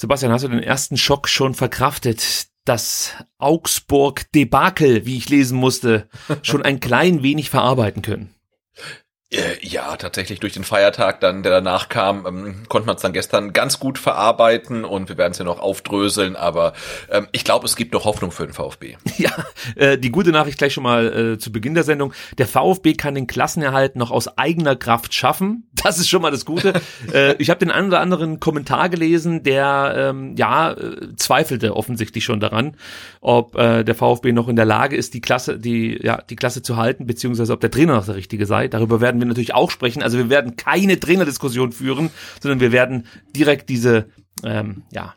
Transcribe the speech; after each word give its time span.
Sebastian, 0.00 0.32
hast 0.32 0.44
du 0.44 0.48
den 0.48 0.62
ersten 0.62 0.96
Schock 0.96 1.28
schon 1.28 1.52
verkraftet? 1.52 2.46
Das 2.64 3.12
Augsburg-Debakel, 3.36 5.04
wie 5.04 5.18
ich 5.18 5.28
lesen 5.28 5.58
musste, 5.58 6.08
schon 6.42 6.62
ein 6.62 6.80
klein 6.80 7.22
wenig 7.22 7.50
verarbeiten 7.50 8.00
können. 8.00 8.34
Äh, 9.30 9.58
Ja, 9.62 9.96
tatsächlich 9.96 10.40
durch 10.40 10.54
den 10.54 10.64
Feiertag 10.64 11.20
dann, 11.20 11.42
der 11.42 11.52
danach 11.52 11.88
kam, 11.88 12.26
ähm, 12.26 12.54
konnte 12.68 12.86
man 12.86 12.96
es 12.96 13.02
dann 13.02 13.12
gestern 13.12 13.52
ganz 13.52 13.78
gut 13.78 13.98
verarbeiten 13.98 14.84
und 14.84 15.08
wir 15.08 15.18
werden 15.18 15.32
es 15.32 15.38
ja 15.38 15.44
noch 15.44 15.60
aufdröseln, 15.60 16.34
aber 16.34 16.72
ähm, 17.10 17.28
ich 17.30 17.44
glaube, 17.44 17.66
es 17.66 17.76
gibt 17.76 17.92
noch 17.92 18.04
Hoffnung 18.04 18.32
für 18.32 18.46
den 18.46 18.52
VfB. 18.52 18.96
Ja, 19.18 19.30
äh, 19.76 19.98
die 19.98 20.10
gute 20.10 20.30
Nachricht 20.30 20.56
gleich 20.58 20.72
schon 20.72 20.82
mal 20.82 21.34
äh, 21.34 21.38
zu 21.38 21.52
Beginn 21.52 21.74
der 21.74 21.84
Sendung. 21.84 22.14
Der 22.38 22.46
VfB 22.46 22.94
kann 22.94 23.14
den 23.14 23.26
Klassenerhalt 23.26 23.96
noch 23.96 24.10
aus 24.10 24.38
eigener 24.38 24.76
Kraft 24.76 25.14
schaffen. 25.14 25.66
Das 25.82 25.98
ist 25.98 26.10
schon 26.10 26.20
mal 26.20 26.30
das 26.30 26.44
Gute. 26.44 26.74
äh, 27.14 27.34
ich 27.38 27.48
habe 27.48 27.58
den 27.58 27.70
einen 27.70 27.88
oder 27.88 28.00
anderen 28.00 28.38
Kommentar 28.38 28.90
gelesen, 28.90 29.42
der 29.42 29.94
ähm, 29.96 30.34
ja 30.36 30.72
äh, 30.72 31.16
zweifelte 31.16 31.74
offensichtlich 31.74 32.22
schon 32.22 32.38
daran, 32.38 32.76
ob 33.22 33.56
äh, 33.56 33.82
der 33.82 33.94
VfB 33.94 34.32
noch 34.32 34.48
in 34.48 34.56
der 34.56 34.66
Lage 34.66 34.94
ist, 34.96 35.14
die 35.14 35.22
Klasse, 35.22 35.58
die 35.58 35.98
ja 36.02 36.20
die 36.20 36.36
Klasse 36.36 36.60
zu 36.60 36.76
halten, 36.76 37.06
beziehungsweise 37.06 37.54
ob 37.54 37.60
der 37.60 37.70
Trainer 37.70 37.94
noch 37.94 38.04
der 38.04 38.16
richtige 38.16 38.44
sei. 38.44 38.68
Darüber 38.68 39.00
werden 39.00 39.19
wir 39.20 39.26
natürlich 39.26 39.54
auch 39.54 39.70
sprechen. 39.70 40.02
Also 40.02 40.18
wir 40.18 40.30
werden 40.30 40.56
keine 40.56 40.98
Trainerdiskussion 40.98 41.72
führen, 41.72 42.10
sondern 42.40 42.60
wir 42.60 42.72
werden 42.72 43.06
direkt 43.34 43.68
diese 43.68 44.08
ähm, 44.44 44.82
ja 44.92 45.14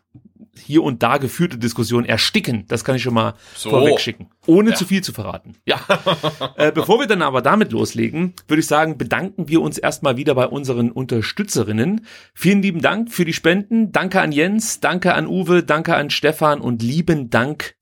hier 0.55 0.83
und 0.83 1.01
da 1.01 1.17
geführte 1.17 1.57
Diskussion 1.57 2.05
ersticken. 2.05 2.65
Das 2.67 2.83
kann 2.83 2.95
ich 2.95 3.01
schon 3.01 3.15
mal 3.15 3.33
So. 3.55 3.71
vorweg 3.71 3.99
schicken. 3.99 4.29
Ohne 4.45 4.71
Ja. 4.71 4.75
zu 4.75 4.85
viel 4.85 5.01
zu 5.03 5.11
verraten. 5.11 5.55
Ja. 5.65 5.79
äh, 6.57 6.71
bevor 6.71 6.99
wir 6.99 7.07
dann 7.07 7.23
aber 7.23 7.41
damit 7.41 7.71
loslegen, 7.71 8.33
würde 8.47 8.59
ich 8.59 8.67
sagen, 8.67 8.97
bedanken 8.99 9.47
wir 9.47 9.61
uns 9.61 9.79
erstmal 9.79 10.15
wieder 10.15 10.35
bei 10.35 10.45
unseren 10.45 10.91
Unterstützerinnen. 10.91 12.05
Vielen 12.35 12.61
lieben 12.61 12.81
Dank 12.81 13.11
für 13.11 13.25
die 13.25 13.33
Spenden. 13.33 13.91
Danke 13.91 14.21
an 14.21 14.31
Jens, 14.31 14.79
danke 14.79 15.15
an 15.15 15.27
Uwe, 15.27 15.63
danke 15.63 15.95
an 15.95 16.11
Stefan 16.11 16.61
und 16.61 16.83
lieben 16.83 17.31
Dank 17.31 17.75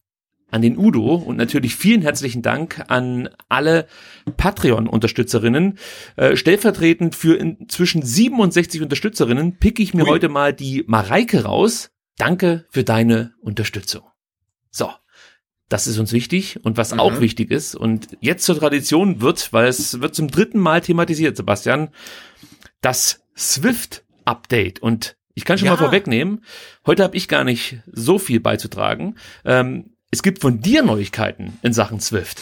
an 0.51 0.61
den 0.61 0.77
Udo 0.77 1.15
und 1.15 1.37
natürlich 1.37 1.75
vielen 1.75 2.01
herzlichen 2.01 2.41
Dank 2.41 2.83
an 2.87 3.29
alle 3.49 3.87
Patreon-Unterstützerinnen. 4.37 5.77
Äh, 6.17 6.35
stellvertretend 6.35 7.15
für 7.15 7.35
inzwischen 7.35 8.01
67 8.01 8.81
Unterstützerinnen 8.81 9.57
pick 9.57 9.79
ich 9.79 9.93
mir 9.93 10.03
Ui. 10.03 10.09
heute 10.09 10.29
mal 10.29 10.53
die 10.53 10.83
Mareike 10.87 11.43
raus. 11.43 11.91
Danke 12.17 12.65
für 12.69 12.83
deine 12.83 13.33
Unterstützung. 13.41 14.03
So. 14.69 14.89
Das 15.69 15.87
ist 15.87 15.99
uns 15.99 16.11
wichtig 16.11 16.59
und 16.65 16.75
was 16.75 16.91
auch 16.91 17.13
Mhm. 17.13 17.21
wichtig 17.21 17.49
ist 17.49 17.75
und 17.75 18.09
jetzt 18.19 18.43
zur 18.43 18.59
Tradition 18.59 19.21
wird, 19.21 19.53
weil 19.53 19.67
es 19.67 20.01
wird 20.01 20.13
zum 20.13 20.27
dritten 20.29 20.59
Mal 20.59 20.81
thematisiert, 20.81 21.37
Sebastian, 21.37 21.91
das 22.81 23.21
Swift-Update 23.37 24.79
und 24.81 25.15
ich 25.33 25.45
kann 25.45 25.57
schon 25.57 25.67
Ja. 25.67 25.71
mal 25.71 25.77
vorwegnehmen, 25.77 26.43
heute 26.85 27.03
habe 27.03 27.15
ich 27.15 27.29
gar 27.29 27.45
nicht 27.45 27.77
so 27.89 28.19
viel 28.19 28.41
beizutragen. 28.41 29.15
Ähm, 29.45 29.90
es 30.11 30.23
gibt 30.23 30.41
von 30.41 30.59
dir 30.59 30.83
Neuigkeiten 30.83 31.57
in 31.61 31.71
Sachen 31.71 32.01
Swift. 32.01 32.41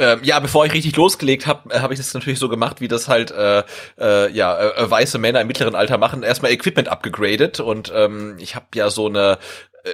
Ähm, 0.00 0.20
ja, 0.22 0.40
bevor 0.40 0.64
ich 0.64 0.72
richtig 0.72 0.96
losgelegt 0.96 1.46
habe, 1.46 1.74
äh, 1.74 1.80
habe 1.80 1.92
ich 1.92 2.00
das 2.00 2.14
natürlich 2.14 2.38
so 2.38 2.48
gemacht, 2.48 2.80
wie 2.80 2.88
das 2.88 3.06
halt 3.06 3.30
äh, 3.30 3.62
äh, 3.98 4.32
ja 4.32 4.56
äh, 4.56 4.84
äh, 4.84 4.90
weiße 4.90 5.18
Männer 5.18 5.42
im 5.42 5.46
mittleren 5.46 5.74
Alter 5.74 5.98
machen. 5.98 6.22
Erstmal 6.22 6.52
Equipment 6.52 6.88
abgegradet 6.88 7.60
und 7.60 7.92
ähm, 7.94 8.36
ich 8.38 8.54
habe 8.54 8.66
ja 8.74 8.88
so 8.88 9.06
eine 9.06 9.38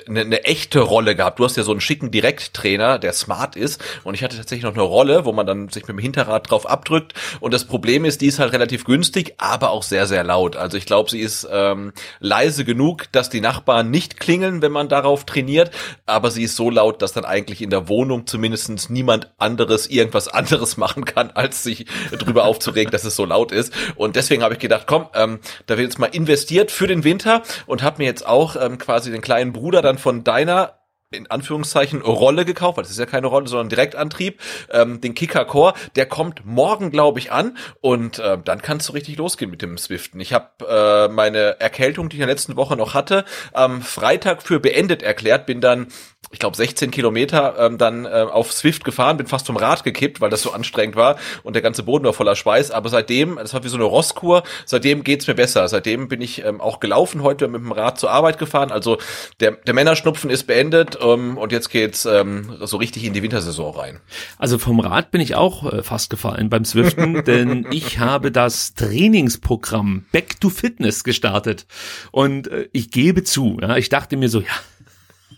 eine, 0.08 0.20
eine 0.20 0.44
echte 0.44 0.80
Rolle 0.80 1.14
gehabt. 1.14 1.38
Du 1.38 1.44
hast 1.44 1.56
ja 1.56 1.62
so 1.62 1.70
einen 1.70 1.80
schicken 1.80 2.10
Direkttrainer, 2.10 2.98
der 2.98 3.12
smart 3.12 3.56
ist 3.56 3.82
und 4.04 4.14
ich 4.14 4.22
hatte 4.22 4.36
tatsächlich 4.36 4.64
noch 4.64 4.74
eine 4.74 4.82
Rolle, 4.82 5.24
wo 5.24 5.32
man 5.32 5.46
dann 5.46 5.68
sich 5.68 5.86
mit 5.86 5.96
dem 5.96 5.98
Hinterrad 5.98 6.50
drauf 6.50 6.68
abdrückt 6.68 7.14
und 7.40 7.54
das 7.54 7.64
Problem 7.64 8.04
ist, 8.04 8.20
die 8.20 8.26
ist 8.26 8.38
halt 8.38 8.52
relativ 8.52 8.84
günstig, 8.84 9.34
aber 9.38 9.70
auch 9.70 9.82
sehr, 9.82 10.06
sehr 10.06 10.24
laut. 10.24 10.56
Also 10.56 10.76
ich 10.76 10.86
glaube, 10.86 11.10
sie 11.10 11.20
ist 11.20 11.46
ähm, 11.50 11.92
leise 12.20 12.64
genug, 12.64 13.04
dass 13.12 13.30
die 13.30 13.40
Nachbarn 13.40 13.90
nicht 13.90 14.18
klingeln, 14.18 14.62
wenn 14.62 14.72
man 14.72 14.88
darauf 14.88 15.24
trainiert, 15.24 15.70
aber 16.04 16.30
sie 16.30 16.44
ist 16.44 16.56
so 16.56 16.70
laut, 16.70 17.02
dass 17.02 17.12
dann 17.12 17.24
eigentlich 17.24 17.62
in 17.62 17.70
der 17.70 17.88
Wohnung 17.88 18.26
zumindest 18.26 18.90
niemand 18.90 19.30
anderes 19.38 19.86
irgendwas 19.96 20.28
anderes 20.28 20.76
machen 20.76 21.04
kann, 21.04 21.30
als 21.32 21.62
sich 21.62 21.86
drüber 22.12 22.44
aufzuregen, 22.44 22.90
dass 22.90 23.04
es 23.04 23.16
so 23.16 23.24
laut 23.24 23.52
ist. 23.52 23.72
Und 23.96 24.16
deswegen 24.16 24.42
habe 24.42 24.54
ich 24.54 24.60
gedacht, 24.60 24.84
komm, 24.86 25.08
ähm, 25.14 25.40
da 25.66 25.76
wird 25.76 25.88
jetzt 25.88 25.98
mal 25.98 26.06
investiert 26.06 26.70
für 26.70 26.86
den 26.86 27.04
Winter 27.04 27.42
und 27.66 27.82
habe 27.82 27.98
mir 27.98 28.06
jetzt 28.06 28.26
auch 28.26 28.56
ähm, 28.56 28.78
quasi 28.78 29.10
den 29.10 29.22
kleinen 29.22 29.52
Bruder 29.52 29.82
dann 29.82 29.98
von 29.98 30.24
deiner 30.24 30.74
in 31.12 31.30
Anführungszeichen 31.30 32.02
Rolle 32.02 32.44
gekauft, 32.44 32.76
weil 32.76 32.82
das 32.82 32.90
ist 32.90 32.98
ja 32.98 33.06
keine 33.06 33.28
Rolle, 33.28 33.46
sondern 33.46 33.68
Direktantrieb, 33.68 34.40
ähm, 34.72 35.00
den 35.00 35.14
Kicker 35.14 35.44
Core, 35.44 35.74
der 35.94 36.06
kommt 36.06 36.44
morgen, 36.44 36.90
glaube 36.90 37.20
ich, 37.20 37.30
an 37.30 37.56
und 37.80 38.18
äh, 38.18 38.38
dann 38.44 38.60
kannst 38.60 38.88
du 38.88 38.92
richtig 38.92 39.16
losgehen 39.16 39.50
mit 39.50 39.62
dem 39.62 39.78
Swiften. 39.78 40.20
Ich 40.20 40.32
habe 40.32 40.66
äh, 40.68 41.12
meine 41.12 41.60
Erkältung, 41.60 42.08
die 42.08 42.16
ich 42.16 42.20
in 42.20 42.26
der 42.26 42.34
letzten 42.34 42.56
Woche 42.56 42.76
noch 42.76 42.94
hatte, 42.94 43.24
am 43.52 43.82
Freitag 43.82 44.42
für 44.42 44.58
beendet 44.58 45.02
erklärt, 45.02 45.46
bin 45.46 45.60
dann 45.60 45.88
ich 46.30 46.38
glaube 46.38 46.56
16 46.56 46.90
Kilometer 46.90 47.56
ähm, 47.58 47.78
dann 47.78 48.04
äh, 48.04 48.08
auf 48.08 48.52
Swift 48.52 48.84
gefahren, 48.84 49.16
bin 49.16 49.26
fast 49.26 49.46
vom 49.46 49.56
Rad 49.56 49.84
gekippt, 49.84 50.20
weil 50.20 50.30
das 50.30 50.42
so 50.42 50.52
anstrengend 50.52 50.96
war 50.96 51.16
und 51.42 51.54
der 51.54 51.62
ganze 51.62 51.82
Boden 51.82 52.04
war 52.04 52.12
voller 52.12 52.34
Schweiß. 52.34 52.70
Aber 52.70 52.88
seitdem, 52.88 53.36
das 53.36 53.54
war 53.54 53.62
wie 53.64 53.68
so 53.68 53.76
eine 53.76 53.84
Rosskur, 53.84 54.42
seitdem 54.64 55.04
geht's 55.04 55.26
mir 55.26 55.34
besser. 55.34 55.68
Seitdem 55.68 56.08
bin 56.08 56.20
ich 56.20 56.44
ähm, 56.44 56.60
auch 56.60 56.80
gelaufen, 56.80 57.22
heute 57.22 57.48
mit 57.48 57.60
dem 57.60 57.72
Rad 57.72 57.98
zur 57.98 58.10
Arbeit 58.10 58.38
gefahren. 58.38 58.72
Also 58.72 58.98
der, 59.40 59.52
der 59.52 59.74
Männerschnupfen 59.74 60.30
ist 60.30 60.44
beendet 60.44 60.98
ähm, 61.00 61.38
und 61.38 61.52
jetzt 61.52 61.70
geht's 61.70 62.06
ähm, 62.06 62.56
so 62.60 62.76
richtig 62.76 63.04
in 63.04 63.12
die 63.12 63.22
Wintersaison 63.22 63.74
rein. 63.74 64.00
Also 64.38 64.58
vom 64.58 64.80
Rad 64.80 65.10
bin 65.10 65.20
ich 65.20 65.36
auch 65.36 65.72
äh, 65.72 65.82
fast 65.82 66.10
gefallen 66.10 66.50
beim 66.50 66.64
Swiften, 66.64 67.24
denn 67.26 67.66
ich 67.70 67.98
habe 67.98 68.32
das 68.32 68.74
Trainingsprogramm 68.74 70.06
Back 70.12 70.40
to 70.40 70.50
Fitness 70.50 71.04
gestartet 71.04 71.66
und 72.10 72.48
äh, 72.48 72.68
ich 72.72 72.90
gebe 72.90 73.22
zu, 73.22 73.58
ja, 73.60 73.76
ich 73.76 73.88
dachte 73.88 74.16
mir 74.16 74.28
so, 74.28 74.40
ja, 74.40 74.46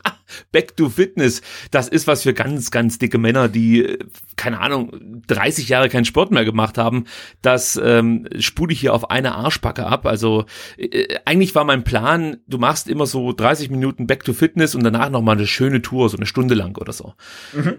Back 0.52 0.76
to 0.76 0.88
Fitness, 0.88 1.42
das 1.70 1.88
ist 1.88 2.06
was 2.06 2.22
für 2.22 2.34
ganz, 2.34 2.70
ganz 2.70 2.98
dicke 2.98 3.18
Männer, 3.18 3.48
die, 3.48 3.84
äh, 3.84 3.98
keine 4.36 4.60
Ahnung, 4.60 5.22
30 5.26 5.68
Jahre 5.68 5.88
keinen 5.88 6.04
Sport 6.04 6.30
mehr 6.30 6.44
gemacht 6.44 6.78
haben. 6.78 7.04
Das 7.42 7.80
ähm, 7.82 8.28
spule 8.38 8.72
ich 8.72 8.80
hier 8.80 8.94
auf 8.94 9.10
eine 9.10 9.34
Arschbacke 9.34 9.86
ab. 9.86 10.06
Also 10.06 10.44
äh, 10.76 11.16
eigentlich 11.24 11.54
war 11.54 11.64
mein 11.64 11.84
Plan, 11.84 12.38
du 12.46 12.58
machst 12.58 12.88
immer 12.88 13.06
so 13.06 13.32
30 13.32 13.70
Minuten 13.70 14.06
Back 14.06 14.24
to 14.24 14.32
Fitness 14.32 14.74
und 14.74 14.84
danach 14.84 15.10
nochmal 15.10 15.36
eine 15.36 15.46
schöne 15.46 15.82
Tour, 15.82 16.08
so 16.08 16.16
eine 16.16 16.26
Stunde 16.26 16.54
lang 16.54 16.76
oder 16.76 16.92
so. 16.92 17.14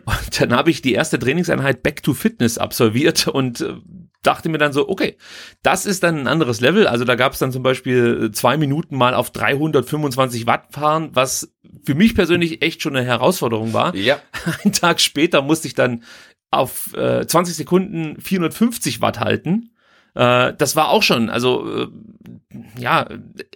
Und 0.05 0.41
dann 0.41 0.53
habe 0.53 0.71
ich 0.71 0.81
die 0.81 0.93
erste 0.93 1.19
Trainingseinheit 1.19 1.83
Back 1.83 2.03
to 2.03 2.13
Fitness 2.13 2.57
absolviert 2.57 3.27
und 3.27 3.61
äh, 3.61 3.75
dachte 4.21 4.49
mir 4.49 4.57
dann 4.57 4.73
so, 4.73 4.89
okay, 4.89 5.17
das 5.63 5.85
ist 5.85 6.03
dann 6.03 6.19
ein 6.19 6.27
anderes 6.27 6.59
Level. 6.61 6.87
Also 6.87 7.05
da 7.05 7.15
gab 7.15 7.33
es 7.33 7.39
dann 7.39 7.51
zum 7.51 7.63
Beispiel 7.63 8.25
äh, 8.25 8.31
zwei 8.31 8.57
Minuten 8.57 8.97
mal 8.97 9.13
auf 9.13 9.31
325 9.31 10.45
Watt 10.45 10.67
fahren, 10.71 11.09
was 11.13 11.53
für 11.85 11.95
mich 11.95 12.15
persönlich 12.15 12.61
echt 12.61 12.81
schon 12.81 12.95
eine 12.95 13.05
Herausforderung 13.05 13.73
war. 13.73 13.95
Ja. 13.95 14.19
Ein 14.63 14.73
Tag 14.73 14.99
später 14.99 15.41
musste 15.41 15.67
ich 15.67 15.73
dann 15.73 16.03
auf 16.51 16.93
äh, 16.95 17.25
20 17.25 17.55
Sekunden 17.55 18.19
450 18.19 19.01
Watt 19.01 19.19
halten. 19.19 19.71
Äh, 20.19 20.53
das 20.57 20.75
war 20.75 20.89
auch 20.89 21.01
schon, 21.01 21.29
also 21.29 21.83
äh, 21.83 21.87
ja, 22.77 23.07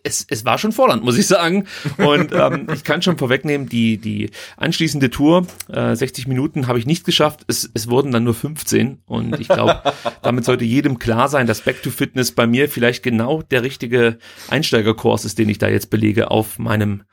es, 0.04 0.26
es 0.30 0.46
war 0.46 0.58
schon 0.58 0.72
Vorland, 0.72 1.04
muss 1.04 1.18
ich 1.18 1.28
sagen. 1.28 1.66
Und 1.98 2.32
ähm, 2.34 2.68
ich 2.74 2.86
kann 2.86 3.02
schon 3.02 3.18
vorwegnehmen, 3.18 3.68
die, 3.68 3.98
die 3.98 4.30
anschließende 4.56 5.10
Tour, 5.10 5.46
äh, 5.68 5.94
60 5.94 6.28
Minuten, 6.28 6.68
habe 6.68 6.80
ich 6.80 6.86
nicht 6.86 7.06
geschafft. 7.06 7.42
Es, 7.48 7.70
es 7.74 7.90
wurden 7.90 8.14
dann 8.14 8.24
nur 8.24 8.34
15. 8.34 9.00
Und 9.06 9.42
ich 9.42 9.50
glaube, 9.50 9.82
damit 10.22 10.46
sollte 10.46 10.64
jedem 10.64 11.00
klar 11.00 11.28
sein, 11.28 11.48
dass 11.48 11.62
Back 11.62 11.84
to 11.84 11.90
Fitness 11.90 12.32
bei 12.32 12.48
mir 12.48 12.70
vielleicht 12.70 13.04
genau 13.04 13.42
der 13.42 13.64
richtige 13.64 14.18
Einsteigerkurs 14.48 15.26
ist, 15.26 15.40
den 15.40 15.50
ich 15.50 15.58
da 15.58 15.68
jetzt 15.68 15.90
belege 15.90 16.32
auf 16.32 16.60
meinem 16.60 17.04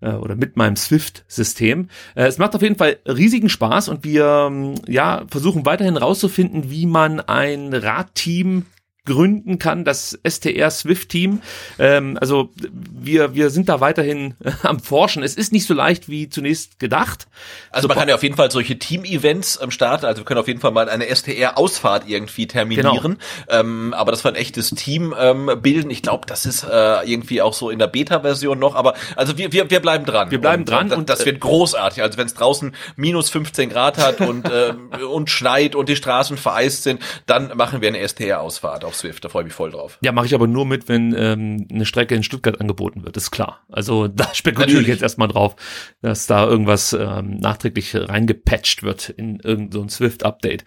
äh, 0.00 0.12
oder 0.12 0.36
mit 0.36 0.56
meinem 0.56 0.76
Swift-System. 0.76 1.88
Äh, 2.14 2.26
es 2.26 2.38
macht 2.38 2.54
auf 2.54 2.62
jeden 2.62 2.76
Fall 2.76 2.98
riesigen 3.04 3.48
Spaß 3.48 3.88
und 3.88 4.04
wir 4.04 4.46
ähm, 4.48 4.76
ja 4.86 5.24
versuchen 5.28 5.66
weiterhin 5.66 5.96
rauszufinden, 5.96 6.70
wie 6.70 6.86
man 6.86 7.18
ein 7.18 7.74
Radteam 7.74 8.66
gründen 9.04 9.58
kann, 9.58 9.84
das 9.84 10.18
STR 10.26 10.70
Swift 10.70 11.08
Team. 11.08 11.42
Ähm, 11.78 12.16
also 12.20 12.50
wir, 12.60 13.34
wir 13.34 13.50
sind 13.50 13.68
da 13.68 13.80
weiterhin 13.80 14.34
äh, 14.44 14.52
am 14.62 14.78
Forschen. 14.78 15.24
Es 15.24 15.34
ist 15.34 15.52
nicht 15.52 15.66
so 15.66 15.74
leicht 15.74 16.08
wie 16.08 16.28
zunächst 16.28 16.78
gedacht. 16.78 17.26
Also 17.70 17.88
man 17.88 17.96
kann 17.96 18.08
ja 18.08 18.14
auf 18.14 18.22
jeden 18.22 18.36
Fall 18.36 18.52
solche 18.52 18.78
Team-Events 18.78 19.58
ähm, 19.60 19.72
starten. 19.72 20.06
Also 20.06 20.20
wir 20.20 20.24
können 20.24 20.38
auf 20.38 20.46
jeden 20.46 20.60
Fall 20.60 20.70
mal 20.70 20.88
eine 20.88 21.12
STR-Ausfahrt 21.12 22.08
irgendwie 22.08 22.46
terminieren. 22.46 23.18
Genau. 23.48 23.60
Ähm, 23.60 23.92
aber 23.94 24.12
das 24.12 24.24
war 24.24 24.30
ein 24.30 24.36
echtes 24.36 24.70
Team 24.70 25.12
ähm, 25.18 25.50
bilden. 25.60 25.90
Ich 25.90 26.02
glaube, 26.02 26.26
das 26.26 26.46
ist 26.46 26.62
äh, 26.62 27.02
irgendwie 27.04 27.42
auch 27.42 27.54
so 27.54 27.70
in 27.70 27.80
der 27.80 27.88
Beta-Version 27.88 28.58
noch. 28.58 28.76
Aber 28.76 28.94
also 29.16 29.36
wir, 29.36 29.52
wir, 29.52 29.68
wir 29.68 29.80
bleiben 29.80 30.04
dran. 30.04 30.30
Wir 30.30 30.40
bleiben 30.40 30.62
und, 30.62 30.68
dran. 30.68 30.92
Und, 30.92 30.98
und 30.98 31.10
das 31.10 31.26
wird 31.26 31.40
großartig. 31.40 32.02
Also 32.04 32.18
wenn 32.18 32.26
es 32.26 32.34
draußen 32.34 32.72
minus 32.94 33.30
15 33.30 33.68
Grad 33.68 33.98
hat 33.98 34.20
und, 34.20 34.48
äh, 34.48 34.74
und 35.12 35.28
schneit 35.28 35.74
und 35.74 35.88
die 35.88 35.96
Straßen 35.96 36.36
vereist 36.36 36.84
sind, 36.84 37.02
dann 37.26 37.56
machen 37.56 37.80
wir 37.80 37.88
eine 37.88 38.06
STR-Ausfahrt 38.06 38.84
auf 38.92 38.98
Swift. 38.98 39.24
Da 39.24 39.28
freue 39.28 39.42
ich 39.42 39.46
mich 39.46 39.54
voll 39.54 39.70
drauf. 39.70 39.98
Ja, 40.02 40.12
mache 40.12 40.26
ich 40.26 40.34
aber 40.34 40.46
nur 40.46 40.66
mit, 40.66 40.88
wenn 40.88 41.14
ähm, 41.16 41.66
eine 41.70 41.86
Strecke 41.86 42.14
in 42.14 42.22
Stuttgart 42.22 42.60
angeboten 42.60 43.04
wird, 43.04 43.16
ist 43.16 43.30
klar. 43.30 43.64
Also 43.70 44.08
da 44.08 44.32
spekuliere 44.34 44.80
ich 44.80 44.86
jetzt 44.86 45.02
erstmal 45.02 45.28
drauf, 45.28 45.56
dass 46.02 46.26
da 46.26 46.46
irgendwas 46.46 46.92
ähm, 46.92 47.38
nachträglich 47.38 47.94
reingepatcht 47.94 48.82
wird 48.82 49.08
in 49.08 49.40
irgendein 49.40 49.88
so 49.88 49.96
Swift-Update. 49.96 50.64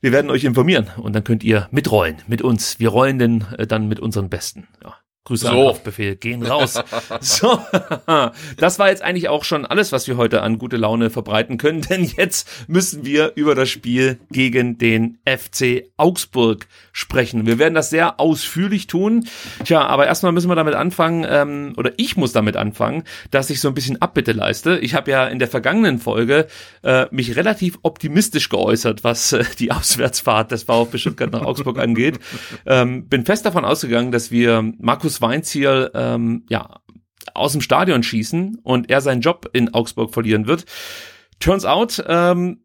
Wir 0.00 0.12
werden 0.12 0.30
euch 0.30 0.44
informieren 0.44 0.88
und 0.96 1.14
dann 1.14 1.24
könnt 1.24 1.44
ihr 1.44 1.68
mitrollen 1.70 2.16
mit 2.26 2.42
uns. 2.42 2.80
Wir 2.80 2.88
rollen 2.88 3.18
denn 3.18 3.44
äh, 3.58 3.66
dann 3.66 3.88
mit 3.88 4.00
unseren 4.00 4.28
Besten. 4.30 4.68
Ja. 4.82 4.96
Grüße 5.26 5.46
so. 5.46 5.70
an 5.70 5.76
Befehl, 5.82 6.14
gehen 6.14 6.44
raus. 6.44 6.80
so, 7.20 7.60
das 8.56 8.78
war 8.78 8.88
jetzt 8.88 9.02
eigentlich 9.02 9.28
auch 9.28 9.42
schon 9.42 9.66
alles, 9.66 9.90
was 9.90 10.06
wir 10.06 10.16
heute 10.16 10.42
an 10.42 10.58
gute 10.58 10.76
Laune 10.76 11.10
verbreiten 11.10 11.58
können, 11.58 11.82
denn 11.82 12.04
jetzt 12.04 12.48
müssen 12.68 13.04
wir 13.04 13.32
über 13.34 13.56
das 13.56 13.68
Spiel 13.68 14.20
gegen 14.30 14.78
den 14.78 15.18
FC 15.24 15.90
Augsburg 15.96 16.68
sprechen. 16.92 17.44
Wir 17.44 17.58
werden 17.58 17.74
das 17.74 17.90
sehr 17.90 18.20
ausführlich 18.20 18.86
tun. 18.86 19.26
Tja, 19.64 19.84
aber 19.84 20.06
erstmal 20.06 20.30
müssen 20.30 20.48
wir 20.48 20.54
damit 20.54 20.74
anfangen, 20.74 21.26
ähm, 21.28 21.74
oder 21.76 21.90
ich 21.96 22.16
muss 22.16 22.32
damit 22.32 22.56
anfangen, 22.56 23.02
dass 23.32 23.50
ich 23.50 23.60
so 23.60 23.66
ein 23.66 23.74
bisschen 23.74 24.00
Abbitte 24.00 24.30
leiste. 24.30 24.78
Ich 24.78 24.94
habe 24.94 25.10
ja 25.10 25.26
in 25.26 25.40
der 25.40 25.48
vergangenen 25.48 25.98
Folge 25.98 26.46
äh, 26.82 27.06
mich 27.10 27.34
relativ 27.34 27.80
optimistisch 27.82 28.48
geäußert, 28.48 29.02
was 29.02 29.32
äh, 29.32 29.44
die 29.58 29.72
Auswärtsfahrt 29.72 30.52
des 30.52 30.62
VfB 30.62 30.98
Stuttgart 30.98 31.32
nach 31.32 31.42
Augsburg 31.42 31.78
angeht. 31.78 32.20
Ähm, 32.68 33.06
bin 33.08 33.24
fest 33.24 33.46
davon 33.46 33.64
ausgegangen, 33.64 34.10
dass 34.12 34.30
wir 34.30 34.72
Markus 34.78 35.15
Markus 35.16 35.20
Weinziel 35.20 35.90
ähm, 35.94 36.44
ja, 36.48 36.80
aus 37.34 37.52
dem 37.52 37.60
Stadion 37.60 38.02
schießen 38.02 38.58
und 38.62 38.90
er 38.90 39.00
seinen 39.00 39.20
Job 39.20 39.48
in 39.52 39.72
Augsburg 39.74 40.12
verlieren 40.12 40.46
wird. 40.46 40.64
Turns 41.40 41.64
out, 41.64 42.02
ähm, 42.06 42.64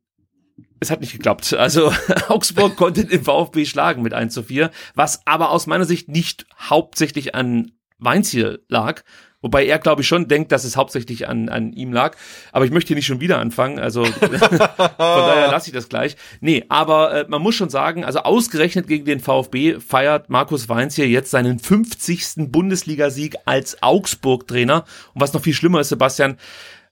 es 0.80 0.92
hat 0.92 1.02
nicht 1.02 1.14
geklappt. 1.14 1.54
Also 1.54 1.94
Augsburg 2.28 2.76
konnte 2.76 3.06
den 3.06 3.24
VfB 3.24 3.66
schlagen 3.66 4.02
mit 4.02 4.14
1 4.14 4.34
zu 4.34 4.44
4, 4.44 4.72
was 4.96 5.26
aber 5.26 5.52
aus 5.52 5.68
meiner 5.68 5.86
Sicht 5.86 6.10
nicht 6.10 6.46
hauptsächlich 6.60 7.36
an 7.36 7.72
Weinziel 8.00 8.64
lag, 8.68 9.04
Wobei 9.42 9.66
er, 9.66 9.80
glaube 9.80 10.04
ich, 10.04 10.08
schon 10.08 10.28
denkt, 10.28 10.52
dass 10.52 10.64
es 10.64 10.78
hauptsächlich 10.78 11.28
an, 11.28 11.50
an 11.50 11.74
ihm 11.74 11.92
lag. 11.92 12.16
Aber 12.52 12.66
ich 12.66 12.72
möchte 12.72 12.90
hier 12.90 12.96
nicht 12.96 13.08
schon 13.08 13.22
wieder 13.22 13.40
anfangen. 13.40 13.80
Also 13.80 14.06
von 14.06 14.30
daher 14.30 15.50
lasse 15.50 15.70
ich 15.70 15.74
das 15.74 15.90
gleich. 15.90 16.16
Nee, 16.42 16.64
aber 16.70 17.14
äh, 17.14 17.26
man 17.28 17.42
muss 17.42 17.56
schon 17.56 17.70
sagen, 17.70 18.06
also 18.06 18.20
ausgerechnet 18.20 18.88
gegen 18.88 19.06
den 19.06 19.20
VfB 19.20 19.80
feiert 19.80 20.30
Markus 20.30 20.70
Weinz 20.70 20.96
hier 20.96 21.08
jetzt 21.08 21.32
seinen 21.32 21.58
50. 21.58 22.52
Bundesligasieg 22.52 23.36
als 23.46 23.82
Augsburg-Trainer. 23.82 24.86
Und 25.14 25.22
was 25.22 25.34
noch 25.34 25.42
viel 25.42 25.54
schlimmer 25.54 25.80
ist, 25.80 25.90
Sebastian, 25.90 26.38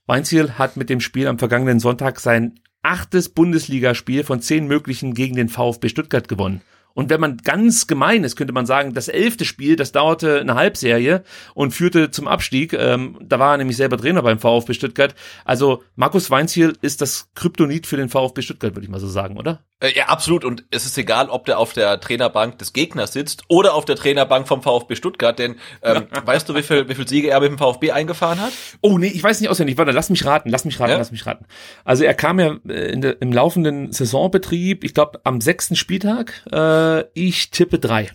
Weinziel 0.06 0.52
hat 0.58 0.76
mit 0.76 0.90
dem 0.90 1.00
Spiel 1.00 1.28
am 1.28 1.38
vergangenen 1.38 1.78
Sonntag 1.78 2.18
sein 2.18 2.58
achtes 2.82 3.28
Bundesligaspiel 3.28 4.24
von 4.24 4.40
zehn 4.40 4.66
möglichen 4.66 5.14
gegen 5.14 5.36
den 5.36 5.48
VfB 5.48 5.88
Stuttgart 5.88 6.26
gewonnen. 6.26 6.62
Und 6.94 7.10
wenn 7.10 7.20
man 7.20 7.38
ganz 7.38 7.86
gemein 7.86 8.24
ist, 8.24 8.36
könnte 8.36 8.52
man 8.52 8.66
sagen, 8.66 8.94
das 8.94 9.08
elfte 9.08 9.44
Spiel, 9.44 9.76
das 9.76 9.92
dauerte 9.92 10.40
eine 10.40 10.54
Halbserie 10.54 11.22
und 11.54 11.72
führte 11.72 12.10
zum 12.10 12.28
Abstieg. 12.28 12.72
Ähm, 12.72 13.18
da 13.22 13.38
war 13.38 13.54
er 13.54 13.58
nämlich 13.58 13.76
selber 13.76 13.96
Trainer 13.98 14.22
beim 14.22 14.38
VfB 14.38 14.74
Stuttgart. 14.74 15.14
Also 15.44 15.82
Markus 15.96 16.30
Weinziel 16.30 16.76
ist 16.82 17.00
das 17.00 17.30
Kryptonit 17.34 17.86
für 17.86 17.96
den 17.96 18.08
VfB 18.08 18.42
Stuttgart, 18.42 18.74
würde 18.74 18.84
ich 18.84 18.90
mal 18.90 19.00
so 19.00 19.08
sagen, 19.08 19.36
oder? 19.36 19.64
Äh, 19.80 19.96
ja, 19.96 20.06
absolut. 20.06 20.44
Und 20.44 20.64
es 20.70 20.86
ist 20.86 20.96
egal, 20.98 21.28
ob 21.28 21.46
der 21.46 21.58
auf 21.58 21.72
der 21.72 22.00
Trainerbank 22.00 22.58
des 22.58 22.72
Gegners 22.72 23.12
sitzt 23.12 23.42
oder 23.48 23.74
auf 23.74 23.84
der 23.84 23.96
Trainerbank 23.96 24.46
vom 24.46 24.62
VfB 24.62 24.94
Stuttgart. 24.94 25.38
Denn 25.38 25.56
ähm, 25.82 26.06
weißt 26.24 26.48
du, 26.48 26.54
wie 26.54 26.62
viel, 26.62 26.88
wie 26.88 26.94
viel 26.94 27.08
Siege 27.08 27.30
er 27.30 27.40
mit 27.40 27.50
dem 27.50 27.58
VfB 27.58 27.90
eingefahren 27.92 28.40
hat? 28.40 28.52
Oh 28.82 28.98
nee, 28.98 29.08
ich 29.08 29.22
weiß 29.22 29.40
nicht 29.40 29.48
auswendig. 29.48 29.78
Warte, 29.78 29.92
lass 29.92 30.10
mich 30.10 30.24
raten, 30.24 30.50
lass 30.50 30.64
mich 30.64 30.78
raten, 30.78 30.92
ja? 30.92 30.98
lass 30.98 31.10
mich 31.10 31.26
raten. 31.26 31.46
Also 31.84 32.04
er 32.04 32.14
kam 32.14 32.38
ja 32.38 32.56
äh, 32.68 32.96
der, 32.98 33.20
im 33.22 33.32
laufenden 33.32 33.92
Saisonbetrieb, 33.92 34.84
ich 34.84 34.94
glaube 34.94 35.20
am 35.24 35.40
sechsten 35.40 35.76
Spieltag. 35.76 36.44
Äh, 36.52 37.04
ich 37.14 37.50
tippe 37.50 37.78
drei. 37.78 38.10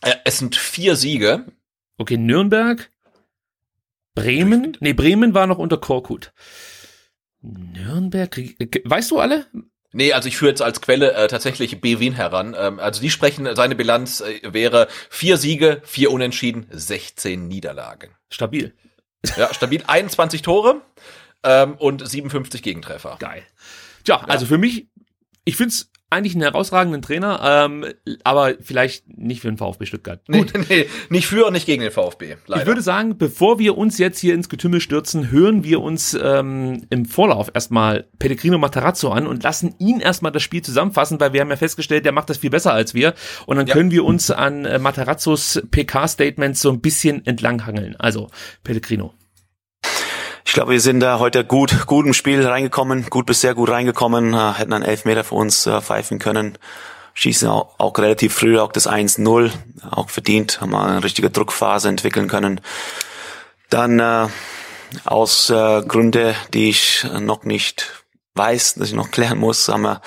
Äh, 0.00 0.14
es 0.24 0.38
sind 0.38 0.56
vier 0.56 0.96
Siege. 0.96 1.46
Okay, 1.98 2.16
Nürnberg, 2.16 2.90
Bremen. 4.14 4.76
Nee, 4.80 4.94
Bremen 4.94 5.34
war 5.34 5.46
noch 5.46 5.58
unter 5.58 5.76
Korkut. 5.76 6.32
Nürnberg, 7.42 8.40
weißt 8.84 9.10
du 9.10 9.18
alle? 9.18 9.46
Nee, 9.92 10.12
also 10.12 10.28
ich 10.28 10.36
führe 10.36 10.50
jetzt 10.50 10.62
als 10.62 10.80
Quelle 10.80 11.12
äh, 11.12 11.28
tatsächlich 11.28 11.80
Bewin 11.80 12.14
heran. 12.14 12.56
Ähm, 12.58 12.80
also 12.80 13.00
die 13.00 13.10
sprechen, 13.10 13.54
seine 13.54 13.74
Bilanz 13.74 14.20
äh, 14.20 14.40
wäre 14.42 14.88
vier 15.10 15.36
Siege, 15.36 15.82
vier 15.84 16.10
Unentschieden, 16.10 16.66
16 16.70 17.46
Niederlagen. 17.46 18.10
Stabil. 18.30 18.74
Ja, 19.36 19.52
stabil. 19.52 19.82
21 19.86 20.42
Tore 20.42 20.80
ähm, 21.42 21.74
und 21.74 22.06
57 22.06 22.62
Gegentreffer. 22.62 23.16
Geil. 23.18 23.42
Tja, 24.04 24.16
ja. 24.16 24.24
also 24.26 24.46
für 24.46 24.58
mich, 24.58 24.88
ich 25.44 25.56
find's 25.56 25.90
eigentlich 26.12 26.34
einen 26.34 26.42
herausragenden 26.42 27.02
Trainer, 27.02 27.40
ähm, 27.42 27.86
aber 28.24 28.54
vielleicht 28.60 29.04
nicht 29.08 29.40
für 29.40 29.48
den 29.48 29.56
VfB 29.56 29.86
Stuttgart. 29.86 30.20
Gut. 30.30 30.52
Nee, 30.54 30.64
nee, 30.68 30.86
nicht 31.08 31.26
für 31.26 31.46
und 31.46 31.54
nicht 31.54 31.66
gegen 31.66 31.82
den 31.82 31.90
VfB. 31.90 32.36
Leider. 32.46 32.62
Ich 32.62 32.66
würde 32.66 32.82
sagen, 32.82 33.18
bevor 33.18 33.58
wir 33.58 33.76
uns 33.76 33.98
jetzt 33.98 34.18
hier 34.18 34.34
ins 34.34 34.48
Getümmel 34.48 34.80
stürzen, 34.80 35.30
hören 35.30 35.64
wir 35.64 35.80
uns 35.80 36.14
ähm, 36.14 36.86
im 36.90 37.06
Vorlauf 37.06 37.50
erstmal 37.54 38.06
Pellegrino 38.18 38.58
Matarazzo 38.58 39.10
an 39.10 39.26
und 39.26 39.42
lassen 39.42 39.74
ihn 39.78 40.00
erstmal 40.00 40.32
das 40.32 40.42
Spiel 40.42 40.62
zusammenfassen, 40.62 41.18
weil 41.18 41.32
wir 41.32 41.40
haben 41.40 41.50
ja 41.50 41.56
festgestellt, 41.56 42.04
der 42.04 42.12
macht 42.12 42.30
das 42.30 42.38
viel 42.38 42.50
besser 42.50 42.72
als 42.72 42.94
wir. 42.94 43.14
Und 43.46 43.56
dann 43.56 43.66
ja. 43.66 43.74
können 43.74 43.90
wir 43.90 44.04
uns 44.04 44.30
an 44.30 44.64
äh, 44.64 44.78
Matarazzos 44.78 45.62
PK-Statements 45.70 46.60
so 46.60 46.70
ein 46.70 46.80
bisschen 46.80 47.24
entlanghangeln. 47.26 47.96
Also, 47.98 48.28
Pellegrino. 48.64 49.14
Ich 50.52 50.54
glaube, 50.54 50.72
wir 50.72 50.82
sind 50.82 51.00
da 51.00 51.18
heute 51.18 51.46
gut, 51.46 51.86
gut 51.86 52.04
im 52.04 52.12
Spiel 52.12 52.46
reingekommen, 52.46 53.06
gut 53.08 53.24
bis 53.24 53.40
sehr 53.40 53.54
gut 53.54 53.70
reingekommen, 53.70 54.34
äh, 54.34 54.52
hätten 54.52 54.74
einen 54.74 54.84
Elfmeter 54.84 55.24
für 55.24 55.36
uns 55.36 55.66
äh, 55.66 55.80
pfeifen 55.80 56.18
können. 56.18 56.58
Schießen 57.14 57.48
auch, 57.48 57.80
auch 57.80 57.96
relativ 57.96 58.34
früh 58.34 58.58
auch 58.58 58.70
das 58.70 58.86
1-0, 58.86 59.50
auch 59.90 60.10
verdient, 60.10 60.60
haben 60.60 60.72
wir 60.72 60.84
eine 60.84 61.02
richtige 61.02 61.30
Druckphase 61.30 61.88
entwickeln 61.88 62.28
können. 62.28 62.60
Dann 63.70 63.98
äh, 63.98 64.28
aus 65.06 65.48
äh, 65.48 65.80
Gründe, 65.88 66.34
die 66.52 66.68
ich 66.68 67.06
noch 67.18 67.44
nicht 67.44 68.04
weiß, 68.34 68.74
dass 68.74 68.88
ich 68.88 68.94
noch 68.94 69.10
klären 69.10 69.38
muss, 69.38 69.68
haben 69.68 69.84
wir 69.84 70.02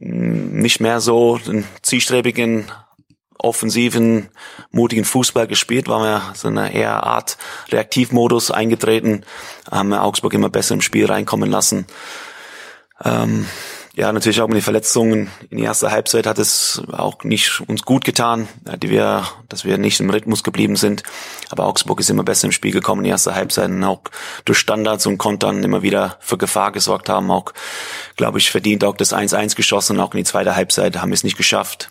mm, 0.00 0.58
nicht 0.58 0.80
mehr 0.80 1.00
so 1.00 1.38
den 1.38 1.64
zielstrebigen 1.82 2.64
offensiven, 3.38 4.28
mutigen 4.70 5.04
Fußball 5.04 5.46
gespielt, 5.46 5.88
waren 5.88 6.02
wir 6.02 6.34
so 6.34 6.48
eine 6.48 6.74
eher 6.74 7.04
Art 7.04 7.38
Reaktivmodus 7.70 8.50
eingetreten, 8.50 9.24
haben 9.70 9.92
Augsburg 9.92 10.34
immer 10.34 10.50
besser 10.50 10.74
im 10.74 10.80
Spiel 10.80 11.06
reinkommen 11.06 11.50
lassen. 11.50 11.86
Ähm, 13.04 13.46
ja, 13.98 14.12
natürlich 14.12 14.40
auch 14.40 14.46
mit 14.46 14.54
den 14.54 14.62
Verletzungen 14.62 15.28
in 15.50 15.58
die 15.58 15.64
erste 15.64 15.90
Halbzeit 15.90 16.24
hat 16.24 16.38
es 16.38 16.80
auch 16.92 17.24
nicht 17.24 17.60
uns 17.66 17.82
gut 17.82 18.04
getan, 18.04 18.46
die 18.80 18.90
wir, 18.90 19.24
dass 19.48 19.64
wir 19.64 19.76
nicht 19.76 19.98
im 19.98 20.08
Rhythmus 20.08 20.44
geblieben 20.44 20.76
sind. 20.76 21.02
Aber 21.50 21.64
Augsburg 21.64 21.98
ist 21.98 22.08
immer 22.08 22.22
besser 22.22 22.46
im 22.46 22.52
Spiel 22.52 22.70
gekommen 22.70 23.00
in 23.00 23.06
die 23.06 23.10
erste 23.10 23.34
Halbzeit 23.34 23.70
und 23.70 23.82
auch 23.82 24.02
durch 24.44 24.58
Standards 24.58 25.04
und 25.06 25.18
Kontern 25.18 25.64
immer 25.64 25.82
wieder 25.82 26.16
für 26.20 26.38
Gefahr 26.38 26.70
gesorgt 26.70 27.08
haben. 27.08 27.28
Auch, 27.32 27.52
glaube 28.14 28.38
ich, 28.38 28.52
verdient 28.52 28.84
auch 28.84 28.96
das 28.96 29.12
1-1 29.12 29.56
geschossen 29.56 29.98
auch 29.98 30.14
in 30.14 30.18
die 30.18 30.24
zweite 30.24 30.54
Halbzeit 30.54 30.96
haben 30.98 31.10
wir 31.10 31.14
es 31.14 31.24
nicht 31.24 31.36
geschafft 31.36 31.90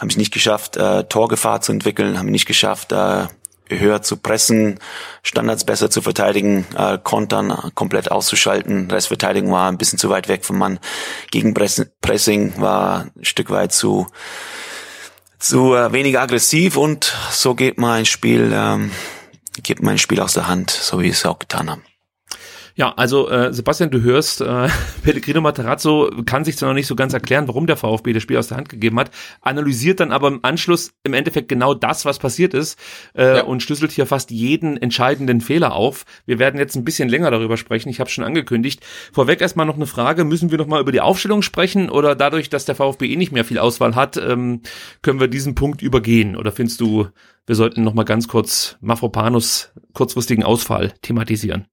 haben 0.00 0.08
es 0.08 0.16
nicht 0.16 0.32
geschafft, 0.32 0.76
äh, 0.76 1.04
Torgefahr 1.04 1.60
zu 1.60 1.72
entwickeln, 1.72 2.18
haben 2.18 2.30
nicht 2.30 2.46
geschafft, 2.46 2.90
äh, 2.92 3.26
höher 3.68 4.02
zu 4.02 4.16
pressen, 4.16 4.80
Standards 5.22 5.64
besser 5.64 5.90
zu 5.90 6.02
verteidigen, 6.02 6.66
äh, 6.76 6.98
Kontern 7.02 7.70
komplett 7.74 8.10
auszuschalten. 8.10 8.90
Restverteidigung 8.90 9.52
war 9.52 9.70
ein 9.70 9.78
bisschen 9.78 9.98
zu 9.98 10.10
weit 10.10 10.26
weg 10.28 10.44
vom 10.44 10.58
Mann. 10.58 10.80
Gegenpressing 11.30 12.54
war 12.56 13.06
ein 13.14 13.24
Stück 13.24 13.50
weit 13.50 13.72
zu 13.72 14.08
zu 15.38 15.74
äh, 15.74 15.92
weniger 15.92 16.20
aggressiv 16.20 16.76
und 16.76 17.16
so 17.30 17.54
geht 17.54 17.78
mein 17.78 18.04
Spiel 18.04 18.52
ähm, 18.52 18.90
geht 19.62 19.82
mein 19.82 19.98
Spiel 19.98 20.20
aus 20.20 20.34
der 20.34 20.48
Hand, 20.48 20.70
so 20.70 21.00
wie 21.00 21.06
ich 21.06 21.14
es 21.14 21.26
auch 21.26 21.38
getan 21.38 21.70
habe. 21.70 21.82
Ja, 22.76 22.92
also 22.96 23.28
äh, 23.28 23.52
Sebastian, 23.52 23.90
du 23.90 24.02
hörst, 24.02 24.40
äh, 24.40 24.68
Pellegrino 25.02 25.40
Materazzo 25.40 26.10
kann 26.24 26.44
sich 26.44 26.56
zwar 26.56 26.68
noch 26.70 26.74
nicht 26.74 26.86
so 26.86 26.96
ganz 26.96 27.12
erklären, 27.12 27.48
warum 27.48 27.66
der 27.66 27.76
VfB 27.76 28.12
das 28.12 28.22
Spiel 28.22 28.36
aus 28.36 28.48
der 28.48 28.56
Hand 28.56 28.68
gegeben 28.68 28.98
hat, 28.98 29.10
analysiert 29.40 30.00
dann 30.00 30.12
aber 30.12 30.28
im 30.28 30.40
Anschluss 30.42 30.92
im 31.02 31.14
Endeffekt 31.14 31.48
genau 31.48 31.74
das, 31.74 32.04
was 32.04 32.18
passiert 32.18 32.54
ist 32.54 32.78
äh, 33.14 33.38
ja. 33.38 33.44
und 33.44 33.62
schlüsselt 33.62 33.92
hier 33.92 34.06
fast 34.06 34.30
jeden 34.30 34.76
entscheidenden 34.76 35.40
Fehler 35.40 35.74
auf. 35.74 36.04
Wir 36.26 36.38
werden 36.38 36.58
jetzt 36.58 36.76
ein 36.76 36.84
bisschen 36.84 37.08
länger 37.08 37.30
darüber 37.30 37.56
sprechen, 37.56 37.88
ich 37.88 38.00
habe 38.00 38.10
schon 38.10 38.24
angekündigt. 38.24 38.84
Vorweg 39.12 39.40
erstmal 39.40 39.66
noch 39.66 39.76
eine 39.76 39.86
Frage, 39.86 40.24
müssen 40.24 40.50
wir 40.50 40.58
noch 40.58 40.66
mal 40.66 40.80
über 40.80 40.92
die 40.92 41.00
Aufstellung 41.00 41.42
sprechen 41.42 41.90
oder 41.90 42.14
dadurch, 42.14 42.50
dass 42.50 42.64
der 42.64 42.74
VfB 42.74 43.12
eh 43.12 43.16
nicht 43.16 43.32
mehr 43.32 43.44
viel 43.44 43.58
Auswahl 43.58 43.94
hat, 43.94 44.16
ähm, 44.16 44.62
können 45.02 45.20
wir 45.20 45.28
diesen 45.28 45.54
Punkt 45.54 45.82
übergehen 45.82 46.36
oder 46.36 46.52
findest 46.52 46.80
du, 46.80 47.08
wir 47.46 47.54
sollten 47.54 47.82
noch 47.82 47.94
mal 47.94 48.04
ganz 48.04 48.28
kurz 48.28 48.76
Mafropanus 48.80 49.72
kurzfristigen 49.92 50.44
Ausfall 50.44 50.92
thematisieren? 51.02 51.66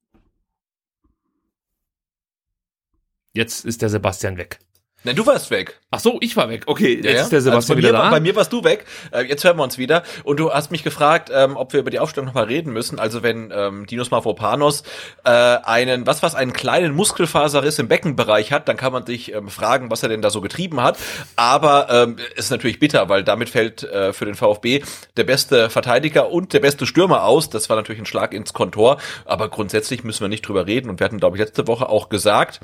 Jetzt 3.37 3.65
ist 3.65 3.83
der 3.83 3.89
Sebastian 3.89 4.37
weg. 4.37 4.57
Nein, 5.03 5.15
du 5.15 5.27
warst 5.27 5.51
weg. 5.51 5.79
Ach 5.91 5.99
so, 5.99 6.17
ich 6.21 6.35
war 6.35 6.49
weg. 6.49 6.63
Okay, 6.65 6.95
jetzt 6.95 7.05
ja, 7.05 7.21
ist 7.21 7.31
der 7.31 7.41
Sebastian 7.41 7.77
also 7.77 7.87
wieder 7.87 7.97
da. 7.97 8.09
Bei 8.09 8.19
mir 8.19 8.35
warst 8.35 8.51
du 8.51 8.63
weg. 8.63 8.83
Äh, 9.11 9.25
jetzt 9.25 9.43
hören 9.43 9.55
wir 9.55 9.63
uns 9.63 9.77
wieder. 9.77 10.01
Und 10.23 10.39
du 10.39 10.51
hast 10.51 10.71
mich 10.71 10.83
gefragt, 10.83 11.29
ähm, 11.31 11.55
ob 11.55 11.71
wir 11.71 11.81
über 11.81 11.91
die 11.91 11.99
Aufstellung 11.99 12.25
nochmal 12.25 12.45
reden 12.45 12.73
müssen. 12.73 12.97
Also 12.97 13.21
wenn 13.21 13.53
ähm, 13.55 13.85
Dinos 13.85 14.09
Mavropanos 14.09 14.81
äh, 15.23 15.29
einen, 15.29 16.07
was 16.07 16.23
was, 16.23 16.33
einen 16.33 16.51
kleinen 16.51 16.95
Muskelfaserriss 16.95 17.77
im 17.77 17.87
Beckenbereich 17.87 18.51
hat, 18.51 18.67
dann 18.67 18.75
kann 18.75 18.91
man 18.91 19.05
sich 19.05 19.33
ähm, 19.33 19.49
fragen, 19.49 19.91
was 19.91 20.01
er 20.01 20.09
denn 20.09 20.23
da 20.23 20.31
so 20.31 20.41
getrieben 20.41 20.81
hat. 20.81 20.97
Aber 21.35 21.87
ähm, 21.91 22.15
ist 22.35 22.49
natürlich 22.49 22.79
bitter, 22.79 23.07
weil 23.07 23.23
damit 23.23 23.49
fällt 23.49 23.83
äh, 23.83 24.13
für 24.13 24.25
den 24.25 24.35
VfB 24.35 24.81
der 25.15 25.23
beste 25.25 25.69
Verteidiger 25.69 26.31
und 26.31 26.53
der 26.53 26.59
beste 26.59 26.87
Stürmer 26.87 27.23
aus. 27.23 27.51
Das 27.51 27.69
war 27.69 27.77
natürlich 27.77 28.01
ein 28.01 28.07
Schlag 28.07 28.33
ins 28.33 28.51
Kontor. 28.51 28.97
Aber 29.25 29.47
grundsätzlich 29.49 30.03
müssen 30.03 30.21
wir 30.21 30.27
nicht 30.27 30.41
drüber 30.41 30.65
reden. 30.65 30.89
Und 30.89 30.99
wir 30.99 31.05
hatten, 31.05 31.19
glaube 31.19 31.37
ich, 31.37 31.43
letzte 31.43 31.67
Woche 31.67 31.87
auch 31.87 32.09
gesagt, 32.09 32.59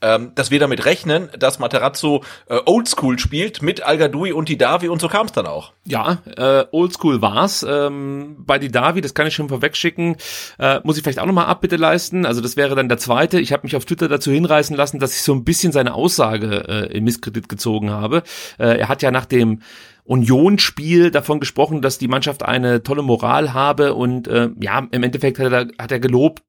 ähm, 0.00 0.32
dass 0.34 0.50
wir 0.50 0.60
damit 0.60 0.84
rechnen, 0.84 1.28
dass 1.38 1.58
Materazzo 1.58 2.22
äh, 2.48 2.58
Oldschool 2.64 3.18
spielt 3.18 3.62
mit 3.62 3.82
Al-Gadoui 3.82 4.32
und 4.32 4.48
Didavi 4.48 4.88
und 4.88 5.00
so 5.00 5.08
kam 5.08 5.26
es 5.26 5.32
dann 5.32 5.46
auch. 5.46 5.72
Ja, 5.84 6.18
äh, 6.36 6.64
Oldschool 6.70 7.20
war's. 7.20 7.66
Ähm, 7.68 8.36
bei 8.38 8.58
Didavi, 8.58 9.00
das 9.00 9.14
kann 9.14 9.26
ich 9.26 9.34
schon 9.34 9.48
vorwegschicken, 9.48 10.16
äh, 10.58 10.80
muss 10.84 10.96
ich 10.96 11.02
vielleicht 11.02 11.18
auch 11.18 11.26
nochmal 11.26 11.46
Abbitte 11.46 11.76
leisten. 11.76 12.26
Also 12.26 12.40
das 12.40 12.56
wäre 12.56 12.74
dann 12.74 12.88
der 12.88 12.98
zweite. 12.98 13.40
Ich 13.40 13.52
habe 13.52 13.64
mich 13.64 13.74
auf 13.74 13.84
Twitter 13.84 14.08
dazu 14.08 14.30
hinreißen 14.30 14.76
lassen, 14.76 14.98
dass 15.00 15.14
ich 15.14 15.22
so 15.22 15.34
ein 15.34 15.44
bisschen 15.44 15.72
seine 15.72 15.94
Aussage 15.94 16.64
äh, 16.68 16.96
in 16.96 17.04
Misskredit 17.04 17.48
gezogen 17.48 17.90
habe. 17.90 18.22
Äh, 18.58 18.78
er 18.78 18.88
hat 18.88 19.02
ja 19.02 19.10
nach 19.10 19.26
dem 19.26 19.62
Union-Spiel 20.08 21.10
davon 21.10 21.38
gesprochen, 21.38 21.82
dass 21.82 21.98
die 21.98 22.08
Mannschaft 22.08 22.42
eine 22.42 22.82
tolle 22.82 23.02
Moral 23.02 23.52
habe 23.52 23.94
und 23.94 24.26
äh, 24.26 24.48
ja, 24.58 24.86
im 24.90 25.02
Endeffekt 25.02 25.38
hat 25.38 25.52
er, 25.52 25.68
hat 25.78 25.92
er 25.92 26.00
gelobt, 26.00 26.42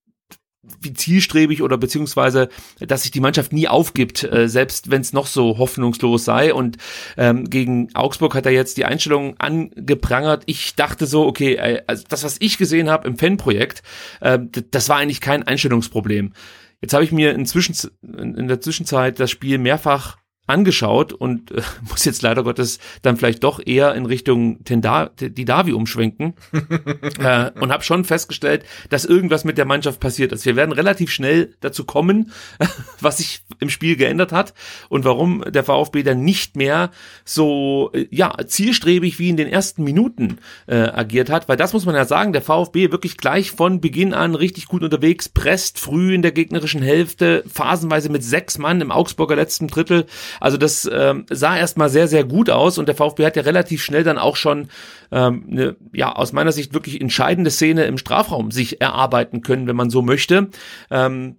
wie 0.81 0.93
zielstrebig 0.93 1.61
oder 1.61 1.77
beziehungsweise, 1.77 2.49
dass 2.79 3.03
sich 3.03 3.11
die 3.11 3.19
Mannschaft 3.19 3.53
nie 3.53 3.67
aufgibt, 3.67 4.23
äh, 4.23 4.47
selbst 4.47 4.91
wenn 4.91 5.01
es 5.01 5.13
noch 5.13 5.27
so 5.27 5.57
hoffnungslos 5.57 6.25
sei. 6.25 6.53
Und 6.53 6.77
ähm, 7.17 7.49
gegen 7.49 7.93
Augsburg 7.95 8.35
hat 8.35 8.45
er 8.45 8.51
jetzt 8.51 8.77
die 8.77 8.85
Einstellung 8.85 9.39
angeprangert. 9.39 10.43
Ich 10.45 10.75
dachte 10.75 11.05
so, 11.05 11.25
okay, 11.25 11.55
äh, 11.55 11.81
also 11.88 12.03
das, 12.07 12.23
was 12.23 12.38
ich 12.39 12.57
gesehen 12.57 12.89
habe 12.89 13.07
im 13.07 13.17
Fanprojekt, 13.17 13.83
äh, 14.21 14.39
das 14.71 14.89
war 14.89 14.97
eigentlich 14.97 15.21
kein 15.21 15.43
Einstellungsproblem. 15.43 16.33
Jetzt 16.81 16.93
habe 16.93 17.03
ich 17.03 17.11
mir 17.11 17.33
inzwischen 17.33 17.75
in 18.03 18.47
der 18.47 18.61
Zwischenzeit 18.61 19.19
das 19.19 19.29
Spiel 19.29 19.57
mehrfach 19.57 20.18
angeschaut 20.50 21.13
und 21.13 21.51
äh, 21.51 21.62
muss 21.89 22.06
jetzt 22.06 22.22
leider 22.22 22.44
Gottes 22.44 22.79
dann 23.01 23.18
vielleicht 23.18 23.44
doch 23.44 23.60
eher 23.65 23.94
in 23.96 24.06
Richtung 24.06 24.63
Tenda 24.63 25.12
Didavi 25.20 25.74
umschwenken 25.74 26.34
äh, 27.20 27.51
und 27.60 27.72
habe 27.72 27.84
schon 27.84 28.03
festgestellt, 28.03 28.65
dass 28.89 29.06
irgendwas 29.06 29.44
mit 29.44 29.58
der 29.58 29.65
Mannschaft 29.65 30.00
passiert 30.00 30.32
ist. 30.32 30.46
Wir 30.46 30.56
werden 30.56 30.72
relativ 30.72 31.12
schnell 31.12 31.56
dazu 31.62 31.86
kommen, 31.86 32.32
was 33.00 33.18
sich 33.18 33.41
im 33.60 33.70
Spiel 33.70 33.96
geändert 33.96 34.32
hat 34.32 34.53
und 34.89 35.06
warum 35.06 35.44
der 35.48 35.63
VfB 35.63 36.03
dann 36.03 36.24
nicht 36.24 36.56
mehr 36.56 36.91
so 37.24 37.91
äh, 37.94 38.08
ja 38.10 38.36
zielstrebig 38.46 39.20
wie 39.20 39.29
in 39.29 39.38
den 39.38 39.48
ersten 39.48 39.84
Minuten 39.84 40.39
äh, 40.68 40.75
agiert 40.75 41.29
hat, 41.29 41.48
weil 41.48 41.58
das 41.58 41.74
muss 41.74 41.86
man 41.86 41.96
ja 41.96 42.06
sagen, 42.06 42.34
der 42.34 42.41
VfB 42.41 42.91
wirklich 42.91 43.18
gleich 43.18 43.51
von 43.51 43.82
Beginn 43.82 44.13
an 44.13 44.36
richtig 44.36 44.65
gut 44.68 44.84
unterwegs, 44.84 45.29
presst 45.29 45.79
früh 45.79 46.13
in 46.13 46.22
der 46.22 46.32
gegnerischen 46.32 46.82
Hälfte, 46.82 47.44
phasenweise 47.51 48.10
mit 48.10 48.24
sechs 48.24 48.58
Mann 48.58 48.82
im 48.82 48.91
Augsburger 48.91 49.36
letzten 49.36 49.68
Drittel 49.68 50.06
also 50.39 50.58
das 50.58 50.89
ähm, 50.91 51.25
sah 51.29 51.58
erstmal 51.58 51.89
sehr, 51.89 52.08
sehr 52.08 52.24
gut 52.24 52.50
aus 52.50 52.77
und 52.77 52.88
der 52.88 52.96
VfB 52.96 53.25
hat 53.25 53.36
ja 53.36 53.43
relativ 53.43 53.84
schnell 53.84 54.03
dann 54.03 54.17
auch 54.17 54.36
schon 54.36 54.69
ähm, 55.12 55.46
eine, 55.50 55.75
ja, 55.93 56.13
aus 56.13 56.34
meiner 56.34 56.51
Sicht 56.51 56.74
wirklich 56.74 57.00
entscheidende 57.00 57.51
Szene 57.51 57.86
im 57.86 57.98
Strafraum 57.98 58.51
sich 58.51 58.81
erarbeiten 58.81 59.41
können, 59.41 59.67
wenn 59.67 59.75
man 59.75 59.89
so 59.89 60.01
möchte. 60.01 60.50
Ähm, 60.91 61.38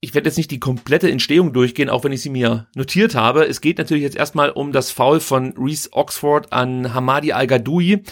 ich 0.00 0.14
werde 0.14 0.28
jetzt 0.28 0.36
nicht 0.36 0.50
die 0.50 0.60
komplette 0.60 1.10
Entstehung 1.10 1.52
durchgehen, 1.52 1.90
auch 1.90 2.04
wenn 2.04 2.12
ich 2.12 2.22
sie 2.22 2.30
mir 2.30 2.66
notiert 2.74 3.14
habe. 3.14 3.46
Es 3.46 3.60
geht 3.60 3.78
natürlich 3.78 4.04
jetzt 4.04 4.16
erstmal 4.16 4.50
um 4.50 4.72
das 4.72 4.90
Foul 4.90 5.20
von 5.20 5.54
Reese 5.58 5.88
Oxford 5.92 6.52
an 6.52 6.94
Hamadi 6.94 7.32
Al-Gadoui. 7.32 8.02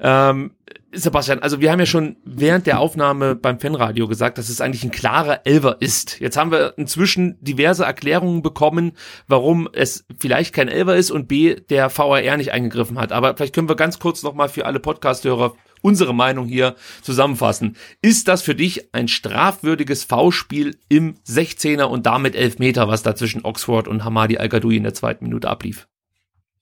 Ähm, 0.00 0.52
Sebastian, 0.92 1.40
also 1.40 1.60
wir 1.60 1.72
haben 1.72 1.80
ja 1.80 1.86
schon 1.86 2.16
während 2.24 2.66
der 2.66 2.78
Aufnahme 2.78 3.34
beim 3.34 3.58
Fanradio 3.58 4.06
gesagt, 4.06 4.38
dass 4.38 4.48
es 4.48 4.60
eigentlich 4.60 4.84
ein 4.84 4.92
klarer 4.92 5.44
Elver 5.44 5.76
ist. 5.80 6.20
Jetzt 6.20 6.36
haben 6.36 6.52
wir 6.52 6.74
inzwischen 6.76 7.36
diverse 7.40 7.84
Erklärungen 7.84 8.42
bekommen, 8.42 8.92
warum 9.26 9.68
es 9.72 10.06
vielleicht 10.18 10.54
kein 10.54 10.68
Elver 10.68 10.96
ist 10.96 11.10
und 11.10 11.28
B, 11.28 11.56
der 11.56 11.90
VAR 11.96 12.36
nicht 12.36 12.52
eingegriffen 12.52 12.98
hat. 12.98 13.12
Aber 13.12 13.36
vielleicht 13.36 13.54
können 13.54 13.68
wir 13.68 13.76
ganz 13.76 13.98
kurz 13.98 14.22
nochmal 14.22 14.48
für 14.48 14.64
alle 14.64 14.80
Podcast-Hörer 14.80 15.54
unsere 15.82 16.14
Meinung 16.14 16.46
hier 16.46 16.76
zusammenfassen. 17.02 17.76
Ist 18.00 18.28
das 18.28 18.42
für 18.42 18.54
dich 18.54 18.94
ein 18.94 19.08
strafwürdiges 19.08 20.04
V-Spiel 20.04 20.78
im 20.88 21.14
16er 21.28 21.84
und 21.84 22.06
damit 22.06 22.34
Elfmeter, 22.34 22.88
was 22.88 23.02
da 23.02 23.14
zwischen 23.14 23.44
Oxford 23.44 23.88
und 23.88 24.04
Hamadi 24.04 24.38
Al-Gadoui 24.38 24.76
in 24.76 24.84
der 24.84 24.94
zweiten 24.94 25.24
Minute 25.24 25.48
ablief? 25.48 25.86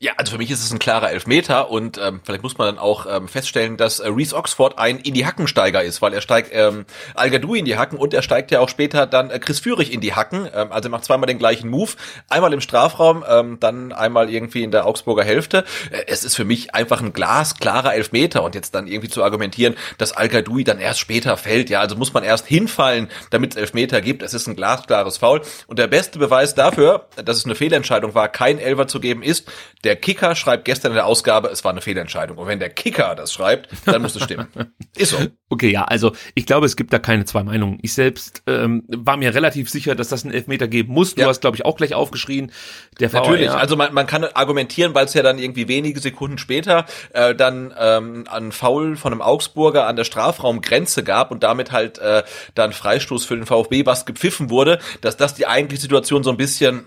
Ja, 0.00 0.12
also 0.16 0.32
für 0.32 0.38
mich 0.38 0.50
ist 0.50 0.62
es 0.62 0.72
ein 0.72 0.80
klarer 0.80 1.12
Elfmeter 1.12 1.70
und 1.70 1.98
ähm, 1.98 2.20
vielleicht 2.24 2.42
muss 2.42 2.58
man 2.58 2.66
dann 2.66 2.78
auch 2.78 3.06
ähm, 3.08 3.28
feststellen, 3.28 3.76
dass 3.76 4.00
äh, 4.00 4.08
Reese 4.08 4.34
Oxford 4.34 4.76
ein 4.76 4.98
in 4.98 5.14
die 5.14 5.24
Hackensteiger 5.24 5.84
ist, 5.84 6.02
weil 6.02 6.12
er 6.12 6.20
steigt 6.20 6.50
ähm, 6.52 6.84
Al 7.14 7.32
in 7.32 7.64
die 7.64 7.78
Hacken 7.78 7.96
und 7.96 8.12
er 8.12 8.20
steigt 8.20 8.50
ja 8.50 8.58
auch 8.58 8.68
später 8.68 9.06
dann 9.06 9.30
äh, 9.30 9.38
Chris 9.38 9.60
Führig 9.60 9.92
in 9.92 10.00
die 10.00 10.12
Hacken. 10.12 10.48
Ähm, 10.52 10.72
also 10.72 10.88
er 10.88 10.90
macht 10.90 11.04
zweimal 11.04 11.28
den 11.28 11.38
gleichen 11.38 11.70
Move, 11.70 11.92
einmal 12.28 12.52
im 12.52 12.60
Strafraum, 12.60 13.24
ähm, 13.26 13.58
dann 13.60 13.92
einmal 13.92 14.28
irgendwie 14.30 14.64
in 14.64 14.72
der 14.72 14.84
Augsburger 14.84 15.22
Hälfte. 15.22 15.64
Äh, 15.90 16.02
es 16.08 16.24
ist 16.24 16.34
für 16.34 16.44
mich 16.44 16.74
einfach 16.74 17.00
ein 17.00 17.12
glasklarer 17.12 17.94
Elfmeter 17.94 18.42
und 18.42 18.56
jetzt 18.56 18.74
dann 18.74 18.88
irgendwie 18.88 19.08
zu 19.08 19.22
argumentieren, 19.22 19.76
dass 19.96 20.12
Al 20.12 20.28
dann 20.28 20.80
erst 20.80 20.98
später 20.98 21.36
fällt, 21.36 21.70
ja, 21.70 21.80
also 21.80 21.94
muss 21.94 22.12
man 22.12 22.24
erst 22.24 22.48
hinfallen, 22.48 23.08
damit 23.30 23.52
es 23.52 23.56
Elfmeter 23.56 24.00
gibt. 24.00 24.22
Es 24.22 24.34
ist 24.34 24.48
ein 24.48 24.56
glasklares 24.56 25.18
Foul 25.18 25.42
und 25.68 25.78
der 25.78 25.86
beste 25.86 26.18
Beweis 26.18 26.56
dafür, 26.56 27.06
dass 27.14 27.36
es 27.36 27.44
eine 27.44 27.54
Fehlentscheidung 27.54 28.14
war, 28.14 28.28
kein 28.28 28.58
Elfer 28.58 28.88
zu 28.88 28.98
geben, 28.98 29.22
ist 29.22 29.48
der 29.84 29.96
Kicker 29.96 30.34
schreibt 30.34 30.64
gestern 30.64 30.92
in 30.92 30.96
der 30.96 31.06
Ausgabe, 31.06 31.48
es 31.48 31.62
war 31.62 31.70
eine 31.70 31.82
Fehlentscheidung. 31.82 32.38
Und 32.38 32.46
wenn 32.46 32.58
der 32.58 32.70
Kicker 32.70 33.14
das 33.14 33.32
schreibt, 33.32 33.68
dann 33.84 34.02
muss 34.02 34.16
es 34.16 34.24
stimmen. 34.24 34.48
Ist 34.96 35.10
so. 35.10 35.18
Okay, 35.50 35.70
ja, 35.70 35.84
also 35.84 36.12
ich 36.34 36.46
glaube, 36.46 36.66
es 36.66 36.74
gibt 36.74 36.92
da 36.92 36.98
keine 36.98 37.26
zwei 37.26 37.44
Meinungen. 37.44 37.78
Ich 37.82 37.92
selbst 37.92 38.42
ähm, 38.46 38.84
war 38.88 39.16
mir 39.16 39.34
relativ 39.34 39.68
sicher, 39.68 39.94
dass 39.94 40.08
das 40.08 40.24
einen 40.24 40.32
Elfmeter 40.32 40.68
geben 40.68 40.92
muss. 40.92 41.14
Du 41.14 41.20
ja. 41.20 41.28
hast, 41.28 41.42
glaube 41.42 41.56
ich, 41.56 41.64
auch 41.64 41.76
gleich 41.76 41.94
aufgeschrien. 41.94 42.50
Der 42.98 43.12
Natürlich, 43.12 43.50
VR, 43.50 43.58
also 43.58 43.76
man, 43.76 43.92
man 43.92 44.06
kann 44.06 44.24
argumentieren, 44.24 44.94
weil 44.94 45.04
es 45.04 45.14
ja 45.14 45.22
dann 45.22 45.38
irgendwie 45.38 45.68
wenige 45.68 46.00
Sekunden 46.00 46.38
später 46.38 46.86
äh, 47.12 47.34
dann 47.34 47.74
ähm, 47.78 48.24
einen 48.28 48.52
Foul 48.52 48.96
von 48.96 49.12
einem 49.12 49.22
Augsburger 49.22 49.86
an 49.86 49.96
der 49.96 50.04
Strafraumgrenze 50.04 51.04
gab 51.04 51.30
und 51.30 51.42
damit 51.42 51.72
halt 51.72 51.98
äh, 51.98 52.22
dann 52.54 52.72
Freistoß 52.72 53.24
für 53.24 53.36
den 53.36 53.46
VfB, 53.46 53.86
was 53.86 54.06
gepfiffen 54.06 54.50
wurde, 54.50 54.78
dass 55.02 55.16
das 55.16 55.34
die 55.34 55.46
eigentliche 55.46 55.82
Situation 55.82 56.24
so 56.24 56.30
ein 56.30 56.36
bisschen 56.36 56.84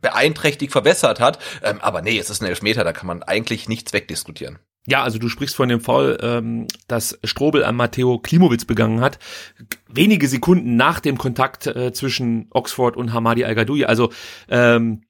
beeinträchtigt 0.00 0.72
verbessert 0.72 1.20
hat. 1.20 1.38
Ähm, 1.62 1.78
aber 1.80 2.02
nee, 2.02 2.18
es 2.18 2.30
ist 2.30 2.42
ein 2.42 2.48
Elfmeter, 2.48 2.84
da 2.84 2.92
kann 2.92 3.06
man 3.06 3.22
eigentlich 3.22 3.68
nichts 3.68 3.92
wegdiskutieren. 3.92 4.58
Ja, 4.86 5.02
also 5.02 5.18
du 5.18 5.28
sprichst 5.28 5.54
von 5.54 5.68
dem 5.68 5.80
Fall, 5.80 6.18
ähm, 6.22 6.66
dass 6.86 7.18
Strobel 7.22 7.62
an 7.62 7.76
Matteo 7.76 8.18
Klimowitz 8.18 8.64
begangen 8.64 9.02
hat, 9.02 9.18
wenige 9.86 10.28
Sekunden 10.28 10.76
nach 10.76 11.00
dem 11.00 11.18
Kontakt 11.18 11.66
äh, 11.66 11.92
zwischen 11.92 12.46
Oxford 12.50 12.96
und 12.96 13.12
Hamadi 13.12 13.44
Al-Gadoui. 13.44 13.84
Also 13.84 14.10
ähm, 14.48 15.02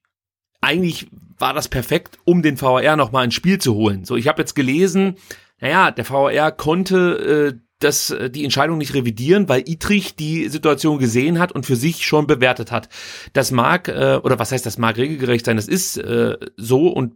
eigentlich 0.59 1.07
war 1.37 1.53
das 1.53 1.69
perfekt, 1.69 2.17
um 2.25 2.41
den 2.41 2.61
VAR 2.61 2.97
nochmal 2.97 3.23
ins 3.23 3.35
Spiel 3.35 3.59
zu 3.59 3.73
holen. 3.75 4.03
So, 4.03 4.17
ich 4.17 4.27
habe 4.27 4.41
jetzt 4.41 4.53
gelesen, 4.53 5.15
naja, 5.61 5.91
der 5.91 6.09
VAR 6.09 6.51
konnte 6.51 7.53
äh, 7.55 7.68
das, 7.79 8.11
äh, 8.11 8.29
die 8.29 8.43
Entscheidung 8.43 8.77
nicht 8.77 8.93
revidieren, 8.93 9.49
weil 9.49 9.67
Itrich 9.67 10.15
die 10.15 10.49
Situation 10.49 10.99
gesehen 10.99 11.39
hat 11.39 11.51
und 11.51 11.65
für 11.65 11.75
sich 11.75 12.05
schon 12.05 12.27
bewertet 12.27 12.71
hat. 12.71 12.89
Das 13.33 13.51
mag, 13.51 13.87
äh, 13.87 14.19
oder 14.21 14.37
was 14.37 14.51
heißt, 14.51 14.65
das 14.65 14.77
mag 14.77 14.97
regelgerecht 14.97 15.45
sein, 15.45 15.55
das 15.55 15.67
ist 15.67 15.97
äh, 15.97 16.37
so 16.57 16.87
und 16.87 17.15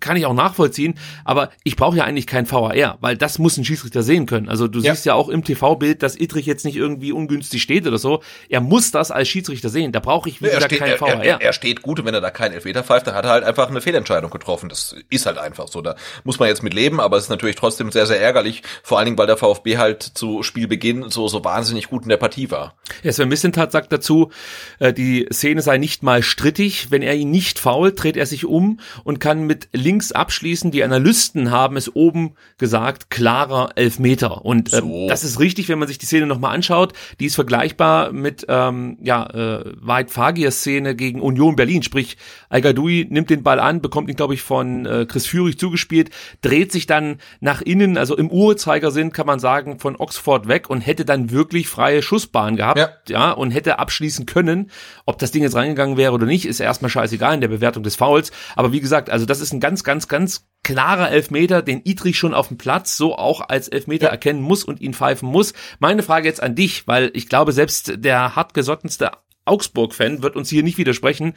kann 0.00 0.16
ich 0.16 0.26
auch 0.26 0.34
nachvollziehen, 0.34 0.94
aber 1.24 1.50
ich 1.64 1.76
brauche 1.76 1.96
ja 1.96 2.04
eigentlich 2.04 2.26
kein 2.26 2.50
VAR, 2.50 2.98
weil 3.00 3.16
das 3.16 3.38
muss 3.38 3.56
ein 3.56 3.64
Schiedsrichter 3.64 4.02
sehen 4.02 4.26
können. 4.26 4.48
Also 4.48 4.68
du 4.68 4.80
Ja. 4.80 4.92
siehst 4.94 5.06
ja 5.06 5.14
auch 5.14 5.28
im 5.28 5.44
TV-Bild, 5.44 6.02
dass 6.02 6.16
Idrich 6.16 6.46
jetzt 6.46 6.64
nicht 6.64 6.76
irgendwie 6.76 7.12
ungünstig 7.12 7.62
steht 7.62 7.86
oder 7.86 7.98
so. 7.98 8.22
Er 8.48 8.60
muss 8.60 8.90
das 8.90 9.10
als 9.10 9.28
Schiedsrichter 9.28 9.68
sehen. 9.68 9.92
Da 9.92 10.00
brauche 10.00 10.28
ich, 10.28 10.40
wie 10.40 10.46
er, 10.46 10.54
gesagt, 10.56 10.72
steht, 10.72 10.78
kein 10.80 10.90
er, 10.92 11.00
VAR. 11.00 11.24
er, 11.24 11.40
er 11.40 11.52
steht 11.52 11.82
gut 11.82 12.00
und 12.00 12.06
wenn 12.06 12.14
er 12.14 12.20
da 12.20 12.30
keinen 12.30 12.52
Elfmeter 12.52 12.82
pfeift, 12.84 13.06
dann 13.06 13.14
hat 13.14 13.24
er 13.24 13.30
halt 13.32 13.44
einfach 13.44 13.68
eine 13.68 13.80
Fehlentscheidung 13.80 14.30
getroffen. 14.30 14.68
Das 14.68 14.94
ist 15.10 15.26
halt 15.26 15.38
einfach 15.38 15.68
so. 15.68 15.80
Da 15.82 15.96
muss 16.24 16.38
man 16.38 16.48
jetzt 16.48 16.62
mit 16.62 16.74
leben, 16.74 17.00
aber 17.00 17.16
es 17.16 17.24
ist 17.24 17.30
natürlich 17.30 17.56
trotzdem 17.56 17.90
sehr, 17.92 18.06
sehr 18.06 18.20
ärgerlich. 18.20 18.62
Vor 18.82 18.98
allen 18.98 19.06
Dingen, 19.06 19.18
weil 19.18 19.26
der 19.26 19.36
VfB 19.36 19.78
halt 19.78 20.02
zu 20.02 20.42
Spielbeginn 20.42 21.10
so, 21.10 21.28
so 21.28 21.44
wahnsinnig 21.44 21.88
gut 21.88 22.02
in 22.04 22.08
der 22.08 22.16
Partie 22.16 22.50
war. 22.50 22.74
Ja, 23.02 23.12
Sven 23.12 23.28
Missentat 23.28 23.72
sagt 23.72 23.92
dazu, 23.92 24.30
äh, 24.78 24.92
die 24.92 25.26
Szene 25.32 25.62
sei 25.62 25.78
nicht 25.78 26.02
mal 26.02 26.22
strittig. 26.22 26.90
Wenn 26.90 27.02
er 27.02 27.14
ihn 27.14 27.30
nicht 27.30 27.58
fault, 27.58 28.02
dreht 28.02 28.16
er 28.16 28.26
sich 28.26 28.44
um 28.44 28.80
und 29.04 29.20
kann 29.20 29.46
mit 29.46 29.68
links 29.84 30.12
abschließen. 30.12 30.70
Die 30.70 30.82
Analysten 30.82 31.50
haben 31.50 31.76
es 31.76 31.94
oben 31.94 32.34
gesagt, 32.58 33.10
klarer 33.10 33.70
Elfmeter. 33.76 34.44
Und 34.44 34.72
ähm, 34.72 34.80
So. 34.80 35.08
das 35.08 35.22
ist 35.22 35.38
richtig, 35.38 35.68
wenn 35.68 35.78
man 35.78 35.88
sich 35.88 35.98
die 35.98 36.06
Szene 36.06 36.26
nochmal 36.26 36.54
anschaut. 36.54 36.94
Die 37.20 37.26
ist 37.26 37.34
vergleichbar 37.34 38.12
mit 38.12 38.46
ähm, 38.48 38.96
ja, 39.02 39.26
äh, 39.26 39.64
Weit 39.80 40.10
Fagiers 40.10 40.60
Szene 40.60 40.96
gegen 40.96 41.20
Union 41.20 41.54
Berlin. 41.56 41.82
Sprich, 41.82 42.16
al 42.48 42.62
nimmt 42.62 43.30
den 43.30 43.42
Ball 43.42 43.60
an, 43.60 43.80
bekommt 43.82 44.08
ihn, 44.08 44.16
glaube 44.16 44.34
ich, 44.34 44.42
von 44.42 44.86
äh, 44.86 45.06
Chris 45.06 45.26
Führig 45.26 45.58
zugespielt, 45.58 46.10
dreht 46.40 46.72
sich 46.72 46.86
dann 46.86 47.18
nach 47.40 47.60
innen, 47.60 47.98
also 47.98 48.16
im 48.16 48.30
Uhrzeigersinn 48.30 49.12
kann 49.12 49.26
man 49.26 49.38
sagen, 49.38 49.78
von 49.78 49.96
Oxford 49.96 50.48
weg 50.48 50.70
und 50.70 50.80
hätte 50.80 51.04
dann 51.04 51.30
wirklich 51.30 51.68
freie 51.68 52.02
Schussbahn 52.02 52.56
gehabt 52.56 52.78
Ja. 52.78 52.90
ja, 53.08 53.30
und 53.32 53.50
hätte 53.50 53.78
abschließen 53.78 54.24
können. 54.24 54.70
Ob 55.04 55.18
das 55.18 55.30
Ding 55.30 55.42
jetzt 55.42 55.54
reingegangen 55.54 55.96
wäre 55.96 56.12
oder 56.12 56.26
nicht, 56.26 56.46
ist 56.46 56.60
erstmal 56.60 56.90
scheißegal 56.90 57.34
in 57.34 57.40
der 57.40 57.48
Bewertung 57.48 57.82
des 57.82 57.96
Fouls. 57.96 58.32
Aber 58.56 58.72
wie 58.72 58.80
gesagt, 58.80 59.10
also 59.10 59.26
das 59.26 59.40
ist 59.40 59.52
ein 59.52 59.60
ganz, 59.60 59.73
ganz, 59.82 60.06
ganz 60.06 60.46
klarer 60.62 61.10
Elfmeter, 61.10 61.62
den 61.62 61.82
Idrich 61.82 62.18
schon 62.18 62.34
auf 62.34 62.48
dem 62.48 62.58
Platz 62.58 62.96
so 62.96 63.16
auch 63.16 63.48
als 63.48 63.68
Elfmeter 63.68 64.08
erkennen 64.08 64.40
muss 64.40 64.64
und 64.64 64.80
ihn 64.80 64.94
pfeifen 64.94 65.28
muss. 65.28 65.52
Meine 65.78 66.02
Frage 66.02 66.28
jetzt 66.28 66.42
an 66.42 66.54
dich, 66.54 66.86
weil 66.86 67.10
ich 67.14 67.28
glaube, 67.28 67.52
selbst 67.52 67.94
der 67.96 68.36
hartgesottenste 68.36 69.12
Augsburg-Fan 69.44 70.22
wird 70.22 70.36
uns 70.36 70.48
hier 70.48 70.62
nicht 70.62 70.78
widersprechen. 70.78 71.34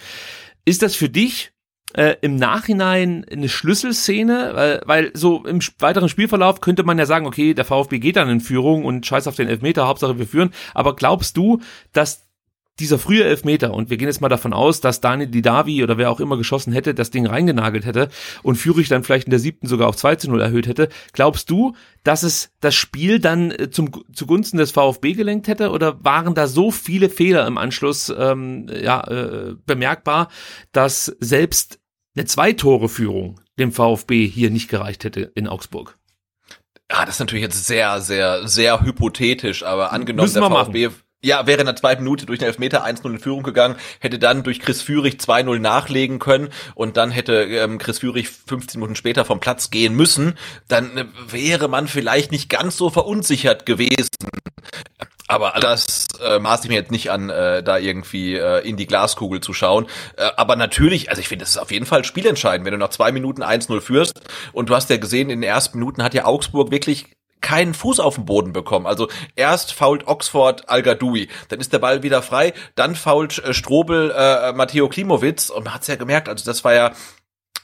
Ist 0.66 0.82
das 0.82 0.96
für 0.96 1.10
dich 1.10 1.52
äh, 1.94 2.16
im 2.22 2.36
Nachhinein 2.36 3.26
eine 3.30 3.50
Schlüsselszene, 3.50 4.52
weil, 4.54 4.82
weil 4.86 5.12
so 5.14 5.46
im 5.46 5.60
weiteren 5.80 6.10
Spielverlauf 6.10 6.62
könnte 6.62 6.84
man 6.84 6.98
ja 6.98 7.06
sagen, 7.06 7.26
okay, 7.26 7.54
der 7.54 7.66
VfB 7.66 8.00
geht 8.00 8.16
dann 8.18 8.30
in 8.30 8.42
Führung 8.42 8.86
und 8.86 9.06
scheiß 9.06 9.28
auf 9.28 9.36
den 9.36 9.48
Elfmeter, 9.48 9.88
Hauptsache 9.88 10.18
wir 10.18 10.28
führen. 10.28 10.54
Aber 10.74 10.96
glaubst 10.96 11.38
du, 11.38 11.62
dass 11.94 12.27
dieser 12.80 13.00
frühe 13.00 13.24
Elfmeter, 13.24 13.74
und 13.74 13.90
wir 13.90 13.98
gehen 13.98 14.08
jetzt 14.08 14.22
mal 14.22 14.30
davon 14.30 14.54
aus, 14.54 14.82
dass 14.82 15.02
Daniel 15.02 15.30
Didavi 15.30 15.84
oder 15.84 15.98
wer 15.98 16.12
auch 16.12 16.20
immer 16.20 16.38
geschossen 16.38 16.74
hätte, 16.74 16.94
das 16.94 17.12
Ding 17.12 17.26
reingenagelt 17.26 17.86
hätte 17.86 18.10
und 18.44 18.56
Führig 18.56 18.88
dann 18.90 19.04
vielleicht 19.04 19.28
in 19.28 19.32
der 19.32 19.40
siebten 19.40 19.68
sogar 19.68 19.88
auf 19.88 19.96
2 19.96 20.16
zu 20.16 20.30
0 20.30 20.42
erhöht 20.42 20.68
hätte, 20.68 20.90
glaubst 21.14 21.50
du, 21.50 21.76
dass 22.04 22.24
es 22.24 22.52
das 22.60 22.76
Spiel 22.76 23.20
dann 23.20 23.52
äh, 23.52 23.70
zum, 23.70 23.92
zugunsten 24.14 24.58
des 24.58 24.72
VfB 24.72 25.14
gelenkt 25.14 25.48
hätte? 25.48 25.72
Oder 25.72 26.04
waren 26.04 26.36
da 26.36 26.48
so 26.48 26.72
viele 26.72 27.10
Fehler 27.10 27.48
im 27.48 27.58
Anschluss 27.58 28.14
ähm, 28.18 28.68
ja, 28.82 29.02
äh, 29.08 29.56
bemerkbar, 29.66 30.30
dass 30.72 31.16
selbst 31.20 31.80
eine 32.16 32.26
Zwei-Tore-Führung 32.26 33.40
dem 33.60 33.72
VfB 33.72 34.28
hier 34.28 34.50
nicht 34.50 34.70
gereicht 34.70 35.04
hätte 35.04 35.32
in 35.36 35.48
Augsburg? 35.48 35.98
Ja, 36.90 37.06
das 37.06 37.16
ist 37.16 37.20
natürlich 37.20 37.44
jetzt 37.44 37.66
sehr, 37.66 38.00
sehr, 38.00 38.48
sehr 38.48 38.82
hypothetisch, 38.82 39.64
aber 39.64 39.92
angenommen, 39.92 40.32
der 40.32 40.44
VfB 40.44 40.90
ja, 41.24 41.48
wäre 41.48 41.60
in 41.60 41.66
der 41.66 41.76
zweiten 41.76 42.04
Minute 42.04 42.26
durch 42.26 42.40
den 42.40 42.48
Elfmeter 42.48 42.86
1-0 42.86 43.10
in 43.10 43.20
Führung 43.20 43.44
gegangen, 43.44 43.76
hätte 44.00 44.20
dann 44.20 44.44
durch 44.44 44.60
Chris 44.60 44.82
Führig 44.82 45.16
2-0 45.16 45.60
nachlegen 45.60 46.20
können 46.20 46.50
und 46.76 46.96
dann 46.96 47.12
hätte 47.12 47.44
ähm, 47.44 47.80
Chris 47.80 48.00
Führig 48.00 48.30
15 48.30 48.80
Minuten 48.80 48.96
später 48.96 49.26
vom 49.26 49.40
Platz 49.40 49.72
gehen 49.72 49.96
müssen, 49.96 50.38
dann 50.68 50.98
äh, 50.98 51.06
wäre 51.30 51.68
man 51.70 51.88
vielleicht 51.88 52.32
nicht 52.32 52.50
ganz 52.50 52.78
so 52.78 52.90
verunsichert 52.90 53.66
gewesen. 53.66 54.10
Aber 55.28 55.56
das 55.60 56.08
äh, 56.24 56.40
maß 56.40 56.64
ich 56.64 56.70
mir 56.70 56.76
jetzt 56.76 56.92
nicht 56.92 57.12
an, 57.12 57.30
äh, 57.30 57.62
da 57.62 57.78
irgendwie 57.78 58.36
äh, 58.36 58.66
in 58.68 58.78
die 58.78 58.88
Glaskugel 58.88 59.42
zu 59.42 59.54
schauen. 59.54 59.88
Äh, 60.16 60.30
aber 60.38 60.56
natürlich, 60.56 61.10
also 61.10 61.20
ich 61.20 61.28
finde, 61.28 61.44
das 61.44 61.50
ist 61.50 61.58
auf 61.58 61.72
jeden 61.72 61.86
Fall 61.86 62.06
spielentscheidend, 62.06 62.66
wenn 62.66 62.72
du 62.72 62.78
nach 62.78 62.90
zwei 62.90 63.12
Minuten 63.12 63.44
1-0 63.44 63.82
führst. 63.82 64.22
Und 64.54 64.70
du 64.70 64.76
hast 64.76 64.90
ja 64.90 64.98
gesehen, 64.98 65.30
in 65.30 65.42
den 65.42 65.50
ersten 65.50 65.80
Minuten 65.80 66.02
hat 66.02 66.14
ja 66.14 66.24
Augsburg 66.24 66.72
wirklich 66.72 67.08
keinen 67.42 67.74
Fuß 67.74 68.00
auf 68.00 68.16
den 68.16 68.26
Boden 68.26 68.54
bekommen. 68.54 68.88
Also 68.88 69.08
erst 69.36 69.74
fault 69.74 70.08
Oxford 70.08 70.70
al 70.70 70.84
dann 70.84 71.60
ist 71.60 71.74
der 71.74 71.80
Ball 71.80 72.04
wieder 72.04 72.22
frei, 72.22 72.54
dann 72.76 72.96
fault 72.96 73.40
äh, 73.40 73.54
Strobel 73.54 74.12
äh, 74.16 74.54
Matteo 74.54 74.90
Klimowitz 74.90 75.50
und 75.50 75.66
man 75.66 75.74
hat's 75.74 75.88
ja 75.88 75.96
gemerkt, 75.96 76.30
also 76.30 76.46
das 76.46 76.64
war 76.64 76.74
ja 76.74 76.94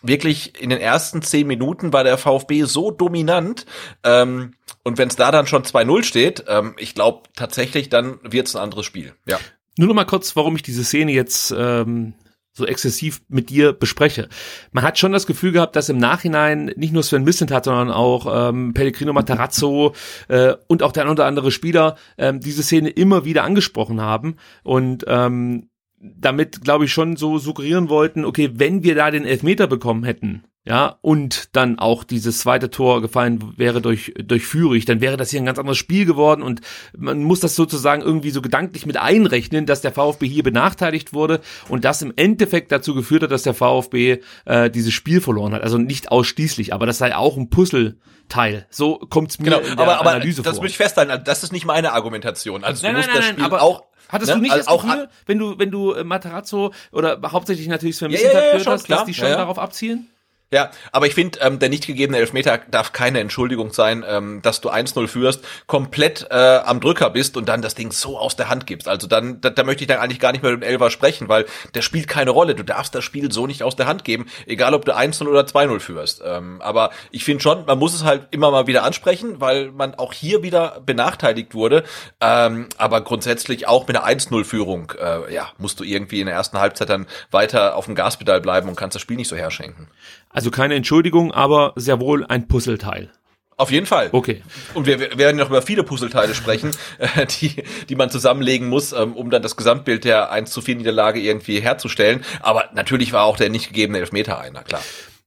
wirklich 0.01 0.61
in 0.61 0.69
den 0.69 0.79
ersten 0.79 1.21
zehn 1.21 1.47
Minuten 1.47 1.93
war 1.93 2.03
der 2.03 2.17
VfB 2.17 2.63
so 2.63 2.91
dominant 2.91 3.65
ähm, 4.03 4.53
und 4.83 4.97
wenn 4.97 5.07
es 5.07 5.15
da 5.15 5.31
dann 5.31 5.47
schon 5.47 5.63
2-0 5.63 6.03
steht, 6.03 6.43
ähm, 6.47 6.75
ich 6.77 6.93
glaube 6.93 7.23
tatsächlich, 7.35 7.89
dann 7.89 8.19
wird's 8.23 8.55
ein 8.55 8.61
anderes 8.61 8.85
Spiel. 8.85 9.13
Ja. 9.25 9.39
Nur 9.77 9.87
noch 9.87 9.95
mal 9.95 10.05
kurz, 10.05 10.35
warum 10.35 10.55
ich 10.55 10.61
diese 10.61 10.83
Szene 10.83 11.13
jetzt 11.13 11.53
ähm, 11.57 12.13
so 12.53 12.65
exzessiv 12.65 13.21
mit 13.27 13.49
dir 13.49 13.73
bespreche. 13.73 14.29
Man 14.71 14.83
hat 14.83 14.99
schon 14.99 15.11
das 15.11 15.25
Gefühl 15.25 15.51
gehabt, 15.51 15.75
dass 15.75 15.89
im 15.89 15.97
Nachhinein 15.97 16.71
nicht 16.75 16.93
nur 16.93 17.01
Sven 17.01 17.23
Missentat, 17.23 17.65
sondern 17.65 17.89
auch 17.91 18.49
ähm, 18.49 18.73
Pellegrino 18.73 19.11
Matarazzo 19.11 19.93
äh, 20.27 20.53
und 20.67 20.83
auch 20.83 20.91
der 20.91 21.03
ein 21.03 21.09
oder 21.09 21.25
andere 21.25 21.51
Spieler 21.51 21.97
ähm, 22.17 22.39
diese 22.39 22.61
Szene 22.61 22.89
immer 22.89 23.25
wieder 23.25 23.43
angesprochen 23.43 24.01
haben 24.01 24.35
und 24.63 25.03
ähm, 25.07 25.69
damit, 25.99 26.61
glaube 26.61 26.85
ich, 26.85 26.93
schon 26.93 27.15
so 27.15 27.37
suggerieren 27.37 27.89
wollten, 27.89 28.25
okay, 28.25 28.51
wenn 28.53 28.83
wir 28.83 28.93
da 28.93 29.09
den 29.09 29.25
Elfmeter 29.25 29.67
bekommen 29.67 30.03
hätten, 30.03 30.43
ja, 30.65 30.97
und 31.01 31.49
dann 31.57 31.77
auch 31.77 32.05
dieses 32.05 32.39
zweite 32.39 32.69
Tor 32.69 33.01
gefallen 33.01 33.53
wäre 33.57 33.81
durch, 33.81 34.13
durch 34.23 34.45
Führig, 34.45 34.85
dann 34.85 35.01
wäre 35.01 35.17
das 35.17 35.29
hier 35.29 35.41
ein 35.41 35.45
ganz 35.45 35.59
anderes 35.59 35.77
Spiel 35.77 36.05
geworden 36.05 36.41
und 36.41 36.61
man 36.97 37.21
muss 37.21 37.41
das 37.41 37.55
sozusagen 37.57 38.01
irgendwie 38.01 38.29
so 38.29 38.41
gedanklich 38.41 38.85
mit 38.85 38.95
einrechnen, 38.95 39.65
dass 39.65 39.81
der 39.81 39.91
VfB 39.91 40.25
hier 40.27 40.43
benachteiligt 40.43 41.13
wurde 41.13 41.41
und 41.67 41.83
das 41.83 42.01
im 42.01 42.13
Endeffekt 42.15 42.71
dazu 42.71 42.95
geführt 42.95 43.23
hat, 43.23 43.31
dass 43.31 43.43
der 43.43 43.53
VfB 43.53 44.19
äh, 44.45 44.69
dieses 44.69 44.93
Spiel 44.93 45.19
verloren 45.19 45.53
hat. 45.53 45.63
Also 45.63 45.77
nicht 45.77 46.11
ausschließlich, 46.13 46.73
aber 46.73 46.85
das 46.85 46.97
sei 46.97 47.13
auch 47.13 47.35
ein 47.35 47.49
Puzzleteil. 47.49 48.65
So 48.69 48.99
kommt's 49.09 49.39
mir 49.39 49.45
Genau, 49.45 49.59
in 49.59 49.65
der 49.75 49.79
aber, 49.79 49.99
aber 49.99 50.11
Analyse 50.11 50.43
das 50.43 50.55
vor. 50.55 50.63
möchte 50.63 50.75
ich 50.75 50.77
festhalten, 50.77 51.11
also 51.11 51.23
das 51.25 51.43
ist 51.43 51.51
nicht 51.51 51.65
meine 51.65 51.91
Argumentation. 51.91 52.63
Also 52.63 52.85
Nein, 52.85 52.93
du 52.93 52.97
musst 52.99 53.09
nein, 53.09 53.17
das 53.17 53.25
nein, 53.25 53.33
Spiel 53.33 53.45
aber 53.45 53.61
auch 53.61 53.83
hattest 54.07 54.29
ne, 54.29 54.35
du 54.35 54.41
nicht 54.43 54.51
also 54.53 54.63
das 54.63 54.67
auch 54.73 54.83
Gefühl, 54.83 55.09
wenn 55.25 55.39
du, 55.39 55.59
wenn 55.59 55.71
du 55.71 55.91
äh, 55.91 56.05
Matarazzo 56.05 56.71
oder 56.93 57.19
hauptsächlich 57.31 57.67
natürlich 57.67 57.97
Sven 57.97 58.11
Ja, 58.11 58.17
Missentat 58.17 58.33
ja, 58.35 58.39
ja, 58.45 58.51
gehört 58.51 58.63
schon, 58.63 58.73
hast, 58.73 58.83
klar. 58.85 58.99
dass 58.99 59.07
die 59.07 59.13
schon 59.13 59.25
Ja, 59.25 59.31
ja. 59.31 59.37
darauf 59.37 59.59
abzielen? 59.59 60.07
Ja, 60.53 60.69
aber 60.91 61.07
ich 61.07 61.15
finde, 61.15 61.39
ähm, 61.39 61.57
der 61.57 61.69
nicht 61.69 61.87
gegebene 61.87 62.19
Elfmeter 62.19 62.59
darf 62.69 62.93
keine 62.93 63.19
Entschuldigung 63.19 63.73
sein, 63.73 64.05
ähm, 64.07 64.39
dass 64.43 64.61
du 64.61 64.69
1-0 64.69 65.07
führst, 65.07 65.43
komplett 65.65 66.27
äh, 66.29 66.35
am 66.35 66.79
Drücker 66.79 67.09
bist 67.09 67.37
und 67.37 67.49
dann 67.49 67.63
das 67.63 67.73
Ding 67.73 67.91
so 67.91 68.19
aus 68.19 68.35
der 68.35 68.49
Hand 68.49 68.67
gibst. 68.67 68.87
Also 68.87 69.07
dann, 69.07 69.41
da, 69.41 69.49
da 69.49 69.63
möchte 69.63 69.83
ich 69.83 69.87
dann 69.87 69.97
eigentlich 69.97 70.19
gar 70.19 70.31
nicht 70.31 70.43
mehr 70.43 70.51
mit 70.51 70.61
dem 70.61 70.69
Elfer 70.69 70.91
sprechen, 70.91 71.27
weil 71.27 71.47
der 71.73 71.81
spielt 71.81 72.07
keine 72.07 72.29
Rolle. 72.29 72.53
Du 72.53 72.61
darfst 72.61 72.93
das 72.93 73.03
Spiel 73.03 73.31
so 73.31 73.47
nicht 73.47 73.63
aus 73.63 73.75
der 73.75 73.87
Hand 73.87 74.03
geben, 74.03 74.27
egal 74.45 74.75
ob 74.75 74.85
du 74.85 74.95
1-0 74.95 75.27
oder 75.27 75.41
2-0 75.41 75.79
führst. 75.79 76.21
Ähm, 76.23 76.61
aber 76.61 76.91
ich 77.09 77.23
finde 77.23 77.41
schon, 77.41 77.65
man 77.65 77.79
muss 77.79 77.95
es 77.95 78.03
halt 78.03 78.27
immer 78.29 78.51
mal 78.51 78.67
wieder 78.67 78.83
ansprechen, 78.83 79.41
weil 79.41 79.71
man 79.71 79.95
auch 79.95 80.13
hier 80.13 80.43
wieder 80.43 80.83
benachteiligt 80.85 81.55
wurde. 81.55 81.83
Ähm, 82.21 82.69
aber 82.77 83.01
grundsätzlich 83.01 83.67
auch 83.67 83.87
mit 83.87 83.97
einer 83.97 84.05
1-0-Führung, 84.05 84.93
äh, 85.01 85.33
ja, 85.33 85.51
musst 85.57 85.79
du 85.79 85.83
irgendwie 85.83 86.19
in 86.19 86.27
der 86.27 86.35
ersten 86.35 86.59
Halbzeit 86.59 86.91
dann 86.91 87.07
weiter 87.31 87.75
auf 87.75 87.85
dem 87.85 87.95
Gaspedal 87.95 88.39
bleiben 88.39 88.69
und 88.69 88.75
kannst 88.75 88.93
das 88.93 89.01
Spiel 89.01 89.17
nicht 89.17 89.29
so 89.29 89.35
herschenken. 89.35 89.87
Also 90.33 90.51
keine 90.51 90.75
Entschuldigung, 90.75 91.31
aber 91.31 91.73
sehr 91.75 91.99
wohl 91.99 92.25
ein 92.25 92.47
Puzzleteil. 92.47 93.11
Auf 93.55 93.71
jeden 93.71 93.85
Fall. 93.85 94.09
Okay. 94.11 94.41
Und 94.73 94.87
wir, 94.87 94.99
wir 94.99 95.17
werden 95.17 95.37
noch 95.37 95.49
über 95.49 95.61
viele 95.61 95.83
Puzzleteile 95.83 96.33
sprechen, 96.33 96.71
äh, 96.97 97.25
die, 97.27 97.63
die 97.87 97.95
man 97.95 98.09
zusammenlegen 98.09 98.67
muss, 98.67 98.93
ähm, 98.93 99.13
um 99.13 99.29
dann 99.29 99.41
das 99.41 99.55
Gesamtbild 99.55 100.03
der 100.03 100.31
1 100.31 100.51
zu 100.51 100.61
4 100.61 100.75
Niederlage 100.77 101.19
irgendwie 101.19 101.59
herzustellen. 101.59 102.25
Aber 102.41 102.69
natürlich 102.73 103.13
war 103.13 103.23
auch 103.23 103.37
der 103.37 103.49
nicht 103.49 103.67
gegebene 103.67 103.99
Elfmeter 103.99 104.39
einer, 104.39 104.63
klar. 104.63 104.81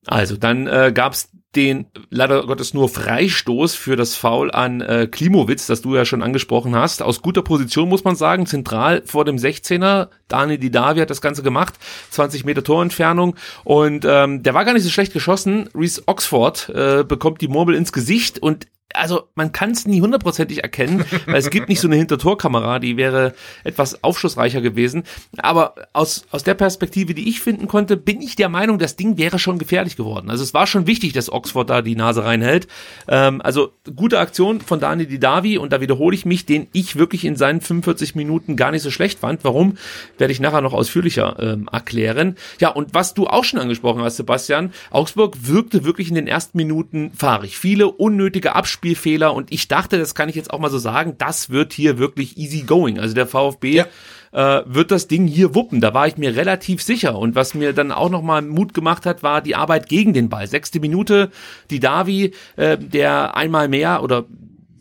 Also 0.06 0.36
dann 0.36 0.66
äh, 0.66 0.92
gab 0.92 1.12
es 1.12 1.30
den 1.54 1.86
leider 2.10 2.46
Gottes 2.46 2.74
nur 2.74 2.88
Freistoß 2.88 3.74
für 3.74 3.96
das 3.96 4.14
Foul 4.14 4.50
an 4.50 4.80
äh, 4.80 5.06
Klimowitz, 5.10 5.66
das 5.66 5.80
du 5.80 5.94
ja 5.94 6.04
schon 6.04 6.22
angesprochen 6.22 6.74
hast. 6.74 7.02
Aus 7.02 7.22
guter 7.22 7.42
Position 7.42 7.88
muss 7.88 8.04
man 8.04 8.16
sagen, 8.16 8.46
zentral 8.46 9.02
vor 9.06 9.24
dem 9.24 9.36
16er. 9.36 10.08
Dani 10.28 10.58
Didavi 10.58 11.00
hat 11.00 11.10
das 11.10 11.20
Ganze 11.22 11.42
gemacht, 11.42 11.74
20 12.10 12.44
Meter 12.44 12.62
Torentfernung 12.62 13.36
und 13.64 14.04
ähm, 14.06 14.42
der 14.42 14.54
war 14.54 14.64
gar 14.64 14.74
nicht 14.74 14.82
so 14.82 14.90
schlecht 14.90 15.12
geschossen. 15.12 15.68
Reese 15.74 16.02
Oxford 16.06 16.68
äh, 16.70 17.04
bekommt 17.04 17.40
die 17.40 17.48
Murmel 17.48 17.74
ins 17.74 17.92
Gesicht 17.92 18.38
und 18.38 18.66
also 18.96 19.28
man 19.34 19.52
kann 19.52 19.70
es 19.70 19.86
nie 19.86 20.00
hundertprozentig 20.00 20.62
erkennen, 20.62 21.04
weil 21.26 21.36
es 21.36 21.50
gibt 21.50 21.68
nicht 21.68 21.80
so 21.80 21.88
eine 21.88 21.96
Hintertorkamera, 21.96 22.78
die 22.78 22.96
wäre 22.96 23.34
etwas 23.64 24.02
aufschlussreicher 24.02 24.60
gewesen. 24.60 25.04
Aber 25.38 25.74
aus, 25.92 26.26
aus 26.30 26.42
der 26.42 26.54
Perspektive, 26.54 27.14
die 27.14 27.28
ich 27.28 27.40
finden 27.40 27.68
konnte, 27.68 27.96
bin 27.96 28.20
ich 28.20 28.36
der 28.36 28.48
Meinung, 28.48 28.78
das 28.78 28.96
Ding 28.96 29.18
wäre 29.18 29.38
schon 29.38 29.58
gefährlich 29.58 29.96
geworden. 29.96 30.30
Also 30.30 30.42
es 30.42 30.54
war 30.54 30.66
schon 30.66 30.86
wichtig, 30.86 31.12
dass 31.12 31.30
Oxford 31.30 31.70
da 31.70 31.82
die 31.82 31.96
Nase 31.96 32.24
reinhält. 32.24 32.66
Ähm, 33.08 33.40
also 33.42 33.72
gute 33.94 34.18
Aktion 34.18 34.60
von 34.60 34.80
Dani 34.80 35.06
Didavi 35.06 35.58
und 35.58 35.72
da 35.72 35.80
wiederhole 35.80 36.14
ich 36.14 36.26
mich, 36.26 36.46
den 36.46 36.66
ich 36.72 36.96
wirklich 36.96 37.24
in 37.24 37.36
seinen 37.36 37.60
45 37.60 38.14
Minuten 38.14 38.56
gar 38.56 38.70
nicht 38.70 38.82
so 38.82 38.90
schlecht 38.90 39.20
fand. 39.20 39.44
Warum, 39.44 39.76
werde 40.18 40.32
ich 40.32 40.40
nachher 40.40 40.60
noch 40.60 40.72
ausführlicher 40.72 41.36
ähm, 41.38 41.68
erklären. 41.70 42.36
Ja, 42.60 42.70
und 42.70 42.94
was 42.94 43.14
du 43.14 43.26
auch 43.26 43.44
schon 43.44 43.60
angesprochen 43.60 44.02
hast, 44.02 44.16
Sebastian, 44.16 44.72
Augsburg 44.90 45.36
wirkte 45.42 45.84
wirklich 45.84 46.08
in 46.08 46.14
den 46.14 46.26
ersten 46.26 46.56
Minuten 46.56 47.12
fahrig. 47.14 47.58
Viele 47.58 47.88
unnötige 47.88 48.54
Abspielfehler 48.86 49.34
und 49.34 49.52
ich 49.52 49.68
dachte, 49.68 49.98
das 49.98 50.14
kann 50.14 50.28
ich 50.28 50.36
jetzt 50.36 50.52
auch 50.52 50.58
mal 50.58 50.70
so 50.70 50.78
sagen, 50.78 51.14
das 51.18 51.50
wird 51.50 51.72
hier 51.72 51.98
wirklich 51.98 52.36
easy 52.38 52.62
going. 52.62 53.00
Also 53.00 53.14
der 53.14 53.26
VfB 53.26 53.72
ja 53.72 53.86
äh, 54.32 54.62
wird 54.66 54.90
das 54.90 55.08
Ding 55.08 55.26
hier 55.26 55.54
wuppen. 55.54 55.80
Da 55.80 55.92
war 55.92 56.06
ich 56.06 56.16
mir 56.16 56.36
relativ 56.36 56.82
sicher. 56.82 57.18
Und 57.18 57.34
was 57.34 57.54
mir 57.54 57.72
dann 57.72 57.90
auch 57.90 58.10
nochmal 58.10 58.42
Mut 58.42 58.74
gemacht 58.74 59.06
hat, 59.06 59.22
war 59.22 59.40
die 59.40 59.56
Arbeit 59.56 59.88
gegen 59.88 60.12
den 60.12 60.28
Ball. 60.28 60.46
Sechste 60.46 60.78
Minute, 60.78 61.30
die 61.70 61.80
Davi, 61.80 62.32
äh, 62.56 62.78
der 62.78 63.36
einmal 63.36 63.68
mehr 63.68 64.02
oder 64.02 64.24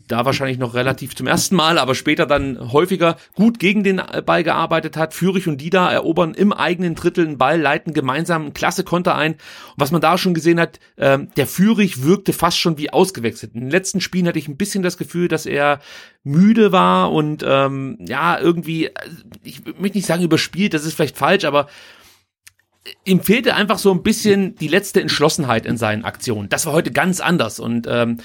da 0.08 0.24
wahrscheinlich 0.24 0.58
noch 0.58 0.74
relativ 0.74 1.14
zum 1.14 1.26
ersten 1.26 1.56
Mal, 1.56 1.78
aber 1.78 1.94
später 1.94 2.26
dann 2.26 2.72
häufiger 2.72 3.16
gut 3.34 3.58
gegen 3.58 3.84
den 3.84 4.00
Ball 4.24 4.42
gearbeitet 4.44 4.96
hat. 4.96 5.14
Fürich 5.14 5.48
und 5.48 5.60
Dida 5.60 5.90
erobern 5.90 6.34
im 6.34 6.52
eigenen 6.52 6.94
Drittel 6.94 7.26
einen 7.26 7.38
Ball, 7.38 7.60
leiten 7.60 7.92
gemeinsam 7.92 8.42
einen 8.42 8.54
klasse 8.54 8.84
Konter 8.84 9.16
ein. 9.16 9.32
Und 9.32 9.40
was 9.76 9.90
man 9.90 10.00
da 10.00 10.18
schon 10.18 10.34
gesehen 10.34 10.60
hat, 10.60 10.78
ähm, 10.96 11.28
der 11.36 11.46
Fürich 11.46 12.04
wirkte 12.04 12.32
fast 12.32 12.58
schon 12.58 12.78
wie 12.78 12.90
ausgewechselt. 12.90 13.54
In 13.54 13.60
den 13.60 13.70
letzten 13.70 14.00
Spielen 14.00 14.26
hatte 14.26 14.38
ich 14.38 14.48
ein 14.48 14.56
bisschen 14.56 14.82
das 14.82 14.96
Gefühl, 14.96 15.28
dass 15.28 15.46
er 15.46 15.80
müde 16.22 16.72
war 16.72 17.12
und 17.12 17.44
ähm, 17.46 17.98
ja, 18.00 18.38
irgendwie, 18.38 18.90
ich 19.42 19.64
möchte 19.78 19.98
nicht 19.98 20.06
sagen 20.06 20.22
überspielt, 20.22 20.74
das 20.74 20.84
ist 20.84 20.94
vielleicht 20.94 21.16
falsch, 21.16 21.44
aber 21.44 21.68
ihm 23.04 23.20
fehlte 23.20 23.54
einfach 23.54 23.78
so 23.78 23.92
ein 23.92 24.02
bisschen 24.02 24.54
die 24.56 24.68
letzte 24.68 25.00
Entschlossenheit 25.00 25.66
in 25.66 25.76
seinen 25.76 26.04
Aktionen. 26.04 26.48
Das 26.48 26.66
war 26.66 26.72
heute 26.72 26.92
ganz 26.92 27.20
anders 27.20 27.58
und 27.58 27.86
ähm, 27.88 28.18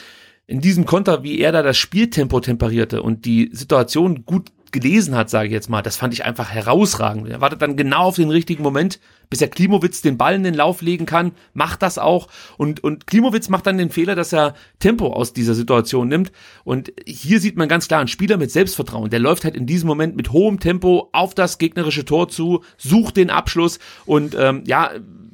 in 0.47 0.61
diesem 0.61 0.85
Konter, 0.85 1.23
wie 1.23 1.39
er 1.39 1.51
da 1.51 1.63
das 1.63 1.77
Spieltempo 1.77 2.39
temperierte 2.39 3.01
und 3.01 3.25
die 3.25 3.49
Situation 3.53 4.25
gut 4.25 4.51
gelesen 4.71 5.15
hat, 5.15 5.29
sage 5.29 5.47
ich 5.47 5.53
jetzt 5.53 5.69
mal, 5.69 5.81
das 5.81 5.97
fand 5.97 6.13
ich 6.13 6.23
einfach 6.23 6.49
herausragend. 6.49 7.27
Er 7.27 7.41
wartet 7.41 7.61
dann 7.61 7.75
genau 7.75 8.03
auf 8.03 8.15
den 8.15 8.29
richtigen 8.29 8.63
Moment, 8.63 8.99
bis 9.29 9.41
er 9.41 9.49
Klimowitz 9.49 10.01
den 10.01 10.17
Ball 10.17 10.35
in 10.35 10.43
den 10.43 10.53
Lauf 10.53 10.81
legen 10.81 11.05
kann, 11.05 11.33
macht 11.53 11.81
das 11.81 11.97
auch. 11.97 12.27
Und, 12.57 12.83
und 12.83 13.07
Klimowitz 13.07 13.49
macht 13.49 13.67
dann 13.67 13.77
den 13.77 13.89
Fehler, 13.89 14.15
dass 14.15 14.33
er 14.33 14.55
Tempo 14.79 15.07
aus 15.07 15.33
dieser 15.33 15.55
Situation 15.55 16.07
nimmt. 16.07 16.31
Und 16.63 16.91
hier 17.05 17.39
sieht 17.39 17.57
man 17.57 17.69
ganz 17.69 17.87
klar 17.87 17.99
einen 17.99 18.07
Spieler 18.07 18.37
mit 18.37 18.51
Selbstvertrauen, 18.51 19.09
der 19.09 19.19
läuft 19.19 19.43
halt 19.43 19.55
in 19.55 19.65
diesem 19.65 19.87
Moment 19.87 20.15
mit 20.15 20.31
hohem 20.31 20.59
Tempo 20.59 21.09
auf 21.11 21.35
das 21.35 21.57
gegnerische 21.57 22.05
Tor 22.05 22.29
zu, 22.29 22.63
sucht 22.77 23.17
den 23.17 23.29
Abschluss. 23.29 23.79
Und 24.05 24.35
ähm, 24.39 24.63
ja, 24.65 24.91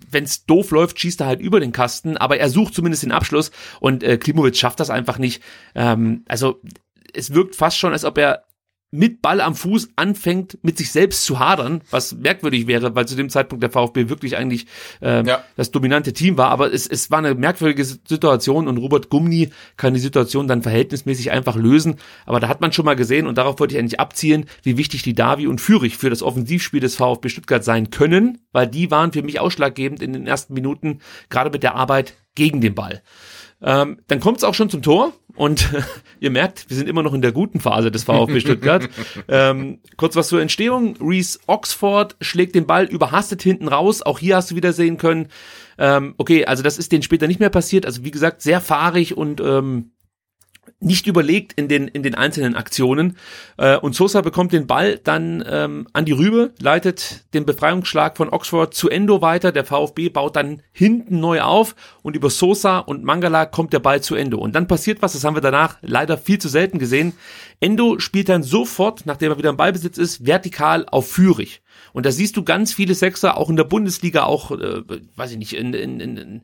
wenn 0.10 0.24
es 0.24 0.46
doof 0.46 0.72
läuft, 0.72 1.00
schießt 1.00 1.22
er 1.22 1.28
halt 1.28 1.42
über 1.42 1.60
den 1.60 1.72
Kasten, 1.72 2.18
aber 2.18 2.38
er 2.38 2.50
sucht 2.50 2.74
zumindest 2.74 3.04
den 3.04 3.12
Abschluss 3.12 3.52
und 3.80 4.04
äh, 4.04 4.18
Klimowitz 4.18 4.58
schafft 4.58 4.80
das 4.80 4.90
einfach 4.90 5.18
nicht. 5.18 5.44
Ähm, 5.76 6.24
also 6.28 6.62
es 7.14 7.34
wirkt 7.34 7.56
fast 7.56 7.78
schon, 7.78 7.94
als 7.94 8.06
ob 8.06 8.18
er 8.18 8.46
mit 8.92 9.22
Ball 9.22 9.42
am 9.42 9.54
Fuß 9.54 9.90
anfängt, 9.98 10.58
mit 10.62 10.78
sich 10.78 10.92
selbst 10.92 11.26
zu 11.26 11.40
hadern, 11.40 11.82
was 11.92 12.16
merkwürdig 12.16 12.68
wäre, 12.68 12.96
weil 12.96 13.06
zu 13.06 13.16
dem 13.16 13.30
Zeitpunkt 13.30 13.62
der 13.62 13.70
VfB 13.70 14.08
wirklich 14.08 14.38
eigentlich 14.38 14.66
äh, 15.02 15.26
ja. 15.26 15.44
das 15.58 15.72
dominante 15.72 16.14
Team 16.14 16.38
war. 16.38 16.50
Aber 16.50 16.74
es, 16.74 16.88
es 16.88 17.12
war 17.12 17.20
eine 17.20 17.36
merkwürdige 17.36 17.84
Situation 17.84 18.68
und 18.68 18.78
Robert 18.78 19.10
Gumni 19.10 19.50
kann 19.76 19.94
die 19.94 20.00
Situation 20.00 20.48
dann 20.48 20.62
verhältnismäßig 20.62 21.32
einfach 21.32 21.58
lösen. 21.58 21.98
Aber 22.26 22.40
da 22.40 22.48
hat 22.48 22.62
man 22.62 22.72
schon 22.72 22.86
mal 22.86 22.96
gesehen 22.96 23.28
und 23.28 23.38
darauf 23.38 23.60
wollte 23.60 23.76
ich 23.76 23.80
eigentlich 23.80 24.00
abzielen, 24.00 24.46
wie 24.64 24.78
wichtig 24.78 25.04
die 25.04 25.14
Davi 25.14 25.48
und 25.48 25.60
Fürich 25.60 25.98
für 25.98 26.10
das 26.10 26.24
Offensivspiel 26.24 26.80
des 26.80 26.96
VfB 26.96 27.28
Stuttgart 27.28 27.64
sein 27.64 27.90
können, 27.90 28.40
weil 28.54 28.68
die 28.68 28.90
waren 28.90 29.12
für 29.12 29.22
mich 29.22 29.42
ausschlaggebend 29.42 30.02
in 30.02 30.14
den 30.14 30.28
ersten 30.28 30.54
Minuten, 30.54 31.00
gerade 31.30 31.50
mit 31.50 31.64
der 31.64 31.76
Arbeit 31.76 32.14
gegen 32.36 32.62
den 32.62 32.76
Ball. 32.76 33.02
Ähm, 33.62 34.00
dann 34.08 34.20
kommt 34.20 34.38
es 34.38 34.44
auch 34.44 34.54
schon 34.54 34.70
zum 34.70 34.82
Tor 34.84 35.14
und 35.36 35.70
ihr 36.20 36.30
merkt, 36.30 36.70
wir 36.70 36.78
sind 36.78 36.88
immer 36.88 37.02
noch 37.04 37.14
in 37.14 37.22
der 37.22 37.32
guten 37.32 37.60
Phase 37.60 37.92
des 37.92 38.04
VfB 38.04 38.40
Stuttgart. 38.42 38.88
ähm, 39.28 39.80
kurz 39.98 40.16
was 40.16 40.28
zur 40.28 40.42
Entstehung. 40.42 40.96
Reese 41.02 41.40
Oxford 41.48 42.16
schlägt 42.22 42.56
den 42.56 42.68
Ball 42.68 42.86
überhastet 42.86 43.42
hinten 43.42 43.68
raus. 43.68 44.02
Auch 44.02 44.20
hier 44.20 44.36
hast 44.36 44.52
du 44.52 44.56
wieder 44.56 44.74
sehen 44.74 44.98
können. 44.98 45.30
Ähm, 45.80 46.14
okay, 46.18 46.46
also 46.46 46.64
das 46.64 46.78
ist 46.78 46.92
denen 46.92 47.04
später 47.04 47.28
nicht 47.28 47.40
mehr 47.40 47.50
passiert. 47.50 47.86
Also 47.86 48.04
wie 48.04 48.12
gesagt, 48.12 48.42
sehr 48.42 48.62
fahrig 48.62 49.18
und 49.18 49.42
ähm, 49.42 49.92
nicht 50.80 51.08
überlegt 51.08 51.54
in 51.54 51.68
den 51.68 51.88
in 51.88 52.04
den 52.04 52.14
einzelnen 52.14 52.56
Aktionen 52.56 53.18
äh, 53.58 53.78
und 53.78 53.96
Sosa 53.96 54.22
bekommt 54.22 54.54
den 54.54 54.68
Ball 54.68 55.00
dann 55.04 55.44
ähm, 55.48 55.88
an 55.94 56.06
die 56.06 56.12
Rübe, 56.12 56.54
leitet 56.60 57.26
den 57.34 57.46
Befreiungsschlag 57.46 58.16
von 58.16 58.30
Oxford 58.30 58.74
zu 58.74 58.90
Endo 58.90 59.22
weiter. 59.22 59.52
Der 59.52 59.66
VfB 59.66 60.10
baut 60.10 60.36
dann 60.36 60.62
hinten 60.72 61.20
neu 61.20 61.42
auf 61.42 61.76
und 62.04 62.16
über 62.16 62.30
Sosa 62.30 62.78
und 62.78 63.04
Mangala 63.04 63.46
kommt 63.46 63.74
der 63.74 63.80
Ball 63.80 64.02
zu 64.02 64.14
Endo 64.14 64.38
und 64.38 64.54
dann 64.54 64.68
passiert 64.68 65.02
was. 65.02 65.14
Das 65.14 65.24
haben 65.24 65.36
wir 65.36 65.42
danach 65.42 65.78
leider 65.82 66.18
viel 66.18 66.38
zu 66.38 66.48
selten 66.48 66.78
gesehen. 66.78 67.14
Endo 67.60 67.98
spielt 67.98 68.30
dann 68.30 68.44
sofort, 68.44 69.06
nachdem 69.06 69.32
er 69.32 69.38
wieder 69.40 69.50
im 69.50 69.58
Ballbesitz 69.58 69.98
ist, 69.98 70.28
vertikal 70.28 70.86
auf 70.90 71.10
Führig. 71.10 71.62
Und 71.94 72.06
da 72.06 72.12
siehst 72.12 72.38
du 72.38 72.44
ganz 72.44 72.74
viele 72.74 72.94
Sechser, 72.94 73.38
auch 73.38 73.50
in 73.50 73.56
der 73.56 73.64
Bundesliga, 73.64 74.26
auch, 74.26 74.52
äh, 74.52 74.84
weiß 75.16 75.32
ich 75.32 75.38
nicht, 75.38 75.54
in, 75.54 75.74
in, 75.74 76.00
in, 76.00 76.18
in 76.18 76.42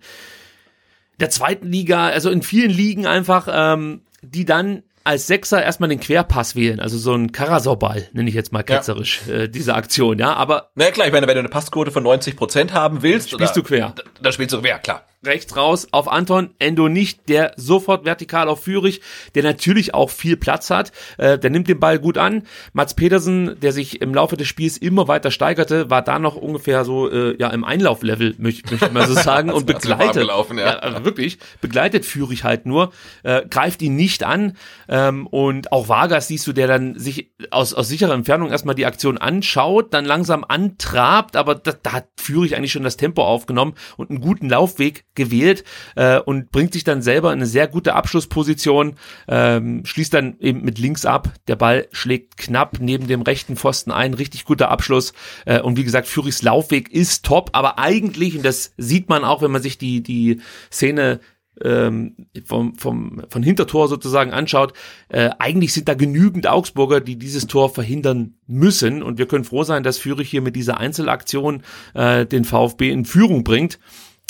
der 1.20 1.30
zweiten 1.30 1.68
Liga, 1.68 2.08
also 2.08 2.32
in 2.32 2.42
vielen 2.42 2.72
Ligen 2.72 3.06
einfach, 3.06 3.48
ähm, 3.52 4.02
die 4.24 4.46
dann 4.46 4.84
als 5.04 5.28
Sechser 5.28 5.62
erstmal 5.62 5.90
den 5.90 6.00
Querpass 6.00 6.56
wählen, 6.56 6.80
also 6.80 6.98
so 6.98 7.14
ein 7.14 7.32
Karasau-Ball, 7.32 8.08
nenne 8.14 8.30
ich 8.30 8.36
jetzt 8.36 8.54
mal 8.54 8.64
ketzerisch, 8.64 9.22
ja. 9.28 9.34
äh, 9.34 9.50
diese 9.50 9.76
Aktion, 9.76 10.18
ja, 10.18 10.34
aber. 10.34 10.70
Na 10.76 10.92
klar, 10.92 11.08
ich 11.08 11.14
meine, 11.14 11.28
wenn 11.28 11.36
du 11.36 11.40
eine 11.40 11.50
Passquote 11.50 11.92
von 11.92 12.04
90 12.04 12.36
Prozent 12.38 12.74
haben 12.74 13.02
willst, 13.02 13.32
spielst 13.32 13.58
oder, 13.58 13.62
du 13.62 13.68
quer. 13.68 13.96
Da, 14.22 14.32
spielst 14.32 14.54
du 14.54 14.62
quer, 14.62 14.80
klar 14.80 15.04
rechts 15.26 15.56
raus 15.56 15.88
auf 15.92 16.12
Anton, 16.12 16.52
Endo 16.60 16.90
nicht, 16.90 17.30
der 17.30 17.54
sofort 17.56 18.06
vertikal 18.06 18.50
auf 18.50 18.64
Führig, 18.64 19.02
der 19.36 19.44
natürlich 19.44 19.94
auch 19.94 20.10
viel 20.10 20.38
Platz 20.38 20.70
hat, 20.70 20.92
äh, 21.18 21.38
der 21.40 21.50
nimmt 21.50 21.68
den 21.68 21.80
Ball 21.80 22.00
gut 22.00 22.18
an. 22.18 22.44
Mats 22.74 22.94
Petersen, 22.94 23.60
der 23.62 23.72
sich 23.72 24.02
im 24.02 24.14
Laufe 24.14 24.38
des 24.38 24.48
Spiels 24.48 24.78
immer 24.78 25.08
weiter 25.08 25.32
steigerte, 25.32 25.90
war 25.90 26.02
da 26.02 26.20
noch 26.20 26.36
ungefähr 26.36 26.86
so 26.86 27.10
äh, 27.10 27.36
ja 27.38 27.50
im 27.50 27.64
Einlauflevel, 27.64 28.36
möchte 28.38 28.74
möcht 28.74 28.84
ich 28.84 28.92
mal 28.92 29.08
so 29.08 29.14
sagen, 29.24 29.50
und 29.50 29.66
begleitet, 29.66 30.28
ja. 30.28 30.56
ja. 30.58 30.80
also 30.80 31.06
wirklich, 31.06 31.40
begleitet 31.62 32.06
Führig 32.06 32.44
halt 32.44 32.66
nur, 32.66 32.92
äh, 33.24 33.44
greift 33.48 33.82
ihn 33.82 33.96
nicht 33.96 34.24
an 34.24 34.58
ähm, 34.90 35.28
und 35.28 35.72
auch 35.72 35.88
Vargas 35.88 36.28
siehst 36.28 36.46
du, 36.48 36.54
der 36.54 36.68
dann 36.68 37.00
sich 37.00 37.32
aus, 37.52 37.74
aus 37.74 37.88
sicherer 37.88 38.14
Entfernung 38.14 38.50
erstmal 38.50 38.76
die 38.76 38.86
Aktion 38.86 39.18
anschaut, 39.18 39.94
dann 39.94 40.06
langsam 40.06 40.46
antrabt, 40.48 41.36
aber 41.36 41.56
da, 41.56 41.72
da 41.72 41.94
hat 41.94 42.08
Führig 42.18 42.56
eigentlich 42.56 42.72
schon 42.72 42.84
das 42.84 42.98
Tempo 42.98 43.24
aufgenommen 43.24 43.74
und 43.98 44.10
einen 44.10 44.22
guten 44.22 44.50
Laufweg 44.50 45.06
gewählt 45.16 45.64
äh, 45.96 46.20
und 46.20 46.52
bringt 46.52 46.74
sich 46.74 46.84
dann 46.84 47.02
selber 47.02 47.32
in 47.32 47.40
eine 47.40 47.46
sehr 47.46 47.68
gute 47.68 47.94
Abschlussposition, 47.94 48.96
ähm, 49.28 49.86
schließt 49.86 50.14
dann 50.14 50.38
eben 50.40 50.64
mit 50.64 50.80
links 50.80 51.06
ab. 51.06 51.34
Der 51.48 51.56
Ball 51.56 51.88
schlägt 51.92 52.38
knapp 52.38 52.78
neben 52.80 53.08
dem 53.08 53.22
rechten 53.22 53.56
Pfosten 53.56 53.92
ein, 53.92 54.14
richtig 54.14 54.46
guter 54.46 54.70
Abschluss. 54.70 55.14
Äh, 55.46 55.62
und 55.62 55.78
wie 55.78 55.84
gesagt, 55.84 56.08
Fürichs 56.08 56.42
Laufweg 56.42 56.92
ist 56.92 57.26
top, 57.26 57.52
aber 57.54 57.80
eigentlich, 57.80 58.38
und 58.38 58.46
das 58.46 58.74
sieht 58.78 59.10
man 59.10 59.24
auch, 59.24 59.42
wenn 59.42 59.52
man 59.52 59.62
sich 59.62 59.78
die, 59.78 60.02
die 60.02 60.42
Szene 60.72 61.20
ähm, 61.62 62.16
vom, 62.46 62.76
vom, 62.76 63.22
von 63.30 63.44
Hintertor 63.44 63.88
sozusagen 63.88 64.32
anschaut, 64.32 64.74
äh, 65.10 65.30
eigentlich 65.40 65.74
sind 65.74 65.88
da 65.88 65.94
genügend 65.94 66.48
Augsburger, 66.48 67.00
die 67.00 67.18
dieses 67.18 67.48
Tor 67.48 67.70
verhindern 67.70 68.36
müssen. 68.48 69.04
Und 69.04 69.18
wir 69.18 69.28
können 69.28 69.44
froh 69.44 69.64
sein, 69.64 69.84
dass 69.84 69.98
Fürich 69.98 70.30
hier 70.30 70.42
mit 70.42 70.56
dieser 70.56 70.78
Einzelaktion 70.80 71.64
äh, 71.94 72.26
den 72.26 72.46
VfB 72.46 72.90
in 72.90 73.06
Führung 73.06 73.44
bringt. 73.44 73.80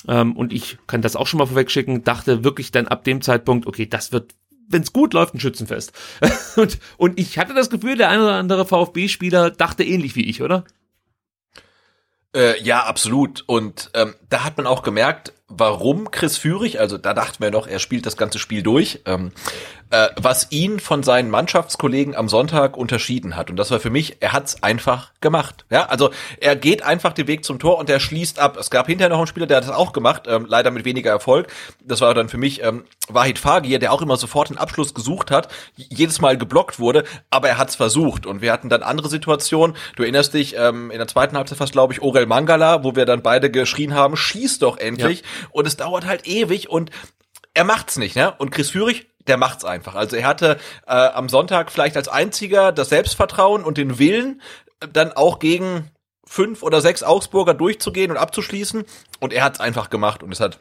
Ähm, 0.08 0.36
und 0.36 0.54
ich 0.54 0.78
kann 0.88 1.02
das 1.02 1.16
auch 1.16 1.28
schon 1.28 1.38
mal 1.40 1.46
vorwegschicken, 1.46 2.04
dachte 2.04 2.44
wirklich 2.44 2.72
dann 2.72 2.88
ab 2.88 3.04
dem 3.04 3.22
Zeitpunkt, 3.22 3.68
okay, 3.68 3.86
das 3.86 4.12
wird 4.12 4.34
wenn 4.70 4.82
es 4.82 4.94
gut 4.94 5.14
läuft, 5.14 5.36
ein 5.36 5.40
Schützenfest. 5.40 5.92
und, 6.56 6.80
und 6.98 7.20
ich 7.20 7.38
hatte 7.38 7.54
das 7.54 7.70
Gefühl, 7.70 7.98
der 7.98 8.10
eine 8.10 8.24
oder 8.24 8.36
andere 8.36 8.66
VfB-Spieler 8.66 9.52
dachte 9.52 9.84
ähnlich 9.84 10.16
wie 10.16 10.24
ich, 10.24 10.42
oder? 10.42 10.64
Äh, 12.36 12.62
ja, 12.64 12.84
absolut. 12.84 13.44
Und 13.46 13.92
ähm, 13.94 14.16
da 14.30 14.44
hat 14.44 14.58
man 14.58 14.66
auch 14.66 14.82
gemerkt, 14.82 15.34
warum 15.58 16.12
Chris 16.12 16.38
Führig, 16.38 16.80
also 16.80 16.98
da 16.98 17.14
dachten 17.14 17.42
wir 17.42 17.52
noch, 17.52 17.68
er 17.68 17.80
spielt 17.80 18.06
das 18.06 18.18
ganze 18.18 18.40
Spiel 18.40 18.64
durch, 18.64 19.02
ähm, 19.06 19.32
äh, 19.90 20.10
was 20.20 20.48
ihn 20.52 20.80
von 20.80 21.04
seinen 21.04 21.30
Mannschaftskollegen 21.30 22.16
am 22.16 22.28
Sonntag 22.28 22.78
unterschieden 22.78 23.36
hat. 23.36 23.50
Und 23.50 23.58
das 23.58 23.70
war 23.70 23.80
für 23.80 23.90
mich, 23.92 24.18
er 24.22 24.34
hat's 24.34 24.64
einfach 24.64 25.12
gemacht. 25.22 25.66
Ja, 25.70 25.86
also 25.86 26.10
er 26.40 26.56
geht 26.56 26.84
einfach 26.84 27.14
den 27.14 27.28
Weg 27.28 27.46
zum 27.46 27.60
Tor 27.60 27.78
und 27.78 27.90
er 27.90 28.00
schließt 28.00 28.40
ab. 28.40 28.58
Es 28.58 28.72
gab 28.72 28.88
hinterher 28.88 29.10
noch 29.10 29.20
einen 29.20 29.28
Spieler, 29.28 29.46
der 29.46 29.58
hat 29.58 29.66
das 29.66 29.76
auch 29.76 29.94
gemacht, 29.94 30.24
ähm, 30.28 30.46
leider 30.48 30.72
mit 30.72 30.84
weniger 30.86 31.12
Erfolg. 31.12 31.48
Das 31.84 32.02
war 32.02 32.14
dann 32.14 32.28
für 32.28 32.38
mich 32.38 32.64
ähm, 32.64 32.86
Wahid 33.08 33.38
Fagir, 33.38 33.78
der 33.78 33.94
auch 33.94 34.02
immer 34.02 34.18
sofort 34.18 34.50
einen 34.50 34.58
Abschluss 34.58 34.94
gesucht 34.94 35.30
hat, 35.30 35.50
jedes 35.76 36.22
Mal 36.22 36.38
geblockt 36.38 36.80
wurde, 36.80 37.04
aber 37.30 37.50
er 37.50 37.58
hat's 37.58 37.76
versucht. 37.76 38.26
Und 38.26 38.42
wir 38.42 38.52
hatten 38.52 38.70
dann 38.70 38.82
andere 38.82 39.10
Situationen. 39.10 39.76
Du 39.96 40.04
erinnerst 40.04 40.34
dich, 40.34 40.56
ähm, 40.58 40.90
in 40.90 40.98
der 40.98 41.08
zweiten 41.08 41.38
Halbzeit 41.38 41.60
fast, 41.60 41.74
glaube 41.74 41.94
ich, 41.94 42.02
Orel 42.02 42.26
Mangala, 42.26 42.84
wo 42.84 42.96
wir 42.96 43.06
dann 43.06 43.22
beide 43.22 43.52
geschrien 43.52 43.94
haben, 43.94 44.18
schieß 44.18 44.60
doch 44.60 44.78
endlich. 44.78 45.20
Ja. 45.20 45.26
Und 45.52 45.68
es 45.68 45.78
dauert 45.78 46.06
halt 46.06 46.28
ewig 46.28 46.70
und 46.70 46.92
er 47.54 47.64
macht's 47.64 47.98
nicht, 47.98 48.16
ne? 48.16 48.34
Und 48.38 48.52
Chris 48.52 48.72
Führig, 48.72 49.08
der 49.28 49.38
macht's 49.38 49.66
einfach. 49.66 49.96
Also 49.96 50.16
er 50.16 50.28
hatte 50.28 50.60
äh, 50.88 50.94
am 50.94 51.30
Sonntag 51.30 51.72
vielleicht 51.72 51.96
als 51.96 52.08
einziger 52.08 52.72
das 52.72 52.90
Selbstvertrauen 52.90 53.64
und 53.64 53.78
den 53.78 54.00
Willen, 54.00 54.42
dann 54.92 55.14
auch 55.14 55.40
gegen 55.40 55.92
fünf 56.26 56.64
oder 56.64 56.82
sechs 56.82 57.04
Augsburger 57.04 57.54
durchzugehen 57.54 58.12
und 58.12 58.18
abzuschließen. 58.18 58.84
Und 59.20 59.34
er 59.34 59.44
hat's 59.44 59.60
einfach 59.60 59.90
gemacht 59.90 60.24
und 60.24 60.32
es 60.32 60.40
hat 60.40 60.60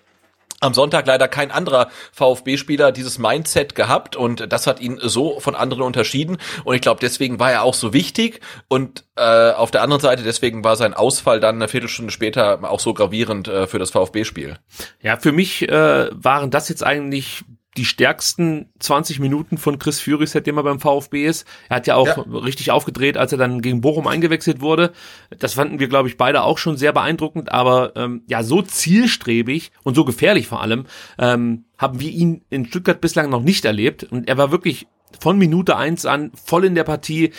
am 0.63 0.75
Sonntag 0.75 1.07
leider 1.07 1.29
kein 1.29 1.51
anderer 1.51 1.91
VfB-Spieler 2.13 2.93
dieses 2.93 3.19
Mindset 3.19 3.75
gehabt 3.75 4.17
und 4.17 4.53
das 4.53 4.67
hat 4.67 4.81
ihn 4.81 4.99
so 5.03 5.41
von 5.41 5.55
anderen 5.55 5.83
unterschieden 5.83 6.39
und 6.65 6.75
ich 6.75 6.81
glaube, 6.81 7.01
deswegen 7.01 7.39
war 7.39 7.53
er 7.53 7.63
auch 7.63 7.75
so 7.75 7.93
wichtig 7.93 8.41
und 8.69 9.05
äh, 9.17 9.51
auf 9.51 9.71
der 9.71 9.83
anderen 9.83 10.01
Seite, 10.01 10.23
deswegen 10.23 10.65
war 10.65 10.77
sein 10.77 10.95
Ausfall 10.95 11.41
dann 11.41 11.57
eine 11.57 11.69
Viertelstunde 11.69 12.13
später 12.13 12.71
auch 12.71 12.81
so 12.81 12.95
gravierend 12.95 13.49
äh, 13.49 13.67
für 13.67 13.79
das 13.79 13.91
VfB-Spiel. 13.91 14.57
Ja, 15.01 15.17
für 15.17 15.33
mich 15.33 15.69
äh, 15.69 16.09
waren 16.13 16.51
das 16.51 16.69
jetzt 16.69 16.85
eigentlich 16.85 17.45
die 17.77 17.85
stärksten 17.85 18.71
20 18.81 19.19
Minuten 19.19 19.57
von 19.57 19.79
Chris 19.79 19.99
Führig, 19.99 20.31
seitdem 20.31 20.59
er 20.59 20.63
beim 20.63 20.81
VfB 20.81 21.27
ist. 21.27 21.47
Er 21.69 21.77
hat 21.77 21.87
ja 21.87 21.95
auch 21.97 22.07
ja. 22.07 22.23
richtig 22.39 22.71
aufgedreht, 22.71 23.17
als 23.17 23.33
er 23.33 23.39
dann 23.39 23.63
gegen 23.63 23.81
Bochum 23.81 24.07
eingewechselt 24.07 24.61
wurde. 24.61 24.93
Das 25.39 25.55
fanden 25.55 25.79
wir, 25.79 25.89
glaube 25.89 26.09
ich, 26.09 26.17
beide 26.17 26.43
auch 26.43 26.59
schon 26.59 26.77
sehr 26.77 26.93
beeindruckend. 26.93 27.51
Aber 27.51 27.93
ähm, 27.97 28.23
ja, 28.29 28.43
so 28.43 28.61
zielstrebig 28.61 29.73
und 29.83 29.95
so 29.95 30.05
gefährlich 30.05 30.47
vor 30.47 30.61
allem 30.61 30.85
ähm, 31.19 31.65
haben 31.79 32.01
wir 32.01 32.11
ihn 32.11 32.43
in 32.51 32.67
Stuttgart 32.67 33.01
bislang 33.01 33.31
noch 33.31 33.43
nicht 33.43 33.65
erlebt. 33.65 34.05
Und 34.05 34.29
er 34.29 34.37
war 34.37 34.51
wirklich 34.51 34.87
von 35.19 35.39
Minute 35.39 35.77
eins 35.77 36.05
an 36.05 36.31
voll 36.35 36.65
in 36.65 36.75
der 36.75 36.85
Partie 36.85 37.33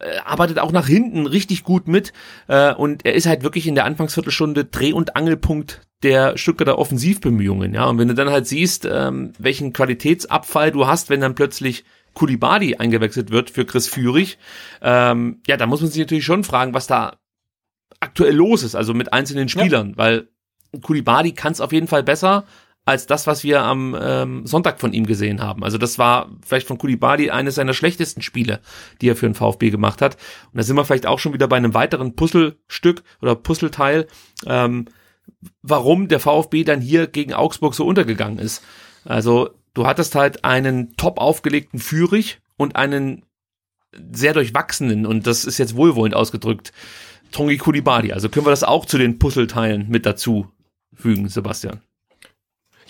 äh, 0.00 0.18
arbeitet 0.24 0.58
auch 0.58 0.72
nach 0.72 0.86
hinten 0.86 1.26
richtig 1.26 1.64
gut 1.64 1.86
mit 1.86 2.12
äh, 2.48 2.74
und 2.74 3.04
er 3.04 3.14
ist 3.14 3.26
halt 3.26 3.42
wirklich 3.42 3.66
in 3.66 3.74
der 3.74 3.84
Anfangsviertelstunde 3.84 4.64
Dreh- 4.64 4.94
und 4.94 5.16
Angelpunkt 5.16 5.82
der 6.02 6.38
Stuttgarter 6.38 6.78
Offensivbemühungen, 6.78 7.74
ja. 7.74 7.86
Und 7.86 7.98
wenn 7.98 8.08
du 8.08 8.14
dann 8.14 8.30
halt 8.30 8.46
siehst, 8.46 8.88
ähm, 8.90 9.32
welchen 9.38 9.72
Qualitätsabfall 9.72 10.70
du 10.70 10.86
hast, 10.86 11.10
wenn 11.10 11.20
dann 11.20 11.34
plötzlich 11.34 11.84
Kulibadi 12.14 12.76
eingewechselt 12.76 13.30
wird 13.30 13.50
für 13.50 13.64
Chris 13.64 13.86
Führig, 13.86 14.38
ähm, 14.80 15.40
ja, 15.46 15.56
da 15.56 15.66
muss 15.66 15.80
man 15.80 15.90
sich 15.90 16.00
natürlich 16.00 16.24
schon 16.24 16.44
fragen, 16.44 16.74
was 16.74 16.86
da 16.86 17.16
aktuell 18.00 18.34
los 18.34 18.62
ist, 18.62 18.74
also 18.74 18.94
mit 18.94 19.12
einzelnen 19.12 19.48
Spielern, 19.48 19.90
ja. 19.90 19.96
weil 19.96 20.28
Kulibadi 20.82 21.32
kann 21.32 21.52
es 21.52 21.60
auf 21.60 21.72
jeden 21.72 21.88
Fall 21.88 22.02
besser 22.02 22.44
als 22.86 23.06
das, 23.06 23.26
was 23.26 23.44
wir 23.44 23.62
am 23.62 23.96
ähm, 24.00 24.46
Sonntag 24.46 24.80
von 24.80 24.92
ihm 24.92 25.06
gesehen 25.06 25.42
haben. 25.42 25.62
Also 25.62 25.76
das 25.76 25.98
war 25.98 26.30
vielleicht 26.44 26.66
von 26.66 26.78
Kulibadi 26.78 27.30
eines 27.30 27.56
seiner 27.56 27.74
schlechtesten 27.74 28.22
Spiele, 28.22 28.60
die 29.00 29.08
er 29.08 29.16
für 29.16 29.26
den 29.26 29.34
VfB 29.34 29.70
gemacht 29.70 30.00
hat. 30.00 30.16
Und 30.52 30.58
da 30.58 30.62
sind 30.62 30.76
wir 30.76 30.84
vielleicht 30.84 31.06
auch 31.06 31.18
schon 31.18 31.34
wieder 31.34 31.46
bei 31.46 31.56
einem 31.56 31.74
weiteren 31.74 32.16
Puzzlestück 32.16 33.02
oder 33.20 33.34
Puzzleteil. 33.34 34.06
Ähm, 34.46 34.86
warum 35.62 36.08
der 36.08 36.20
VfB 36.20 36.64
dann 36.64 36.80
hier 36.80 37.06
gegen 37.06 37.34
Augsburg 37.34 37.74
so 37.74 37.86
untergegangen 37.86 38.38
ist. 38.38 38.62
Also 39.04 39.50
du 39.74 39.86
hattest 39.86 40.14
halt 40.14 40.44
einen 40.44 40.96
top 40.96 41.18
aufgelegten 41.18 41.78
Führig 41.78 42.40
und 42.56 42.76
einen 42.76 43.24
sehr 44.12 44.34
durchwachsenen, 44.34 45.06
und 45.06 45.26
das 45.26 45.44
ist 45.44 45.58
jetzt 45.58 45.76
wohlwollend 45.76 46.14
ausgedrückt, 46.14 46.72
Tongi 47.32 47.56
Kulibadi. 47.56 48.12
Also 48.12 48.28
können 48.28 48.46
wir 48.46 48.50
das 48.50 48.64
auch 48.64 48.86
zu 48.86 48.98
den 48.98 49.18
Puzzleteilen 49.18 49.88
mit 49.88 50.06
dazu 50.06 50.48
fügen, 50.94 51.28
Sebastian. 51.28 51.80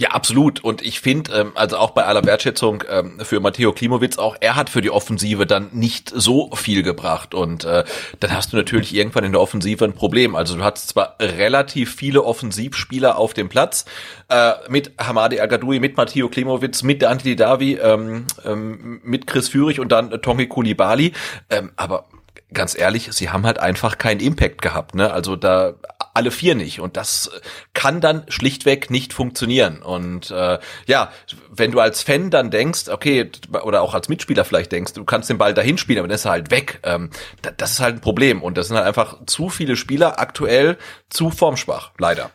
Ja, 0.00 0.12
absolut. 0.12 0.64
Und 0.64 0.80
ich 0.80 0.98
finde, 0.98 1.30
ähm, 1.34 1.52
also 1.54 1.76
auch 1.76 1.90
bei 1.90 2.06
aller 2.06 2.24
Wertschätzung 2.24 2.82
ähm, 2.88 3.20
für 3.20 3.38
Matteo 3.38 3.74
Klimowitz, 3.74 4.16
auch 4.16 4.34
er 4.40 4.56
hat 4.56 4.70
für 4.70 4.80
die 4.80 4.90
Offensive 4.90 5.44
dann 5.44 5.68
nicht 5.72 6.10
so 6.14 6.50
viel 6.54 6.82
gebracht. 6.82 7.34
Und 7.34 7.64
äh, 7.66 7.84
dann 8.18 8.32
hast 8.32 8.50
du 8.50 8.56
natürlich 8.56 8.94
irgendwann 8.94 9.24
in 9.24 9.32
der 9.32 9.42
Offensive 9.42 9.84
ein 9.84 9.92
Problem. 9.92 10.36
Also 10.36 10.56
du 10.56 10.64
hattest 10.64 10.88
zwar 10.88 11.16
relativ 11.20 11.94
viele 11.94 12.24
Offensivspieler 12.24 13.18
auf 13.18 13.34
dem 13.34 13.50
Platz, 13.50 13.84
äh, 14.30 14.52
mit 14.70 14.92
Hamadi 14.98 15.38
Agadoui, 15.38 15.80
mit 15.80 15.98
Matteo 15.98 16.30
Klimowitz, 16.30 16.82
mit 16.82 17.02
Dante 17.02 17.36
Davi, 17.36 17.74
ähm, 17.74 18.24
ähm, 18.46 19.02
mit 19.04 19.26
Chris 19.26 19.50
Führig 19.50 19.80
und 19.80 19.92
dann 19.92 20.12
äh, 20.12 20.18
Tongi 20.18 20.46
Kulibali. 20.46 21.12
Ähm, 21.50 21.72
aber 21.76 22.06
ganz 22.52 22.78
ehrlich, 22.78 23.08
sie 23.12 23.30
haben 23.30 23.46
halt 23.46 23.58
einfach 23.58 23.98
keinen 23.98 24.20
Impact 24.20 24.62
gehabt. 24.62 24.94
Ne? 24.94 25.12
Also 25.12 25.36
da 25.36 25.74
alle 26.14 26.30
vier 26.30 26.54
nicht. 26.54 26.80
Und 26.80 26.96
das 26.96 27.30
kann 27.72 28.00
dann 28.00 28.24
schlichtweg 28.28 28.90
nicht 28.90 29.12
funktionieren. 29.12 29.82
Und 29.82 30.30
äh, 30.30 30.58
ja, 30.86 31.12
wenn 31.50 31.70
du 31.70 31.80
als 31.80 32.02
Fan 32.02 32.30
dann 32.30 32.50
denkst, 32.50 32.88
okay, 32.88 33.30
oder 33.62 33.82
auch 33.82 33.94
als 33.94 34.08
Mitspieler 34.08 34.44
vielleicht 34.44 34.72
denkst, 34.72 34.94
du 34.94 35.04
kannst 35.04 35.30
den 35.30 35.38
Ball 35.38 35.54
dahin 35.54 35.78
spielen, 35.78 35.98
aber 35.98 36.08
dann 36.08 36.16
ist 36.16 36.24
er 36.24 36.32
halt 36.32 36.50
weg. 36.50 36.80
Ähm, 36.82 37.10
das 37.56 37.72
ist 37.72 37.80
halt 37.80 37.96
ein 37.96 38.00
Problem. 38.00 38.42
Und 38.42 38.56
das 38.56 38.68
sind 38.68 38.76
halt 38.76 38.86
einfach 38.86 39.18
zu 39.26 39.48
viele 39.48 39.76
Spieler 39.76 40.18
aktuell 40.18 40.78
zu 41.08 41.30
formschwach, 41.30 41.92
leider. 41.98 42.30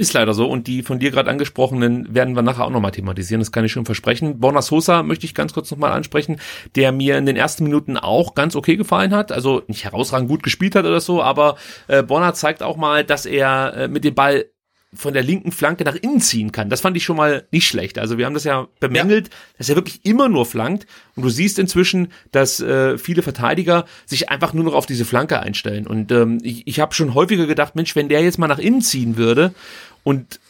Ist 0.00 0.14
leider 0.14 0.32
so 0.32 0.48
und 0.48 0.66
die 0.66 0.82
von 0.82 0.98
dir 0.98 1.10
gerade 1.10 1.28
angesprochenen 1.28 2.14
werden 2.14 2.34
wir 2.34 2.40
nachher 2.40 2.64
auch 2.64 2.70
nochmal 2.70 2.90
thematisieren, 2.90 3.38
das 3.38 3.52
kann 3.52 3.66
ich 3.66 3.72
schon 3.72 3.84
versprechen. 3.84 4.40
Borna 4.40 4.62
Sosa 4.62 5.02
möchte 5.02 5.26
ich 5.26 5.34
ganz 5.34 5.52
kurz 5.52 5.70
nochmal 5.70 5.92
ansprechen, 5.92 6.40
der 6.74 6.90
mir 6.90 7.18
in 7.18 7.26
den 7.26 7.36
ersten 7.36 7.64
Minuten 7.64 7.98
auch 7.98 8.34
ganz 8.34 8.56
okay 8.56 8.76
gefallen 8.76 9.14
hat, 9.14 9.30
also 9.30 9.62
nicht 9.66 9.84
herausragend 9.84 10.30
gut 10.30 10.42
gespielt 10.42 10.74
hat 10.74 10.86
oder 10.86 11.02
so, 11.02 11.22
aber 11.22 11.56
äh, 11.86 12.02
Borna 12.02 12.32
zeigt 12.32 12.62
auch 12.62 12.78
mal, 12.78 13.04
dass 13.04 13.26
er 13.26 13.74
äh, 13.76 13.88
mit 13.88 14.04
dem 14.04 14.14
Ball 14.14 14.46
von 14.92 15.14
der 15.14 15.22
linken 15.22 15.52
Flanke 15.52 15.84
nach 15.84 15.94
innen 15.94 16.20
ziehen 16.20 16.50
kann. 16.50 16.68
Das 16.68 16.80
fand 16.80 16.96
ich 16.96 17.04
schon 17.04 17.16
mal 17.16 17.46
nicht 17.52 17.68
schlecht. 17.68 17.98
Also 17.98 18.18
wir 18.18 18.26
haben 18.26 18.34
das 18.34 18.42
ja 18.42 18.66
bemängelt, 18.80 19.28
ja. 19.28 19.34
dass 19.58 19.68
er 19.68 19.76
wirklich 19.76 20.04
immer 20.04 20.28
nur 20.28 20.46
flankt. 20.46 20.86
Und 21.14 21.22
du 21.22 21.28
siehst 21.28 21.60
inzwischen, 21.60 22.08
dass 22.32 22.58
äh, 22.58 22.98
viele 22.98 23.22
Verteidiger 23.22 23.84
sich 24.04 24.30
einfach 24.30 24.52
nur 24.52 24.64
noch 24.64 24.74
auf 24.74 24.86
diese 24.86 25.04
Flanke 25.04 25.38
einstellen. 25.38 25.86
Und 25.86 26.10
ähm, 26.10 26.38
ich, 26.42 26.66
ich 26.66 26.80
habe 26.80 26.94
schon 26.94 27.14
häufiger 27.14 27.46
gedacht, 27.46 27.76
Mensch, 27.76 27.94
wenn 27.94 28.08
der 28.08 28.22
jetzt 28.22 28.38
mal 28.38 28.48
nach 28.48 28.58
innen 28.58 28.82
ziehen 28.82 29.16
würde 29.16 29.54
und 30.02 30.40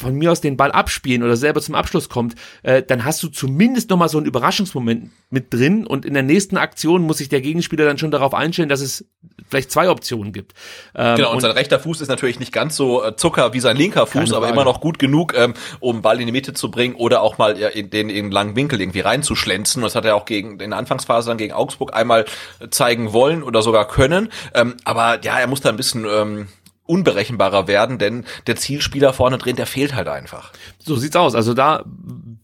von 0.00 0.14
mir 0.14 0.32
aus 0.32 0.40
den 0.40 0.56
Ball 0.56 0.72
abspielen 0.72 1.22
oder 1.22 1.36
selber 1.36 1.60
zum 1.60 1.74
Abschluss 1.74 2.08
kommt, 2.08 2.34
äh, 2.62 2.82
dann 2.82 3.04
hast 3.04 3.22
du 3.22 3.28
zumindest 3.28 3.90
noch 3.90 3.98
mal 3.98 4.08
so 4.08 4.16
einen 4.16 4.26
Überraschungsmoment 4.26 5.10
mit 5.28 5.52
drin 5.52 5.86
und 5.86 6.06
in 6.06 6.14
der 6.14 6.22
nächsten 6.22 6.56
Aktion 6.56 7.02
muss 7.02 7.18
sich 7.18 7.28
der 7.28 7.42
Gegenspieler 7.42 7.84
dann 7.84 7.98
schon 7.98 8.10
darauf 8.10 8.32
einstellen, 8.32 8.70
dass 8.70 8.80
es 8.80 9.04
vielleicht 9.48 9.70
zwei 9.70 9.90
Optionen 9.90 10.32
gibt. 10.32 10.54
Ähm, 10.94 11.16
genau, 11.16 11.28
und, 11.28 11.36
und, 11.36 11.40
sein 11.42 11.50
rechter 11.50 11.78
Fuß 11.78 12.00
ist 12.00 12.08
natürlich 12.08 12.40
nicht 12.40 12.52
ganz 12.52 12.76
so 12.76 13.04
äh, 13.04 13.14
Zucker 13.16 13.52
wie 13.52 13.60
sein 13.60 13.76
linker 13.76 14.06
Fuß, 14.06 14.32
aber 14.32 14.48
immer 14.48 14.64
noch 14.64 14.80
gut 14.80 14.98
genug, 14.98 15.34
ähm, 15.36 15.52
um 15.80 16.00
Ball 16.00 16.18
in 16.18 16.26
die 16.26 16.32
Mitte 16.32 16.54
zu 16.54 16.70
bringen 16.70 16.94
oder 16.94 17.20
auch 17.20 17.36
mal 17.36 17.56
in 17.58 17.90
den, 17.90 18.08
in 18.08 18.30
langen 18.30 18.56
Winkel 18.56 18.80
irgendwie 18.80 19.00
reinzuschlänzen. 19.00 19.82
Das 19.82 19.94
hat 19.94 20.06
er 20.06 20.16
auch 20.16 20.24
gegen 20.24 20.60
in 20.60 20.70
der 20.70 20.78
Anfangsphase 20.78 21.28
dann 21.28 21.36
gegen 21.36 21.52
Augsburg 21.52 21.94
einmal 21.94 22.24
zeigen 22.70 23.12
wollen 23.12 23.42
oder 23.42 23.60
sogar 23.60 23.86
können. 23.86 24.30
Ähm, 24.54 24.76
aber 24.84 25.22
ja, 25.22 25.38
er 25.38 25.46
muss 25.46 25.60
da 25.60 25.68
ein 25.68 25.76
bisschen 25.76 26.06
ähm, 26.10 26.48
unberechenbarer 26.90 27.68
werden, 27.68 27.98
denn 27.98 28.24
der 28.46 28.56
Zielspieler 28.56 29.12
vorne 29.12 29.38
drin, 29.38 29.56
der 29.56 29.66
fehlt 29.66 29.94
halt 29.94 30.08
einfach. 30.08 30.52
So 30.78 30.96
sieht's 30.96 31.16
aus. 31.16 31.34
Also 31.34 31.54
da 31.54 31.84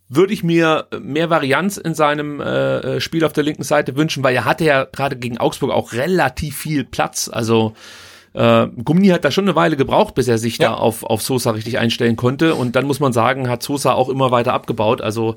würde 0.09 0.33
ich 0.33 0.45
mir 0.45 0.87
mehr 1.01 1.31
Varianz 1.31 1.77
in 1.77 1.95
seinem 1.95 2.41
äh, 2.41 2.79
äh, 2.97 3.01
Spiel 3.01 3.25
auf 3.25 3.33
der 3.33 3.45
linken 3.45 3.65
Seite 3.65 3.97
wünschen, 3.97 4.23
weil 4.23 4.35
er 4.35 4.45
hatte 4.45 4.65
ja 4.65 4.85
gerade 4.85 5.17
gegen 5.17 5.39
Augsburg 5.39 5.73
auch 5.73 5.93
relativ 5.93 6.57
viel 6.57 6.85
Platz. 6.85 7.29
Also 7.33 7.75
äh, 8.33 8.69
Gummi 8.85 9.09
hat 9.09 9.25
da 9.25 9.33
schon 9.33 9.45
eine 9.45 9.57
Weile 9.57 9.77
gebraucht, 9.77 10.15
bis 10.15 10.29
er 10.29 10.39
sich 10.39 10.59
ja. 10.59 10.69
da 10.69 10.75
auf, 10.75 11.03
auf 11.03 11.23
Sosa 11.23 11.51
richtig 11.51 11.79
einstellen 11.79 12.17
konnte. 12.17 12.55
Und 12.55 12.77
dann 12.77 12.87
muss 12.87 13.01
man 13.01 13.13
sagen, 13.13 13.49
hat 13.49 13.65
Sosa 13.65 13.95
auch 13.95 14.09
immer 14.09 14.31
weiter 14.31 14.53
abgebaut. 14.53 15.01
Also 15.01 15.37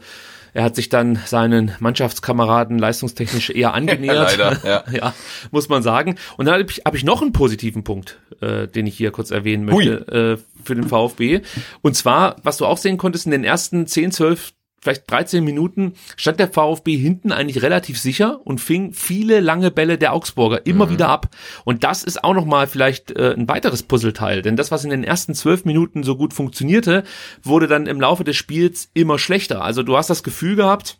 er 0.53 0.63
hat 0.63 0.75
sich 0.75 0.89
dann 0.89 1.19
seinen 1.25 1.71
Mannschaftskameraden 1.79 2.77
leistungstechnisch 2.77 3.49
eher 3.49 3.73
angenähert. 3.75 4.37
Leider, 4.37 4.67
ja. 4.67 4.83
ja, 4.91 5.13
muss 5.51 5.69
man 5.69 5.83
sagen. 5.83 6.15
Und 6.37 6.45
dann 6.45 6.53
habe 6.53 6.65
ich, 6.69 6.81
hab 6.85 6.95
ich 6.95 7.03
noch 7.03 7.21
einen 7.21 7.33
positiven 7.33 7.83
Punkt, 7.83 8.19
äh, 8.41 8.67
den 8.67 8.87
ich 8.87 8.97
hier 8.97 9.11
kurz 9.11 9.31
erwähnen 9.31 9.65
möchte 9.65 10.37
äh, 10.39 10.63
für 10.63 10.75
den 10.75 10.85
VfB. 10.85 11.41
Und 11.81 11.95
zwar, 11.95 12.35
was 12.43 12.57
du 12.57 12.65
auch 12.65 12.77
sehen 12.77 12.97
konntest, 12.97 13.25
in 13.25 13.31
den 13.31 13.43
ersten 13.43 13.87
10, 13.87 14.11
12, 14.11 14.53
vielleicht 14.81 15.09
13 15.09 15.43
Minuten 15.43 15.93
stand 16.15 16.39
der 16.39 16.49
VfB 16.49 16.97
hinten 16.97 17.31
eigentlich 17.31 17.61
relativ 17.61 17.99
sicher 17.99 18.39
und 18.45 18.59
fing 18.59 18.93
viele 18.93 19.39
lange 19.39 19.71
Bälle 19.71 19.97
der 19.97 20.13
Augsburger 20.13 20.65
immer 20.65 20.87
mhm. 20.87 20.91
wieder 20.91 21.09
ab. 21.09 21.29
Und 21.65 21.83
das 21.83 22.03
ist 22.03 22.23
auch 22.23 22.33
nochmal 22.33 22.67
vielleicht 22.67 23.11
äh, 23.11 23.33
ein 23.33 23.47
weiteres 23.47 23.83
Puzzleteil, 23.83 24.41
denn 24.41 24.55
das, 24.55 24.71
was 24.71 24.83
in 24.83 24.89
den 24.89 25.03
ersten 25.03 25.35
zwölf 25.35 25.65
Minuten 25.65 26.03
so 26.03 26.15
gut 26.15 26.33
funktionierte, 26.33 27.03
wurde 27.43 27.67
dann 27.67 27.87
im 27.87 28.01
Laufe 28.01 28.23
des 28.23 28.35
Spiels 28.35 28.89
immer 28.93 29.19
schlechter. 29.19 29.63
Also 29.63 29.83
du 29.83 29.97
hast 29.97 30.09
das 30.09 30.23
Gefühl 30.23 30.55
gehabt, 30.55 30.99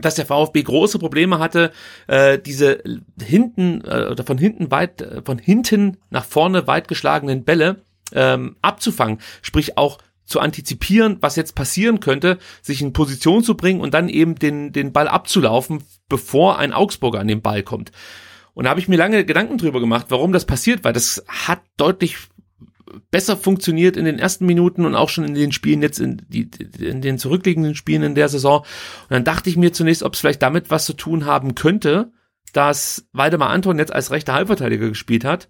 dass 0.00 0.14
der 0.14 0.26
VfB 0.26 0.62
große 0.62 0.98
Probleme 0.98 1.38
hatte, 1.38 1.72
äh, 2.06 2.38
diese 2.38 2.82
hinten 3.20 3.82
äh, 3.84 4.08
oder 4.10 4.24
von 4.24 4.38
hinten 4.38 4.70
weit, 4.70 5.02
äh, 5.02 5.22
von 5.22 5.38
hinten 5.38 5.98
nach 6.10 6.24
vorne 6.24 6.66
weit 6.66 6.88
geschlagenen 6.88 7.44
Bälle 7.44 7.82
ähm, 8.12 8.56
abzufangen, 8.62 9.18
sprich 9.42 9.76
auch 9.76 9.98
zu 10.30 10.40
antizipieren, 10.40 11.18
was 11.20 11.36
jetzt 11.36 11.54
passieren 11.54 12.00
könnte, 12.00 12.38
sich 12.62 12.80
in 12.80 12.92
Position 12.92 13.42
zu 13.42 13.56
bringen 13.56 13.80
und 13.80 13.92
dann 13.92 14.08
eben 14.08 14.36
den, 14.36 14.72
den 14.72 14.92
Ball 14.92 15.08
abzulaufen, 15.08 15.82
bevor 16.08 16.58
ein 16.58 16.72
Augsburger 16.72 17.18
an 17.18 17.28
den 17.28 17.42
Ball 17.42 17.62
kommt. 17.62 17.90
Und 18.54 18.64
da 18.64 18.70
habe 18.70 18.80
ich 18.80 18.88
mir 18.88 18.96
lange 18.96 19.24
Gedanken 19.24 19.58
drüber 19.58 19.80
gemacht, 19.80 20.06
warum 20.08 20.32
das 20.32 20.44
passiert, 20.44 20.84
weil 20.84 20.92
das 20.92 21.24
hat 21.26 21.60
deutlich 21.76 22.16
besser 23.10 23.36
funktioniert 23.36 23.96
in 23.96 24.04
den 24.04 24.18
ersten 24.18 24.46
Minuten 24.46 24.84
und 24.84 24.94
auch 24.94 25.08
schon 25.08 25.24
in 25.24 25.34
den 25.34 25.52
Spielen 25.52 25.82
jetzt 25.82 25.98
in, 25.98 26.22
die, 26.28 26.48
in 26.78 27.00
den 27.00 27.18
zurückliegenden 27.18 27.74
Spielen 27.74 28.02
in 28.02 28.14
der 28.14 28.28
Saison. 28.28 28.60
Und 28.60 29.10
dann 29.10 29.24
dachte 29.24 29.50
ich 29.50 29.56
mir 29.56 29.72
zunächst, 29.72 30.02
ob 30.02 30.14
es 30.14 30.20
vielleicht 30.20 30.42
damit 30.42 30.70
was 30.70 30.86
zu 30.86 30.92
tun 30.92 31.26
haben 31.26 31.54
könnte, 31.54 32.12
dass 32.52 33.08
Waldemar 33.12 33.50
Anton 33.50 33.78
jetzt 33.78 33.92
als 33.92 34.10
rechter 34.10 34.34
Halbverteidiger 34.34 34.88
gespielt 34.88 35.24
hat, 35.24 35.48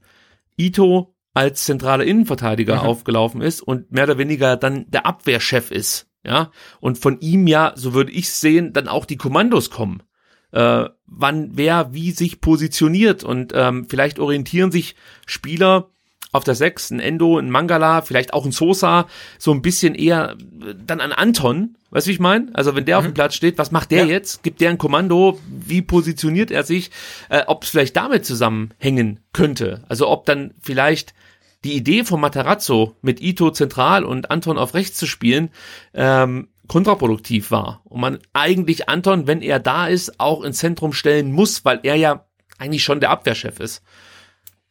Ito 0.58 1.14
als 1.34 1.64
zentraler 1.64 2.04
Innenverteidiger 2.04 2.76
mhm. 2.76 2.80
aufgelaufen 2.80 3.40
ist 3.40 3.62
und 3.62 3.92
mehr 3.92 4.04
oder 4.04 4.18
weniger 4.18 4.56
dann 4.56 4.90
der 4.90 5.06
Abwehrchef 5.06 5.70
ist 5.70 6.08
Ja, 6.24 6.50
und 6.80 6.98
von 6.98 7.20
ihm 7.20 7.46
ja, 7.46 7.72
so 7.76 7.94
würde 7.94 8.12
ich 8.12 8.30
sehen, 8.30 8.72
dann 8.72 8.88
auch 8.88 9.04
die 9.04 9.16
Kommandos 9.16 9.70
kommen. 9.70 10.02
Äh, 10.52 10.86
wann 11.06 11.50
wer 11.56 11.94
wie 11.94 12.10
sich 12.10 12.40
positioniert 12.40 13.22
und 13.22 13.52
ähm, 13.54 13.86
vielleicht 13.88 14.18
orientieren 14.18 14.72
sich 14.72 14.96
Spieler 15.26 15.90
auf 16.32 16.44
der 16.44 16.54
6, 16.54 16.90
ein 16.90 17.00
Endo, 17.00 17.38
ein 17.38 17.50
Mangala, 17.50 18.02
vielleicht 18.02 18.32
auch 18.32 18.44
ein 18.44 18.52
Sosa, 18.52 19.06
so 19.38 19.52
ein 19.52 19.62
bisschen 19.62 19.94
eher 19.94 20.36
äh, 20.62 20.74
dann 20.74 21.00
an 21.00 21.12
Anton, 21.12 21.76
weißt 21.90 22.06
du, 22.06 22.08
wie 22.08 22.14
ich 22.14 22.20
meine? 22.20 22.50
Also 22.54 22.74
wenn 22.74 22.84
der 22.84 22.96
mhm. 22.96 22.98
auf 22.98 23.04
dem 23.06 23.14
Platz 23.14 23.34
steht, 23.34 23.58
was 23.58 23.70
macht 23.70 23.90
der 23.90 24.04
ja. 24.04 24.12
jetzt? 24.12 24.42
Gibt 24.42 24.60
der 24.60 24.70
ein 24.70 24.78
Kommando? 24.78 25.40
Wie 25.48 25.82
positioniert 25.82 26.50
er 26.50 26.62
sich? 26.62 26.90
Äh, 27.28 27.42
ob 27.46 27.64
es 27.64 27.70
vielleicht 27.70 27.96
damit 27.96 28.24
zusammenhängen 28.24 29.20
könnte. 29.32 29.84
Also 29.88 30.08
ob 30.08 30.26
dann 30.26 30.54
vielleicht 30.60 31.14
die 31.64 31.74
Idee 31.74 32.04
von 32.04 32.20
Matarazzo 32.20 32.96
mit 33.02 33.20
Ito 33.20 33.50
zentral 33.50 34.04
und 34.04 34.30
Anton 34.30 34.56
auf 34.56 34.74
rechts 34.74 34.96
zu 34.96 35.06
spielen, 35.06 35.50
ähm, 35.92 36.48
kontraproduktiv 36.68 37.50
war. 37.50 37.82
Und 37.84 38.00
man 38.00 38.18
eigentlich 38.32 38.88
Anton, 38.88 39.26
wenn 39.26 39.42
er 39.42 39.58
da 39.58 39.88
ist, 39.88 40.20
auch 40.20 40.42
ins 40.42 40.58
Zentrum 40.58 40.92
stellen 40.92 41.32
muss, 41.32 41.64
weil 41.64 41.80
er 41.82 41.96
ja 41.96 42.24
eigentlich 42.58 42.84
schon 42.84 43.00
der 43.00 43.10
Abwehrchef 43.10 43.58
ist. 43.58 43.82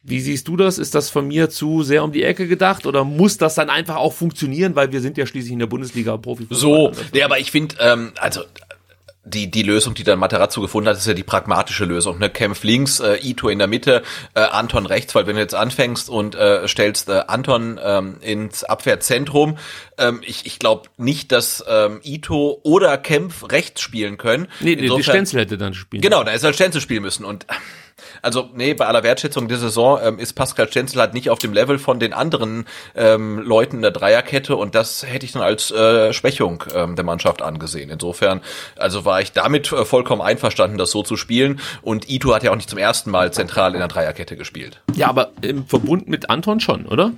Wie 0.02 0.20
siehst 0.20 0.48
du 0.48 0.56
das? 0.56 0.78
Ist 0.78 0.94
das 0.94 1.10
von 1.10 1.28
mir 1.28 1.50
zu 1.50 1.82
sehr 1.82 2.02
um 2.02 2.12
die 2.12 2.22
Ecke 2.22 2.48
gedacht 2.48 2.86
oder 2.86 3.04
muss 3.04 3.36
das 3.36 3.54
dann 3.54 3.68
einfach 3.68 3.96
auch 3.96 4.14
funktionieren, 4.14 4.74
weil 4.74 4.92
wir 4.92 5.02
sind 5.02 5.18
ja 5.18 5.26
schließlich 5.26 5.52
in 5.52 5.58
der 5.58 5.66
Bundesliga 5.66 6.16
Profi? 6.16 6.46
So, 6.48 6.92
nee, 7.12 7.22
aber 7.22 7.38
ich 7.38 7.50
finde, 7.50 7.76
ähm, 7.80 8.12
also 8.18 8.42
die, 9.24 9.50
die 9.50 9.62
Lösung, 9.62 9.92
die 9.94 10.02
dann 10.02 10.18
Materazzo 10.18 10.62
gefunden 10.62 10.88
hat, 10.88 10.96
ist 10.96 11.06
ja 11.06 11.12
die 11.12 11.22
pragmatische 11.22 11.84
Lösung. 11.84 12.18
Ne? 12.18 12.30
Kempf 12.30 12.64
links, 12.64 13.00
äh, 13.00 13.16
Ito 13.16 13.50
in 13.50 13.58
der 13.58 13.68
Mitte, 13.68 14.02
äh, 14.34 14.40
Anton 14.40 14.86
rechts, 14.86 15.14
weil 15.14 15.26
wenn 15.26 15.36
du 15.36 15.42
jetzt 15.42 15.54
anfängst 15.54 16.08
und 16.08 16.34
äh, 16.34 16.66
stellst 16.66 17.10
äh, 17.10 17.22
Anton 17.26 17.78
ähm, 17.82 18.16
ins 18.22 18.64
Abwehrzentrum, 18.64 19.58
ähm, 19.98 20.20
ich, 20.24 20.46
ich 20.46 20.58
glaube 20.58 20.88
nicht, 20.96 21.32
dass 21.32 21.62
ähm, 21.68 22.00
Ito 22.02 22.60
oder 22.62 22.96
Kempf 22.96 23.50
rechts 23.50 23.82
spielen 23.82 24.16
können. 24.16 24.48
Nee, 24.60 24.72
Insofern, 24.72 24.96
die 24.96 25.04
Stenzel 25.04 25.40
hätte 25.40 25.58
dann 25.58 25.74
spielen. 25.74 26.00
Genau, 26.00 26.24
da 26.24 26.32
ist 26.32 26.42
halt 26.42 26.54
Stenzel 26.54 26.80
spielen 26.80 27.02
müssen 27.02 27.26
und 27.26 27.46
also, 28.22 28.48
nee, 28.54 28.74
bei 28.74 28.86
aller 28.86 29.02
Wertschätzung 29.02 29.48
der 29.48 29.58
Saison 29.58 29.98
ähm, 30.02 30.18
ist 30.18 30.34
Pascal 30.34 30.68
Stenzel 30.68 31.00
halt 31.00 31.14
nicht 31.14 31.30
auf 31.30 31.38
dem 31.38 31.52
Level 31.52 31.78
von 31.78 32.00
den 32.00 32.12
anderen 32.12 32.66
ähm, 32.94 33.38
Leuten 33.38 33.76
in 33.76 33.82
der 33.82 33.90
Dreierkette 33.90 34.56
und 34.56 34.74
das 34.74 35.04
hätte 35.06 35.26
ich 35.26 35.32
dann 35.32 35.42
als 35.42 35.70
äh, 35.70 36.12
Schwächung 36.12 36.64
ähm, 36.74 36.96
der 36.96 37.04
Mannschaft 37.04 37.42
angesehen. 37.42 37.90
Insofern, 37.90 38.40
also 38.76 39.04
war 39.04 39.20
ich 39.20 39.32
damit 39.32 39.72
äh, 39.72 39.84
vollkommen 39.84 40.22
einverstanden, 40.22 40.78
das 40.78 40.90
so 40.90 41.02
zu 41.02 41.16
spielen 41.16 41.60
und 41.82 42.08
Ito 42.10 42.34
hat 42.34 42.42
ja 42.42 42.50
auch 42.50 42.56
nicht 42.56 42.70
zum 42.70 42.78
ersten 42.78 43.10
Mal 43.10 43.32
zentral 43.32 43.72
in 43.74 43.78
der 43.78 43.88
Dreierkette 43.88 44.36
gespielt. 44.36 44.80
Ja, 44.94 45.08
aber 45.08 45.30
im 45.42 45.66
Verbund 45.66 46.08
mit 46.08 46.30
Anton 46.30 46.60
schon, 46.60 46.86
oder? 46.86 47.12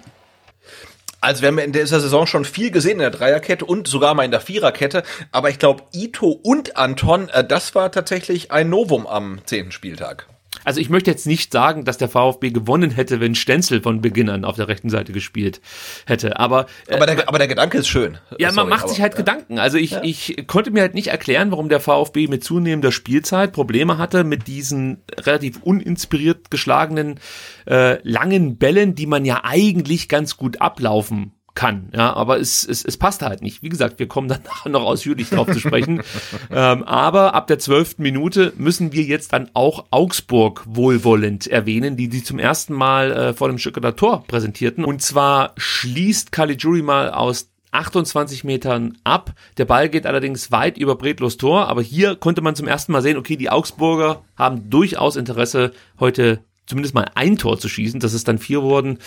Also 1.23 1.43
wir 1.43 1.49
haben 1.49 1.59
in 1.59 1.73
dieser 1.73 2.01
Saison 2.01 2.27
schon 2.27 2.45
viel 2.45 2.73
gesehen 2.73 2.95
in 2.95 2.99
der 2.99 3.11
Dreierkette 3.11 3.65
und 3.65 3.87
sogar 3.87 4.13
mal 4.15 4.25
in 4.25 4.33
der 4.33 4.41
Viererkette. 4.41 5.05
Aber 5.31 5.51
ich 5.51 5.61
glaube, 5.61 5.85
Ito 5.93 6.27
und 6.27 6.77
Anton, 6.77 7.29
äh, 7.29 7.45
das 7.45 7.77
war 7.77 7.93
tatsächlich 7.93 8.51
ein 8.51 8.69
Novum 8.69 9.07
am 9.07 9.39
zehnten 9.47 9.71
Spieltag. 9.71 10.27
Also 10.65 10.81
ich 10.81 10.91
möchte 10.91 11.11
jetzt 11.11 11.27
nicht 11.27 11.53
sagen, 11.53 11.85
dass 11.85 11.99
der 11.99 12.09
VfB 12.09 12.51
gewonnen 12.51 12.91
hätte, 12.91 13.21
wenn 13.21 13.35
Stenzel 13.35 13.81
von 13.81 14.01
Beginn 14.01 14.29
an 14.29 14.45
auf 14.45 14.57
der 14.57 14.69
rechten 14.69 14.91
Seite 14.91 15.13
gespielt 15.13 15.61
hätte. 16.07 16.39
Aber, 16.39 16.67
äh, 16.87 16.95
aber, 16.95 17.07
der, 17.07 17.29
aber 17.29 17.39
der 17.39 17.49
Gedanke 17.49 17.79
ist 17.79 17.89
schön. 17.89 18.19
Ja, 18.39 18.51
Sorry, 18.51 18.57
man 18.57 18.69
macht 18.69 18.85
aber, 18.85 18.91
sich 18.91 19.01
halt 19.01 19.15
ja. 19.15 19.19
Gedanken. 19.19 19.59
Also 19.59 19.79
ich, 19.79 19.93
ja. 19.93 20.01
ich 20.05 20.45
konnte 20.47 20.71
mir 20.71 20.83
halt 20.83 20.95
nicht 20.95 21.09
erklären, 21.09 21.51
warum 21.51 21.69
der 21.69 21.81
VfB 21.81 22.29
mit 22.29 22.45
zunehmender 22.45 22.93
Spielzeit 22.93 23.53
Probleme 23.53 23.99
hatte 23.99 24.25
mit 24.25 24.47
diesen 24.47 25.03
relativ 25.19 25.63
uninspiriert 25.63 26.51
geschlagenen 26.51 27.19
äh, 27.67 27.99
langen 28.09 28.57
Bällen, 28.59 28.95
die 28.95 29.07
man 29.07 29.25
ja 29.25 29.41
eigentlich 29.45 30.09
ganz 30.09 30.37
gut 30.37 30.61
ablaufen 30.61 31.33
kann, 31.55 31.91
ja, 31.95 32.13
aber 32.15 32.41
es, 32.41 32.67
es, 32.67 32.85
es 32.85 32.97
passt 32.97 33.23
halt 33.23 33.43
nicht. 33.43 33.63
Wie 33.63 33.69
gesagt, 33.69 33.99
wir 33.99 34.09
kommen 34.09 34.29
dann 34.29 34.43
nachher 34.45 34.69
noch 34.71 34.83
ausführlich 34.83 35.31
drauf 35.31 35.47
zu 35.49 35.61
sprechen. 35.61 36.03
ähm, 36.51 36.83
aber 36.85 37.35
ab 37.35 37.47
der 37.47 37.59
zwölften 37.59 38.03
Minute 38.03 38.53
müssen 38.57 38.93
wir 38.93 39.03
jetzt 39.03 39.33
dann 39.33 39.51
auch 39.53 39.87
Augsburg 39.91 40.63
wohlwollend 40.67 41.47
erwähnen, 41.47 41.97
die 41.97 42.09
die 42.09 42.25
zum 42.25 42.39
ersten 42.39 42.73
Mal 42.73 43.13
äh, 43.13 43.35
vor 43.35 43.49
dem 43.49 43.59
Stuttgarter 43.59 43.97
Tor 43.97 44.25
präsentierten. 44.27 44.85
Und 44.85 45.03
zwar 45.03 45.53
schließt 45.57 46.33
Caligiuri 46.33 46.83
mal 46.83 47.11
aus 47.11 47.51
28 47.73 48.45
Metern 48.45 48.99
ab. 49.03 49.33
Der 49.57 49.65
Ball 49.65 49.89
geht 49.89 50.07
allerdings 50.07 50.53
weit 50.53 50.79
über 50.79 50.97
Bredlos 50.97 51.37
Tor, 51.39 51.69
aber 51.69 51.83
hier 51.83 52.17
konnte 52.17 52.43
man 52.43 52.55
zum 52.55 52.69
ersten 52.69 52.93
Mal 52.93 53.03
sehen, 53.03 53.17
okay, 53.17 53.37
die 53.37 53.51
Augsburger 53.51 54.23
haben 54.37 54.71
durchaus 54.71 55.17
Interesse, 55.17 55.73
heute 55.99 56.45
zumindest 56.73 56.95
mal 56.95 57.11
ein 57.15 57.37
Tor 57.37 57.59
zu 57.59 57.69
schießen. 57.69 58.01
Das 58.01 58.15
ist 58.15 58.29
dann 58.29 58.39
vier 58.39 58.63
wurden. 58.63 58.99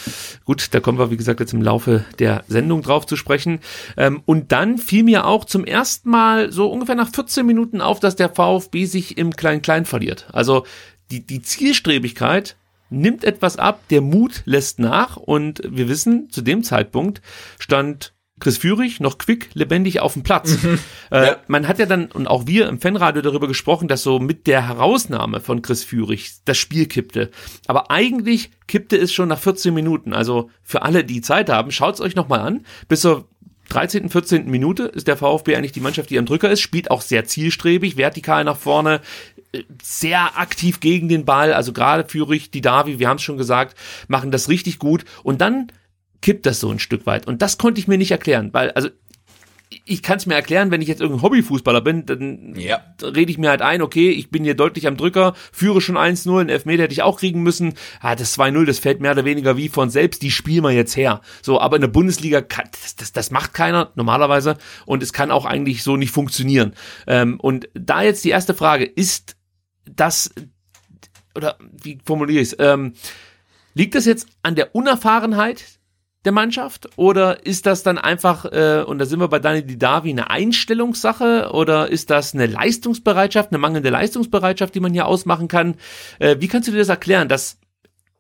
Gut, 0.46 0.68
da 0.72 0.80
kommen 0.80 1.00
wir, 1.00 1.12
wie 1.12 1.18
gesagt, 1.18 1.40
jetzt 1.40 1.54
im 1.54 1.62
Laufe 1.62 2.06
der 2.20 2.44
Sendung 2.48 2.82
drauf 2.82 3.06
zu 3.06 3.16
sprechen. 3.16 3.60
Ähm, 3.98 4.22
und 4.26 4.52
dann 4.52 4.78
fiel 4.78 5.04
mir 5.04 5.26
auch 5.26 5.46
zum 5.46 5.66
ersten 5.66 6.10
Mal 6.10 6.52
so 6.52 6.72
ungefähr 6.72 6.96
nach 6.96 7.10
14 7.10 7.46
Minuten 7.46 7.82
auf, 7.82 8.00
dass 8.00 8.16
der 8.16 8.30
VfB 8.30 8.86
sich 8.86 9.18
im 9.18 9.36
Klein-Klein 9.36 9.86
verliert. 9.86 10.28
Also 10.32 10.66
die, 11.12 11.26
die 11.26 11.42
Zielstrebigkeit 11.42 12.56
nimmt 12.90 13.24
etwas 13.24 13.58
ab, 13.58 13.82
der 13.90 14.02
Mut 14.02 14.44
lässt 14.46 14.80
nach 14.80 15.18
und 15.18 15.62
wir 15.68 15.90
wissen, 15.90 16.30
zu 16.30 16.42
dem 16.42 16.64
Zeitpunkt 16.64 17.22
stand 17.60 18.14
Chris 18.40 18.58
Führig 18.58 19.00
noch 19.00 19.18
quick 19.18 19.50
lebendig 19.54 20.02
auf 20.02 20.14
dem 20.14 20.24
Platz. 20.24 20.62
Mhm. 20.62 20.80
Äh, 21.12 21.26
ja. 21.28 21.38
Man 21.48 21.68
hat 21.68 21.78
ja 21.78 21.86
dann, 21.86 22.08
und 22.08 22.26
auch 22.26 22.48
wir 22.48 22.68
im 22.68 22.82
Fanradio 22.82 23.22
darüber 23.22 23.48
gesprochen, 23.48 23.88
dass 23.88 24.02
so 24.02 24.18
mit 24.18 24.48
der 24.48 24.68
Herausnahme 24.68 25.40
von 25.40 25.62
Chris 25.62 25.84
Führig 25.84 26.32
das 26.46 26.58
Spiel 26.58 26.88
kippte. 26.88 27.30
Aber 27.68 27.92
eigentlich 27.92 28.50
kippte 28.68 28.98
es 28.98 29.14
schon 29.14 29.30
nach 29.30 29.38
14 29.38 29.72
Minuten. 29.72 30.14
Also 30.14 30.50
für 30.64 30.82
alle, 30.82 31.04
die 31.04 31.22
Zeit 31.22 31.50
haben, 31.50 31.72
schaut's 31.72 32.02
euch 32.02 32.16
nochmal 32.16 32.40
an. 32.40 32.66
Bis 32.88 33.02
zur 33.02 33.30
13., 33.70 34.10
14. 34.10 34.50
Minute 34.50 34.84
ist 34.84 35.08
der 35.08 35.18
VfB 35.18 35.56
eigentlich 35.56 35.72
die 35.72 35.80
Mannschaft, 35.80 36.10
die 36.10 36.18
am 36.18 36.26
Drücker 36.26 36.50
ist, 36.50 36.62
spielt 36.62 36.92
auch 36.92 37.02
sehr 37.02 37.26
zielstrebig, 37.26 37.98
vertikal 37.98 38.44
nach 38.44 38.58
vorne, 38.58 39.02
äh, 39.52 39.64
sehr 39.82 40.40
aktiv 40.40 40.80
gegen 40.80 41.08
den 41.08 41.26
Ball. 41.26 41.54
Also 41.54 41.72
gerade 41.72 42.10
Führig, 42.10 42.52
die 42.52 42.62
Davi, 42.62 43.00
wir 43.00 43.08
haben 43.08 43.18
es 43.18 43.24
schon 43.24 43.38
gesagt, 43.38 43.78
machen 44.08 44.32
das 44.32 44.50
richtig 44.50 44.80
gut. 44.80 45.06
Und 45.24 45.42
dann 45.42 45.72
kippt 46.26 46.48
das 46.48 46.60
so 46.60 46.72
ein 46.72 46.80
Stück 46.80 47.06
weit. 47.06 47.28
Und 47.28 47.44
das 47.44 47.60
konnte 47.60 47.80
ich 47.80 47.88
mir 47.88 48.00
nicht 48.00 48.10
erklären, 48.10 48.50
weil, 48.52 48.72
also 48.72 48.90
ich 49.86 50.02
kann 50.02 50.18
es 50.18 50.26
mir 50.26 50.34
erklären, 50.34 50.72
wenn 50.72 50.82
ich 50.82 50.88
jetzt 50.88 51.00
irgendein 51.00 51.22
Hobbyfußballer 51.22 51.82
bin, 51.82 52.08
dann 52.08 52.56
ja. 52.56 52.82
rede 53.00 53.30
ich 53.30 53.38
mir 53.38 53.52
halt 53.52 53.62
ein, 53.62 53.84
okay, 53.84 54.10
ich 54.10 54.32
bin 54.32 54.44
hier 54.44 54.56
deutlich 54.56 54.88
am 54.88 54.98
Drücker, 54.98 55.36
führe 55.52 55.82
schon 55.82 55.98
1-0, 55.98 56.40
einen 56.40 56.50
Elfmeter 56.50 56.82
hätte 56.82 56.94
ich 56.94 57.04
auch 57.04 57.20
kriegen 57.20 57.44
müssen. 57.44 57.76
Ah, 58.00 58.16
das 58.16 58.40
2-0, 58.40 58.66
das 58.66 58.80
fällt 58.80 59.02
mehr 59.02 59.12
oder 59.12 59.24
weniger 59.24 59.56
wie 59.56 59.70
von 59.70 59.92
selbst, 59.92 60.24
die 60.24 60.32
spielen 60.32 60.64
wir 60.64 60.72
jetzt 60.72 60.98
her. 60.98 61.22
So, 61.44 61.62
aber 61.62 61.76
in 61.76 61.82
der 61.82 61.90
Bundesliga, 61.90 62.42
kann, 62.42 62.70
das, 62.72 62.96
das, 62.96 63.12
das 63.12 63.30
macht 63.30 63.54
keiner 63.54 63.92
normalerweise 63.94 64.58
und 64.88 65.04
es 65.04 65.14
kann 65.14 65.30
auch 65.30 65.46
eigentlich 65.46 65.84
so 65.84 65.96
nicht 65.96 66.12
funktionieren. 66.12 66.74
Ähm, 67.06 67.40
und 67.40 67.70
da 67.76 68.02
jetzt 68.02 68.26
die 68.26 68.30
erste 68.30 68.56
Frage, 68.56 68.86
ist 68.86 69.36
das, 69.86 70.34
oder 71.36 71.60
wie 71.70 72.00
formuliere 72.04 72.42
ich 72.42 72.54
es, 72.54 72.56
ähm, 72.58 72.94
liegt 73.76 73.94
das 73.94 74.06
jetzt 74.06 74.26
an 74.42 74.56
der 74.56 74.74
Unerfahrenheit 74.74 75.75
der 76.26 76.32
Mannschaft? 76.32 76.90
Oder 76.96 77.46
ist 77.46 77.66
das 77.66 77.84
dann 77.84 77.98
einfach, 77.98 78.46
äh, 78.46 78.84
und 78.86 79.00
da 79.00 79.06
sind 79.06 79.20
wir 79.20 79.28
bei 79.28 79.40
Dani 79.40 79.66
Didavi, 79.66 80.10
eine 80.10 80.30
Einstellungssache? 80.30 81.52
Oder 81.54 81.90
ist 81.90 82.10
das 82.10 82.34
eine 82.34 82.48
Leistungsbereitschaft, 82.48 83.52
eine 83.52 83.60
mangelnde 83.60 83.90
Leistungsbereitschaft, 83.90 84.76
die 84.76 84.80
man 84.80 84.94
hier 84.94 85.06
ausmachen 85.06 85.48
kann? 85.48 85.76
Äh, 86.20 86.38
wie 86.40 86.48
kannst 86.48 86.68
du 86.68 86.72
dir 86.72 86.80
das 86.80 86.90
erklären, 86.90 87.30
dass 87.30 87.58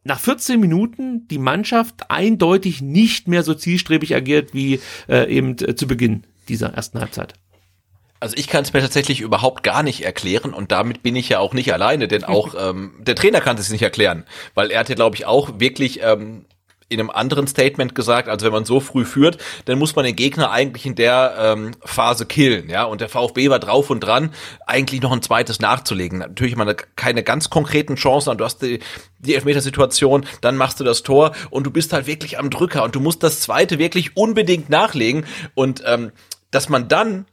nach 0.04 0.20
14 0.20 0.60
Minuten 0.60 1.28
die 1.28 1.40
Mannschaft 1.40 2.10
eindeutig 2.10 2.82
nicht 2.82 3.28
mehr 3.28 3.44
so 3.44 3.54
zielstrebig 3.54 4.16
agiert 4.16 4.54
wie 4.54 4.80
äh, 5.10 5.30
eben 5.30 5.58
zu 5.58 5.88
Beginn 5.88 6.26
dieser 6.48 6.74
ersten 6.74 7.00
Halbzeit? 7.00 7.34
Also 8.20 8.38
ich 8.38 8.48
kann 8.48 8.64
es 8.64 8.72
mir 8.72 8.82
tatsächlich 8.82 9.22
überhaupt 9.22 9.62
gar 9.64 9.84
nicht 9.84 10.06
erklären 10.06 10.54
und 10.54 10.72
damit 10.72 11.04
bin 11.04 11.16
ich 11.16 11.30
ja 11.30 11.40
auch 11.40 11.54
nicht 11.54 11.74
alleine, 11.74 12.08
denn 12.08 12.24
auch 12.24 12.56
ähm, 12.60 12.94
der 13.00 13.16
Trainer 13.16 13.42
kann 13.42 13.58
es 13.58 13.70
nicht 13.70 13.82
erklären, 13.82 14.24
weil 14.54 14.72
er 14.72 14.80
hat 14.80 14.90
ja, 14.90 14.96
glaube 14.96 15.16
ich, 15.16 15.26
auch 15.26 15.60
wirklich 15.60 16.02
ähm, 16.02 16.46
in 16.88 17.00
einem 17.00 17.10
anderen 17.10 17.48
Statement 17.48 17.96
gesagt, 17.96 18.30
also 18.30 18.46
wenn 18.46 18.54
man 18.54 18.66
so 18.66 18.80
früh 18.80 19.06
führt, 19.06 19.38
dann 19.66 19.80
muss 19.80 19.96
man 19.96 20.06
den 20.06 20.16
Gegner 20.16 20.52
eigentlich 20.52 20.86
in 20.86 20.96
der 20.96 21.36
ähm, 21.40 21.72
Phase 21.84 22.26
killen, 22.26 22.70
ja. 22.70 22.84
Und 22.84 23.02
der 23.02 23.10
VfB 23.10 23.50
war 23.50 23.60
drauf 23.60 23.90
und 23.90 24.02
dran, 24.02 24.32
eigentlich 24.68 25.02
noch 25.02 25.12
ein 25.12 25.22
zweites 25.22 25.60
nachzulegen. 25.60 26.20
Natürlich 26.20 26.56
man 26.56 26.76
keine 26.96 27.24
ganz 27.24 27.50
konkreten 27.50 27.96
Chancen, 27.96 28.38
du 28.38 28.46
hast 28.46 28.62
die, 28.62 28.80
die 29.20 29.34
Elfmetersituation, 29.34 30.26
dann 30.42 30.58
machst 30.58 30.80
du 30.80 30.84
das 30.84 31.02
Tor 31.02 31.32
und 31.50 31.66
du 31.66 31.72
bist 31.72 31.92
halt 31.92 32.06
wirklich 32.06 32.38
am 32.38 32.50
Drücker 32.50 32.84
und 32.84 32.96
du 32.96 33.00
musst 33.00 33.24
das 33.24 33.42
zweite 33.42 33.80
wirklich 33.80 34.16
unbedingt 34.16 34.70
nachlegen 34.70 35.26
und 35.56 35.82
ähm, 35.86 36.12
dass 36.52 36.70
man 36.70 36.88
dann 36.88 37.26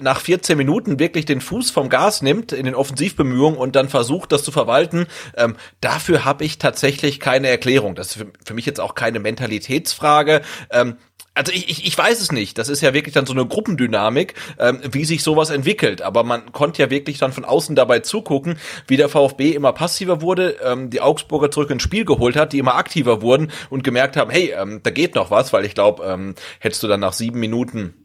nach 0.00 0.20
14 0.20 0.58
Minuten 0.58 0.98
wirklich 0.98 1.24
den 1.24 1.40
Fuß 1.40 1.70
vom 1.70 1.88
Gas 1.88 2.22
nimmt 2.22 2.52
in 2.52 2.66
den 2.66 2.74
Offensivbemühungen 2.74 3.58
und 3.58 3.76
dann 3.76 3.88
versucht, 3.88 4.32
das 4.32 4.42
zu 4.42 4.52
verwalten, 4.52 5.06
ähm, 5.36 5.56
dafür 5.80 6.24
habe 6.24 6.44
ich 6.44 6.58
tatsächlich 6.58 7.20
keine 7.20 7.48
Erklärung. 7.48 7.94
Das 7.94 8.16
ist 8.16 8.26
für, 8.44 8.54
mich 8.54 8.66
jetzt 8.66 8.80
auch 8.80 8.94
keine 8.94 9.20
Mentalitätsfrage. 9.20 10.42
Ähm, 10.70 10.96
also 11.34 11.52
ich, 11.52 11.70
ich, 11.70 11.86
ich 11.86 11.96
weiß 11.96 12.20
es 12.20 12.32
nicht. 12.32 12.58
Das 12.58 12.68
ist 12.68 12.82
ja 12.82 12.92
wirklich 12.92 13.14
dann 13.14 13.24
so 13.24 13.32
eine 13.32 13.46
Gruppendynamik, 13.46 14.34
ähm, 14.58 14.80
wie 14.90 15.04
sich 15.04 15.22
sowas 15.22 15.50
entwickelt. 15.50 16.02
Aber 16.02 16.24
man 16.24 16.52
konnte 16.52 16.82
ja 16.82 16.90
wirklich 16.90 17.18
dann 17.18 17.32
von 17.32 17.44
außen 17.44 17.76
dabei 17.76 18.00
zugucken, 18.00 18.58
wie 18.88 18.96
der 18.96 19.08
VfB 19.08 19.52
immer 19.52 19.72
passiver 19.72 20.20
wurde, 20.20 20.56
ähm, 20.64 20.90
die 20.90 21.00
Augsburger 21.00 21.50
zurück 21.50 21.70
ins 21.70 21.82
Spiel 21.82 22.04
geholt 22.04 22.36
hat, 22.36 22.52
die 22.52 22.58
immer 22.58 22.74
aktiver 22.74 23.22
wurden 23.22 23.52
und 23.70 23.84
gemerkt 23.84 24.16
haben, 24.16 24.30
hey, 24.30 24.52
ähm, 24.56 24.80
da 24.82 24.90
geht 24.90 25.14
noch 25.14 25.30
was, 25.30 25.52
weil 25.52 25.64
ich 25.64 25.74
glaube, 25.74 26.04
ähm, 26.04 26.34
hättest 26.58 26.82
du 26.82 26.88
dann 26.88 27.00
nach 27.00 27.12
sieben 27.12 27.38
Minuten 27.38 27.94
äh, 27.94 27.99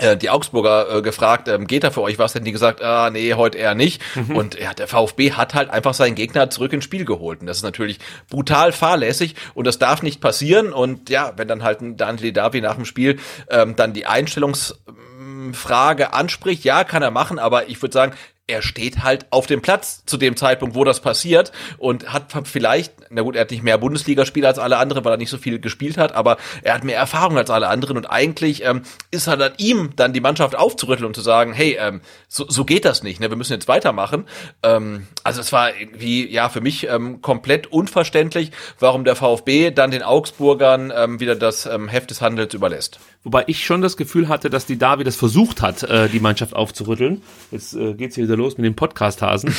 die 0.00 0.30
Augsburger 0.30 0.96
äh, 0.96 1.02
gefragt, 1.02 1.46
ähm, 1.48 1.68
geht 1.68 1.84
da 1.84 1.90
für 1.90 2.02
euch 2.02 2.18
was? 2.18 2.32
Denn 2.32 2.44
die 2.44 2.52
gesagt, 2.52 2.82
ah, 2.82 3.10
nee, 3.10 3.34
heute 3.34 3.58
eher 3.58 3.74
nicht. 3.74 4.02
Mhm. 4.16 4.36
Und 4.36 4.58
ja, 4.58 4.72
der 4.74 4.88
VfB 4.88 5.32
hat 5.32 5.54
halt 5.54 5.70
einfach 5.70 5.94
seinen 5.94 6.16
Gegner 6.16 6.50
zurück 6.50 6.72
ins 6.72 6.84
Spiel 6.84 7.04
geholt. 7.04 7.40
Und 7.40 7.46
das 7.46 7.58
ist 7.58 7.62
natürlich 7.62 8.00
brutal 8.28 8.72
fahrlässig 8.72 9.36
und 9.54 9.66
das 9.66 9.78
darf 9.78 10.02
nicht 10.02 10.20
passieren. 10.20 10.72
Und 10.72 11.10
ja, 11.10 11.32
wenn 11.36 11.46
dann 11.46 11.62
halt 11.62 11.80
ein 11.80 11.96
Daniel 11.96 12.32
Davi 12.32 12.60
nach 12.60 12.74
dem 12.74 12.84
Spiel 12.84 13.20
ähm, 13.48 13.76
dann 13.76 13.92
die 13.92 14.06
Einstellungsfrage 14.06 16.12
anspricht, 16.12 16.64
ja, 16.64 16.82
kann 16.82 17.02
er 17.02 17.12
machen, 17.12 17.38
aber 17.38 17.68
ich 17.68 17.80
würde 17.80 17.92
sagen, 17.92 18.14
er 18.46 18.60
steht 18.60 19.02
halt 19.02 19.26
auf 19.30 19.46
dem 19.46 19.62
Platz 19.62 20.04
zu 20.04 20.18
dem 20.18 20.36
Zeitpunkt, 20.36 20.74
wo 20.74 20.84
das 20.84 21.00
passiert 21.00 21.50
und 21.78 22.12
hat 22.12 22.26
vielleicht, 22.46 22.92
na 23.08 23.22
gut, 23.22 23.36
er 23.36 23.42
hat 23.42 23.50
nicht 23.50 23.62
mehr 23.62 23.78
Bundesligaspiele 23.78 24.46
als 24.46 24.58
alle 24.58 24.76
anderen, 24.76 25.02
weil 25.04 25.14
er 25.14 25.16
nicht 25.16 25.30
so 25.30 25.38
viel 25.38 25.58
gespielt 25.58 25.96
hat, 25.96 26.14
aber 26.14 26.36
er 26.62 26.74
hat 26.74 26.84
mehr 26.84 26.98
Erfahrung 26.98 27.38
als 27.38 27.48
alle 27.48 27.68
anderen 27.68 27.96
und 27.96 28.04
eigentlich 28.04 28.62
ähm, 28.62 28.82
ist 29.10 29.28
halt 29.28 29.40
an 29.40 29.52
ihm, 29.56 29.90
dann 29.96 30.12
die 30.12 30.20
Mannschaft 30.20 30.56
aufzurütteln 30.56 31.06
und 31.06 31.14
zu 31.14 31.22
sagen, 31.22 31.54
hey, 31.54 31.78
ähm, 31.80 32.02
so, 32.28 32.44
so 32.46 32.66
geht 32.66 32.84
das 32.84 33.02
nicht, 33.02 33.18
ne? 33.18 33.30
wir 33.30 33.36
müssen 33.36 33.54
jetzt 33.54 33.66
weitermachen. 33.66 34.26
Ähm, 34.62 35.06
also 35.22 35.40
es 35.40 35.50
war 35.52 35.74
irgendwie, 35.74 36.30
ja, 36.30 36.50
für 36.50 36.60
mich 36.60 36.86
ähm, 36.86 37.22
komplett 37.22 37.68
unverständlich, 37.68 38.50
warum 38.78 39.04
der 39.04 39.16
VfB 39.16 39.70
dann 39.70 39.90
den 39.90 40.02
Augsburgern 40.02 40.92
ähm, 40.94 41.18
wieder 41.18 41.34
das 41.34 41.64
ähm, 41.64 41.88
Heft 41.88 42.10
des 42.10 42.20
Handels 42.20 42.52
überlässt. 42.52 43.00
Wobei 43.22 43.44
ich 43.46 43.64
schon 43.64 43.80
das 43.80 43.96
Gefühl 43.96 44.28
hatte, 44.28 44.50
dass 44.50 44.66
die 44.66 44.76
Davi 44.76 45.02
das 45.02 45.16
versucht 45.16 45.62
hat, 45.62 45.82
äh, 45.82 46.10
die 46.10 46.20
Mannschaft 46.20 46.54
aufzurütteln. 46.54 47.22
Jetzt 47.50 47.74
äh, 47.74 47.94
geht's 47.94 48.16
hier 48.16 48.24
wieder 48.24 48.33
los 48.36 48.56
mit 48.58 48.64
den 48.64 48.76
Podcast-Hasen, 48.76 49.54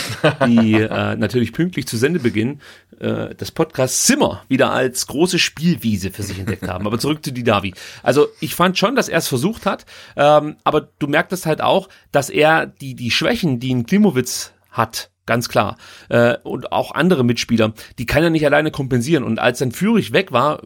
die 0.48 0.74
äh, 0.82 1.16
natürlich 1.16 1.54
pünktlich 1.54 1.88
zu 1.88 1.98
Sendebeginn 1.98 2.62
äh, 3.00 3.36
das 3.36 3.52
Podcast 3.52 4.06
Zimmer 4.06 4.44
wieder 4.48 4.72
als 4.72 5.08
große 5.08 5.40
Spielwiese 5.40 6.12
für 6.12 6.24
sich 6.24 6.40
entdeckt 6.40 6.68
haben. 6.68 6.88
Aber 6.88 7.00
zurück 7.00 7.24
zu 7.24 7.32
die 7.32 7.44
Davi. 7.44 7.74
Also 8.04 8.28
ich 8.40 8.56
fand 8.56 8.78
schon, 8.78 8.96
dass 8.96 9.10
er 9.10 9.20
es 9.20 9.28
versucht 9.28 9.66
hat, 9.66 9.86
ähm, 10.16 10.56
aber 10.64 10.90
du 11.00 11.08
merktest 11.08 11.46
halt 11.46 11.62
auch, 11.62 11.90
dass 12.12 12.30
er 12.30 12.66
die, 12.66 12.96
die 12.96 13.12
Schwächen, 13.12 13.60
die 13.60 13.74
ein 13.74 13.86
Klimowitz 13.86 14.54
hat, 14.72 15.10
ganz 15.26 15.50
klar. 15.50 15.78
Äh, 16.10 16.38
und 16.44 16.72
auch 16.72 16.92
andere 16.92 17.24
Mitspieler, 17.24 17.74
die 17.98 18.06
kann 18.06 18.24
er 18.24 18.30
nicht 18.30 18.46
alleine 18.46 18.72
kompensieren. 18.72 19.24
Und 19.24 19.40
als 19.40 19.60
dann 19.60 19.72
Führig 19.72 20.14
weg 20.14 20.32
war, 20.32 20.62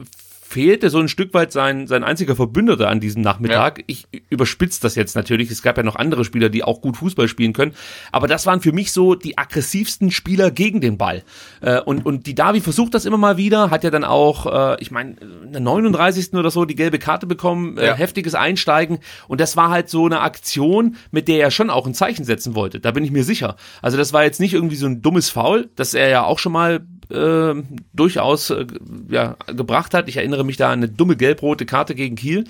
fehlte 0.50 0.90
so 0.90 0.98
ein 0.98 1.08
Stück 1.08 1.36
weit 1.36 1.52
sein, 1.52 1.86
sein 1.86 2.04
einziger 2.04 2.36
Verbündeter 2.36 2.90
an 2.90 3.00
diesem 3.00 3.22
Nachmittag. 3.22 3.78
Ja. 3.78 3.84
Ich 3.86 4.08
überspitze 4.32 4.82
das 4.82 4.96
jetzt 4.96 5.16
natürlich. 5.16 5.52
Es 5.52 5.62
gab 5.62 5.78
ja 5.78 5.84
noch 5.84 5.96
andere 5.96 6.26
Spieler, 6.26 6.50
die 6.50 6.64
auch 6.64 6.82
gut 6.82 6.98
Fußball 6.98 7.28
spielen 7.28 7.54
können. 7.54 7.76
Aber 8.12 8.28
das 8.28 8.48
waren 8.48 8.60
für 8.60 8.72
mich 8.72 8.92
so 8.92 9.14
die 9.14 9.38
aggressivsten 9.38 10.10
Spieler 10.10 10.50
gegen 10.50 10.82
den 10.82 10.98
Ball. 10.98 11.22
Äh, 11.62 11.82
und, 11.82 12.04
und 12.04 12.26
die 12.26 12.34
Davi 12.34 12.62
versucht 12.62 12.96
das 12.96 13.06
immer 13.06 13.20
mal 13.20 13.38
wieder, 13.38 13.70
hat 13.70 13.84
ja 13.84 13.92
dann 13.92 14.04
auch, 14.04 14.48
äh, 14.74 14.82
ich 14.82 14.90
meine, 14.90 15.18
in 15.44 15.52
der 15.52 15.62
39. 15.62 16.34
oder 16.34 16.50
so 16.50 16.66
die 16.66 16.76
gelbe 16.76 16.98
Karte 16.98 17.28
bekommen, 17.28 17.78
äh, 17.78 17.86
ja. 17.86 17.94
heftiges 17.94 18.34
Einsteigen. 18.34 18.98
Und 19.28 19.40
das 19.40 19.56
war 19.56 19.70
halt 19.70 19.88
so 19.88 20.08
eine 20.08 20.22
Aktion, 20.22 20.96
mit 21.12 21.28
der 21.28 21.42
er 21.42 21.52
schon 21.52 21.70
auch 21.70 21.86
ein 21.86 21.94
Zeichen 21.94 22.26
setzen 22.26 22.56
wollte. 22.56 22.80
Da 22.80 22.90
bin 22.90 23.04
ich 23.04 23.12
mir 23.12 23.24
sicher. 23.24 23.56
Also 23.84 23.98
das 23.98 24.14
war 24.14 24.24
jetzt 24.24 24.40
nicht 24.40 24.56
irgendwie 24.56 24.78
so 24.78 24.88
ein 24.88 25.04
dummes 25.04 25.30
Foul, 25.30 25.70
das 25.76 25.94
er 25.94 26.10
ja 26.10 26.24
auch 26.24 26.40
schon 26.40 26.54
mal 26.54 26.82
äh, 27.10 27.56
durchaus 27.94 28.50
äh, 28.50 28.66
ja, 29.10 29.36
gebracht 29.48 29.94
hat. 29.94 30.10
Ich 30.10 30.18
erinnere 30.18 30.44
mich 30.44 30.58
da 30.58 30.68
an 30.68 30.80
eine 30.80 30.90
dumme 30.90 31.16
gelb-rote 31.16 31.66
Karte 31.66 31.96
gegen 31.96 32.16
Kiel. 32.16 32.46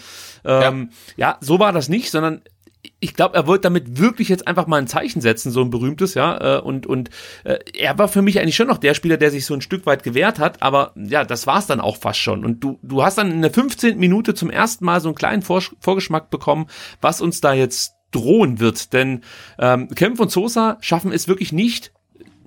Ähm, 0.45 0.89
ja. 1.18 1.30
ja, 1.30 1.38
so 1.41 1.60
war 1.60 1.72
das 1.72 1.89
nicht, 1.89 2.12
sondern 2.12 2.41
ich 3.01 3.14
glaube, 3.14 3.36
er 3.36 3.47
wollte 3.47 3.64
damit 3.64 3.99
wirklich 3.99 4.30
jetzt 4.30 4.47
einfach 4.47 4.68
mal 4.68 4.78
ein 4.78 4.88
Zeichen 4.88 5.22
setzen, 5.22 5.51
so 5.51 5.62
ein 5.62 5.70
berühmtes, 5.70 6.14
ja. 6.14 6.57
Äh, 6.57 6.62
und 6.62 6.88
und 6.88 7.10
äh, 7.43 7.60
er 7.78 7.97
war 7.97 8.07
für 8.07 8.22
mich 8.22 8.39
eigentlich 8.39 8.55
schon 8.55 8.68
noch 8.68 8.78
der 8.78 8.93
Spieler, 8.93 9.18
der 9.18 9.32
sich 9.32 9.45
so 9.45 9.53
ein 9.53 9.62
Stück 9.62 9.86
weit 9.86 10.03
gewehrt 10.03 10.39
hat, 10.39 10.62
aber 10.62 10.93
ja, 10.95 11.24
das 11.24 11.47
war's 11.47 11.68
dann 11.68 11.82
auch 11.82 11.97
fast 11.97 12.20
schon. 12.20 12.45
Und 12.45 12.64
du, 12.64 12.80
du 12.82 13.03
hast 13.03 13.18
dann 13.18 13.32
in 13.32 13.41
der 13.41 13.51
15. 13.51 13.97
Minute 13.97 14.34
zum 14.34 14.49
ersten 14.49 14.86
Mal 14.86 15.01
so 15.01 15.10
einen 15.10 15.16
kleinen 15.16 15.41
Vor 15.41 15.62
Vorgeschmack 15.80 16.30
bekommen, 16.30 16.68
was 17.01 17.22
uns 17.22 17.41
da 17.41 17.53
jetzt 17.53 17.95
drohen 18.12 18.60
wird. 18.60 18.93
Denn 18.93 19.22
ähm, 19.60 19.89
Kempf 19.89 20.20
und 20.20 20.32
Sosa 20.32 20.78
schaffen 20.82 21.12
es 21.12 21.28
wirklich 21.28 21.51
nicht, 21.51 21.91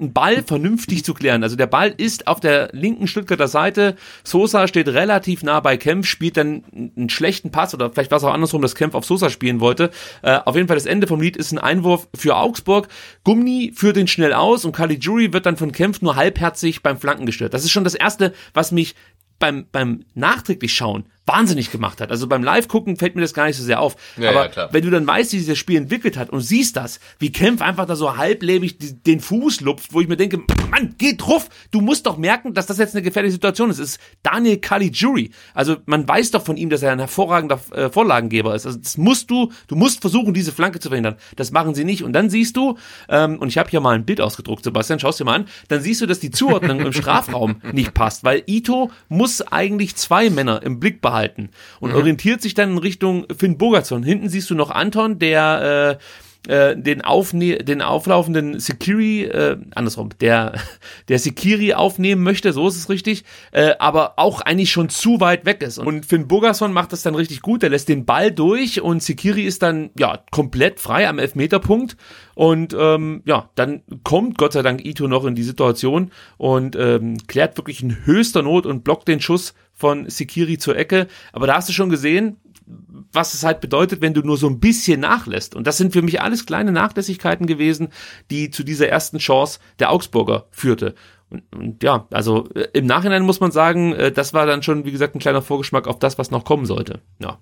einen 0.02 0.12
Ball 0.12 0.42
vernünftig 0.42 1.04
zu 1.04 1.14
klären. 1.14 1.42
Also 1.42 1.56
der 1.56 1.66
Ball 1.66 1.94
ist 1.96 2.26
auf 2.26 2.40
der 2.40 2.70
linken 2.72 3.06
Stuttgarter 3.06 3.48
Seite. 3.48 3.96
Sosa 4.24 4.68
steht 4.68 4.88
relativ 4.88 5.42
nah 5.42 5.60
bei 5.60 5.76
Kempf, 5.76 6.06
spielt 6.06 6.36
dann 6.36 6.64
einen 6.96 7.08
schlechten 7.08 7.50
Pass 7.50 7.74
oder 7.74 7.90
vielleicht 7.90 8.10
war 8.10 8.18
es 8.18 8.24
auch 8.24 8.34
andersrum, 8.34 8.62
dass 8.62 8.74
Kempf 8.74 8.94
auf 8.94 9.04
Sosa 9.04 9.30
spielen 9.30 9.60
wollte. 9.60 9.90
Äh, 10.22 10.40
auf 10.44 10.56
jeden 10.56 10.68
Fall 10.68 10.76
das 10.76 10.86
Ende 10.86 11.06
vom 11.06 11.20
Lied 11.20 11.36
ist 11.36 11.52
ein 11.52 11.58
Einwurf 11.58 12.08
für 12.14 12.36
Augsburg. 12.36 12.88
Gumni 13.24 13.72
führt 13.74 13.96
den 13.96 14.08
schnell 14.08 14.32
aus 14.32 14.64
und 14.64 14.72
Caligiuri 14.72 15.32
wird 15.32 15.46
dann 15.46 15.56
von 15.56 15.72
Kempf 15.72 16.02
nur 16.02 16.16
halbherzig 16.16 16.82
beim 16.82 16.98
Flanken 16.98 17.26
gestört. 17.26 17.54
Das 17.54 17.64
ist 17.64 17.70
schon 17.70 17.84
das 17.84 17.94
erste, 17.94 18.32
was 18.52 18.72
mich 18.72 18.94
beim, 19.38 19.66
beim 19.70 20.04
nachträglich 20.14 20.74
schauen 20.74 21.04
wahnsinnig 21.26 21.70
gemacht 21.70 22.00
hat. 22.00 22.10
Also 22.10 22.26
beim 22.26 22.42
Live-Gucken 22.42 22.96
fällt 22.96 23.14
mir 23.14 23.22
das 23.22 23.32
gar 23.32 23.46
nicht 23.46 23.56
so 23.56 23.62
sehr 23.62 23.80
auf. 23.80 23.96
Ja, 24.16 24.30
Aber 24.30 24.50
ja, 24.52 24.68
wenn 24.72 24.82
du 24.82 24.90
dann 24.90 25.06
weißt, 25.06 25.32
wie 25.32 25.38
sich 25.38 25.48
das 25.48 25.58
Spiel 25.58 25.76
entwickelt 25.76 26.16
hat 26.16 26.30
und 26.30 26.40
siehst 26.40 26.76
das, 26.76 26.98
wie 27.20 27.30
Kempf 27.30 27.62
einfach 27.62 27.86
da 27.86 27.94
so 27.94 28.16
halblebig 28.16 28.76
den 29.04 29.20
Fuß 29.20 29.60
lupft, 29.60 29.92
wo 29.92 30.00
ich 30.00 30.08
mir 30.08 30.16
denke, 30.16 30.40
Mann, 30.70 30.96
geh 30.98 31.14
drauf! 31.16 31.48
Du 31.70 31.80
musst 31.80 32.06
doch 32.06 32.16
merken, 32.16 32.54
dass 32.54 32.66
das 32.66 32.78
jetzt 32.78 32.94
eine 32.94 33.02
gefährliche 33.02 33.34
Situation 33.34 33.70
ist. 33.70 33.78
Es 33.78 33.90
ist 33.90 34.00
Daniel 34.24 34.58
Caligiuri. 34.58 35.30
Also 35.54 35.76
man 35.86 36.08
weiß 36.08 36.32
doch 36.32 36.44
von 36.44 36.56
ihm, 36.56 36.70
dass 36.70 36.82
er 36.82 36.90
ein 36.90 36.98
hervorragender 36.98 37.60
äh, 37.72 37.88
Vorlagengeber 37.88 38.54
ist. 38.54 38.66
Also 38.66 38.78
das 38.78 38.98
musst 38.98 39.30
du, 39.30 39.52
du 39.68 39.76
musst 39.76 40.00
versuchen, 40.00 40.34
diese 40.34 40.50
Flanke 40.50 40.80
zu 40.80 40.88
verhindern. 40.88 41.16
Das 41.36 41.52
machen 41.52 41.74
sie 41.74 41.84
nicht. 41.84 42.02
Und 42.02 42.14
dann 42.14 42.30
siehst 42.30 42.56
du, 42.56 42.78
ähm, 43.08 43.38
und 43.38 43.48
ich 43.48 43.58
habe 43.58 43.70
hier 43.70 43.80
mal 43.80 43.94
ein 43.94 44.04
Bild 44.04 44.20
ausgedruckt, 44.20 44.64
Sebastian, 44.64 44.98
schaust 44.98 45.20
dir 45.20 45.24
mal 45.24 45.36
an, 45.36 45.46
dann 45.68 45.80
siehst 45.80 46.00
du, 46.00 46.06
dass 46.06 46.18
die 46.18 46.32
Zuordnung 46.32 46.80
im 46.80 46.92
Strafraum 46.92 47.60
nicht 47.72 47.94
passt, 47.94 48.24
weil 48.24 48.42
Ito 48.46 48.90
muss 49.08 49.40
eigentlich 49.40 49.94
zwei 49.94 50.28
Männer 50.28 50.62
im 50.62 50.80
Blick 50.80 51.00
behalten 51.00 51.11
behalten 51.12 51.50
und 51.80 51.90
mhm. 51.90 51.96
orientiert 51.96 52.40
sich 52.40 52.54
dann 52.54 52.72
in 52.72 52.78
Richtung 52.78 53.26
Finn 53.36 53.58
Bogerson. 53.58 54.02
Hinten 54.02 54.28
siehst 54.28 54.48
du 54.50 54.54
noch 54.54 54.70
Anton, 54.70 55.18
der 55.18 55.98
äh, 56.00 56.02
äh, 56.48 56.76
den, 56.76 57.02
aufne 57.02 57.58
den 57.58 57.82
auflaufenden 57.82 58.58
Sekiri, 58.58 59.24
äh, 59.24 59.58
andersrum, 59.74 60.10
der, 60.20 60.54
der 61.08 61.18
Sekiri 61.18 61.74
aufnehmen 61.74 62.22
möchte, 62.22 62.52
so 62.52 62.66
ist 62.66 62.76
es 62.76 62.88
richtig, 62.88 63.24
äh, 63.52 63.74
aber 63.78 64.14
auch 64.16 64.40
eigentlich 64.40 64.70
schon 64.70 64.88
zu 64.88 65.20
weit 65.20 65.44
weg 65.44 65.62
ist. 65.62 65.78
Und 65.78 66.06
Finn 66.06 66.28
Bogerson 66.28 66.72
macht 66.72 66.92
das 66.92 67.02
dann 67.02 67.14
richtig 67.14 67.42
gut, 67.42 67.62
der 67.62 67.70
lässt 67.70 67.88
den 67.88 68.04
Ball 68.04 68.32
durch 68.32 68.80
und 68.80 69.02
Sekiri 69.02 69.44
ist 69.44 69.62
dann 69.62 69.90
ja 69.98 70.18
komplett 70.30 70.80
frei 70.80 71.08
am 71.08 71.18
Elfmeterpunkt 71.18 71.96
und 72.34 72.74
ähm, 72.78 73.22
ja, 73.24 73.50
dann 73.54 73.82
kommt 74.04 74.38
Gott 74.38 74.52
sei 74.52 74.62
Dank 74.62 74.84
Ito 74.84 75.06
noch 75.08 75.24
in 75.24 75.34
die 75.34 75.42
Situation 75.42 76.10
und 76.38 76.76
ähm, 76.76 77.18
klärt 77.26 77.56
wirklich 77.56 77.82
in 77.82 78.04
höchster 78.04 78.42
Not 78.42 78.66
und 78.66 78.84
blockt 78.84 79.08
den 79.08 79.20
Schuss 79.20 79.54
von 79.72 80.08
Sikiri 80.08 80.58
zur 80.58 80.76
Ecke. 80.76 81.06
Aber 81.32 81.46
da 81.46 81.56
hast 81.56 81.68
du 81.68 81.72
schon 81.72 81.90
gesehen, 81.90 82.36
was 82.66 83.34
es 83.34 83.44
halt 83.44 83.60
bedeutet, 83.60 84.00
wenn 84.00 84.14
du 84.14 84.22
nur 84.22 84.36
so 84.36 84.48
ein 84.48 84.60
bisschen 84.60 85.00
nachlässt. 85.00 85.54
Und 85.54 85.66
das 85.66 85.76
sind 85.76 85.92
für 85.92 86.02
mich 86.02 86.20
alles 86.20 86.46
kleine 86.46 86.72
Nachlässigkeiten 86.72 87.46
gewesen, 87.46 87.88
die 88.30 88.50
zu 88.50 88.62
dieser 88.62 88.88
ersten 88.88 89.18
Chance 89.18 89.60
der 89.78 89.90
Augsburger 89.90 90.46
führte. 90.50 90.94
Und, 91.28 91.42
und 91.54 91.82
ja, 91.82 92.06
also 92.10 92.48
äh, 92.54 92.68
im 92.72 92.86
Nachhinein 92.86 93.24
muss 93.24 93.40
man 93.40 93.52
sagen, 93.52 93.92
äh, 93.94 94.12
das 94.12 94.34
war 94.34 94.46
dann 94.46 94.62
schon, 94.62 94.84
wie 94.84 94.92
gesagt, 94.92 95.14
ein 95.14 95.20
kleiner 95.20 95.42
Vorgeschmack 95.42 95.88
auf 95.88 95.98
das, 95.98 96.18
was 96.18 96.30
noch 96.30 96.44
kommen 96.44 96.66
sollte. 96.66 97.00
Ja. 97.18 97.38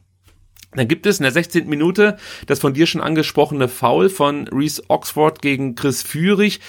Dann 0.72 0.86
gibt 0.86 1.06
es 1.06 1.18
in 1.18 1.24
der 1.24 1.32
16. 1.32 1.68
Minute 1.68 2.16
das 2.46 2.60
von 2.60 2.74
dir 2.74 2.86
schon 2.86 3.00
angesprochene 3.00 3.66
Foul 3.66 4.08
von 4.08 4.46
Reese 4.48 4.82
Oxford 4.88 5.42
gegen 5.42 5.74
Chris 5.74 6.02
Führig. 6.02 6.60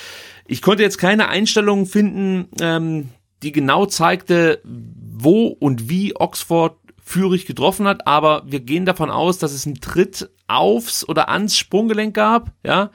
Ich 0.48 0.62
konnte 0.62 0.82
jetzt 0.82 0.98
keine 0.98 1.28
Einstellungen 1.28 1.86
finden, 1.86 2.50
ähm, 2.60 3.10
die 3.44 3.52
genau 3.52 3.86
zeigte, 3.86 4.62
wo 4.64 5.48
und 5.48 5.90
wie 5.90 6.16
Oxford 6.16 6.78
Führig 7.12 7.46
getroffen 7.46 7.88
hat, 7.88 8.08
aber 8.08 8.44
wir 8.46 8.62
gehen 8.62 8.86
davon 8.86 9.10
aus, 9.10 9.38
dass 9.38 9.52
es 9.52 9.66
einen 9.66 9.82
Tritt 9.82 10.30
aufs 10.48 11.08
oder 11.08 11.28
ans 11.30 11.58
Sprunggelenk 11.58 12.16
gab, 12.16 12.52
ja. 12.66 12.92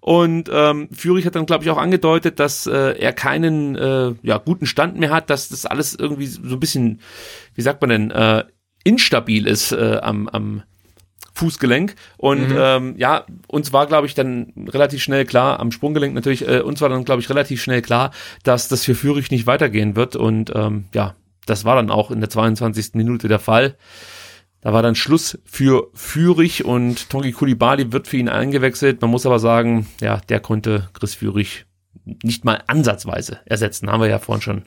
Und 0.00 0.50
ähm, 0.52 0.90
Führig 0.92 1.24
hat 1.24 1.34
dann, 1.34 1.46
glaube 1.46 1.64
ich, 1.64 1.70
auch 1.70 1.78
angedeutet, 1.78 2.38
dass 2.38 2.66
äh, 2.66 2.98
er 2.98 3.14
keinen 3.14 3.74
äh, 3.74 4.12
ja, 4.22 4.36
guten 4.36 4.66
Stand 4.66 4.98
mehr 4.98 5.08
hat, 5.08 5.30
dass 5.30 5.48
das 5.48 5.64
alles 5.64 5.94
irgendwie 5.94 6.26
so 6.26 6.42
ein 6.42 6.60
bisschen, 6.60 7.00
wie 7.54 7.62
sagt 7.62 7.80
man 7.80 7.88
denn, 7.88 8.10
äh, 8.10 8.44
instabil 8.84 9.46
ist 9.46 9.72
äh, 9.72 9.98
am, 10.02 10.28
am 10.28 10.62
Fußgelenk. 11.32 11.94
Und 12.18 12.50
mhm. 12.50 12.56
ähm, 12.58 12.94
ja, 12.98 13.24
uns 13.46 13.72
war, 13.72 13.86
glaube 13.86 14.06
ich, 14.06 14.14
dann 14.14 14.52
relativ 14.68 15.02
schnell 15.02 15.24
klar, 15.24 15.58
am 15.58 15.72
Sprunggelenk 15.72 16.14
natürlich, 16.14 16.46
äh, 16.46 16.60
uns 16.60 16.82
war 16.82 16.90
dann, 16.90 17.06
glaube 17.06 17.22
ich, 17.22 17.30
relativ 17.30 17.62
schnell 17.62 17.80
klar, 17.80 18.10
dass 18.42 18.68
das 18.68 18.84
für 18.84 18.94
Führig 18.94 19.30
nicht 19.30 19.46
weitergehen 19.46 19.96
wird. 19.96 20.16
Und 20.16 20.52
ähm, 20.54 20.84
ja, 20.92 21.14
das 21.46 21.64
war 21.64 21.76
dann 21.76 21.90
auch 21.90 22.10
in 22.10 22.20
der 22.20 22.30
22. 22.30 22.94
Minute 22.94 23.28
der 23.28 23.38
Fall. 23.38 23.76
Da 24.60 24.72
war 24.72 24.82
dann 24.82 24.94
Schluss 24.94 25.38
für 25.44 25.90
Führig 25.92 26.64
und 26.64 27.10
Tongi 27.10 27.32
Kulibali 27.32 27.92
wird 27.92 28.08
für 28.08 28.16
ihn 28.16 28.30
eingewechselt. 28.30 29.02
Man 29.02 29.10
muss 29.10 29.26
aber 29.26 29.38
sagen, 29.38 29.86
ja, 30.00 30.22
der 30.28 30.40
konnte 30.40 30.88
Chris 30.94 31.14
Führig 31.14 31.66
nicht 32.22 32.44
mal 32.44 32.62
ansatzweise 32.66 33.40
ersetzen. 33.44 33.90
Haben 33.90 34.00
wir 34.00 34.08
ja 34.08 34.18
vorhin 34.18 34.42
schon 34.42 34.62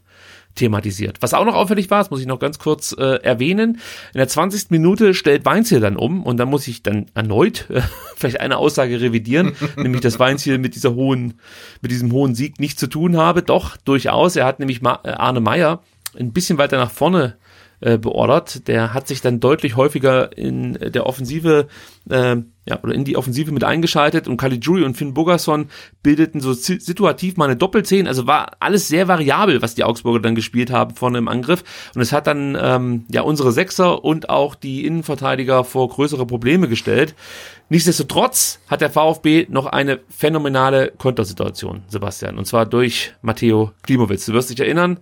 thematisiert. 0.57 1.17
Was 1.21 1.33
auch 1.33 1.45
noch 1.45 1.55
auffällig 1.55 1.89
war, 1.89 1.99
das 1.99 2.09
muss 2.09 2.19
ich 2.19 2.25
noch 2.25 2.39
ganz 2.39 2.59
kurz 2.59 2.95
äh, 2.97 3.21
erwähnen, 3.23 3.79
in 4.13 4.17
der 4.17 4.27
20. 4.27 4.71
Minute 4.71 5.13
stellt 5.13 5.45
Weinziel 5.45 5.79
dann 5.79 5.95
um 5.95 6.23
und 6.23 6.37
dann 6.37 6.49
muss 6.49 6.67
ich 6.67 6.83
dann 6.83 7.05
erneut 7.13 7.69
äh, 7.69 7.81
vielleicht 8.15 8.39
eine 8.39 8.57
Aussage 8.57 8.99
revidieren, 8.99 9.53
nämlich 9.77 10.01
dass 10.01 10.19
Weinziel 10.19 10.57
mit 10.57 10.75
dieser 10.75 10.95
hohen, 10.95 11.35
mit 11.81 11.91
diesem 11.91 12.11
hohen 12.11 12.35
Sieg 12.35 12.59
nichts 12.59 12.79
zu 12.79 12.87
tun 12.87 13.17
habe. 13.17 13.43
Doch, 13.43 13.77
durchaus. 13.77 14.35
Er 14.35 14.45
hat 14.45 14.59
nämlich 14.59 14.81
Ma 14.81 14.99
äh, 15.03 15.09
Arne 15.09 15.39
Meyer 15.39 15.81
ein 16.19 16.33
bisschen 16.33 16.57
weiter 16.57 16.77
nach 16.77 16.91
vorne 16.91 17.37
äh, 17.79 17.97
beordert. 17.99 18.67
Der 18.67 18.93
hat 18.93 19.07
sich 19.07 19.21
dann 19.21 19.39
deutlich 19.39 19.75
häufiger 19.75 20.35
in 20.35 20.73
der 20.73 21.05
Offensive 21.05 21.67
äh, 22.09 22.37
ja, 22.65 22.79
oder 22.81 22.93
in 22.93 23.05
die 23.05 23.15
Offensive 23.15 23.51
mit 23.51 23.63
eingeschaltet 23.63 24.27
und 24.27 24.37
Caligiuri 24.37 24.83
und 24.83 24.97
Finn 24.97 25.13
Bogerson 25.13 25.69
bildeten 26.01 26.41
so 26.41 26.53
situativ 26.53 27.37
mal 27.37 27.45
eine 27.45 27.55
Doppelzehn. 27.55 28.07
Also 28.07 28.25
war 28.25 28.53
alles 28.59 28.87
sehr 28.87 29.07
variabel, 29.07 29.61
was 29.61 29.75
die 29.75 29.83
Augsburger 29.83 30.19
dann 30.19 30.35
gespielt 30.35 30.71
haben 30.71 30.95
vorne 30.95 31.19
im 31.19 31.27
Angriff. 31.27 31.63
Und 31.93 32.01
es 32.01 32.11
hat 32.11 32.25
dann 32.25 32.57
ähm, 32.59 33.05
ja 33.09 33.21
unsere 33.21 33.51
Sechser 33.51 34.03
und 34.03 34.29
auch 34.29 34.55
die 34.55 34.85
Innenverteidiger 34.85 35.63
vor 35.63 35.87
größere 35.87 36.25
Probleme 36.25 36.67
gestellt. 36.67 37.15
Nichtsdestotrotz 37.69 38.59
hat 38.67 38.81
der 38.81 38.89
VfB 38.89 39.45
noch 39.49 39.67
eine 39.67 39.99
phänomenale 40.09 40.91
Kontersituation, 40.97 41.83
Sebastian, 41.89 42.37
und 42.37 42.45
zwar 42.45 42.65
durch 42.65 43.13
Matteo 43.21 43.71
Klimowitz. 43.83 44.25
Du 44.25 44.33
wirst 44.33 44.49
dich 44.49 44.59
erinnern, 44.59 44.99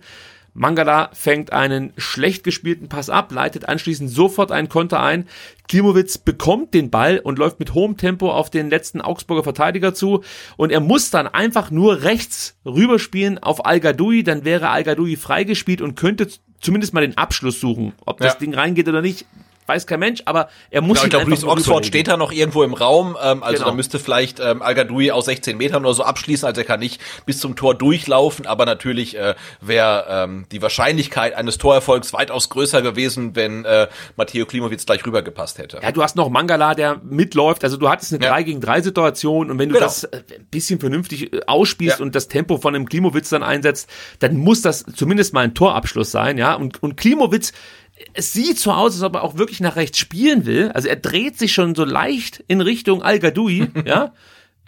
Mangala 0.56 1.10
fängt 1.12 1.52
einen 1.52 1.92
schlecht 1.98 2.42
gespielten 2.42 2.88
Pass 2.88 3.10
ab, 3.10 3.30
leitet 3.30 3.68
anschließend 3.68 4.10
sofort 4.10 4.50
einen 4.50 4.70
Konter 4.70 5.02
ein. 5.02 5.28
Klimowitz 5.68 6.16
bekommt 6.16 6.72
den 6.72 6.90
Ball 6.90 7.18
und 7.18 7.38
läuft 7.38 7.58
mit 7.58 7.74
hohem 7.74 7.98
Tempo 7.98 8.30
auf 8.32 8.48
den 8.48 8.70
letzten 8.70 9.02
Augsburger 9.02 9.44
Verteidiger 9.44 9.92
zu 9.92 10.22
und 10.56 10.72
er 10.72 10.80
muss 10.80 11.10
dann 11.10 11.26
einfach 11.26 11.70
nur 11.70 12.02
rechts 12.02 12.56
rüberspielen 12.64 13.38
auf 13.38 13.66
Al 13.66 13.80
Gadoui, 13.80 14.22
dann 14.22 14.44
wäre 14.44 14.70
Al 14.70 14.84
freigespielt 15.16 15.82
und 15.82 15.94
könnte 15.94 16.28
zumindest 16.60 16.94
mal 16.94 17.02
den 17.02 17.18
Abschluss 17.18 17.60
suchen. 17.60 17.92
Ob 18.06 18.18
das 18.18 18.34
ja. 18.34 18.38
Ding 18.38 18.54
reingeht 18.54 18.88
oder 18.88 19.02
nicht, 19.02 19.26
weiß 19.66 19.86
kein 19.86 20.00
Mensch, 20.00 20.22
aber 20.24 20.48
er 20.70 20.80
muss 20.80 20.98
genau, 20.98 21.04
ich 21.04 21.10
glaube, 21.10 21.30
Luis 21.30 21.44
Oxford 21.44 21.86
steht 21.86 22.08
da 22.08 22.16
noch 22.16 22.32
irgendwo 22.32 22.62
im 22.62 22.74
Raum, 22.74 23.16
ähm, 23.22 23.42
also 23.42 23.58
genau. 23.58 23.70
da 23.70 23.74
müsste 23.74 23.98
vielleicht 23.98 24.40
ähm, 24.40 24.62
Al 24.62 24.76
aus 25.10 25.24
16 25.24 25.56
Metern 25.56 25.84
oder 25.84 25.94
so 25.94 26.04
abschließen, 26.04 26.46
also 26.46 26.60
er 26.60 26.66
kann 26.66 26.80
nicht 26.80 27.00
bis 27.24 27.40
zum 27.40 27.56
Tor 27.56 27.74
durchlaufen, 27.74 28.46
aber 28.46 28.66
natürlich 28.66 29.16
äh, 29.16 29.34
wäre 29.60 30.06
ähm, 30.08 30.46
die 30.52 30.62
Wahrscheinlichkeit 30.62 31.34
eines 31.34 31.58
Torerfolgs 31.58 32.12
weitaus 32.12 32.48
größer 32.48 32.82
gewesen, 32.82 33.34
wenn 33.34 33.64
äh, 33.64 33.88
Matteo 34.16 34.46
Klimowitz 34.46 34.86
gleich 34.86 35.04
rübergepasst 35.04 35.58
hätte. 35.58 35.80
Ja, 35.82 35.92
du 35.92 36.02
hast 36.02 36.16
noch 36.16 36.28
Mangala, 36.28 36.74
der 36.74 37.00
mitläuft, 37.02 37.64
also 37.64 37.76
du 37.76 37.88
hattest 37.88 38.12
eine 38.12 38.24
ja. 38.24 38.30
3 38.30 38.42
gegen 38.44 38.60
3 38.60 38.82
Situation 38.82 39.50
und 39.50 39.58
wenn 39.58 39.68
du 39.68 39.74
genau. 39.74 39.86
das 39.86 40.04
äh, 40.04 40.22
ein 40.38 40.46
bisschen 40.50 40.78
vernünftig 40.78 41.32
äh, 41.32 41.40
ausspielst 41.46 41.98
ja. 41.98 42.04
und 42.04 42.14
das 42.14 42.28
Tempo 42.28 42.58
von 42.58 42.74
dem 42.74 42.88
Klimowitz 42.88 43.30
dann 43.30 43.42
einsetzt, 43.42 43.88
dann 44.20 44.36
muss 44.36 44.62
das 44.62 44.84
zumindest 44.94 45.34
mal 45.34 45.40
ein 45.40 45.54
Torabschluss 45.54 46.10
sein, 46.10 46.38
ja, 46.38 46.54
und, 46.54 46.82
und 46.82 46.96
Klimowitz 46.96 47.52
es 48.12 48.32
sieht 48.32 48.58
so 48.58 48.72
aus, 48.72 48.94
als 48.94 49.02
ob 49.02 49.14
er 49.14 49.22
auch 49.22 49.36
wirklich 49.36 49.60
nach 49.60 49.76
rechts 49.76 49.98
spielen 49.98 50.46
will. 50.46 50.70
Also 50.72 50.88
er 50.88 50.96
dreht 50.96 51.38
sich 51.38 51.52
schon 51.52 51.74
so 51.74 51.84
leicht 51.84 52.44
in 52.48 52.60
Richtung 52.60 53.02
Al 53.02 53.18
Gadoui, 53.18 53.68
ja. 53.84 54.12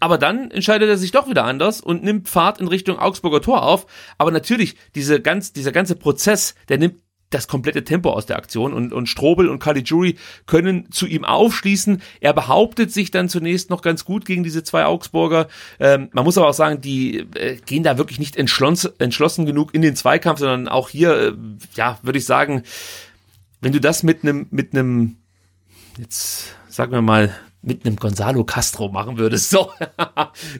Aber 0.00 0.16
dann 0.16 0.50
entscheidet 0.52 0.88
er 0.88 0.96
sich 0.96 1.10
doch 1.10 1.28
wieder 1.28 1.44
anders 1.44 1.80
und 1.80 2.04
nimmt 2.04 2.28
Fahrt 2.28 2.60
in 2.60 2.68
Richtung 2.68 2.98
Augsburger 3.00 3.42
Tor 3.42 3.64
auf. 3.64 3.86
Aber 4.16 4.30
natürlich, 4.30 4.76
diese 4.94 5.20
ganz, 5.20 5.52
dieser 5.52 5.72
ganze 5.72 5.96
Prozess, 5.96 6.54
der 6.68 6.78
nimmt 6.78 7.00
das 7.30 7.48
komplette 7.48 7.84
Tempo 7.84 8.10
aus 8.10 8.26
der 8.26 8.36
Aktion 8.36 8.72
und, 8.72 8.92
und 8.92 9.06
Strobel 9.06 9.48
und 9.48 9.58
Caligiuri 9.58 10.16
können 10.46 10.90
zu 10.90 11.06
ihm 11.06 11.24
aufschließen. 11.24 12.00
Er 12.20 12.32
behauptet 12.32 12.92
sich 12.92 13.10
dann 13.10 13.28
zunächst 13.28 13.70
noch 13.70 13.82
ganz 13.82 14.04
gut 14.04 14.24
gegen 14.24 14.44
diese 14.44 14.62
zwei 14.62 14.86
Augsburger. 14.86 15.48
Ähm, 15.78 16.08
man 16.12 16.24
muss 16.24 16.38
aber 16.38 16.48
auch 16.48 16.54
sagen, 16.54 16.80
die 16.80 17.26
äh, 17.34 17.56
gehen 17.66 17.82
da 17.82 17.98
wirklich 17.98 18.18
nicht 18.18 18.36
entschlossen, 18.36 18.92
entschlossen 18.98 19.44
genug 19.44 19.74
in 19.74 19.82
den 19.82 19.96
Zweikampf, 19.96 20.38
sondern 20.38 20.68
auch 20.68 20.88
hier, 20.88 21.18
äh, 21.18 21.32
ja, 21.74 21.98
würde 22.02 22.18
ich 22.18 22.24
sagen, 22.24 22.62
wenn 23.60 23.72
du 23.72 23.80
das 23.80 24.02
mit 24.02 24.22
einem, 24.22 24.46
mit 24.50 24.74
einem, 24.74 25.16
jetzt 25.98 26.54
sagen 26.68 26.92
wir 26.92 27.02
mal, 27.02 27.34
mit 27.60 27.84
einem 27.84 27.96
Gonzalo 27.96 28.44
Castro 28.44 28.88
machen 28.88 29.18
würdest, 29.18 29.50
so, 29.50 29.72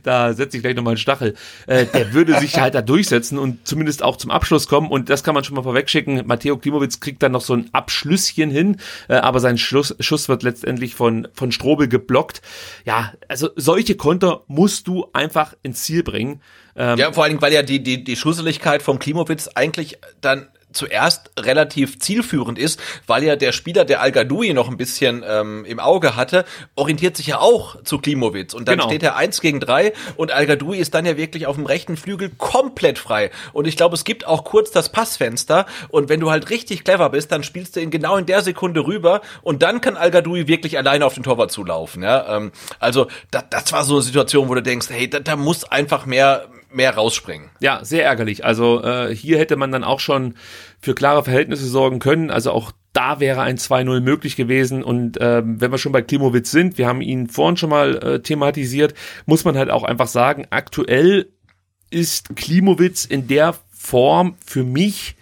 da 0.03 0.33
setze 0.33 0.57
ich 0.57 0.63
gleich 0.63 0.75
nochmal 0.75 0.93
einen 0.93 0.99
Stachel, 0.99 1.35
äh, 1.67 1.87
der 1.87 2.13
würde 2.13 2.39
sich 2.41 2.59
halt 2.59 2.75
da 2.75 2.83
durchsetzen 2.83 3.39
und 3.39 3.67
zumindest 3.67 4.03
auch 4.03 4.17
zum 4.17 4.31
Abschluss 4.31 4.67
kommen 4.67 4.91
und 4.91 5.09
das 5.09 5.23
kann 5.23 5.35
man 5.35 5.45
schon 5.45 5.55
mal 5.55 5.63
vorwegschicken. 5.63 6.27
Matteo 6.27 6.57
Klimowitz 6.57 7.01
kriegt 7.01 7.23
dann 7.23 7.33
noch 7.33 7.41
so 7.41 7.55
ein 7.55 7.71
Abschlüsschen 7.73 8.51
hin, 8.51 8.79
äh, 9.09 9.15
aber 9.15 9.41
sein 9.41 9.59
Schluss, 9.59 9.95
Schuss 10.01 10.29
wird 10.29 10.43
letztendlich 10.43 10.95
von, 10.95 11.29
von 11.33 11.53
Strobel 11.53 11.89
geblockt. 11.89 12.43
Ja, 12.85 13.13
also 13.29 13.51
solche 13.55 13.97
Konter 13.97 14.43
musst 14.49 14.89
du 14.89 15.07
einfach 15.13 15.55
ins 15.63 15.85
Ziel 15.85 16.03
bringen. 16.03 16.43
Ähm, 16.75 16.99
ja, 16.99 17.13
vor 17.13 17.25
allen 17.25 17.33
Dingen, 17.33 17.43
weil 17.43 17.53
ja 17.53 17.63
die, 17.63 17.83
die, 17.83 18.03
die 18.03 18.17
Schusseligkeit 18.17 18.83
vom 18.83 18.99
Klimowitz 18.99 19.49
eigentlich 19.55 19.99
dann 20.21 20.49
zuerst 20.73 21.31
relativ 21.39 21.99
zielführend 21.99 22.59
ist, 22.59 22.81
weil 23.07 23.25
ja 23.25 23.37
der 23.37 23.53
Spieler, 23.53 23.85
der 23.85 24.01
Al 24.01 24.13
noch 24.53 24.69
ein 24.69 24.77
bisschen 24.77 25.25
ähm, 25.27 25.65
im 25.65 25.81
Auge 25.81 26.17
hatte, 26.17 26.45
orientiert 26.75 27.17
sich 27.17 27.29
ja 27.29 27.39
auch 27.39 27.83
zu 27.83 27.99
Klimowitz. 27.99 28.55
Und 28.55 28.69
dann 28.69 28.79
genau. 28.79 28.89
steht 28.89 29.03
er 29.03 29.17
eins 29.17 29.41
gegen 29.41 29.61
drei 29.61 29.93
und 30.17 30.33
Al 30.33 30.49
ist 30.49 30.95
dann 30.95 31.07
ja 31.07 31.17
wirklich 31.17 31.47
auf 31.47 31.57
dem 31.57 31.67
rechten 31.67 31.97
Flügel 31.97 32.31
komplett 32.37 32.99
frei. 32.99 33.31
Und 33.53 33.67
ich 33.67 33.77
glaube, 33.77 33.95
es 33.95 34.05
gibt 34.05 34.27
auch 34.27 34.45
kurz 34.45 34.71
das 34.71 34.91
Passfenster. 34.91 35.67
Und 35.89 36.09
wenn 36.09 36.21
du 36.21 36.31
halt 36.31 36.51
richtig 36.51 36.85
clever 36.85 37.11
bist, 37.11 37.33
dann 37.33 37.43
spielst 37.43 37.77
du 37.77 37.81
ihn 37.81 37.91
genau 37.91 38.17
in 38.17 38.27
der 38.27 38.43
Sekunde 38.43 38.87
rüber 38.87 39.21
und 39.43 39.63
dann 39.63 39.81
kann 39.81 39.97
Al 39.97 40.13
wirklich 40.13 40.77
alleine 40.77 41.07
auf 41.07 41.15
den 41.15 41.23
Torwart 41.23 41.51
zulaufen, 41.51 42.03
ja, 42.03 42.37
ähm, 42.37 42.53
also 42.79 43.07
da, 43.31 43.43
das 43.43 43.73
war 43.73 43.85
so 43.85 43.95
eine 43.95 44.03
Situation, 44.03 44.49
wo 44.49 44.55
du 44.55 44.63
denkst, 44.63 44.89
hey, 44.91 45.09
da, 45.09 45.21
da 45.21 45.37
muss 45.37 45.65
einfach 45.65 46.07
mehr 46.07 46.49
mehr 46.71 46.95
rausspringen. 46.95 47.51
Ja, 47.61 47.85
sehr 47.85 48.05
ärgerlich. 48.05 48.45
Also 48.45 48.83
äh, 48.83 49.15
hier 49.15 49.39
hätte 49.39 49.57
man 49.57 49.73
dann 49.73 49.85
auch 49.85 50.01
schon 50.01 50.35
für 50.81 50.95
klare 50.95 51.25
Verhältnisse 51.25 51.67
sorgen 51.67 51.99
können. 51.99 52.31
Also 52.31 52.53
auch 52.53 52.73
da 52.93 53.21
wäre 53.21 53.43
ein 53.43 53.59
2-0 53.59 54.01
möglich 54.01 54.37
gewesen. 54.37 54.83
Und 54.83 55.21
äh, 55.21 55.43
wenn 55.45 55.71
wir 55.71 55.79
schon 55.79 55.93
bei 55.93 56.03
Klimowitz 56.03 56.51
sind, 56.51 56.79
wir 56.79 56.87
haben 56.87 57.01
ihn 57.01 57.29
vorhin 57.29 57.57
schon 57.57 57.71
mal 57.71 57.97
äh, 57.97 58.21
thematisiert, 58.21 58.95
muss 59.27 59.45
man 59.45 59.57
halt 59.57 59.71
auch 59.71 59.85
einfach 59.85 60.09
sagen, 60.09 60.47
aktuell 60.51 61.31
ist 61.91 62.37
Klimowitz 62.37 63.05
in 63.05 63.29
der 63.29 63.55
Form 63.71 64.37
für 64.45 64.65
mich 64.65 65.17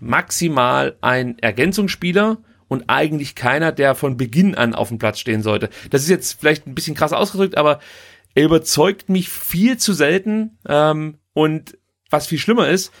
maximal 0.00 0.96
ein 1.00 1.38
Ergänzungsspieler 1.38 2.38
und 2.68 2.84
eigentlich 2.88 3.34
keiner, 3.34 3.72
der 3.72 3.94
von 3.94 4.16
Beginn 4.16 4.54
an 4.54 4.74
auf 4.74 4.88
dem 4.88 4.98
Platz 4.98 5.18
stehen 5.18 5.42
sollte. 5.42 5.70
Das 5.90 6.02
ist 6.02 6.08
jetzt 6.08 6.38
vielleicht 6.38 6.66
ein 6.66 6.74
bisschen 6.74 6.94
krass 6.94 7.12
ausgedrückt, 7.12 7.56
aber 7.56 7.80
er 8.34 8.44
überzeugt 8.44 9.08
mich 9.08 9.28
viel 9.28 9.76
zu 9.78 9.92
selten. 9.92 10.58
Ähm, 10.66 11.18
und 11.32 11.78
was 12.10 12.26
viel 12.26 12.38
schlimmer 12.38 12.68
ist, 12.68 12.92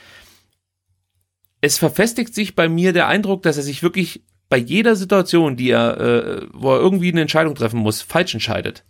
es 1.60 1.78
verfestigt 1.78 2.34
sich 2.34 2.54
bei 2.54 2.68
mir 2.68 2.92
der 2.92 3.08
Eindruck, 3.08 3.42
dass 3.42 3.56
er 3.56 3.62
sich 3.62 3.82
wirklich 3.82 4.24
bei 4.48 4.58
jeder 4.58 4.96
Situation, 4.96 5.56
die 5.56 5.70
er, 5.70 5.98
äh, 5.98 6.46
wo 6.52 6.72
er 6.72 6.80
irgendwie 6.80 7.10
eine 7.10 7.22
Entscheidung 7.22 7.54
treffen 7.54 7.80
muss, 7.80 8.02
falsch 8.02 8.34
entscheidet. 8.34 8.84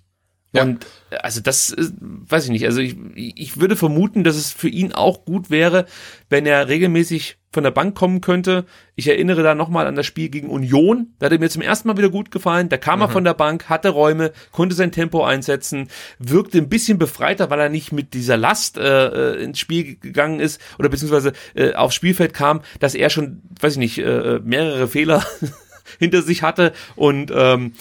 Ja. 0.52 0.62
Und 0.62 0.86
also 1.22 1.40
das 1.40 1.70
ist, 1.70 1.94
weiß 2.00 2.44
ich 2.44 2.50
nicht. 2.50 2.64
Also 2.64 2.80
ich, 2.80 2.96
ich 3.14 3.60
würde 3.60 3.76
vermuten, 3.76 4.24
dass 4.24 4.36
es 4.36 4.52
für 4.52 4.68
ihn 4.68 4.92
auch 4.92 5.24
gut 5.24 5.50
wäre, 5.50 5.86
wenn 6.28 6.46
er 6.46 6.68
regelmäßig 6.68 7.38
von 7.54 7.64
der 7.64 7.70
Bank 7.70 7.94
kommen 7.94 8.20
könnte. 8.20 8.66
Ich 8.96 9.08
erinnere 9.08 9.42
da 9.42 9.54
nochmal 9.54 9.86
an 9.86 9.94
das 9.94 10.04
Spiel 10.04 10.28
gegen 10.28 10.50
Union. 10.50 11.14
Da 11.18 11.26
hat 11.26 11.32
er 11.32 11.38
mir 11.38 11.48
zum 11.48 11.62
ersten 11.62 11.88
Mal 11.88 11.96
wieder 11.96 12.10
gut 12.10 12.30
gefallen. 12.30 12.68
Da 12.68 12.76
kam 12.76 12.98
mhm. 12.98 13.04
er 13.04 13.08
von 13.08 13.24
der 13.24 13.34
Bank, 13.34 13.68
hatte 13.68 13.88
Räume, 13.88 14.32
konnte 14.52 14.74
sein 14.74 14.92
Tempo 14.92 15.24
einsetzen, 15.24 15.88
wirkte 16.18 16.58
ein 16.58 16.68
bisschen 16.68 16.98
befreiter, 16.98 17.48
weil 17.48 17.60
er 17.60 17.68
nicht 17.70 17.92
mit 17.92 18.12
dieser 18.12 18.36
Last 18.36 18.76
äh, 18.76 19.06
äh 19.06 19.42
ins 19.42 19.58
Spiel 19.58 19.96
gegangen 19.96 20.40
ist 20.40 20.60
oder 20.78 20.88
beziehungsweise 20.88 21.32
äh, 21.54 21.72
aufs 21.74 21.94
Spielfeld 21.94 22.34
kam, 22.34 22.60
dass 22.80 22.94
er 22.94 23.08
schon, 23.08 23.42
weiß 23.60 23.72
ich 23.72 23.78
nicht, 23.78 23.98
äh, 23.98 24.40
mehrere 24.44 24.88
Fehler 24.88 25.24
hinter 25.98 26.22
sich 26.22 26.42
hatte 26.42 26.72
und 26.96 27.32
ähm, 27.34 27.72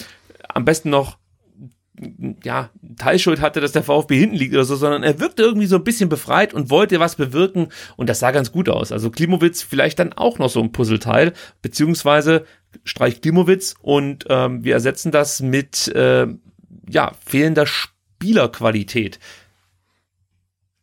am 0.48 0.66
besten 0.66 0.90
noch 0.90 1.18
ja, 2.44 2.70
Teilschuld 2.98 3.42
hatte, 3.42 3.62
dass 3.62 3.72
der 3.72 3.84
VfB 3.84 4.18
hinten 4.18 4.36
liegt 4.36 4.54
oder 4.54 4.66
so, 4.66 4.76
sondern 4.76 5.04
er 5.04 5.20
wirkte 5.20 5.44
irgendwie 5.44 5.68
so 5.68 5.76
ein 5.76 5.84
bisschen 5.84 6.10
befreit 6.10 6.54
und 6.54 6.70
wollte 6.70 7.00
was 7.00 7.16
bewirken 7.16 7.70
und 7.98 8.10
das 8.10 8.20
sah 8.20 8.32
ganz 8.32 8.52
gut 8.52 8.70
aus. 8.70 8.92
Also 8.92 9.10
Klimowitz 9.10 9.62
vielleicht 9.62 10.00
dann 10.00 10.14
auch 10.14 10.40
noch 10.40 10.50
so 10.50 10.62
ein 10.62 10.72
Puzzleteil, 10.72 11.34
beziehungsweise 11.62 12.46
Streich 12.84 13.22
Klimowitz 13.22 13.76
und 13.82 14.26
ähm, 14.30 14.64
wir 14.64 14.74
ersetzen 14.74 15.12
das 15.12 15.42
mit 15.42 15.88
äh, 15.90 16.28
ja, 16.90 17.12
fehlender 17.26 17.66
Spielerqualität. 17.66 19.20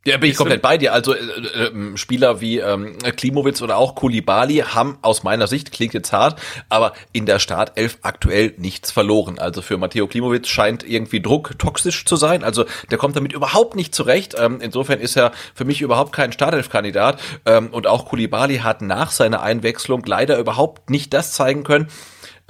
Ja, 0.07 0.17
bin 0.17 0.31
ich 0.31 0.37
komplett 0.39 0.63
bei 0.63 0.79
dir. 0.79 0.95
Also 0.95 1.15
äh, 1.15 1.19
äh, 1.19 1.67
ähm, 1.67 1.99
Spieler 1.99 2.41
wie 2.41 2.59
ähm, 2.59 2.97
Klimowitz 3.17 3.61
oder 3.61 3.77
auch 3.77 3.95
Kulibali 3.95 4.65
haben 4.67 4.97
aus 5.03 5.25
meiner 5.25 5.47
Sicht, 5.47 5.73
klingt 5.73 5.93
jetzt 5.93 6.11
hart, 6.11 6.41
aber 6.71 6.95
in 7.13 7.27
der 7.27 7.39
Startelf 7.39 7.99
aktuell 8.01 8.55
nichts 8.57 8.91
verloren. 8.91 9.39
Also 9.39 9.61
für 9.61 9.77
Matteo 9.77 10.07
Klimowitz 10.07 10.49
scheint 10.49 10.89
irgendwie 10.89 11.21
Druck 11.21 11.59
toxisch 11.59 12.07
zu 12.07 12.17
sein. 12.17 12.45
Also 12.45 12.65
der 12.91 12.97
kommt 12.97 13.15
damit 13.15 13.35
überhaupt 13.35 13.77
nicht 13.77 13.95
zurecht. 13.95 14.35
Ähm, 14.39 14.61
insofern 14.63 15.01
ist 15.01 15.19
er 15.19 15.33
für 15.55 15.67
mich 15.67 15.83
überhaupt 15.83 16.13
kein 16.13 16.33
Startelf-Kandidat. 16.33 17.21
Ähm, 17.45 17.69
und 17.69 17.87
auch 17.87 18.07
Kulibali 18.07 18.59
hat 18.59 18.81
nach 18.81 19.11
seiner 19.11 19.43
Einwechslung 19.43 20.03
leider 20.07 20.39
überhaupt 20.39 20.89
nicht 20.89 21.13
das 21.13 21.33
zeigen 21.33 21.63
können, 21.63 21.89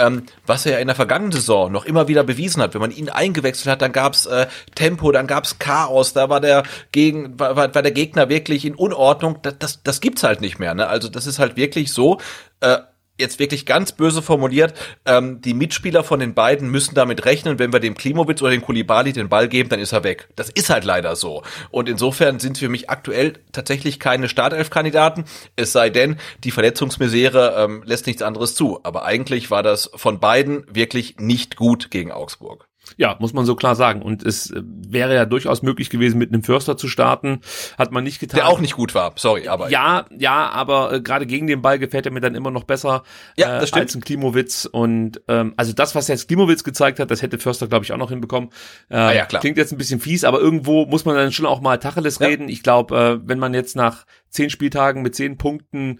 ähm, 0.00 0.24
was 0.46 0.66
er 0.66 0.80
in 0.80 0.86
der 0.86 0.96
vergangenen 0.96 1.32
Saison 1.32 1.70
noch 1.70 1.84
immer 1.84 2.08
wieder 2.08 2.24
bewiesen 2.24 2.62
hat. 2.62 2.74
Wenn 2.74 2.80
man 2.80 2.90
ihn 2.90 3.08
eingewechselt 3.08 3.70
hat, 3.70 3.82
dann 3.82 3.92
gab's 3.92 4.26
äh, 4.26 4.46
Tempo, 4.74 5.12
dann 5.12 5.26
gab's 5.26 5.58
Chaos, 5.58 6.12
da 6.12 6.28
war 6.28 6.40
der 6.40 6.62
gegen 6.92 7.38
war, 7.38 7.56
war 7.56 7.68
der 7.68 7.92
Gegner 7.92 8.28
wirklich 8.28 8.64
in 8.64 8.74
Unordnung. 8.74 9.38
Das, 9.42 9.58
das, 9.58 9.82
das 9.82 10.00
gibt's 10.00 10.22
halt 10.22 10.40
nicht 10.40 10.58
mehr. 10.58 10.74
Ne? 10.74 10.86
Also 10.86 11.08
das 11.08 11.26
ist 11.26 11.38
halt 11.38 11.56
wirklich 11.56 11.92
so. 11.92 12.18
Äh, 12.60 12.78
jetzt 13.20 13.38
wirklich 13.38 13.66
ganz 13.66 13.92
böse 13.92 14.22
formuliert, 14.22 14.74
ähm, 15.06 15.40
die 15.40 15.54
Mitspieler 15.54 16.02
von 16.02 16.20
den 16.20 16.34
beiden 16.34 16.70
müssen 16.70 16.94
damit 16.94 17.24
rechnen, 17.24 17.58
wenn 17.58 17.72
wir 17.72 17.80
dem 17.80 17.94
Klimowitz 17.94 18.42
oder 18.42 18.50
dem 18.50 18.62
Kulibali 18.62 19.12
den 19.12 19.28
Ball 19.28 19.48
geben, 19.48 19.68
dann 19.68 19.80
ist 19.80 19.92
er 19.92 20.04
weg. 20.04 20.28
Das 20.36 20.50
ist 20.50 20.70
halt 20.70 20.84
leider 20.84 21.14
so. 21.16 21.42
Und 21.70 21.88
insofern 21.88 22.40
sind 22.40 22.58
für 22.58 22.68
mich 22.68 22.90
aktuell 22.90 23.34
tatsächlich 23.52 24.00
keine 24.00 24.28
Startelf-Kandidaten, 24.28 25.24
es 25.56 25.72
sei 25.72 25.90
denn, 25.90 26.16
die 26.44 26.50
Verletzungsmisere 26.50 27.54
ähm, 27.56 27.82
lässt 27.84 28.06
nichts 28.06 28.22
anderes 28.22 28.54
zu. 28.54 28.80
Aber 28.82 29.04
eigentlich 29.04 29.50
war 29.50 29.62
das 29.62 29.90
von 29.94 30.20
beiden 30.20 30.64
wirklich 30.68 31.16
nicht 31.18 31.56
gut 31.56 31.90
gegen 31.90 32.12
Augsburg. 32.12 32.69
Ja, 32.96 33.16
muss 33.20 33.32
man 33.32 33.44
so 33.44 33.54
klar 33.54 33.74
sagen. 33.74 34.02
Und 34.02 34.22
es 34.24 34.50
äh, 34.50 34.62
wäre 34.64 35.14
ja 35.14 35.24
durchaus 35.24 35.62
möglich 35.62 35.90
gewesen, 35.90 36.18
mit 36.18 36.32
einem 36.32 36.42
Förster 36.42 36.76
zu 36.76 36.88
starten. 36.88 37.40
Hat 37.78 37.92
man 37.92 38.04
nicht 38.04 38.20
getan. 38.20 38.38
Der 38.38 38.48
auch 38.48 38.60
nicht 38.60 38.74
gut 38.74 38.94
war, 38.94 39.12
sorry, 39.16 39.48
aber. 39.48 39.70
Ja, 39.70 40.06
ja, 40.16 40.48
aber 40.50 40.92
äh, 40.94 41.00
gerade 41.00 41.26
gegen 41.26 41.46
den 41.46 41.62
Ball 41.62 41.78
gefällt 41.78 42.06
er 42.06 42.12
mir 42.12 42.20
dann 42.20 42.34
immer 42.34 42.50
noch 42.50 42.64
besser 42.64 43.02
ja, 43.36 43.54
das 43.54 43.64
äh, 43.64 43.66
stimmt. 43.68 43.82
als 43.82 43.94
ein 43.94 44.00
Klimowitz. 44.00 44.64
Und 44.70 45.20
ähm, 45.28 45.54
also 45.56 45.72
das, 45.72 45.94
was 45.94 46.08
jetzt 46.08 46.28
Klimowitz 46.28 46.64
gezeigt 46.64 46.98
hat, 47.00 47.10
das 47.10 47.22
hätte 47.22 47.38
Förster, 47.38 47.68
glaube 47.68 47.84
ich, 47.84 47.92
auch 47.92 47.98
noch 47.98 48.10
hinbekommen. 48.10 48.50
Äh, 48.88 48.96
ah, 48.96 49.12
ja, 49.12 49.26
klar. 49.26 49.40
Klingt 49.40 49.58
jetzt 49.58 49.72
ein 49.72 49.78
bisschen 49.78 50.00
fies, 50.00 50.24
aber 50.24 50.40
irgendwo 50.40 50.86
muss 50.86 51.04
man 51.04 51.14
dann 51.16 51.32
schon 51.32 51.46
auch 51.46 51.60
mal 51.60 51.78
Tacheles 51.78 52.18
Ja. 52.18 52.26
reden. 52.26 52.48
Ich 52.48 52.62
glaube, 52.62 53.20
äh, 53.22 53.28
wenn 53.28 53.38
man 53.38 53.54
jetzt 53.54 53.76
nach 53.76 54.06
zehn 54.28 54.50
Spieltagen 54.50 55.02
mit 55.02 55.14
zehn 55.14 55.36
Punkten 55.36 55.98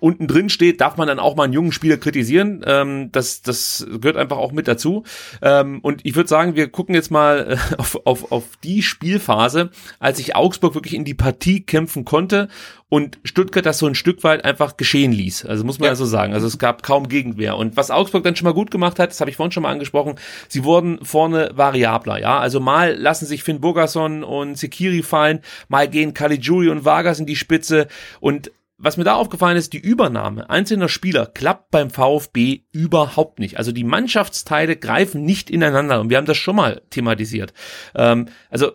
unten 0.00 0.26
drin 0.26 0.50
steht, 0.50 0.82
darf 0.82 0.98
man 0.98 1.08
dann 1.08 1.18
auch 1.18 1.34
mal 1.34 1.44
einen 1.44 1.54
jungen 1.54 1.72
Spieler 1.72 1.96
kritisieren. 1.96 2.62
Ähm, 2.66 3.10
das, 3.12 3.40
das 3.40 3.86
gehört 4.00 4.18
einfach 4.18 4.36
auch 4.36 4.52
mit 4.52 4.68
dazu. 4.68 5.04
Ähm, 5.40 5.80
und 5.80 6.04
ich 6.04 6.14
würde 6.14 6.28
sagen, 6.28 6.56
wir 6.56 6.68
gucken 6.68 6.94
jetzt 6.94 7.10
mal 7.10 7.52
äh, 7.52 7.76
auf, 7.78 7.98
auf, 8.04 8.32
auf 8.32 8.44
die 8.62 8.82
Spielphase, 8.82 9.70
als 9.98 10.18
sich 10.18 10.36
Augsburg 10.36 10.74
wirklich 10.74 10.94
in 10.94 11.04
die 11.04 11.14
Partie 11.14 11.62
kämpfen 11.62 12.04
konnte 12.04 12.48
und 12.90 13.18
Stuttgart 13.24 13.64
das 13.64 13.78
so 13.78 13.86
ein 13.86 13.94
Stück 13.94 14.22
weit 14.24 14.44
einfach 14.44 14.76
geschehen 14.76 15.10
ließ. 15.10 15.46
Also 15.46 15.64
muss 15.64 15.78
man 15.78 15.88
ja. 15.88 15.94
So 15.94 16.04
sagen. 16.04 16.34
Also 16.34 16.46
es 16.46 16.58
gab 16.58 16.82
kaum 16.82 17.08
Gegenwehr. 17.08 17.56
Und 17.56 17.76
was 17.76 17.90
Augsburg 17.90 18.24
dann 18.24 18.36
schon 18.36 18.44
mal 18.44 18.52
gut 18.52 18.70
gemacht 18.70 18.98
hat, 18.98 19.10
das 19.10 19.20
habe 19.20 19.30
ich 19.30 19.36
vorhin 19.36 19.52
schon 19.52 19.62
mal 19.62 19.72
angesprochen, 19.72 20.16
sie 20.48 20.64
wurden 20.64 21.02
vorne 21.02 21.50
variabler. 21.54 22.20
Ja, 22.20 22.38
also 22.38 22.60
mal 22.60 22.94
lassen 22.94 23.26
sich 23.26 23.42
Finn 23.42 23.60
Burgerson 23.60 24.22
und 24.22 24.58
Sekiri 24.58 25.02
fallen, 25.02 25.40
mal 25.68 25.88
gehen 25.88 26.14
Caligiuri 26.14 26.68
und 26.68 26.84
Vargas 26.84 27.20
in 27.20 27.26
die 27.26 27.36
Spitze 27.36 27.88
und 28.20 28.50
was 28.76 28.96
mir 28.96 29.04
da 29.04 29.14
aufgefallen 29.14 29.56
ist, 29.56 29.72
die 29.72 29.78
Übernahme 29.78 30.50
einzelner 30.50 30.88
Spieler 30.88 31.26
klappt 31.26 31.70
beim 31.70 31.90
VfB 31.90 32.62
überhaupt 32.72 33.38
nicht. 33.38 33.58
Also 33.58 33.72
die 33.72 33.84
Mannschaftsteile 33.84 34.76
greifen 34.76 35.22
nicht 35.22 35.50
ineinander 35.50 36.00
und 36.00 36.10
wir 36.10 36.16
haben 36.16 36.26
das 36.26 36.36
schon 36.36 36.56
mal 36.56 36.82
thematisiert. 36.90 37.52
Ähm, 37.94 38.28
also 38.50 38.72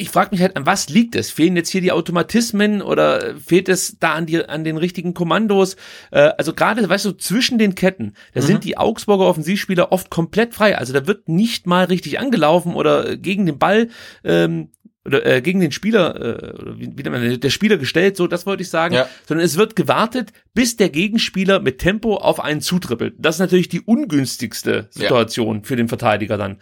ich 0.00 0.08
frage 0.08 0.30
mich 0.32 0.40
halt, 0.40 0.56
an 0.56 0.64
was 0.64 0.88
liegt 0.88 1.14
es? 1.14 1.30
Fehlen 1.30 1.56
jetzt 1.56 1.68
hier 1.68 1.82
die 1.82 1.92
Automatismen 1.92 2.80
oder 2.80 3.34
fehlt 3.38 3.68
es 3.68 3.98
da 4.00 4.14
an, 4.14 4.24
die, 4.24 4.42
an 4.42 4.64
den 4.64 4.78
richtigen 4.78 5.12
Kommandos? 5.12 5.76
Äh, 6.10 6.30
also 6.38 6.54
gerade, 6.54 6.88
weißt 6.88 7.04
du, 7.04 7.12
zwischen 7.12 7.58
den 7.58 7.74
Ketten, 7.74 8.14
da 8.32 8.40
sind 8.40 8.64
die 8.64 8.78
Augsburger 8.78 9.26
Offensivspieler 9.26 9.92
oft 9.92 10.08
komplett 10.08 10.54
frei. 10.54 10.78
Also 10.78 10.92
da 10.92 11.06
wird 11.06 11.28
nicht 11.28 11.66
mal 11.66 11.84
richtig 11.84 12.18
angelaufen 12.18 12.74
oder 12.74 13.16
gegen 13.16 13.44
den 13.44 13.58
Ball 13.58 13.88
ähm, 14.24 14.70
oder 15.10 15.26
äh, 15.26 15.42
gegen 15.42 15.60
den 15.60 15.72
Spieler, 15.72 16.14
äh, 16.16 16.60
oder 16.60 16.78
wie, 16.78 16.90
wie 16.94 17.08
man, 17.08 17.40
der 17.40 17.50
Spieler 17.50 17.76
gestellt, 17.76 18.16
so 18.16 18.26
das 18.26 18.46
wollte 18.46 18.62
ich 18.62 18.70
sagen, 18.70 18.94
Ja. 18.94 19.08
sondern 19.26 19.44
es 19.44 19.56
wird 19.56 19.76
gewartet, 19.76 20.32
bis 20.54 20.76
der 20.76 20.88
Gegenspieler 20.88 21.60
mit 21.60 21.78
Tempo 21.78 22.16
auf 22.16 22.40
einen 22.40 22.60
zutrippelt. 22.60 23.14
Das 23.18 23.36
ist 23.36 23.40
natürlich 23.40 23.68
die 23.68 23.80
ungünstigste 23.80 24.88
Situation 24.90 25.64
für 25.64 25.76
den 25.76 25.88
Verteidiger 25.88 26.38
dann. 26.38 26.58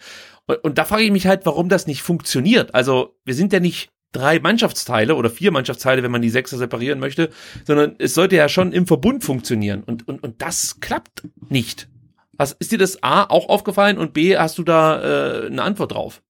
Und, 0.47 0.63
und 0.63 0.77
da 0.77 0.85
frage 0.85 1.03
ich 1.03 1.11
mich 1.11 1.27
halt, 1.27 1.45
warum 1.45 1.69
das 1.69 1.87
nicht 1.87 2.01
funktioniert. 2.01 2.73
Also 2.73 3.15
wir 3.23 3.35
sind 3.35 3.53
ja 3.53 3.59
nicht 3.59 3.89
drei 4.11 4.39
Mannschaftsteile 4.39 5.15
oder 5.15 5.29
vier 5.29 5.51
Mannschaftsteile, 5.51 6.01
wenn 6.01 6.11
man 6.11 6.23
die 6.23 6.31
Sechser 6.31 6.57
separieren 6.57 6.99
möchte, 6.99 7.29
sondern 7.65 7.95
es 7.99 8.15
sollte 8.15 8.35
ja 8.35 8.49
schon 8.49 8.71
im 8.71 8.87
Verbund 8.87 9.23
funktionieren. 9.23 9.83
Und, 9.83 10.07
und, 10.07 10.23
und 10.23 10.41
das 10.41 10.79
klappt 10.79 11.27
nicht. 11.49 11.87
Was, 12.33 12.53
ist 12.53 12.71
dir 12.71 12.77
das 12.77 13.03
A 13.03 13.23
auch 13.25 13.49
aufgefallen 13.49 13.97
und 13.97 14.13
B, 14.13 14.37
hast 14.37 14.57
du 14.57 14.63
da 14.63 15.43
äh, 15.43 15.47
eine 15.47 15.61
Antwort 15.61 15.91
drauf? 15.91 16.21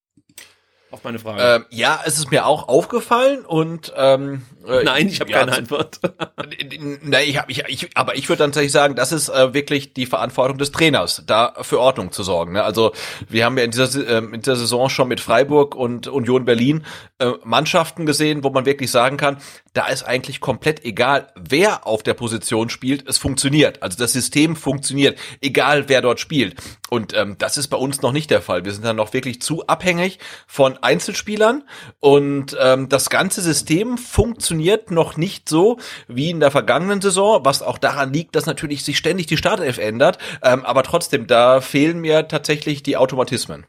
Auf 0.91 1.03
meine 1.03 1.19
Frage. 1.19 1.41
Ähm, 1.41 1.65
ja, 1.69 2.01
es 2.03 2.17
ist 2.17 2.31
mir 2.31 2.47
auch 2.47 2.67
aufgefallen 2.67 3.45
und 3.45 3.93
ähm, 3.95 4.41
äh, 4.67 4.83
Nein, 4.83 5.07
ich 5.07 5.19
habe 5.19 5.29
ja, 5.29 5.39
keine 5.39 5.53
Antwort. 5.53 5.99
Nein, 7.03 7.25
ich 7.27 7.37
hab, 7.37 7.49
ich, 7.49 7.63
ich, 7.67 7.89
aber 7.95 8.15
ich 8.15 8.27
würde 8.27 8.39
dann 8.39 8.51
tatsächlich 8.51 8.71
sagen, 8.71 8.95
das 8.95 9.11
ist 9.11 9.29
äh, 9.29 9.53
wirklich 9.53 9.93
die 9.93 10.07
Verantwortung 10.07 10.57
des 10.57 10.71
Trainers, 10.71 11.23
da 11.27 11.53
für 11.61 11.79
Ordnung 11.79 12.11
zu 12.11 12.23
sorgen. 12.23 12.53
Ne? 12.53 12.63
Also 12.63 12.91
wir 13.27 13.45
haben 13.45 13.57
ja 13.57 13.63
in 13.63 13.71
dieser, 13.71 14.09
ähm, 14.09 14.33
in 14.33 14.41
dieser 14.41 14.55
Saison 14.55 14.89
schon 14.89 15.07
mit 15.07 15.19
Freiburg 15.19 15.75
und 15.75 16.07
Union 16.07 16.45
Berlin 16.45 16.83
äh, 17.19 17.33
Mannschaften 17.43 18.07
gesehen, 18.07 18.43
wo 18.43 18.49
man 18.49 18.65
wirklich 18.65 18.89
sagen 18.89 19.17
kann, 19.17 19.37
da 19.73 19.87
ist 19.87 20.03
eigentlich 20.03 20.39
komplett 20.39 20.83
egal, 20.83 21.31
wer 21.35 21.85
auf 21.85 22.01
der 22.01 22.15
Position 22.15 22.69
spielt, 22.69 23.07
es 23.07 23.19
funktioniert. 23.19 23.83
Also 23.83 23.97
das 23.97 24.13
System 24.13 24.55
funktioniert, 24.55 25.19
egal 25.41 25.87
wer 25.87 26.01
dort 26.01 26.19
spielt. 26.19 26.55
Und 26.89 27.13
ähm, 27.13 27.35
das 27.37 27.57
ist 27.57 27.67
bei 27.67 27.77
uns 27.77 28.01
noch 28.01 28.11
nicht 28.11 28.31
der 28.31 28.41
Fall. 28.41 28.65
Wir 28.65 28.73
sind 28.73 28.83
dann 28.83 28.95
noch 28.95 29.13
wirklich 29.13 29.41
zu 29.41 29.67
abhängig 29.67 30.19
von 30.47 30.77
Einzelspielern 30.77 31.63
und 31.99 32.57
ähm, 32.59 32.89
das 32.89 33.09
ganze 33.09 33.41
System 33.41 33.97
funktioniert 33.97 34.91
noch 34.91 35.17
nicht 35.17 35.47
so 35.47 35.77
wie 36.07 36.29
in 36.29 36.39
der 36.39 36.51
vergangenen 36.51 37.01
Saison, 37.01 37.45
was 37.45 37.61
auch 37.61 37.77
daran 37.77 38.11
liegt, 38.11 38.35
dass 38.35 38.45
natürlich 38.45 38.83
sich 38.83 38.97
ständig 38.97 39.27
die 39.27 39.37
Startelf 39.37 39.77
ändert. 39.77 40.17
Ähm, 40.43 40.65
aber 40.65 40.83
trotzdem, 40.83 41.27
da 41.27 41.61
fehlen 41.61 41.99
mir 41.99 42.27
tatsächlich 42.27 42.83
die 42.83 42.97
Automatismen. 42.97 43.65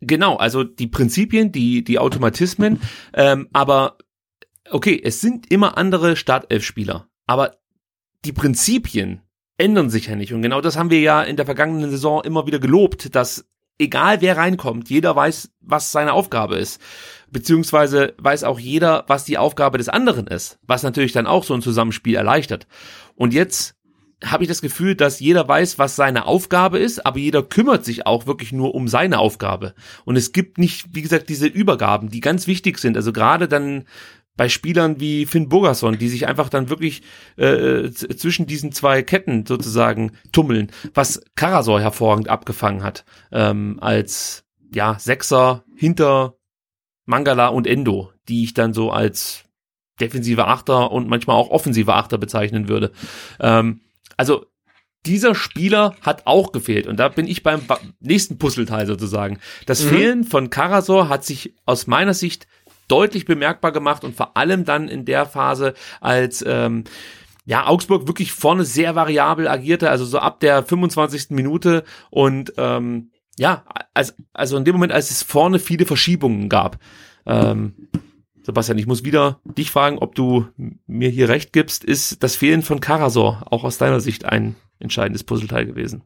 Genau, 0.00 0.36
also 0.36 0.64
die 0.64 0.88
Prinzipien, 0.88 1.52
die, 1.52 1.84
die 1.84 1.98
Automatismen, 1.98 2.80
ähm, 3.12 3.48
aber 3.52 3.98
okay, 4.70 5.00
es 5.02 5.20
sind 5.20 5.50
immer 5.50 5.78
andere 5.78 6.16
Startelf-Spieler, 6.16 7.06
aber 7.26 7.56
die 8.24 8.32
Prinzipien 8.32 9.20
ändern 9.58 9.90
sich 9.90 10.06
ja 10.06 10.16
nicht. 10.16 10.32
Und 10.32 10.42
genau 10.42 10.60
das 10.60 10.76
haben 10.76 10.90
wir 10.90 11.00
ja 11.00 11.22
in 11.22 11.36
der 11.36 11.46
vergangenen 11.46 11.90
Saison 11.90 12.22
immer 12.24 12.46
wieder 12.46 12.58
gelobt, 12.58 13.14
dass 13.14 13.46
egal 13.78 14.20
wer 14.20 14.36
reinkommt, 14.36 14.90
jeder 14.90 15.14
weiß, 15.16 15.50
was 15.60 15.92
seine 15.92 16.12
Aufgabe 16.12 16.56
ist. 16.56 16.80
Beziehungsweise 17.30 18.14
weiß 18.18 18.44
auch 18.44 18.60
jeder, 18.60 19.04
was 19.08 19.24
die 19.24 19.38
Aufgabe 19.38 19.78
des 19.78 19.88
anderen 19.88 20.26
ist, 20.26 20.58
was 20.62 20.82
natürlich 20.82 21.12
dann 21.12 21.26
auch 21.26 21.44
so 21.44 21.54
ein 21.54 21.62
Zusammenspiel 21.62 22.14
erleichtert. 22.14 22.66
Und 23.16 23.34
jetzt 23.34 23.74
habe 24.24 24.44
ich 24.44 24.48
das 24.48 24.62
Gefühl, 24.62 24.94
dass 24.94 25.20
jeder 25.20 25.46
weiß, 25.46 25.78
was 25.78 25.96
seine 25.96 26.26
Aufgabe 26.26 26.78
ist, 26.78 27.04
aber 27.04 27.18
jeder 27.18 27.42
kümmert 27.42 27.84
sich 27.84 28.06
auch 28.06 28.26
wirklich 28.26 28.52
nur 28.52 28.74
um 28.74 28.88
seine 28.88 29.18
Aufgabe. 29.18 29.74
Und 30.04 30.16
es 30.16 30.32
gibt 30.32 30.58
nicht, 30.58 30.94
wie 30.94 31.02
gesagt, 31.02 31.28
diese 31.28 31.46
Übergaben, 31.46 32.08
die 32.08 32.20
ganz 32.20 32.46
wichtig 32.46 32.78
sind. 32.78 32.96
Also 32.96 33.12
gerade 33.12 33.48
dann 33.48 33.84
bei 34.36 34.48
Spielern 34.48 35.00
wie 35.00 35.26
Finn 35.26 35.48
Burgerson, 35.48 35.98
die 35.98 36.08
sich 36.08 36.26
einfach 36.26 36.48
dann 36.48 36.68
wirklich 36.68 37.02
äh, 37.36 37.90
zwischen 37.90 38.46
diesen 38.46 38.72
zwei 38.72 39.02
Ketten 39.02 39.46
sozusagen 39.46 40.12
tummeln, 40.32 40.70
was 40.92 41.22
Karasor 41.36 41.80
hervorragend 41.80 42.28
abgefangen 42.28 42.82
hat, 42.82 43.04
ähm, 43.30 43.78
als 43.80 44.44
ja 44.72 44.98
Sechser 44.98 45.64
hinter 45.76 46.36
Mangala 47.06 47.48
und 47.48 47.66
Endo, 47.66 48.12
die 48.28 48.44
ich 48.44 48.54
dann 48.54 48.72
so 48.72 48.90
als 48.90 49.44
defensive 50.00 50.46
Achter 50.46 50.90
und 50.90 51.08
manchmal 51.08 51.36
auch 51.36 51.50
offensive 51.50 51.94
Achter 51.94 52.18
bezeichnen 52.18 52.68
würde. 52.68 52.90
Ähm, 53.40 53.82
also 54.16 54.46
dieser 55.06 55.34
Spieler 55.34 55.94
hat 56.00 56.26
auch 56.26 56.50
gefehlt 56.50 56.86
und 56.86 56.98
da 56.98 57.08
bin 57.08 57.26
ich 57.26 57.42
beim 57.42 57.60
nächsten 58.00 58.38
Puzzleteil 58.38 58.86
sozusagen. 58.86 59.38
Das 59.66 59.84
Mhm. 59.84 59.88
Fehlen 59.88 60.24
von 60.24 60.50
Karasor 60.50 61.08
hat 61.08 61.24
sich 61.24 61.54
aus 61.66 61.86
meiner 61.86 62.14
Sicht 62.14 62.46
deutlich 62.88 63.24
bemerkbar 63.24 63.72
gemacht 63.72 64.04
und 64.04 64.16
vor 64.16 64.36
allem 64.36 64.64
dann 64.64 64.88
in 64.88 65.04
der 65.04 65.26
Phase, 65.26 65.74
als 66.00 66.44
ähm, 66.46 66.84
ja, 67.46 67.66
Augsburg 67.66 68.06
wirklich 68.06 68.32
vorne 68.32 68.64
sehr 68.64 68.94
variabel 68.94 69.48
agierte, 69.48 69.90
also 69.90 70.04
so 70.04 70.18
ab 70.18 70.40
der 70.40 70.62
25. 70.62 71.30
Minute 71.30 71.84
und 72.10 72.54
ähm, 72.56 73.10
ja, 73.36 73.64
als, 73.92 74.14
also 74.32 74.56
in 74.56 74.64
dem 74.64 74.74
Moment, 74.74 74.92
als 74.92 75.10
es 75.10 75.22
vorne 75.22 75.58
viele 75.58 75.86
Verschiebungen 75.86 76.48
gab. 76.48 76.78
Ähm, 77.26 77.88
Sebastian, 78.42 78.78
ich 78.78 78.86
muss 78.86 79.04
wieder 79.04 79.40
dich 79.44 79.70
fragen, 79.70 79.98
ob 79.98 80.14
du 80.14 80.46
mir 80.86 81.08
hier 81.08 81.28
recht 81.28 81.52
gibst, 81.52 81.82
ist 81.82 82.22
das 82.22 82.36
Fehlen 82.36 82.62
von 82.62 82.80
Karasor 82.80 83.42
auch 83.50 83.64
aus 83.64 83.78
deiner 83.78 84.00
Sicht 84.00 84.24
ein 84.26 84.54
entscheidendes 84.78 85.24
Puzzleteil 85.24 85.66
gewesen? 85.66 86.02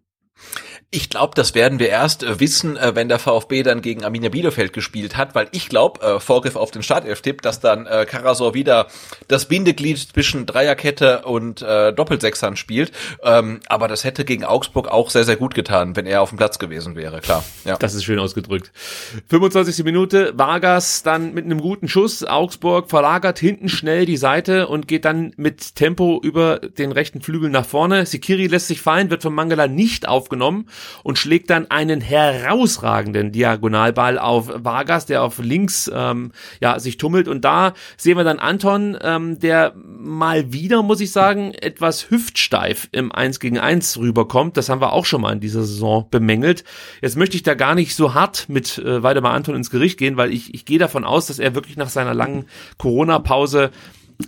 Ich 0.90 1.10
glaube, 1.10 1.32
das 1.34 1.54
werden 1.54 1.78
wir 1.78 1.90
erst 1.90 2.22
äh, 2.22 2.40
wissen, 2.40 2.78
äh, 2.78 2.94
wenn 2.94 3.10
der 3.10 3.18
VfB 3.18 3.62
dann 3.62 3.82
gegen 3.82 4.04
Arminia 4.04 4.30
Bielefeld 4.30 4.72
gespielt 4.72 5.18
hat, 5.18 5.34
weil 5.34 5.48
ich 5.52 5.68
glaube, 5.68 6.00
äh, 6.00 6.18
Vorgriff 6.18 6.56
auf 6.56 6.70
den 6.70 6.82
Startelf-Tipp, 6.82 7.42
dass 7.42 7.60
dann 7.60 7.84
äh, 7.84 8.06
Karasor 8.08 8.54
wieder 8.54 8.86
das 9.26 9.48
Bindeglied 9.48 9.98
zwischen 9.98 10.46
Dreierkette 10.46 11.26
und 11.26 11.60
äh, 11.60 11.92
Doppelsechsern 11.92 12.56
spielt. 12.56 12.92
Ähm, 13.22 13.60
aber 13.68 13.86
das 13.86 14.04
hätte 14.04 14.24
gegen 14.24 14.44
Augsburg 14.44 14.88
auch 14.88 15.10
sehr, 15.10 15.24
sehr 15.24 15.36
gut 15.36 15.54
getan, 15.54 15.94
wenn 15.94 16.06
er 16.06 16.22
auf 16.22 16.30
dem 16.30 16.38
Platz 16.38 16.58
gewesen 16.58 16.96
wäre, 16.96 17.20
klar. 17.20 17.44
Ja. 17.66 17.76
Das 17.76 17.92
ist 17.92 18.04
schön 18.04 18.18
ausgedrückt. 18.18 18.72
25. 19.28 19.84
Minute, 19.84 20.32
Vargas 20.38 21.02
dann 21.02 21.34
mit 21.34 21.44
einem 21.44 21.60
guten 21.60 21.88
Schuss. 21.88 22.24
Augsburg 22.24 22.88
verlagert 22.88 23.38
hinten 23.38 23.68
schnell 23.68 24.06
die 24.06 24.16
Seite 24.16 24.68
und 24.68 24.88
geht 24.88 25.04
dann 25.04 25.34
mit 25.36 25.74
Tempo 25.74 26.18
über 26.22 26.60
den 26.60 26.92
rechten 26.92 27.20
Flügel 27.20 27.50
nach 27.50 27.66
vorne. 27.66 28.06
Sikiri 28.06 28.46
lässt 28.46 28.68
sich 28.68 28.80
fallen, 28.80 29.10
wird 29.10 29.22
von 29.22 29.34
Mangala 29.34 29.68
nicht 29.68 30.08
aufgenommen. 30.08 30.66
Und 31.02 31.18
schlägt 31.18 31.50
dann 31.50 31.70
einen 31.70 32.00
herausragenden 32.00 33.32
Diagonalball 33.32 34.18
auf 34.18 34.50
Vargas, 34.54 35.06
der 35.06 35.22
auf 35.22 35.38
links 35.38 35.90
ähm, 35.94 36.32
ja 36.60 36.78
sich 36.78 36.96
tummelt 36.96 37.28
und 37.28 37.44
da 37.44 37.74
sehen 37.96 38.16
wir 38.16 38.24
dann 38.24 38.38
Anton, 38.38 38.96
ähm, 39.00 39.38
der 39.38 39.74
mal 39.74 40.52
wieder, 40.52 40.82
muss 40.82 41.00
ich 41.00 41.12
sagen, 41.12 41.52
etwas 41.54 42.10
hüftsteif 42.10 42.88
im 42.92 43.12
1 43.12 43.40
gegen 43.40 43.58
1 43.58 43.98
rüberkommt. 43.98 44.56
Das 44.56 44.68
haben 44.68 44.80
wir 44.80 44.92
auch 44.92 45.04
schon 45.04 45.20
mal 45.20 45.32
in 45.32 45.40
dieser 45.40 45.62
Saison 45.62 46.06
bemängelt. 46.10 46.64
Jetzt 47.02 47.16
möchte 47.16 47.36
ich 47.36 47.42
da 47.42 47.54
gar 47.54 47.74
nicht 47.74 47.94
so 47.94 48.14
hart 48.14 48.48
mit 48.48 48.78
äh, 48.78 49.02
Weidemar 49.02 49.32
Anton 49.32 49.56
ins 49.56 49.70
Gericht 49.70 49.98
gehen, 49.98 50.16
weil 50.16 50.32
ich, 50.32 50.54
ich 50.54 50.64
gehe 50.64 50.78
davon 50.78 51.04
aus, 51.04 51.26
dass 51.26 51.38
er 51.38 51.54
wirklich 51.54 51.76
nach 51.76 51.88
seiner 51.88 52.14
langen 52.14 52.46
Corona-Pause 52.78 53.70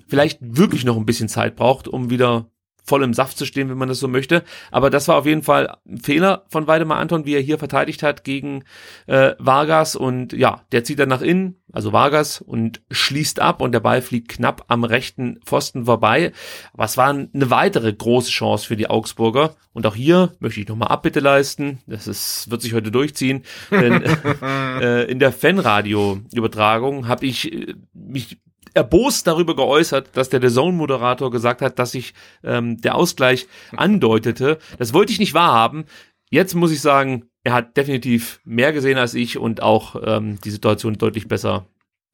vielleicht 0.08 0.38
wirklich 0.40 0.84
noch 0.84 0.96
ein 0.96 1.06
bisschen 1.06 1.28
Zeit 1.28 1.56
braucht, 1.56 1.88
um 1.88 2.10
wieder 2.10 2.46
voll 2.90 3.04
im 3.04 3.14
Saft 3.14 3.38
zu 3.38 3.46
stehen, 3.46 3.70
wenn 3.70 3.78
man 3.78 3.88
das 3.88 4.00
so 4.00 4.08
möchte. 4.08 4.42
Aber 4.72 4.90
das 4.90 5.06
war 5.06 5.16
auf 5.16 5.24
jeden 5.24 5.44
Fall 5.44 5.76
ein 5.88 5.98
Fehler 5.98 6.44
von 6.48 6.66
Weidemar 6.66 6.98
Anton, 6.98 7.24
wie 7.24 7.36
er 7.36 7.40
hier 7.40 7.56
verteidigt 7.56 8.02
hat 8.02 8.24
gegen 8.24 8.64
äh, 9.06 9.34
Vargas. 9.38 9.94
Und 9.94 10.32
ja, 10.32 10.62
der 10.72 10.82
zieht 10.82 10.98
dann 10.98 11.08
nach 11.08 11.22
innen, 11.22 11.62
also 11.72 11.92
Vargas, 11.92 12.40
und 12.40 12.82
schließt 12.90 13.38
ab 13.38 13.62
und 13.62 13.70
der 13.70 13.78
Ball 13.78 14.02
fliegt 14.02 14.28
knapp 14.28 14.64
am 14.66 14.82
rechten 14.82 15.38
Pfosten 15.46 15.84
vorbei. 15.84 16.32
Aber 16.72 16.84
es 16.84 16.96
war 16.96 17.10
eine 17.10 17.50
weitere 17.50 17.92
große 17.92 18.30
Chance 18.30 18.66
für 18.66 18.76
die 18.76 18.90
Augsburger. 18.90 19.54
Und 19.72 19.86
auch 19.86 19.94
hier 19.94 20.32
möchte 20.40 20.60
ich 20.60 20.66
nochmal 20.66 20.88
Abbitte 20.88 21.20
leisten. 21.20 21.78
Das 21.86 22.08
ist, 22.08 22.50
wird 22.50 22.60
sich 22.60 22.74
heute 22.74 22.90
durchziehen. 22.90 23.44
Denn 23.70 24.02
äh, 24.42 25.04
in 25.04 25.20
der 25.20 25.30
Fanradio-Übertragung 25.30 27.06
habe 27.06 27.24
ich 27.26 27.52
äh, 27.52 27.74
mich 27.94 28.38
erbost 28.74 29.26
darüber 29.26 29.56
geäußert, 29.56 30.16
dass 30.16 30.28
der 30.28 30.40
The 30.40 30.54
Zone-Moderator 30.54 31.30
gesagt 31.30 31.62
hat, 31.62 31.78
dass 31.78 31.92
sich 31.92 32.14
ähm, 32.44 32.80
der 32.80 32.94
Ausgleich 32.94 33.46
andeutete. 33.76 34.58
Das 34.78 34.92
wollte 34.92 35.12
ich 35.12 35.18
nicht 35.18 35.34
wahrhaben. 35.34 35.84
Jetzt 36.30 36.54
muss 36.54 36.70
ich 36.70 36.80
sagen, 36.80 37.24
er 37.42 37.54
hat 37.54 37.76
definitiv 37.76 38.40
mehr 38.44 38.72
gesehen 38.72 38.98
als 38.98 39.14
ich 39.14 39.38
und 39.38 39.62
auch 39.62 39.96
ähm, 40.04 40.38
die 40.42 40.50
Situation 40.50 40.98
deutlich 40.98 41.26
besser 41.26 41.66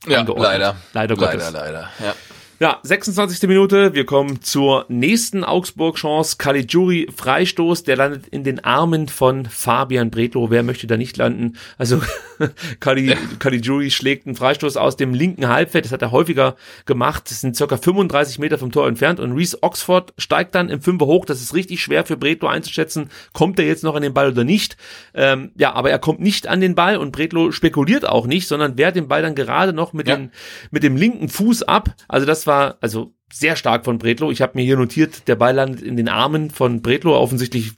ja, 0.07 0.23
leider. 0.23 0.77
Leider 0.93 1.17
Gottes. 1.17 1.53
Leider, 1.53 1.73
leider, 1.73 1.91
ja. 2.05 2.15
Ja, 2.59 2.79
26. 2.85 3.47
Minute, 3.51 3.93
wir 3.93 4.07
kommen 4.07 4.41
zur 4.41 4.87
nächsten 4.89 5.45
Augsburg-Chance. 5.45 6.37
Caligiuri 6.39 7.07
Freistoß, 7.15 7.83
der 7.83 7.97
landet 7.97 8.29
in 8.29 8.45
den 8.45 8.65
Armen 8.65 9.09
von 9.09 9.45
Fabian 9.45 10.11
Bretlo. 10.11 10.49
Wer 10.49 10.63
möchte 10.63 10.87
da 10.87 10.97
nicht 10.97 11.19
landen? 11.19 11.59
Also 11.77 12.01
Cali, 12.81 13.15
Caligiuri 13.41 13.91
schlägt 13.91 14.27
einen 14.27 14.37
Freistoß 14.37 14.79
aus 14.79 14.97
dem 14.97 15.13
linken 15.13 15.49
Halbfeld, 15.49 15.85
das 15.85 15.93
hat 15.93 16.01
er 16.01 16.13
häufiger 16.13 16.57
gemacht. 16.87 17.25
Das 17.31 17.43
sind 17.43 17.57
circa 17.57 17.77
35 17.77 18.39
Meter 18.39 18.57
vom 18.57 18.73
Tor 18.73 18.89
entfernt 18.89 19.21
und 19.21 19.33
Reese 19.33 19.63
Oxford 19.63 20.15
steigt 20.17 20.55
dann 20.55 20.71
im 20.71 20.81
Fünfer 20.81 21.05
hoch. 21.05 21.27
Das 21.27 21.43
ist 21.43 21.53
richtig 21.53 21.83
schwer 21.83 22.07
für 22.07 22.17
Bretlo 22.17 22.49
einzuschätzen. 22.49 23.11
Kommt 23.35 23.59
er 23.59 23.67
jetzt 23.67 23.85
noch 23.85 23.97
an 23.97 24.03
den 24.03 24.15
Ball 24.15 24.31
oder 24.31 24.45
nicht? 24.45 24.79
Ähm, 25.13 25.51
ja, 25.59 25.75
aber 25.75 25.91
er 25.91 25.99
kommt 25.99 26.21
nicht 26.21 26.47
an 26.47 26.63
den 26.63 26.75
Ball 26.75 26.97
und 26.97 27.13
Bretlo 27.13 27.53
spekuliert 27.53 28.09
auch 28.09 28.27
nicht, 28.27 28.49
sondern 28.49 28.79
wehrt 28.79 28.97
den 28.97 29.09
Ball 29.09 29.21
dann 29.21 29.35
gerade 29.35 29.75
noch 29.75 29.93
mit, 29.93 30.09
Ja. 30.09 30.17
den, 30.17 30.31
mit 30.71 30.85
dem 30.85 30.97
linken 30.97 31.29
Fuß 31.29 31.63
ab. 31.65 31.95
Also 32.09 32.25
das 32.25 32.46
war 32.47 32.79
also 32.81 33.15
sehr 33.33 33.57
stark 33.57 33.85
von 33.85 33.99
Bretlo. 33.99 34.31
Ich 34.31 34.41
habe 34.41 34.53
mir 34.55 34.65
hier 34.65 34.77
notiert, 34.77 35.29
der 35.29 35.37
Ball 35.37 35.55
landet 35.55 35.83
in 35.83 35.97
den 35.97 36.09
Armen 36.09 36.51
von 36.51 36.83
Bretlo. 36.83 37.17
Offensichtlich 37.17 37.73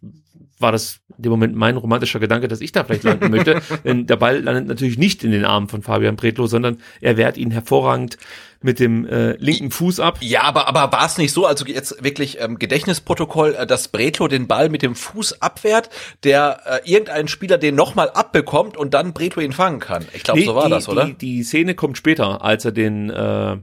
war 0.61 0.73
das 0.73 1.01
in 1.17 1.23
dem 1.23 1.31
Moment 1.31 1.55
mein 1.55 1.77
romantischer 1.77 2.21
Gedanke, 2.21 2.49
dass 2.49 2.61
ich 2.61 2.73
da 2.73 2.85
vielleicht 2.85 3.05
landen 3.05 3.31
möchte. 3.31 3.61
Denn 3.85 4.07
der 4.07 4.17
Ball 4.17 4.41
landet 4.41 4.67
natürlich 4.67 4.99
nicht 4.99 5.25
in 5.25 5.31
den 5.31 5.45
Armen 5.45 5.69
von 5.69 5.83
Fabian 5.83 6.17
Bretlo, 6.17 6.47
sondern 6.47 6.79
er 7.01 7.17
wehrt 7.17 7.37
ihn 7.37 7.51
hervorragend 7.51 8.19
mit 8.61 8.81
dem 8.81 9.07
äh, 9.07 9.33
linken 9.37 9.71
Fuß 9.71 10.01
ab. 10.01 10.19
Ja, 10.21 10.43
aber, 10.43 10.67
aber 10.67 10.91
war 10.91 11.07
es 11.07 11.17
nicht 11.17 11.33
so, 11.33 11.47
also 11.47 11.65
jetzt 11.65 12.03
wirklich 12.03 12.41
ähm, 12.41 12.59
Gedächtnisprotokoll, 12.59 13.55
äh, 13.55 13.67
dass 13.67 13.89
Bretlo 13.89 14.27
den 14.27 14.49
Ball 14.49 14.69
mit 14.69 14.83
dem 14.83 14.97
Fuß 14.97 15.41
abwehrt, 15.43 15.91
der 16.25 16.61
äh, 16.85 16.91
irgendein 16.91 17.29
Spieler 17.29 17.59
den 17.59 17.77
nochmal 17.77 18.11
abbekommt 18.11 18.77
und 18.77 18.95
dann 18.95 19.13
Bretlo 19.13 19.43
ihn 19.43 19.53
fangen 19.53 19.79
kann. 19.79 20.07
Ich 20.13 20.25
glaube, 20.25 20.41
Nee, 20.41 20.47
so 20.47 20.55
war 20.57 20.65
die, 20.65 20.71
das, 20.71 20.89
oder? 20.89 21.07
Die, 21.07 21.15
die 21.15 21.43
Szene 21.45 21.75
kommt 21.75 21.97
später, 21.97 22.43
als 22.43 22.65
er 22.65 22.73
den, 22.73 23.11
äh, 23.11 23.59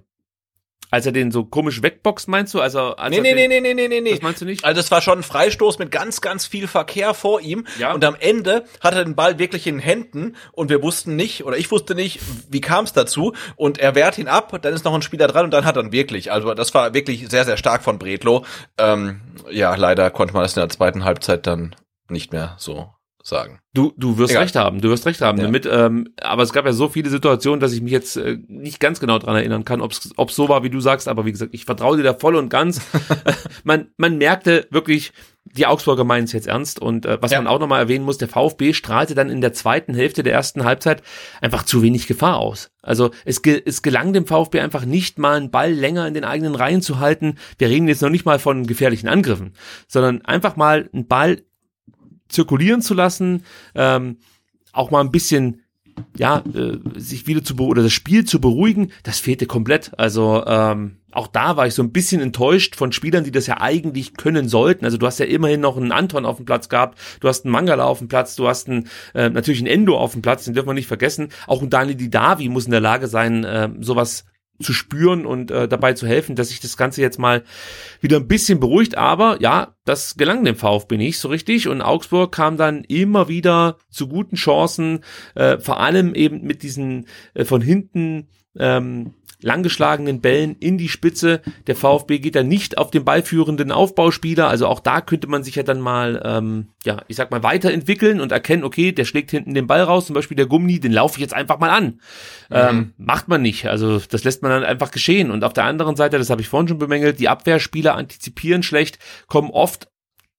als 0.95 1.05
er 1.05 1.11
den 1.11 1.29
so 1.29 1.43
komisch 1.43 1.83
wegboxt, 1.83 2.29
meinst 2.29 2.53
du? 2.53 2.61
Also 2.61 2.95
als 2.95 3.13
Nee, 3.13 3.19
nee, 3.19 3.35
den, 3.35 3.49
nee, 3.49 3.59
nee, 3.59 3.73
nee, 3.73 3.87
nee, 3.89 3.99
nee. 3.99 4.11
Das 4.11 4.21
meinst 4.21 4.39
du 4.39 4.45
nicht? 4.45 4.63
Also 4.63 4.79
es 4.79 4.89
war 4.91 5.01
schon 5.01 5.19
ein 5.19 5.23
Freistoß 5.23 5.77
mit 5.77 5.91
ganz, 5.91 6.21
ganz 6.21 6.45
viel 6.45 6.67
Verkehr 6.69 7.13
vor 7.13 7.41
ihm. 7.41 7.67
Ja. 7.77 7.93
Und 7.93 8.05
am 8.05 8.15
Ende 8.17 8.63
hat 8.79 8.95
er 8.95 9.03
den 9.03 9.13
Ball 9.13 9.37
wirklich 9.37 9.67
in 9.67 9.75
den 9.75 9.81
Händen 9.81 10.37
und 10.53 10.69
wir 10.69 10.81
wussten 10.81 11.17
nicht, 11.17 11.43
oder 11.43 11.57
ich 11.57 11.69
wusste 11.69 11.95
nicht, 11.95 12.21
wie 12.49 12.61
kam 12.61 12.85
es 12.85 12.93
dazu. 12.93 13.33
Und 13.57 13.77
er 13.77 13.93
wehrt 13.93 14.17
ihn 14.17 14.29
ab, 14.29 14.57
dann 14.61 14.73
ist 14.73 14.85
noch 14.85 14.93
ein 14.93 15.01
Spieler 15.01 15.27
dran 15.27 15.43
und 15.43 15.51
dann 15.51 15.65
hat 15.65 15.75
er 15.75 15.83
ihn 15.83 15.91
wirklich. 15.91 16.31
Also 16.31 16.53
das 16.53 16.73
war 16.73 16.93
wirklich 16.93 17.27
sehr, 17.29 17.43
sehr 17.43 17.57
stark 17.57 17.83
von 17.83 17.99
Bredlo. 17.99 18.45
Ähm, 18.77 19.19
ja, 19.51 19.75
leider 19.75 20.09
konnte 20.11 20.33
man 20.33 20.43
das 20.43 20.55
in 20.55 20.61
der 20.61 20.69
zweiten 20.69 21.03
Halbzeit 21.03 21.45
dann 21.45 21.75
nicht 22.07 22.31
mehr 22.31 22.55
so 22.57 22.94
sagen. 23.28 23.59
Du, 23.73 23.91
du 23.97 24.17
wirst 24.17 24.32
Egal. 24.32 24.43
recht 24.43 24.55
haben, 24.55 24.82
du 24.82 24.89
wirst 24.89 25.05
recht 25.05 25.19
haben 25.21 25.38
Ja. 25.39 25.45
damit. 25.45 25.67
Ähm, 25.69 26.09
aber 26.21 26.43
es 26.43 26.53
gab 26.53 26.65
ja 26.65 26.73
so 26.73 26.88
viele 26.89 27.09
Situationen, 27.09 27.59
dass 27.59 27.73
ich 27.73 27.82
mich 27.82 27.91
jetzt 27.91 28.15
äh, 28.17 28.38
nicht 28.47 28.80
ganz 28.80 28.99
genau 28.99 29.17
dran 29.17 29.36
erinnern 29.36 29.65
kann, 29.65 29.82
ob 29.82 29.91
es 29.91 30.36
so 30.36 30.47
war, 30.49 30.63
wie 30.63 30.69
du 30.69 30.80
sagst. 30.80 31.07
Aber 31.07 31.26
wie 31.26 31.32
gesagt, 31.32 31.53
ich 31.53 31.65
vertraue 31.65 31.97
dir 31.97 32.03
da 32.03 32.13
voll 32.13 32.36
und 32.36 32.49
ganz. 32.49 32.82
man, 33.63 33.88
man 33.97 34.17
merkte 34.17 34.67
wirklich, 34.69 35.11
die 35.43 35.65
Augsburger 35.65 36.03
meinen 36.03 36.26
es 36.26 36.34
jetzt 36.34 36.47
ernst. 36.47 36.80
Und 36.80 37.05
äh, 37.05 37.17
was 37.21 37.32
Ja. 37.32 37.39
man 37.39 37.47
auch 37.47 37.59
nochmal 37.59 37.80
erwähnen 37.82 38.05
muss, 38.05 38.17
der 38.19 38.28
VfB 38.28 38.73
strahlte 38.73 39.15
dann 39.15 39.30
in 39.30 39.41
der 39.41 39.53
zweiten 39.53 39.93
Hälfte 39.95 40.21
der 40.23 40.34
ersten 40.34 40.63
Halbzeit 40.63 41.01
einfach 41.41 41.63
zu 41.63 41.82
wenig 41.82 42.07
Gefahr 42.07 42.38
aus. 42.38 42.71
Also 42.84 43.09
es, 43.26 43.41
ge 43.41 43.61
es 43.65 43.82
gelang 43.82 44.13
dem 44.13 44.28
VfB 44.28 44.59
einfach 44.59 44.86
nicht 44.86 45.17
mal 45.17 45.38
einen 45.38 45.51
Ball 45.51 45.71
länger 45.73 46.07
in 46.07 46.13
den 46.13 46.23
eigenen 46.26 46.53
Reihen 46.55 46.82
zu 46.84 46.99
halten. 46.99 47.36
Wir 47.57 47.69
reden 47.69 47.88
jetzt 47.88 48.01
noch 48.03 48.09
nicht 48.09 48.26
mal 48.26 48.38
von 48.39 48.67
gefährlichen 48.67 49.07
Angriffen, 49.07 49.53
sondern 49.88 50.21
einfach 50.23 50.55
mal 50.55 50.89
einen 50.93 51.07
Ball 51.07 51.41
zirkulieren 52.30 52.82
zu 52.82 52.93
lassen, 52.93 53.43
ähm, 53.76 54.17
auch 54.71 54.91
mal 54.91 55.01
ein 55.01 55.11
bisschen 55.11 55.61
ja, 56.17 56.43
äh, 56.53 56.78
sich 56.99 57.28
wieder 57.28 57.43
zu 57.43 57.57
oder 57.57 57.84
das 57.84 57.93
Spiel 57.93 58.26
zu 58.26 58.39
beruhigen, 58.39 58.91
das 59.03 59.19
fehlte 59.19 59.45
komplett. 59.45 59.91
Also 59.97 60.43
ähm, 60.45 60.97
auch 61.11 61.28
da 61.28 61.55
war 61.55 61.67
ich 61.67 61.73
so 61.73 61.84
ein 61.84 61.91
bisschen 61.91 62.21
enttäuscht 62.21 62.76
von 62.76 62.91
Spielern, 62.91 63.23
die 63.23 63.32
das 63.32 63.47
ja 63.47 63.61
eigentlich 63.61 64.15
können 64.15 64.49
sollten. 64.49 64.86
Also 64.86 64.97
du 64.97 65.05
hast 65.05 65.19
ja 65.19 65.26
immerhin 65.26 65.61
noch 65.61 65.78
einen 65.78 65.91
Anton 65.91 66.26
auf 66.26 66.38
dem 66.38 66.45
Platz 66.45 66.69
gehabt, 66.69 66.99
du 67.21 67.28
hast 67.28 67.45
einen 67.45 67.51
Mangala 67.51 67.86
auf 67.86 67.99
dem 67.99 68.07
Platz, 68.07 68.36
du 68.36 68.47
hast 68.47 68.69
einen, 68.69 68.89
äh, 69.13 69.30
natürlich 69.30 69.59
einen 69.59 69.67
Endo 69.67 69.97
auf 69.97 70.13
dem 70.13 70.21
Platz, 70.21 70.45
den 70.45 70.53
dürfen 70.53 70.69
wir 70.69 70.73
nicht 70.73 70.88
vergessen. 70.88 71.30
Auch 71.47 71.61
ein 71.61 71.69
Daniel 71.69 71.95
Didavi 71.95 72.49
muss 72.49 72.65
in 72.65 72.71
der 72.71 72.82
Lage 72.82 73.07
sein, 73.07 73.43
äh, 73.43 73.69
sowas 73.80 74.26
zu 74.62 74.74
spüren 74.74 75.26
und 75.26 75.51
äh, 75.51 75.68
dabei 75.68 75.93
zu 75.93 76.08
helfen, 76.08 76.36
dass 76.36 76.49
sich 76.49 76.60
das 76.60 76.78
Ganze 76.78 77.01
jetzt 77.01 77.20
mal 77.20 77.43
wieder 78.01 78.18
ein 78.18 78.28
bisschen 78.28 78.60
beruhigt. 78.60 78.97
Aber 78.97 79.41
ja, 79.41 79.76
das 79.86 80.16
gelang 80.16 80.43
dem 80.45 80.56
VfB 80.56 80.97
nicht 80.97 81.20
so 81.20 81.30
richtig 81.30 81.68
und 81.68 81.82
Augsburg 81.82 82.32
kam 82.32 82.58
dann 82.58 82.84
immer 82.84 83.28
wieder 83.28 83.78
zu 83.89 84.08
guten 84.08 84.36
Chancen, 84.36 85.03
äh, 85.36 85.58
vor 85.60 85.80
allem 85.80 86.16
eben 86.16 86.41
mit 86.41 86.64
diesen 86.64 87.08
äh, 87.34 87.45
von 87.45 87.62
hinten 87.62 88.28
ähm, 88.58 89.14
langgeschlagenen 89.45 90.21
Bällen 90.21 90.55
in 90.59 90.79
die 90.79 90.89
Spitze. 90.89 91.41
Der 91.67 91.75
VfB 91.75 92.17
geht 92.17 92.35
dann 92.35 92.47
nicht 92.47 92.79
auf 92.79 92.89
den 92.89 93.05
ballführenden 93.05 93.71
Aufbauspieler. 93.71 94.47
Also 94.47 94.65
auch 94.65 94.79
da 94.79 95.01
könnte 95.01 95.27
man 95.27 95.43
sich 95.43 95.55
ja 95.55 95.61
dann 95.61 95.79
mal, 95.79 96.19
ähm, 96.25 96.69
ja, 96.83 97.03
ich 97.07 97.15
sag 97.15 97.29
mal, 97.29 97.43
weiterentwickeln 97.43 98.21
und 98.21 98.31
erkennen, 98.31 98.63
okay, 98.63 98.91
der 98.91 99.05
schlägt 99.05 99.29
hinten 99.29 99.53
den 99.53 99.67
Ball 99.67 99.81
raus, 99.81 100.07
zum 100.07 100.15
Beispiel 100.15 100.35
der 100.35 100.47
Gummi, 100.47 100.79
den 100.79 100.91
laufe 100.91 101.17
ich 101.17 101.21
jetzt 101.21 101.35
einfach 101.35 101.59
mal 101.59 101.69
an. 101.69 102.01
Ähm, 102.49 102.93
macht 102.97 103.27
man 103.27 103.43
nicht. 103.43 103.67
Also 103.67 103.99
das 103.99 104.23
lässt 104.23 104.41
man 104.41 104.49
dann 104.49 104.63
einfach 104.63 104.89
geschehen. 104.89 105.29
Und 105.29 105.43
auf 105.43 105.53
der 105.53 105.65
anderen 105.65 105.95
Seite, 105.95 106.17
das 106.17 106.31
habe 106.31 106.41
ich 106.41 106.47
vorhin 106.47 106.67
schon 106.67 106.79
bemängelt, 106.79 107.19
die 107.19 107.29
Abwehrspieler 107.29 107.95
antizipieren 107.95 108.63
schlecht, 108.63 108.97
kommen 109.27 109.51
oft 109.51 109.89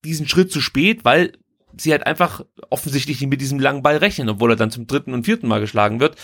diesen 0.04 0.26
Schritt 0.26 0.50
zu 0.50 0.60
spät, 0.60 1.04
weil 1.04 1.32
sie 1.76 1.92
halt 1.92 2.06
einfach 2.06 2.44
offensichtlich 2.70 3.20
nicht 3.20 3.30
mit 3.30 3.40
diesem 3.40 3.60
langen 3.60 3.82
Ball 3.82 3.98
rechnen, 3.98 4.28
obwohl 4.28 4.52
er 4.52 4.56
dann 4.56 4.70
zum 4.70 4.86
dritten 4.86 5.14
und 5.14 5.26
vierten 5.26 5.46
Mal 5.46 5.60
geschlagen 5.60 6.00
wird. 6.00 6.16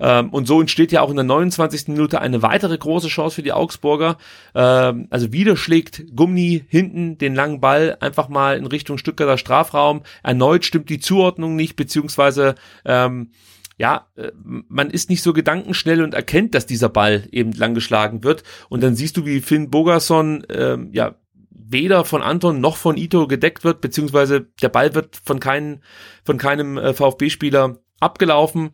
Ähm, 0.00 0.30
und 0.30 0.46
so 0.46 0.60
entsteht 0.60 0.92
ja 0.92 1.02
auch 1.02 1.10
in 1.10 1.16
der 1.16 1.24
29. 1.24 1.88
Minute 1.88 2.20
eine 2.20 2.42
weitere 2.42 2.76
große 2.76 3.08
Chance 3.08 3.36
für 3.36 3.42
die 3.42 3.52
Augsburger. 3.52 4.18
Ähm, 4.54 5.06
also 5.10 5.32
wieder 5.32 5.56
schlägt 5.56 6.04
Gummi 6.14 6.64
hinten 6.68 7.18
den 7.18 7.34
langen 7.34 7.60
Ball 7.60 7.96
einfach 8.00 8.28
mal 8.28 8.56
in 8.56 8.66
Richtung 8.66 8.98
Stuttgarter 8.98 9.38
Strafraum. 9.38 10.02
Erneut 10.22 10.64
stimmt 10.64 10.88
die 10.88 11.00
Zuordnung 11.00 11.56
nicht, 11.56 11.76
beziehungsweise 11.76 12.54
ähm, 12.84 13.30
ja, 13.78 14.06
äh, 14.16 14.32
man 14.42 14.90
ist 14.90 15.10
nicht 15.10 15.22
so 15.22 15.32
gedankenschnell 15.32 16.02
und 16.02 16.14
erkennt, 16.14 16.54
dass 16.54 16.66
dieser 16.66 16.88
Ball 16.88 17.28
eben 17.30 17.52
lang 17.52 17.74
geschlagen 17.74 18.24
wird. 18.24 18.42
Und 18.68 18.82
dann 18.82 18.96
siehst 18.96 19.16
du, 19.16 19.26
wie 19.26 19.40
Finn 19.40 19.70
Bogerson 19.70 20.46
ähm, 20.48 20.90
ja 20.92 21.16
weder 21.50 22.04
von 22.04 22.22
Anton 22.22 22.60
noch 22.60 22.76
von 22.76 22.96
Ito 22.96 23.26
gedeckt 23.26 23.64
wird, 23.64 23.80
beziehungsweise 23.80 24.46
der 24.62 24.68
Ball 24.68 24.94
wird 24.94 25.20
von 25.24 25.40
keinem 25.40 25.80
von 26.24 26.38
keinem 26.38 26.78
äh, 26.78 26.94
VfB-Spieler 26.94 27.78
abgelaufen. 28.00 28.70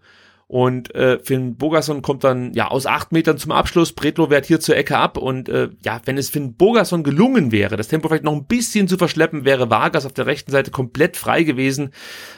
Und 0.52 0.94
äh, 0.94 1.18
Finn 1.18 1.56
Bogerson 1.56 2.02
kommt 2.02 2.24
dann 2.24 2.52
ja 2.52 2.68
aus 2.68 2.84
acht 2.84 3.10
Metern 3.10 3.38
zum 3.38 3.52
Abschluss. 3.52 3.94
Bretlo 3.94 4.28
wehrt 4.28 4.44
hier 4.44 4.60
zur 4.60 4.76
Ecke 4.76 4.98
ab. 4.98 5.16
Und 5.16 5.48
äh, 5.48 5.70
ja, 5.82 5.98
wenn 6.04 6.18
es 6.18 6.28
Finn 6.28 6.56
Bogerson 6.56 7.04
gelungen 7.04 7.52
wäre, 7.52 7.78
das 7.78 7.88
Tempo 7.88 8.08
vielleicht 8.08 8.24
noch 8.24 8.34
ein 8.34 8.44
bisschen 8.44 8.86
zu 8.86 8.98
verschleppen, 8.98 9.46
wäre 9.46 9.70
Vargas 9.70 10.04
auf 10.04 10.12
der 10.12 10.26
rechten 10.26 10.50
Seite 10.50 10.70
komplett 10.70 11.16
frei 11.16 11.44
gewesen. 11.44 11.88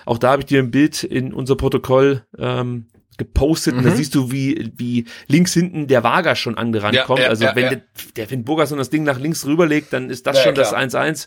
Auch 0.07 0.19
da 0.19 0.31
habe 0.31 0.43
ich 0.43 0.47
dir 0.47 0.61
ein 0.61 0.71
Bild 0.71 1.03
in 1.03 1.35
unser 1.35 1.57
Protokoll 1.57 2.23
ähm, 2.39 2.87
gepostet. 3.19 3.75
Und 3.75 3.85
da 3.85 3.91
siehst 3.91 4.15
du, 4.15 4.31
wie, 4.31 4.71
wie 4.77 5.07
links 5.27 5.53
hinten 5.53 5.89
der 5.89 6.05
Vargas 6.05 6.39
schon 6.39 6.57
angerannt 6.57 6.95
Ja, 6.95 7.07
kommt. 7.07 7.19
ja, 7.19 7.27
also 7.31 7.47
ja, 7.47 7.57
wenn. 7.57 7.69
Der, 7.69 7.83
der 8.15 8.29
Finn 8.29 8.45
Bogerson 8.45 8.79
das 8.79 8.91
Ding 8.91 9.03
nach 9.03 9.19
links 9.19 9.45
rüberlegt, 9.45 9.93
dann 9.93 10.09
ist 10.09 10.25
das 10.29 10.41
schon 10.41 10.55
das 10.55 10.69
klar. 10.69 10.83
1-1. 10.83 11.27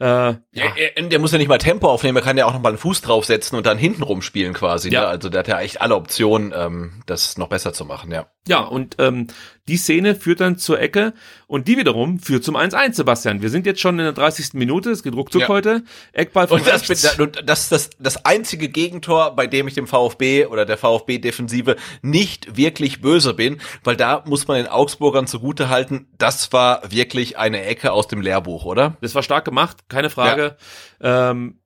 Äh, 0.00 0.04
ja. 0.06 0.38
Ja, 0.52 0.64
er- 0.96 1.02
der 1.08 1.18
muss 1.18 1.30
ja 1.32 1.38
nicht 1.38 1.48
mal 1.48 1.58
Tempo 1.58 1.88
aufnehmen, 1.88 2.16
er 2.16 2.22
kann 2.22 2.38
ja 2.38 2.46
auch 2.46 2.54
noch 2.54 2.62
mal 2.62 2.70
einen 2.70 2.78
Fuß 2.78 3.02
draufsetzen 3.02 3.56
und 3.58 3.66
dann 3.66 3.76
hinten 3.76 4.02
rumspielen 4.02 4.54
quasi. 4.54 4.88
Ja. 4.90 5.02
Ne? 5.02 5.06
Also 5.08 5.28
der 5.28 5.40
hat 5.40 5.48
ja 5.48 5.60
echt 5.60 5.80
alle 5.82 5.94
Optionen, 5.94 6.52
ähm, 6.56 7.02
das 7.06 7.36
noch 7.36 7.48
besser 7.48 7.72
zu 7.74 7.84
machen, 7.84 8.10
ja. 8.10 8.26
Ja, 8.48 8.60
und 8.60 8.96
ähm, 8.98 9.26
die 9.70 9.76
Szene 9.76 10.16
führt 10.16 10.40
dann 10.40 10.58
zur 10.58 10.80
Ecke 10.80 11.14
und 11.46 11.68
die 11.68 11.76
wiederum 11.76 12.18
führt 12.18 12.42
zum 12.42 12.56
1-1, 12.56 12.94
Sebastian. 12.94 13.40
Wir 13.40 13.50
sind 13.50 13.66
jetzt 13.66 13.80
schon 13.80 13.98
in 14.00 14.04
der 14.04 14.12
30. 14.12 14.54
Minute, 14.54 14.90
es 14.90 15.04
geht 15.04 15.14
ruckzuck 15.14 15.42
Ja. 15.42 15.48
heute. 15.48 15.84
Eckball 16.12 16.48
von 16.48 16.58
Und 16.58 16.66
das, 16.66 16.88
rechts. 16.90 17.02
das 17.46 17.60
ist 17.60 17.72
das, 17.72 17.90
das 18.00 18.24
einzige 18.24 18.68
Gegentor, 18.68 19.36
bei 19.36 19.46
dem 19.46 19.68
ich 19.68 19.74
dem 19.74 19.86
VfB 19.86 20.46
oder 20.46 20.66
der 20.66 20.76
VfB-Defensive 20.76 21.76
nicht 22.02 22.56
wirklich 22.56 23.00
böse 23.00 23.32
bin, 23.32 23.60
weil 23.84 23.94
da 23.94 24.24
muss 24.26 24.48
man 24.48 24.56
den 24.56 24.66
Augsburgern 24.66 25.28
zugute 25.28 25.68
halten, 25.68 26.08
das 26.18 26.52
war 26.52 26.82
wirklich 26.90 27.38
eine 27.38 27.62
Ecke 27.64 27.92
aus 27.92 28.08
dem 28.08 28.20
Lehrbuch, 28.20 28.64
oder? 28.64 28.96
Das 29.00 29.14
war 29.14 29.22
stark 29.22 29.44
gemacht, 29.44 29.76
keine 29.88 30.10
Frage. 30.10 30.56
Ähm, 31.00 31.59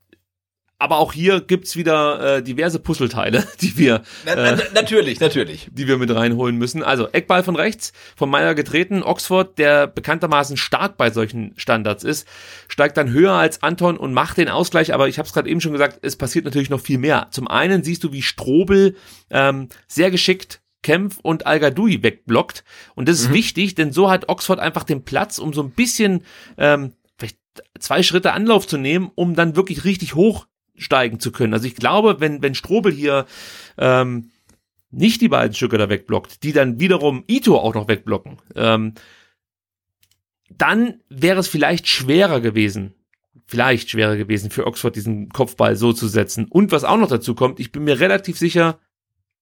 aber 0.79 0.99
auch 0.99 1.13
hier 1.13 1.41
gibt's 1.41 1.77
wieder 1.77 2.37
äh, 2.37 2.43
diverse 2.43 2.79
Puzzleteile, 2.79 3.47
die 3.61 3.79
wir 3.79 4.03
Na, 4.27 4.35
na, 4.35 4.59
natürlich, 4.75 5.21
natürlich. 5.21 5.69
die 5.73 5.87
wir 5.87 5.99
mit 5.99 6.15
reinholen 6.15 6.57
müssen. 6.57 6.83
Also 6.83 7.09
Eckball 7.09 7.43
von 7.43 7.57
rechts, 7.57 7.93
von 8.17 8.29
Meyer 8.29 8.55
getreten. 8.55 9.03
Oxford, 9.03 9.59
der 9.59 9.87
bekanntermaßen 9.87 10.57
stark 10.57 10.97
bei 10.97 11.11
solchen 11.11 11.55
Standards 11.57 12.05
ist, 12.05 12.27
steigt 12.69 12.97
dann 12.97 13.11
höher 13.11 13.33
als 13.33 13.63
Anton 13.63 13.97
und 13.97 14.13
macht 14.13 14.37
den 14.37 14.49
Ausgleich. 14.49 14.93
Aber 14.93 15.09
ich 15.09 15.19
habe 15.19 15.27
es 15.27 15.33
gerade 15.33 15.49
eben 15.49 15.61
schon 15.61 15.73
gesagt, 15.73 16.01
es 16.03 16.17
passiert 16.17 16.45
natürlich 16.45 16.71
noch 16.71 16.81
viel 16.81 16.99
mehr. 16.99 17.29
Zum 17.31 17.49
einen 17.49 17.83
siehst 17.85 18.05
du, 18.05 18.13
wie 18.13 18.23
Strobel 18.23 18.97
ähm, 19.31 19.69
sehr 19.87 20.11
geschickt 20.11 20.61
Kempf 20.83 21.19
und 21.23 21.47
al 21.47 21.61
wegblockt. 21.63 22.63
Und 22.95 23.09
das 23.09 23.21
ist 23.21 23.33
wichtig, 23.33 23.75
denn 23.75 23.91
so 23.91 24.11
hat 24.11 24.29
Oxford 24.29 24.61
einfach 24.61 24.85
den 24.85 25.03
Platz, 25.05 25.39
um 25.39 25.53
so 25.53 25.63
ein 25.63 25.71
bisschen 25.71 26.23
ähm, 26.59 26.93
vielleicht 27.19 27.39
zwei 27.81 28.03
Schritte 28.03 28.33
Anlauf 28.33 28.69
zu 28.69 28.77
nehmen, 28.77 29.11
um 29.15 29.35
dann 29.35 29.57
wirklich 29.57 29.85
richtig 29.85 30.15
hochsteigen 30.75 31.21
zu 31.21 31.33
können. 31.33 31.55
Also 31.55 31.67
ich 31.67 31.77
glaube, 31.77 32.21
wenn, 32.21 32.43
wenn 32.43 32.55
Strobel 32.55 32.93
hier 32.93 33.27
ähm, 33.79 34.31
nicht 34.91 35.21
die 35.21 35.29
beiden 35.29 35.55
Stücke 35.55 35.79
da 35.79 35.89
wegblockt, 35.89 36.43
die 36.43 36.53
dann 36.53 36.81
wiederum 36.81 37.25
Ito 37.27 37.59
auch 37.59 37.75
noch 37.75 37.89
wegblocken, 37.89 38.39
ähm, 38.55 38.95
dann 40.51 41.01
wäre 41.09 41.41
es 41.41 41.49
vielleicht 41.49 41.89
schwerer 41.89 42.41
gewesen, 42.41 42.95
vielleicht 43.47 43.91
schwerer 43.91 44.17
gewesen 44.17 44.51
für 44.51 44.67
Oxford 44.67 44.95
diesen 44.95 45.31
Kopfball 45.31 45.75
so 45.77 45.93
zu 45.93 46.07
setzen. 46.07 46.47
Und 46.49 46.71
was 46.71 46.85
auch 46.85 46.99
noch 46.99 47.09
dazu 47.09 47.35
kommt, 47.35 47.59
ich 47.59 47.73
bin 47.73 47.85
mir 47.85 47.99
relativ 47.99 48.39
sicher, 48.39 48.79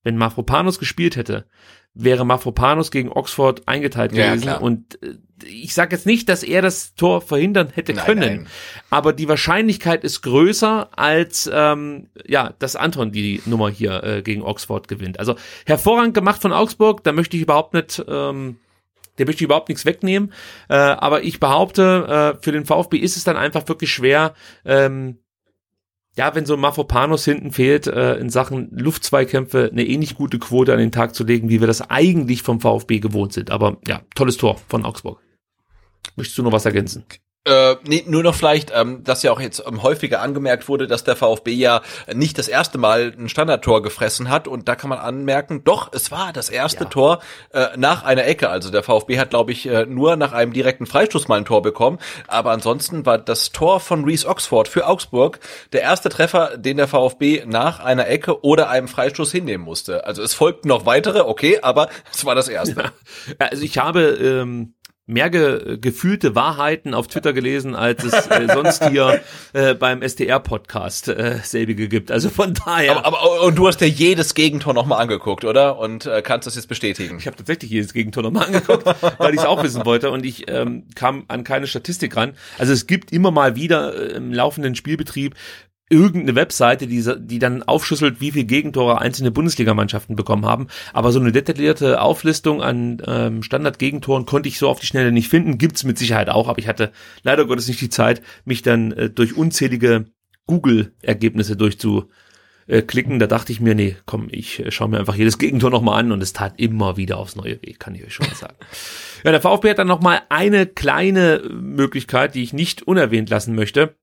wenn 0.05 0.17
Mafropanos 0.17 0.79
gespielt 0.79 1.17
hätte, 1.17 1.47
wäre 1.95 2.25
Mafropanos 2.25 2.91
gegen 2.91 3.11
Oxford 3.11 3.67
eingeteilt 3.67 4.13
Ja, 4.13 4.29
gewesen. 4.31 4.43
klar. 4.45 4.63
Und 4.63 5.03
äh, 5.03 5.15
ich 5.45 5.75
sage 5.75 5.97
jetzt 5.97 6.07
nicht, 6.07 6.29
dass 6.29 6.43
er 6.43 6.63
das 6.63 6.95
Tor 6.95 7.21
verhindern 7.21 7.69
hätte 7.75 7.93
Nein, 7.95 8.05
können, 8.05 8.21
nein. 8.37 8.47
aber 8.91 9.13
die 9.13 9.29
Wahrscheinlichkeit 9.29 10.05
ist 10.05 10.23
größer, 10.23 10.91
als 10.97 11.51
ähm, 11.53 12.09
ja, 12.27 12.55
dass 12.59 12.77
Anton 12.77 13.11
die 13.13 13.43
Nummer 13.45 13.69
hier 13.69 14.03
äh, 14.05 14.23
gegen 14.23 14.43
Oxford 14.43 14.87
gewinnt. 14.89 15.19
Also 15.19 15.35
hervorragend 15.67 16.15
gemacht 16.15 16.41
von 16.41 16.53
Augsburg, 16.53 17.03
da 17.05 17.13
möchte 17.13 17.37
ich 17.37 17.43
überhaupt 17.43 17.75
nicht 17.75 18.03
ähm, 18.09 18.57
der 19.19 19.27
möchte 19.27 19.41
ich 19.43 19.47
überhaupt 19.47 19.69
nichts 19.69 19.85
wegnehmen. 19.85 20.33
Äh, 20.69 20.75
aber 20.77 21.23
ich 21.23 21.39
behaupte, 21.39 22.35
äh, 22.39 22.43
für 22.43 22.53
den 22.53 22.65
VfB 22.65 22.97
ist 22.97 23.17
es 23.17 23.25
dann 23.25 23.37
einfach 23.37 23.69
wirklich 23.69 23.93
schwer, 23.93 24.35
ähm, 24.65 25.19
ja, 26.15 26.35
wenn 26.35 26.45
so 26.45 26.55
ein 26.55 26.61
Mafopanos 26.61 27.25
hinten 27.25 27.53
fehlt, 27.53 27.87
äh, 27.87 28.17
in 28.17 28.29
Sachen 28.29 28.69
Luftzweikämpfe 28.73 29.71
eine 29.73 29.87
ähnlich 29.87 30.15
gute 30.15 30.39
Quote 30.39 30.73
an 30.73 30.79
den 30.79 30.93
Tag 30.93 31.15
zu 31.15 31.25
legen, 31.25 31.49
wie 31.49 31.61
wir 31.61 31.67
das 31.67 31.91
eigentlich 31.91 32.43
vom 32.43 32.61
VfB 32.61 32.99
gewohnt 32.99 33.33
sind. 33.33 33.51
Aber 33.51 33.79
ja, 33.87 34.03
tolles 34.15 34.37
Tor 34.37 34.61
von 34.69 34.85
Augsburg. 34.85 35.21
Möchtest 36.17 36.37
du 36.37 36.43
noch 36.43 36.53
was 36.53 36.67
ergänzen? 36.67 37.05
Äh, 37.45 37.75
nee, 37.85 38.05
nur 38.07 38.23
noch 38.23 38.37
vielleicht, 38.37 38.71
ähm, 38.73 39.03
dass 39.03 39.25
ja 39.25 39.33
auch 39.33 39.41
jetzt 39.41 39.65
ähm, 39.67 39.83
häufiger 39.83 40.23
angemerkt 40.23 40.69
wurde, 40.69 40.87
dass 40.87 41.03
der 41.03 41.17
VfB 41.17 41.53
ja 41.53 41.83
nicht 42.15 42.39
das 42.39 42.47
erste 42.47 42.79
Mal 42.79 43.13
ein 43.19 43.29
Standardtor 43.29 43.83
gefressen 43.83 44.31
hat 44.31 44.47
und 44.47 44.69
da 44.69 44.77
kann 44.77 44.91
man 44.91 45.01
anmerken, 45.01 45.65
doch, 45.65 45.93
es 45.93 46.13
war 46.13 46.33
das 46.33 46.51
erste 46.51 46.85
Ja. 46.85 46.91
Tor 46.91 47.19
äh, 47.53 47.67
nach 47.77 48.05
einer 48.05 48.25
Ecke. 48.27 48.49
Also 48.49 48.71
der 48.71 48.85
VfB 48.85 49.19
hat, 49.19 49.31
glaube 49.31 49.51
ich, 49.51 49.67
äh, 49.67 49.87
nur 49.87 50.15
nach 50.15 50.33
einem 50.33 50.53
direkten 50.53 50.87
Freistoß 50.87 51.27
mal 51.27 51.39
ein 51.39 51.45
Tor 51.45 51.63
bekommen, 51.63 51.99
aber 52.29 52.53
ansonsten 52.53 53.07
war 53.07 53.19
das 53.19 53.51
Tor 53.51 53.81
von 53.81 54.05
Reese 54.05 54.29
Oxford 54.29 54.69
für 54.69 54.87
Augsburg 54.87 55.41
der 55.73 55.83
erste 55.83 56.11
Treffer, 56.11 56.57
den 56.57 56.77
der 56.77 56.87
VfB 56.87 57.43
nach 57.45 57.81
einer 57.81 58.07
Ecke 58.07 58.45
oder 58.45 58.71
einem 58.71 58.87
Freistoß 58.87 59.33
hinnehmen 59.33 59.65
musste. 59.65 60.07
Also 60.07 60.23
es 60.23 60.33
folgten 60.33 60.69
noch 60.69 60.87
weitere, 60.87 61.23
okay, 61.23 61.59
aber 61.61 61.89
es 62.13 62.25
war 62.25 62.37
das 62.37 62.47
erste. 62.47 62.93
Also 63.39 63.65
ich 63.65 63.79
habe 63.79 64.03
ähm, 64.03 64.75
mehr 65.07 65.31
ge 65.31 65.79
gefühlte 65.81 66.35
Wahrheiten 66.35 66.95
auf 66.95 67.09
Twitter 67.09 67.33
gelesen, 67.33 67.75
als 67.75 68.05
es 68.05 68.27
äh, 68.29 68.47
sonst 68.53 68.89
hier 68.89 69.21
äh, 69.53 69.75
beim 69.75 70.07
STR-Podcast 70.07 71.09
äh, 71.09 71.39
selbige 71.43 71.89
gibt. 71.89 72.11
Also 72.11 72.31
von 72.31 72.55
daher. 72.55 73.05
Aber, 73.05 73.07
aber 73.07 73.43
und 73.43 73.57
du 73.57 73.67
hast 73.67 73.79
dir 73.79 73.89
jedes 73.89 74.35
Gegentor 74.35 74.75
nochmal 74.75 75.01
angeguckt, 75.03 75.45
oder? 75.45 75.79
Und 75.79 76.07
äh, 76.07 76.23
kannst 76.23 76.47
das 76.47 76.55
jetzt 76.55 76.69
bestätigen. 76.69 77.19
Ich 77.19 77.27
habe 77.27 77.37
tatsächlich 77.37 77.71
jedes 77.71 77.93
Gegentor 77.93 78.23
nochmal 78.23 78.47
angeguckt, 78.47 78.87
weil 79.19 79.35
ich 79.35 79.41
es 79.41 79.47
auch 79.47 79.63
wissen 79.63 79.85
wollte 79.85 80.11
und 80.11 80.25
ich 80.25 80.49
ähm, 80.49 80.85
kam 80.95 81.25
an 81.29 81.43
keine 81.43 81.67
Statistik 81.67 82.17
ran. 82.17 82.35
Also 82.59 82.73
es 82.73 82.87
gibt 82.87 83.13
immer 83.13 83.31
mal 83.31 83.57
wieder 83.57 83.95
äh, 83.95 84.17
im 84.17 84.33
laufenden 84.33 84.75
Spielbetrieb 84.77 85.35
irgendeine 85.93 86.35
Webseite, 86.35 86.87
die, 86.87 87.05
die 87.19 87.39
dann 87.39 87.63
aufschlüsselt, 87.63 88.21
wie 88.21 88.33
viel 88.33 88.45
Gegentore 88.45 89.01
einzelne 89.01 89.31
Bundesligamannschaften 89.31 90.17
bekommen 90.17 90.47
haben. 90.47 90.69
Aber 90.95 91.13
so 91.13 91.21
eine 91.21 91.33
detaillierte 91.33 92.01
Auflistung 92.01 92.63
an 92.63 93.03
ähm, 93.07 93.43
Standard-Gegentoren 93.43 94.25
konnte 94.25 94.49
ich 94.49 94.59
so 94.59 94.69
auf 94.69 94.81
die 94.81 94.87
Schnelle 94.87 95.13
nicht 95.13 95.29
finden. 95.29 95.59
Gibt's 95.59 95.85
mit 95.85 95.99
Sicherheit 95.99 96.31
auch, 96.31 96.49
aber 96.49 96.59
ich 96.59 96.67
hatte 96.67 96.93
leider 97.23 97.45
Gottes 97.45 97.69
nicht 97.69 97.83
die 97.83 97.91
Zeit, 97.91 98.23
mich 98.47 98.63
dann 98.63 98.93
äh, 98.93 99.11
durch 99.11 99.37
unzählige 99.37 100.07
Google-Ergebnisse 100.47 101.57
durchzu 101.57 102.09
äh, 102.67 102.83
klicken, 102.83 103.19
da 103.19 103.27
dachte 103.27 103.53
ich 103.53 103.61
mir, 103.61 103.75
nee, 103.75 103.97
komm, 104.07 104.29
ich 104.31 104.61
äh, 104.61 104.71
schaue 104.71 104.89
mir 104.89 104.99
einfach 104.99 105.15
jedes 105.15 105.39
Gegentor 105.39 105.71
nochmal 105.71 106.01
an 106.01 106.13
und 106.13 106.23
es 106.23 106.33
tat 106.33 106.55
immer 106.59 106.97
wieder 106.97 107.19
aufs 107.19 107.37
neue 107.37 107.61
Weg, 107.63 107.79
kann 107.79 107.95
ich 107.95 108.05
euch 108.05 108.15
schon 108.15 108.27
mal 108.27 108.35
sagen. 108.35 108.57
ja, 109.25 109.31
der 109.31 109.41
VfB 109.41 109.71
hat 109.71 109.79
dann 109.79 109.89
nochmal 109.89 110.23
eine 110.31 110.67
kleine 110.67 111.43
Möglichkeit, 111.51 112.35
die 112.35 112.43
ich 112.43 112.53
nicht 112.53 112.83
unerwähnt 112.83 113.29
lassen 113.29 113.55
möchte. 113.55 113.97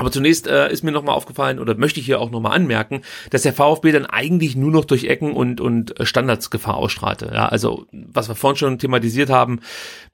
Aber 0.00 0.10
zunächst 0.10 0.46
äh, 0.46 0.72
ist 0.72 0.82
mir 0.82 0.92
nochmal 0.92 1.14
aufgefallen 1.14 1.58
oder 1.58 1.76
möchte 1.76 2.00
ich 2.00 2.06
hier 2.06 2.20
auch 2.20 2.30
nochmal 2.30 2.56
anmerken, 2.56 3.02
dass 3.28 3.42
der 3.42 3.52
VfB 3.52 3.92
dann 3.92 4.06
eigentlich 4.06 4.56
nur 4.56 4.70
noch 4.70 4.86
durch 4.86 5.04
Ecken 5.04 5.34
und, 5.34 5.60
und 5.60 5.94
Standardsgefahr 6.00 6.74
ausstrahlte. 6.74 7.30
Ja, 7.34 7.50
also 7.50 7.86
was 7.92 8.28
wir 8.28 8.34
vorhin 8.34 8.56
schon 8.56 8.78
thematisiert 8.78 9.28
haben, 9.28 9.60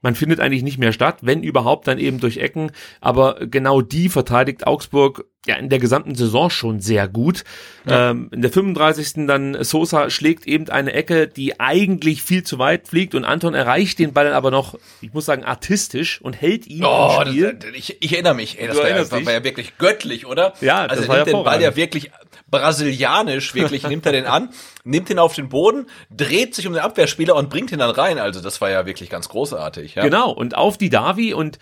man 0.07 0.15
findet 0.15 0.39
eigentlich 0.39 0.63
nicht 0.63 0.79
mehr 0.79 0.93
statt, 0.93 1.17
wenn 1.23 1.43
überhaupt 1.43 1.89
dann 1.89 1.99
eben 1.99 2.21
durch 2.21 2.37
Ecken. 2.37 2.71
Aber 3.01 3.41
genau 3.41 3.81
die 3.81 4.09
verteidigt 4.09 4.65
Augsburg 4.65 5.25
ja 5.49 5.57
in 5.57 5.69
der 5.69 5.81
gesamten 5.81 6.15
Saison 6.15 6.49
schon 6.49 6.79
sehr 6.81 7.09
gut. 7.09 7.43
Ähm, 7.89 8.29
in 8.33 8.41
der 8.41 8.53
35. 8.53 9.27
dann 9.27 9.65
Sosa 9.65 10.09
schlägt 10.09 10.47
eben 10.47 10.69
eine 10.69 10.93
Ecke, 10.93 11.27
die 11.27 11.59
eigentlich 11.59 12.23
viel 12.23 12.45
zu 12.45 12.61
weit 12.61 12.87
fliegt 12.87 13.17
und 13.17 13.25
Anton 13.25 13.55
erreicht 13.55 13.99
den 13.99 14.13
Ball 14.13 14.27
dann 14.27 14.35
aber 14.35 14.53
noch, 14.53 14.79
ich 15.01 15.13
muss 15.13 15.25
sagen, 15.25 15.43
artistisch 15.45 16.21
und 16.21 16.41
hält 16.41 16.69
ihn 16.69 16.85
Oh, 16.85 17.19
im 17.23 17.29
Spiel. 17.29 17.55
das, 17.59 17.71
ich, 17.75 17.97
ich 18.01 18.13
erinnere 18.13 18.35
mich. 18.35 18.61
Ey, 18.61 18.69
das 18.69 18.77
Du 18.77 18.83
war 18.85 18.91
ja, 18.91 19.11
war, 19.11 19.33
ja 19.33 19.43
wirklich 19.45 19.77
göttlich, 19.79 20.25
oder? 20.27 20.53
Ja, 20.61 20.83
also 20.83 20.95
das 20.95 21.05
er 21.05 21.09
war 21.09 21.17
nimmt 21.17 21.29
den 21.29 21.45
Ball 21.45 21.61
ja 21.61 21.75
wirklich 21.75 22.13
brasilianisch, 22.49 23.55
wirklich 23.55 23.83
nimmt 23.89 24.07
er 24.07 24.13
den 24.13 24.27
an, 24.27 24.51
nimmt 24.85 25.11
ihn 25.11 25.19
auf 25.19 25.35
den 25.35 25.49
Boden, 25.49 25.87
dreht 26.11 26.55
sich 26.55 26.67
um 26.67 26.75
den 26.75 26.83
Abwehrspieler 26.83 27.35
und 27.35 27.51
bringt 27.51 27.73
ihn 27.73 27.81
dann 27.81 27.91
rein. 27.91 28.19
Also 28.19 28.41
das 28.41 28.61
war 28.61 28.71
ja 28.71 28.87
wirklich 28.87 29.11
ganz 29.11 29.29
großartig. 29.29 29.97
Ja? 29.97 30.03
Genau, 30.03 30.31
und 30.31 30.57
auf 30.57 30.79
die 30.79 30.91
Davi 30.91 31.35
und 31.35 31.59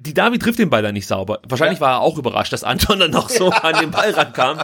die 0.00 0.14
Davi 0.14 0.38
trifft 0.38 0.58
den 0.58 0.70
Ball 0.70 0.82
dann 0.82 0.94
nicht 0.94 1.06
sauber. 1.06 1.40
Wahrscheinlich 1.48 1.80
war 1.80 1.94
er 1.94 2.00
auch 2.00 2.18
überrascht, 2.18 2.52
dass 2.52 2.64
Anton 2.64 3.00
dann 3.00 3.10
noch 3.10 3.28
so 3.28 3.50
an 3.50 3.80
den 3.80 3.90
Ball 3.90 4.10
rankam 4.10 4.62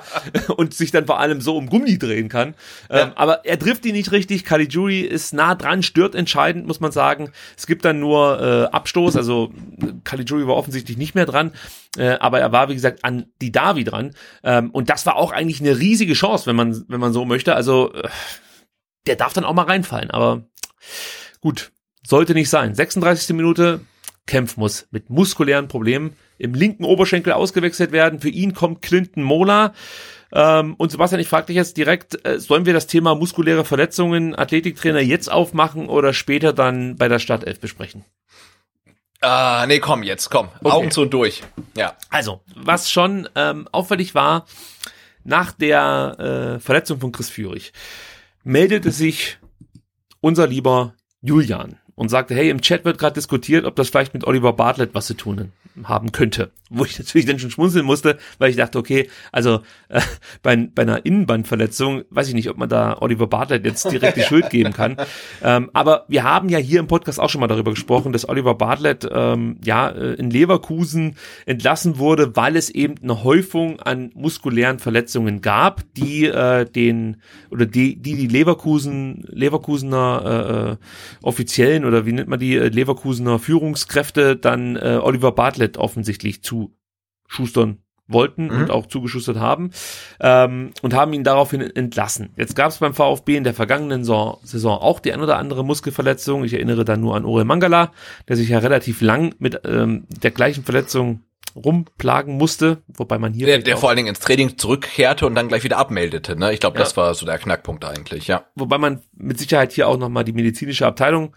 und 0.57 0.75
sich 0.75 0.91
dann 0.91 1.07
vor 1.07 1.19
allem 1.19 1.41
so 1.41 1.57
um 1.57 1.69
Gummi 1.69 1.99
drehen 1.99 2.29
kann. 2.29 2.55
Ähm, 2.91 3.13
aber 3.15 3.45
er 3.45 3.59
trifft 3.59 3.85
ihn 3.87 3.95
nicht 3.95 4.13
richtig. 4.13 4.45
Caligiuri 4.45 5.01
ist 5.01 5.35
nah 5.35 5.55
dran, 5.55 5.83
stört 5.83 6.15
entscheidend, 6.15 6.67
muss 6.67 6.81
man 6.81 6.93
sagen. 6.93 7.33
Es 7.57 7.67
gibt 7.67 7.85
dann 7.85 8.01
nur 8.01 8.41
äh, 8.41 8.75
Abstoß, 8.75 9.17
also 9.17 9.53
Caligiuri 10.05 10.47
war 10.47 10.57
offensichtlich 10.57 10.97
nicht 10.97 11.15
mehr 11.15 11.27
dran, 11.27 11.53
äh, 11.97 12.17
aber 12.21 12.41
er 12.41 12.53
war, 12.53 12.69
wie 12.69 12.75
gesagt, 12.75 13.05
an 13.05 13.27
die 13.41 13.53
Davi 13.53 13.85
dran. 13.85 14.15
Ähm, 14.43 14.71
und 14.71 14.89
das 14.91 15.07
war 15.07 15.17
auch 15.17 15.33
eigentlich 15.33 15.61
eine 15.61 15.79
riesige 15.79 16.15
Chance, 16.15 16.47
wenn 16.47 16.57
man, 16.57 16.85
wenn 16.89 17.01
man 17.01 17.13
so 17.13 17.25
möchte. 17.25 17.55
Also 17.55 17.93
äh, 17.93 18.09
der 19.07 19.17
darf 19.17 19.33
dann 19.33 19.45
auch 19.45 19.55
mal 19.55 19.67
reinfallen, 19.67 20.11
aber 20.11 20.45
gut, 21.41 21.73
sollte 22.07 22.35
nicht 22.35 22.51
sein. 22.51 22.75
36. 22.75 23.35
Minute, 23.35 23.81
Kempf 24.27 24.57
muss 24.57 24.87
mit 24.91 25.11
muskulären 25.11 25.69
Problemen 25.69 26.17
im 26.39 26.55
linken 26.55 26.85
Oberschenkel 26.85 27.33
ausgewechselt 27.33 27.93
werden. 27.93 28.21
Für 28.21 28.31
ihn 28.31 28.55
kommt 28.55 28.83
Clinton 28.83 29.23
Mola. 29.23 29.75
Ähm, 30.33 30.75
und 30.75 30.91
Sebastian, 30.91 31.21
ich 31.21 31.29
frage 31.29 31.47
dich 31.47 31.57
jetzt 31.57 31.77
direkt, 31.77 32.27
äh, 32.27 32.41
sollen 32.41 32.67
wir 32.67 32.73
das 32.73 32.87
Thema 32.87 33.15
muskuläre 33.15 33.65
Verletzungen, 33.65 34.35
Athletiktrainer 34.35 35.01
jetzt 35.01 35.31
aufmachen 35.31 35.89
oder 35.89 36.13
später 36.13 36.53
dann 36.53 36.97
bei 36.97 37.09
der 37.09 37.19
Startelf 37.19 37.61
besprechen? 37.61 38.05
Ah, 39.21 39.65
nee, 39.67 39.79
komm 39.79 40.03
jetzt, 40.03 40.31
komm. 40.31 40.49
Augen 40.65 40.91
zu 40.91 41.03
und 41.03 41.15
durch. 41.15 41.43
Ja. 41.77 41.95
Also, 42.11 42.41
was 42.55 42.91
schon 42.91 43.29
ähm, 43.35 43.69
auffällig 43.73 44.15
war, 44.15 44.47
nach 45.23 45.53
der 45.53 46.57
äh, 46.57 46.61
Verletzung 46.61 47.01
von 47.01 47.13
Chris 47.13 47.31
Führig 47.31 47.73
meldete 48.43 48.91
sich 48.91 49.39
unser 50.21 50.47
lieber 50.47 50.95
Julian 51.23 51.79
und 51.95 52.09
sagte, 52.09 52.35
hey, 52.35 52.51
im 52.51 52.61
Chat 52.61 52.85
wird 52.85 52.99
gerade 52.99 53.15
diskutiert, 53.15 53.65
ob 53.65 53.77
das 53.77 53.89
vielleicht 53.89 54.15
mit 54.15 54.25
Oliver 54.25 54.53
Bartlett 54.53 54.95
was 54.95 55.07
zu 55.07 55.15
tun 55.15 55.53
haben 55.83 56.13
könnte. 56.13 56.53
Wo 56.71 56.85
ich 56.85 56.99
natürlich 56.99 57.27
dann 57.27 57.39
schon 57.39 57.51
schmunzeln 57.51 57.85
musste, 57.85 58.19
weil 58.39 58.51
ich 58.51 58.57
dachte, 58.57 58.79
okay, 58.79 59.09
also 59.33 59.61
äh, 59.89 60.01
bei, 60.43 60.57
bei 60.57 60.83
einer 60.83 61.05
Innenbandverletzung 61.05 62.05
weiß 62.11 62.29
ich 62.29 62.35
nicht, 62.35 62.49
ob 62.49 62.57
man 62.57 62.69
da 62.69 62.97
Oliver 63.01 63.27
Bartlett 63.27 63.65
jetzt 63.67 63.91
direkt 63.91 64.17
die 64.17 64.23
Schuld 64.29 64.51
geben 64.51 64.73
kann. 64.73 64.97
Ähm, 65.43 65.71
aber 65.73 66.05
wir 66.09 66.23
haben 66.25 66.49
ja 66.49 66.59
hier 66.59 66.81
im 66.81 66.87
Podcast 66.87 67.21
auch 67.21 67.29
schon 67.29 67.41
mal 67.41 67.49
darüber 67.49 67.73
gesprochen, 67.73 68.13
dass 68.13 68.29
Oliver 68.29 68.55
Bartlett 68.55 69.07
ähm, 69.11 69.59
ja 69.63 69.89
äh, 69.89 70.15
in 70.15 70.31
Leverkusen 70.31 71.17
entlassen 71.45 71.99
wurde, 71.99 72.35
weil 72.35 72.57
es 72.57 72.71
eben 72.71 72.95
eine 73.03 73.25
Häufung 73.25 73.81
an 73.81 74.11
muskulären 74.15 74.79
Verletzungen 74.79 75.43
gab, 75.43 75.83
die 75.97 76.27
äh, 76.27 76.65
den 76.65 77.19
oder 77.51 77.67
die 77.67 77.97
die, 77.97 78.17
die 78.17 78.27
Leverkusen 78.27 79.25
Leverkusener 79.29 80.23
äh, 80.25 80.73
äh 80.73 80.77
offiziellen 81.23 81.85
oder 81.85 82.07
wie 82.07 82.13
nennt 82.13 82.29
man 82.29 82.39
die 82.39 82.57
äh, 82.57 82.69
Leverkusener 82.69 83.39
Führungskräfte 83.39 84.37
dann 84.37 84.77
äh, 84.77 84.99
Oliver 85.03 85.33
Bartlett 85.33 85.64
offensichtlich 85.79 86.43
zu 86.43 86.77
schustern 87.27 87.85
wollten 88.07 88.47
mhm. 88.47 88.63
und 88.63 88.71
auch 88.71 88.87
zugeschustert 88.87 89.39
haben 89.39 89.71
ähm, 90.21 90.73
und 90.83 90.95
haben 90.95 91.13
ihn 91.13 91.25
daraufhin 91.25 91.61
entlassen. 91.63 92.31
Jetzt 92.37 92.55
gab 92.55 92.71
es 92.71 92.79
beim 92.79 92.95
VfB 92.95 93.37
in 93.37 93.45
der 93.45 93.55
vergangenen 93.55 94.05
Saison 94.05 94.79
auch 94.79 95.01
die 95.01 95.13
ein 95.13 95.23
oder 95.23 95.39
andere 95.39 95.65
Muskelverletzung. 95.65 96.45
Ich 96.45 96.53
erinnere 96.53 96.85
da 96.85 96.97
nur 96.97 97.17
an 97.17 97.25
Ore 97.25 97.45
Mangala, 97.45 97.93
der 98.29 98.37
sich 98.37 98.51
ja 98.51 98.59
relativ 98.59 99.01
lang 99.01 99.35
mit 99.39 99.61
ähm, 99.65 100.07
der 100.23 100.33
gleichen 100.33 100.65
Verletzung 100.65 101.21
rumplagen 101.57 102.37
musste, 102.37 102.83
wobei 102.89 103.19
man 103.19 103.33
hier 103.33 103.47
der, 103.47 103.59
der 103.59 103.77
vor 103.77 103.89
allen 103.89 103.97
Dingen 103.97 104.09
ins 104.09 104.19
Training 104.19 104.59
zurückkehrte 104.59 105.25
und 105.25 105.37
dann 105.37 105.49
gleich 105.49 105.63
wieder 105.63 105.79
abmeldete. 105.79 106.37
Ne? 106.37 106.53
Ich 106.53 106.59
glaube, 106.59 106.79
das 106.79 106.93
ja. 106.93 106.97
war 106.97 107.15
so 107.15 107.27
der 107.27 107.39
Knackpunkt 107.39 107.85
eigentlich. 107.85 108.27
Ja. 108.27 108.47
Wobei 108.57 108.79
man 108.79 109.03
mit 109.13 109.39
Sicherheit 109.39 109.73
hier 109.73 109.89
auch 109.89 109.97
noch 109.97 110.09
mal 110.09 110.25
die 110.25 110.33
medizinische 110.33 110.87
Abteilung 110.87 111.35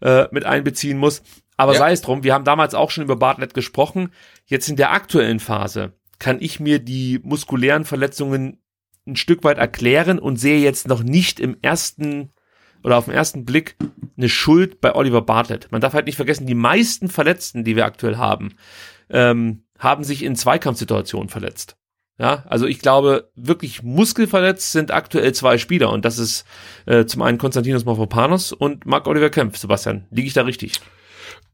äh, 0.00 0.26
mit 0.32 0.44
einbeziehen 0.44 0.98
muss. 0.98 1.22
Aber 1.56 1.72
ja. 1.74 1.78
sei 1.78 1.92
es 1.92 2.02
drum, 2.02 2.24
wir 2.24 2.34
haben 2.34 2.44
damals 2.44 2.74
auch 2.74 2.90
schon 2.90 3.04
über 3.04 3.16
Bartlett 3.16 3.54
gesprochen. 3.54 4.12
Jetzt 4.46 4.68
in 4.68 4.76
der 4.76 4.92
aktuellen 4.92 5.40
Phase 5.40 5.92
kann 6.18 6.38
ich 6.40 6.60
mir 6.60 6.78
die 6.78 7.20
muskulären 7.22 7.84
Verletzungen 7.84 8.58
ein 9.06 9.16
Stück 9.16 9.44
weit 9.44 9.58
erklären 9.58 10.18
und 10.18 10.36
sehe 10.36 10.60
jetzt 10.60 10.88
noch 10.88 11.02
nicht 11.02 11.40
im 11.40 11.56
ersten 11.60 12.32
oder 12.84 12.96
auf 12.96 13.04
den 13.06 13.14
ersten 13.14 13.44
Blick 13.44 13.76
eine 14.16 14.28
Schuld 14.28 14.80
bei 14.80 14.94
Oliver 14.94 15.22
Bartlett. 15.22 15.70
Man 15.70 15.80
darf 15.80 15.94
halt 15.94 16.06
nicht 16.06 16.16
vergessen, 16.16 16.46
die 16.46 16.54
meisten 16.54 17.08
Verletzten, 17.08 17.64
die 17.64 17.76
wir 17.76 17.84
aktuell 17.84 18.16
haben, 18.16 18.54
ähm, 19.10 19.64
haben 19.78 20.04
sich 20.04 20.22
in 20.22 20.36
Zweikampfsituationen 20.36 21.28
verletzt. 21.28 21.76
Ja, 22.18 22.44
also 22.46 22.66
ich 22.66 22.78
glaube, 22.78 23.30
wirklich 23.34 23.82
muskelverletzt 23.82 24.70
sind 24.70 24.90
aktuell 24.90 25.32
zwei 25.32 25.58
Spieler 25.58 25.90
und 25.90 26.04
das 26.04 26.18
ist 26.18 26.44
äh, 26.86 27.04
zum 27.06 27.22
einen 27.22 27.38
Konstantinos 27.38 27.84
Mavropanos 27.84 28.52
und 28.52 28.86
Marc 28.86 29.06
Oliver 29.06 29.30
Kempf. 29.30 29.56
Sebastian, 29.56 30.06
liege 30.10 30.28
ich 30.28 30.34
da 30.34 30.42
richtig? 30.42 30.80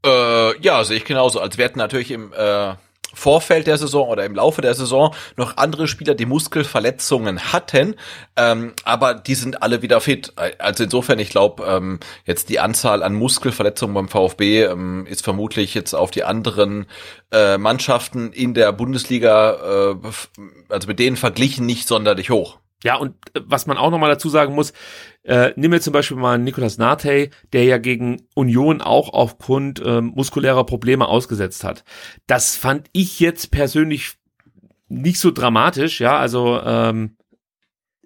Äh, 0.04 0.60
ja, 0.60 0.84
sehe 0.84 0.98
ich 0.98 1.04
genauso. 1.04 1.40
Als 1.40 1.58
wir 1.58 1.64
hatten 1.64 1.78
natürlich 1.78 2.10
im 2.10 2.32
äh, 2.32 2.74
Vorfeld 3.14 3.66
der 3.66 3.78
Saison 3.78 4.08
oder 4.08 4.24
im 4.24 4.34
Laufe 4.34 4.60
der 4.60 4.74
Saison 4.74 5.14
noch 5.36 5.56
andere 5.56 5.88
Spieler, 5.88 6.14
die 6.14 6.26
Muskelverletzungen 6.26 7.52
hatten, 7.52 7.96
ähm, 8.36 8.74
aber 8.84 9.14
die 9.14 9.34
sind 9.34 9.62
alle 9.62 9.82
wieder 9.82 10.00
fit. 10.00 10.32
Also 10.58 10.84
insofern, 10.84 11.18
ich 11.18 11.30
glaube, 11.30 11.64
ähm, 11.64 12.00
jetzt 12.26 12.48
die 12.48 12.60
Anzahl 12.60 13.02
an 13.02 13.14
Muskelverletzungen 13.14 13.94
beim 13.94 14.08
VfB 14.08 14.64
ähm, 14.64 15.06
ist 15.06 15.24
vermutlich 15.24 15.74
jetzt 15.74 15.94
auf 15.94 16.10
die 16.10 16.24
anderen 16.24 16.86
äh, 17.32 17.58
Mannschaften 17.58 18.32
in 18.32 18.54
der 18.54 18.72
Bundesliga, 18.72 19.94
äh, 20.02 20.08
also 20.68 20.86
mit 20.86 20.98
denen 20.98 21.16
verglichen, 21.16 21.66
nicht 21.66 21.88
sonderlich 21.88 22.30
hoch. 22.30 22.58
Ja, 22.84 22.96
und 22.96 23.14
äh, 23.34 23.40
was 23.44 23.66
man 23.66 23.76
auch 23.76 23.90
nochmal 23.90 24.10
dazu 24.10 24.28
sagen 24.28 24.54
muss, 24.54 24.72
äh, 25.24 25.52
nehmen 25.56 25.72
wir 25.72 25.80
zum 25.80 25.92
Beispiel 25.92 26.16
mal 26.16 26.38
Nicolas 26.38 26.78
Nate, 26.78 27.30
der 27.52 27.64
ja 27.64 27.78
gegen 27.78 28.22
Union 28.34 28.80
auch 28.80 29.12
aufgrund 29.12 29.82
ähm, 29.84 30.12
muskulärer 30.14 30.64
Probleme 30.64 31.08
ausgesetzt 31.08 31.64
hat. 31.64 31.84
Das 32.26 32.56
fand 32.56 32.88
ich 32.92 33.20
jetzt 33.20 33.50
persönlich 33.50 34.14
nicht 34.88 35.20
so 35.20 35.30
dramatisch, 35.30 36.00
ja, 36.00 36.18
also 36.18 36.60
ähm, 36.62 37.16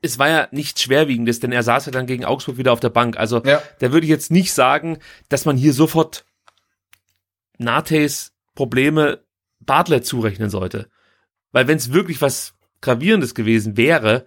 es 0.02 0.18
war 0.18 0.28
ja 0.28 0.48
nichts 0.50 0.82
Schwerwiegendes, 0.82 1.38
denn 1.38 1.52
er 1.52 1.62
saß 1.62 1.86
ja 1.86 1.92
dann 1.92 2.06
gegen 2.06 2.24
Augsburg 2.24 2.58
wieder 2.58 2.72
auf 2.72 2.80
der 2.80 2.90
Bank. 2.90 3.16
Also 3.16 3.40
ja. 3.44 3.62
da 3.78 3.92
würde 3.92 4.04
ich 4.04 4.10
jetzt 4.10 4.32
nicht 4.32 4.52
sagen, 4.52 4.98
dass 5.28 5.44
man 5.44 5.56
hier 5.56 5.72
sofort 5.72 6.24
Nates 7.58 8.32
Probleme 8.56 9.22
Bartlett 9.60 10.04
zurechnen 10.04 10.50
sollte. 10.50 10.90
Weil 11.52 11.68
wenn 11.68 11.76
es 11.76 11.92
wirklich 11.92 12.20
was 12.20 12.54
Gravierendes 12.80 13.36
gewesen 13.36 13.76
wäre, 13.76 14.26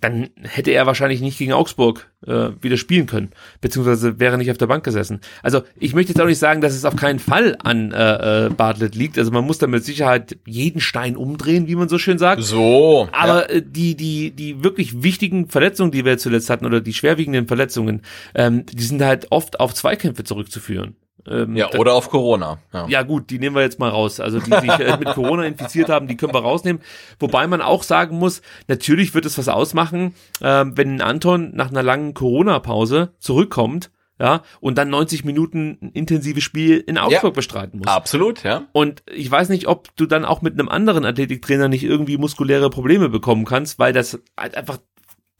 dann 0.00 0.30
hätte 0.42 0.70
er 0.70 0.86
wahrscheinlich 0.86 1.20
nicht 1.20 1.38
gegen 1.38 1.52
Augsburg 1.52 2.10
äh, 2.26 2.50
wieder 2.60 2.76
spielen 2.76 3.06
können, 3.06 3.30
beziehungsweise 3.60 4.18
wäre 4.18 4.38
nicht 4.38 4.50
auf 4.50 4.58
der 4.58 4.66
Bank 4.66 4.84
gesessen. 4.84 5.20
Also 5.42 5.62
ich 5.76 5.94
möchte 5.94 6.12
jetzt 6.12 6.20
auch 6.20 6.26
nicht 6.26 6.38
sagen, 6.38 6.60
dass 6.60 6.74
es 6.74 6.84
auf 6.84 6.96
keinen 6.96 7.18
Fall 7.18 7.56
an 7.62 7.92
äh, 7.92 8.46
äh, 8.46 8.50
Bartlett 8.50 8.94
liegt. 8.94 9.18
Also 9.18 9.30
man 9.30 9.44
muss 9.44 9.58
da 9.58 9.66
mit 9.66 9.84
Sicherheit 9.84 10.38
jeden 10.46 10.80
Stein 10.80 11.16
umdrehen, 11.16 11.68
wie 11.68 11.76
man 11.76 11.88
so 11.88 11.98
schön 11.98 12.18
sagt. 12.18 12.42
So. 12.42 13.08
Aber 13.12 13.50
äh, 13.50 13.62
die 13.64 13.96
die 13.96 14.30
die 14.30 14.64
wirklich 14.64 15.02
wichtigen 15.02 15.48
Verletzungen, 15.48 15.90
die 15.90 16.04
wir 16.04 16.18
zuletzt 16.18 16.50
hatten, 16.50 16.66
oder 16.66 16.80
die 16.80 16.94
schwerwiegenden 16.94 17.46
Verletzungen, 17.46 18.02
ähm, 18.34 18.66
die 18.66 18.82
sind 18.82 19.02
halt 19.02 19.26
oft 19.30 19.60
auf 19.60 19.74
Zweikämpfe 19.74 20.24
zurückzuführen. 20.24 20.96
Ähm, 21.28 21.56
ja, 21.56 21.72
oder 21.74 21.94
auf 21.94 22.10
Corona. 22.10 22.58
Ja. 22.72 22.86
ja. 22.88 23.02
gut, 23.02 23.30
die 23.30 23.38
nehmen 23.38 23.56
wir 23.56 23.62
jetzt 23.62 23.78
mal 23.78 23.90
raus. 23.90 24.20
Also 24.20 24.38
die 24.38 24.50
sich 24.50 24.70
äh, 24.70 24.96
mit 24.96 25.08
Corona 25.08 25.44
infiziert 25.44 25.88
haben, 25.88 26.06
die 26.06 26.16
können 26.16 26.34
wir 26.34 26.40
rausnehmen. 26.40 26.82
Wobei 27.18 27.46
man 27.46 27.60
auch 27.60 27.82
sagen 27.82 28.18
muss, 28.18 28.42
natürlich 28.68 29.14
wird 29.14 29.26
es 29.26 29.36
was 29.38 29.48
ausmachen, 29.48 30.14
ähm, 30.42 30.76
wenn 30.76 31.00
Anton 31.00 31.50
nach 31.54 31.70
einer 31.70 31.82
langen 31.82 32.14
Corona-Pause 32.14 33.12
zurückkommt, 33.18 33.90
ja, 34.20 34.42
und 34.60 34.76
dann 34.76 34.90
90 34.90 35.24
Minuten 35.24 35.78
ein 35.80 35.92
intensives 35.92 36.44
Spiel 36.44 36.76
in 36.76 36.98
Augsburg 36.98 37.32
ja, 37.32 37.36
bestreiten 37.36 37.78
muss. 37.78 37.88
Absolut, 37.88 38.42
ja. 38.42 38.66
Und 38.72 39.02
ich 39.10 39.30
weiß 39.30 39.48
nicht, 39.48 39.66
ob 39.66 39.96
du 39.96 40.04
dann 40.04 40.26
auch 40.26 40.42
mit 40.42 40.52
einem 40.52 40.68
anderen 40.68 41.06
Athletiktrainer 41.06 41.68
nicht 41.68 41.84
irgendwie 41.84 42.18
muskuläre 42.18 42.68
Probleme 42.68 43.08
bekommen 43.08 43.46
kannst, 43.46 43.78
weil 43.78 43.94
das 43.94 44.20
halt 44.38 44.56
einfach, 44.56 44.78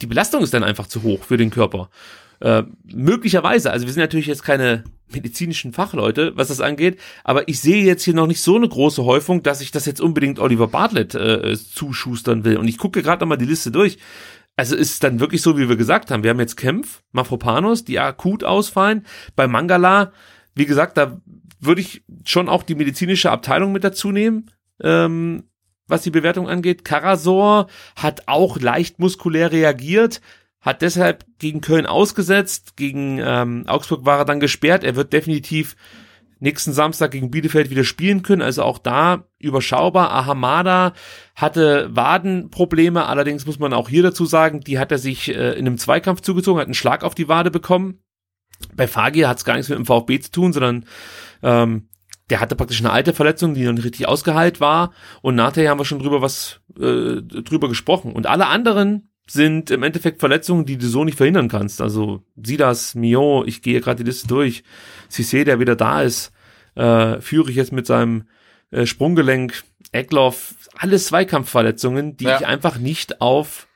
die 0.01 0.07
Belastung 0.07 0.43
ist 0.43 0.55
dann 0.55 0.65
einfach 0.65 0.87
zu 0.87 1.03
hoch 1.03 1.25
für 1.25 1.37
den 1.37 1.51
Körper. 1.51 1.91
Äh, 2.41 2.65
möglicherweise, 2.85 3.71
also 3.71 3.87
wir 3.87 3.93
sind 3.93 4.01
natürlich 4.01 4.27
jetzt 4.27 4.45
keine 4.45 4.85
medizinischen 5.13 5.73
Fachleute, 5.73 6.33
was 6.37 6.49
das 6.49 6.61
angeht, 6.61 6.99
aber 7.25 7.49
ich 7.49 7.61
sehe 7.61 7.85
jetzt 7.85 8.05
hier 8.05 8.15
noch 8.15 8.27
nicht 8.27 8.41
so 8.41 8.57
eine 8.57 8.69
große 8.69 9.05
Häufung, 9.05 9.43
dass 9.43 9.61
ich 9.61 9.71
das 9.71 9.87
jetzt 9.87 10.01
unbedingt 10.01 10.39
Oliver 10.39 10.69
Bartlett 10.69 11.15
äh, 11.15 11.57
zuschustern 11.57 12.45
will. 12.45 12.57
Und 12.57 12.69
ich 12.69 12.79
gucke 12.79 13.03
gerade 13.03 13.21
nochmal 13.21 13.39
die 13.39 13.45
Liste 13.45 13.71
durch. 13.71 13.99
Also 14.57 14.77
ist 14.77 14.91
es 14.91 14.99
dann 14.99 15.21
wirklich 15.21 15.43
so, 15.43 15.59
wie 15.59 15.69
wir 15.69 15.77
gesagt 15.77 16.11
haben. 16.11 16.23
Wir 16.23 16.31
haben 16.31 16.41
jetzt 16.41 16.57
Kempf, 16.57 17.03
Mafropanos, 17.13 17.85
die 17.85 17.99
akut 17.99 18.45
ausfallen. 18.45 19.07
Bei 19.37 19.47
Mangala, 19.47 20.13
wie 20.55 20.67
gesagt, 20.67 20.97
da 20.97 21.21
würde 21.61 21.81
ich 21.81 22.05
schon 22.25 22.49
auch 22.49 22.63
die 22.63 22.75
medizinische 22.75 23.31
Abteilung 23.31 23.73
mit 23.73 23.85
dazu 23.85 24.13
nehmen. 24.13 24.51
Ähm, 24.83 25.45
was 25.91 26.03
die 26.03 26.11
Bewertung 26.11 26.49
angeht. 26.49 26.85
Karasor 26.85 27.67
hat 27.97 28.23
auch 28.27 28.59
leicht 28.59 28.99
muskulär 28.99 29.53
reagiert, 29.53 30.21
hat 30.61 30.83
deshalb 30.83 31.25
gegen 31.39 31.61
Köln 31.61 31.87
ausgesetzt, 31.87 32.77
gegen 32.77 33.19
ähm, 33.23 33.65
Augsburg 33.67 34.05
war 34.05 34.19
er 34.19 34.25
dann 34.25 34.41
gesperrt. 34.41 34.85
Er 34.85 34.97
wird 34.97 35.13
definitiv 35.13 35.77
nächsten 36.41 36.73
Samstag 36.73 37.11
gegen 37.13 37.31
Bielefeld 37.31 37.71
wieder 37.71 37.85
spielen 37.85 38.23
können, 38.23 38.43
also 38.43 38.63
auch 38.63 38.79
da 38.79 39.25
überschaubar. 39.39 40.11
Ahamada 40.11 40.95
hatte 41.35 41.89
Wadenprobleme, 41.95 43.07
allerdings 43.07 43.47
muss 43.47 43.59
man 43.59 43.73
auch 43.73 43.89
hier 43.89 44.03
dazu 44.03 44.25
sagen, 44.25 44.61
die 44.61 44.79
hat 44.79 44.91
er 44.91 44.99
sich 44.99 45.29
äh, 45.29 45.53
in 45.53 45.67
einem 45.67 45.79
Zweikampf 45.79 46.23
zugezogen, 46.23 46.61
hat 46.61 46.67
einen 46.67 46.75
Schlag 46.75 47.05
auf 47.05 47.15
die 47.15 47.29
Wade 47.29 47.51
bekommen. 47.51 48.01
Bei 48.75 48.87
Fagir 48.87 49.29
hat 49.29 49.39
es 49.39 49.45
gar 49.45 49.55
nichts 49.55 49.69
mit 49.69 49.79
dem 49.79 49.87
VfB 49.87 50.21
zu 50.21 50.31
tun, 50.31 50.53
sondern 50.53 50.85
ähm, 51.43 51.89
der 52.29 52.41
hatte 52.41 52.57
praktisch 52.57 52.81
eine 52.81 52.93
alte 52.93 53.13
Verletzung, 53.13 53.55
die 53.55 53.65
noch 53.65 53.73
nicht 53.73 53.85
richtig 53.85 54.07
ausgeheilt 54.07 54.61
war. 54.61 54.93
Und 55.23 55.35
nachher 55.35 55.69
haben 55.69 55.81
wir 55.81 55.85
schon 55.85 55.99
drüber 55.99 56.23
was 56.23 56.61
äh, 56.77 57.23
drüber 57.23 57.69
gesprochen. 57.69 58.13
Und 58.13 58.27
alle 58.27 58.47
anderen 58.47 59.10
sind 59.33 59.71
im 59.71 59.83
Endeffekt 59.83 60.21
Verletzungen, 60.21 60.67
die 60.67 60.77
du 60.77 60.87
so 60.87 61.05
nicht 61.05 61.17
verhindern 61.17 61.49
kannst. 61.49 61.81
Also 61.81 62.25
Silas, 62.37 62.95
Mio, 62.95 63.45
ich 63.47 63.63
gehe 63.63 63.81
gerade 63.81 64.03
die 64.03 64.09
Liste 64.09 64.27
durch. 64.27 64.65
Cissé, 65.11 65.45
der 65.45 65.61
wieder 65.61 65.77
da 65.77 66.03
ist, 66.03 66.33
äh, 66.75 67.21
führe 67.21 67.51
ich 67.51 67.57
jetzt 67.57 67.73
mit 67.73 67.87
seinem 67.87 68.25
äh, 68.71 68.87
Sprunggelenk, 68.87 69.63
Eckloff, 69.93 70.55
alles 70.77 71.07
Zweikampfverletzungen, 71.07 72.17
die 72.17 72.25
ja. 72.25 72.39
ich 72.39 72.47
einfach 72.47 72.79
nicht 72.79 73.21
auf 73.21 73.69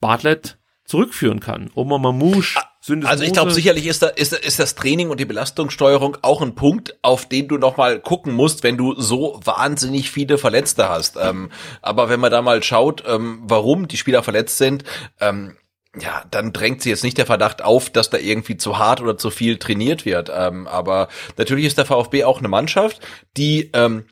Bartlett 0.00 0.58
zurückführen 0.84 1.40
kann. 1.40 1.70
Oma 1.74 1.98
Mamouche, 1.98 2.60
ah, 3.04 3.08
Also 3.08 3.24
ich 3.24 3.32
glaube, 3.32 3.52
sicherlich 3.52 3.86
ist, 3.86 4.02
da, 4.02 4.08
ist, 4.08 4.32
ist 4.32 4.58
das 4.58 4.74
Training 4.74 5.10
und 5.10 5.18
die 5.20 5.24
Belastungssteuerung 5.24 6.18
auch 6.22 6.42
ein 6.42 6.54
Punkt, 6.54 6.96
auf 7.02 7.26
den 7.26 7.48
du 7.48 7.56
nochmal 7.56 8.00
gucken 8.00 8.34
musst, 8.34 8.62
wenn 8.62 8.76
du 8.76 8.94
so 9.00 9.40
wahnsinnig 9.44 10.10
viele 10.10 10.38
Verletzte 10.38 10.88
hast. 10.88 11.16
Ähm, 11.20 11.50
aber 11.82 12.08
wenn 12.08 12.20
man 12.20 12.30
da 12.30 12.42
mal 12.42 12.62
schaut, 12.62 13.04
ähm, 13.06 13.40
warum 13.44 13.88
die 13.88 13.96
Spieler 13.96 14.22
verletzt 14.22 14.58
sind, 14.58 14.84
ähm, 15.20 15.56
ja, 16.00 16.24
dann 16.30 16.52
drängt 16.52 16.82
sich 16.82 16.90
jetzt 16.90 17.04
nicht 17.04 17.18
der 17.18 17.26
Verdacht 17.26 17.62
auf, 17.62 17.90
dass 17.90 18.10
da 18.10 18.18
irgendwie 18.18 18.56
zu 18.56 18.78
hart 18.78 19.00
oder 19.00 19.16
zu 19.16 19.30
viel 19.30 19.58
trainiert 19.58 20.04
wird. 20.04 20.30
Ähm, 20.34 20.66
aber 20.66 21.08
natürlich 21.36 21.66
ist 21.66 21.78
der 21.78 21.86
VfB 21.86 22.24
auch 22.24 22.38
eine 22.38 22.48
Mannschaft, 22.48 23.00
die 23.36 23.70
ähm, 23.72 24.04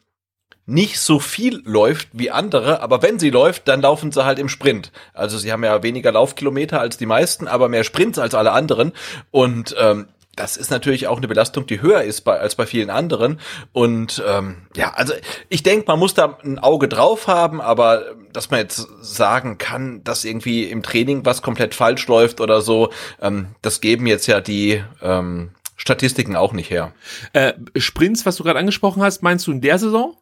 nicht 0.73 0.99
so 0.99 1.20
viel 1.20 1.62
läuft 1.64 2.09
wie 2.12 2.31
andere, 2.31 2.81
aber 2.81 3.03
wenn 3.03 3.18
sie 3.18 3.31
läuft, 3.31 3.68
dann 3.68 3.83
laufen 3.83 4.11
sie 4.11 4.25
halt 4.25 4.39
im 4.39 4.49
Sprint. 4.49 4.91
Also 5.12 5.37
sie 5.37 5.53
haben 5.53 5.62
ja 5.64 5.83
weniger 5.83 6.12
Laufkilometer 6.12 6.81
als 6.81 6.97
die 6.97 7.07
meisten, 7.07 7.47
aber 7.47 7.68
mehr 7.68 7.85
Sprints 7.85 8.18
als 8.18 8.35
alle 8.35 8.53
anderen. 8.53 8.93
Und 9.31 9.77
ähm, 9.79 10.09
das 10.35 10.57
ist 10.57 10.70
natürlich 10.70 11.09
auch 11.09 11.18
eine 11.18 11.29
Belastung, 11.29 11.66
die 11.66 11.83
höher 11.83 12.03
ist 12.03 12.23
bei, 12.23 12.39
als 12.39 12.55
bei 12.55 12.64
vielen 12.64 12.89
anderen. 12.89 13.39
Und 13.73 14.23
ähm, 14.27 14.62
ja, 14.75 14.93
also 14.95 15.12
ich 15.51 15.62
denke, 15.62 15.85
man 15.89 15.99
muss 15.99 16.14
da 16.14 16.39
ein 16.43 16.59
Auge 16.59 16.89
drauf 16.89 17.27
haben, 17.27 17.61
aber 17.61 18.07
dass 18.33 18.51
man 18.51 18.61
jetzt 18.61 18.89
sagen 19.03 19.59
kann, 19.59 20.03
dass 20.05 20.25
irgendwie 20.25 20.64
im 20.64 20.83
Training 20.83 21.27
was 21.27 21.43
komplett 21.43 21.75
falsch 21.75 22.07
läuft 22.09 22.41
oder 22.41 22.62
so, 22.62 22.91
ähm, 23.20 23.49
das 23.61 23.83
geben 23.83 24.07
jetzt 24.07 24.27
ja 24.27 24.41
die 24.41 24.83
ähm, 25.03 25.51
Statistiken 25.77 26.35
auch 26.35 26.55
nicht 26.55 26.70
her. 26.70 26.93
Äh, 27.35 27.53
Sprints, 27.77 28.25
was 28.25 28.37
du 28.37 28.45
gerade 28.45 28.59
angesprochen 28.59 29.03
hast, 29.03 29.23
meinst 29.23 29.47
du 29.47 29.53
in 29.53 29.61
der 29.61 29.79
Saison? 29.79 30.16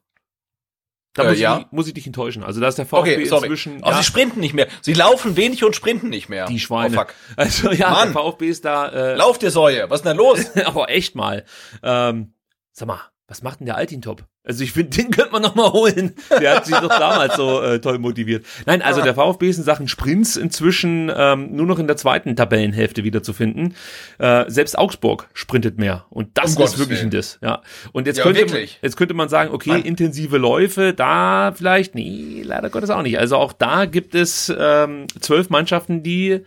Da 1.12 1.24
Äh, 1.24 1.28
muss, 1.30 1.38
ja. 1.40 1.58
ich, 1.58 1.66
muss 1.72 1.86
ich 1.88 1.94
dich 1.94 2.06
enttäuschen. 2.06 2.44
Also 2.44 2.60
da 2.60 2.68
ist 2.68 2.78
der 2.78 2.86
VfB 2.86 2.98
Okay, 3.16 3.24
sorry. 3.24 3.46
inzwischen 3.46 3.80
Oh, 3.82 3.92
sie 3.92 4.04
sprinten 4.04 4.38
nicht 4.40 4.54
mehr. 4.54 4.68
Sie 4.80 4.92
laufen 4.94 5.36
wenig 5.36 5.64
und 5.64 5.74
sprinten 5.74 6.08
nicht 6.08 6.28
mehr. 6.28 6.46
die 6.46 6.60
Schweine. 6.60 6.96
Oh, 6.96 7.00
fuck. 7.00 7.14
Also 7.36 7.72
ja, 7.72 7.90
Mann. 7.90 8.12
der 8.12 8.22
VfB 8.22 8.48
ist 8.48 8.64
da 8.64 8.88
äh, 8.88 9.14
Lauf 9.16 9.38
dir 9.38 9.50
Säue. 9.50 9.90
Was 9.90 10.00
ist 10.00 10.06
denn 10.06 10.16
da 10.16 10.22
los? 10.22 10.38
aber 10.66 10.88
echt 10.90 11.16
mal. 11.16 11.44
Ähm, 11.82 12.34
sag 12.72 12.86
mal, 12.88 13.00
was 13.30 13.42
macht 13.42 13.60
denn 13.60 13.66
der 13.66 13.76
Altintop? 13.76 14.24
Also 14.44 14.64
ich 14.64 14.72
finde, 14.72 14.90
den 14.96 15.12
könnte 15.12 15.30
man 15.30 15.40
noch 15.40 15.54
mal 15.54 15.72
holen. 15.72 16.14
Der 16.40 16.56
hat 16.56 16.66
sich 16.66 16.74
doch 16.74 16.88
damals 16.88 17.36
so 17.36 17.62
äh, 17.62 17.80
toll 17.80 17.98
motiviert. 18.00 18.44
Nein, 18.66 18.82
also 18.82 19.00
der 19.02 19.14
VfB 19.14 19.48
ist 19.48 19.58
in 19.58 19.62
Sachen 19.64 19.86
Sprints 19.86 20.36
inzwischen 20.36 21.12
ähm, 21.14 21.54
nur 21.54 21.64
noch 21.66 21.78
in 21.78 21.86
der 21.86 21.96
zweiten 21.96 22.34
Tabellenhälfte 22.34 23.04
wiederzufinden. 23.04 23.74
Äh, 24.18 24.46
selbst 24.50 24.76
Augsburg 24.76 25.28
sprintet 25.32 25.78
mehr 25.78 26.06
und 26.10 26.36
das 26.36 26.46
Um 26.46 26.50
ist 26.50 26.56
Gottes 26.56 26.78
wirklich 26.80 27.00
ein. 27.02 27.10
Diss. 27.10 27.38
Ja. 27.40 27.62
Und 27.92 28.08
jetzt 28.08 28.16
Ja, 28.16 28.24
könnte 28.24 28.40
wirklich. 28.40 28.78
jetzt 28.82 28.96
könnte 28.96 29.14
man 29.14 29.28
sagen, 29.28 29.54
okay, 29.54 29.70
Mann. 29.70 29.82
intensive 29.82 30.36
Läufe, 30.36 30.92
da 30.92 31.52
vielleicht, 31.54 31.94
nee, 31.94 32.42
leider 32.44 32.68
Gottes 32.68 32.90
auch 32.90 33.02
nicht. 33.02 33.18
Also 33.18 33.36
auch 33.36 33.52
da 33.52 33.84
gibt 33.84 34.16
es 34.16 34.52
ähm, 34.58 35.06
zwölf 35.20 35.50
Mannschaften, 35.50 36.02
die 36.02 36.40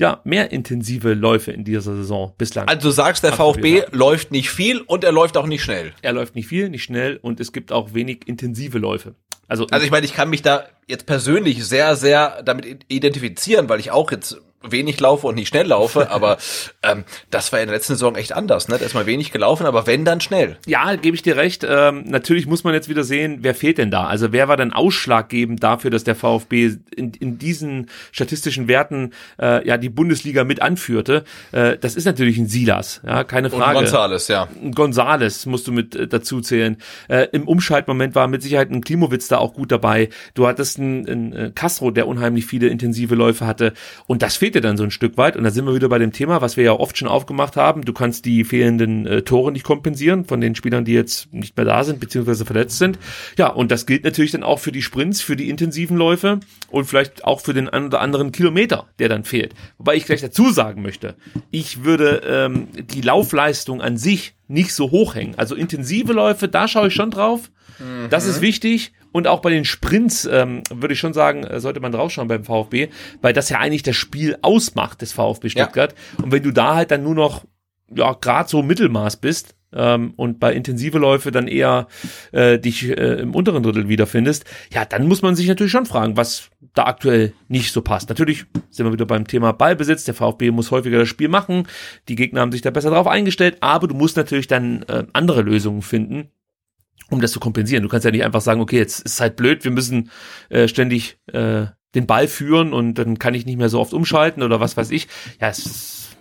ja 0.00 0.20
mehr 0.24 0.50
intensive 0.50 1.14
Läufe 1.14 1.52
in 1.52 1.64
dieser 1.64 1.94
Saison 1.94 2.32
bislang. 2.36 2.66
Also 2.66 2.88
du 2.88 2.90
sagst, 2.90 3.22
der 3.22 3.32
VfB 3.32 3.84
läuft 3.92 4.32
nicht 4.32 4.50
viel 4.50 4.80
und 4.80 5.04
er 5.04 5.12
läuft 5.12 5.36
auch 5.36 5.46
nicht 5.46 5.62
schnell. 5.62 5.92
Er 6.02 6.12
läuft 6.12 6.34
nicht 6.34 6.48
viel, 6.48 6.68
nicht 6.68 6.82
schnell 6.82 7.18
und 7.22 7.38
es 7.38 7.52
gibt 7.52 7.70
auch 7.70 7.94
wenig 7.94 8.26
intensive 8.26 8.78
Läufe. 8.78 9.14
Also, 9.46 9.66
Also 9.70 9.84
ich 9.84 9.90
meine, 9.90 10.06
ich 10.06 10.14
kann 10.14 10.30
mich 10.30 10.42
da 10.42 10.64
jetzt 10.86 11.06
persönlich 11.06 11.64
sehr, 11.64 11.96
sehr 11.96 12.42
damit 12.44 12.84
identifizieren, 12.88 13.68
weil 13.68 13.80
ich 13.80 13.90
auch 13.90 14.10
jetzt 14.10 14.40
wenig 14.62 15.00
laufe 15.00 15.26
und 15.26 15.36
nicht 15.36 15.48
schnell 15.48 15.66
laufe, 15.66 16.10
aber 16.10 16.38
ähm, 16.82 17.04
das 17.30 17.52
war 17.52 17.60
in 17.60 17.66
der 17.66 17.76
letzten 17.76 17.94
Saison 17.94 18.16
echt 18.16 18.32
anders. 18.34 18.68
Ne? 18.68 18.78
Da 18.78 18.84
ist 18.84 18.94
mal 18.94 19.06
wenig 19.06 19.32
gelaufen, 19.32 19.66
aber 19.66 19.86
wenn, 19.86 20.04
dann 20.04 20.20
schnell. 20.20 20.58
ja, 20.66 20.94
gebe 20.96 21.14
ich 21.14 21.22
dir 21.22 21.36
recht. 21.36 21.66
Ähm, 21.68 22.04
natürlich 22.06 22.46
muss 22.46 22.64
man 22.64 22.74
jetzt 22.74 22.88
wieder 22.88 23.04
sehen, 23.04 23.38
wer 23.40 23.54
fehlt 23.54 23.78
denn 23.78 23.90
da? 23.90 24.06
Also 24.06 24.32
wer 24.32 24.48
war 24.48 24.56
denn 24.56 24.72
ausschlaggebend 24.72 25.62
dafür, 25.62 25.90
dass 25.90 26.04
der 26.04 26.14
VfB 26.14 26.72
in, 26.94 27.12
in 27.14 27.38
diesen 27.38 27.90
statistischen 28.12 28.68
Werten 28.68 29.12
äh, 29.40 29.66
ja 29.66 29.78
die 29.78 29.88
Bundesliga 29.88 30.44
mit 30.44 30.62
anführte? 30.62 31.24
Äh, 31.52 31.78
das 31.78 31.96
ist 31.96 32.04
natürlich 32.04 32.38
ein 32.38 32.46
Silas, 32.46 33.00
ja, 33.06 33.24
keine 33.24 33.48
Und 33.50 33.60
Frage. 33.60 33.78
Gonzales, 33.78 34.28
ja. 34.28 34.48
Gonzales 34.74 35.46
musst 35.46 35.66
du 35.66 35.72
mit 35.72 35.94
äh, 35.94 36.06
dazu 36.06 36.40
zählen. 36.40 36.76
Äh, 37.08 37.28
Im 37.32 37.48
Umschaltmoment 37.48 38.14
war 38.14 38.28
mit 38.28 38.42
Sicherheit 38.42 38.70
ein 38.70 38.82
Klimowitz 38.82 39.28
da 39.28 39.38
auch 39.38 39.54
gut 39.54 39.72
dabei. 39.72 40.10
Du 40.34 40.46
hattest 40.46 40.78
einen, 40.78 41.08
einen 41.08 41.32
äh, 41.32 41.52
Castro, 41.54 41.90
der 41.90 42.06
unheimlich 42.06 42.46
viele 42.46 42.68
intensive 42.68 43.14
Läufe 43.14 43.46
hatte. 43.46 43.72
Und 44.06 44.22
das 44.22 44.36
fehlte 44.50 44.60
dann 44.60 44.76
so 44.76 44.82
ein 44.82 44.90
Stück 44.90 45.16
weit. 45.16 45.36
Und 45.36 45.44
da 45.44 45.52
sind 45.52 45.64
wir 45.64 45.76
wieder 45.76 45.88
bei 45.88 45.98
dem 45.98 46.12
Thema, 46.12 46.40
was 46.40 46.56
wir 46.56 46.64
ja 46.64 46.72
oft 46.72 46.98
schon 46.98 47.06
aufgemacht 47.06 47.54
haben. 47.54 47.82
Du 47.82 47.92
kannst 47.92 48.24
die 48.24 48.42
fehlenden 48.42 49.06
äh, 49.06 49.22
Tore 49.22 49.52
nicht 49.52 49.62
kompensieren 49.62 50.24
von 50.24 50.40
den 50.40 50.56
Spielern, 50.56 50.84
die 50.84 50.92
jetzt 50.92 51.32
nicht 51.32 51.56
mehr 51.56 51.66
da 51.66 51.84
sind, 51.84 52.00
beziehungsweise 52.00 52.44
verletzt 52.44 52.78
sind. 52.78 52.98
Ja, 53.38 53.46
und 53.46 53.70
das 53.70 53.86
gilt 53.86 54.02
natürlich 54.02 54.32
dann 54.32 54.42
auch 54.42 54.58
für 54.58 54.72
die 54.72 54.82
Sprints, 54.82 55.20
für 55.20 55.36
die 55.36 55.48
intensiven 55.48 55.96
Läufe 55.96 56.40
und 56.68 56.86
vielleicht 56.86 57.24
auch 57.24 57.40
für 57.40 57.54
den 57.54 57.68
einen 57.68 57.86
oder 57.86 58.00
anderen 58.00 58.32
Kilometer, 58.32 58.86
der 58.98 59.08
dann 59.08 59.22
fehlt. 59.22 59.54
Wobei 59.78 59.94
ich 59.94 60.04
gleich 60.04 60.20
dazu 60.20 60.50
sagen 60.50 60.82
möchte, 60.82 61.14
ich 61.52 61.84
würde 61.84 62.22
ähm, 62.26 62.66
die 62.74 63.02
Laufleistung 63.02 63.80
an 63.80 63.96
sich 63.96 64.34
nicht 64.48 64.74
so 64.74 64.90
hoch 64.90 65.14
hängen. 65.14 65.34
Also 65.36 65.54
intensive 65.54 66.12
Läufe, 66.12 66.48
da 66.48 66.66
schaue 66.66 66.88
ich 66.88 66.94
schon 66.94 67.12
drauf. 67.12 67.52
Das 68.10 68.26
ist 68.26 68.40
wichtig. 68.40 68.92
Und 69.12 69.26
auch 69.26 69.40
bei 69.40 69.50
den 69.50 69.64
Sprints 69.64 70.24
ähm, 70.30 70.62
würde 70.72 70.94
ich 70.94 71.00
schon 71.00 71.12
sagen, 71.12 71.44
äh, 71.44 71.60
sollte 71.60 71.80
man 71.80 71.92
draufschauen 71.92 72.28
beim 72.28 72.44
VfB, 72.44 72.88
weil 73.20 73.32
das 73.32 73.48
ja 73.48 73.58
eigentlich 73.58 73.82
das 73.82 73.96
Spiel 73.96 74.36
ausmacht 74.42 75.02
des 75.02 75.12
VfB 75.12 75.48
Stuttgart. 75.48 75.94
Und 76.22 76.32
wenn 76.32 76.42
du 76.42 76.52
da 76.52 76.74
halt 76.74 76.90
dann 76.90 77.02
nur 77.02 77.14
noch 77.14 77.44
ja 77.94 78.12
gerade 78.12 78.48
so 78.48 78.62
Mittelmaß 78.62 79.16
bist 79.16 79.56
ähm, 79.72 80.12
und 80.16 80.38
bei 80.38 80.52
intensive 80.52 80.98
Läufe 80.98 81.30
dann 81.30 81.48
eher 81.48 81.88
äh, 82.32 82.58
dich 82.58 82.88
äh, 82.88 83.20
im 83.20 83.34
unteren 83.34 83.62
Drittel 83.62 83.88
wiederfindest, 83.88 84.44
ja, 84.72 84.84
dann 84.84 85.06
muss 85.06 85.22
man 85.22 85.34
sich 85.34 85.48
natürlich 85.48 85.72
schon 85.72 85.86
fragen, 85.86 86.16
was 86.16 86.50
da 86.74 86.84
aktuell 86.84 87.32
nicht 87.48 87.72
so 87.72 87.82
passt. 87.82 88.08
Natürlich 88.08 88.46
sind 88.70 88.86
wir 88.86 88.92
wieder 88.92 89.06
beim 89.06 89.26
Thema 89.26 89.52
Ballbesitz. 89.52 90.04
Der 90.04 90.14
VfB 90.14 90.50
muss 90.52 90.70
häufiger 90.70 90.98
das 90.98 91.08
Spiel 91.08 91.28
machen. 91.28 91.66
Die 92.08 92.14
Gegner 92.14 92.40
haben 92.40 92.52
sich 92.52 92.62
da 92.62 92.70
besser 92.70 92.90
drauf 92.90 93.06
eingestellt, 93.06 93.56
aber 93.60 93.88
du 93.88 93.94
musst 93.94 94.16
natürlich 94.16 94.46
dann 94.46 94.82
äh, 94.84 95.04
andere 95.12 95.42
Lösungen 95.42 95.82
finden 95.82 96.30
um 97.10 97.20
das 97.20 97.32
zu 97.32 97.40
kompensieren. 97.40 97.82
Du 97.82 97.88
kannst 97.88 98.04
ja 98.04 98.10
nicht 98.10 98.24
einfach 98.24 98.40
sagen, 98.40 98.60
okay, 98.60 98.78
jetzt 98.78 99.00
ist 99.00 99.20
halt 99.20 99.36
blöd, 99.36 99.64
wir 99.64 99.70
müssen 99.70 100.10
äh, 100.48 100.68
ständig 100.68 101.18
äh, 101.32 101.66
den 101.94 102.06
Ball 102.06 102.28
führen 102.28 102.72
und 102.72 102.94
dann 102.94 103.18
kann 103.18 103.34
ich 103.34 103.46
nicht 103.46 103.58
mehr 103.58 103.68
so 103.68 103.80
oft 103.80 103.92
umschalten 103.92 104.42
oder 104.42 104.60
was 104.60 104.76
weiß 104.76 104.90
ich. 104.90 105.08
Ja, 105.40 105.48
es 105.48 106.16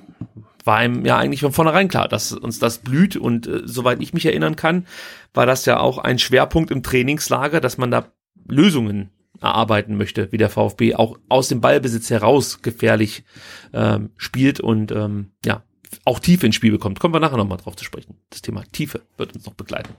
war 0.65 0.77
einem 0.77 1.05
ja 1.05 1.17
eigentlich 1.17 1.41
von 1.41 1.53
vornherein 1.53 1.87
klar, 1.87 2.07
dass 2.07 2.31
uns 2.31 2.59
das 2.59 2.79
blüht 2.79 3.15
und 3.15 3.47
äh, 3.47 3.61
soweit 3.65 4.01
ich 4.01 4.13
mich 4.13 4.25
erinnern 4.25 4.55
kann, 4.55 4.85
war 5.33 5.45
das 5.45 5.65
ja 5.65 5.79
auch 5.79 5.97
ein 5.97 6.19
Schwerpunkt 6.19 6.71
im 6.71 6.83
Trainingslager, 6.83 7.61
dass 7.61 7.77
man 7.77 7.91
da 7.91 8.11
Lösungen 8.47 9.11
erarbeiten 9.41 9.95
möchte, 9.95 10.31
wie 10.31 10.37
der 10.37 10.49
VfB 10.49 10.95
auch 10.95 11.17
aus 11.29 11.47
dem 11.47 11.61
Ballbesitz 11.61 12.09
heraus 12.09 12.61
gefährlich 12.61 13.23
ähm, 13.73 14.09
spielt 14.17 14.59
und 14.59 14.91
ähm, 14.91 15.31
ja 15.45 15.63
auch 16.05 16.19
Tiefe 16.19 16.45
ins 16.45 16.55
Spiel 16.55 16.71
bekommt. 16.71 16.99
Kommen 16.99 17.13
wir 17.13 17.19
nachher 17.19 17.37
nochmal 17.37 17.57
drauf 17.57 17.75
zu 17.75 17.83
sprechen. 17.83 18.15
Das 18.29 18.41
Thema 18.41 18.63
Tiefe 18.71 19.01
wird 19.17 19.33
uns 19.35 19.45
noch 19.45 19.53
begleiten. 19.53 19.89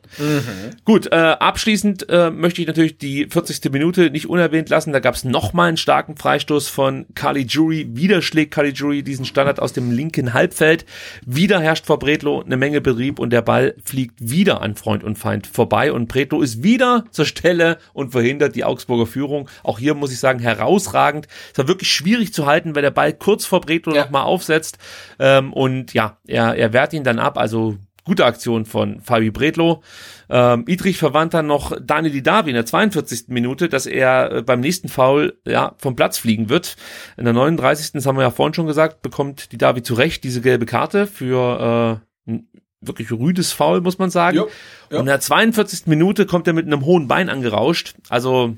Gut, 0.85 1.07
äh, 1.11 1.17
abschließend 1.17 2.09
äh, 2.09 2.31
möchte 2.31 2.61
ich 2.61 2.67
natürlich 2.69 2.99
die 2.99 3.27
40. 3.27 3.73
Minute 3.73 4.11
nicht 4.11 4.29
unerwähnt 4.29 4.69
lassen. 4.69 4.93
Da 4.93 5.01
gab 5.01 5.15
es 5.15 5.25
nochmal 5.25 5.69
einen 5.69 5.77
starken 5.77 6.17
Freistoß 6.17 6.69
von 6.69 7.07
Kali 7.15 7.43
Jury. 7.43 7.89
Wieder 7.93 8.23
schlägt 8.23 8.53
Kali 8.55 8.71
Jury 8.71 9.03
diesen 9.03 9.25
Standard 9.25 9.61
aus 9.61 9.73
dem 9.73 9.91
linken 9.91 10.33
Halbfeld. 10.33 10.85
Wieder 11.27 11.61
herrscht 11.61 11.87
vor 11.87 11.99
Bretlo 11.99 12.41
eine 12.43 12.57
Menge 12.57 12.81
Betrieb 12.81 13.19
und 13.19 13.31
der 13.31 13.43
Ball 13.43 13.75
fliegt 13.85 14.15
wieder 14.19 14.61
an 14.63 14.77
Freund 14.77 15.03
und 15.05 15.19
Feind 15.19 15.47
vorbei 15.47 15.93
und 15.93 16.07
Bretlo 16.09 16.41
ist 16.41 16.63
wieder 16.63 17.05
zur 17.11 17.25
Stelle 17.25 17.79
und 17.93 18.13
verhindert 18.13 18.55
die 18.55 18.65
Augsburger 18.65 19.07
Führung. 19.07 19.49
Auch 19.63 19.79
hier 19.79 19.95
muss 19.95 20.13
ich 20.13 20.19
sagen, 20.21 20.39
herausragend. 20.39 21.27
Es 21.53 21.59
war 21.59 21.69
wirklich 21.69 21.91
schwierig 21.91 22.33
zu 22.33 22.47
halten, 22.47 22.75
weil 22.75 22.83
der 22.83 22.91
Ball 22.91 23.13
kurz 23.13 23.45
vor 23.45 23.61
Bretlo 23.61 23.95
Ja. 23.95 24.05
nochmal 24.05 24.23
aufsetzt 24.23 24.79
ähm, 25.19 25.53
und 25.53 25.80
ja, 25.93 26.19
er, 26.27 26.55
er 26.57 26.73
wehrt 26.73 26.93
ihn 26.93 27.05
dann 27.05 27.19
ab. 27.19 27.39
Also 27.39 27.77
gute 28.05 28.25
Aktion 28.25 28.65
von 28.65 29.01
Fabi 29.01 29.31
Bredlo. 29.31 29.83
Ähm, 30.29 30.65
Idrich 30.67 30.99
verwandt 30.99 31.35
dann 31.35 31.47
noch 31.47 31.73
Daniel 31.81 32.13
Didavi 32.13 32.51
in 32.51 32.55
der 32.55 32.67
42. 32.67 33.29
Minute, 33.29 33.69
dass 33.69 33.87
er 33.87 34.33
äh, 34.33 34.43
beim 34.43 34.61
nächsten 34.61 34.89
Foul 34.89 35.39
ja, 35.47 35.75
vom 35.79 35.97
Platz 35.97 36.19
fliegen 36.19 36.49
wird. 36.49 36.77
In 37.17 37.25
der 37.25 37.35
39. 37.35 37.93
das 37.93 38.07
haben 38.07 38.17
wir 38.17 38.23
ja 38.23 38.31
vorhin 38.31 38.55
schon 38.55 38.67
gesagt, 38.67 39.03
bekommt 39.03 39.53
Didavi 39.53 39.83
zu 39.83 39.95
Recht 39.95 40.25
diese 40.25 40.41
gelbe 40.41 40.67
Karte 40.67 41.07
für 41.07 42.01
äh, 42.27 42.31
ein 42.31 42.49
wirklich 42.81 43.13
rüdes 43.13 43.53
Foul, 43.53 43.81
muss 43.81 43.99
man 43.99 44.11
sagen. 44.11 44.39
Ja, 44.39 44.45
ja. 44.91 44.97
Und 44.97 45.01
in 45.01 45.07
der 45.07 45.21
42. 45.21 45.87
Minute 45.87 46.27
kommt 46.27 46.47
er 46.47 46.53
mit 46.53 46.67
einem 46.67 46.85
hohen 46.85 47.09
Bein 47.09 47.29
angerauscht. 47.29 47.95
Also, 48.09 48.57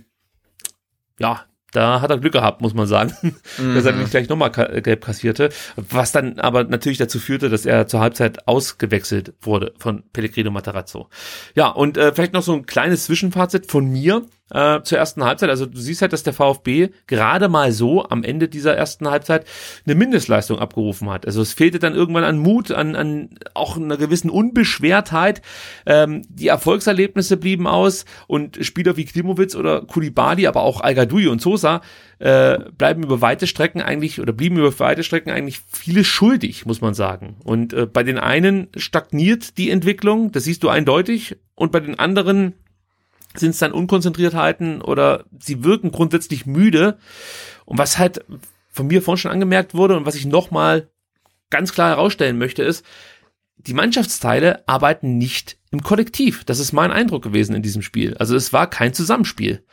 ja, 1.19 1.45
da 1.73 2.01
hat 2.01 2.11
er 2.11 2.19
Glück 2.19 2.33
gehabt, 2.33 2.61
muss 2.61 2.75
man 2.75 2.87
sagen, 2.87 3.13
dass 3.75 3.85
er 3.85 3.93
nicht 3.93 4.11
gleich 4.11 4.29
nochmal 4.29 4.51
gelb 4.51 5.05
kassierte. 5.05 5.51
Was 5.77 6.13
dann 6.13 6.39
aber 6.39 6.65
natürlich 6.65 6.99
dazu 6.99 7.19
führte, 7.19 7.49
dass 7.49 7.67
er 7.67 7.87
zur 7.87 8.01
Halbzeit 8.01 8.47
ausgewechselt 8.47 9.35
wurde 9.41 9.75
von 9.79 10.05
Pellegrino 10.13 10.51
Matarazzo. 10.51 11.09
Ja, 11.55 11.69
und 11.69 11.97
äh, 11.97 12.13
vielleicht 12.13 12.35
noch 12.35 12.43
so 12.43 12.53
ein 12.53 12.67
kleines 12.67 13.05
Zwischenfazit 13.05 13.71
von 13.71 13.87
mir 13.91 14.23
äh, 14.53 14.83
zur 14.83 14.99
ersten 14.99 15.25
Halbzeit. 15.25 15.51
Also 15.51 15.67
du 15.67 15.79
siehst 15.79 16.03
halt, 16.03 16.13
dass 16.13 16.23
der 16.23 16.33
VfB 16.33 16.91
gerade 17.07 17.49
mal 17.49 17.73
so 17.73 18.09
am 18.09 18.23
Ende 18.23 18.49
dieser 18.49 18.77
ersten 18.77 19.09
Halbzeit 19.09 19.47
eine 19.87 19.95
Mindestleistung 19.95 20.59
abgerufen 20.59 21.11
hat. 21.11 21.27
Also 21.27 21.43
es 21.43 21.53
fehlte 21.53 21.79
dann 21.79 21.95
irgendwann 21.95 22.25
an 22.25 22.39
Mut, 22.39 22.71
an, 22.71 22.97
an 22.97 23.31
auch 23.55 23.77
einer 23.77 23.97
gewissen 23.97 24.31
Unbeschwertheit. 24.31 25.43
Ähm, 25.87 26.23
die 26.29 26.49
Erfolgserlebnisse 26.49 27.37
blieben 27.37 27.67
aus 27.67 28.05
und 28.27 28.65
Spieler 28.65 28.97
wie 28.97 29.05
Klimowitz 29.05 29.57
oder 29.57 29.83
Kulibali, 29.83 30.47
aber 30.47 30.63
auch 30.63 30.81
al 30.81 30.93
und 31.13 31.41
Sosa 31.41 31.81
äh, 32.19 32.59
bleiben 32.79 33.03
über 33.03 33.21
weite 33.21 33.49
Strecken 33.49 33.83
eigentlich 33.83 34.21
oder 34.21 34.33
blieben 34.33 34.57
über 34.57 34.79
weite 34.79 35.03
Strecken 35.03 35.31
eigentlich 35.31 35.61
viele 35.67 36.05
schuldig, 36.05 36.67
muss 36.67 36.81
man 36.81 36.95
sagen. 36.95 37.37
Und 37.43 37.73
äh, 37.73 37.87
bei 37.87 38.05
den 38.05 38.19
einen 38.19 38.69
stagniert 38.77 39.59
die 39.59 39.71
Entwicklung, 39.71 40.31
das 40.31 40.45
siehst 40.45 40.63
du 40.63 40.69
eindeutig, 40.69 41.37
und 41.55 41.73
bei 41.73 41.81
den 41.81 41.99
anderen 41.99 42.55
sind 43.37 43.51
es 43.51 43.59
dann 43.59 43.73
Unkonzentriertheiten 43.73 44.83
oder 44.83 45.25
sie 45.39 45.65
wirken 45.65 45.93
grundsätzlich 45.93 46.47
müde. 46.47 46.99
Und 47.65 47.79
was 47.79 47.99
halt 47.99 48.25
von 48.69 48.87
mir 48.87 49.03
vorhin 49.03 49.21
schon 49.21 49.31
angemerkt 49.31 49.75
wurde 49.75 49.97
und 49.97 50.07
was 50.07 50.15
ich 50.15 50.27
nochmal 50.27 50.91
ganz 51.51 51.73
klar 51.73 51.91
herausstellen 51.91 52.39
möchte, 52.39 52.63
ist, 52.63 52.85
die 53.57 53.75
Mannschaftsteile 53.75 54.67
arbeiten 54.67 55.19
nicht 55.19 55.59
im 55.71 55.83
Kollektiv. 55.83 56.45
Das 56.45 56.59
ist 56.59 56.73
mein 56.73 56.91
Eindruck 56.91 57.23
gewesen 57.23 57.55
in 57.55 57.63
diesem 57.63 57.83
Spiel. 57.83 58.17
Also 58.17 58.35
es 58.35 58.53
war 58.53 58.69
kein 58.69 58.95
Zusammenspiel. 58.95 59.65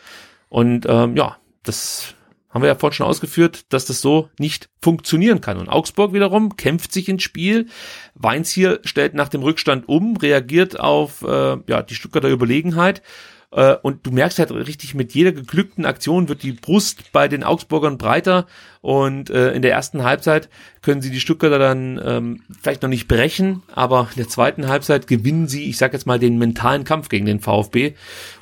Und 0.49 0.85
ähm, 0.87 1.15
ja, 1.15 1.37
das 1.63 2.15
haben 2.49 2.63
wir 2.63 2.67
ja 2.67 2.75
vorhin 2.75 2.95
schon 2.95 3.07
ausgeführt, 3.07 3.71
dass 3.71 3.85
das 3.85 4.01
so 4.01 4.29
nicht 4.39 4.69
funktionieren 4.81 5.39
kann. 5.39 5.57
Und 5.57 5.69
Augsburg 5.69 6.13
wiederum 6.13 6.57
kämpft 6.57 6.91
sich 6.91 7.07
ins 7.07 7.23
Spiel. 7.23 7.67
Weins 8.15 8.49
hier 8.49 8.79
stellt 8.83 9.13
nach 9.13 9.29
dem 9.29 9.43
Rückstand 9.43 9.87
um, 9.87 10.17
reagiert 10.17 10.79
auf 10.79 11.21
äh, 11.21 11.57
ja, 11.67 11.83
die 11.83 11.95
Stuttgarter 11.95 12.29
Überlegenheit. 12.29 13.03
Äh, 13.51 13.75
und 13.81 14.05
du 14.05 14.11
merkst 14.11 14.39
halt 14.39 14.51
richtig, 14.51 14.93
mit 14.93 15.13
jeder 15.13 15.31
geglückten 15.31 15.85
Aktion 15.85 16.29
wird 16.29 16.43
die 16.43 16.51
Brust 16.51 17.11
bei 17.11 17.27
den 17.27 17.43
Augsburgern 17.43 17.97
breiter. 17.97 18.45
Und 18.81 19.29
äh, 19.29 19.51
in 19.51 19.61
der 19.61 19.71
ersten 19.71 20.03
Halbzeit 20.03 20.49
können 20.81 21.01
sie 21.01 21.09
die 21.09 21.19
Stuttgarter 21.19 21.59
dann 21.59 21.99
ähm, 22.03 22.43
vielleicht 22.61 22.83
noch 22.83 22.89
nicht 22.89 23.07
brechen, 23.07 23.63
aber 23.73 24.07
in 24.11 24.17
der 24.17 24.29
zweiten 24.29 24.67
Halbzeit 24.67 25.07
gewinnen 25.07 25.47
sie, 25.47 25.69
ich 25.69 25.77
sag 25.77 25.93
jetzt 25.93 26.05
mal, 26.05 26.19
den 26.19 26.37
mentalen 26.37 26.83
Kampf 26.83 27.09
gegen 27.09 27.25
den 27.25 27.39
VfB. 27.39 27.95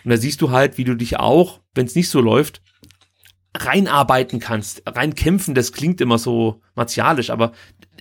Und 0.03 0.11
da 0.11 0.17
siehst 0.17 0.41
du 0.41 0.51
halt, 0.51 0.77
wie 0.77 0.84
du 0.84 0.95
dich 0.95 1.17
auch, 1.19 1.61
wenn 1.73 1.85
es 1.85 1.95
nicht 1.95 2.09
so 2.09 2.21
läuft, 2.21 2.61
reinarbeiten 3.55 4.39
kannst, 4.39 4.84
rein 4.85 5.15
kämpfen, 5.15 5.55
das 5.55 5.71
klingt 5.71 5.99
immer 6.01 6.19
so 6.19 6.61
martialisch, 6.75 7.31
aber 7.31 7.53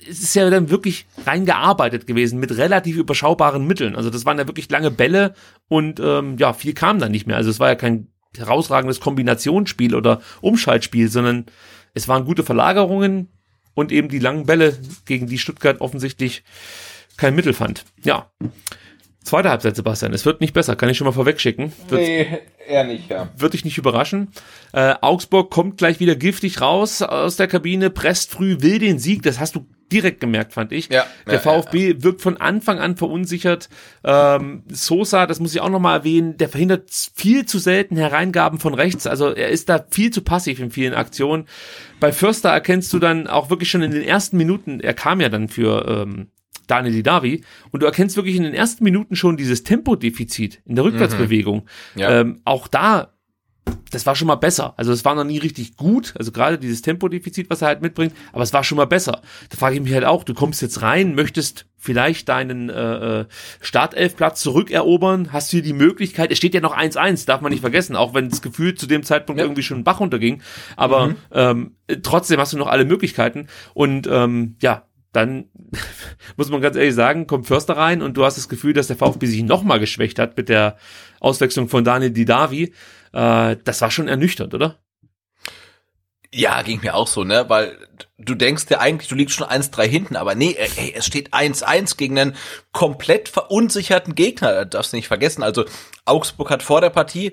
es 0.08 0.20
ist 0.20 0.34
ja 0.34 0.48
dann 0.50 0.70
wirklich 0.70 1.06
reingearbeitet 1.26 2.06
gewesen 2.06 2.38
mit 2.38 2.56
relativ 2.56 2.96
überschaubaren 2.96 3.66
Mitteln. 3.66 3.96
Also 3.96 4.10
das 4.10 4.24
waren 4.24 4.38
ja 4.38 4.46
wirklich 4.46 4.70
lange 4.70 4.90
Bälle 4.90 5.34
und 5.68 6.00
ähm, 6.00 6.36
ja, 6.38 6.52
viel 6.52 6.74
kam 6.74 6.98
dann 6.98 7.12
nicht 7.12 7.26
mehr. 7.26 7.36
Also 7.36 7.50
es 7.50 7.60
war 7.60 7.68
ja 7.68 7.74
kein 7.74 8.08
herausragendes 8.36 9.00
Kombinationsspiel 9.00 9.94
oder 9.94 10.20
Umschaltspiel, 10.40 11.08
sondern 11.08 11.46
es 11.94 12.08
waren 12.08 12.24
gute 12.24 12.44
Verlagerungen 12.44 13.28
und 13.74 13.92
eben 13.92 14.08
die 14.08 14.18
langen 14.18 14.46
Bälle, 14.46 14.78
gegen 15.04 15.26
die 15.26 15.38
Stuttgart 15.38 15.80
offensichtlich 15.80 16.44
kein 17.16 17.34
Mittel 17.34 17.52
fand. 17.52 17.84
Ja. 18.02 18.30
Zweite 19.22 19.50
Halbzeit, 19.50 19.74
Sebastian. 19.74 20.14
Es 20.14 20.24
wird 20.24 20.40
nicht 20.40 20.54
besser, 20.54 20.76
kann 20.76 20.88
ich 20.88 20.96
schon 20.96 21.06
mal 21.06 21.12
vorwegschicken. 21.12 21.72
Wird, 21.88 22.00
nee, 22.00 22.38
eher 22.68 22.84
nicht, 22.84 23.10
ja. 23.10 23.28
Wird 23.36 23.54
dich 23.54 23.64
nicht 23.64 23.76
überraschen. 23.76 24.28
Äh, 24.72 24.94
Augsburg 25.00 25.50
kommt 25.50 25.78
gleich 25.78 25.98
wieder 25.98 26.14
giftig 26.14 26.60
raus 26.60 27.02
aus 27.02 27.36
der 27.36 27.48
Kabine, 27.48 27.90
presst 27.90 28.30
früh, 28.30 28.58
will 28.60 28.78
den 28.78 29.00
Sieg. 29.00 29.22
Das 29.22 29.40
hast 29.40 29.56
du 29.56 29.66
direkt 29.92 30.20
gemerkt, 30.20 30.52
fand 30.52 30.72
ich. 30.72 30.88
Ja, 30.88 31.06
der 31.26 31.34
ja, 31.34 31.40
VfB 31.40 31.88
ja. 31.88 32.02
wirkt 32.02 32.20
von 32.20 32.36
Anfang 32.36 32.78
an 32.78 32.96
verunsichert. 32.96 33.68
Ähm, 34.04 34.62
Sosa, 34.68 35.26
das 35.26 35.40
muss 35.40 35.54
ich 35.54 35.60
auch 35.60 35.70
nochmal 35.70 35.98
erwähnen, 35.98 36.36
der 36.36 36.48
verhindert 36.48 36.90
viel 37.14 37.46
zu 37.46 37.58
selten 37.58 37.96
Hereingaben 37.96 38.58
von 38.58 38.74
rechts. 38.74 39.06
Also 39.06 39.32
er 39.32 39.48
ist 39.50 39.68
da 39.68 39.84
viel 39.90 40.10
zu 40.10 40.22
passiv 40.22 40.60
in 40.60 40.70
vielen 40.70 40.94
Aktionen. 40.94 41.46
Bei 42.00 42.12
Förster 42.12 42.50
erkennst 42.50 42.92
du 42.92 42.98
dann 42.98 43.26
auch 43.26 43.50
wirklich 43.50 43.70
schon 43.70 43.82
in 43.82 43.90
den 43.90 44.02
ersten 44.02 44.36
Minuten, 44.36 44.80
er 44.80 44.94
kam 44.94 45.20
ja 45.20 45.28
dann 45.28 45.48
für 45.48 45.86
ähm, 45.88 46.28
Daniel 46.66 46.94
Didavi. 46.94 47.42
Und 47.70 47.82
du 47.82 47.86
erkennst 47.86 48.16
wirklich 48.16 48.36
in 48.36 48.42
den 48.42 48.54
ersten 48.54 48.84
Minuten 48.84 49.16
schon 49.16 49.36
dieses 49.36 49.62
Tempodefizit 49.62 50.60
in 50.64 50.74
der 50.74 50.84
Rückwärtsbewegung. 50.84 51.66
Mhm. 51.94 52.00
Ja. 52.00 52.20
Ähm, 52.20 52.40
auch 52.44 52.68
da, 52.68 53.12
das 53.90 54.06
war 54.06 54.16
schon 54.16 54.28
mal 54.28 54.36
besser. 54.36 54.74
Also 54.76 54.92
es 54.92 55.04
war 55.04 55.14
noch 55.14 55.24
nie 55.24 55.38
richtig 55.38 55.76
gut, 55.76 56.14
also 56.18 56.32
gerade 56.32 56.58
dieses 56.58 56.82
Tempodefizit, 56.82 57.48
was 57.50 57.62
er 57.62 57.68
halt 57.68 57.82
mitbringt, 57.82 58.14
aber 58.32 58.42
es 58.42 58.52
war 58.52 58.64
schon 58.64 58.76
mal 58.76 58.86
besser. 58.86 59.22
Da 59.48 59.56
frage 59.56 59.76
ich 59.76 59.80
mich 59.80 59.92
halt 59.92 60.04
auch, 60.04 60.24
du 60.24 60.34
kommst 60.34 60.62
jetzt 60.62 60.82
rein, 60.82 61.14
möchtest 61.14 61.66
vielleicht 61.78 62.28
deinen 62.28 62.68
äh, 62.68 63.20
äh 63.20 63.26
Startelfplatz 63.60 64.40
zurückerobern, 64.40 65.32
hast 65.32 65.52
du 65.52 65.58
hier 65.58 65.62
die 65.62 65.72
Möglichkeit, 65.72 66.32
es 66.32 66.38
steht 66.38 66.54
ja 66.54 66.60
noch 66.60 66.76
1-1, 66.76 67.26
darf 67.26 67.40
man 67.40 67.52
nicht 67.52 67.60
vergessen, 67.60 67.96
auch 67.96 68.12
wenn 68.12 68.28
das 68.28 68.42
Gefühl 68.42 68.74
zu 68.74 68.86
dem 68.86 69.02
Zeitpunkt 69.02 69.38
ja. 69.38 69.44
irgendwie 69.44 69.62
schon 69.62 69.84
Bach 69.84 70.00
runterging, 70.00 70.42
aber 70.76 71.08
mhm. 71.08 71.16
ähm, 71.32 71.76
trotzdem 72.02 72.40
hast 72.40 72.52
du 72.52 72.58
noch 72.58 72.66
alle 72.66 72.84
Möglichkeiten 72.84 73.46
und 73.72 74.08
ähm, 74.10 74.56
ja, 74.60 74.86
dann 75.16 75.46
muss 76.36 76.50
man 76.50 76.60
ganz 76.60 76.76
ehrlich 76.76 76.94
sagen, 76.94 77.26
kommt 77.26 77.46
Förster 77.46 77.76
rein 77.76 78.02
und 78.02 78.16
du 78.16 78.24
hast 78.24 78.36
das 78.36 78.48
Gefühl, 78.48 78.74
dass 78.74 78.88
der 78.88 78.96
VfB 78.96 79.26
sich 79.26 79.42
nochmal 79.42 79.80
geschwächt 79.80 80.18
hat 80.18 80.36
mit 80.36 80.48
der 80.48 80.76
Auswechslung 81.20 81.68
von 81.68 81.84
Daniel 81.84 82.10
Didavi. 82.10 82.72
Äh, 83.16 83.56
das 83.64 83.80
war 83.80 83.90
schon 83.90 84.08
ernüchternd, 84.08 84.52
oder? 84.52 84.78
Ja, 86.34 86.60
ging 86.60 86.80
mir 86.82 86.94
auch 86.94 87.06
so, 87.06 87.24
ne? 87.24 87.48
Weil 87.48 87.78
du 88.18 88.34
denkst 88.34 88.66
ja 88.68 88.78
eigentlich, 88.78 89.08
du 89.08 89.14
liegst 89.14 89.34
schon 89.34 89.46
1-3 89.46 89.84
hinten, 89.84 90.16
aber 90.16 90.34
nee, 90.34 90.54
ey, 90.58 90.92
es 90.94 91.06
steht 91.06 91.32
1-1 91.32 91.96
gegen 91.96 92.18
einen 92.18 92.36
komplett 92.72 93.30
verunsicherten 93.30 94.14
Gegner. 94.14 94.66
Das 94.66 94.70
darfst 94.70 94.92
du 94.92 94.96
nicht 94.98 95.08
vergessen. 95.08 95.42
Also 95.42 95.64
Augsburg 96.04 96.50
hat 96.50 96.62
vor 96.62 96.82
der 96.82 96.90
Partie 96.90 97.32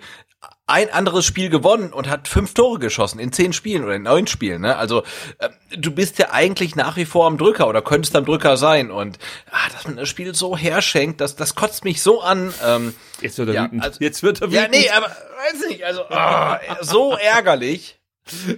ein 0.73 0.89
anderes 0.91 1.23
Spiel 1.23 1.51
gewonnen 1.51 1.93
und 1.93 2.09
hat 2.09 2.27
fünf 2.27 2.55
Tore 2.55 2.79
geschossen 2.79 3.19
in 3.19 3.31
zehn 3.31 3.53
Spielen 3.53 3.83
oder 3.83 3.93
in 3.93 4.01
neun 4.01 4.25
Spielen. 4.25 4.61
Ne? 4.61 4.75
Also 4.75 5.03
äh, 5.37 5.49
du 5.77 5.91
bist 5.91 6.17
ja 6.17 6.31
eigentlich 6.31 6.75
nach 6.75 6.97
wie 6.97 7.05
vor 7.05 7.27
am 7.27 7.37
Drücker 7.37 7.67
oder 7.67 7.83
könntest 7.83 8.15
am 8.15 8.25
Drücker 8.25 8.57
sein. 8.57 8.89
Und 8.89 9.19
ah, 9.51 9.69
dass 9.71 9.85
man 9.85 9.97
das 9.97 10.09
Spiel 10.09 10.33
so 10.33 10.57
herschenkt, 10.57 11.21
das, 11.21 11.35
das 11.35 11.53
kotzt 11.53 11.85
mich 11.85 12.01
so 12.01 12.21
an. 12.21 12.51
Ähm, 12.65 12.95
Jetzt 13.21 13.37
wird 13.37 13.49
er 13.49 13.53
ja. 13.53 13.69
Also, 13.81 13.99
Jetzt 13.99 14.23
wird 14.23 14.41
er 14.41 14.51
wütend. 14.51 14.73
Ja, 14.73 14.79
nee, 14.79 14.89
aber 14.89 15.05
weiß 15.07 15.69
nicht, 15.69 15.83
also 15.83 16.01
oh, 16.09 16.55
so 16.81 17.15
ärgerlich. 17.17 17.99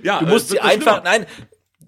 Ja, 0.01 0.19
du 0.19 0.27
musst 0.27 0.49
sie 0.49 0.61
einfach, 0.61 1.03
nein, 1.03 1.25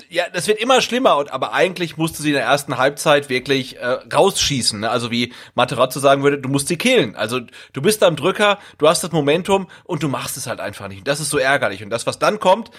ja, 0.09 0.29
das 0.31 0.47
wird 0.47 0.59
immer 0.59 0.81
schlimmer, 0.81 1.17
und, 1.17 1.31
aber 1.31 1.53
eigentlich 1.53 1.97
musst 1.97 2.17
du 2.17 2.23
sie 2.23 2.29
in 2.29 2.35
der 2.35 2.43
ersten 2.43 2.77
Halbzeit 2.77 3.29
wirklich 3.29 3.77
äh, 3.77 3.85
rausschießen. 3.85 4.79
Ne? 4.79 4.89
Also 4.89 5.11
wie 5.11 5.33
Materazzo 5.55 5.99
sagen 5.99 6.23
würde, 6.23 6.39
du 6.39 6.49
musst 6.49 6.67
sie 6.67 6.77
killen. 6.77 7.15
Also 7.15 7.41
du 7.73 7.81
bist 7.81 8.03
am 8.03 8.15
Drücker, 8.15 8.59
du 8.77 8.87
hast 8.87 9.03
das 9.03 9.11
Momentum 9.11 9.67
und 9.83 10.03
du 10.03 10.07
machst 10.07 10.37
es 10.37 10.47
halt 10.47 10.59
einfach 10.59 10.87
nicht. 10.87 10.99
Und 10.99 11.07
das 11.07 11.19
ist 11.19 11.29
so 11.29 11.37
ärgerlich. 11.37 11.83
Und 11.83 11.89
das, 11.89 12.07
was 12.07 12.19
dann 12.19 12.39
kommt, 12.39 12.71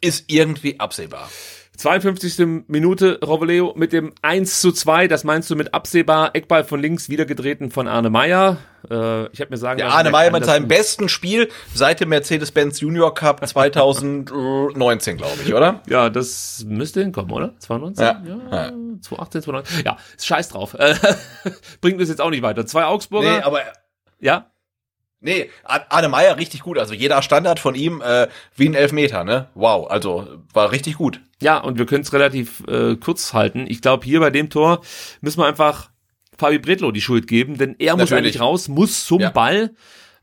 ist 0.00 0.24
irgendwie 0.28 0.78
absehbar. 0.78 1.28
52. 1.78 2.64
Minute 2.66 3.20
Rovoleo 3.24 3.72
mit 3.76 3.92
dem 3.92 4.12
1 4.22 4.60
zu 4.60 4.72
2, 4.72 5.06
das 5.06 5.22
meinst 5.22 5.48
du 5.48 5.54
mit 5.54 5.74
absehbar, 5.74 6.34
Eckball 6.34 6.64
von 6.64 6.80
links, 6.80 7.08
wieder 7.08 7.24
getreten 7.24 7.70
von 7.70 7.86
Arne 7.86 8.10
Meyer. 8.10 8.56
Äh, 8.90 9.28
ich 9.28 9.40
habe 9.40 9.50
mir 9.50 9.58
sagen 9.58 9.78
lassen, 9.78 9.92
Arne 9.92 10.08
er 10.08 10.12
Meyer 10.12 10.32
mit 10.32 10.44
seinem 10.44 10.66
besten 10.66 11.08
Spiel 11.08 11.48
seit 11.72 12.00
dem 12.00 12.08
Mercedes-Benz 12.08 12.80
Junior 12.80 13.14
Cup 13.14 13.46
2019, 13.46 15.18
glaube 15.18 15.38
ich, 15.44 15.54
oder? 15.54 15.80
Ja, 15.86 16.10
das 16.10 16.64
müsste 16.66 17.00
hinkommen, 17.00 17.30
oder? 17.30 17.54
2019? 17.60 18.04
Ja. 18.04 18.22
ja. 18.50 18.72
2018, 19.00 19.42
2019. 19.42 19.84
Ja, 19.86 19.98
scheiß 20.20 20.48
drauf. 20.48 20.76
Bringt 21.80 22.00
uns 22.00 22.08
jetzt 22.08 22.20
auch 22.20 22.30
nicht 22.30 22.42
weiter. 22.42 22.66
Zwei 22.66 22.86
Augsburger. 22.86 23.36
Nee, 23.36 23.42
aber 23.42 23.60
ja, 24.18 24.50
Nee, 25.20 25.50
Ar- 25.64 25.86
Arne 25.88 26.08
Meyer 26.08 26.36
richtig 26.36 26.60
gut. 26.60 26.78
Also 26.78 26.94
jeder 26.94 27.22
Standard 27.22 27.58
von 27.58 27.74
ihm 27.74 28.00
äh, 28.02 28.28
wie 28.54 28.68
ein 28.68 28.74
Elfmeter, 28.74 29.24
ne? 29.24 29.48
Wow, 29.54 29.90
also 29.90 30.28
war 30.52 30.70
richtig 30.70 30.96
gut. 30.96 31.20
Ja, 31.42 31.58
und 31.58 31.78
wir 31.78 31.86
können 31.86 32.02
es 32.02 32.12
relativ 32.12 32.62
äh, 32.68 32.96
kurz 32.96 33.32
halten. 33.34 33.66
Ich 33.68 33.82
glaube, 33.82 34.04
hier 34.04 34.20
bei 34.20 34.30
dem 34.30 34.48
Tor 34.50 34.80
müssen 35.20 35.40
wir 35.40 35.46
einfach 35.46 35.90
Fabi 36.36 36.58
Bredlow 36.58 36.92
die 36.92 37.00
Schuld 37.00 37.26
geben, 37.26 37.58
denn 37.58 37.74
er 37.78 37.94
muss 37.96 38.10
Natürlich. 38.10 38.34
eigentlich 38.34 38.40
raus, 38.40 38.68
muss 38.68 39.06
zum 39.06 39.20
Ja. 39.20 39.30
Ball. 39.30 39.74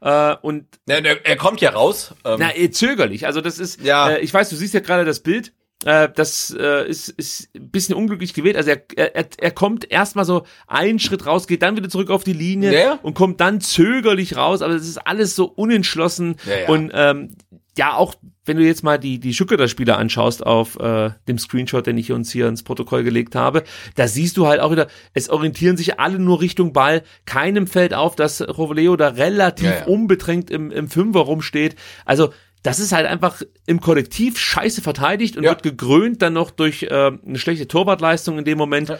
Äh, 0.02 0.36
und 0.42 0.66
ne, 0.86 1.02
er 1.26 1.36
kommt 1.36 1.60
ja 1.62 1.72
raus. 1.72 2.14
Ähm, 2.24 2.38
na, 2.40 2.56
eh, 2.56 2.70
zögerlich. 2.70 3.26
Also 3.26 3.42
das 3.42 3.60
ist, 3.60 3.82
Ja. 3.82 4.12
äh, 4.12 4.20
ich 4.20 4.34
weiß, 4.34 4.50
du 4.50 4.56
siehst 4.56 4.74
ja 4.74 4.80
gerade 4.80 5.04
das 5.04 5.20
Bild. 5.22 5.52
Äh, 5.86 6.10
das 6.14 6.56
äh, 6.60 6.88
ist, 6.90 7.10
ist 7.10 7.50
ein 7.56 7.70
bisschen 7.70 7.96
unglücklich 7.96 8.34
gewählt. 8.34 8.58
Also 8.58 8.72
er, 8.72 9.16
er, 9.16 9.26
er 9.38 9.52
kommt 9.52 9.90
erstmal 9.90 10.26
so 10.26 10.46
einen 10.68 11.00
Schritt 11.00 11.26
raus, 11.26 11.48
geht 11.48 11.62
dann 11.62 11.78
wieder 11.78 11.90
zurück 11.90 12.10
auf 12.10 12.24
die 12.24 12.34
Linie 12.34 12.74
Ja, 12.74 13.00
und 13.04 13.14
kommt 13.14 13.40
dann 13.40 13.62
zögerlich 13.62 14.36
raus. 14.36 14.62
Aber 14.62 14.74
das 14.74 14.88
ist 14.88 14.98
alles 14.98 15.36
so 15.36 15.46
unentschlossen. 15.46 16.38
Ja. 16.46 16.70
Und 16.74 16.92
ähm, 16.94 17.36
ja, 17.78 17.94
auch 17.94 18.16
wenn 18.46 18.58
du 18.58 18.64
jetzt 18.64 18.84
mal 18.84 18.98
die, 18.98 19.20
die 19.20 19.34
Stuttgarter-Spieler 19.34 19.98
anschaust 19.98 20.46
auf 20.46 20.80
äh, 20.80 21.12
dem 21.28 21.38
Screenshot, 21.38 21.86
den 21.86 21.98
ich 21.98 22.12
uns 22.12 22.32
hier 22.32 22.48
ins 22.48 22.64
Protokoll 22.64 23.04
gelegt 23.04 23.36
habe, 23.36 23.64
da 23.96 24.08
siehst 24.08 24.38
du 24.38 24.48
halt 24.48 24.62
auch 24.62 24.72
wieder, 24.72 24.88
es 25.14 25.30
orientieren 25.30 25.78
sich 25.78 26.00
alle 26.00 26.20
nur 26.20 26.42
Richtung 26.42 26.74
Ball. 26.74 27.04
Keinem 27.26 27.68
fällt 27.68 27.94
auf, 27.94 28.16
dass 28.16 28.42
Rovoleo 28.42 28.96
da 28.96 29.10
relativ 29.10 29.66
Ja, 29.66 29.80
ja. 29.80 29.86
unbedrängt 29.86 30.50
im, 30.50 30.72
im 30.72 30.88
Fünfer 30.88 31.22
rumsteht. 31.22 31.76
Also 32.06 32.32
das 32.66 32.80
ist 32.80 32.92
halt 32.94 33.06
einfach 33.06 33.42
im 33.68 33.80
Kollektiv 33.80 34.40
scheiße 34.40 34.82
verteidigt 34.82 35.38
und 35.38 35.44
Ja. 35.44 35.52
wird 35.52 35.62
gekrönt 35.64 36.22
dann 36.22 36.34
noch 36.34 36.50
durch 36.50 36.84
äh, 36.84 37.12
eine 37.26 37.38
schlechte 37.38 37.68
Torwartleistung 37.68 38.40
in 38.40 38.46
dem 38.46 38.58
Moment. 38.58 38.90
Ja, 38.90 39.00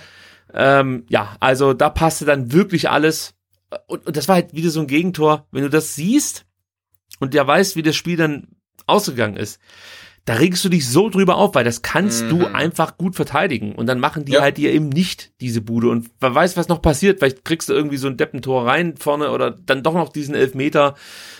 ähm, 0.54 1.06
ja 1.10 1.36
also 1.40 1.74
da 1.74 1.90
passte 1.90 2.26
dann 2.26 2.52
wirklich 2.52 2.90
alles. 2.90 3.34
Und, 3.88 4.06
und 4.06 4.16
das 4.16 4.28
war 4.28 4.36
halt 4.36 4.54
wieder 4.54 4.70
so 4.70 4.82
ein 4.82 4.88
Gegentor. 4.88 5.48
Wenn 5.52 5.64
du 5.64 5.70
das 5.70 5.96
siehst 5.96 6.46
und 7.20 7.34
ja 7.34 7.46
weißt, 7.46 7.76
wie 7.76 7.82
das 7.82 7.96
Spiel 7.96 8.18
dann 8.18 8.50
ausgegangen 8.86 9.36
ist, 9.36 9.60
da 10.26 10.36
regst 10.36 10.64
du 10.66 10.70
dich 10.70 10.88
so 10.88 11.10
drüber 11.10 11.36
auf, 11.36 11.56
weil 11.56 11.64
das 11.64 11.82
kannst 11.82 12.32
du 12.32 12.48
einfach 12.48 12.98
gut 12.98 13.16
verteidigen. 13.16 13.74
Und 13.74 13.88
dann 13.88 14.00
machen 14.00 14.26
die 14.26 14.34
Ja. 14.34 14.42
halt 14.42 14.58
dir 14.58 14.72
eben 14.74 14.90
nicht 14.90 15.32
diese 15.42 15.62
Bude. 15.62 15.90
Und 15.90 16.10
wer 16.20 16.34
weiß, 16.34 16.56
was 16.56 16.68
noch 16.68 16.82
passiert. 16.82 17.20
Vielleicht 17.20 17.46
kriegst 17.46 17.70
du 17.70 17.74
irgendwie 17.74 17.98
so 17.98 18.08
ein 18.08 18.18
Deppentor 18.18 18.68
rein 18.68 18.96
vorne 18.98 19.32
oder 19.32 19.50
dann 19.52 19.82
doch 19.84 19.94
noch 19.96 20.10
diesen 20.10 20.36
Elfmeter. 20.36 20.96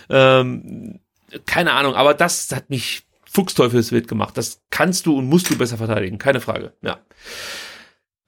Ähm, 0.10 1.00
keine 1.46 1.74
Ahnung, 1.74 1.96
aber 1.96 2.14
das 2.14 2.52
hat 2.54 2.70
mich 2.70 3.06
fuchsteufelswild 3.26 4.08
gemacht. 4.08 4.38
Das 4.38 4.62
kannst 4.70 5.06
du 5.06 5.18
und 5.18 5.28
musst 5.28 5.50
du 5.50 5.58
besser 5.58 5.78
verteidigen, 5.78 6.18
keine 6.18 6.42
Frage. 6.42 6.74
Ja. 6.82 7.00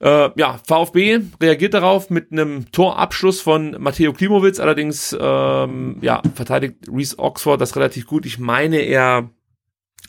Äh, 0.00 0.30
ja, 0.36 0.60
VfB 0.66 1.20
reagiert 1.40 1.74
darauf 1.74 2.10
mit 2.10 2.30
einem 2.30 2.70
Torabschluss 2.70 3.40
von 3.40 3.76
Matteo 3.80 4.12
Klimowitz. 4.12 4.60
Allerdings 4.60 5.16
ähm, 5.18 5.98
ja, 6.02 6.22
verteidigt 6.34 6.76
Reese 6.92 7.18
Oxford 7.18 7.60
das 7.60 7.74
relativ 7.74 8.06
gut. 8.06 8.26
Ich 8.26 8.38
meine, 8.38 8.78
er 8.78 9.30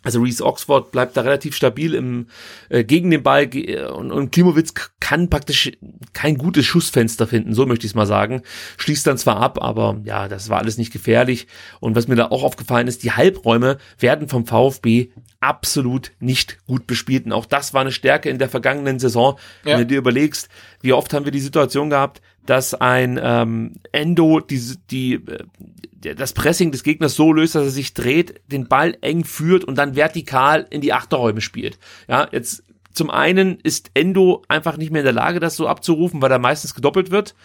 Also 0.04 0.22
Reese 0.22 0.46
Oxford 0.46 0.92
bleibt 0.92 1.18
da 1.18 1.22
relativ 1.22 1.56
stabil 1.56 1.94
im 1.94 2.28
äh, 2.70 2.84
gegen 2.84 3.12
den 3.12 3.22
Ball 3.22 3.50
und, 3.94 4.12
und 4.12 4.32
Klimowitz 4.32 4.74
kann 5.00 5.30
praktisch 5.30 5.72
kein 6.14 6.38
gutes 6.38 6.66
Schussfenster 6.66 7.28
finden, 7.28 7.54
so 7.54 7.66
möchte 7.66 7.86
ich 7.86 7.92
es 7.92 7.96
mal 7.96 8.06
sagen. 8.06 8.42
Schließt 8.78 9.06
dann 9.08 9.18
zwar 9.18 9.38
ab, 9.38 9.62
aber 9.62 10.00
ja, 10.06 10.28
das 10.28 10.50
war 10.50 10.60
alles 10.60 10.78
nicht 10.78 10.94
gefährlich. 10.94 11.48
Und 11.80 11.96
was 11.96 12.08
mir 12.08 12.16
da 12.16 12.28
auch 12.28 12.44
aufgefallen 12.44 12.88
ist, 12.88 13.04
die 13.04 13.12
Halbräume 13.12 13.78
werden 13.98 14.30
vom 14.30 14.46
VfB 14.46 15.10
absolut 15.42 16.12
nicht 16.20 16.66
gut 16.66 16.88
bespielt. 16.88 17.26
Und 17.26 17.34
auch 17.34 17.46
das 17.46 17.74
war 17.74 17.82
eine 17.82 17.92
Stärke 17.92 18.30
in 18.30 18.40
der 18.40 18.50
vergangenen 18.50 19.00
Saison. 19.00 19.38
Ja. 19.66 19.74
Wenn 19.74 19.80
du 19.80 19.86
dir 19.88 19.98
überlegst, 19.98 20.50
wie 20.82 20.94
oft 20.94 21.14
haben 21.14 21.26
wir 21.26 21.32
die 21.32 21.40
Situation 21.40 21.90
gehabt, 21.90 22.22
dass 22.46 22.74
ein 22.74 23.20
ähm, 23.22 23.74
Endo 23.92 24.40
die, 24.40 24.76
die, 24.90 25.14
äh, 25.14 26.16
das 26.16 26.34
Pressing 26.34 26.72
des 26.72 26.84
Gegners 26.84 27.16
so 27.16 27.34
löst, 27.34 27.56
dass 27.56 27.64
er 27.66 27.72
sich 27.72 27.94
dreht, 27.94 28.42
den 28.48 28.68
Ball 28.68 28.98
eng 29.02 29.24
führt 29.24 29.64
und 29.64 29.78
dann 29.78 29.96
vertikal 29.96 30.66
in 30.70 30.82
die 30.82 30.94
Achterräume 30.94 31.42
spielt. 31.42 31.78
Ja, 32.08 32.28
jetzt 32.32 32.64
zum 32.94 33.10
einen 33.10 33.60
ist 33.62 33.92
Endo 33.94 34.44
einfach 34.48 34.78
nicht 34.78 34.92
mehr 34.92 35.02
in 35.02 35.06
der 35.06 35.14
Lage, 35.14 35.40
das 35.40 35.56
so 35.56 35.68
abzurufen, 35.68 36.22
weil 36.22 36.32
er 36.32 36.40
meistens 36.40 36.74
gedoppelt 36.74 37.12
wird. 37.12 37.36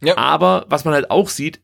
Ja. 0.00 0.16
Aber 0.16 0.66
was 0.68 0.84
man 0.84 0.94
halt 0.94 1.10
auch 1.10 1.28
sieht, 1.28 1.60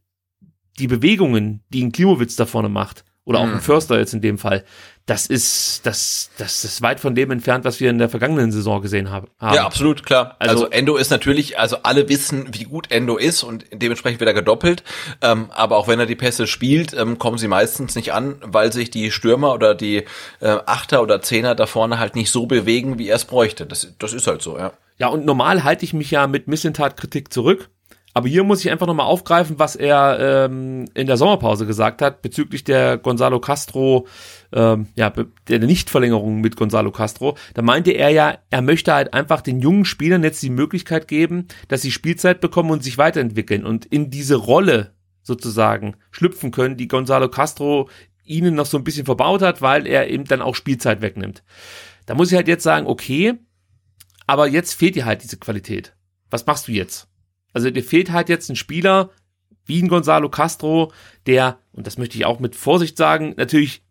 die 0.78 0.86
Bewegungen, 0.86 1.62
die 1.70 1.84
ein 1.84 1.92
Klimowitz 1.92 2.36
da 2.36 2.46
vorne 2.46 2.68
macht, 2.68 3.04
oder 3.28 3.40
auch 3.40 3.46
Mhm. 3.46 3.54
ein 3.56 3.60
Förster 3.60 3.98
jetzt 3.98 4.14
in 4.14 4.20
dem 4.22 4.38
Fall, 4.38 4.64
das 5.04 5.26
ist, 5.26 5.86
das, 5.86 6.30
das 6.38 6.64
ist 6.64 6.82
weit 6.82 7.00
von 7.00 7.14
dem 7.14 7.30
entfernt, 7.30 7.64
was 7.64 7.78
wir 7.80 7.88
in 7.88 7.98
der 7.98 8.08
vergangenen 8.08 8.52
Saison 8.52 8.82
gesehen 8.82 9.10
haben. 9.10 9.28
Ja, 9.40 9.64
absolut, 9.64 10.04
klar. 10.04 10.36
Also, 10.38 10.64
Also- 10.64 10.70
Endo 10.70 10.96
ist 10.96 11.10
natürlich, 11.10 11.58
also 11.58 11.78
alle 11.82 12.08
wissen, 12.08 12.48
wie 12.52 12.64
gut 12.64 12.90
Endo 12.90 13.16
ist 13.16 13.42
und 13.42 13.64
dementsprechend 13.72 14.20
wird 14.20 14.28
er 14.28 14.34
gedoppelt. 14.34 14.82
Ähm, 15.22 15.50
aber 15.50 15.76
auch 15.76 15.88
wenn 15.88 15.98
er 16.00 16.06
die 16.06 16.14
Pässe 16.16 16.46
spielt, 16.46 16.92
ähm, 16.94 17.18
kommen 17.18 17.38
sie 17.38 17.48
meistens 17.48 17.94
nicht 17.94 18.12
an, 18.12 18.36
weil 18.42 18.72
sich 18.72 18.90
die 18.90 19.10
Stürmer 19.10 19.54
oder 19.54 19.74
die 19.74 20.04
äh, 20.40 20.58
Achter 20.66 21.02
oder 21.02 21.22
Zehner 21.22 21.54
da 21.54 21.66
vorne 21.66 21.98
halt 21.98 22.14
nicht 22.14 22.30
so 22.30 22.46
bewegen, 22.46 22.98
wie 22.98 23.08
er 23.08 23.16
es 23.16 23.24
bräuchte. 23.24 23.64
Das, 23.66 23.94
das 23.98 24.12
ist 24.12 24.26
halt 24.26 24.42
so, 24.42 24.58
ja. 24.58 24.72
Ja, 24.98 25.08
und 25.08 25.24
normal 25.24 25.64
halte 25.64 25.84
ich 25.84 25.92
mich 25.94 26.10
ja 26.10 26.26
mit 26.26 26.48
Missentat-Kritik 26.48 27.32
zurück. 27.32 27.70
Aber 28.18 28.26
hier 28.26 28.42
muss 28.42 28.64
ich 28.64 28.70
einfach 28.72 28.88
nochmal 28.88 29.06
aufgreifen, 29.06 29.60
was 29.60 29.76
er 29.76 30.46
ähm, 30.48 30.86
in 30.94 31.06
der 31.06 31.16
Sommerpause 31.16 31.66
gesagt 31.66 32.02
hat 32.02 32.20
bezüglich 32.20 32.64
der 32.64 32.98
Gonzalo 32.98 33.38
Castro, 33.38 34.08
ähm, 34.50 34.88
ja, 34.96 35.12
der 35.46 35.60
Nichtverlängerung 35.60 36.40
mit 36.40 36.56
Gonzalo 36.56 36.90
Castro. 36.90 37.36
Da 37.54 37.62
meinte 37.62 37.92
er 37.92 38.08
ja, 38.08 38.38
er 38.50 38.60
möchte 38.60 38.92
halt 38.92 39.14
einfach 39.14 39.40
den 39.40 39.60
jungen 39.60 39.84
Spielern 39.84 40.24
jetzt 40.24 40.42
die 40.42 40.50
Möglichkeit 40.50 41.06
geben, 41.06 41.46
dass 41.68 41.82
sie 41.82 41.92
Spielzeit 41.92 42.40
bekommen 42.40 42.72
und 42.72 42.82
sich 42.82 42.98
weiterentwickeln 42.98 43.64
und 43.64 43.86
in 43.86 44.10
diese 44.10 44.34
Rolle 44.34 44.94
sozusagen 45.22 45.94
schlüpfen 46.10 46.50
können, 46.50 46.76
die 46.76 46.88
Gonzalo 46.88 47.28
Castro 47.28 47.88
ihnen 48.24 48.56
noch 48.56 48.66
so 48.66 48.78
ein 48.78 48.84
bisschen 48.84 49.04
verbaut 49.04 49.42
hat, 49.42 49.62
weil 49.62 49.86
er 49.86 50.10
eben 50.10 50.24
dann 50.24 50.42
auch 50.42 50.56
Spielzeit 50.56 51.02
wegnimmt. 51.02 51.44
Da 52.06 52.16
muss 52.16 52.32
ich 52.32 52.36
halt 52.36 52.48
jetzt 52.48 52.64
sagen, 52.64 52.88
okay, 52.88 53.34
aber 54.26 54.48
jetzt 54.48 54.72
fehlt 54.72 54.96
dir 54.96 55.04
halt 55.04 55.22
diese 55.22 55.36
Qualität. 55.36 55.94
Was 56.30 56.44
machst 56.46 56.66
du 56.66 56.72
jetzt? 56.72 57.08
Also 57.52 57.70
dir 57.70 57.82
fehlt 57.82 58.12
halt 58.12 58.28
jetzt 58.28 58.50
ein 58.50 58.56
Spieler 58.56 59.10
wie 59.64 59.82
ein 59.82 59.88
Gonzalo 59.88 60.28
Castro, 60.30 60.92
der, 61.26 61.58
und 61.72 61.86
das 61.86 61.98
möchte 61.98 62.16
ich 62.16 62.24
auch 62.24 62.40
mit 62.40 62.56
Vorsicht 62.56 62.96
sagen, 62.96 63.34
natürlich 63.36 63.82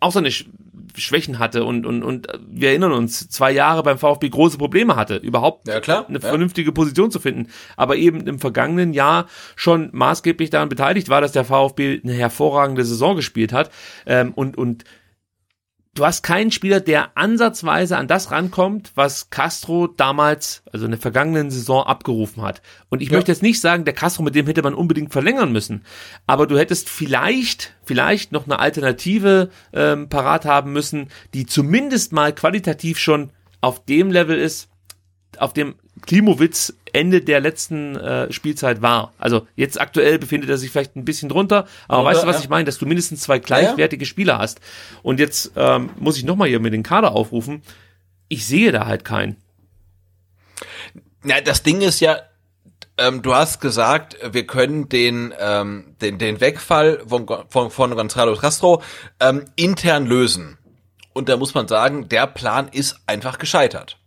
auch 0.00 0.12
seine 0.12 0.30
Sch 0.30 0.46
Schwächen 0.94 1.38
hatte 1.38 1.64
und, 1.64 1.86
und, 1.86 2.02
und 2.02 2.26
wir 2.46 2.68
erinnern 2.68 2.92
uns, 2.92 3.26
zwei 3.30 3.50
Jahre 3.50 3.82
beim 3.82 3.96
VfB 3.96 4.28
große 4.28 4.58
Probleme 4.58 4.94
hatte, 4.94 5.16
überhaupt 5.16 5.66
Ja, 5.66 5.80
klar. 5.80 6.06
eine 6.06 6.18
Ja. 6.18 6.28
vernünftige 6.28 6.70
Position 6.70 7.10
zu 7.10 7.18
finden. 7.18 7.48
Aber 7.78 7.96
eben 7.96 8.26
im 8.26 8.38
vergangenen 8.38 8.92
Jahr 8.92 9.26
schon 9.56 9.88
maßgeblich 9.92 10.50
daran 10.50 10.68
beteiligt 10.68 11.08
war, 11.08 11.22
dass 11.22 11.32
der 11.32 11.46
VfB 11.46 12.00
eine 12.04 12.12
hervorragende 12.12 12.84
Saison 12.84 13.16
gespielt 13.16 13.54
hat. 13.54 13.70
Ähm, 14.04 14.32
und, 14.34 14.58
und 14.58 14.84
du 15.94 16.06
hast 16.06 16.22
keinen 16.22 16.50
Spieler, 16.50 16.80
der 16.80 17.16
ansatzweise 17.16 17.96
an 17.98 18.08
das 18.08 18.30
rankommt, 18.30 18.92
was 18.94 19.30
Castro 19.30 19.86
damals, 19.86 20.62
also 20.72 20.86
in 20.86 20.90
der 20.92 21.00
vergangenen 21.00 21.50
Saison, 21.50 21.84
abgerufen 21.84 22.42
hat. 22.42 22.62
Und 22.88 23.02
ich 23.02 23.10
Ja. 23.10 23.16
möchte 23.16 23.32
jetzt 23.32 23.42
nicht 23.42 23.60
sagen, 23.60 23.84
der 23.84 23.94
Castro, 23.94 24.22
mit 24.22 24.34
dem 24.34 24.46
hätte 24.46 24.62
man 24.62 24.74
unbedingt 24.74 25.12
verlängern 25.12 25.52
müssen. 25.52 25.84
Aber 26.26 26.46
du 26.46 26.58
hättest 26.58 26.88
vielleicht, 26.88 27.74
vielleicht 27.84 28.32
noch 28.32 28.46
eine 28.46 28.58
Alternative 28.58 29.50
ähm, 29.72 30.08
parat 30.08 30.44
haben 30.44 30.72
müssen, 30.72 31.08
die 31.34 31.46
zumindest 31.46 32.12
mal 32.12 32.34
qualitativ 32.34 32.98
schon 32.98 33.30
auf 33.60 33.84
dem 33.84 34.10
Level 34.10 34.38
ist, 34.38 34.68
auf 35.38 35.52
dem 35.52 35.74
Klimowitz 36.06 36.74
Ende 36.92 37.22
der 37.22 37.40
letzten 37.40 37.96
äh, 37.96 38.32
Spielzeit 38.32 38.82
war. 38.82 39.12
Also 39.18 39.46
jetzt 39.56 39.80
aktuell 39.80 40.18
befindet 40.18 40.50
er 40.50 40.58
sich 40.58 40.70
vielleicht 40.70 40.96
ein 40.96 41.04
bisschen 41.04 41.28
drunter, 41.28 41.66
aber 41.88 42.02
Drunter, 42.02 42.04
weißt 42.04 42.22
du, 42.22 42.26
was 42.26 42.36
ja. 42.36 42.42
ich 42.42 42.48
meine? 42.48 42.64
Dass 42.64 42.78
du 42.78 42.86
mindestens 42.86 43.22
zwei 43.22 43.38
gleichwertige 43.38 44.04
Spieler 44.04 44.38
hast. 44.38 44.60
Und 45.02 45.18
jetzt 45.20 45.52
ähm, 45.56 45.90
muss 45.98 46.18
ich 46.18 46.24
nochmal 46.24 46.48
hier 46.48 46.60
mit 46.60 46.72
den 46.72 46.82
Kader 46.82 47.12
aufrufen. 47.12 47.62
Ich 48.28 48.46
sehe 48.46 48.72
da 48.72 48.86
halt 48.86 49.04
keinen. 49.04 49.36
Ja, 51.24 51.40
das 51.40 51.62
Ding 51.62 51.80
ist 51.80 52.00
ja, 52.00 52.18
ähm, 52.98 53.22
du 53.22 53.34
hast 53.34 53.60
gesagt, 53.60 54.16
wir 54.32 54.46
können 54.46 54.88
den, 54.88 55.32
ähm, 55.38 55.96
den, 56.00 56.18
den 56.18 56.40
Wegfall 56.40 57.02
von, 57.06 57.26
von, 57.48 57.70
von 57.70 57.94
Gonzalo 57.94 58.34
Castro 58.36 58.82
ähm, 59.20 59.44
intern 59.56 60.06
lösen. 60.06 60.58
Und 61.12 61.28
da 61.28 61.36
muss 61.36 61.54
man 61.54 61.68
sagen, 61.68 62.08
der 62.08 62.26
Plan 62.26 62.68
ist 62.68 63.00
einfach 63.06 63.38
gescheitert. 63.38 63.98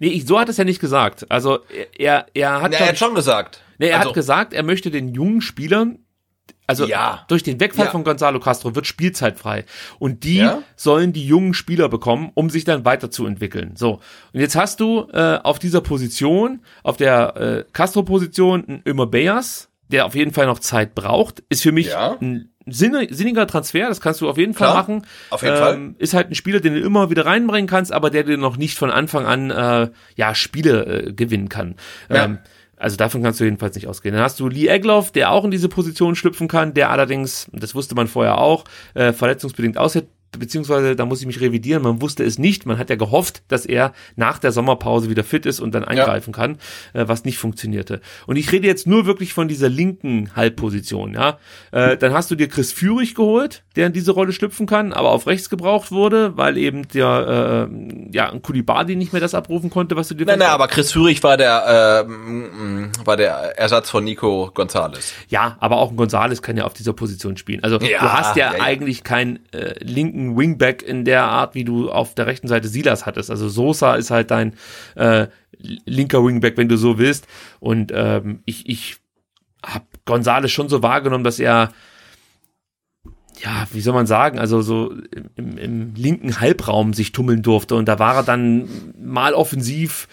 Nee, 0.00 0.08
ich, 0.08 0.26
so 0.26 0.38
hat 0.38 0.48
es 0.48 0.56
ja 0.56 0.64
nicht 0.64 0.80
gesagt. 0.80 1.30
Also 1.30 1.60
er, 1.96 2.26
er 2.34 2.62
hat, 2.62 2.72
Na, 2.72 2.78
er 2.78 2.88
hat 2.88 2.98
schon 2.98 3.14
gesagt. 3.14 3.62
nee, 3.78 3.88
er 3.88 3.98
also, 3.98 4.08
hat 4.10 4.14
gesagt, 4.14 4.52
er 4.52 4.62
möchte 4.62 4.90
den 4.90 5.14
jungen 5.14 5.40
Spielern 5.40 5.98
also 6.66 6.86
Ja. 6.86 7.24
durch 7.28 7.42
den 7.42 7.58
Wegfall 7.60 7.86
Ja. 7.86 7.90
von 7.92 8.04
Gonzalo 8.04 8.40
Castro 8.40 8.74
wird 8.74 8.86
Spielzeit 8.86 9.38
frei. 9.38 9.64
Und 9.98 10.22
die 10.24 10.36
Ja. 10.36 10.62
sollen 10.76 11.14
die 11.14 11.26
jungen 11.26 11.54
Spieler 11.54 11.88
bekommen, 11.88 12.30
um 12.34 12.50
sich 12.50 12.64
dann 12.64 12.84
weiterzuentwickeln. 12.84 13.74
So. 13.74 14.00
Und 14.34 14.40
jetzt 14.40 14.54
hast 14.54 14.80
du 14.80 15.08
äh, 15.12 15.38
auf 15.42 15.58
dieser 15.58 15.80
Position, 15.80 16.60
auf 16.82 16.98
der 16.98 17.36
äh, 17.36 17.64
Castro-Position, 17.72 18.64
einen 18.68 18.82
Ömer 18.86 19.06
Beyers, 19.06 19.70
der 19.88 20.04
auf 20.04 20.14
jeden 20.14 20.32
Fall 20.34 20.44
noch 20.44 20.58
Zeit 20.58 20.94
braucht. 20.94 21.42
Ist 21.48 21.62
für 21.62 21.72
mich 21.72 21.96
ein 21.96 22.50
sinne, 22.72 23.06
sinniger 23.10 23.46
Transfer, 23.46 23.88
das 23.88 24.00
kannst 24.00 24.20
du 24.20 24.28
auf 24.28 24.38
jeden 24.38 24.54
Fall 24.54 24.68
Klar, 24.68 24.76
machen. 24.76 25.06
auf 25.30 25.42
jeden 25.42 25.56
ähm, 25.56 25.94
Ist 25.98 26.14
halt 26.14 26.30
ein 26.30 26.34
Spieler, 26.34 26.60
den 26.60 26.74
du 26.74 26.80
immer 26.80 27.10
wieder 27.10 27.26
reinbringen 27.26 27.68
kannst, 27.68 27.92
aber 27.92 28.10
der 28.10 28.24
dir 28.24 28.36
noch 28.36 28.56
nicht 28.56 28.78
von 28.78 28.90
Anfang 28.90 29.26
an 29.26 29.50
äh, 29.50 29.90
ja 30.16 30.34
Spiele 30.34 30.84
äh, 31.08 31.12
gewinnen 31.12 31.48
kann. 31.48 31.76
Ja. 32.08 32.24
Ähm, 32.24 32.38
also 32.76 32.96
davon 32.96 33.22
kannst 33.22 33.40
du 33.40 33.44
jedenfalls 33.44 33.74
nicht 33.74 33.88
ausgehen. 33.88 34.14
Dann 34.14 34.22
hast 34.22 34.38
du 34.38 34.48
Lee 34.48 34.68
Egloff, 34.68 35.10
der 35.10 35.32
auch 35.32 35.44
in 35.44 35.50
diese 35.50 35.68
Position 35.68 36.14
schlüpfen 36.14 36.48
kann, 36.48 36.74
der 36.74 36.90
allerdings, 36.90 37.48
das 37.52 37.74
wusste 37.74 37.94
man 37.94 38.06
vorher 38.06 38.38
auch, 38.38 38.64
äh, 38.94 39.12
verletzungsbedingt 39.12 39.76
aushält, 39.78 40.06
beziehungsweise 40.36 40.96
da 40.96 41.04
muss 41.06 41.20
ich 41.20 41.26
mich 41.26 41.40
revidieren, 41.40 41.82
man 41.82 42.02
wusste 42.02 42.24
es 42.24 42.38
nicht, 42.38 42.66
man 42.66 42.78
hat 42.78 42.90
ja 42.90 42.96
gehofft, 42.96 43.42
dass 43.48 43.66
er 43.66 43.92
nach 44.16 44.38
der 44.38 44.52
Sommerpause 44.52 45.08
wieder 45.10 45.24
fit 45.24 45.46
ist 45.46 45.60
und 45.60 45.74
dann 45.74 45.84
eingreifen 45.84 46.32
kann, 46.32 46.58
äh, 46.92 47.04
was 47.06 47.24
nicht 47.24 47.38
funktionierte. 47.38 48.00
Und 48.26 48.36
ich 48.36 48.52
rede 48.52 48.66
jetzt 48.66 48.86
nur 48.86 49.06
wirklich 49.06 49.32
von 49.32 49.48
dieser 49.48 49.68
linken 49.68 50.34
Halbposition, 50.36 51.14
ja. 51.14 51.38
Äh, 51.72 51.96
dann 51.96 52.12
hast 52.12 52.30
du 52.30 52.34
dir 52.34 52.48
Chris 52.48 52.72
Führig 52.72 53.14
geholt, 53.14 53.62
der 53.76 53.86
in 53.86 53.92
diese 53.92 54.12
Rolle 54.12 54.32
schlüpfen 54.32 54.66
kann, 54.66 54.92
aber 54.92 55.10
auf 55.10 55.26
rechts 55.26 55.48
gebraucht 55.50 55.92
wurde, 55.92 56.36
weil 56.36 56.56
eben 56.56 56.86
der, 56.88 57.68
äh, 57.70 58.10
ja, 58.12 58.30
ein 58.30 58.42
Kulibadi 58.42 58.96
nicht 58.96 59.12
mehr 59.12 59.20
das 59.20 59.34
abrufen 59.34 59.70
konnte, 59.70 59.96
was 59.96 60.08
du 60.08 60.14
dir 60.14 60.26
Nein, 60.26 60.40
nein, 60.40 60.48
aber 60.48 60.68
Chris 60.68 60.92
Führig 60.92 61.22
war 61.22 61.36
der, 61.36 62.04
ähm, 62.08 62.90
war 63.04 63.16
der 63.16 63.58
Ersatz 63.58 63.90
von 63.90 64.04
Nico 64.04 64.50
Gonzalez. 64.52 65.12
Ja, 65.28 65.56
aber 65.60 65.76
auch 65.76 65.90
ein 65.90 65.96
Gonzales 65.96 66.42
kann 66.42 66.56
ja 66.56 66.64
auf 66.64 66.74
dieser 66.74 66.92
Position 66.92 67.36
spielen. 67.36 67.62
Also 67.62 67.78
Ja, 67.78 68.00
du 68.00 68.12
hast 68.12 68.36
ja, 68.36 68.52
ja, 68.52 68.58
ja. 68.58 68.64
eigentlich 68.64 69.04
keinen 69.04 69.38
äh, 69.52 69.74
linken 69.82 70.17
Wingback 70.36 70.82
in 70.82 71.04
der 71.04 71.24
Art, 71.24 71.54
wie 71.54 71.64
du 71.64 71.90
auf 71.90 72.14
der 72.14 72.26
rechten 72.26 72.48
Seite 72.48 72.68
Silas 72.68 73.06
hattest. 73.06 73.30
Also 73.30 73.48
Sosa 73.48 73.94
ist 73.94 74.10
halt 74.10 74.30
dein 74.30 74.54
äh, 74.94 75.28
linker 75.58 76.24
Wingback, 76.24 76.56
wenn 76.56 76.68
du 76.68 76.76
so 76.76 76.98
willst. 76.98 77.26
Und 77.60 77.92
ähm, 77.94 78.40
ich, 78.44 78.68
ich 78.68 78.96
habe 79.64 79.84
Gonzales 80.04 80.50
schon 80.50 80.68
so 80.68 80.82
wahrgenommen, 80.82 81.24
dass 81.24 81.38
er 81.38 81.72
ja, 83.40 83.66
wie 83.72 83.80
soll 83.80 83.94
man 83.94 84.06
sagen, 84.06 84.38
also 84.38 84.62
so 84.62 84.92
im, 85.36 85.58
im 85.58 85.94
linken 85.94 86.40
Halbraum 86.40 86.92
sich 86.92 87.12
tummeln 87.12 87.42
durfte. 87.42 87.76
Und 87.76 87.86
da 87.86 87.98
war 87.98 88.16
er 88.16 88.22
dann 88.24 88.68
mal 89.00 89.34
offensiv 89.34 90.08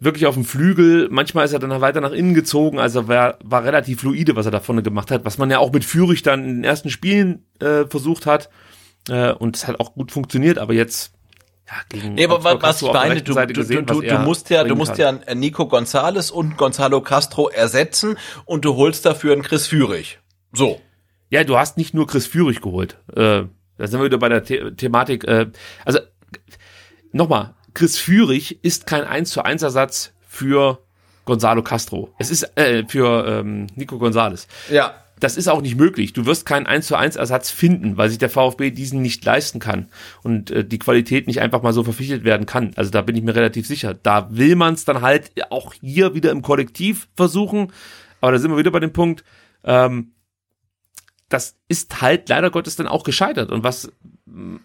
wirklich 0.00 0.26
auf 0.26 0.34
dem 0.34 0.44
Flügel, 0.44 1.08
manchmal 1.10 1.44
ist 1.44 1.52
er 1.52 1.60
dann 1.60 1.80
weiter 1.80 2.00
nach 2.00 2.10
innen 2.10 2.34
gezogen, 2.34 2.80
also 2.80 3.06
war, 3.06 3.38
war 3.44 3.64
relativ 3.64 4.00
fluide, 4.00 4.34
was 4.34 4.46
er 4.46 4.50
da 4.50 4.58
vorne 4.58 4.82
gemacht 4.82 5.12
hat, 5.12 5.24
was 5.24 5.38
man 5.38 5.48
ja 5.48 5.58
auch 5.58 5.72
mit 5.72 5.84
Führig 5.84 6.22
dann 6.22 6.40
in 6.44 6.54
den 6.56 6.64
ersten 6.64 6.90
Spielen 6.90 7.44
äh, 7.60 7.84
versucht 7.88 8.26
hat 8.26 8.50
äh, 9.08 9.32
und 9.32 9.56
es 9.56 9.66
hat 9.66 9.80
auch 9.80 9.94
gut 9.94 10.12
funktioniert, 10.12 10.58
aber 10.58 10.74
jetzt 10.74 11.12
ja, 11.66 11.74
gegen 11.88 12.14
Nee, 12.14 12.26
aber 12.26 12.60
was 12.62 12.82
ich 12.82 12.92
meine, 12.92 13.22
du, 13.22 13.34
du, 13.34 13.46
gesehen, 13.46 13.86
du, 13.86 14.00
du, 14.00 14.18
musst 14.18 14.50
ja, 14.50 14.64
du 14.64 14.74
musst 14.74 14.96
kann. 14.96 15.22
ja 15.26 15.34
Nico 15.34 15.66
Gonzalez 15.66 16.30
und 16.30 16.56
Gonzalo 16.56 17.00
Castro 17.00 17.48
ersetzen 17.48 18.18
und 18.44 18.64
du 18.64 18.76
holst 18.76 19.06
dafür 19.06 19.32
einen 19.32 19.42
Chris 19.42 19.66
Führig. 19.66 20.20
So. 20.52 20.80
Ja, 21.30 21.44
du 21.44 21.56
hast 21.56 21.78
nicht 21.78 21.94
nur 21.94 22.06
Chris 22.06 22.26
Führig 22.26 22.60
geholt. 22.60 22.98
Äh, 23.14 23.44
da 23.78 23.86
sind 23.86 24.00
wir 24.00 24.04
wieder 24.04 24.18
bei 24.18 24.28
der 24.28 24.44
The 24.44 24.72
Thematik. 24.76 25.24
Äh, 25.24 25.50
also 25.84 26.00
nochmal, 27.12 27.54
Chris 27.74 27.98
Führig 27.98 28.62
ist 28.62 28.86
kein 28.86 29.04
1 29.04 29.30
zu 29.30 29.42
1 29.42 29.62
Ersatz 29.62 30.12
für 30.28 30.78
Gonzalo 31.24 31.62
Castro. 31.62 32.12
Es 32.18 32.30
ist 32.30 32.56
äh, 32.56 32.84
für 32.86 33.26
ähm, 33.26 33.66
Nico 33.76 33.98
Gonzalez. 33.98 34.46
Ja. 34.70 35.01
Das 35.22 35.36
ist 35.36 35.48
auch 35.48 35.60
nicht 35.60 35.76
möglich. 35.76 36.12
Du 36.12 36.26
wirst 36.26 36.46
keinen 36.46 36.66
1 36.66 36.88
zu 36.88 36.96
1 36.96 37.14
Ersatz 37.14 37.50
finden, 37.50 37.96
weil 37.96 38.08
sich 38.08 38.18
der 38.18 38.28
VfB 38.28 38.72
diesen 38.72 39.02
nicht 39.02 39.24
leisten 39.24 39.60
kann 39.60 39.88
und 40.24 40.50
äh, 40.50 40.64
die 40.64 40.80
Qualität 40.80 41.28
nicht 41.28 41.40
einfach 41.40 41.62
mal 41.62 41.72
so 41.72 41.84
verpflichtet 41.84 42.24
werden 42.24 42.44
kann. 42.44 42.72
Also 42.74 42.90
da 42.90 43.02
bin 43.02 43.14
ich 43.14 43.22
mir 43.22 43.36
relativ 43.36 43.68
sicher. 43.68 43.94
Da 43.94 44.28
will 44.36 44.56
man 44.56 44.74
es 44.74 44.84
dann 44.84 45.00
halt 45.00 45.30
auch 45.50 45.74
hier 45.74 46.14
wieder 46.14 46.32
im 46.32 46.42
Kollektiv 46.42 47.08
versuchen. 47.16 47.72
Aber 48.20 48.32
da 48.32 48.38
sind 48.38 48.50
wir 48.50 48.58
wieder 48.58 48.72
bei 48.72 48.80
dem 48.80 48.92
Punkt, 48.92 49.22
ähm, 49.62 50.10
das 51.28 51.56
ist 51.68 52.02
halt 52.02 52.28
leider 52.28 52.50
Gottes 52.50 52.74
dann 52.74 52.88
auch 52.88 53.04
gescheitert. 53.04 53.52
Und 53.52 53.62
was 53.62 53.92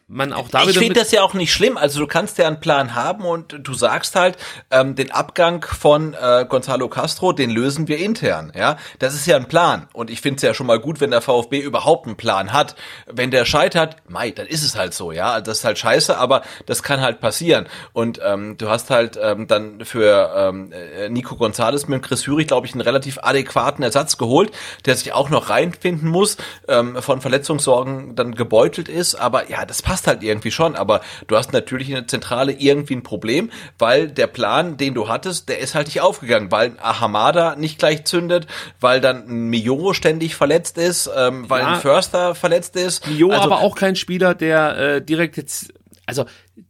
man 0.08 0.34
auch 0.34 0.50
da 0.50 0.64
Ich 0.64 0.78
finde 0.78 1.00
das 1.00 1.12
ja 1.12 1.22
auch 1.24 1.34
nicht 1.34 1.52
schlimm. 1.52 1.78
Also 1.78 2.00
du 2.00 2.08
kannst 2.08 2.38
ja 2.38 2.48
einen 2.48 2.60
Plan 2.60 2.96
haben 2.96 3.26
und 3.26 3.56
du 3.62 3.74
sagst 3.74 4.16
halt, 4.16 4.38
ähm, 4.72 4.96
den 4.96 5.12
Abgang 5.12 5.66
von 5.66 6.14
äh, 6.14 6.46
Gonzalo 6.48 6.88
Castro, 6.88 7.34
den 7.34 7.50
lösen 7.50 7.88
wir 7.88 7.98
intern. 7.98 8.52
Ja, 8.56 8.78
das 9.00 9.14
ist 9.14 9.28
ja 9.28 9.36
ein 9.36 9.48
Plan. 9.48 9.88
Und 9.94 10.10
ich 10.10 10.22
finde 10.22 10.38
es 10.38 10.42
ja 10.44 10.54
schon 10.54 10.68
mal 10.68 10.80
gut, 10.80 11.02
wenn 11.02 11.12
der 11.12 11.22
VfB 11.22 11.60
überhaupt 11.60 12.08
einen 12.08 12.16
Plan 12.16 12.54
hat. 12.54 12.76
Wenn 13.08 13.32
der 13.32 13.46
scheitert, 13.46 13.98
mei, 14.08 14.32
dann 14.32 14.48
ist 14.48 14.64
es 14.64 14.76
halt 14.76 14.94
so. 14.94 15.12
Ja, 15.12 15.32
also 15.32 15.46
das 15.46 15.60
ist 15.60 15.66
halt 15.66 15.78
scheiße, 15.78 16.18
aber 16.18 16.44
das 16.66 16.82
kann 16.82 17.02
halt 17.02 17.20
passieren. 17.20 17.68
Und 17.94 18.20
ähm, 18.24 18.58
du 18.58 18.70
hast 18.70 18.90
halt 18.90 19.20
ähm, 19.22 19.48
dann 19.48 19.84
für 19.84 20.34
ähm, 20.36 20.72
äh, 20.72 21.10
Nico 21.10 21.36
González 21.36 21.90
mit 21.90 22.04
Chris 22.04 22.24
Führig, 22.24 22.48
glaube 22.48 22.68
ich, 22.68 22.74
einen 22.74 22.82
relativ 22.82 23.20
adäquaten 23.22 23.84
Ersatz 23.84 24.18
geholt, 24.18 24.52
der 24.86 24.96
sich 24.96 25.14
auch 25.14 25.30
noch 25.30 25.50
reinfinden 25.50 26.10
muss, 26.10 26.38
ähm, 26.68 27.02
von 27.02 27.22
Verletzungssorgen 27.22 28.16
dann 28.16 28.36
gebeutelt 28.36 28.88
ist. 28.88 29.16
Aber 29.16 29.50
ja, 29.50 29.57
das 29.66 29.82
passt 29.82 30.08
halt 30.08 30.24
irgendwie 30.24 30.52
schon, 30.52 30.76
aber 30.76 31.02
du 31.28 31.36
hast 31.36 31.54
natürlich 31.54 31.90
in 31.90 31.96
der 31.96 32.08
Zentrale 32.08 32.52
irgendwie 32.52 32.96
ein 32.96 33.04
Problem, 33.04 33.50
weil 33.78 34.08
der 34.10 34.28
Plan, 34.28 34.78
den 34.78 34.94
du 34.94 35.08
hattest, 35.08 35.50
der 35.50 35.60
ist 35.60 35.76
halt 35.76 35.88
nicht 35.88 36.02
aufgegangen, 36.02 36.52
weil 36.52 36.72
ein 36.72 36.80
Ahamada 36.80 37.56
nicht 37.56 37.80
gleich 37.80 38.06
zündet, 38.06 38.48
weil 38.80 39.02
dann 39.02 39.28
ein 39.28 39.50
Mio 39.50 39.94
ständig 39.94 40.36
verletzt 40.36 40.78
ist, 40.78 41.10
ähm, 41.16 41.50
weil 41.50 41.62
ja, 41.62 41.74
ein 41.76 41.82
Förster 41.82 42.36
verletzt 42.36 42.76
ist. 42.76 43.08
Mio 43.08 43.30
also, 43.30 43.44
aber 43.44 43.60
auch 43.60 43.76
kein 43.76 43.96
Spieler, 43.96 44.36
der 44.36 44.78
äh, 44.78 45.02
direkt 45.02 45.38
jetzt, 45.38 45.74
also 46.06 46.26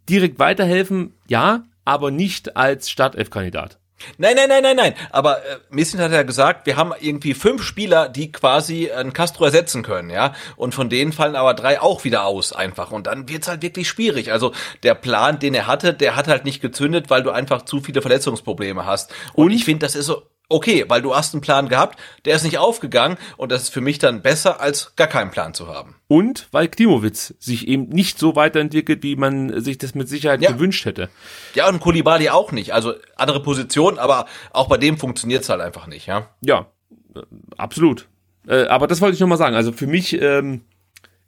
direkt 0.09 0.39
weiterhelfen, 0.39 1.13
ja, 1.27 1.63
aber 1.85 2.11
nicht 2.11 2.57
als 2.57 2.89
Startelf-Kandidat. 2.89 3.77
Nein, 4.17 4.35
nein, 4.35 4.49
nein, 4.49 4.61
nein, 4.61 4.75
nein. 4.75 4.93
Aber 5.09 5.39
äh, 5.39 5.57
Missin 5.71 5.99
hat 5.99 6.11
ja 6.11 6.21
gesagt, 6.21 6.67
wir 6.67 6.77
haben 6.77 6.93
irgendwie 6.99 7.33
fünf 7.33 7.63
Spieler, 7.63 8.09
die 8.09 8.31
quasi 8.31 8.91
einen 8.91 9.11
Castro 9.11 9.45
ersetzen 9.45 9.81
können, 9.81 10.11
ja. 10.11 10.35
Und 10.55 10.75
von 10.75 10.89
denen 10.89 11.13
fallen 11.13 11.35
aber 11.35 11.55
drei 11.55 11.81
auch 11.81 12.03
wieder 12.03 12.25
aus, 12.25 12.53
einfach. 12.53 12.91
Und 12.91 13.07
dann 13.07 13.27
wird's 13.27 13.47
halt 13.47 13.63
wirklich 13.63 13.87
schwierig. 13.87 14.31
Also 14.31 14.53
der 14.83 14.93
Plan, 14.93 15.39
den 15.39 15.55
er 15.55 15.65
hatte, 15.65 15.95
der 15.95 16.15
hat 16.15 16.27
halt 16.27 16.45
nicht 16.45 16.61
gezündet, 16.61 17.09
weil 17.09 17.23
du 17.23 17.31
einfach 17.31 17.63
zu 17.63 17.81
viele 17.81 18.03
Verletzungsprobleme 18.03 18.85
hast. 18.85 19.11
Und, 19.33 19.47
Und 19.47 19.53
ich 19.53 19.63
finde, 19.63 19.85
das 19.85 19.95
ist 19.95 20.07
so 20.07 20.23
okay, 20.49 20.85
weil 20.87 21.01
du 21.01 21.15
hast 21.15 21.33
einen 21.33 21.41
Plan 21.41 21.69
gehabt, 21.69 21.99
der 22.25 22.35
ist 22.35 22.43
nicht 22.43 22.57
aufgegangen 22.57 23.17
und 23.37 23.51
das 23.51 23.63
ist 23.63 23.69
für 23.69 23.81
mich 23.81 23.99
dann 23.99 24.21
besser, 24.21 24.61
als 24.61 24.95
gar 24.95 25.07
keinen 25.07 25.31
Plan 25.31 25.53
zu 25.53 25.67
haben. 25.67 25.95
Und 26.07 26.47
weil 26.51 26.67
Klimowitz 26.67 27.33
sich 27.39 27.67
eben 27.67 27.89
nicht 27.89 28.17
so 28.19 28.35
weiterentwickelt, 28.35 29.03
wie 29.03 29.15
man 29.15 29.61
sich 29.61 29.77
das 29.77 29.95
mit 29.95 30.07
Sicherheit 30.07 30.41
ja. 30.41 30.51
gewünscht 30.51 30.85
hätte. 30.85 31.09
Ja, 31.53 31.67
und 31.67 31.79
Kulibali 31.79 32.29
auch 32.29 32.51
nicht. 32.51 32.73
Also 32.73 32.93
andere 33.15 33.41
Position, 33.43 33.99
aber 33.99 34.25
auch 34.51 34.67
bei 34.67 34.77
dem 34.77 34.97
funktioniert's 34.97 35.49
halt 35.49 35.61
einfach 35.61 35.87
nicht, 35.87 36.07
ja. 36.07 36.29
Ja, 36.41 36.67
äh, 37.15 37.21
absolut. 37.57 38.07
Äh, 38.47 38.67
aber 38.67 38.87
das 38.87 39.01
wollte 39.01 39.15
ich 39.15 39.19
nochmal 39.19 39.37
sagen. 39.37 39.55
Also 39.55 39.73
für 39.73 39.87
mich 39.87 40.19
ähm, 40.21 40.61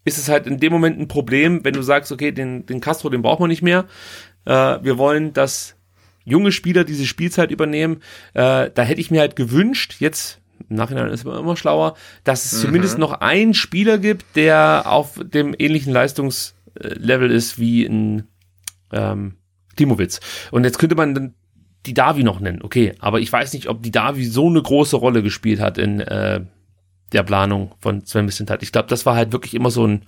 ist 0.06 0.18
es 0.18 0.30
halt 0.30 0.48
in 0.48 0.60
dem 0.60 0.72
Moment 0.72 1.00
ein 1.00 1.08
Problem, 1.08 1.64
wenn 1.66 1.74
du 1.74 1.82
sagst, 1.82 2.12
okay, 2.12 2.32
den, 2.32 2.66
den 2.66 2.80
Castro, 2.80 3.10
den 3.10 3.22
brauchen 3.22 3.44
wir 3.44 3.48
nicht 3.48 3.62
mehr. 3.62 3.86
Äh, 4.46 4.80
wir 4.82 4.98
wollen, 4.98 5.34
dass 5.34 5.76
junge 6.30 6.52
Spieler 6.52 6.84
diese 6.84 7.06
Spielzeit 7.06 7.52
übernehmen. 7.52 7.98
Äh, 8.34 8.70
da 8.74 8.84
hätte 8.84 9.02
ich 9.02 9.12
mir 9.12 9.22
halt 9.22 9.36
gewünscht, 9.36 9.96
jetzt 10.00 10.40
im 10.70 10.76
Nachhinein 10.76 11.10
ist 11.10 11.26
man 11.26 11.40
immer 11.40 11.56
schlauer, 11.56 11.96
dass 12.24 12.46
es 12.46 12.60
mhm. 12.60 12.68
zumindest 12.68 12.98
noch 12.98 13.14
einen 13.14 13.54
Spieler 13.54 13.98
gibt, 13.98 14.36
der 14.36 14.84
auf 14.86 15.20
dem 15.24 15.56
ähnlichen 15.58 15.94
Leistungslevel 15.94 17.32
ist 17.32 17.60
wie 17.60 17.86
ein 17.86 18.28
ähm, 18.92 19.36
Timowitz. 19.76 20.20
Und 20.52 20.66
jetzt 20.66 20.78
könnte 20.78 20.96
man 20.96 21.14
dann 21.14 21.34
die 21.86 21.94
Davi 21.94 22.24
noch 22.24 22.42
nennen, 22.42 22.62
okay, 22.62 22.94
aber 23.00 23.22
ich 23.22 23.32
weiß 23.32 23.54
nicht, 23.54 23.70
ob 23.70 23.82
die 23.82 23.92
Davi 23.92 24.26
so 24.26 24.48
eine 24.48 24.62
große 24.62 24.98
Rolle 24.98 25.24
gespielt 25.24 25.62
hat 25.62 25.78
in 25.78 26.02
äh, 26.02 26.42
der 27.14 27.24
Planung 27.24 27.74
von 27.80 28.06
Sven 28.06 28.26
Missentat. 28.26 28.64
Ich 28.64 28.72
glaube, 28.72 28.90
das 28.90 29.06
war 29.06 29.16
halt 29.16 29.32
wirklich 29.32 29.54
immer 29.54 29.72
so 29.72 29.88
ein 29.88 30.04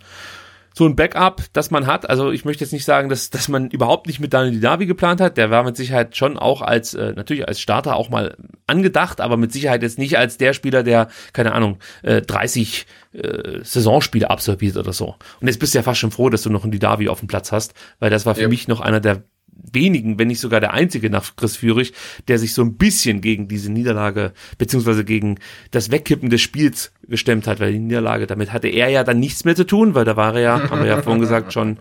so 0.74 0.86
ein 0.86 0.96
Backup, 0.96 1.42
das 1.52 1.70
man 1.70 1.86
hat. 1.86 2.08
Also 2.08 2.30
ich 2.30 2.44
möchte 2.44 2.64
jetzt 2.64 2.72
nicht 2.72 2.84
sagen, 2.84 3.08
dass, 3.08 3.30
dass 3.30 3.48
man 3.48 3.70
überhaupt 3.70 4.06
nicht 4.06 4.20
mit 4.20 4.32
Daniel 4.32 4.54
Didavi 4.54 4.86
geplant 4.86 5.20
hat. 5.20 5.36
Der 5.36 5.50
war 5.50 5.64
mit 5.64 5.76
Sicherheit 5.76 6.16
schon 6.16 6.38
auch 6.38 6.62
als, 6.62 6.94
äh, 6.94 7.12
natürlich 7.14 7.46
als 7.46 7.60
Starter 7.60 7.96
auch 7.96 8.10
mal 8.10 8.36
angedacht, 8.66 9.20
aber 9.20 9.36
mit 9.36 9.52
Sicherheit 9.52 9.82
jetzt 9.82 9.98
nicht 9.98 10.18
als 10.18 10.38
der 10.38 10.52
Spieler, 10.52 10.82
der, 10.82 11.08
keine 11.32 11.52
Ahnung, 11.52 11.78
äh, 12.02 12.22
30 12.22 12.86
äh, 13.12 13.60
Saisonspiele 13.62 14.30
absolviert 14.30 14.76
oder 14.76 14.92
so. 14.92 15.16
Und 15.40 15.46
jetzt 15.46 15.58
bist 15.58 15.74
du 15.74 15.78
ja 15.78 15.82
fast 15.82 16.00
schon 16.00 16.10
froh, 16.10 16.30
dass 16.30 16.42
du 16.42 16.50
noch 16.50 16.62
einen 16.62 16.72
Didavi 16.72 17.08
auf 17.08 17.20
dem 17.20 17.28
Platz 17.28 17.52
hast, 17.52 17.74
weil 17.98 18.10
das 18.10 18.26
war 18.26 18.34
für 18.34 18.42
ja. 18.42 18.48
mich 18.48 18.68
noch 18.68 18.80
einer 18.80 19.00
der 19.00 19.22
wenigen, 19.70 20.18
wenn 20.18 20.28
nicht 20.28 20.40
sogar 20.40 20.60
der 20.60 20.72
einzige 20.72 21.10
nach 21.10 21.36
Chris 21.36 21.56
Führig, 21.56 21.92
der 22.28 22.38
sich 22.38 22.54
so 22.54 22.62
ein 22.62 22.76
bisschen 22.76 23.20
gegen 23.20 23.48
diese 23.48 23.70
Niederlage 23.70 24.32
beziehungsweise 24.58 25.04
gegen 25.04 25.38
das 25.70 25.90
Wegkippen 25.90 26.30
des 26.30 26.40
Spiels 26.40 26.92
gestemmt 27.06 27.46
hat, 27.46 27.60
weil 27.60 27.72
die 27.72 27.78
Niederlage, 27.78 28.26
damit 28.26 28.52
hatte 28.52 28.68
er 28.68 28.88
ja 28.88 29.04
dann 29.04 29.20
nichts 29.20 29.44
mehr 29.44 29.56
zu 29.56 29.64
tun, 29.64 29.94
weil 29.94 30.04
da 30.04 30.16
war 30.16 30.34
er 30.34 30.40
ja, 30.40 30.70
haben 30.70 30.80
wir 30.80 30.88
ja 30.88 31.02
vorhin 31.02 31.20
gesagt, 31.20 31.52
schon 31.52 31.78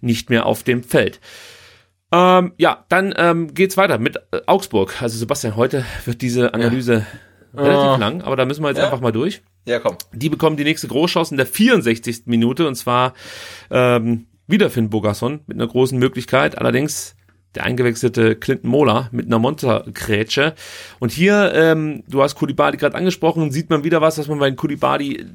nicht 0.00 0.30
mehr 0.30 0.46
auf 0.46 0.62
dem 0.62 0.82
Feld. 0.82 1.20
Ähm, 2.12 2.52
ja, 2.58 2.84
dann 2.88 3.12
ähm, 3.16 3.54
geht's 3.54 3.76
weiter 3.76 3.98
mit 3.98 4.16
äh, 4.30 4.40
Augsburg. 4.46 5.02
Also 5.02 5.18
Sebastian, 5.18 5.56
heute 5.56 5.84
wird 6.04 6.22
diese 6.22 6.54
Analyse 6.54 7.06
ja. 7.54 7.62
relativ 7.62 7.96
uh, 7.96 8.00
lang, 8.00 8.22
aber 8.22 8.36
da 8.36 8.44
müssen 8.44 8.62
wir 8.62 8.68
jetzt 8.68 8.78
ja. 8.78 8.84
einfach 8.84 9.00
mal 9.00 9.10
durch. 9.10 9.42
Ja, 9.66 9.80
komm. 9.80 9.96
Die 10.12 10.28
bekommen 10.28 10.56
die 10.56 10.64
nächste 10.64 10.86
Großchance 10.86 11.32
in 11.32 11.38
der 11.38 11.46
64. 11.46 12.22
Minute 12.26 12.68
und 12.68 12.76
zwar 12.76 13.14
ähm, 13.70 14.26
wieder 14.46 14.70
Finn 14.70 14.90
Bogasson 14.90 15.40
mit 15.46 15.56
einer 15.56 15.66
großen 15.66 15.98
Möglichkeit. 15.98 16.58
Allerdings 16.58 17.16
der 17.54 17.64
eingewechselte 17.64 18.36
Clinton 18.36 18.70
Mola 18.70 19.08
mit 19.12 19.26
einer 19.26 19.38
Montergrätsche. 19.38 20.54
Und 20.98 21.12
hier, 21.12 21.52
ähm, 21.54 22.02
du 22.08 22.22
hast 22.22 22.34
Kulibadi 22.34 22.76
gerade 22.76 22.96
angesprochen, 22.96 23.50
sieht 23.50 23.70
man 23.70 23.84
wieder 23.84 24.00
was, 24.00 24.18
was 24.18 24.28
man 24.28 24.38
bei 24.38 24.50
Kulibadi 24.50 25.16
äh, 25.16 25.26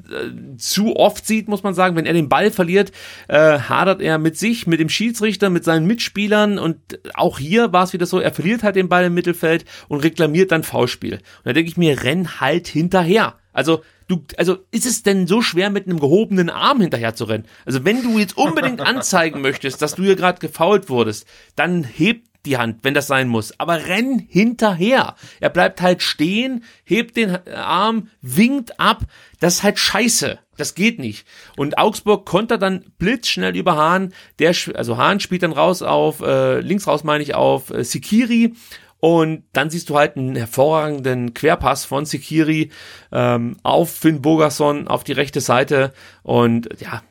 zu 0.58 0.96
oft 0.96 1.26
sieht, 1.26 1.48
muss 1.48 1.62
man 1.62 1.74
sagen. 1.74 1.96
Wenn 1.96 2.06
er 2.06 2.12
den 2.12 2.28
Ball 2.28 2.50
verliert, 2.50 2.92
äh, 3.28 3.58
hadert 3.58 4.00
er 4.00 4.18
mit 4.18 4.36
sich, 4.36 4.66
mit 4.66 4.80
dem 4.80 4.88
Schiedsrichter, 4.88 5.50
mit 5.50 5.64
seinen 5.64 5.86
Mitspielern. 5.86 6.58
Und 6.58 6.76
auch 7.14 7.38
hier 7.38 7.72
war 7.72 7.84
es 7.84 7.92
wieder 7.92 8.06
so, 8.06 8.20
er 8.20 8.32
verliert 8.32 8.62
halt 8.62 8.76
den 8.76 8.88
Ball 8.88 9.04
im 9.04 9.14
Mittelfeld 9.14 9.64
und 9.88 10.00
reklamiert 10.00 10.52
dann 10.52 10.62
Foulspiel. 10.62 11.14
Und 11.14 11.22
da 11.44 11.52
denke 11.52 11.70
ich 11.70 11.76
mir, 11.76 12.02
renn 12.02 12.40
halt 12.40 12.68
hinterher. 12.68 13.34
Also 13.52 13.82
du, 14.10 14.24
also 14.36 14.58
ist 14.70 14.86
es 14.86 15.02
denn 15.02 15.26
so 15.26 15.40
schwer, 15.40 15.70
mit 15.70 15.86
einem 15.86 16.00
gehobenen 16.00 16.50
Arm 16.50 16.80
hinterher 16.80 17.14
zu 17.14 17.24
rennen? 17.24 17.46
Also 17.64 17.84
wenn 17.84 18.02
du 18.02 18.18
jetzt 18.18 18.36
unbedingt 18.36 18.80
anzeigen 18.86 19.40
möchtest, 19.40 19.80
dass 19.82 19.94
du 19.94 20.02
hier 20.02 20.16
gerade 20.16 20.40
gefault 20.40 20.88
wurdest, 20.88 21.26
dann 21.54 21.84
heb 21.84 22.22
die 22.46 22.56
Hand, 22.56 22.78
wenn 22.82 22.94
das 22.94 23.06
sein 23.06 23.28
muss. 23.28 23.58
Aber 23.58 23.86
renn 23.86 24.18
hinterher. 24.18 25.14
Er 25.40 25.50
bleibt 25.50 25.82
halt 25.82 26.02
stehen, 26.02 26.64
hebt 26.84 27.16
den 27.16 27.46
Arm, 27.48 28.08
winkt 28.22 28.80
ab. 28.80 29.02
Das 29.40 29.56
ist 29.56 29.62
halt 29.62 29.78
scheiße. 29.78 30.38
Das 30.56 30.74
geht 30.74 30.98
nicht. 30.98 31.26
Und 31.56 31.78
Augsburg 31.78 32.26
konnte 32.26 32.58
dann 32.58 32.84
blitzschnell 32.98 33.56
über 33.56 33.76
Hahn. 33.76 34.12
Der, 34.38 34.54
also 34.74 34.96
Hahn 34.96 35.20
spielt 35.20 35.42
dann 35.42 35.52
raus 35.52 35.82
auf, 35.82 36.20
äh, 36.20 36.60
links 36.60 36.86
raus 36.86 37.04
meine 37.04 37.22
ich 37.22 37.34
auf 37.34 37.70
äh, 37.70 37.84
Sikiri 37.84 38.54
und 39.00 39.44
dann 39.52 39.70
siehst 39.70 39.88
du 39.88 39.96
halt 39.96 40.16
einen 40.16 40.36
hervorragenden 40.36 41.32
Querpass 41.34 41.84
von 41.86 42.04
Sekiri 42.04 42.70
ähm, 43.12 43.56
auf 43.62 43.90
Finn 43.90 44.20
Bogerson 44.20 44.88
auf 44.88 45.04
die 45.04 45.12
rechte 45.12 45.40
Seite. 45.40 45.92
Und 46.22 46.68
ja, 46.78 47.02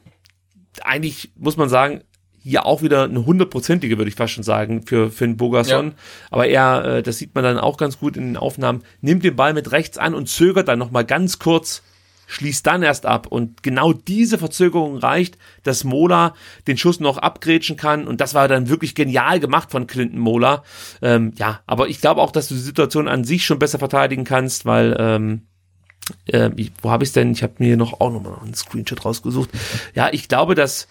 eigentlich 0.84 1.32
muss 1.36 1.58
man 1.58 1.68
sagen, 1.68 2.02
hier 2.42 2.66
auch 2.66 2.82
wieder 2.82 3.04
eine 3.04 3.26
hundertprozentige, 3.26 3.98
würde 3.98 4.10
ich 4.10 4.16
fast 4.16 4.34
schon 4.34 4.44
sagen, 4.44 4.84
für 4.86 5.12
Finn 5.12 5.36
Bogerson. 5.36 5.88
Ja. 5.88 5.94
Aber 6.32 6.48
er, 6.48 6.86
äh, 6.86 7.04
das 7.04 7.18
sieht 7.18 7.36
man 7.36 7.44
dann 7.44 7.58
auch 7.58 7.78
ganz 7.78 8.00
gut 8.00 8.16
in 8.18 8.28
den 8.28 8.38
Aufnahmen, 8.38 8.84
nimmt 9.02 9.24
den 9.24 9.36
Ball 9.36 9.54
mit 9.54 9.72
rechts 9.72 9.98
an 9.98 10.14
und 10.14 10.30
zögert 10.30 10.68
dann 10.68 10.80
nochmal 10.80 11.06
ganz 11.06 11.40
kurz 11.40 11.84
schließt 12.30 12.66
dann 12.66 12.84
erst 12.84 13.06
ab. 13.06 13.28
Und 13.28 13.64
genau 13.64 13.92
diese 13.92 14.38
Verzögerung 14.38 14.98
reicht, 14.98 15.38
dass 15.64 15.84
Mola 15.84 16.36
den 16.68 16.78
Schuss 16.78 17.00
noch 17.00 17.18
abgrätschen 17.18 17.76
kann. 17.76 18.08
Und 18.08 18.22
das 18.22 18.36
war 18.36 18.48
dann 18.48 18.70
wirklich 18.70 18.94
genial 18.94 19.40
gemacht 19.40 19.72
von 19.72 19.88
Clinton 19.88 20.20
Mola. 20.20 20.64
Ähm, 21.02 21.34
ja, 21.38 21.62
aber 21.66 21.90
ich 21.90 22.00
glaube 22.00 22.22
auch, 22.22 22.32
dass 22.32 22.48
du 22.48 22.54
die 22.54 22.60
Situation 22.62 23.08
an 23.08 23.24
sich 23.24 23.46
schon 23.46 23.60
besser 23.60 23.80
verteidigen 23.80 24.26
kannst, 24.26 24.66
weil 24.66 24.96
ähm, 25.00 25.48
äh, 26.28 26.52
wo 26.84 26.92
habe 26.92 27.04
ich 27.04 27.12
denn? 27.12 27.32
Ich 27.32 27.42
habe 27.42 27.56
mir 27.58 27.78
noch 27.78 28.00
auch 28.00 28.12
nochmal 28.12 28.38
einen 28.44 28.54
Screenshot 28.54 29.04
rausgesucht. 29.04 29.50
Ja, 29.96 30.10
ich 30.12 30.28
glaube, 30.28 30.54
dass 30.54 30.88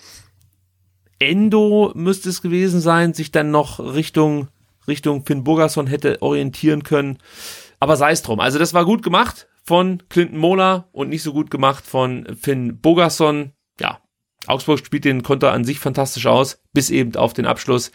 Endo 1.21 1.93
müsste 1.95 2.29
es 2.29 2.43
gewesen 2.43 2.81
sein, 2.81 3.15
sich 3.15 3.31
dann 3.31 3.53
noch 3.53 3.79
Richtung 3.79 4.49
Richtung 4.89 5.25
Finn 5.25 5.45
Burgerson 5.45 5.87
hätte 5.87 6.21
orientieren 6.21 6.83
können. 6.83 7.19
Aber 7.79 7.97
sei 7.97 8.11
es 8.11 8.23
drum. 8.23 8.41
Also 8.41 8.59
das 8.59 8.75
war 8.75 8.85
gut 8.85 9.05
gemacht 9.05 9.47
von 9.69 10.03
Clinton 10.09 10.39
Mola 10.39 10.89
und 10.93 11.11
nicht 11.11 11.23
so 11.23 11.35
gut 11.35 11.51
gemacht 11.51 11.85
von 11.85 12.27
Finn 12.41 12.81
Bogerson. 12.81 13.53
Ja, 13.79 14.01
Augsburg 14.47 14.79
spielt 14.79 15.05
den 15.05 15.23
Konter 15.23 15.53
an 15.53 15.65
sich 15.65 15.79
fantastisch 15.79 16.25
aus, 16.25 16.63
bis 16.73 16.89
eben 16.89 17.15
auf 17.17 17.35
den 17.35 17.45
Abschluss. 17.45 17.93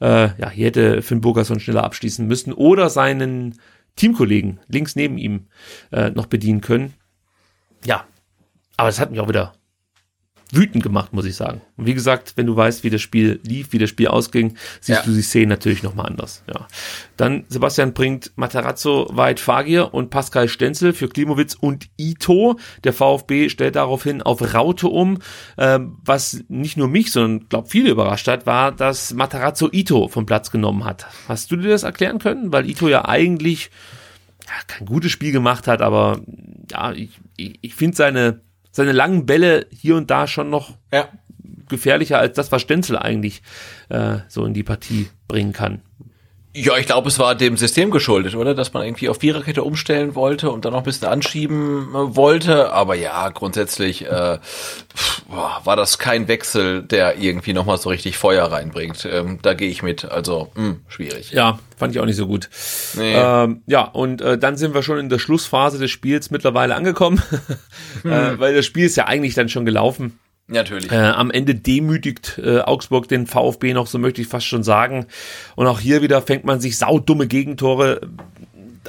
Äh, 0.00 0.36
ja, 0.36 0.50
hier 0.50 0.66
hätte 0.66 1.00
Finn 1.00 1.20
Bogerson 1.20 1.60
schneller 1.60 1.84
abschließen 1.84 2.26
müssen 2.26 2.52
oder 2.52 2.90
seinen 2.90 3.60
Teamkollegen 3.94 4.58
links 4.66 4.96
neben 4.96 5.16
ihm 5.16 5.46
äh, 5.92 6.10
noch 6.10 6.26
bedienen 6.26 6.60
können. 6.60 6.94
Ja, 7.84 8.04
aber 8.76 8.88
es 8.88 8.98
hat 8.98 9.12
mich 9.12 9.20
auch 9.20 9.28
wieder 9.28 9.52
wütend 10.54 10.82
gemacht, 10.82 11.12
muss 11.12 11.24
ich 11.24 11.34
sagen. 11.34 11.62
Und 11.76 11.86
wie 11.86 11.94
gesagt, 11.94 12.34
wenn 12.36 12.46
du 12.46 12.54
weißt, 12.54 12.84
wie 12.84 12.90
das 12.90 13.00
Spiel 13.00 13.40
lief, 13.42 13.72
wie 13.72 13.78
das 13.78 13.88
Spiel 13.90 14.08
ausging, 14.08 14.56
siehst 14.80 15.00
Ja. 15.00 15.04
du 15.04 15.12
die 15.12 15.22
Szenen 15.22 15.48
natürlich 15.48 15.82
nochmal 15.82 16.06
anders. 16.06 16.44
Ja. 16.46 16.68
Dann 17.16 17.44
Sebastian 17.48 17.94
bringt 17.94 18.32
Matarazzo, 18.36 19.08
Weit 19.12 19.40
Fagir 19.40 19.94
und 19.94 20.10
Pascal 20.10 20.48
Stenzel 20.48 20.92
für 20.92 21.08
Klimowitz 21.08 21.54
und 21.54 21.88
Ito. 21.96 22.58
Der 22.84 22.92
VfB 22.92 23.48
stellt 23.48 23.76
daraufhin 23.76 24.20
auf 24.22 24.54
Raute 24.54 24.88
um. 24.88 25.18
Ähm, 25.56 25.96
was 26.04 26.44
nicht 26.48 26.76
nur 26.76 26.88
mich, 26.88 27.12
sondern 27.12 27.48
glaub 27.48 27.70
viele 27.70 27.90
überrascht 27.90 28.28
hat, 28.28 28.44
war, 28.46 28.72
dass 28.72 29.14
Matarazzo 29.14 29.68
Ito 29.72 30.08
vom 30.08 30.26
Platz 30.26 30.50
genommen 30.50 30.84
hat. 30.84 31.06
Hast 31.28 31.50
du 31.50 31.56
dir 31.56 31.70
das 31.70 31.82
erklären 31.82 32.18
können? 32.18 32.52
Weil 32.52 32.68
Ito 32.68 32.88
ja 32.88 33.06
eigentlich 33.06 33.70
ja, 34.46 34.52
kein 34.66 34.86
gutes 34.86 35.12
Spiel 35.12 35.32
gemacht 35.32 35.66
hat, 35.66 35.80
aber 35.80 36.20
ja, 36.70 36.92
ich, 36.92 37.10
ich, 37.36 37.58
ich 37.62 37.74
finde 37.74 37.96
seine, 37.96 38.40
seine 38.72 38.92
langen 38.92 39.26
Bälle 39.26 39.66
hier 39.70 39.96
und 39.96 40.10
da 40.10 40.26
schon 40.26 40.50
noch 40.50 40.76
Ja. 40.92 41.08
gefährlicher 41.68 42.18
als 42.18 42.34
das, 42.36 42.50
was 42.50 42.62
Stenzel 42.62 42.98
eigentlich 42.98 43.42
äh, 43.88 44.18
so 44.28 44.44
in 44.44 44.54
die 44.54 44.62
Partie 44.64 45.08
bringen 45.28 45.52
kann. 45.52 45.82
Ja, 46.54 46.76
ich 46.76 46.84
glaube, 46.84 47.08
es 47.08 47.18
war 47.18 47.34
dem 47.34 47.56
System 47.56 47.90
geschuldet, 47.90 48.34
oder? 48.34 48.54
Dass 48.54 48.74
man 48.74 48.84
irgendwie 48.84 49.08
auf 49.08 49.20
Viererkette 49.20 49.62
umstellen 49.62 50.14
wollte 50.14 50.50
und 50.50 50.66
dann 50.66 50.72
noch 50.72 50.80
ein 50.80 50.84
bisschen 50.84 51.08
anschieben 51.08 51.88
äh, 51.94 52.14
wollte. 52.14 52.72
Aber 52.72 52.94
ja, 52.94 53.30
grundsätzlich 53.30 54.04
äh, 54.04 54.38
war 55.28 55.76
das 55.76 55.98
kein 55.98 56.28
Wechsel, 56.28 56.82
der 56.82 57.16
irgendwie 57.16 57.54
nochmal 57.54 57.78
so 57.78 57.88
richtig 57.88 58.18
Feuer 58.18 58.44
reinbringt. 58.44 59.08
Ähm, 59.10 59.38
da 59.40 59.54
gehe 59.54 59.70
ich 59.70 59.82
mit. 59.82 60.04
Also, 60.04 60.52
mh, 60.54 60.76
schwierig. 60.88 61.32
Ja, 61.32 61.58
fand 61.78 61.94
ich 61.94 62.00
auch 62.00 62.06
nicht 62.06 62.16
so 62.16 62.26
gut. 62.26 62.50
Nee. 62.96 63.14
Ähm, 63.14 63.62
ja, 63.66 63.84
und 63.84 64.20
äh, 64.20 64.36
dann 64.36 64.58
sind 64.58 64.74
wir 64.74 64.82
schon 64.82 64.98
in 64.98 65.08
der 65.08 65.18
Schlussphase 65.18 65.78
des 65.78 65.90
Spiels 65.90 66.30
mittlerweile 66.30 66.74
angekommen, 66.74 67.22
äh, 68.04 68.38
weil 68.38 68.54
das 68.54 68.66
Spiel 68.66 68.84
ist 68.84 68.96
ja 68.96 69.06
eigentlich 69.06 69.34
dann 69.34 69.48
schon 69.48 69.64
gelaufen. 69.64 70.18
Natürlich. 70.48 70.90
Äh, 70.90 70.96
am 70.96 71.30
Ende 71.30 71.54
demütigt 71.54 72.40
äh, 72.42 72.60
Augsburg 72.60 73.08
den 73.08 73.26
VfB 73.26 73.72
noch, 73.74 73.86
so 73.86 73.98
möchte 73.98 74.20
ich 74.20 74.28
fast 74.28 74.46
schon 74.46 74.62
sagen. 74.62 75.06
Und 75.56 75.66
auch 75.66 75.80
hier 75.80 76.02
wieder 76.02 76.20
fängt 76.22 76.44
man 76.44 76.60
sich 76.60 76.78
saudumme 76.78 77.26
Gegentore. 77.26 78.00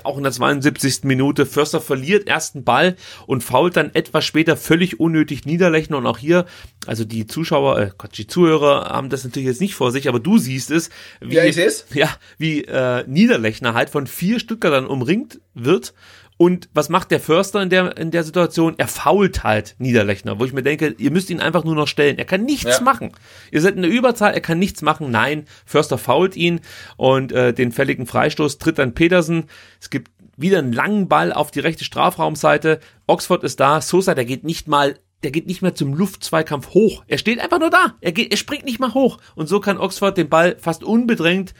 Auch 0.03 0.17
in 0.17 0.23
der 0.23 0.33
72. 0.33 1.03
Minute. 1.03 1.45
Förster 1.45 1.79
verliert 1.79 2.27
ersten 2.27 2.63
Ball 2.63 2.97
und 3.27 3.43
fault 3.43 3.77
dann 3.77 3.93
etwas 3.93 4.25
später 4.25 4.57
völlig 4.57 4.99
unnötig 4.99 5.45
Niederlechner. 5.45 5.97
Und 5.97 6.07
auch 6.07 6.17
hier, 6.17 6.45
also 6.87 7.05
die 7.05 7.27
Zuschauer, 7.27 7.79
äh, 7.79 7.91
Gott, 7.97 8.17
die 8.17 8.27
Zuhörer 8.27 8.89
haben 8.89 9.09
das 9.09 9.23
natürlich 9.23 9.47
jetzt 9.47 9.61
nicht 9.61 9.75
vor 9.75 9.91
sich, 9.91 10.09
aber 10.09 10.19
du 10.19 10.39
siehst 10.39 10.71
es. 10.71 10.89
Wie, 11.21 11.35
Ja, 11.35 11.45
ich 11.45 11.55
seh's. 11.55 11.85
Ja, 11.93 12.09
wie 12.37 12.65
äh, 12.65 13.05
Niederlechner 13.07 13.75
halt 13.75 13.91
von 13.91 14.07
vier 14.07 14.39
Stuttgartern 14.39 14.87
umringt 14.87 15.39
wird. 15.53 15.93
Und 16.37 16.69
was 16.73 16.89
macht 16.89 17.11
der 17.11 17.19
Förster 17.19 17.61
in 17.61 17.69
der, 17.69 17.97
in 17.97 18.11
der 18.11 18.23
Situation? 18.23 18.75
Er 18.77 18.87
fault 18.87 19.43
halt 19.43 19.75
Niederlechner, 19.77 20.39
wo 20.39 20.45
ich 20.45 20.53
mir 20.53 20.63
denke, 20.63 20.95
ihr 20.97 21.11
müsst 21.11 21.29
ihn 21.29 21.39
einfach 21.39 21.63
nur 21.63 21.75
noch 21.75 21.87
stellen. 21.87 22.17
Er 22.17 22.25
kann 22.25 22.43
nichts 22.43 22.79
Ja. 22.79 22.81
machen. 22.81 23.11
Ihr 23.51 23.61
seid 23.61 23.75
in 23.75 23.81
der 23.83 23.91
Überzahl, 23.91 24.33
er 24.33 24.41
kann 24.41 24.59
nichts 24.59 24.81
machen. 24.81 25.11
Nein, 25.11 25.45
Förster 25.65 25.97
fault 25.97 26.35
ihn 26.35 26.61
und 26.97 27.31
äh, 27.31 27.53
den 27.53 27.71
fälligen 27.71 28.05
Freistoß 28.05 28.57
tritt 28.57 28.79
dann 28.79 28.93
Petersen. 28.93 29.45
Es 29.79 29.89
gibt 29.89 30.11
wieder 30.35 30.59
einen 30.59 30.73
langen 30.73 31.07
Ball 31.07 31.31
auf 31.31 31.51
die 31.51 31.59
rechte 31.59 31.83
Strafraumseite. 31.83 32.79
Oxford 33.05 33.43
ist 33.43 33.59
da. 33.59 33.81
Sosa, 33.81 34.15
der 34.15 34.25
geht 34.25 34.43
nicht 34.43 34.67
mal 34.67 34.97
der 35.23 35.31
geht 35.31 35.47
nicht 35.47 35.61
mehr 35.61 35.73
zum 35.73 35.93
Luftzweikampf 35.93 36.73
hoch. 36.73 37.05
Er 37.07 37.17
steht 37.17 37.39
einfach 37.39 37.59
nur 37.59 37.69
da. 37.69 37.95
Er, 38.01 38.11
geht, 38.11 38.31
er 38.31 38.35
springt 38.37 38.65
nicht 38.65 38.81
mal 38.81 38.93
hoch. 38.93 39.19
Und 39.35 39.47
so 39.47 39.61
kann 39.61 39.77
Oxford 39.77 40.17
den 40.17 40.27
Ball 40.27 40.57
fast 40.59 40.83
unbedrängt 40.83 41.53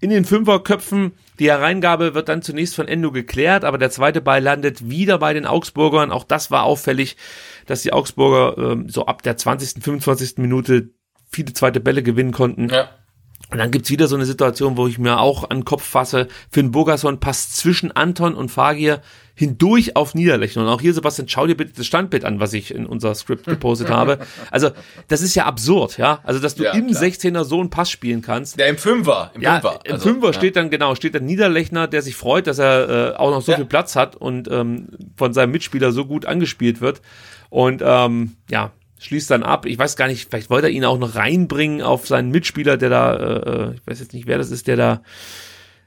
in 0.00 0.10
den 0.10 0.24
Fünferköpfen. 0.24 1.12
Die 1.38 1.50
Hereingabe 1.50 2.14
wird 2.14 2.28
dann 2.28 2.42
zunächst 2.42 2.74
von 2.74 2.88
Endo 2.88 3.12
geklärt, 3.12 3.64
aber 3.64 3.78
der 3.78 3.90
zweite 3.90 4.20
Ball 4.20 4.42
landet 4.42 4.88
wieder 4.88 5.18
bei 5.18 5.34
den 5.34 5.46
Augsburgern. 5.46 6.12
Auch 6.12 6.24
das 6.24 6.50
war 6.50 6.64
auffällig, 6.64 7.16
dass 7.66 7.82
die 7.82 7.92
Augsburger 7.92 8.72
ähm, 8.72 8.88
so 8.88 9.06
ab 9.06 9.22
der 9.22 9.36
20., 9.36 9.82
25. 9.82 10.38
Minute 10.38 10.90
viele 11.30 11.52
zweite 11.52 11.80
Bälle 11.80 12.02
gewinnen 12.02 12.32
konnten. 12.32 12.68
ja. 12.68 12.88
Und 13.50 13.58
dann 13.58 13.70
gibt's 13.70 13.90
wieder 13.90 14.08
so 14.08 14.16
eine 14.16 14.26
Situation, 14.26 14.76
wo 14.76 14.86
ich 14.88 14.98
mir 14.98 15.20
auch 15.20 15.48
an 15.48 15.60
den 15.60 15.64
Kopf 15.64 15.82
fasse. 15.82 16.28
Finn 16.50 16.70
Burgerson 16.70 17.18
passt 17.18 17.56
zwischen 17.56 17.92
Anton 17.92 18.34
und 18.34 18.50
Fagir 18.50 19.00
hindurch 19.38 19.94
auf 19.94 20.14
Niederlechner. 20.16 20.62
Und 20.62 20.68
auch 20.68 20.80
hier, 20.80 20.92
Sebastian, 20.92 21.28
schau 21.28 21.46
dir 21.46 21.56
bitte 21.56 21.72
das 21.76 21.86
Standbild 21.86 22.24
an, 22.24 22.40
was 22.40 22.52
ich 22.52 22.74
in 22.74 22.86
unser 22.86 23.14
Skript 23.14 23.46
gepostet 23.46 23.88
habe. 23.88 24.18
Also, 24.50 24.70
das 25.06 25.22
ist 25.22 25.36
ja 25.36 25.46
absurd, 25.46 25.96
ja. 25.96 26.18
Also, 26.24 26.40
dass 26.40 26.56
du 26.56 26.64
Ja, 26.64 26.72
im 26.72 26.88
klar. 26.88 27.02
16er 27.04 27.44
so 27.44 27.60
einen 27.60 27.70
Pass 27.70 27.88
spielen 27.88 28.20
kannst. 28.20 28.58
Der 28.58 28.66
im 28.66 28.76
Fünfer. 28.78 29.30
Im 29.34 29.42
Ja, 29.42 29.60
Fünfer. 29.60 29.78
im 29.84 29.92
Also, 29.94 30.08
Fünfer 30.08 30.26
ja. 30.26 30.32
steht 30.32 30.56
dann, 30.56 30.70
genau, 30.70 30.96
steht 30.96 31.14
dann 31.14 31.24
Niederlechner, 31.24 31.86
der 31.86 32.02
sich 32.02 32.16
freut, 32.16 32.48
dass 32.48 32.58
er 32.58 33.12
äh, 33.14 33.16
auch 33.16 33.30
noch 33.30 33.40
so 33.42 33.52
Ja. 33.52 33.58
viel 33.58 33.66
Platz 33.66 33.94
hat 33.94 34.16
und 34.16 34.50
ähm, 34.50 34.88
von 35.16 35.32
seinem 35.32 35.52
Mitspieler 35.52 35.92
so 35.92 36.04
gut 36.04 36.26
angespielt 36.26 36.80
wird. 36.80 37.00
Und 37.48 37.80
ähm, 37.84 38.32
ja, 38.50 38.72
schließt 38.98 39.30
dann 39.30 39.44
ab. 39.44 39.66
Ich 39.66 39.78
weiß 39.78 39.94
gar 39.94 40.08
nicht, 40.08 40.28
vielleicht 40.28 40.50
wollte 40.50 40.66
er 40.66 40.72
ihn 40.72 40.84
auch 40.84 40.98
noch 40.98 41.14
reinbringen 41.14 41.80
auf 41.82 42.08
seinen 42.08 42.32
Mitspieler, 42.32 42.76
der 42.76 42.90
da, 42.90 43.14
äh, 43.16 43.74
ich 43.74 43.86
weiß 43.86 44.00
jetzt 44.00 44.12
nicht, 44.14 44.26
wer 44.26 44.38
das 44.38 44.50
ist, 44.50 44.66
der 44.66 44.74
da 44.76 45.02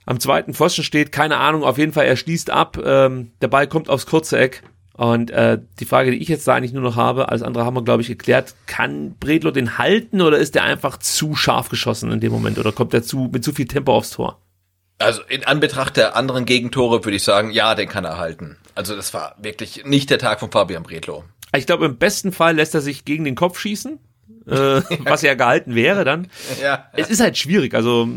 am 0.05 0.19
zweiten 0.19 0.53
Pfosten 0.53 0.83
steht. 0.83 1.11
Keine 1.11 1.37
Ahnung, 1.37 1.63
auf 1.63 1.77
jeden 1.77 1.93
Fall, 1.93 2.05
er 2.05 2.15
schließt 2.15 2.49
ab. 2.49 2.77
Ähm, 2.83 3.31
der 3.41 3.47
Ball 3.47 3.67
kommt 3.67 3.89
aufs 3.89 4.05
kurze 4.05 4.37
Eck. 4.39 4.63
Und 4.93 5.31
äh, 5.31 5.57
die 5.79 5.85
Frage, 5.85 6.11
die 6.11 6.17
ich 6.17 6.27
jetzt 6.27 6.47
da 6.47 6.53
eigentlich 6.53 6.73
nur 6.73 6.83
noch 6.83 6.95
habe, 6.95 7.29
alles 7.29 7.41
andere 7.41 7.65
haben 7.65 7.75
wir, 7.75 7.83
glaube 7.83 8.01
ich, 8.01 8.07
geklärt, 8.07 8.53
kann 8.67 9.15
Bredlo 9.19 9.51
den 9.51 9.77
halten 9.77 10.21
oder 10.21 10.37
ist 10.37 10.53
der 10.53 10.63
einfach 10.63 10.97
zu 10.97 11.35
scharf 11.35 11.69
geschossen 11.69 12.11
in 12.11 12.19
dem 12.19 12.31
Moment 12.31 12.59
oder 12.59 12.71
kommt 12.71 12.93
er 12.93 13.01
zu, 13.01 13.29
mit 13.31 13.43
zu 13.43 13.53
viel 13.53 13.65
Tempo 13.65 13.95
aufs 13.95 14.11
Tor? 14.11 14.39
Also 14.99 15.21
in 15.27 15.43
Anbetracht 15.43 15.97
der 15.97 16.15
anderen 16.15 16.45
Gegentore 16.45 17.03
würde 17.03 17.15
ich 17.15 17.23
sagen, 17.23 17.51
ja, 17.51 17.73
den 17.73 17.89
kann 17.89 18.05
er 18.05 18.17
halten. 18.17 18.57
Also 18.75 18.95
das 18.95 19.13
war 19.13 19.35
wirklich 19.41 19.85
nicht 19.85 20.09
der 20.09 20.19
Tag 20.19 20.39
von 20.39 20.51
Fabian 20.51 20.83
Bredlow. 20.83 21.23
Ich 21.55 21.65
glaube, 21.65 21.85
im 21.85 21.97
besten 21.97 22.31
Fall 22.31 22.55
lässt 22.55 22.75
er 22.75 22.81
sich 22.81 23.03
gegen 23.03 23.23
den 23.23 23.35
Kopf 23.35 23.59
schießen, 23.59 23.97
äh, 24.45 24.53
was 24.99 25.23
ja 25.23 25.33
gehalten 25.33 25.73
wäre 25.73 26.05
dann. 26.05 26.27
Ja. 26.61 26.89
Es 26.93 27.09
ist 27.09 27.21
halt 27.21 27.37
schwierig, 27.37 27.73
also 27.73 28.07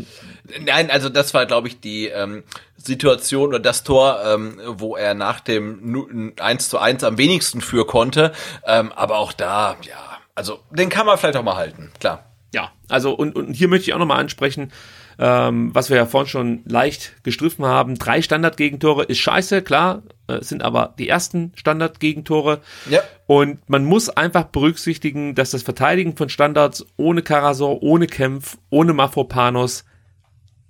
Nein, 0.65 0.91
also 0.91 1.09
das 1.09 1.33
war, 1.33 1.45
glaube 1.45 1.67
ich, 1.67 1.79
die 1.79 2.07
ähm, 2.07 2.43
Situation 2.77 3.49
oder 3.49 3.59
das 3.59 3.83
Tor, 3.83 4.19
ähm, 4.25 4.59
wo 4.67 4.95
er 4.95 5.13
nach 5.13 5.39
dem 5.39 5.79
Nu- 5.91 6.07
1 6.39 6.69
zu 6.69 6.77
1 6.77 7.03
am 7.03 7.17
wenigsten 7.17 7.61
für 7.61 7.85
konnte. 7.87 8.31
Ähm, 8.65 8.91
aber 8.91 9.17
auch 9.17 9.33
da, 9.33 9.75
ja, 9.81 10.19
also 10.35 10.59
den 10.71 10.89
kann 10.89 11.05
man 11.05 11.17
vielleicht 11.17 11.37
auch 11.37 11.43
mal 11.43 11.55
halten, 11.55 11.91
klar. 11.99 12.25
ja, 12.53 12.71
also 12.89 13.13
und, 13.13 13.35
und 13.35 13.53
hier 13.53 13.67
möchte 13.67 13.89
ich 13.89 13.93
auch 13.93 13.99
nochmal 13.99 14.19
ansprechen, 14.19 14.71
ähm, 15.17 15.73
was 15.73 15.89
wir 15.89 15.97
ja 15.97 16.05
vorhin 16.05 16.27
schon 16.27 16.61
leicht 16.65 17.23
gestriffen 17.23 17.65
haben. 17.65 17.97
Drei 17.97 18.21
Standardgegentore 18.21 19.03
ist 19.05 19.19
scheiße, 19.19 19.61
klar, 19.61 20.03
äh, 20.27 20.41
sind 20.41 20.61
aber 20.61 20.93
die 20.99 21.07
ersten 21.07 21.53
Standardgegentore. 21.55 22.59
Ja. 22.89 23.01
Und 23.25 23.67
man 23.69 23.85
muss 23.85 24.09
einfach 24.09 24.43
berücksichtigen, 24.43 25.33
dass 25.33 25.51
das 25.51 25.63
Verteidigen 25.63 26.17
von 26.17 26.27
Standards 26.29 26.85
ohne 26.97 27.21
Karasor, 27.21 27.81
ohne 27.81 28.07
Kempf, 28.07 28.57
ohne 28.69 28.93
Mafropanos 28.93 29.85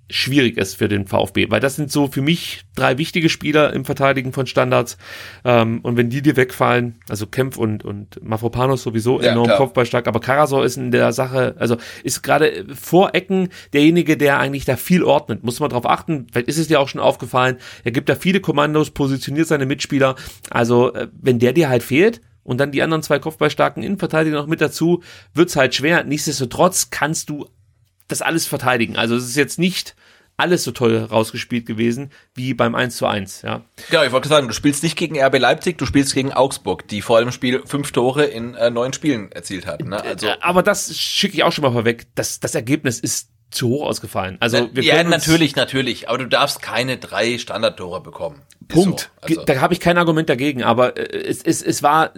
schwierig 0.08 0.56
ist 0.56 0.76
für 0.76 0.88
den 0.88 1.06
VfB, 1.06 1.50
weil 1.50 1.60
das 1.60 1.76
sind 1.76 1.90
so 1.90 2.06
für 2.06 2.22
mich 2.22 2.62
drei 2.74 2.98
wichtige 2.98 3.28
Spieler 3.28 3.72
im 3.72 3.84
Verteidigen 3.84 4.32
von 4.32 4.46
Standards. 4.46 4.98
Ähm, 5.44 5.80
und 5.82 5.96
wenn 5.96 6.10
die 6.10 6.22
dir 6.22 6.36
wegfallen, 6.36 7.00
also 7.08 7.26
Kempf 7.26 7.56
und, 7.56 7.84
und 7.84 8.22
Mafropanos 8.22 8.82
sowieso 8.82 9.20
Ja, 9.20 9.32
enorm 9.32 9.46
klar. 9.46 9.58
kopfballstark, 9.58 10.06
aber 10.06 10.20
Karasor 10.20 10.64
ist 10.64 10.76
in 10.76 10.90
der 10.90 11.12
Sache, 11.12 11.56
also 11.58 11.76
ist 12.04 12.22
gerade 12.22 12.66
vor 12.74 13.14
Ecken 13.14 13.48
derjenige, 13.72 14.16
der 14.16 14.38
eigentlich 14.38 14.64
da 14.64 14.76
viel 14.76 15.02
ordnet. 15.02 15.42
Muss 15.42 15.60
man 15.60 15.70
drauf 15.70 15.86
achten, 15.86 16.28
vielleicht 16.30 16.48
ist 16.48 16.58
es 16.58 16.68
dir 16.68 16.80
auch 16.80 16.88
schon 16.88 17.00
aufgefallen, 17.00 17.56
er 17.82 17.90
gibt 17.90 18.08
da 18.08 18.14
viele 18.14 18.40
Kommandos, 18.40 18.90
positioniert 18.90 19.48
seine 19.48 19.66
Mitspieler. 19.66 20.14
Also 20.50 20.94
äh, 20.94 21.08
wenn 21.20 21.38
der 21.38 21.52
dir 21.52 21.68
halt 21.68 21.82
fehlt, 21.82 22.20
und 22.46 22.58
dann 22.58 22.70
die 22.70 22.80
anderen 22.80 23.02
zwei 23.02 23.18
kopfballstarken 23.18 23.82
Innenverteidiger 23.82 24.36
noch 24.36 24.46
mit 24.46 24.60
dazu, 24.60 25.02
wird's 25.34 25.56
halt 25.56 25.74
schwer. 25.74 26.04
Nichtsdestotrotz 26.04 26.90
kannst 26.90 27.28
du 27.28 27.48
das 28.08 28.22
alles 28.22 28.46
verteidigen. 28.46 28.96
Also 28.96 29.16
es 29.16 29.24
ist 29.24 29.36
jetzt 29.36 29.58
nicht 29.58 29.94
alles 30.36 30.64
so 30.64 30.70
toll 30.70 30.98
rausgespielt 30.98 31.64
gewesen 31.66 32.10
wie 32.34 32.52
beim 32.52 32.74
1 32.74 32.96
zu 32.96 33.06
1, 33.06 33.42
ja. 33.42 33.62
Genau, 33.90 34.02
ich 34.02 34.12
wollte 34.12 34.28
sagen, 34.28 34.48
du 34.48 34.54
spielst 34.54 34.82
nicht 34.82 34.96
gegen 34.96 35.18
RB 35.18 35.38
Leipzig, 35.38 35.78
du 35.78 35.86
spielst 35.86 36.14
gegen 36.14 36.32
Augsburg, 36.32 36.86
die 36.88 37.00
vor 37.00 37.20
dem 37.20 37.32
Spiel 37.32 37.62
fünf 37.64 37.90
Tore 37.92 38.24
in 38.24 38.54
äh, 38.54 38.70
neun 38.70 38.92
Spielen 38.92 39.32
erzielt 39.32 39.66
hat. 39.66 39.82
Ne? 39.82 40.02
Also 40.02 40.26
Äh, 40.26 40.36
Aber 40.42 40.62
das 40.62 40.96
schicke 40.96 41.36
ich 41.36 41.42
auch 41.42 41.52
schon 41.52 41.62
mal 41.62 41.72
vorweg. 41.72 42.06
Das, 42.14 42.38
das 42.38 42.54
Ergebnis 42.54 43.00
ist 43.00 43.30
zu 43.50 43.68
hoch 43.68 43.86
ausgefallen. 43.86 44.36
Also 44.40 44.68
wir 44.72 44.82
ja, 44.82 45.02
natürlich, 45.04 45.56
natürlich, 45.56 46.08
aber 46.08 46.18
du 46.18 46.26
darfst 46.26 46.60
keine 46.60 46.98
drei 46.98 47.38
Standardtore 47.38 48.02
bekommen. 48.02 48.42
Punkt. 48.68 49.10
So. 49.22 49.34
Also, 49.34 49.44
Da 49.44 49.60
habe 49.60 49.72
ich 49.72 49.80
kein 49.80 49.96
Argument 49.96 50.28
dagegen, 50.28 50.62
aber 50.62 50.96
äh, 50.96 51.22
es, 51.28 51.42
es, 51.42 51.62
es 51.62 51.82
war, 51.82 52.12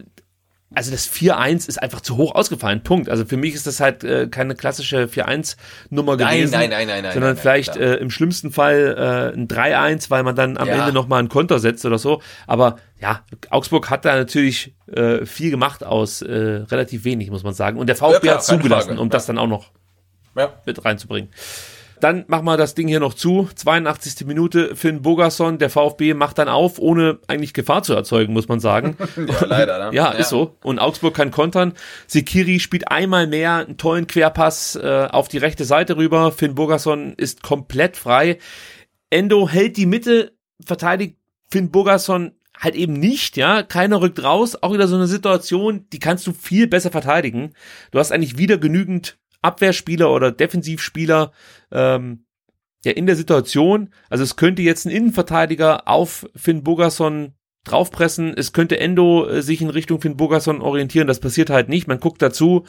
also 0.75 0.91
das 0.91 1.11
4-1 1.11 1.67
ist 1.69 1.83
einfach 1.83 2.03
zu 2.03 2.19
hoch 2.19 2.35
ausgefallen. 2.35 2.83
Punkt. 2.83 3.09
Also 3.09 3.25
für 3.25 3.39
mich 3.39 3.55
ist 3.55 3.67
das 3.67 3.81
halt 3.81 4.05
äh, 4.05 4.29
keine 4.29 4.55
klassische 4.55 5.05
4-1-Nummer 5.09 6.17
Nein, 6.17 6.37
gewesen. 6.37 6.53
nein, 6.53 6.71
nein, 6.71 6.87
nein, 6.87 7.03
nein, 7.05 7.13
Sondern 7.15 7.31
nein, 7.31 7.35
nein, 7.35 7.37
vielleicht 7.41 7.73
klar. 7.73 7.87
äh, 7.89 7.95
im 7.97 8.11
schlimmsten 8.11 8.51
Fall 8.53 9.33
äh, 9.35 9.37
ein 9.37 9.49
3-1, 9.49 10.11
weil 10.11 10.23
man 10.25 10.37
dann 10.37 10.59
am 10.59 10.69
Ja. 10.69 10.75
Ende 10.81 10.93
nochmal 10.93 11.21
einen 11.21 11.31
Konter 11.31 11.59
setzt 11.59 11.87
oder 11.87 11.99
so. 11.99 12.21
Aber 12.47 12.77
ja, 13.01 13.23
Augsburg 13.49 13.89
hat 13.89 14.05
da 14.05 14.15
natürlich 14.17 14.75
äh, 14.93 15.25
viel 15.25 15.51
gemacht 15.51 15.85
aus 15.85 16.21
äh, 16.21 16.33
relativ 16.71 17.05
wenig, 17.05 17.31
muss 17.31 17.45
man 17.45 17.55
sagen. 17.55 17.79
Und 17.79 17.87
der 17.87 17.97
VfB 17.97 18.21
klar, 18.27 18.35
hat 18.37 18.45
zugelassen, 18.45 18.89
Frage. 18.89 19.01
um 19.01 19.09
das 19.09 19.25
dann 19.27 19.39
auch 19.39 19.47
noch 19.47 19.71
ja. 20.37 20.53
mit 20.67 20.85
reinzubringen. 20.85 21.31
Dann 22.01 22.25
machen 22.29 22.45
wir 22.45 22.57
das 22.57 22.75
Ding 22.75 22.89
hier 22.89 23.01
noch 23.01 23.15
zu. 23.15 23.49
82. 23.55 24.27
Minute, 24.27 24.77
Finn 24.77 25.03
Bogerson, 25.03 25.59
der 25.59 25.71
VfB 25.71 26.15
macht 26.15 26.39
dann 26.39 26.49
auf, 26.49 26.79
ohne 26.79 27.19
eigentlich 27.27 27.55
Gefahr 27.55 27.83
zu 27.83 27.95
erzeugen, 27.95 28.33
muss 28.33 28.49
man 28.49 28.61
sagen. 28.61 28.97
ja, 29.17 29.45
leider, 29.47 29.91
ne? 29.91 29.97
ja, 29.97 30.11
ist 30.11 30.29
so. 30.31 30.57
Und 30.63 30.79
Augsburg 30.79 31.15
kann 31.15 31.31
kontern. 31.31 31.75
Sikiri 32.07 32.61
spielt 32.61 32.91
einmal 32.91 33.27
mehr 33.27 33.55
einen 33.55 33.77
tollen 33.77 34.07
Querpass 34.07 34.77
äh, 34.77 35.09
auf 35.11 35.29
die 35.29 35.39
rechte 35.39 35.65
Seite 35.65 35.97
rüber. 35.97 36.33
Finn 36.33 36.55
Bogerson 36.55 37.15
ist 37.17 37.43
komplett 37.43 37.97
frei. 37.97 38.39
Endo 39.11 39.49
hält 39.49 39.77
die 39.77 39.87
Mitte, 39.87 40.33
verteidigt 40.65 41.17
Finn 41.51 41.71
Bogerson 41.71 42.33
halt 42.59 42.75
eben 42.75 42.95
nicht, 42.95 43.37
ja. 43.37 43.63
Keiner 43.63 44.01
rückt 44.01 44.23
raus. 44.23 44.63
Auch 44.63 44.73
wieder 44.73 44.89
so 44.89 44.97
eine 44.97 45.07
Situation, 45.07 45.87
die 45.93 45.99
kannst 45.99 46.27
du 46.27 46.33
viel 46.33 46.67
besser 46.67 46.91
verteidigen. 46.91 47.55
Du 47.91 47.99
hast 47.99 48.13
eigentlich 48.13 48.39
wieder 48.39 48.59
genügend 48.59 49.19
Abwehrspieler 49.43 50.11
oder 50.11 50.33
Defensivspieler 50.33 51.33
ähm, 51.73 52.25
ja 52.85 52.93
in 52.93 53.07
der 53.07 53.17
Situation. 53.17 53.93
Also 54.11 54.25
es 54.25 54.37
könnte 54.37 54.63
jetzt 54.63 54.87
ein 54.87 54.91
Innenverteidiger 54.91 55.89
auf 55.89 56.29
Finn 56.35 56.63
Bogerson 56.63 57.35
draufpressen. 57.65 58.35
Es 58.37 58.53
könnte 58.53 58.81
Endo 58.81 59.27
äh, 59.29 59.43
sich 59.43 59.61
in 59.61 59.71
Richtung 59.71 60.01
Finn 60.01 60.17
Bogerson 60.17 60.61
orientieren. 60.61 61.09
Das 61.09 61.21
passiert 61.21 61.51
halt 61.51 61.69
nicht. 61.69 61.89
Man 61.89 62.01
guckt 62.01 62.23
dazu 62.23 62.65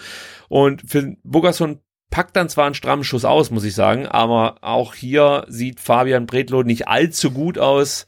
und 0.48 0.82
Finn 0.82 1.18
Bogerson 1.24 1.80
packt 2.10 2.36
dann 2.36 2.50
zwar 2.50 2.66
einen 2.66 2.76
strammen 2.76 3.04
Schuss 3.04 3.24
aus, 3.24 3.52
muss 3.52 3.64
ich 3.64 3.76
sagen, 3.76 4.08
aber 4.08 4.58
auch 4.62 4.96
hier 4.96 5.46
sieht 5.48 5.80
Fabian 5.80 6.26
Bredlow 6.26 6.64
nicht 6.64 6.88
allzu 6.88 7.32
gut 7.32 7.60
aus 7.60 8.08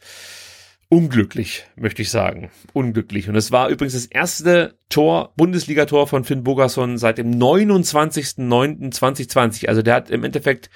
unglücklich, 0.92 1.66
möchte 1.74 2.02
ich 2.02 2.10
sagen. 2.10 2.50
Unglücklich. 2.74 3.30
Und 3.30 3.34
es 3.34 3.50
war 3.50 3.70
übrigens 3.70 3.94
das 3.94 4.04
erste 4.04 4.74
Tor, 4.90 5.32
Bundesligator 5.38 6.06
von 6.06 6.24
Finn 6.24 6.44
Bogerson 6.44 6.98
seit 6.98 7.16
dem 7.16 7.30
29.09.2020. 7.30 9.68
Also 9.68 9.80
der 9.80 9.94
hat 9.94 10.10
im 10.10 10.22
Endeffekt 10.22 10.68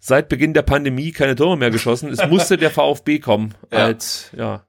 seit 0.00 0.30
Beginn 0.30 0.54
der 0.54 0.62
Pandemie 0.62 1.12
keine 1.12 1.36
Tore 1.36 1.58
mehr 1.58 1.70
geschossen. 1.70 2.08
Es 2.08 2.26
musste 2.28 2.56
der 2.56 2.70
VfB 2.70 3.18
kommen 3.18 3.56
ja. 3.70 3.84
als, 3.84 4.30
ja, 4.34 4.64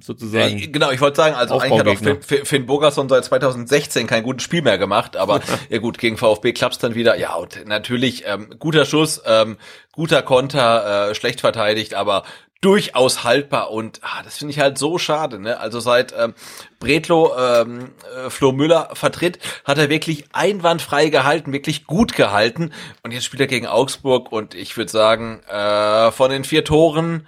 sozusagen. 0.00 0.58
Ja, 0.58 0.66
genau, 0.70 0.92
ich 0.92 1.02
wollte 1.02 1.16
sagen, 1.16 1.34
also 1.34 1.60
eigentlich 1.60 1.80
hat 1.80 1.88
auch 1.88 1.98
Finn, 2.22 2.46
Finn 2.46 2.64
Bogerson 2.64 3.10
seit 3.10 3.26
2016 3.26 4.06
kein 4.06 4.22
gutes 4.22 4.44
Spiel 4.44 4.62
mehr 4.62 4.78
gemacht, 4.78 5.14
aber 5.16 5.42
ja 5.68 5.76
gut, 5.76 5.98
gegen 5.98 6.16
VfB 6.16 6.52
klappt's 6.52 6.78
dann 6.78 6.94
wieder. 6.94 7.18
Ja, 7.18 7.34
und 7.34 7.66
natürlich 7.66 8.24
ähm, 8.26 8.54
guter 8.58 8.86
Schuss, 8.86 9.20
ähm, 9.26 9.58
guter 9.92 10.22
Konter, 10.22 11.10
äh, 11.10 11.14
schlecht 11.14 11.42
verteidigt, 11.42 11.92
aber 11.92 12.24
durchaus 12.60 13.22
haltbar 13.22 13.70
und 13.70 14.00
ah, 14.02 14.22
das 14.24 14.38
finde 14.38 14.52
ich 14.52 14.58
halt 14.58 14.78
so 14.78 14.98
schade. 14.98 15.38
Ne? 15.38 15.60
Also 15.60 15.78
seit 15.78 16.12
ähm, 16.18 16.34
Bretlo 16.80 17.32
ähm, 17.38 17.92
äh, 18.16 18.30
Flo 18.30 18.52
Müller 18.52 18.90
vertritt, 18.94 19.38
hat 19.64 19.78
er 19.78 19.88
wirklich 19.88 20.24
einwandfrei 20.32 21.08
gehalten, 21.08 21.52
wirklich 21.52 21.86
gut 21.86 22.14
gehalten 22.14 22.72
und 23.02 23.12
jetzt 23.12 23.24
spielt 23.24 23.40
er 23.40 23.46
gegen 23.46 23.66
Augsburg 23.66 24.32
und 24.32 24.54
ich 24.54 24.76
würde 24.76 24.90
sagen, 24.90 25.40
äh, 25.44 26.10
von 26.10 26.30
den 26.30 26.44
vier 26.44 26.64
Toren 26.64 27.26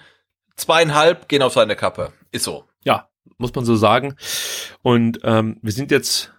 zweieinhalb 0.57 1.29
gehen 1.29 1.43
auf 1.43 1.53
seine 1.53 1.77
Kappe. 1.77 2.13
Ist 2.33 2.45
so. 2.45 2.65
Ja, 2.83 3.09
muss 3.39 3.55
man 3.55 3.65
so 3.65 3.77
sagen. 3.77 4.17
Und 4.83 5.21
ähm, 5.23 5.59
wir 5.63 5.73
sind 5.73 5.91
jetzt 5.91 6.33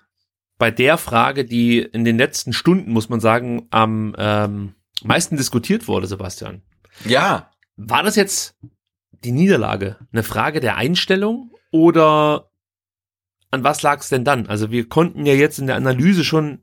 bei 0.57 0.69
der 0.69 0.97
Frage, 0.97 1.45
die 1.45 1.80
in 1.80 2.05
den 2.05 2.18
letzten 2.18 2.53
Stunden, 2.53 2.91
muss 2.91 3.09
man 3.09 3.19
sagen, 3.19 3.68
am 3.72 4.15
ähm, 4.18 4.76
meisten 5.01 5.38
diskutiert 5.38 5.88
wurde, 5.88 6.07
Sebastian. 6.07 6.61
Ja. 7.05 7.49
War 7.77 8.03
das 8.03 8.15
jetzt 8.15 8.55
die 9.23 9.31
Niederlage 9.31 9.98
eine 10.11 10.23
Frage 10.23 10.60
der 10.60 10.77
Einstellung 10.77 11.52
oder 11.72 12.52
an 13.52 13.64
was 13.64 13.81
lag 13.81 13.99
es 13.99 14.10
denn 14.10 14.23
dann? 14.23 14.48
Also 14.48 14.72
wir 14.72 14.88
konnten 14.88 15.26
ja 15.26 15.34
jetzt 15.34 15.60
in 15.60 15.68
der 15.68 15.76
Analyse 15.76 16.23
schon 16.23 16.61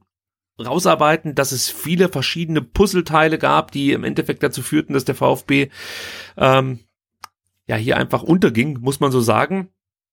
rausarbeiten, 0.59 1.35
dass 1.35 1.52
es 1.52 1.68
viele 1.68 2.09
verschiedene 2.09 2.62
Puzzleteile 2.62 3.39
gab, 3.39 3.70
die 3.70 3.93
im 3.93 4.05
Endeffekt 4.05 4.43
dazu 4.43 4.62
führten, 4.62 4.94
dass 4.94 5.05
der 5.05 5.14
VfB 5.14 5.68
ähm, 6.36 6.80
ja 7.66 7.76
hier 7.76 7.97
einfach 7.97 8.22
unterging, 8.22 8.80
muss 8.80 9.01
man 9.01 9.12
so 9.12 9.20
sagen. 9.20 9.68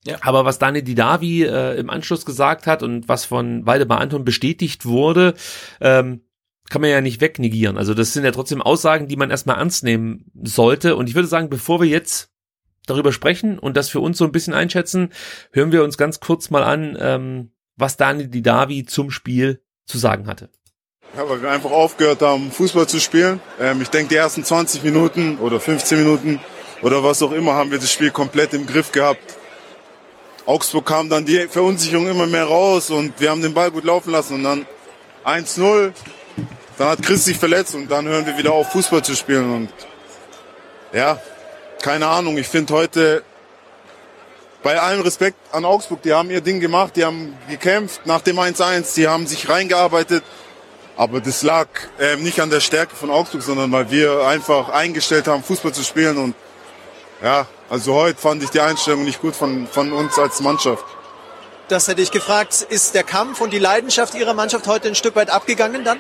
Ja. 0.06 0.18
Aber 0.22 0.46
was 0.46 0.60
Dani 0.60 0.84
Didavi 0.84 1.44
äh, 1.44 1.80
im 1.80 1.90
Anschluss 1.90 2.26
gesagt 2.26 2.68
hat 2.68 2.84
und 2.84 3.10
was 3.10 3.26
von 3.26 3.66
Waldemar 3.66 4.02
Anton 4.02 4.24
bestätigt 4.24 4.86
wurde, 4.86 5.34
ähm, 5.82 6.22
kann 6.70 6.82
man 6.82 6.92
ja 6.92 7.02
nicht 7.02 7.22
wegnegieren. 7.22 7.78
Also 7.78 7.94
das 7.94 8.14
sind 8.14 8.24
ja 8.24 8.32
trotzdem 8.32 8.62
Aussagen, 8.62 9.08
die 9.08 9.16
man 9.16 9.32
erstmal 9.32 9.58
ernst 9.58 9.84
nehmen 9.84 10.32
sollte. 10.44 10.96
Und 10.96 11.10
ich 11.10 11.16
würde 11.16 11.28
sagen, 11.28 11.50
bevor 11.50 11.80
wir 11.80 11.88
jetzt 11.88 12.35
darüber 12.86 13.12
sprechen 13.12 13.60
und 13.60 13.78
das 13.78 13.90
für 13.90 14.00
uns 14.00 14.18
so 14.18 14.26
ein 14.26 14.32
bisschen 14.32 14.54
einschätzen, 14.54 15.10
hören 15.52 15.72
wir 15.72 15.84
uns 15.84 15.98
ganz 15.98 16.20
kurz 16.20 16.50
mal 16.50 16.64
an, 16.64 16.98
ähm, 17.00 17.52
was 17.76 17.98
Dani 17.98 18.30
Didavi 18.30 18.86
zum 18.86 19.12
Spiel 19.12 19.62
zu 19.86 19.98
sagen 19.98 20.28
hatte. 20.28 20.50
Ja, 21.16 21.30
weil 21.30 21.42
wir 21.42 21.50
einfach 21.50 21.72
aufgehört 21.72 22.22
haben, 22.22 22.52
Fußball 22.52 22.88
zu 22.88 23.00
spielen. 23.00 23.40
Ähm, 23.60 23.82
ich 23.82 23.90
denke, 23.90 24.10
die 24.10 24.16
ersten 24.16 24.44
20 24.44 24.84
Minuten 24.84 25.38
oder 25.38 25.60
15 25.60 26.00
Minuten 26.00 26.40
oder 26.82 27.04
was 27.04 27.22
auch 27.24 27.32
immer 27.32 27.54
haben 27.54 27.72
wir 27.72 27.80
das 27.80 27.92
Spiel 27.92 28.12
komplett 28.12 28.54
im 28.54 28.66
Griff 28.68 28.92
gehabt. 28.92 29.38
Augsburg 30.46 30.86
kam 30.86 31.10
dann 31.10 31.26
die 31.26 31.48
Verunsicherung 31.48 32.08
immer 32.08 32.28
mehr 32.28 32.44
raus 32.46 32.90
und 32.90 33.20
wir 33.20 33.32
haben 33.32 33.42
den 33.42 33.54
Ball 33.54 33.72
gut 33.72 33.84
laufen 33.84 34.12
lassen 34.12 34.36
und 34.36 34.44
dann 34.44 34.66
1-0. 35.24 35.92
Dann 36.78 36.88
hat 36.90 37.02
Chris 37.02 37.26
sich 37.26 37.38
verletzt 37.38 37.74
und 37.74 37.90
dann 37.90 38.06
hören 38.08 38.26
wir 38.26 38.38
wieder 38.38 38.52
auf, 38.52 38.72
Fußball 38.72 39.04
zu 39.04 39.16
spielen 39.16 39.52
und 39.54 39.70
ja, 40.94 41.20
keine 41.82 42.08
Ahnung, 42.08 42.38
ich 42.38 42.48
finde 42.48 42.74
heute 42.74 43.24
bei 44.64 44.80
allem 44.80 45.02
Respekt 45.02 45.38
an 45.52 45.64
Augsburg, 45.64 46.02
die 46.02 46.14
haben 46.14 46.32
ihr 46.32 46.42
Ding 46.42 46.60
gemacht, 46.60 46.96
die 46.96 47.06
haben 47.06 47.38
gekämpft 47.48 48.06
nach 48.06 48.22
dem 48.22 48.40
1-1, 48.40 48.96
die 48.96 49.08
haben 49.08 49.28
sich 49.28 49.48
reingearbeitet. 49.48 50.24
Aber 50.98 51.20
das 51.20 51.44
lag 51.44 51.68
äh, 52.00 52.16
nicht 52.16 52.40
an 52.40 52.50
der 52.50 52.62
Stärke 52.62 52.96
von 52.96 53.12
Augsburg, 53.12 53.44
sondern 53.44 53.72
weil 53.72 53.92
wir 53.92 54.26
einfach 54.26 54.70
eingestellt 54.70 55.28
haben, 55.28 55.44
Fußball 55.44 55.74
zu 55.74 55.84
spielen. 55.84 56.18
Und 56.18 56.36
ja, 57.22 57.46
also 57.70 57.94
heute 57.94 58.20
fand 58.20 58.42
ich 58.42 58.50
die 58.50 58.60
Einstellung 58.62 59.04
nicht 59.04 59.22
gut 59.22 59.36
von, 59.36 59.68
von 59.68 59.92
uns 59.92 60.18
als 60.18 60.40
Mannschaft. 60.40 60.84
Das 61.68 61.88
hätte 61.88 62.02
ich 62.02 62.12
gefragt. 62.12 62.66
Ist 62.70 62.96
der 62.96 63.04
Kampf 63.04 63.42
und 63.42 63.52
die 63.52 63.60
Leidenschaft 63.60 64.16
Ihrer 64.16 64.34
Mannschaft 64.34 64.68
heute 64.68 64.88
ein 64.88 64.96
Stück 64.96 65.16
weit 65.16 65.30
abgegangen 65.30 65.84
dann? 65.84 66.00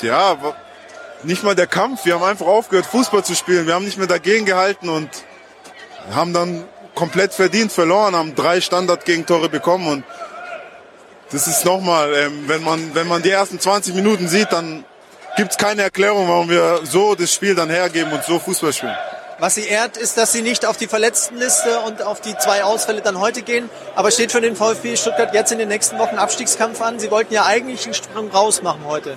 Ja, 0.00 0.36
nicht 1.24 1.42
mal 1.42 1.54
der 1.54 1.66
Kampf. 1.66 2.04
Wir 2.04 2.14
haben 2.14 2.24
einfach 2.24 2.46
aufgehört, 2.46 2.86
Fußball 2.86 3.24
zu 3.24 3.34
spielen. 3.34 3.66
Wir 3.66 3.74
haben 3.74 3.84
nicht 3.84 3.98
mehr 3.98 4.06
dagegen 4.06 4.44
gehalten 4.44 4.88
und 4.88 5.08
haben 6.10 6.32
dann 6.32 6.64
komplett 6.94 7.32
verdient 7.32 7.72
verloren, 7.72 8.14
haben 8.14 8.34
drei 8.34 8.60
Standard-Gegentore 8.60 9.48
bekommen 9.48 9.86
und 9.86 10.04
das 11.30 11.46
ist 11.46 11.64
nochmal, 11.64 12.12
ähm, 12.14 12.44
wenn 12.46 12.62
man 12.62 12.94
wenn 12.94 13.08
man 13.08 13.22
die 13.22 13.30
ersten 13.30 13.58
20 13.58 13.94
Minuten 13.94 14.28
sieht, 14.28 14.52
dann 14.52 14.84
gibt 15.36 15.52
es 15.52 15.56
keine 15.56 15.82
Erklärung, 15.82 16.28
warum 16.28 16.50
wir 16.50 16.80
so 16.84 17.14
das 17.14 17.32
Spiel 17.32 17.54
dann 17.54 17.70
hergeben 17.70 18.12
und 18.12 18.22
so 18.24 18.38
Fußball 18.38 18.72
spielen. 18.72 18.96
Was 19.38 19.54
sie 19.54 19.66
ehrt, 19.66 19.96
ist, 19.96 20.18
dass 20.18 20.30
sie 20.30 20.42
nicht 20.42 20.66
auf 20.66 20.76
die 20.76 20.86
Verletztenliste 20.86 21.80
und 21.80 22.02
auf 22.02 22.20
die 22.20 22.36
zwei 22.36 22.62
Ausfälle 22.64 23.00
dann 23.00 23.18
heute 23.18 23.42
gehen, 23.42 23.70
aber 23.96 24.10
steht 24.10 24.30
für 24.30 24.42
den 24.42 24.54
VfB 24.54 24.96
Stuttgart 24.96 25.34
jetzt 25.34 25.50
in 25.50 25.58
den 25.58 25.68
nächsten 25.68 25.98
Wochen 25.98 26.16
Abstiegskampf 26.16 26.80
an. 26.82 26.98
Sie 26.98 27.10
wollten 27.10 27.32
ja 27.32 27.46
eigentlich 27.46 27.86
einen 27.86 27.94
Sprung 27.94 28.30
rausmachen 28.30 28.84
heute. 28.84 29.16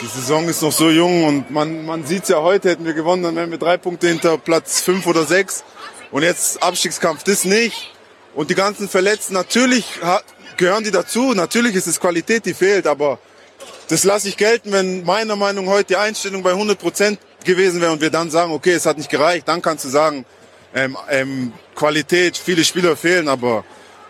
Die 0.00 0.06
Saison 0.06 0.48
ist 0.48 0.62
noch 0.62 0.70
so 0.70 0.90
jung 0.90 1.24
und 1.24 1.50
man, 1.50 1.84
man 1.84 2.06
sieht 2.06 2.22
es 2.22 2.28
ja 2.28 2.40
heute, 2.40 2.70
hätten 2.70 2.84
wir 2.84 2.92
gewonnen, 2.92 3.24
dann 3.24 3.34
wären 3.34 3.50
wir 3.50 3.58
drei 3.58 3.76
Punkte 3.76 4.06
hinter 4.06 4.38
Platz 4.38 4.80
fünf 4.80 5.08
oder 5.08 5.24
sechs. 5.24 5.64
Und 6.12 6.22
jetzt 6.22 6.62
Abstiegskampf, 6.62 7.24
das 7.24 7.44
nicht. 7.44 7.92
Und 8.34 8.48
die 8.48 8.54
ganzen 8.54 8.88
Verletzten, 8.88 9.34
natürlich 9.34 9.84
gehören 10.56 10.84
die 10.84 10.92
dazu, 10.92 11.34
natürlich 11.34 11.74
ist 11.74 11.88
es 11.88 11.98
Qualität, 11.98 12.46
die 12.46 12.54
fehlt, 12.54 12.86
aber 12.86 13.18
das 13.88 14.04
lasse 14.04 14.28
ich 14.28 14.36
gelten, 14.36 14.70
wenn 14.70 15.04
meiner 15.04 15.34
Meinung 15.34 15.64
nach 15.64 15.72
heute 15.72 15.88
die 15.88 15.96
Einstellung 15.96 16.44
bei 16.44 16.50
100 16.50 16.78
Prozent 16.78 17.18
gewesen 17.44 17.80
wäre 17.80 17.90
und 17.90 18.00
wir 18.00 18.10
dann 18.10 18.30
sagen, 18.30 18.52
okay, 18.52 18.74
es 18.74 18.86
hat 18.86 18.98
nicht 18.98 19.10
gereicht, 19.10 19.48
dann 19.48 19.62
kannst 19.62 19.84
du 19.84 19.88
sagen, 19.88 20.24
ähm, 20.74 20.96
ähm, 21.10 21.52
Qualität, 21.74 22.36
viele 22.36 22.64
Spieler 22.64 22.96
fehlen, 22.96 23.28
aber 23.28 23.64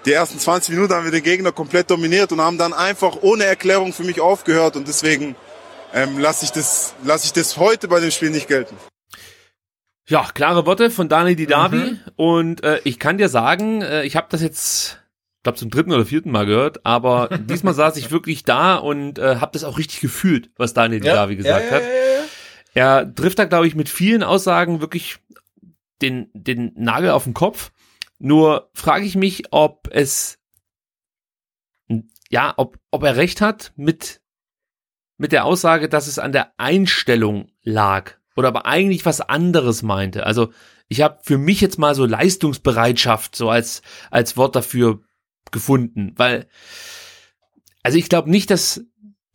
die 0.05 0.13
ersten 0.13 0.39
20 0.39 0.75
Minuten 0.75 0.93
haben 0.93 1.05
wir 1.05 1.13
den 1.13 1.23
Gegner 1.23 1.53
komplett 1.53 1.91
dominiert 1.91 2.31
und 2.33 2.43
haben 2.43 2.59
dann 2.59 2.75
einfach 2.75 3.17
ohne 3.23 3.45
Erklärung 3.45 3.95
für 3.95 4.05
mich 4.05 4.21
aufgehört 4.21 4.77
und 4.77 4.87
deswegen 4.87 5.35
ähm, 5.93 6.19
lasse 6.19 6.45
ich, 6.45 6.53
das, 6.53 6.95
lass 7.05 7.25
ich 7.25 7.33
das 7.33 7.57
heute 7.57 7.89
bei 7.89 8.01
dem 8.01 8.11
Spiel 8.11 8.31
nicht 8.31 8.49
gelten. 8.49 8.77
Ja, 10.09 10.27
klare 10.33 10.65
Worte 10.65 10.91
von 10.91 11.09
Dani 11.09 11.37
Didavi. 11.37 11.77
Mhm. 11.77 12.01
Und 12.17 12.65
äh, 12.65 12.81
ich 12.85 12.99
kann 12.99 13.19
dir 13.19 13.29
sagen, 13.29 13.83
äh, 13.83 14.05
ich 14.05 14.17
habe 14.17 14.29
das 14.31 14.41
jetzt, 14.41 15.01
glaube 15.43 15.59
zum 15.59 15.71
dritten 15.71 15.93
oder 15.93 16.07
vierten 16.07 16.31
Mal 16.31 16.47
gehört, 16.47 16.85
aber 16.87 17.29
diesmal 17.39 17.75
saß 17.75 17.97
ich 17.97 18.11
wirklich 18.11 18.45
da 18.45 18.77
und 18.77 19.19
äh, 19.19 19.37
habe 19.37 19.53
das 19.53 19.65
auch 19.65 19.79
richtig 19.79 20.01
gefühlt, 20.01 20.51
was 20.57 20.73
Dani 20.73 21.01
Didavi 21.01 21.35
ja, 21.35 21.37
gesagt 21.37 21.65
ja, 21.71 21.71
ja, 21.71 21.77
hat. 21.77 21.83
Er 22.75 23.15
trifft 23.15 23.39
da, 23.39 23.45
glaube 23.45 23.67
ich, 23.67 23.75
mit 23.75 23.89
vielen 23.89 24.23
Aussagen 24.23 24.81
wirklich 24.81 25.19
den, 26.01 26.31
den 26.33 26.73
Nagel 26.77 27.11
auf 27.11 27.25
den 27.25 27.35
Kopf. 27.35 27.73
Nur 28.19 28.71
frage 28.75 29.05
ich 29.05 29.17
mich, 29.17 29.45
ob 29.53 29.89
es 29.91 30.39
ja, 32.31 32.55
ob, 32.57 32.79
ob 32.91 33.03
er 33.03 33.17
recht 33.17 33.41
hat 33.41 33.73
mit 33.77 34.21
mit 35.19 35.33
der 35.33 35.45
Aussage, 35.45 35.89
dass 35.89 36.07
es 36.07 36.19
an 36.19 36.33
der 36.33 36.53
Einstellung 36.59 37.51
lag 37.63 38.13
oder 38.37 38.49
aber 38.49 38.67
eigentlich 38.67 39.05
was 39.05 39.21
anderes 39.21 39.83
meinte. 39.83 40.25
Also 40.25 40.53
ich 40.89 41.03
habe 41.03 41.19
für 41.23 41.37
mich 41.39 41.61
jetzt 41.61 41.79
mal 41.79 41.95
so 41.95 42.07
Leistungsbereitschaft 42.07 43.37
so 43.37 43.51
als 43.51 43.83
als 44.11 44.37
Wort 44.37 44.57
dafür 44.57 45.01
gefunden, 45.51 46.15
weil 46.17 46.47
also 47.83 47.99
ich 47.99 48.09
glaube 48.09 48.31
nicht, 48.31 48.51
dass 48.51 48.83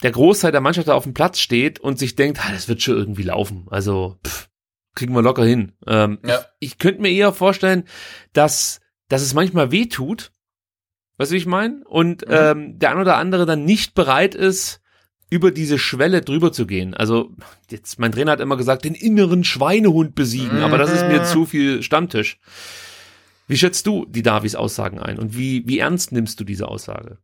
der 0.03 0.11
Großteil 0.11 0.51
der 0.51 0.61
Mannschaft 0.61 0.87
da 0.87 0.93
auf 0.95 1.03
dem 1.03 1.13
Platz 1.13 1.39
steht 1.39 1.79
und 1.79 1.97
sich 1.99 2.15
denkt, 2.15 2.39
ah, 2.43 2.51
das 2.51 2.67
wird 2.67 2.81
schon 2.81 2.97
irgendwie 2.97 3.23
laufen. 3.23 3.67
Also 3.69 4.17
pff, 4.25 4.49
kriegen 4.95 5.13
wir 5.13 5.21
locker 5.21 5.45
hin. 5.45 5.73
Ähm, 5.87 6.19
Ja. 6.25 6.39
ich, 6.59 6.71
ich 6.71 6.77
könnte 6.77 7.01
mir 7.01 7.11
eher 7.11 7.31
vorstellen, 7.33 7.85
dass, 8.33 8.81
dass 9.07 9.21
es 9.21 9.33
manchmal 9.33 9.71
weh 9.71 9.85
tut. 9.87 10.31
Weißt 11.17 11.31
du, 11.31 11.33
wie 11.33 11.39
ich 11.39 11.45
meine? 11.45 11.83
Und 11.85 12.27
Mhm. 12.27 12.33
ähm, 12.33 12.79
der 12.79 12.91
ein 12.91 12.99
oder 12.99 13.17
andere 13.17 13.45
dann 13.45 13.63
nicht 13.65 13.93
bereit 13.95 14.35
ist, 14.35 14.81
über 15.33 15.49
diese 15.49 15.79
Schwelle 15.79 16.21
drüber 16.21 16.51
zu 16.51 16.67
gehen. 16.67 16.93
Also 16.93 17.31
jetzt, 17.71 17.97
mein 17.97 18.11
Trainer 18.11 18.33
hat 18.33 18.39
immer 18.39 18.55
gesagt, 18.55 18.85
den 18.85 18.93
inneren 18.93 19.43
Schweinehund 19.43 20.13
besiegen, 20.13 20.61
aber 20.61 20.77
das 20.77 20.91
ist 20.91 21.05
Mhm. 21.05 21.11
mir 21.11 21.23
zu 21.23 21.47
viel 21.47 21.81
Stammtisch. 21.81 22.37
Wie 23.47 23.57
schätzt 23.57 23.87
du 23.87 24.05
die 24.07 24.21
Davis 24.21 24.53
Aussagen 24.53 24.99
ein 24.99 25.17
und 25.17 25.35
wie, 25.35 25.63
wie 25.65 25.79
ernst 25.79 26.11
nimmst 26.11 26.39
du 26.39 26.43
diese 26.43 26.67
Aussage? 26.67 27.17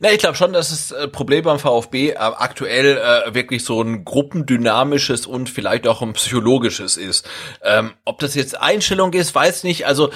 Na, 0.00 0.10
ich 0.10 0.18
glaube 0.18 0.36
schon, 0.36 0.52
dass 0.52 0.70
das 0.70 0.90
äh, 0.90 1.06
Problem 1.06 1.44
beim 1.44 1.60
VfB 1.60 2.16
aktuell 2.16 2.98
äh, 2.98 3.32
wirklich 3.34 3.64
so 3.64 3.80
ein 3.80 4.04
gruppendynamisches 4.04 5.24
und 5.26 5.48
vielleicht 5.48 5.86
auch 5.86 6.02
ein 6.02 6.12
psychologisches 6.14 6.96
ist. 6.96 7.26
Ähm, 7.62 7.92
ob 8.04 8.18
das 8.18 8.34
jetzt 8.34 8.60
Einstellung 8.60 9.12
ist, 9.12 9.32
weiß 9.32 9.62
nicht. 9.62 9.86
Also 9.86 10.10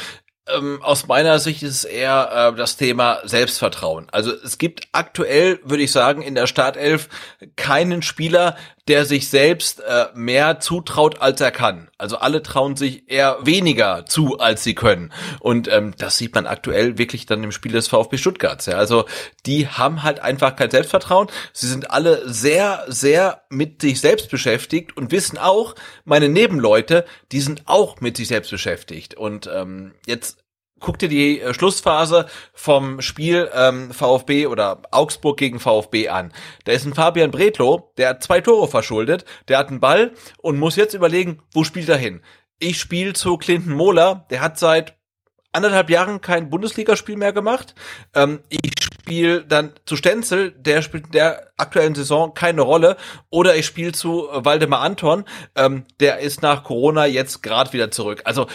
ähm, 0.49 0.81
aus 0.83 1.07
meiner 1.07 1.39
Sicht 1.39 1.63
ist 1.63 1.77
es 1.77 1.85
eher 1.85 2.53
äh, 2.55 2.57
das 2.57 2.77
Thema 2.77 3.21
Selbstvertrauen. 3.25 4.09
Also 4.13 4.33
es 4.33 4.59
gibt 4.59 4.89
aktuell, 4.93 5.61
würde 5.65 5.83
ich 5.83 5.93
sagen, 5.93 6.23
in 6.23 6.35
der 6.35 6.47
Startelf 6.47 7.09
keinen 7.57 8.03
Spieler, 8.03 8.57
der 8.89 9.05
sich 9.05 9.29
selbst 9.29 9.81
äh, 9.81 10.07
mehr 10.15 10.61
zutraut, 10.61 11.21
als 11.21 11.41
er 11.41 11.51
kann. 11.51 11.89
Also 11.99 12.19
alle 12.19 12.43
trauen 12.43 12.77
sich 12.77 13.11
eher 13.11 13.39
weniger 13.43 14.07
zu, 14.07 14.39
als 14.39 14.63
sie 14.63 14.75
können. 14.75 15.13
Und 15.41 15.69
ähm, 15.69 15.95
das 15.99 16.19
sieht 16.19 16.35
man 16.35 16.47
aktuell 16.47 16.97
wirklich 16.99 17.27
dann 17.27 17.43
im 17.43 17.53
Spiel 17.53 17.73
des 17.73 17.89
VfB 17.89 18.17
Stuttgarts. 18.17 18.67
Ja. 18.67 18.77
Also 18.77 19.07
die 19.45 19.67
haben 19.69 20.03
halt 20.03 20.21
einfach 20.21 20.55
kein 20.55 20.71
Selbstvertrauen. 20.71 21.29
Sie 21.53 21.67
sind 21.67 21.91
alle 21.91 22.29
sehr, 22.29 22.85
sehr 22.87 23.43
mit 23.51 23.83
sich 23.83 24.01
selbst 24.01 24.31
beschäftigt 24.31 24.97
und 24.97 25.11
wissen 25.11 25.39
auch, 25.39 25.75
meine 26.05 26.29
Nebenleute, 26.29 27.05
die 27.33 27.41
sind 27.41 27.63
auch 27.67 28.01
mit 28.01 28.17
sich 28.17 28.29
selbst 28.29 28.51
beschäftigt. 28.51 29.15
Und 29.15 29.51
ähm, 29.53 29.95
jetzt 30.07 30.46
guck 30.81 30.99
dir 30.99 31.09
die 31.09 31.41
äh, 31.41 31.55
Schlussphase 31.55 32.27
vom 32.53 33.01
Spiel 33.01 33.51
ähm, 33.55 33.93
VfB 33.93 34.47
oder 34.47 34.83
Augsburg 34.91 35.39
gegen 35.39 35.61
VfB 35.61 36.09
an. 36.09 36.33
Da 36.65 36.73
ist 36.73 36.85
ein 36.85 36.95
Fabian 36.95 37.31
Bredlow, 37.31 37.93
der 37.97 38.11
hat 38.11 38.23
zwei 38.23 38.41
Tore 38.41 38.69
verschuldet, 38.69 39.25
der 39.49 39.59
hat 39.59 39.69
einen 39.69 39.81
Ball 39.81 40.13
und 40.39 40.59
muss 40.59 40.77
jetzt 40.77 40.95
überlegen, 40.95 41.43
wo 41.53 41.65
spielt 41.65 41.89
er 41.89 41.97
hin. 41.97 42.23
Ich 42.59 42.79
spiele 42.79 43.13
zu 43.13 43.37
Clinton 43.37 43.75
Mohler, 43.75 44.27
der 44.31 44.41
hat 44.41 44.59
seit 44.59 44.97
anderthalb 45.53 45.91
Jahren 45.91 46.21
kein 46.21 46.51
Bundesligaspiel 46.51 47.17
mehr 47.17 47.33
gemacht. 47.33 47.75
Ähm, 48.15 48.41
ich 48.49 48.73
spiele 48.83 49.45
dann 49.45 49.73
zu 49.87 49.97
Stenzel, 49.97 50.53
der 50.53 50.83
spielt 50.83 51.07
in 51.07 51.13
der 51.13 51.53
aktuellen 51.57 51.95
Saison 51.95 52.35
keine 52.35 52.63
Rolle. 52.63 52.97
Oder 53.31 53.57
ich 53.57 53.67
spiele 53.67 53.93
zu 53.93 54.29
äh, 54.29 54.45
Waldemar 54.45 54.81
Anton, 54.81 55.25
ähm, 55.55 55.85
der 56.01 56.19
ist 56.19 56.43
nach 56.43 56.65
Corona 56.65 57.07
jetzt 57.07 57.43
gerade 57.43 57.73
wieder 57.73 57.91
zurück. 57.91 58.23
Also 58.25 58.47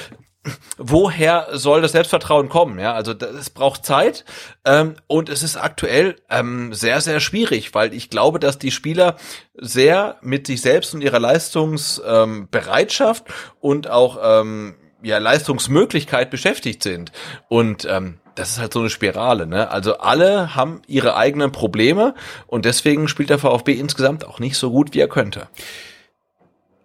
woher 0.77 1.47
soll 1.53 1.81
das 1.81 1.91
Selbstvertrauen 1.91 2.49
kommen? 2.49 2.79
Ja, 2.79 2.93
also 2.93 3.13
es 3.13 3.49
braucht 3.49 3.85
Zeit 3.85 4.25
ähm, 4.65 4.95
und 5.07 5.29
es 5.29 5.43
ist 5.43 5.57
aktuell 5.57 6.15
ähm, 6.29 6.73
sehr, 6.73 7.01
sehr 7.01 7.19
schwierig, 7.19 7.73
weil 7.73 7.93
ich 7.93 8.09
glaube, 8.09 8.39
dass 8.39 8.57
die 8.57 8.71
Spieler 8.71 9.17
sehr 9.53 10.17
mit 10.21 10.47
sich 10.47 10.61
selbst 10.61 10.93
und 10.93 11.01
ihrer 11.01 11.19
Leistungsbereitschaft 11.19 13.25
ähm, 13.27 13.33
und 13.59 13.89
auch 13.89 14.17
ähm, 14.23 14.75
ja, 15.03 15.17
Leistungsmöglichkeit 15.17 16.29
beschäftigt 16.29 16.83
sind. 16.83 17.11
Und 17.47 17.85
ähm, 17.85 18.19
das 18.35 18.51
ist 18.51 18.59
halt 18.59 18.73
so 18.73 18.79
eine 18.79 18.89
Spirale, 18.89 19.45
ne? 19.45 19.69
Also 19.69 19.97
alle 19.97 20.55
haben 20.55 20.81
ihre 20.87 21.15
eigenen 21.15 21.51
Probleme 21.51 22.15
und 22.47 22.65
deswegen 22.65 23.07
spielt 23.07 23.29
der 23.29 23.39
VfB 23.39 23.73
insgesamt 23.73 24.25
auch 24.25 24.39
nicht 24.39 24.57
so 24.57 24.71
gut, 24.71 24.93
wie 24.93 24.99
er 24.99 25.09
könnte. 25.09 25.47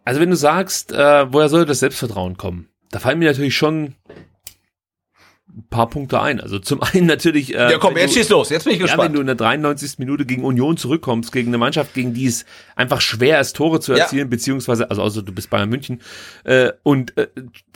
Also 0.05 0.21
wenn 0.21 0.31
du 0.31 0.37
sagst, 0.37 0.93
äh, 0.93 1.33
woher 1.33 1.49
soll 1.49 1.65
das 1.65 1.81
Selbstvertrauen 1.81 2.37
kommen? 2.37 2.69
Da 2.97 3.01
fallen 3.01 3.19
mir 3.19 3.27
natürlich 3.31 3.55
schon 3.55 3.93
ein 5.49 5.67
paar 5.69 5.91
Punkte 5.91 6.19
ein. 6.23 6.41
Also 6.41 6.59
zum 6.59 6.81
einen 6.83 7.05
natürlich. 7.05 7.55
Äh, 7.55 7.73
ja, 7.73 7.79
komm, 7.79 7.95
jetzt 7.99 8.15
du- 8.15 8.21
schieß 8.21 8.31
los. 8.31 8.49
Jetzt 8.49 8.65
bin 8.65 8.73
ich 8.73 8.79
Ja, 8.79 8.85
wenn 8.85 8.89
gespannt. 8.97 9.17
du 9.17 9.21
in 9.21 9.27
der 9.27 9.35
93. 9.35 9.99
Minute 9.99 10.25
gegen 10.25 10.45
Union 10.45 10.79
zurückkommst, 10.79 11.31
gegen 11.31 11.49
eine 11.49 11.59
Mannschaft, 11.59 11.93
gegen 11.93 12.15
die 12.15 12.25
es 12.25 12.47
einfach 12.75 13.03
schwer 13.03 13.39
ist, 13.39 13.55
Tore 13.55 13.81
zu 13.81 13.93
Ja. 13.93 13.99
erzielen, 14.05 14.31
beziehungsweise, 14.31 14.89
also 14.89 15.03
außer 15.03 15.23
du 15.23 15.31
bist 15.35 15.51
Bayern 15.51 15.69
München, 15.69 16.01
äh, 16.45 16.73
und 16.85 17.19
äh, 17.19 17.29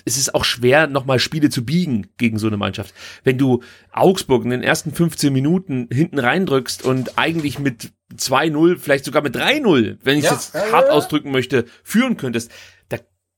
es 0.06 0.16
ist 0.16 0.34
auch 0.34 0.44
schwer, 0.44 0.86
nochmal 0.86 1.18
Spiele 1.18 1.50
zu 1.50 1.66
biegen 1.66 2.06
gegen 2.16 2.38
so 2.38 2.46
eine 2.46 2.56
Mannschaft. 2.56 2.94
Wenn 3.24 3.36
du 3.36 3.62
Augsburg 3.92 4.44
in 4.44 4.50
den 4.50 4.62
ersten 4.62 4.92
15 4.94 5.30
Minuten 5.34 5.86
hinten 5.92 6.18
reindrückst 6.18 6.82
und 6.82 7.18
eigentlich 7.18 7.58
mit 7.58 7.92
2-0, 8.16 8.78
vielleicht 8.78 9.04
sogar 9.04 9.20
mit 9.22 9.36
3-0, 9.36 9.98
wenn 10.02 10.16
ich 10.16 10.24
Ja, 10.24 10.32
es 10.32 10.52
jetzt 10.52 10.54
ja, 10.54 10.66
ja, 10.66 10.72
hart 10.72 10.86
ja. 10.86 10.92
ausdrücken 10.94 11.30
möchte, 11.30 11.66
führen 11.84 12.16
könntest, 12.16 12.50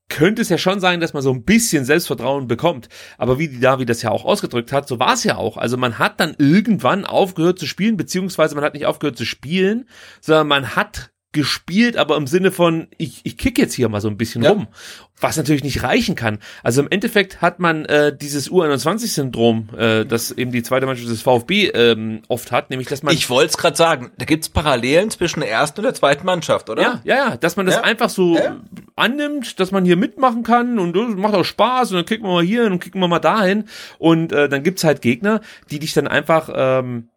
könnte 0.09 0.41
es 0.41 0.49
ja 0.49 0.57
schon 0.57 0.79
sein, 0.79 0.99
dass 0.99 1.13
man 1.13 1.23
so 1.23 1.31
ein 1.31 1.43
bisschen 1.43 1.85
Selbstvertrauen 1.85 2.47
bekommt. 2.47 2.89
Aber 3.17 3.39
wie 3.39 3.47
die 3.47 3.59
Davi 3.59 3.85
das 3.85 4.01
ja 4.01 4.11
auch 4.11 4.25
ausgedrückt 4.25 4.71
hat, 4.71 4.87
so 4.87 4.99
war 4.99 5.13
es 5.13 5.23
ja 5.23 5.37
auch. 5.37 5.57
Also 5.57 5.77
man 5.77 5.97
hat 5.97 6.19
dann 6.19 6.35
irgendwann 6.37 7.05
aufgehört 7.05 7.59
zu 7.59 7.65
spielen, 7.65 7.97
beziehungsweise 7.97 8.55
man 8.55 8.63
hat 8.63 8.73
nicht 8.73 8.85
aufgehört 8.85 9.17
zu 9.17 9.25
spielen, 9.25 9.87
sondern 10.21 10.47
man 10.47 10.75
hat 10.75 11.12
gespielt, 11.33 11.97
aber 11.97 12.15
im 12.15 12.27
Sinne 12.27 12.51
von, 12.51 12.87
ich, 12.97 13.21
ich 13.23 13.37
kick 13.37 13.57
jetzt 13.57 13.73
hier 13.73 13.89
mal 13.89 13.99
so 14.01 14.07
ein 14.07 14.17
bisschen 14.17 14.43
Ja. 14.43 14.51
rum. 14.51 14.67
Was 15.19 15.37
natürlich 15.37 15.63
nicht 15.63 15.83
reichen 15.83 16.15
kann. 16.15 16.39
Also 16.63 16.81
im 16.81 16.89
Endeffekt 16.89 17.41
hat 17.41 17.59
man 17.59 17.85
äh, 17.85 18.15
dieses 18.15 18.51
U21-Syndrom, 18.51 19.69
äh, 19.77 20.05
das 20.05 20.31
eben 20.31 20.51
die 20.51 20.63
zweite 20.63 20.85
Mannschaft 20.85 21.09
des 21.09 21.21
VfB 21.21 21.67
ähm, 21.69 22.21
oft 22.27 22.51
hat, 22.51 22.69
nämlich 22.69 22.87
dass 22.89 23.03
man 23.03 23.13
Ich 23.13 23.29
wollte 23.29 23.51
es 23.51 23.57
gerade 23.57 23.77
sagen, 23.77 24.11
da 24.17 24.25
gibt's 24.25 24.49
Parallelen 24.49 25.09
zwischen 25.09 25.39
der 25.39 25.49
ersten 25.49 25.79
und 25.79 25.83
der 25.85 25.93
zweiten 25.93 26.25
Mannschaft, 26.25 26.69
oder? 26.69 26.81
Ja, 26.81 27.01
ja, 27.05 27.15
ja, 27.15 27.37
dass 27.37 27.55
man 27.55 27.65
das 27.65 27.75
Ja. 27.75 27.83
einfach 27.83 28.09
so 28.09 28.35
Ja. 28.35 28.57
annimmt, 28.97 29.59
dass 29.59 29.71
man 29.71 29.85
hier 29.85 29.95
mitmachen 29.95 30.43
kann 30.43 30.77
und 30.77 30.93
das 30.95 31.15
macht 31.15 31.35
auch 31.35 31.45
Spaß 31.45 31.91
und 31.91 31.97
dann 31.97 32.05
kicken 32.05 32.25
wir 32.25 32.33
mal 32.33 32.43
hier 32.43 32.65
und 32.65 32.79
kicken 32.79 32.99
wir 32.99 33.07
mal 33.07 33.19
dahin 33.19 33.65
und 33.99 34.31
äh, 34.33 34.49
dann 34.49 34.61
gibt's 34.63 34.83
halt 34.83 35.01
Gegner, 35.01 35.39
die 35.71 35.79
dich 35.79 35.93
dann 35.93 36.07
einfach 36.07 36.49
ähm, 36.53 37.09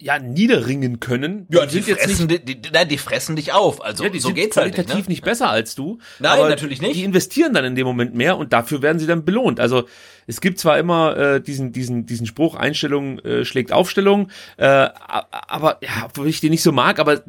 ja 0.00 0.18
niederringen 0.18 0.98
können. 0.98 1.46
Ja, 1.50 1.66
die, 1.66 1.74
sind 1.74 1.86
jetzt 1.88 2.04
fressen, 2.04 2.26
nicht 2.26 2.48
die, 2.48 2.60
die, 2.60 2.70
nein, 2.72 2.88
die 2.88 2.98
fressen 2.98 3.36
dich 3.36 3.52
auf. 3.52 3.84
Also 3.84 4.04
ja, 4.04 4.10
die 4.10 4.18
so 4.18 4.28
sind 4.28 4.34
geht's 4.34 4.56
halt 4.56 4.74
qualitativ 4.74 4.96
nicht. 4.96 5.08
Ne? 5.08 5.12
nicht 5.12 5.24
besser 5.24 5.50
als 5.50 5.74
du. 5.74 5.98
Nein, 6.18 6.48
natürlich 6.48 6.80
nicht. 6.80 6.94
Die 6.96 7.04
investieren 7.04 7.52
dann 7.54 7.64
in 7.64 7.74
dem 7.74 7.86
Moment 7.86 8.14
mehr 8.14 8.38
und 8.38 8.52
dafür 8.52 8.82
werden 8.82 8.98
sie 8.98 9.06
dann 9.06 9.24
belohnt. 9.24 9.60
Also 9.60 9.84
es 10.26 10.40
gibt 10.40 10.58
zwar 10.58 10.78
immer 10.78 11.16
äh, 11.16 11.40
diesen 11.40 11.72
diesen 11.72 12.06
diesen 12.06 12.26
Spruch 12.26 12.54
Einstellung 12.54 13.18
äh, 13.20 13.44
schlägt 13.44 13.72
Aufstellung, 13.72 14.30
äh, 14.56 14.64
aber 14.66 15.78
ja, 15.82 16.06
obwohl 16.06 16.28
ich 16.28 16.40
den 16.40 16.50
nicht 16.50 16.62
so 16.62 16.72
mag, 16.72 16.98
aber 16.98 17.22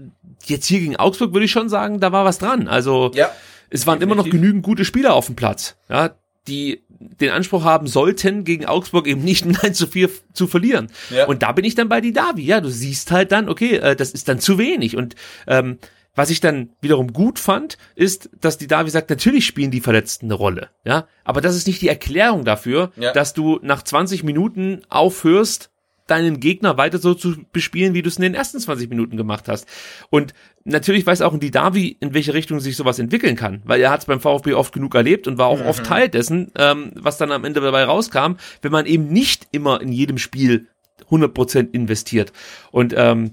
jetzt 0.45 0.65
hier 0.65 0.79
gegen 0.79 0.95
Augsburg 0.95 1.33
würde 1.33 1.45
ich 1.45 1.51
schon 1.51 1.69
sagen, 1.69 1.99
da 1.99 2.11
war 2.11 2.25
was 2.25 2.37
dran. 2.37 2.67
Also 2.67 3.11
Ja. 3.13 3.29
es 3.69 3.85
waren 3.85 4.01
immer 4.01 4.15
noch 4.15 4.23
definitiv. 4.23 4.41
genügend 4.41 4.63
gute 4.63 4.85
Spieler 4.85 5.13
auf 5.13 5.25
dem 5.27 5.35
Platz, 5.35 5.75
ja, 5.89 6.11
die 6.47 6.83
den 6.89 7.29
Anspruch 7.31 7.63
haben 7.63 7.87
sollten, 7.87 8.43
gegen 8.43 8.65
Augsburg 8.65 9.07
eben 9.07 9.23
nicht 9.23 9.45
9 9.45 9.73
zu 9.73 9.87
4 9.87 10.09
zu 10.33 10.47
verlieren. 10.47 10.91
Ja. 11.09 11.25
Und 11.27 11.43
da 11.43 11.51
bin 11.51 11.65
ich 11.65 11.75
dann 11.75 11.89
bei 11.89 12.01
die 12.01 12.13
Davi. 12.13 12.43
Ja, 12.43 12.61
du 12.61 12.69
siehst 12.69 13.11
halt 13.11 13.31
dann, 13.31 13.49
okay, 13.49 13.75
äh, 13.77 13.95
das 13.95 14.11
ist 14.11 14.27
dann 14.27 14.39
zu 14.39 14.57
wenig. 14.57 14.97
Und 14.97 15.15
ähm, 15.47 15.77
was 16.13 16.29
ich 16.29 16.41
dann 16.41 16.71
wiederum 16.81 17.13
gut 17.13 17.39
fand, 17.39 17.77
ist, 17.95 18.29
dass 18.39 18.57
die 18.57 18.67
Davi 18.67 18.89
sagt, 18.89 19.09
natürlich 19.09 19.45
spielen 19.45 19.71
die 19.71 19.79
Verletzten 19.81 20.25
eine 20.25 20.33
Rolle. 20.33 20.69
Ja, 20.83 21.07
aber 21.23 21.39
das 21.41 21.55
ist 21.55 21.67
nicht 21.67 21.81
die 21.81 21.87
Erklärung 21.87 22.43
dafür, 22.43 22.91
Ja. 22.97 23.13
dass 23.13 23.33
du 23.33 23.59
nach 23.63 23.81
20 23.83 24.23
Minuten 24.23 24.81
aufhörst, 24.89 25.70
deinen 26.07 26.39
Gegner 26.39 26.77
weiter 26.77 26.97
so 26.97 27.13
zu 27.13 27.35
bespielen, 27.53 27.93
wie 27.93 28.01
du 28.01 28.09
es 28.09 28.17
in 28.17 28.23
den 28.23 28.33
ersten 28.33 28.59
20 28.59 28.89
Minuten 28.89 29.17
gemacht 29.17 29.47
hast. 29.47 29.67
Und 30.09 30.33
natürlich 30.63 31.05
weiß 31.05 31.21
auch 31.21 31.37
die 31.37 31.51
Davi, 31.51 31.97
in 31.99 32.13
welche 32.13 32.33
Richtung 32.33 32.59
sich 32.59 32.75
sowas 32.75 32.99
entwickeln 32.99 33.35
kann, 33.35 33.61
weil 33.65 33.81
er 33.81 33.91
hat 33.91 34.01
es 34.01 34.05
beim 34.05 34.19
VfB 34.19 34.53
oft 34.53 34.73
genug 34.73 34.95
erlebt 34.95 35.27
und 35.27 35.37
war 35.37 35.47
auch 35.47 35.65
oft 35.65 35.85
Teil 35.85 36.09
dessen, 36.09 36.51
ähm, 36.57 36.91
was 36.95 37.17
dann 37.17 37.31
am 37.31 37.45
Ende 37.45 37.61
dabei 37.61 37.83
rauskam, 37.83 38.33
wenn 38.61 38.71
man 38.71 38.85
eben 38.85 39.07
nicht 39.07 39.47
immer 39.51 39.81
in 39.81 39.91
jedem 39.91 40.17
Spiel 40.17 40.67
100% 41.09 41.73
investiert. 41.73 42.31
Und 42.71 42.93
ähm, 42.95 43.31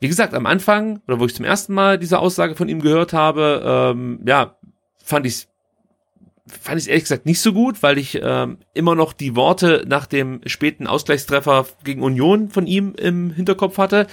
wie 0.00 0.08
gesagt, 0.08 0.34
am 0.34 0.46
Anfang, 0.46 1.02
oder 1.06 1.20
wo 1.20 1.26
ich 1.26 1.34
zum 1.34 1.44
ersten 1.44 1.74
Mal 1.74 1.98
diese 1.98 2.18
Aussage 2.18 2.54
von 2.54 2.68
ihm 2.68 2.80
gehört 2.80 3.12
habe, 3.12 3.92
ähm, 3.94 4.20
ja, 4.26 4.56
fand 5.02 5.26
ich 5.26 5.49
fand 6.50 6.80
ich 6.80 6.88
ehrlich 6.88 7.04
gesagt 7.04 7.26
nicht 7.26 7.40
so 7.40 7.52
gut, 7.52 7.82
weil 7.82 7.98
ich 7.98 8.20
ähm, 8.22 8.58
immer 8.74 8.94
noch 8.94 9.12
die 9.12 9.36
Worte 9.36 9.84
nach 9.86 10.06
dem 10.06 10.40
späten 10.46 10.86
Ausgleichstreffer 10.86 11.66
gegen 11.84 12.02
Union 12.02 12.50
von 12.50 12.66
ihm 12.66 12.94
im 12.96 13.30
Hinterkopf 13.30 13.78
hatte. 13.78 14.06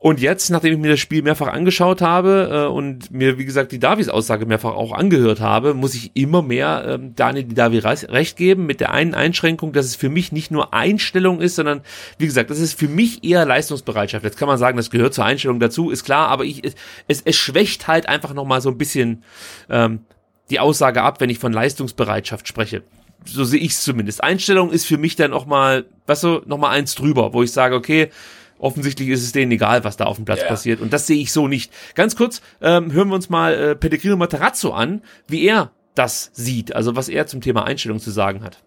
Und 0.00 0.20
jetzt, 0.20 0.50
nachdem 0.50 0.74
ich 0.74 0.78
mir 0.78 0.90
das 0.90 1.00
Spiel 1.00 1.22
mehrfach 1.22 1.48
angeschaut 1.48 2.02
habe 2.02 2.66
äh, 2.68 2.72
und 2.72 3.10
mir, 3.10 3.36
wie 3.36 3.44
gesagt, 3.44 3.72
die 3.72 3.80
Davis 3.80 4.08
Aussage 4.08 4.46
mehrfach 4.46 4.74
auch 4.74 4.92
angehört 4.92 5.40
habe, 5.40 5.74
muss 5.74 5.94
ich 5.96 6.12
immer 6.14 6.40
mehr 6.40 6.84
ähm, 6.86 7.16
Daniel 7.16 7.42
Davi 7.52 7.78
recht 7.78 8.36
geben, 8.36 8.66
mit 8.66 8.78
der 8.78 8.92
einen 8.92 9.14
Einschränkung, 9.14 9.72
dass 9.72 9.86
es 9.86 9.96
für 9.96 10.08
mich 10.08 10.30
nicht 10.30 10.52
nur 10.52 10.72
Einstellung 10.72 11.40
ist, 11.40 11.56
sondern, 11.56 11.80
wie 12.16 12.26
gesagt, 12.26 12.50
das 12.50 12.60
ist 12.60 12.78
für 12.78 12.86
mich 12.86 13.24
eher 13.24 13.44
Leistungsbereitschaft. 13.44 14.24
Jetzt 14.24 14.38
kann 14.38 14.46
man 14.46 14.56
sagen, 14.56 14.76
das 14.76 14.90
gehört 14.90 15.14
zur 15.14 15.24
Einstellung 15.24 15.58
dazu, 15.58 15.90
ist 15.90 16.04
klar, 16.04 16.28
aber 16.28 16.44
ich, 16.44 16.62
es, 17.08 17.22
es 17.24 17.34
schwächt 17.34 17.88
halt 17.88 18.08
einfach 18.08 18.34
nochmal 18.34 18.60
so 18.60 18.70
ein 18.70 18.78
bisschen 18.78 19.24
ähm, 19.68 20.04
die 20.50 20.60
Aussage 20.60 21.02
ab, 21.02 21.20
wenn 21.20 21.30
ich 21.30 21.38
von 21.38 21.52
Leistungsbereitschaft 21.52 22.48
spreche. 22.48 22.82
So 23.24 23.44
sehe 23.44 23.60
ich 23.60 23.72
es 23.72 23.82
zumindest. 23.82 24.22
Einstellung 24.22 24.70
ist 24.70 24.86
für 24.86 24.96
mich 24.98 25.16
dann 25.16 25.32
auch 25.32 25.46
mal, 25.46 25.84
weißt 26.06 26.24
du, 26.24 26.42
noch 26.46 26.58
mal 26.58 26.70
eins 26.70 26.94
drüber, 26.94 27.32
wo 27.34 27.42
ich 27.42 27.52
sage, 27.52 27.74
okay, 27.74 28.10
offensichtlich 28.58 29.08
ist 29.08 29.22
es 29.22 29.32
denen 29.32 29.52
egal, 29.52 29.84
was 29.84 29.96
da 29.96 30.04
auf 30.04 30.16
dem 30.16 30.24
Platz 30.24 30.40
Ja. 30.40 30.48
passiert. 30.48 30.80
Und 30.80 30.92
das 30.92 31.06
sehe 31.06 31.18
ich 31.20 31.32
so 31.32 31.48
nicht. 31.48 31.72
Ganz 31.94 32.16
kurz 32.16 32.40
ähm, 32.60 32.92
hören 32.92 33.08
wir 33.08 33.14
uns 33.14 33.28
mal 33.28 33.54
äh, 33.54 33.76
Pellegrino 33.76 34.16
Matarazzo 34.16 34.72
an, 34.72 35.02
wie 35.26 35.44
er 35.44 35.70
das 35.94 36.30
sieht, 36.32 36.74
also 36.74 36.96
was 36.96 37.08
er 37.08 37.26
zum 37.26 37.40
Thema 37.40 37.64
Einstellung 37.64 37.98
zu 38.00 38.10
sagen 38.10 38.42
hat. 38.42 38.58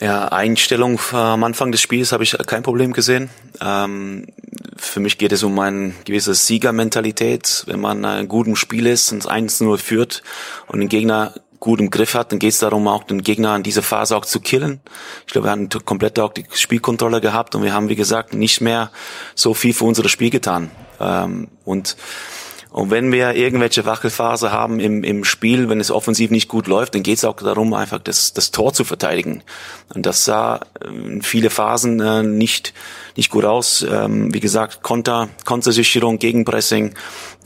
Ja, 0.00 0.28
Einstellung 0.28 0.98
äh, 1.12 1.16
am 1.16 1.44
Anfang 1.44 1.70
des 1.70 1.80
Spiels 1.80 2.10
habe 2.12 2.24
ich 2.24 2.36
kein 2.46 2.62
Problem 2.62 2.92
gesehen. 2.92 3.30
Ähm, 3.60 4.26
für 4.82 5.00
mich 5.00 5.16
geht 5.16 5.32
es 5.32 5.42
um 5.42 5.58
eine 5.58 5.92
gewisse 6.04 6.34
Siegermentalität. 6.34 7.64
Wenn 7.66 7.80
man 7.80 8.04
ein 8.04 8.28
guten 8.28 8.56
Spiel 8.56 8.86
ist 8.86 9.12
und 9.12 9.30
1-0 9.30 9.78
führt 9.78 10.22
und 10.66 10.80
den 10.80 10.88
Gegner 10.88 11.34
gut 11.60 11.78
im 11.78 11.90
Griff 11.90 12.14
hat, 12.14 12.32
dann 12.32 12.40
geht 12.40 12.52
es 12.52 12.58
darum, 12.58 12.88
auch 12.88 13.04
den 13.04 13.22
Gegner 13.22 13.54
in 13.54 13.62
dieser 13.62 13.82
Phase 13.82 14.16
auch 14.16 14.24
zu 14.24 14.40
killen. 14.40 14.80
Ich 15.26 15.32
glaube, 15.32 15.46
wir 15.46 15.52
haben 15.52 15.68
komplett 15.84 16.18
auch 16.18 16.32
die 16.32 16.44
Spielkontrolle 16.52 17.20
gehabt 17.20 17.54
und 17.54 17.62
wir 17.62 17.72
haben, 17.72 17.88
wie 17.88 17.94
gesagt, 17.94 18.34
nicht 18.34 18.60
mehr 18.60 18.90
so 19.36 19.54
viel 19.54 19.72
für 19.72 19.84
unser 19.84 20.08
Spiel 20.08 20.30
getan. 20.30 20.72
Ähm, 20.98 21.48
und 21.64 21.96
und 22.72 22.90
wenn 22.90 23.12
wir 23.12 23.34
irgendwelche 23.34 23.84
Wackelphase 23.84 24.50
haben 24.50 24.80
im, 24.80 25.04
im 25.04 25.24
Spiel, 25.24 25.68
wenn 25.68 25.78
es 25.78 25.90
offensiv 25.90 26.30
nicht 26.30 26.48
gut 26.48 26.66
läuft, 26.66 26.94
dann 26.94 27.02
geht 27.02 27.18
es 27.18 27.24
auch 27.24 27.36
darum, 27.36 27.74
einfach 27.74 27.98
das, 27.98 28.32
das 28.32 28.50
Tor 28.50 28.72
zu 28.72 28.84
verteidigen. 28.84 29.42
Und 29.94 30.06
das 30.06 30.24
sah 30.24 30.60
äh, 30.80 30.88
in 30.88 31.20
viele 31.20 31.50
Phasen 31.50 32.00
äh, 32.00 32.22
nicht, 32.22 32.72
nicht 33.14 33.30
gut 33.30 33.44
aus. 33.44 33.82
Ähm, 33.82 34.32
wie 34.32 34.40
gesagt, 34.40 34.82
Konter, 34.82 35.28
Kontersicherung, 35.44 36.18
Gegenpressing, 36.18 36.94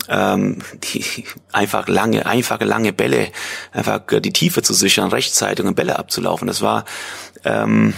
ähm, 0.09 0.63
die 0.85 1.25
einfach 1.53 1.89
lange, 1.89 2.27
einfache 2.27 2.65
lange 2.65 2.93
Bälle, 2.93 3.33
einfach 3.73 4.03
äh, 4.13 4.21
die 4.21 4.33
Tiefe 4.33 4.63
zu 4.63 4.75
sichern, 4.75 5.09
rechtzeitig 5.11 5.67
und 5.67 5.75
Bälle 5.75 5.99
abzulaufen. 5.99 6.47
Das 6.47 6.63
war 6.63 6.85
ähm, 7.45 7.95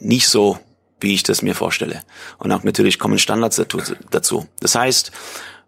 nicht 0.00 0.28
so, 0.28 0.58
wie 1.00 1.14
ich 1.14 1.22
das 1.22 1.40
mir 1.40 1.54
vorstelle. 1.54 2.02
Und 2.36 2.52
auch 2.52 2.62
natürlich 2.62 2.98
kommen 2.98 3.18
Standards 3.18 3.56
dazu. 4.10 4.46
Das 4.60 4.74
heißt, 4.74 5.12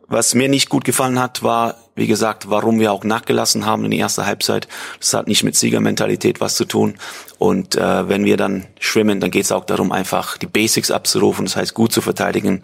was 0.08 0.34
mir 0.34 0.48
nicht 0.48 0.70
gut 0.70 0.84
gefallen 0.84 1.18
hat, 1.18 1.42
war, 1.42 1.76
wie 1.94 2.06
gesagt, 2.06 2.48
warum 2.48 2.80
wir 2.80 2.92
auch 2.92 3.04
nachgelassen 3.04 3.66
haben 3.66 3.84
in 3.84 3.90
der 3.90 4.00
ersten 4.00 4.24
Halbzeit. 4.24 4.66
Das 4.98 5.12
hat 5.12 5.28
nicht 5.28 5.44
mit 5.44 5.54
Siegermentalität 5.54 6.40
was 6.40 6.56
zu 6.56 6.64
tun. 6.64 6.94
Und 7.38 7.76
äh, 7.76 8.08
wenn 8.08 8.24
wir 8.24 8.36
dann 8.36 8.66
schwimmen, 8.80 9.20
dann 9.20 9.30
geht 9.30 9.44
es 9.44 9.52
auch 9.52 9.64
darum, 9.64 9.92
einfach 9.92 10.38
die 10.38 10.46
Basics 10.46 10.90
abzurufen. 10.90 11.44
Das 11.44 11.56
heißt, 11.56 11.74
gut 11.74 11.92
zu 11.92 12.00
verteidigen 12.00 12.62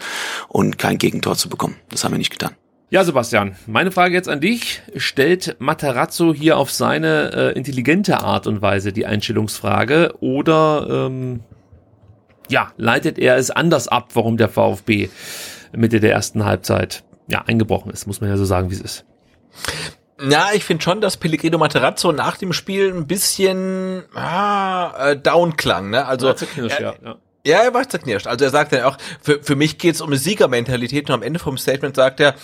und 0.48 0.78
kein 0.78 0.98
Gegentor 0.98 1.36
zu 1.36 1.48
bekommen. 1.48 1.76
Das 1.90 2.02
haben 2.02 2.12
wir 2.12 2.18
nicht 2.18 2.32
getan. 2.32 2.52
Ja, 2.90 3.02
Sebastian, 3.02 3.56
meine 3.66 3.90
Frage 3.90 4.14
jetzt 4.14 4.28
an 4.28 4.40
dich. 4.40 4.82
Stellt 4.96 5.56
Matarazzo 5.58 6.32
hier 6.32 6.56
auf 6.56 6.70
seine 6.70 7.32
äh, 7.32 7.58
intelligente 7.58 8.20
Art 8.20 8.46
und 8.46 8.62
Weise 8.62 8.92
die 8.92 9.04
Einstellungsfrage 9.04 10.14
oder 10.20 11.08
ähm, 11.08 11.40
ja, 12.48 12.72
leitet 12.76 13.18
er 13.18 13.36
es 13.36 13.50
anders 13.50 13.88
ab, 13.88 14.10
warum 14.14 14.36
der 14.36 14.48
VfB 14.48 15.08
Mitte 15.72 15.98
der 16.00 16.12
ersten 16.12 16.44
Halbzeit 16.44 17.02
ja 17.28 17.42
eingebrochen 17.46 17.90
ist, 17.90 18.06
muss 18.06 18.20
man 18.20 18.30
ja 18.30 18.36
so 18.36 18.44
sagen, 18.44 18.70
wie 18.70 18.74
es 18.74 18.80
ist. 18.80 19.04
Ja, 20.20 20.48
ich 20.54 20.64
finde 20.64 20.82
schon, 20.82 21.00
dass 21.00 21.16
Pellegrino 21.16 21.58
Materazzo 21.58 22.12
nach 22.12 22.36
dem 22.36 22.52
Spiel 22.52 22.92
ein 22.94 23.06
bisschen 23.06 24.04
ah, 24.14 25.10
äh, 25.10 25.16
down 25.16 25.56
klang. 25.56 25.90
Ne? 25.90 26.06
Also 26.06 26.28
Ja, 26.28 26.36
zerknirscht, 26.36 26.80
er, 26.80 26.92
ja, 26.92 26.94
ja. 27.04 27.16
Ja, 27.46 27.58
er 27.58 27.74
war 27.74 27.86
zerknirscht. 27.86 28.26
Also 28.26 28.44
er 28.44 28.50
sagt 28.50 28.72
dann 28.72 28.82
auch, 28.84 28.96
für, 29.20 29.42
für 29.42 29.54
mich 29.54 29.76
geht's 29.76 30.00
um 30.00 30.08
eine 30.08 30.16
Siegermentalität 30.16 31.10
und 31.10 31.14
am 31.14 31.22
Ende 31.22 31.38
vom 31.38 31.58
Statement 31.58 31.94
sagt 31.94 32.20
er, 32.20 32.34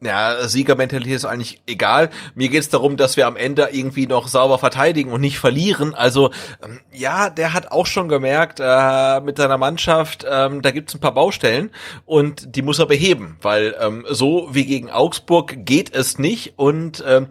ja, 0.00 0.46
Siegermentalität 0.48 1.14
ist 1.14 1.24
eigentlich 1.24 1.62
egal. 1.66 2.10
Mir 2.34 2.48
geht's 2.48 2.68
darum, 2.68 2.96
dass 2.96 3.16
wir 3.16 3.26
am 3.26 3.36
Ende 3.36 3.68
irgendwie 3.72 4.06
noch 4.06 4.28
sauber 4.28 4.58
verteidigen 4.58 5.10
und 5.12 5.20
nicht 5.20 5.38
verlieren. 5.38 5.94
Also 5.94 6.30
ähm, 6.62 6.80
ja, 6.92 7.30
der 7.30 7.52
hat 7.52 7.72
auch 7.72 7.86
schon 7.86 8.08
gemerkt 8.08 8.60
äh, 8.60 9.20
mit 9.20 9.36
seiner 9.38 9.58
Mannschaft, 9.58 10.26
ähm, 10.28 10.62
da 10.62 10.70
gibt's 10.70 10.94
ein 10.94 11.00
paar 11.00 11.14
Baustellen 11.14 11.70
und 12.04 12.56
die 12.56 12.62
muss 12.62 12.78
er 12.78 12.86
beheben, 12.86 13.38
weil 13.42 13.74
ähm, 13.80 14.04
so 14.08 14.48
wie 14.52 14.66
gegen 14.66 14.90
Augsburg 14.90 15.64
geht 15.64 15.94
es 15.94 16.18
nicht 16.18 16.54
und 16.56 17.02
ähm, 17.06 17.28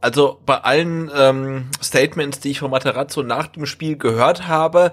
also 0.00 0.40
bei 0.44 0.56
allen 0.58 1.10
ähm, 1.16 1.70
Statements, 1.82 2.40
die 2.40 2.50
ich 2.50 2.58
von 2.58 2.72
Materazzo 2.72 3.22
nach 3.22 3.46
dem 3.46 3.66
Spiel 3.66 3.96
gehört 3.96 4.48
habe, 4.48 4.90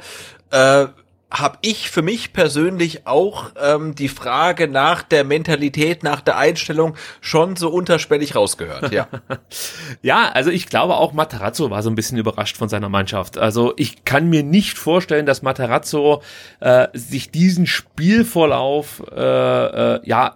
äh, 0.51 0.85
habe 1.31 1.59
ich 1.61 1.91
für 1.91 2.01
mich 2.01 2.33
persönlich 2.33 3.05
auch 3.05 3.51
ähm, 3.61 3.93
die 3.93 4.07
Frage 4.07 4.67
nach 4.67 5.03
der 5.03 5.23
Mentalität, 5.23 6.01
nach 6.03 6.21
der 6.21 6.37
Einstellung 6.37 6.95
schon 7.21 7.55
so 7.55 7.69
unterschwellig 7.69 8.35
rausgehört. 8.35 8.91
Ja, 8.91 9.07
Ja, 10.01 10.29
also 10.29 10.49
ich 10.49 10.67
glaube 10.67 10.95
auch 10.95 11.13
Matarazzo 11.13 11.69
war 11.69 11.83
so 11.83 11.89
ein 11.89 11.95
bisschen 11.95 12.17
überrascht 12.17 12.57
von 12.57 12.67
seiner 12.69 12.89
Mannschaft. 12.89 13.37
Also 13.37 13.73
ich 13.77 14.05
kann 14.05 14.29
mir 14.29 14.43
nicht 14.43 14.77
vorstellen, 14.77 15.25
dass 15.25 15.41
Matarazzo 15.41 16.23
äh, 16.61 16.87
sich 16.93 17.29
diesen 17.29 17.67
Spielvorlauf 17.67 19.03
äh, 19.11 19.95
äh, 19.95 20.01
ja 20.05 20.35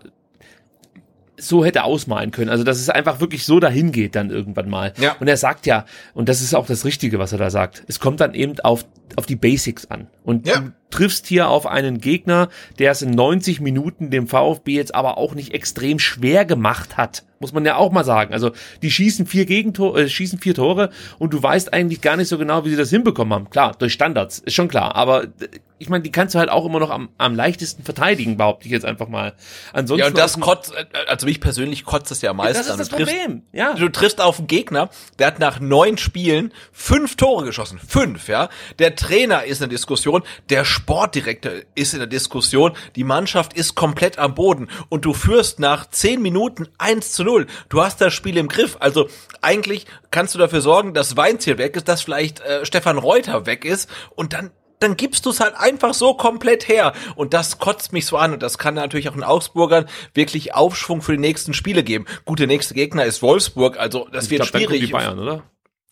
so 1.38 1.66
hätte 1.66 1.84
ausmalen 1.84 2.32
können. 2.32 2.50
Also 2.50 2.64
dass 2.64 2.80
es 2.80 2.90
einfach 2.90 3.20
wirklich 3.20 3.46
so 3.46 3.60
dahin 3.60 3.92
geht 3.92 4.16
dann 4.16 4.30
irgendwann 4.30 4.70
mal. 4.70 4.94
Ja. 4.98 5.16
Und 5.20 5.28
er 5.28 5.38
sagt 5.38 5.66
ja, 5.66 5.86
und 6.14 6.30
das 6.30 6.42
ist 6.42 6.54
auch 6.54 6.68
das 6.68 6.86
Richtige, 6.86 7.20
was 7.20 7.32
er 7.32 7.40
da 7.40 7.50
sagt, 7.50 7.84
es 7.88 8.00
kommt 8.00 8.22
dann 8.22 8.34
eben 8.34 8.60
auf, 8.60 8.86
auf 9.16 9.26
die 9.26 9.36
Basics 9.36 9.86
an. 9.88 10.08
Und 10.24 10.48
Ja. 10.48 10.72
Du 10.94 10.98
triffst 10.98 11.26
hier 11.28 11.50
auf 11.50 11.66
einen 11.66 12.00
Gegner, 12.00 12.50
der 12.80 12.92
es 12.92 13.02
in 13.02 13.12
90 13.12 13.60
Minuten 13.62 14.10
dem 14.12 14.28
VfB 14.28 14.74
jetzt 14.76 14.94
aber 14.94 15.18
auch 15.18 15.34
nicht 15.34 15.54
extrem 15.54 15.98
schwer 16.00 16.46
gemacht 16.46 16.98
hat. 16.98 17.24
Muss 17.40 17.52
man 17.52 17.66
ja 17.66 17.76
auch 17.76 17.92
mal 17.92 18.06
sagen. 18.06 18.34
Also 18.34 18.52
die 18.82 18.92
schießen 18.92 19.26
vier 19.26 19.46
Gegentore, 19.46 20.04
äh, 20.04 20.08
schießen 20.10 20.40
vier 20.40 20.56
Tore 20.56 20.92
und 21.20 21.34
du 21.34 21.44
weißt 21.44 21.74
eigentlich 21.74 22.00
gar 22.02 22.16
nicht 22.16 22.30
so 22.30 22.38
genau, 22.38 22.64
wie 22.64 22.70
sie 22.70 22.78
das 22.78 22.90
hinbekommen 22.90 23.34
haben. 23.34 23.50
Klar, 23.50 23.76
durch 23.78 23.92
Standards, 23.94 24.40
ist 24.40 24.54
schon 24.54 24.70
klar. 24.70 24.96
Aber 24.96 25.24
äh, 25.26 25.30
ich 25.78 25.90
meine, 25.90 26.04
die 26.04 26.12
kannst 26.12 26.34
du 26.36 26.40
halt 26.40 26.50
auch 26.50 26.66
immer 26.66 26.80
noch 26.80 26.90
am, 26.90 27.10
am 27.18 27.36
leichtesten 27.36 27.84
verteidigen, 27.84 28.38
behaupte 28.38 28.66
ich 28.68 28.72
jetzt 28.72 28.86
einfach 28.86 29.10
mal. 29.10 29.34
Ansonsten 29.74 30.00
ja 30.00 30.08
und 30.08 30.18
das 30.18 30.40
kotzt, 30.40 30.74
äh, 30.74 30.86
also 31.10 31.26
mich 31.26 31.42
persönlich 31.42 31.84
kotzt 31.84 32.10
es 32.12 32.22
ja 32.22 32.30
am 32.30 32.38
meisten 32.38 32.60
das 32.60 32.70
ist 32.70 32.80
das 32.80 32.88
Du 32.88 32.96
triffst- 32.96 33.14
Problem. 33.18 33.42
Ja. 33.52 33.74
Du 33.74 33.90
triffst 33.90 34.22
auf 34.22 34.38
einen 34.40 34.48
Gegner, 34.48 34.90
der 35.20 35.28
hat 35.28 35.40
nach 35.40 35.60
neun 35.60 35.98
Spielen 35.98 36.54
fünf 36.72 37.18
Tore 37.18 37.44
geschossen. 37.44 37.78
Fünf, 37.86 38.30
ja. 38.30 38.48
Der 38.80 38.96
Trainer 38.96 39.44
ist 39.44 39.58
in 39.58 39.64
der 39.64 39.76
Diskussion, 39.76 40.24
der 40.50 40.64
Sportdirektor 40.84 41.54
ist 41.76 41.94
in 41.94 42.00
der 42.00 42.08
Diskussion, 42.08 42.74
die 42.98 43.06
Mannschaft 43.06 43.54
ist 43.54 43.74
komplett 43.76 44.20
am 44.20 44.36
Boden 44.36 44.68
und 44.90 45.06
du 45.06 45.14
führst 45.14 45.60
nach 45.60 45.90
zehn 45.90 46.22
Minuten 46.22 46.68
1 46.78 47.14
zu 47.14 47.24
0. 47.24 47.48
Du 47.70 47.82
hast 47.82 48.02
das 48.02 48.14
Spiel 48.14 48.36
im 48.36 48.50
Griff. 48.50 48.76
Also 48.82 49.08
eigentlich 49.42 49.86
kannst 50.12 50.36
du 50.36 50.40
dafür 50.40 50.60
sorgen, 50.60 50.94
dass 50.94 51.16
Weinziel 51.16 51.58
weg 51.58 51.78
ist, 51.78 51.88
dass 51.88 52.02
vielleicht 52.02 52.42
äh, 52.42 52.66
Stefan 52.66 52.98
Reuter 52.98 53.46
weg 53.46 53.64
ist 53.64 53.90
und 54.16 54.34
dann 54.34 54.52
dann 54.80 54.98
gibst 54.98 55.26
du 55.26 55.30
es 55.30 55.40
halt 55.40 55.56
einfach 55.56 55.94
so 55.94 56.14
komplett 56.14 56.68
her. 56.68 56.92
Und 57.16 57.34
das 57.34 57.58
kotzt 57.58 57.94
mich 57.94 58.06
so 58.06 58.18
an. 58.18 58.34
Und 58.34 58.44
das 58.44 58.58
kann 58.58 58.74
natürlich 58.74 59.08
auch 59.08 59.14
den 59.14 59.24
Augsburgern 59.24 59.86
wirklich 60.14 60.54
Aufschwung 60.54 61.02
für 61.02 61.14
die 61.14 61.20
nächsten 61.20 61.54
Spiele 61.54 61.84
geben. 61.84 62.06
Gut, 62.26 62.40
der 62.40 62.48
nächste 62.48 62.74
Gegner 62.74 63.06
ist 63.06 63.22
Wolfsburg, 63.22 63.80
also 63.80 64.10
das 64.12 64.26
ich 64.26 64.32
wird 64.32 64.42
glaub, 64.42 64.52
dann 64.52 64.62
schwierig. 64.64 64.88
die 64.88 64.92
Bayern, 64.92 65.20
oder? 65.20 65.44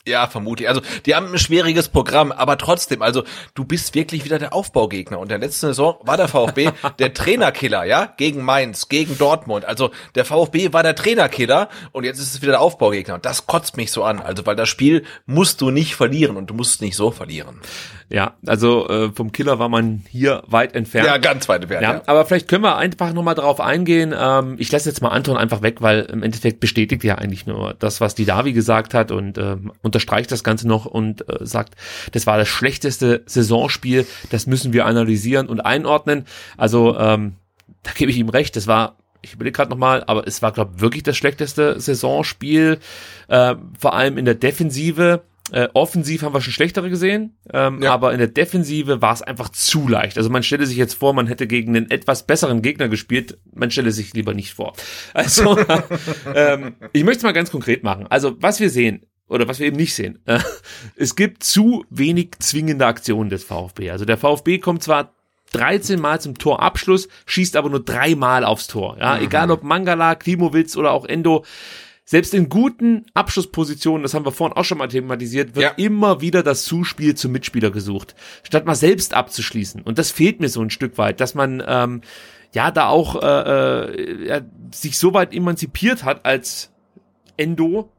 Ja, 0.08 0.26
vermutlich. 0.26 0.68
Also 0.68 0.82
die 1.06 1.14
haben 1.14 1.32
ein 1.32 1.38
schwieriges 1.38 1.88
Programm, 1.90 2.32
aber 2.32 2.58
trotzdem, 2.58 3.04
also 3.04 3.24
du 3.54 3.66
bist 3.66 3.94
wirklich 3.94 4.26
wieder 4.26 4.40
der 4.40 4.54
Aufbaugegner. 4.54 5.20
Und 5.20 5.26
in 5.26 5.30
der 5.30 5.38
letzten 5.38 5.68
Saison 5.68 5.98
war 6.02 6.18
der 6.18 6.28
VfB 6.28 6.72
der 7.00 7.14
Trainerkiller, 7.14 7.84
ja, 7.84 8.12
gegen 8.18 8.44
Mainz, 8.44 8.90
gegen 8.90 9.18
Dortmund. 9.18 9.66
Also 9.66 9.92
der 10.16 10.26
VfB 10.26 10.74
war 10.74 10.82
der 10.82 10.96
Trainerkiller 10.96 11.70
und 11.92 12.04
jetzt 12.04 12.20
ist 12.20 12.34
es 12.34 12.42
wieder 12.42 12.54
der 12.54 12.62
Aufbaugegner. 12.62 13.14
Und 13.14 13.26
das 13.26 13.46
kotzt 13.46 13.78
mich 13.78 13.92
so 13.92 14.04
an. 14.04 14.20
Also 14.20 14.46
weil 14.46 14.56
das 14.56 14.70
Spiel 14.70 15.06
musst 15.28 15.62
du 15.62 15.70
nicht 15.70 15.96
verlieren 15.96 16.36
und 16.36 16.48
du 16.48 16.56
musst 16.56 16.82
nicht 16.82 16.96
so 16.96 17.12
verlieren. 17.12 17.62
Ja, 18.12 18.36
also 18.46 18.90
äh, 18.90 19.12
vom 19.12 19.32
Killer 19.32 19.58
war 19.58 19.70
man 19.70 20.04
hier 20.10 20.44
weit 20.48 20.76
entfernt. 20.76 21.08
Ja, 21.08 21.18
ganz 21.18 21.48
weit 21.48 21.62
entfernt. 21.62 21.84
Ja, 21.84 21.94
Ja, 21.94 22.02
aber 22.08 22.26
vielleicht 22.26 22.50
können 22.50 22.64
wir 22.64 22.76
einfach 22.76 23.14
nochmal 23.14 23.36
drauf 23.36 23.62
eingehen. 23.62 24.14
Ähm, 24.18 24.56
ich 24.60 24.72
lasse 24.72 24.90
jetzt 24.90 25.02
mal 25.02 25.10
Anton 25.10 25.38
einfach 25.38 25.62
weg, 25.62 25.82
weil 25.82 26.02
im 26.02 26.22
Endeffekt 26.22 26.60
bestätigt 26.60 27.06
er 27.06 27.20
eigentlich 27.20 27.46
nur 27.48 27.74
das, 27.80 28.02
was 28.02 28.14
die 28.14 28.26
Davi 28.26 28.52
gesagt 28.52 28.94
hat 28.94 29.12
und 29.12 29.38
ähm, 29.38 29.72
unterstreicht 29.82 30.32
das 30.32 30.44
Ganze 30.44 30.68
noch 30.68 30.86
und 30.86 31.28
äh, 31.30 31.46
sagt, 31.46 31.76
das 32.12 32.28
war 32.28 32.38
das 32.38 32.50
schlechteste 32.50 33.24
Saisonspiel, 33.26 34.06
das 34.30 34.46
müssen 34.46 34.74
wir 34.74 34.86
analysieren 34.86 35.48
und 35.48 35.62
einordnen. 35.62 36.26
Also 36.58 36.98
ähm, 36.98 37.36
da 37.84 37.92
gebe 37.94 38.12
ich 38.12 38.18
ihm 38.18 38.30
recht, 38.30 38.58
das 38.58 38.68
war 38.68 38.98
ich 39.22 39.34
überlege 39.34 39.56
gerade 39.56 39.70
nochmal, 39.70 40.04
aber 40.08 40.28
es 40.28 40.42
war, 40.42 40.52
glaube 40.52 40.74
ich, 40.76 40.82
wirklich 40.82 41.04
das 41.04 41.16
schlechteste 41.16 41.80
Saisonspiel, 41.80 42.80
äh, 43.28 43.56
vor 43.80 43.94
allem 43.94 44.18
in 44.18 44.26
der 44.26 44.34
Defensive. 44.34 45.22
Äh, 45.52 45.68
offensiv 45.74 46.22
haben 46.24 46.34
wir 46.34 46.40
schon 46.42 46.54
schlechtere 46.54 46.90
gesehen, 46.90 47.38
ähm, 47.54 47.82
Ja. 47.84 47.94
aber 47.94 48.14
in 48.14 48.20
der 48.20 48.30
Defensive 48.30 49.02
war 49.02 49.14
es 49.14 49.22
einfach 49.22 49.50
zu 49.50 49.88
leicht. 49.88 50.18
Also 50.18 50.30
man 50.30 50.44
stelle 50.44 50.66
sich 50.66 50.78
jetzt 50.78 50.94
vor, 50.94 51.14
man 51.14 51.28
hätte 51.28 51.46
gegen 51.46 51.76
einen 51.76 51.92
etwas 51.92 52.26
besseren 52.26 52.62
Gegner 52.62 52.88
gespielt, 52.88 53.38
man 53.54 53.70
stelle 53.70 53.92
sich 53.92 54.14
lieber 54.14 54.34
nicht 54.34 54.54
vor. 54.54 54.74
Also 55.14 55.58
ähm, 56.34 56.76
ich 56.94 57.04
möchte 57.04 57.18
es 57.18 57.24
mal 57.24 57.34
ganz 57.34 57.52
konkret 57.52 57.84
machen. 57.84 58.08
Also 58.10 58.36
was 58.40 58.60
wir 58.62 58.70
sehen, 58.70 59.06
oder 59.28 59.48
was 59.48 59.60
wir 59.60 59.68
eben 59.68 59.78
nicht 59.78 59.94
sehen, 59.94 60.20
äh, 60.26 60.40
es 60.96 61.16
gibt 61.16 61.44
zu 61.44 61.86
wenig 61.90 62.32
zwingende 62.40 62.86
Aktionen 62.86 63.30
des 63.30 63.44
VfB. 63.44 63.92
Also 63.92 64.06
der 64.06 64.18
VfB 64.18 64.58
kommt 64.60 64.84
zwar 64.84 65.14
13 65.54 66.00
Mal 66.00 66.22
zum 66.22 66.38
Torabschluss, 66.38 67.10
schießt 67.26 67.58
aber 67.58 67.70
nur 67.70 67.84
dreimal 67.84 68.46
aufs 68.46 68.68
Tor. 68.68 68.96
Ja, 69.00 69.20
egal 69.20 69.52
ob 69.52 69.64
Mangala, 69.64 70.16
Klimowitz 70.16 70.78
oder 70.78 70.92
auch 70.92 71.06
Endo, 71.06 71.44
selbst 72.06 72.34
in 72.34 72.50
guten 72.50 73.06
Abschlusspositionen, 73.14 74.04
das 74.04 74.14
haben 74.14 74.26
wir 74.26 74.32
vorhin 74.32 74.58
auch 74.58 74.66
schon 74.66 74.78
mal 74.80 74.88
thematisiert, 74.88 75.56
wird 75.56 75.64
Ja. 75.64 75.72
immer 75.78 76.22
wieder 76.22 76.44
das 76.44 76.64
Zuspiel 76.64 77.16
zum 77.16 77.32
Mitspieler 77.32 77.72
gesucht, 77.72 78.16
statt 78.44 78.66
mal 78.66 78.76
selbst 78.76 79.14
abzuschließen. 79.14 79.82
Und 79.82 79.98
das 79.98 80.12
fehlt 80.12 80.40
mir 80.40 80.50
so 80.50 80.62
ein 80.62 80.70
Stück 80.70 80.98
weit, 80.98 81.22
dass 81.22 81.36
man 81.36 81.64
ähm, 81.66 82.02
ja 82.54 82.72
da 82.72 82.88
auch 82.88 83.22
äh, 83.22 84.26
äh, 84.28 84.42
sich 84.74 84.98
so 84.98 85.14
weit 85.14 85.34
emanzipiert 85.34 86.04
hat 86.04 86.26
als 86.26 86.72
Endo, 87.38 87.92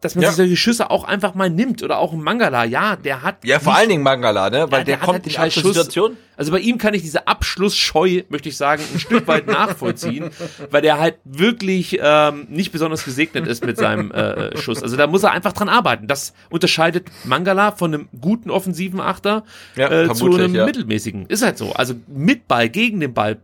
dass 0.00 0.14
man 0.14 0.22
Ja. 0.22 0.30
sich 0.30 0.36
solche 0.38 0.56
Schüsse 0.56 0.90
auch 0.90 1.04
einfach 1.04 1.34
mal 1.34 1.50
nimmt 1.50 1.82
oder 1.82 1.98
auch 1.98 2.12
ein 2.12 2.22
Mangala, 2.22 2.64
ja, 2.64 2.96
der 2.96 3.22
hat 3.22 3.44
Ja, 3.44 3.58
vor 3.58 3.72
nicht- 3.72 3.80
allen 3.80 3.88
Dingen 3.90 4.02
Mangala, 4.02 4.48
ne? 4.48 4.66
Weil 4.70 4.80
Ja, 4.80 4.84
der, 4.84 4.96
hat 5.00 5.04
kommt 5.06 5.36
halt 5.38 5.56
in 5.56 5.62
Schuss. 5.62 5.74
Situation. 5.74 6.16
Also 6.36 6.52
bei 6.52 6.58
ihm 6.60 6.78
kann 6.78 6.94
ich 6.94 7.02
diese 7.02 7.26
Abschlussscheu, 7.26 8.22
möchte 8.30 8.48
ich 8.48 8.56
sagen, 8.56 8.82
ein 8.94 8.98
Stück 8.98 9.26
weit 9.28 9.46
nachvollziehen, 9.46 10.30
weil 10.70 10.80
der 10.80 10.98
halt 10.98 11.16
wirklich 11.24 11.98
ähm, 12.02 12.46
nicht 12.48 12.72
besonders 12.72 13.04
gesegnet 13.04 13.46
ist 13.46 13.64
mit 13.66 13.76
seinem 13.76 14.10
äh, 14.10 14.56
Schuss. 14.56 14.82
Also 14.82 14.96
da 14.96 15.06
muss 15.06 15.22
er 15.22 15.32
einfach 15.32 15.52
dran 15.52 15.68
arbeiten. 15.68 16.06
Das 16.06 16.32
unterscheidet 16.48 17.08
Mangala 17.24 17.72
von 17.72 17.92
einem 17.92 18.08
guten 18.18 18.50
offensiven 18.50 19.00
Achter 19.00 19.44
Ja, 19.76 19.90
äh, 19.90 20.14
zu 20.14 20.34
einem 20.34 20.54
ja. 20.54 20.64
mittelmäßigen. 20.64 21.26
Ist 21.26 21.42
halt 21.42 21.58
so. 21.58 21.72
Also 21.74 21.94
mit 22.08 22.48
Ball, 22.48 22.70
gegen 22.70 23.00
den 23.00 23.12
Ball, 23.12 23.36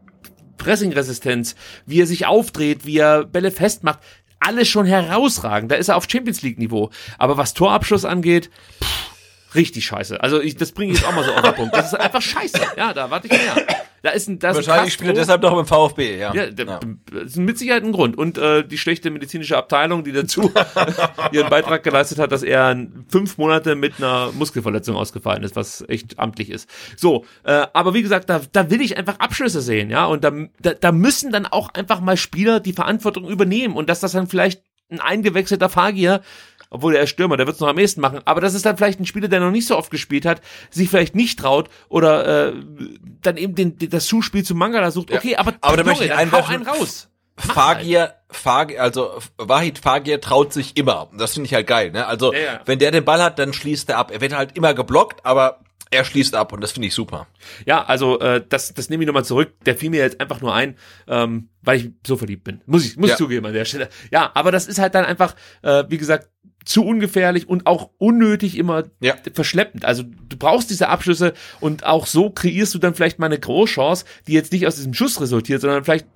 Pressingresistenz, 0.56 1.54
wie 1.84 2.00
er 2.00 2.06
sich 2.06 2.26
aufdreht, 2.26 2.86
wie 2.86 2.96
er 2.98 3.24
Bälle 3.24 3.50
festmacht, 3.50 3.98
alles 4.40 4.68
schon 4.68 4.86
herausragend. 4.86 5.70
Da 5.70 5.76
ist 5.76 5.88
er 5.88 5.96
auf 5.96 6.06
Champions 6.08 6.42
League 6.42 6.58
Niveau. 6.58 6.90
Aber 7.18 7.36
was 7.36 7.54
Torabschluss 7.54 8.04
angeht, 8.04 8.50
pff, 8.82 9.05
richtig 9.56 9.86
scheiße. 9.86 10.22
Also 10.22 10.40
ich, 10.40 10.56
das 10.56 10.72
bringe 10.72 10.92
ich 10.92 10.98
jetzt 10.98 11.08
auch 11.08 11.14
mal 11.14 11.24
so 11.24 11.32
auf 11.32 11.42
den 11.42 11.54
Punkt. 11.54 11.74
Das 11.74 11.86
ist 11.86 11.94
einfach 11.94 12.22
scheiße. 12.22 12.60
Ja, 12.76 12.92
da 12.92 13.10
warte 13.10 13.26
ich 13.26 13.32
mehr. 13.32 13.66
Da 14.02 14.10
ist 14.10 14.28
ein, 14.28 14.38
da 14.38 14.50
ist 14.50 14.58
ein 14.58 14.66
Wahrscheinlich 14.66 14.94
spielt 14.94 15.10
er 15.10 15.14
deshalb 15.14 15.42
doch 15.42 15.58
im 15.58 15.66
VfB, 15.66 16.18
ja. 16.18 16.32
Ja, 16.32 16.46
der, 16.46 16.78
das 17.10 17.24
ist 17.24 17.36
mit 17.38 17.58
Sicherheit 17.58 17.82
ein 17.82 17.90
Grund. 17.90 18.16
Und 18.16 18.38
äh, 18.38 18.64
die 18.64 18.78
schlechte 18.78 19.10
medizinische 19.10 19.56
Abteilung, 19.56 20.04
die 20.04 20.12
dazu 20.12 20.52
ihren 21.32 21.50
Beitrag 21.50 21.82
geleistet 21.82 22.20
hat, 22.20 22.30
dass 22.30 22.44
er 22.44 22.86
fünf 23.08 23.36
Monate 23.38 23.74
mit 23.74 23.94
einer 23.98 24.30
Muskelverletzung 24.32 24.94
ausgefallen 24.94 25.42
ist, 25.42 25.56
was 25.56 25.84
echt 25.88 26.20
amtlich 26.20 26.50
ist. 26.50 26.68
So, 26.96 27.24
äh, 27.42 27.66
aber 27.72 27.94
wie 27.94 28.02
gesagt, 28.02 28.30
da, 28.30 28.40
da 28.52 28.70
will 28.70 28.80
ich 28.80 28.96
einfach 28.96 29.18
Abschlüsse 29.18 29.60
sehen, 29.60 29.90
ja. 29.90 30.04
Und 30.06 30.22
da, 30.22 30.30
da, 30.60 30.74
da 30.74 30.92
müssen 30.92 31.32
dann 31.32 31.46
auch 31.46 31.74
einfach 31.74 32.00
mal 32.00 32.16
Spieler 32.16 32.60
die 32.60 32.74
Verantwortung 32.74 33.28
übernehmen 33.28 33.74
und 33.74 33.88
dass 33.88 33.98
das 33.98 34.12
dann 34.12 34.28
vielleicht 34.28 34.62
ein 34.90 35.00
eingewechselter 35.00 35.68
Fagier 35.68 36.22
obwohl 36.76 36.92
der 36.92 37.02
ist 37.02 37.10
Stürmer, 37.10 37.36
der 37.36 37.46
wird 37.46 37.54
es 37.56 37.60
noch 37.60 37.68
am 37.68 37.78
ehesten 37.78 38.00
machen, 38.00 38.20
aber 38.24 38.40
das 38.40 38.54
ist 38.54 38.64
dann 38.66 38.76
vielleicht 38.76 39.00
ein 39.00 39.06
Spieler, 39.06 39.28
der 39.28 39.40
noch 39.40 39.50
nicht 39.50 39.66
so 39.66 39.76
oft 39.76 39.90
gespielt 39.90 40.24
hat, 40.26 40.40
sich 40.70 40.88
vielleicht 40.88 41.14
nicht 41.14 41.38
traut 41.38 41.68
oder 41.88 42.48
äh, 42.48 42.52
dann 43.22 43.36
eben 43.36 43.54
den, 43.54 43.76
den, 43.78 43.90
das 43.90 44.06
Zuspiel 44.06 44.44
zu 44.44 44.54
Mangala 44.54 44.90
sucht. 44.90 45.10
Ja. 45.10 45.16
Okay, 45.18 45.36
aber, 45.36 45.54
Aber 45.60 45.76
da 45.76 45.84
möchte 45.84 46.04
ich 46.04 46.12
einwerfen, 46.14 46.54
einen 46.56 46.66
raus. 46.68 47.08
Fagir, 47.38 48.14
Fagir, 48.30 48.80
also 48.82 49.18
Wahid 49.36 49.78
Fagir 49.78 50.20
traut 50.20 50.52
sich 50.52 50.76
immer. 50.76 51.10
Das 51.18 51.34
finde 51.34 51.46
ich 51.48 51.54
halt 51.54 51.66
geil, 51.66 51.90
ne? 51.90 52.06
Also, 52.06 52.32
Ja, 52.32 52.38
ja. 52.38 52.60
wenn 52.64 52.78
der 52.78 52.90
den 52.90 53.04
Ball 53.04 53.22
hat, 53.22 53.38
dann 53.38 53.52
schließt 53.52 53.88
er 53.90 53.98
ab. 53.98 54.10
Er 54.10 54.20
wird 54.20 54.34
halt 54.34 54.56
immer 54.56 54.72
geblockt, 54.74 55.24
aber 55.26 55.60
er 55.90 56.04
schließt 56.04 56.34
ab 56.34 56.52
und 56.52 56.60
das 56.62 56.72
finde 56.72 56.88
ich 56.88 56.94
super. 56.94 57.26
Ja, 57.64 57.84
also 57.84 58.18
äh, 58.20 58.42
das, 58.48 58.74
das 58.74 58.88
nehme 58.90 59.04
ich 59.04 59.06
nochmal 59.06 59.24
zurück. 59.24 59.52
Der 59.66 59.76
fiel 59.76 59.90
mir 59.90 60.00
jetzt 60.00 60.20
einfach 60.20 60.40
nur 60.40 60.52
ein, 60.54 60.76
ähm, 61.06 61.48
weil 61.62 61.76
ich 61.78 61.90
so 62.06 62.16
verliebt 62.16 62.42
bin. 62.44 62.60
Muss 62.66 62.84
ich, 62.84 62.96
muss 62.96 63.10
Ja. 63.10 63.14
ich 63.14 63.18
zugeben 63.18 63.46
an 63.46 63.52
der 63.52 63.64
Stelle. 63.66 63.88
Ja, 64.10 64.30
aber 64.34 64.50
das 64.50 64.66
ist 64.66 64.78
halt 64.78 64.94
dann 64.94 65.04
einfach, 65.04 65.36
äh, 65.62 65.84
wie 65.88 65.98
gesagt, 65.98 66.28
zu 66.66 66.84
ungefährlich 66.84 67.48
und 67.48 67.66
auch 67.66 67.90
unnötig 67.98 68.58
immer 68.58 68.84
Ja. 69.00 69.14
verschleppend. 69.32 69.84
Also 69.84 70.02
du 70.02 70.36
brauchst 70.36 70.68
diese 70.68 70.88
Abschlüsse 70.88 71.32
und 71.60 71.86
auch 71.86 72.06
so 72.06 72.28
kreierst 72.28 72.74
du 72.74 72.78
dann 72.78 72.94
vielleicht 72.94 73.18
mal 73.18 73.26
eine 73.26 73.38
Großchance, 73.38 74.04
die 74.26 74.32
jetzt 74.32 74.52
nicht 74.52 74.66
aus 74.66 74.76
diesem 74.76 74.92
Schuss 74.92 75.20
resultiert, 75.20 75.60
sondern 75.62 75.84
vielleicht 75.84 76.06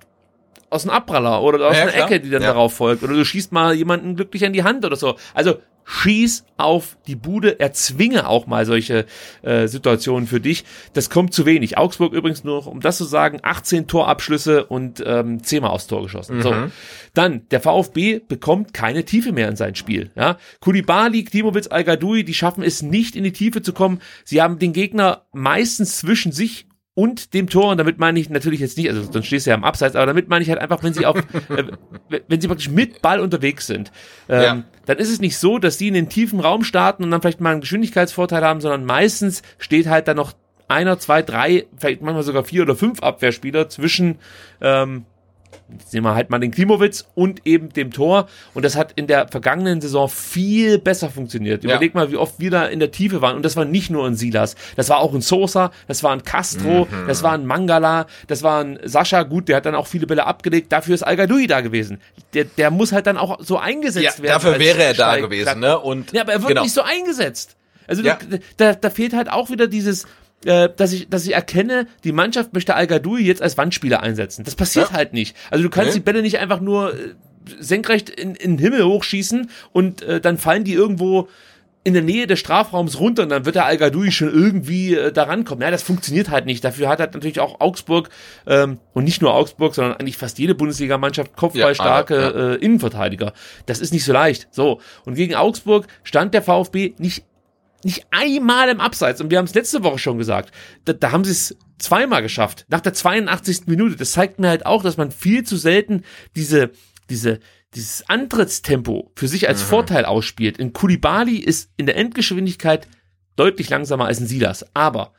aus 0.69 0.83
einem 0.83 0.91
Abpraller 0.91 1.41
oder 1.41 1.67
aus 1.67 1.75
Ja, 1.75 1.83
einer 1.83 1.91
klar. 1.91 2.05
Ecke, 2.11 2.19
die 2.19 2.29
dann 2.29 2.41
Ja. 2.43 2.49
darauf 2.49 2.73
folgt. 2.73 3.01
Oder 3.03 3.13
du 3.13 3.25
schießt 3.25 3.51
mal 3.51 3.73
jemanden 3.73 4.15
glücklich 4.15 4.45
an 4.45 4.53
die 4.53 4.63
Hand 4.63 4.85
oder 4.85 4.95
so. 4.95 5.15
Also 5.33 5.55
schieß 5.85 6.45
auf 6.57 6.97
die 7.07 7.15
Bude, 7.15 7.59
erzwinge 7.59 8.27
auch 8.27 8.47
mal 8.47 8.65
solche 8.65 9.05
äh, 9.41 9.67
Situationen 9.67 10.27
für 10.27 10.39
dich. 10.39 10.63
Das 10.93 11.09
kommt 11.09 11.33
zu 11.33 11.45
wenig. 11.45 11.77
Augsburg 11.77 12.13
übrigens 12.13 12.43
nur, 12.43 12.67
um 12.67 12.79
das 12.79 12.97
zu 12.97 13.03
sagen, 13.03 13.39
18 13.41 13.87
Torabschlüsse 13.87 14.65
und 14.65 15.03
ähm, 15.05 15.43
10 15.43 15.63
Mal 15.63 15.69
aufs 15.69 15.87
Tor 15.87 16.03
geschossen. 16.03 16.41
So. 16.41 16.53
Dann, 17.13 17.47
der 17.49 17.61
VfB 17.61 18.19
bekommt 18.19 18.73
keine 18.73 19.05
Tiefe 19.05 19.31
mehr 19.31 19.49
in 19.49 19.55
sein 19.55 19.75
Spiel. 19.75 20.11
Ja? 20.15 20.37
Kulibali, 20.59 21.23
Klimowitz, 21.23 21.67
al 21.67 21.83
die 21.83 22.33
schaffen 22.33 22.63
es 22.63 22.81
nicht 22.81 23.15
in 23.15 23.23
die 23.23 23.33
Tiefe 23.33 23.61
zu 23.61 23.73
kommen. 23.73 23.99
Sie 24.23 24.41
haben 24.41 24.59
den 24.59 24.73
Gegner 24.73 25.25
meistens 25.33 25.97
zwischen 25.97 26.31
sich 26.31 26.67
und 27.01 27.33
dem 27.33 27.49
Tor, 27.49 27.71
und 27.71 27.77
damit 27.77 27.97
meine 27.97 28.19
ich 28.19 28.29
natürlich 28.29 28.59
jetzt 28.59 28.77
nicht, 28.77 28.89
also 28.89 29.09
dann 29.11 29.23
stehst 29.23 29.45
du 29.45 29.49
ja 29.49 29.55
am 29.55 29.63
Abseits, 29.63 29.95
aber 29.95 30.05
damit 30.05 30.27
meine 30.29 30.43
ich 30.43 30.49
halt 30.49 30.59
einfach, 30.59 30.83
wenn 30.83 30.93
sie 30.93 31.05
auf, 31.05 31.17
äh, 31.49 31.63
wenn 32.27 32.39
sie 32.41 32.47
praktisch 32.47 32.69
mit 32.69 33.01
Ball 33.01 33.19
unterwegs 33.19 33.65
sind, 33.67 33.91
ähm, 34.29 34.41
Ja. 34.41 34.63
dann 34.85 34.97
ist 34.97 35.09
es 35.09 35.19
nicht 35.19 35.37
so, 35.37 35.57
dass 35.57 35.77
sie 35.77 35.87
in 35.87 35.93
den 35.95 36.09
tiefen 36.09 36.39
Raum 36.39 36.63
starten 36.63 37.03
und 37.03 37.11
dann 37.11 37.21
vielleicht 37.21 37.41
mal 37.41 37.51
einen 37.51 37.61
Geschwindigkeitsvorteil 37.61 38.43
haben, 38.43 38.61
sondern 38.61 38.85
meistens 38.85 39.41
steht 39.57 39.87
halt 39.87 40.07
dann 40.07 40.17
noch 40.17 40.33
einer, 40.67 40.99
zwei, 40.99 41.21
drei, 41.21 41.65
vielleicht 41.77 42.01
manchmal 42.01 42.23
sogar 42.23 42.43
vier 42.43 42.61
oder 42.61 42.75
fünf 42.75 43.01
Abwehrspieler 43.01 43.67
zwischen, 43.67 44.19
ähm, 44.61 45.05
jetzt 45.77 45.93
nehmen 45.93 46.05
wir 46.05 46.15
halt 46.15 46.29
mal 46.29 46.39
den 46.39 46.51
Klimowitz 46.51 47.05
und 47.15 47.45
eben 47.45 47.69
dem 47.69 47.91
Tor. 47.91 48.27
Und 48.53 48.63
das 48.65 48.75
hat 48.75 48.93
in 48.95 49.07
der 49.07 49.27
vergangenen 49.27 49.81
Saison 49.81 50.09
viel 50.09 50.77
besser 50.79 51.09
funktioniert. 51.09 51.63
Ja. 51.63 51.71
Überleg 51.71 51.95
mal, 51.95 52.11
wie 52.11 52.17
oft 52.17 52.39
wir 52.39 52.51
da 52.51 52.65
in 52.65 52.79
der 52.79 52.91
Tiefe 52.91 53.21
waren. 53.21 53.35
Und 53.35 53.43
das 53.43 53.55
war 53.55 53.65
nicht 53.65 53.89
nur 53.89 54.05
ein 54.05 54.15
Silas. 54.15 54.55
Das 54.75 54.89
war 54.89 54.99
auch 54.99 55.13
ein 55.13 55.21
Sosa, 55.21 55.71
das 55.87 56.03
war 56.03 56.11
ein 56.11 56.23
Castro, 56.23 56.87
Mhm. 56.91 57.07
das 57.07 57.23
war 57.23 57.33
ein 57.33 57.45
Mangala, 57.45 58.07
das 58.27 58.43
war 58.43 58.63
ein 58.63 58.79
Sascha. 58.83 59.23
Gut, 59.23 59.49
der 59.49 59.57
hat 59.57 59.65
dann 59.65 59.75
auch 59.75 59.87
viele 59.87 60.07
Bälle 60.07 60.25
abgelegt. 60.25 60.71
Dafür 60.71 60.95
ist 60.95 61.03
al 61.03 61.15
da 61.17 61.61
gewesen. 61.61 61.99
Der, 62.33 62.45
der 62.45 62.71
muss 62.71 62.91
halt 62.91 63.07
dann 63.07 63.17
auch 63.17 63.39
so 63.41 63.57
eingesetzt 63.57 64.17
Ja, 64.17 64.23
werden. 64.23 64.33
dafür 64.43 64.59
wäre 64.59 64.83
er 64.83 64.93
da 64.93 65.11
Steig- 65.13 65.21
gewesen, 65.23 65.59
ne? 65.59 65.77
Und 65.79 66.11
ja, 66.13 66.21
aber 66.21 66.33
er 66.33 66.39
wird 66.41 66.49
genau. 66.49 66.63
nicht 66.63 66.73
so 66.73 66.81
eingesetzt. 66.81 67.55
Also 67.87 68.03
Ja. 68.03 68.17
da, 68.57 68.73
da 68.73 68.89
fehlt 68.89 69.13
halt 69.13 69.29
auch 69.29 69.49
wieder 69.49 69.67
dieses, 69.67 70.05
äh, 70.45 70.69
dass 70.75 70.93
ich, 70.93 71.09
dass 71.09 71.25
ich 71.25 71.33
erkenne, 71.33 71.87
die 72.03 72.11
Mannschaft 72.11 72.53
möchte 72.53 72.75
al 72.75 72.87
jetzt 73.19 73.41
als 73.41 73.57
Wandspieler 73.57 74.01
einsetzen. 74.01 74.43
Das 74.43 74.55
passiert 74.55 74.89
Ja. 74.89 74.95
halt 74.95 75.13
nicht. 75.13 75.35
Also 75.49 75.63
du 75.63 75.69
kannst 75.69 75.89
Nee. 75.91 75.99
die 75.99 76.03
Bälle 76.03 76.21
nicht 76.21 76.39
einfach 76.39 76.61
nur 76.61 76.93
äh, 76.93 77.13
senkrecht 77.59 78.09
in, 78.09 78.35
in 78.35 78.57
den 78.57 78.59
Himmel 78.59 78.85
hochschießen 78.85 79.49
und 79.71 80.01
äh, 80.03 80.21
dann 80.21 80.37
fallen 80.37 80.63
die 80.63 80.73
irgendwo 80.73 81.27
in 81.83 81.93
der 81.93 82.03
Nähe 82.03 82.27
des 82.27 82.37
Strafraums 82.39 82.99
runter 82.99 83.23
und 83.23 83.29
dann 83.29 83.45
wird 83.45 83.55
der 83.55 83.65
al 83.65 84.11
schon 84.11 84.31
irgendwie 84.31 84.93
äh, 84.95 85.11
da 85.11 85.23
rankommen. 85.23 85.63
Ja, 85.63 85.71
das 85.71 85.81
funktioniert 85.81 86.29
halt 86.29 86.45
nicht. 86.45 86.63
Dafür 86.63 86.87
hat 86.87 86.99
halt 86.99 87.13
natürlich 87.15 87.39
auch 87.39 87.59
Augsburg 87.59 88.09
ähm, 88.45 88.77
und 88.93 89.03
nicht 89.03 89.21
nur 89.21 89.33
Augsburg, 89.33 89.73
sondern 89.73 89.95
eigentlich 89.97 90.17
fast 90.17 90.37
jede 90.37 90.53
Bundesligamannschaft 90.53 91.35
kopfballstarke 91.35 92.13
Ja, 92.15 92.21
alle, 92.31 92.53
äh, 92.57 92.63
Innenverteidiger. 92.63 93.33
Das 93.65 93.79
ist 93.79 93.93
nicht 93.93 94.05
so 94.05 94.13
leicht. 94.13 94.47
So. 94.51 94.79
Und 95.05 95.15
gegen 95.15 95.33
Augsburg 95.33 95.87
stand 96.03 96.35
der 96.35 96.43
VfB 96.43 96.93
nicht 96.99 97.23
nicht 97.85 98.05
einmal 98.11 98.69
im 98.69 98.79
Abseits. 98.79 99.21
Und 99.21 99.31
wir 99.31 99.37
haben 99.37 99.45
es 99.45 99.53
letzte 99.53 99.83
Woche 99.83 99.99
schon 99.99 100.17
gesagt. 100.17 100.53
Da, 100.85 100.93
da 100.93 101.11
haben 101.11 101.23
sie 101.23 101.31
es 101.31 101.57
zweimal 101.79 102.21
geschafft. 102.21 102.65
Nach 102.69 102.81
der 102.81 102.93
82. 102.93 103.67
Minute. 103.67 103.95
Das 103.95 104.11
zeigt 104.11 104.39
mir 104.39 104.49
halt 104.49 104.65
auch, 104.65 104.83
dass 104.83 104.97
man 104.97 105.11
viel 105.11 105.43
zu 105.43 105.57
selten 105.57 106.03
diese, 106.35 106.71
diese, 107.09 107.39
dieses 107.73 108.07
Antrittstempo 108.09 109.11
für 109.15 109.27
sich 109.27 109.47
als 109.47 109.61
Vorteil 109.61 110.05
ausspielt. 110.05 110.57
In 110.57 110.73
Kulibali 110.73 111.37
ist 111.37 111.71
in 111.77 111.85
der 111.85 111.97
Endgeschwindigkeit 111.97 112.87
deutlich 113.35 113.69
langsamer 113.69 114.05
als 114.05 114.19
ein 114.19 114.27
Silas. 114.27 114.65
Aber 114.75 115.13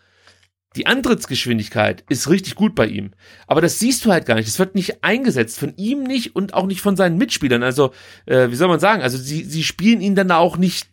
die 0.77 0.87
Antrittsgeschwindigkeit 0.87 2.05
ist 2.09 2.31
richtig 2.31 2.55
gut 2.55 2.75
bei 2.75 2.87
ihm. 2.87 3.11
Aber 3.47 3.61
das 3.61 3.79
siehst 3.79 4.05
du 4.05 4.11
halt 4.11 4.25
gar 4.25 4.37
nicht. 4.37 4.49
Das 4.49 4.59
wird 4.59 4.75
nicht 4.75 5.05
eingesetzt. 5.05 5.59
Von 5.59 5.75
ihm 5.77 6.03
nicht 6.05 6.35
und 6.35 6.55
auch 6.55 6.67
nicht 6.67 6.81
von 6.81 6.97
seinen 6.97 7.19
Mitspielern. 7.19 7.63
Also, 7.63 7.93
äh, 8.27 8.51
wie 8.51 8.55
soll 8.55 8.69
man 8.69 8.81
sagen? 8.81 9.03
Also, 9.03 9.19
sie, 9.19 9.45
sie 9.45 9.65
spielen 9.65 10.01
ihn 10.01 10.15
dann 10.15 10.31
auch 10.31 10.57
nicht 10.57 10.89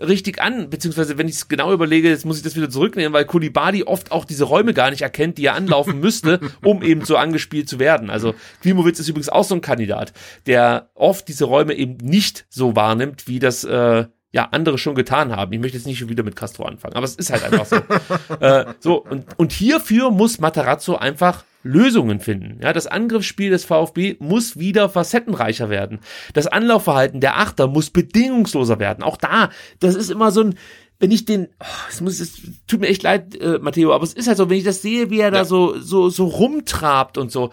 richtig 0.00 0.40
an, 0.40 0.70
beziehungsweise 0.70 1.18
wenn 1.18 1.28
ich 1.28 1.36
es 1.36 1.48
genau 1.48 1.72
überlege, 1.72 2.08
jetzt 2.08 2.24
muss 2.24 2.36
ich 2.36 2.42
das 2.42 2.56
wieder 2.56 2.70
zurücknehmen, 2.70 3.12
weil 3.12 3.24
Kulibali 3.24 3.82
oft 3.82 4.12
auch 4.12 4.24
diese 4.24 4.44
Räume 4.44 4.74
gar 4.74 4.90
nicht 4.90 5.02
erkennt, 5.02 5.38
die 5.38 5.46
er 5.46 5.54
anlaufen 5.54 6.00
müsste, 6.00 6.40
um 6.62 6.82
eben 6.82 7.04
so 7.04 7.16
angespielt 7.16 7.68
zu 7.68 7.78
werden. 7.78 8.10
Also 8.10 8.34
Klimowitz 8.62 9.00
ist 9.00 9.08
übrigens 9.08 9.28
auch 9.28 9.44
so 9.44 9.54
ein 9.54 9.60
Kandidat, 9.60 10.12
der 10.46 10.90
oft 10.94 11.28
diese 11.28 11.44
Räume 11.44 11.74
eben 11.74 11.96
nicht 11.96 12.46
so 12.48 12.76
wahrnimmt, 12.76 13.26
wie 13.26 13.38
das 13.38 13.64
äh, 13.64 14.06
ja 14.32 14.48
andere 14.50 14.78
schon 14.78 14.94
getan 14.94 15.34
haben. 15.34 15.52
Ich 15.52 15.60
möchte 15.60 15.76
jetzt 15.76 15.86
nicht 15.86 15.98
schon 15.98 16.08
wieder 16.08 16.22
mit 16.22 16.36
Castro 16.36 16.64
anfangen, 16.64 16.94
aber 16.94 17.04
es 17.04 17.16
ist 17.16 17.30
halt 17.30 17.44
einfach 17.44 17.66
so. 17.66 17.76
äh, 18.40 18.66
so 18.80 19.02
und, 19.02 19.26
und 19.38 19.52
hierfür 19.52 20.10
muss 20.10 20.38
Matarazzo 20.38 20.96
einfach 20.96 21.44
Lösungen 21.68 22.18
finden. 22.20 22.60
Ja, 22.62 22.72
das 22.72 22.86
Angriffsspiel 22.86 23.50
des 23.50 23.64
VfB 23.64 24.16
muss 24.18 24.58
wieder 24.58 24.88
facettenreicher 24.88 25.68
werden. 25.68 26.00
Das 26.32 26.46
Anlaufverhalten 26.46 27.20
der 27.20 27.36
Achter 27.38 27.66
muss 27.66 27.90
bedingungsloser 27.90 28.78
werden. 28.78 29.04
Auch 29.04 29.16
da, 29.18 29.50
das 29.78 29.94
ist 29.94 30.10
immer 30.10 30.30
so 30.30 30.42
ein, 30.44 30.54
wenn 30.98 31.10
ich 31.10 31.26
den, 31.26 31.48
oh, 31.60 31.64
es 31.88 32.00
muss, 32.00 32.20
es 32.20 32.40
tut 32.66 32.80
mir 32.80 32.88
echt 32.88 33.02
leid, 33.02 33.36
äh, 33.40 33.58
Matteo, 33.60 33.92
aber 33.92 34.02
es 34.04 34.14
ist 34.14 34.26
halt 34.28 34.38
so, 34.38 34.48
wenn 34.50 34.58
ich 34.58 34.64
das 34.64 34.82
sehe, 34.82 35.10
wie 35.10 35.20
er 35.20 35.30
da 35.30 35.44
so, 35.44 35.78
so, 35.78 36.08
so 36.08 36.24
rumtrabt 36.26 37.18
und 37.18 37.30
so. 37.30 37.50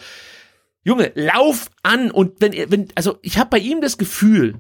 Junge, 0.84 1.12
lauf 1.16 1.70
an 1.84 2.10
und 2.12 2.42
wenn 2.42 2.54
er, 2.54 2.72
wenn, 2.72 2.88
also 2.96 3.18
ich 3.22 3.38
habe 3.38 3.50
bei 3.50 3.60
ihm 3.60 3.82
das 3.82 3.98
Gefühl, 3.98 4.56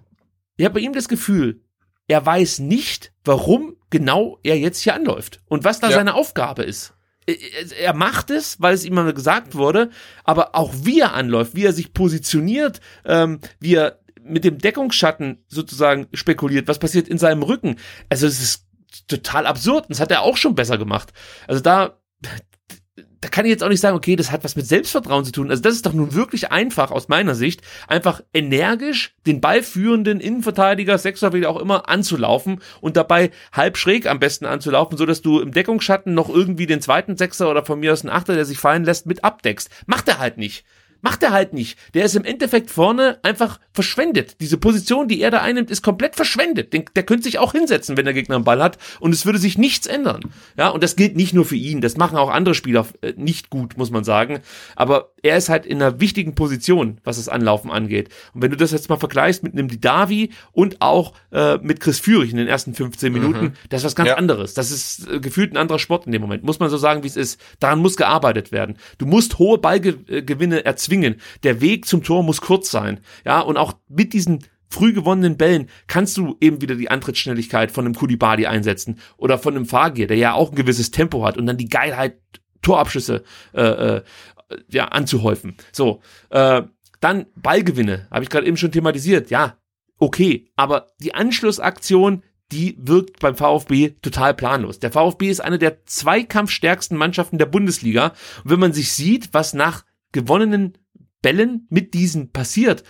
ich 0.57 0.65
habe 0.65 0.75
bei 0.75 0.79
ihm 0.81 0.93
das 0.93 1.07
Gefühl, 1.07 1.61
er 2.07 2.25
weiß 2.25 2.59
nicht, 2.59 3.11
warum 3.23 3.75
genau 3.89 4.37
er 4.43 4.57
jetzt 4.59 4.81
hier 4.81 4.95
anläuft 4.95 5.39
und 5.47 5.63
was 5.63 5.79
da 5.79 5.89
Ja. 5.89 5.95
seine 5.95 6.13
Aufgabe 6.15 6.63
ist. 6.63 6.94
Er- 7.25 7.35
Er 7.79 7.93
macht 7.93 8.29
es, 8.29 8.61
weil 8.61 8.73
es 8.73 8.85
ihm 8.85 8.93
mal 8.93 9.13
gesagt 9.13 9.55
wurde, 9.55 9.89
aber 10.23 10.55
auch 10.55 10.73
wie 10.83 10.99
er 10.99 11.13
anläuft, 11.13 11.55
wie 11.55 11.65
er 11.65 11.73
sich 11.73 11.93
positioniert, 11.93 12.81
ähm, 13.05 13.39
wie 13.59 13.75
er 13.75 13.99
mit 14.23 14.43
dem 14.43 14.57
Deckungsschatten 14.57 15.43
sozusagen 15.47 16.07
spekuliert, 16.13 16.67
was 16.67 16.79
passiert 16.79 17.07
in 17.07 17.17
seinem 17.17 17.43
Rücken. 17.43 17.77
Also 18.09 18.25
es 18.27 18.41
ist 18.41 18.65
total 19.07 19.45
absurd. 19.45 19.85
Das 19.89 19.99
hat 19.99 20.11
er 20.11 20.21
auch 20.21 20.37
schon 20.37 20.55
besser 20.55 20.77
gemacht. 20.77 21.13
Also 21.47 21.61
da, 21.61 21.99
da 23.25 23.31
kann 23.31 23.45
ich 23.45 23.49
jetzt 23.49 23.63
auch 23.63 23.69
nicht 23.69 23.79
sagen, 23.79 23.97
okay, 23.97 24.15
das 24.15 24.29
hat 24.29 24.43
was 24.43 24.55
mit 24.55 24.67
Selbstvertrauen 24.67 25.25
zu 25.25 25.31
tun. 25.31 25.49
Also 25.49 25.63
das 25.63 25.73
ist 25.73 25.87
doch 25.87 25.93
nun 25.93 26.13
wirklich 26.13 26.51
einfach 26.51 26.91
aus 26.91 27.07
meiner 27.07 27.33
Sicht, 27.33 27.63
einfach 27.87 28.21
energisch 28.35 29.15
den 29.25 29.41
ballführenden 29.41 30.19
Innenverteidiger, 30.19 30.99
Sechser, 30.99 31.33
wie 31.33 31.47
auch 31.47 31.59
immer, 31.59 31.89
anzulaufen 31.89 32.61
und 32.81 32.97
dabei 32.97 33.31
halb 33.51 33.77
schräg 33.77 34.05
am 34.05 34.19
besten 34.19 34.45
anzulaufen, 34.45 34.95
so 34.95 35.07
dass 35.07 35.23
du 35.23 35.39
im 35.39 35.53
Deckungsschatten 35.53 36.13
noch 36.13 36.29
irgendwie 36.29 36.67
den 36.67 36.81
zweiten 36.81 37.17
Sechser 37.17 37.49
oder 37.49 37.65
von 37.65 37.79
mir 37.79 37.93
aus 37.93 38.03
einen 38.03 38.13
Achter, 38.13 38.35
der 38.35 38.45
sich 38.45 38.59
fallen 38.59 38.83
lässt, 38.83 39.07
mit 39.07 39.23
abdeckst. 39.23 39.71
Macht 39.87 40.07
er 40.07 40.19
halt 40.19 40.37
nicht. 40.37 40.63
Macht 41.05 41.21
er 41.21 41.29
halt 41.29 41.53
nicht. 41.53 41.77
Der 41.93 42.03
ist 42.03 42.15
im 42.15 42.25
Endeffekt 42.25 42.71
vorne 42.71 43.19
einfach 43.21 43.59
verschwendet. 43.73 44.37
Diese 44.41 44.57
Position, 44.57 45.07
die 45.07 45.21
er 45.21 45.29
da 45.29 45.41
einnimmt, 45.41 45.69
ist 45.69 45.83
komplett 45.83 46.15
verschwendet. 46.15 46.73
Den, 46.73 46.85
der 46.95 47.03
könnte 47.03 47.25
sich 47.25 47.37
auch 47.37 47.51
hinsetzen, 47.51 47.95
wenn 47.95 48.05
der 48.05 48.15
Gegner 48.15 48.37
einen 48.37 48.43
Ball 48.43 48.63
hat 48.63 48.79
und 48.99 49.13
es 49.13 49.23
würde 49.23 49.37
sich 49.37 49.55
nichts 49.55 49.85
ändern. 49.85 50.21
Ja, 50.57 50.69
und 50.69 50.81
das 50.81 50.95
gilt 50.95 51.15
nicht 51.15 51.31
nur 51.31 51.45
für 51.45 51.57
ihn. 51.57 51.79
Das 51.79 51.95
machen 51.95 52.17
auch 52.17 52.31
andere 52.31 52.55
Spieler 52.55 52.87
äh, 53.01 53.13
nicht 53.17 53.51
gut, 53.51 53.77
muss 53.77 53.91
man 53.91 54.03
sagen. 54.03 54.39
Aber 54.75 55.11
er 55.21 55.37
ist 55.37 55.47
halt 55.47 55.67
in 55.67 55.79
einer 55.79 55.99
wichtigen 55.99 56.33
Position, 56.33 56.97
was 57.03 57.17
das 57.17 57.29
Anlaufen 57.29 57.69
angeht. 57.69 58.09
Und 58.33 58.41
wenn 58.41 58.49
du 58.49 58.57
das 58.57 58.71
jetzt 58.71 58.89
mal 58.89 58.97
vergleichst 58.97 59.43
mit 59.43 59.53
einem 59.53 59.67
Didavi 59.67 60.31
und 60.53 60.81
auch 60.81 61.13
äh, 61.31 61.59
mit 61.59 61.81
Chris 61.81 61.99
Führig 61.99 62.31
in 62.31 62.37
den 62.37 62.47
ersten 62.47 62.73
15 62.73 63.13
mhm. 63.13 63.19
Minuten, 63.19 63.45
mhm. 63.45 63.53
das 63.69 63.81
ist 63.81 63.85
was 63.85 63.95
ganz 63.95 64.09
ja. 64.09 64.15
anderes. 64.15 64.55
Das 64.55 64.71
ist 64.71 65.07
äh, 65.07 65.19
gefühlt 65.19 65.53
ein 65.53 65.57
anderer 65.57 65.77
Sport 65.77 66.07
in 66.07 66.13
dem 66.13 66.21
Moment. 66.23 66.43
Muss 66.43 66.59
man 66.59 66.71
so 66.71 66.77
sagen, 66.77 67.03
wie 67.03 67.07
es 67.07 67.15
ist. 67.15 67.39
Daran 67.59 67.77
muss 67.77 67.95
gearbeitet 67.95 68.51
werden. 68.51 68.77
Du 68.97 69.05
musst 69.05 69.37
hohe 69.37 69.59
Ballgewinne 69.59 70.65
erzwingen 70.65 70.94
zwingen. 70.95 71.21
Der 71.43 71.61
Weg 71.61 71.85
zum 71.85 72.03
Tor 72.03 72.23
muss 72.23 72.41
kurz 72.41 72.71
sein. 72.71 72.99
Ja, 73.25 73.41
und 73.41 73.57
auch 73.57 73.73
mit 73.87 74.13
diesen 74.13 74.45
früh 74.69 74.93
gewonnenen 74.93 75.37
Bällen 75.37 75.69
kannst 75.87 76.17
du 76.17 76.37
eben 76.41 76.61
wieder 76.61 76.75
die 76.75 76.89
Antrittsschnelligkeit 76.89 77.71
von 77.71 77.85
einem 77.85 77.95
Kulibadi 77.95 78.47
einsetzen 78.47 78.99
oder 79.17 79.37
von 79.37 79.55
einem 79.55 79.65
Fahrgier, 79.65 80.07
der 80.07 80.17
ja 80.17 80.33
auch 80.33 80.51
ein 80.51 80.55
gewisses 80.55 80.91
Tempo 80.91 81.25
hat 81.25 81.37
und 81.37 81.45
dann 81.45 81.57
die 81.57 81.69
Geilheit, 81.69 82.17
Torabschüsse 82.61 83.23
äh, 83.53 83.61
äh, 83.61 84.01
ja, 84.69 84.85
anzuhäufen. 84.85 85.55
So, 85.71 86.01
äh, 86.29 86.63
dann 86.99 87.25
Ballgewinne, 87.35 88.07
habe 88.09 88.23
ich 88.23 88.29
gerade 88.29 88.47
eben 88.47 88.57
schon 88.57 88.71
thematisiert. 88.71 89.29
Ja, 89.29 89.57
okay, 89.99 90.49
aber 90.55 90.87
die 90.99 91.13
Anschlussaktion, 91.13 92.23
die 92.51 92.75
wirkt 92.79 93.19
beim 93.19 93.35
VfB 93.35 93.89
total 94.01 94.33
planlos. 94.33 94.79
Der 94.79 94.91
VfB 94.91 95.29
ist 95.29 95.41
eine 95.41 95.59
der 95.59 95.85
zweikampfstärksten 95.85 96.97
Mannschaften 96.97 97.37
der 97.37 97.45
Bundesliga. 97.45 98.13
Und 98.43 98.51
wenn 98.51 98.59
man 98.59 98.73
sich 98.73 98.91
sieht, 98.91 99.33
was 99.33 99.53
nach 99.53 99.83
gewonnenen 100.11 100.77
Bällen 101.25 101.65
mit 101.71 101.95
diesen 101.95 102.31
passiert, 102.31 102.83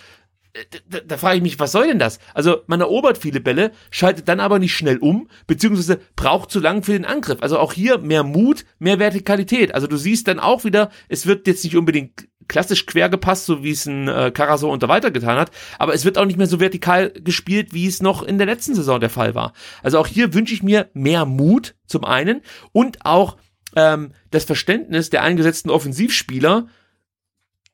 äh, 0.52 0.66
da, 0.90 1.00
da 1.00 1.18
frage 1.18 1.38
ich 1.38 1.42
mich, 1.42 1.58
was 1.58 1.72
soll 1.72 1.88
denn 1.88 2.00
das? 2.00 2.20
Also 2.34 2.64
man 2.68 2.82
erobert 2.82 3.18
viele 3.18 3.40
Bälle, 3.40 3.72
schaltet 3.92 4.28
dann 4.28 4.42
aber 4.42 4.60
nicht 4.60 4.76
schnell 4.76 4.98
um, 4.98 5.30
beziehungsweise 5.48 6.02
braucht 6.18 6.52
zu 6.52 6.60
lang 6.60 6.84
für 6.84 6.92
den 6.92 7.06
Angriff. 7.06 7.38
Also 7.42 7.58
auch 7.58 7.72
hier 7.72 7.98
mehr 7.98 8.24
Mut, 8.24 8.66
mehr 8.78 9.00
Vertikalität. 9.00 9.74
Also 9.74 9.88
du 9.88 9.96
siehst 9.96 10.28
dann 10.28 10.42
auch 10.42 10.66
wieder, 10.66 10.92
es 11.08 11.26
wird 11.28 11.48
jetzt 11.48 11.64
nicht 11.64 11.78
unbedingt 11.78 12.28
klassisch 12.50 12.86
quer 12.86 13.08
gepasst, 13.08 13.46
so 13.46 13.64
wie 13.64 13.72
es 13.72 13.86
ein 13.86 14.10
äh, 14.10 14.32
Karasor 14.32 14.70
unter 14.70 14.90
weiter 14.90 15.12
getan 15.12 15.38
hat, 15.38 15.52
aber 15.80 15.94
es 15.94 16.04
wird 16.04 16.18
auch 16.18 16.26
nicht 16.26 16.38
mehr 16.38 16.46
so 16.46 16.60
vertikal 16.60 17.12
gespielt, 17.12 17.74
wie 17.74 17.88
es 17.88 18.02
noch 18.02 18.22
in 18.22 18.38
der 18.38 18.48
letzten 18.48 18.76
Saison 18.76 19.00
der 19.00 19.10
Fall 19.10 19.34
war. 19.34 19.54
Also 19.82 19.98
auch 19.98 20.08
hier 20.08 20.34
wünsche 20.34 20.54
ich 20.54 20.62
mir 20.62 20.90
mehr 20.94 21.26
Mut 21.26 21.74
zum 21.88 22.04
einen 22.04 22.42
und 22.74 23.06
auch 23.06 23.38
ähm, 23.78 24.12
das 24.30 24.44
Verständnis 24.44 25.10
der 25.10 25.24
eingesetzten 25.24 25.72
Offensivspieler, 25.72 26.68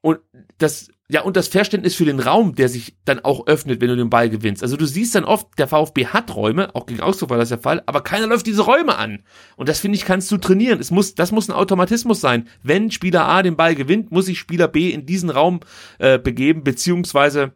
und 0.01 0.19
das 0.57 0.89
ja 1.09 1.21
und 1.21 1.35
das 1.35 1.49
Verständnis 1.49 1.95
für 1.95 2.05
den 2.05 2.19
Raum, 2.19 2.55
der 2.55 2.69
sich 2.69 2.95
dann 3.05 3.19
auch 3.19 3.45
öffnet, 3.47 3.81
wenn 3.81 3.89
du 3.89 3.97
den 3.97 4.09
Ball 4.09 4.29
gewinnst. 4.29 4.63
Also 4.63 4.77
du 4.77 4.85
siehst 4.85 5.13
dann 5.13 5.25
oft, 5.25 5.47
der 5.57 5.67
VfB 5.67 6.07
hat 6.07 6.35
Räume, 6.35 6.73
auch 6.73 6.85
gegen 6.85 7.01
Augsburg 7.01 7.29
war 7.29 7.37
das 7.37 7.49
der 7.49 7.59
Fall, 7.59 7.83
aber 7.85 8.01
keiner 8.01 8.27
läuft 8.27 8.47
diese 8.47 8.61
Räume 8.61 8.97
an. 8.97 9.23
Und 9.57 9.67
das 9.67 9.79
finde 9.79 9.97
ich 9.97 10.05
kannst 10.05 10.31
du 10.31 10.37
trainieren. 10.37 10.79
Es 10.79 10.89
muss, 10.89 11.13
das 11.13 11.31
muss 11.31 11.49
ein 11.49 11.55
Automatismus 11.55 12.21
sein. 12.21 12.47
Wenn 12.63 12.91
Spieler 12.91 13.27
A 13.27 13.43
den 13.43 13.57
Ball 13.57 13.75
gewinnt, 13.75 14.11
muss 14.11 14.25
sich 14.25 14.39
Spieler 14.39 14.67
B 14.69 14.89
in 14.89 15.05
diesen 15.05 15.29
Raum 15.29 15.59
äh, 15.99 16.17
begeben, 16.17 16.63
beziehungsweise 16.63 17.51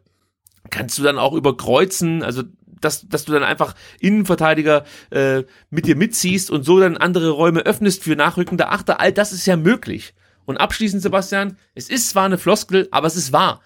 kannst 0.70 0.98
du 0.98 1.02
dann 1.02 1.18
auch 1.18 1.32
überkreuzen, 1.32 2.22
also 2.22 2.42
dass, 2.80 3.08
dass 3.08 3.24
du 3.24 3.32
dann 3.32 3.42
einfach 3.42 3.74
Innenverteidiger 4.00 4.84
äh, 5.10 5.44
mit 5.70 5.86
dir 5.86 5.96
mitziehst 5.96 6.50
und 6.50 6.64
so 6.64 6.78
dann 6.78 6.98
andere 6.98 7.30
Räume 7.30 7.60
öffnest 7.60 8.04
für 8.04 8.16
nachrückende 8.16 8.68
Achter. 8.68 9.00
All 9.00 9.12
das 9.12 9.32
ist 9.32 9.46
ja 9.46 9.56
möglich. 9.56 10.14
Und 10.46 10.56
abschließend, 10.56 11.02
Sebastian, 11.02 11.58
es 11.74 11.88
ist 11.88 12.10
zwar 12.10 12.24
eine 12.24 12.38
Floskel, 12.38 12.88
aber 12.90 13.06
es 13.06 13.16
ist 13.16 13.32
wahr. 13.32 13.60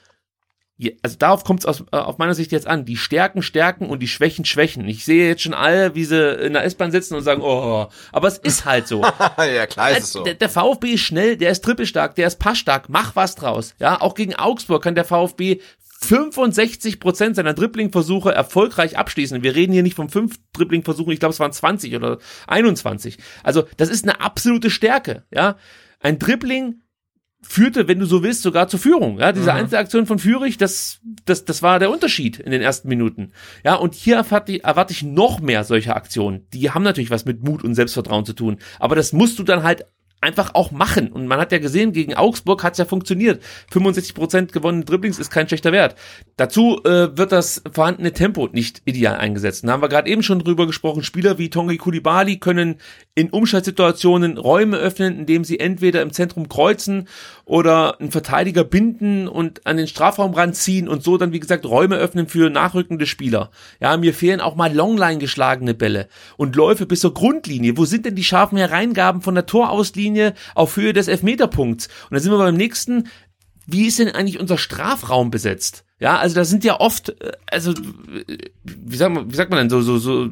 Also 1.03 1.17
darauf 1.19 1.45
kommt 1.45 1.65
es 1.65 1.81
äh, 1.81 1.97
auf 1.97 2.17
meiner 2.17 2.35
Sicht 2.35 2.53
jetzt 2.53 2.67
an. 2.67 2.87
Die 2.87 2.97
Stärken 2.97 3.43
stärken 3.43 3.91
und 3.91 4.01
die 4.01 4.09
Schwächen 4.09 4.47
schwächen. 4.47 4.89
Ich 4.89 5.05
sehe 5.05 5.29
jetzt 5.29 5.43
schon 5.43 5.53
alle, 5.53 5.95
wie 5.95 6.05
sie 6.05 6.33
in 6.37 6.55
der 6.55 6.65
S-Bahn 6.65 6.91
sitzen 6.91 7.15
und 7.15 7.23
sagen, 7.23 7.43
oh, 7.43 7.89
aber 8.13 8.29
es 8.29 8.39
ist 8.39 8.65
halt 8.65 8.89
so. 8.89 9.03
ja, 9.39 9.67
klar 9.67 9.91
ist 9.91 10.05
es 10.05 10.13
so. 10.13 10.25
Der, 10.25 10.35
der, 10.35 10.49
VfB 10.49 10.95
ist 10.95 11.03
schnell, 11.03 11.37
der 11.37 11.51
ist 11.51 11.63
trippelstark, 11.63 12.15
der 12.15 12.29
ist 12.29 12.39
passstark, 12.39 12.89
mach 12.89 13.15
was 13.15 13.35
draus. 13.35 13.75
Ja, 13.79 14.01
auch 14.01 14.15
gegen 14.15 14.35
Augsburg 14.35 14.83
kann 14.83 14.95
der 14.95 15.05
VfB 15.05 15.61
65 16.03 16.99
Prozent 16.99 17.37
seiner 17.37 17.53
Dribbling-Versuche 17.53 18.33
erfolgreich 18.33 18.97
abschließen. 18.97 19.43
Wir 19.43 19.55
reden 19.55 19.73
hier 19.73 19.83
nicht 19.83 19.97
von 19.97 20.09
fünf 20.09 20.37
Dribbling-Versuchen, 20.55 21.13
ich 21.13 21.21
glaube, 21.21 21.35
es 21.35 21.41
waren 21.41 21.53
20 21.53 21.95
oder 21.95 22.19
21. 22.47 23.19
Also, 23.43 23.65
das 23.77 23.91
ist 23.91 24.05
eine 24.05 24.21
absolute 24.21 24.71
Stärke, 24.71 25.25
ja. 25.31 25.57
Ein 26.01 26.19
Dribbling 26.19 26.83
führte, 27.43 27.89
wenn 27.89 27.99
du 27.99 28.07
so 28.07 28.23
willst, 28.23 28.43
sogar 28.43 28.69
zur 28.69 28.81
Führung. 28.81 29.19
Ja, 29.19 29.33
diese 29.33 29.51
mhm. 29.51 29.59
Einzelaktion 29.59 30.07
von 30.07 30.19
Führig, 30.19 30.59
das, 30.59 31.01
das, 31.25 31.45
das 31.45 31.63
war 31.63 31.79
der 31.79 31.91
Unterschied 31.91 32.39
in 32.39 32.51
den 32.51 32.61
ersten 32.61 32.89
Minuten. 32.89 33.33
Ja, 33.65 33.77
und 33.77 33.95
hier 33.95 34.17
erwarte 34.17 34.53
ich, 34.53 34.65
erwarte 34.65 34.93
ich 34.93 35.03
noch 35.03 35.41
mehr 35.41 35.65
solcher 35.65 35.97
Aktionen. 35.97 36.47
Die 36.53 36.71
haben 36.71 36.83
natürlich 36.83 37.11
was 37.11 37.25
mit 37.25 37.43
Mut 37.43 37.65
und 37.65 37.75
Selbstvertrauen 37.75 38.27
zu 38.27 38.35
tun. 38.35 38.59
Aber 38.79 38.95
das 38.95 39.13
musst 39.13 39.39
du 39.39 39.43
dann 39.43 39.63
halt 39.63 39.87
einfach 40.21 40.55
auch 40.55 40.71
machen. 40.71 41.13
Und 41.13 41.27
man 41.27 41.41
hat 41.41 41.53
ja 41.53 41.59
gesehen, 41.59 41.93
gegen 41.93 42.15
Augsburg 42.15 42.63
hat 42.63 42.75
es 42.75 42.79
ja 42.79 42.85
funktioniert. 42.85 43.43
65 43.71 44.15
Prozent 44.15 44.53
gewonnene 44.53 44.85
Dribblings 44.85 45.19
ist 45.19 45.31
kein 45.31 45.49
schlechter 45.49 45.73
Wert. 45.73 45.97
Dazu 46.37 46.81
äh, 46.85 47.17
wird 47.17 47.33
das 47.33 47.63
vorhandene 47.73 48.13
Tempo 48.13 48.49
nicht 48.53 48.83
ideal 48.85 49.17
eingesetzt. 49.17 49.65
Da 49.65 49.73
haben 49.73 49.83
wir 49.83 49.89
gerade 49.89 50.11
eben 50.11 50.23
schon 50.23 50.39
drüber 50.39 50.67
gesprochen. 50.67 51.03
Spieler 51.03 51.39
wie 51.39 51.51
Tongi 51.51 51.79
Kulibali 51.79 52.39
können 52.39 52.77
in 53.15 53.31
Umschaltsituationen 53.31 54.37
Räume 54.37 54.77
öffnen, 54.77 55.19
indem 55.19 55.45
sie 55.45 55.59
entweder 55.59 56.03
im 56.03 56.13
Zentrum 56.13 56.49
kreuzen 56.49 57.09
oder 57.51 58.01
einen 58.01 58.13
Verteidiger 58.13 58.63
binden 58.63 59.27
und 59.27 59.67
an 59.67 59.77
den 59.77 59.89
Strafraum 59.89 60.35
ranziehen 60.35 60.89
und 60.89 61.03
so 61.03 61.19
dann, 61.19 61.33
wie 61.33 61.41
gesagt, 61.41 61.67
Räume 61.67 61.97
öffnen 61.97 62.29
für 62.29 62.49
nachrückende 62.49 63.07
Spieler. 63.07 63.51
Ja, 63.81 63.97
mir 63.97 64.15
fehlen 64.15 64.41
auch 64.41 64.55
mal 64.55 64.73
Longline 64.73 65.19
geschlagene 65.19 65.75
Bälle 65.75 66.07
und 66.37 66.55
Läufe 66.55 66.87
bis 66.87 67.01
zur 67.01 67.13
Grundlinie. 67.13 67.77
Wo 67.77 67.87
sind 67.87 68.07
denn 68.07 68.15
die 68.15 68.23
scharfen 68.23 68.57
Hereingaben 68.57 69.21
von 69.21 69.35
der 69.35 69.47
Torauslinie 69.47 70.35
auf 70.55 70.77
Höhe 70.77 70.93
des 70.93 71.09
Elfmeterpunkts? 71.09 71.89
Und 71.89 72.15
da 72.15 72.21
sind 72.21 72.31
wir 72.31 72.39
beim 72.39 72.57
nächsten. 72.57 73.09
Wie 73.67 73.87
ist 73.87 73.99
denn 73.99 74.11
eigentlich 74.11 74.39
unser 74.39 74.57
Strafraum 74.57 75.33
besetzt? 75.33 75.85
Ja, 75.99 76.19
also 76.19 76.37
da 76.37 76.45
sind 76.45 76.63
ja 76.63 76.79
oft, 76.79 77.21
äh, 77.21 77.33
also 77.51 77.75
wie 78.63 78.97
sagt 78.97 79.13
man, 79.13 79.29
wie 79.29 79.37
sagt 79.37 79.51
man 79.51 79.59
denn 79.59 79.71
so, 79.71 79.83
so, 79.83 79.99
so 79.99 80.31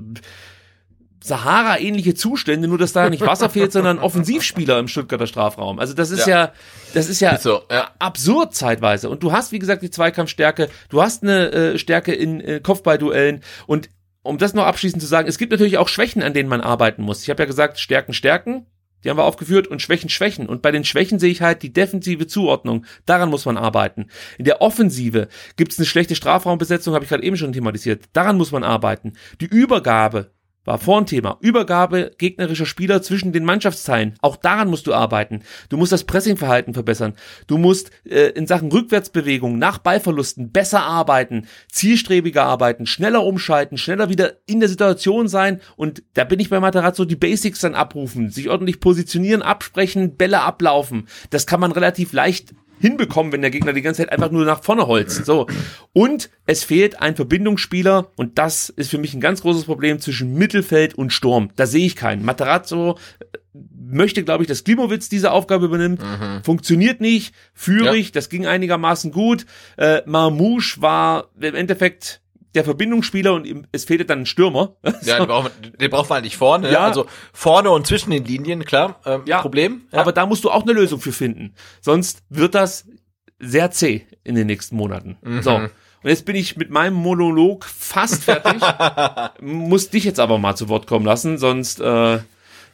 Sahara-ähnliche 1.22 2.14
Zustände, 2.14 2.68
nur 2.68 2.78
dass 2.78 2.92
da 2.92 3.10
nicht 3.10 3.26
Wasser 3.26 3.50
fehlt, 3.50 3.72
sondern 3.72 3.98
Offensivspieler 3.98 4.78
im 4.78 4.88
Stuttgarter 4.88 5.26
Strafraum. 5.26 5.78
Also 5.78 5.94
das 5.94 6.10
ist 6.10 6.26
ja, 6.26 6.44
ja 6.44 6.52
das 6.94 7.08
ist 7.08 7.20
ja, 7.20 7.32
ist 7.32 7.42
so, 7.42 7.62
ja, 7.70 7.90
absurd 7.98 8.54
zeitweise. 8.54 9.10
Und 9.10 9.22
du 9.22 9.32
hast, 9.32 9.52
wie 9.52 9.58
gesagt, 9.58 9.82
die 9.82 9.90
Zweikampfstärke, 9.90 10.68
du 10.88 11.02
hast 11.02 11.22
eine 11.22 11.50
äh, 11.50 11.78
Stärke 11.78 12.12
in 12.12 12.40
äh, 12.40 12.60
Kopfballduellen 12.60 13.42
und 13.66 13.90
um 14.22 14.38
das 14.38 14.54
noch 14.54 14.64
abschließend 14.64 15.00
zu 15.00 15.08
sagen, 15.08 15.28
es 15.28 15.38
gibt 15.38 15.52
natürlich 15.52 15.78
auch 15.78 15.88
Schwächen, 15.88 16.22
an 16.22 16.34
denen 16.34 16.48
man 16.48 16.60
arbeiten 16.60 17.02
muss. 17.02 17.22
Ich 17.22 17.30
habe 17.30 17.42
ja 17.42 17.46
gesagt, 17.46 17.78
Stärken, 17.78 18.12
Stärken, 18.12 18.66
die 19.04 19.10
haben 19.10 19.16
wir 19.16 19.24
aufgeführt 19.24 19.68
und 19.68 19.80
Schwächen, 19.80 20.10
Schwächen. 20.10 20.48
Und 20.48 20.60
bei 20.60 20.72
den 20.72 20.84
Schwächen 20.84 21.18
sehe 21.18 21.30
ich 21.30 21.40
halt 21.40 21.62
die 21.62 21.72
defensive 21.72 22.26
Zuordnung. 22.26 22.84
Daran 23.06 23.30
muss 23.30 23.46
man 23.46 23.56
arbeiten. 23.56 24.06
In 24.38 24.44
der 24.44 24.60
Offensive 24.60 25.28
gibt 25.56 25.72
es 25.72 25.78
eine 25.78 25.86
schlechte 25.86 26.16
Strafraumbesetzung, 26.16 26.94
habe 26.94 27.04
ich 27.04 27.08
gerade 27.08 27.22
eben 27.22 27.36
schon 27.36 27.52
thematisiert. 27.52 28.06
Daran 28.12 28.36
muss 28.36 28.50
man 28.50 28.64
arbeiten. 28.64 29.12
Die 29.40 29.46
Übergabe 29.46 30.32
war 30.68 30.78
vor 30.78 30.98
ein 30.98 31.06
Thema. 31.06 31.38
Übergabe 31.40 32.12
gegnerischer 32.18 32.66
Spieler 32.66 33.00
zwischen 33.00 33.32
den 33.32 33.44
Mannschaftsteilen. 33.44 34.14
Auch 34.20 34.36
daran 34.36 34.68
musst 34.68 34.86
du 34.86 34.92
arbeiten. 34.92 35.40
Du 35.70 35.78
musst 35.78 35.92
das 35.92 36.04
Pressingverhalten 36.04 36.74
verbessern. 36.74 37.14
Du 37.46 37.56
musst 37.56 37.90
äh, 38.04 38.28
in 38.32 38.46
Sachen 38.46 38.70
Rückwärtsbewegung 38.70 39.58
nach 39.58 39.78
Ballverlusten 39.78 40.52
besser 40.52 40.82
arbeiten, 40.82 41.48
zielstrebiger 41.72 42.44
arbeiten, 42.44 42.84
schneller 42.84 43.24
umschalten, 43.24 43.78
schneller 43.78 44.10
wieder 44.10 44.34
in 44.44 44.60
der 44.60 44.68
Situation 44.68 45.26
sein. 45.26 45.60
Und 45.76 46.02
da 46.12 46.24
bin 46.24 46.38
ich 46.38 46.50
bei 46.50 46.60
Materazzo 46.60 47.06
die 47.06 47.16
Basics 47.16 47.60
dann 47.60 47.74
abrufen, 47.74 48.30
sich 48.30 48.50
ordentlich 48.50 48.78
positionieren, 48.78 49.40
absprechen, 49.40 50.16
Bälle 50.16 50.42
ablaufen. 50.42 51.08
Das 51.30 51.46
kann 51.46 51.60
man 51.60 51.72
relativ 51.72 52.12
leicht 52.12 52.54
hinbekommen, 52.80 53.32
wenn 53.32 53.42
der 53.42 53.50
Gegner 53.50 53.72
die 53.72 53.82
ganze 53.82 54.02
Zeit 54.02 54.12
einfach 54.12 54.30
nur 54.30 54.44
nach 54.44 54.62
vorne 54.62 54.86
holzt. 54.86 55.24
So. 55.24 55.46
Und 55.92 56.30
es 56.46 56.64
fehlt 56.64 57.00
ein 57.00 57.16
Verbindungsspieler 57.16 58.10
und 58.16 58.38
das 58.38 58.68
ist 58.68 58.90
für 58.90 58.98
mich 58.98 59.14
ein 59.14 59.20
ganz 59.20 59.42
großes 59.42 59.64
Problem 59.64 60.00
zwischen 60.00 60.34
Mittelfeld 60.34 60.94
und 60.94 61.12
Sturm. 61.12 61.50
Da 61.56 61.66
sehe 61.66 61.86
ich 61.86 61.96
keinen. 61.96 62.24
Materazzo 62.24 62.98
äh, 63.20 63.38
möchte, 63.90 64.22
glaube 64.22 64.44
ich, 64.44 64.48
dass 64.48 64.64
Klimowitz 64.64 65.08
diese 65.08 65.32
Aufgabe 65.32 65.66
übernimmt. 65.66 66.00
Mhm. 66.00 66.44
Funktioniert 66.44 67.00
nicht. 67.00 67.34
Führig, 67.54 68.12
das 68.12 68.28
ging 68.28 68.46
einigermaßen 68.46 69.12
gut. 69.12 69.46
Äh, 69.76 70.02
Marmouche 70.06 70.80
war 70.80 71.30
im 71.40 71.54
Endeffekt 71.54 72.20
der 72.58 72.64
Verbindungsspieler 72.64 73.32
und 73.32 73.46
ihm, 73.46 73.66
es 73.70 73.84
fehlte 73.84 74.04
dann 74.04 74.20
ein 74.20 74.26
Stürmer. 74.26 74.76
Ja, 75.02 75.18
den 75.18 75.26
braucht 75.28 75.62
man, 75.62 75.72
den 75.78 75.90
braucht 75.90 76.10
man 76.10 76.18
eigentlich 76.18 76.36
vorne. 76.36 76.70
Ja. 76.72 76.80
Also 76.80 77.06
vorne 77.32 77.70
und 77.70 77.86
zwischen 77.86 78.10
den 78.10 78.24
Linien, 78.24 78.64
klar. 78.64 79.00
Ähm, 79.06 79.22
Ja. 79.26 79.40
Problem. 79.40 79.82
Ja. 79.92 80.00
Aber 80.00 80.12
da 80.12 80.26
musst 80.26 80.44
du 80.44 80.50
auch 80.50 80.62
eine 80.62 80.72
Lösung 80.72 81.00
für 81.00 81.12
finden. 81.12 81.54
Sonst 81.80 82.22
wird 82.28 82.54
das 82.54 82.86
sehr 83.38 83.70
zäh 83.70 84.06
in 84.24 84.34
den 84.34 84.46
nächsten 84.46 84.76
Monaten. 84.76 85.16
Mhm. 85.22 85.42
So. 85.42 85.54
Und 85.54 85.70
jetzt 86.10 86.24
bin 86.24 86.36
ich 86.36 86.56
mit 86.56 86.70
meinem 86.70 86.94
Monolog 86.94 87.64
fast 87.64 88.24
fertig. 88.24 88.62
Muss 89.40 89.90
dich 89.90 90.04
jetzt 90.04 90.20
aber 90.20 90.38
mal 90.38 90.54
zu 90.56 90.68
Wort 90.68 90.86
kommen 90.86 91.06
lassen, 91.06 91.38
sonst 91.38 91.80
äh, 91.80 92.18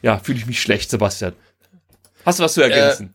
ja, 0.01 0.17
fühle 0.19 0.37
ich 0.37 0.45
mich 0.45 0.61
schlecht, 0.61 0.89
Sebastian. 0.89 1.33
Hast 2.25 2.39
du 2.39 2.43
was 2.43 2.53
zu 2.53 2.61
ergänzen? 2.61 3.14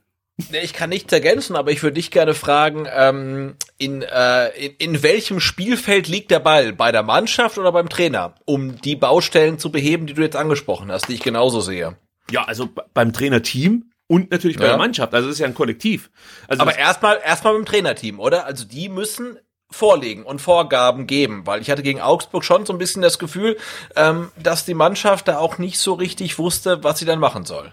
Ich 0.61 0.73
kann 0.73 0.89
nichts 0.89 1.11
ergänzen, 1.13 1.55
aber 1.55 1.71
ich 1.71 1.83
würde 1.83 1.95
dich 1.95 2.11
gerne 2.11 2.33
fragen, 2.33 2.87
ähm, 2.93 3.55
in, 3.77 4.01
äh, 4.01 4.49
in, 4.49 4.75
in 4.77 5.03
welchem 5.03 5.39
Spielfeld 5.39 6.07
liegt 6.07 6.31
der 6.31 6.39
Ball? 6.39 6.73
Bei 6.73 6.91
der 6.91 7.03
Mannschaft 7.03 7.57
oder 7.57 7.71
beim 7.71 7.89
Trainer? 7.89 8.35
Um 8.45 8.79
die 8.81 8.95
Baustellen 8.95 9.59
zu 9.59 9.71
beheben, 9.71 10.07
die 10.07 10.13
du 10.13 10.21
jetzt 10.21 10.35
angesprochen 10.35 10.91
hast, 10.91 11.07
die 11.09 11.13
ich 11.13 11.21
genauso 11.23 11.61
sehe. 11.61 11.95
ja, 12.31 12.43
also 12.45 12.69
beim 12.93 13.13
Trainerteam 13.13 13.91
und 14.07 14.31
natürlich 14.31 14.57
bei 14.57 14.63
Ja. 14.65 14.69
der 14.71 14.77
Mannschaft. 14.77 15.13
Also 15.13 15.27
es 15.29 15.35
ist 15.35 15.39
ja 15.39 15.47
ein 15.47 15.53
Kollektiv. 15.53 16.09
Also 16.47 16.61
Aber 16.61 16.77
erstmal 16.77 17.19
erstmal 17.25 17.53
beim 17.53 17.65
Trainerteam, 17.65 18.19
oder? 18.19 18.45
Also 18.45 18.65
die 18.65 18.89
müssen 18.89 19.37
vorlegen 19.69 20.23
und 20.23 20.39
Vorgaben 20.41 21.07
geben, 21.07 21.43
weil 21.45 21.61
ich 21.61 21.71
hatte 21.71 21.81
gegen 21.81 22.01
Augsburg 22.01 22.43
schon 22.43 22.65
so 22.65 22.73
ein 22.73 22.77
bisschen 22.79 23.01
das 23.01 23.19
Gefühl, 23.19 23.57
ähm, 23.95 24.29
dass 24.41 24.65
die 24.65 24.73
Mannschaft 24.73 25.29
da 25.29 25.37
auch 25.37 25.57
nicht 25.59 25.79
so 25.79 25.93
richtig 25.93 26.37
wusste, 26.39 26.83
was 26.83 26.99
sie 26.99 27.05
dann 27.05 27.19
machen 27.19 27.45
soll. 27.45 27.71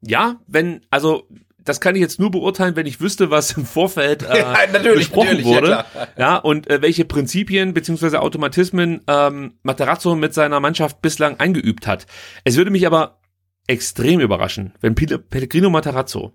ja, 0.00 0.36
wenn, 0.48 0.84
also 0.90 1.26
das 1.66 1.80
kann 1.80 1.94
ich 1.94 2.00
jetzt 2.00 2.18
nur 2.18 2.30
beurteilen, 2.30 2.76
wenn 2.76 2.86
ich 2.86 3.00
wüsste, 3.00 3.30
was 3.30 3.52
im 3.52 3.66
Vorfeld 3.66 4.22
äh, 4.30 4.38
Ja, 4.38 4.54
natürlich, 4.72 5.10
besprochen 5.10 5.38
ja, 5.38 5.44
wurde. 5.44 5.66
klar. 5.66 5.86
Ja, 6.16 6.36
und 6.36 6.70
äh, 6.70 6.80
welche 6.80 7.04
Prinzipien 7.04 7.74
beziehungsweise 7.74 8.20
Automatismen 8.20 9.02
ähm, 9.06 9.54
Materazzo 9.62 10.16
mit 10.16 10.32
seiner 10.32 10.60
Mannschaft 10.60 11.02
bislang 11.02 11.38
eingeübt 11.38 11.86
hat. 11.86 12.06
Es 12.44 12.56
würde 12.56 12.70
mich 12.70 12.86
aber 12.86 13.18
extrem 13.66 14.20
überraschen, 14.20 14.72
wenn 14.80 14.94
Pellegrino 14.94 15.70
Materazzo 15.70 16.32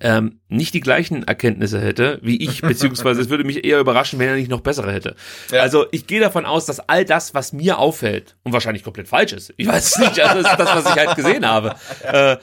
ähm, 0.00 0.40
nicht 0.48 0.74
die 0.74 0.80
gleichen 0.80 1.26
Erkenntnisse 1.26 1.80
hätte 1.80 2.18
wie 2.22 2.36
ich, 2.36 2.60
beziehungsweise 2.62 3.20
es 3.20 3.30
würde 3.30 3.44
mich 3.44 3.64
eher 3.64 3.80
überraschen, 3.80 4.18
wenn 4.18 4.28
er 4.28 4.36
nicht 4.36 4.50
noch 4.50 4.60
bessere 4.60 4.92
hätte. 4.92 5.16
Ja. 5.50 5.60
Also 5.62 5.86
ich 5.92 6.06
gehe 6.06 6.20
davon 6.20 6.44
aus, 6.46 6.66
dass 6.66 6.80
all 6.80 7.04
das, 7.04 7.34
was 7.34 7.52
mir 7.52 7.78
auffällt 7.78 8.36
und 8.42 8.52
wahrscheinlich 8.52 8.82
komplett 8.82 9.08
falsch 9.08 9.32
ist, 9.32 9.54
ich 9.56 9.66
weiß 9.66 9.86
es 9.86 9.98
nicht, 9.98 10.20
also 10.20 10.42
das 10.42 10.52
ist 10.52 10.58
das, 10.58 10.74
was 10.74 10.94
ich 10.94 11.06
halt 11.06 11.16
gesehen 11.16 11.46
habe, 11.46 11.74
äh, 12.02 12.36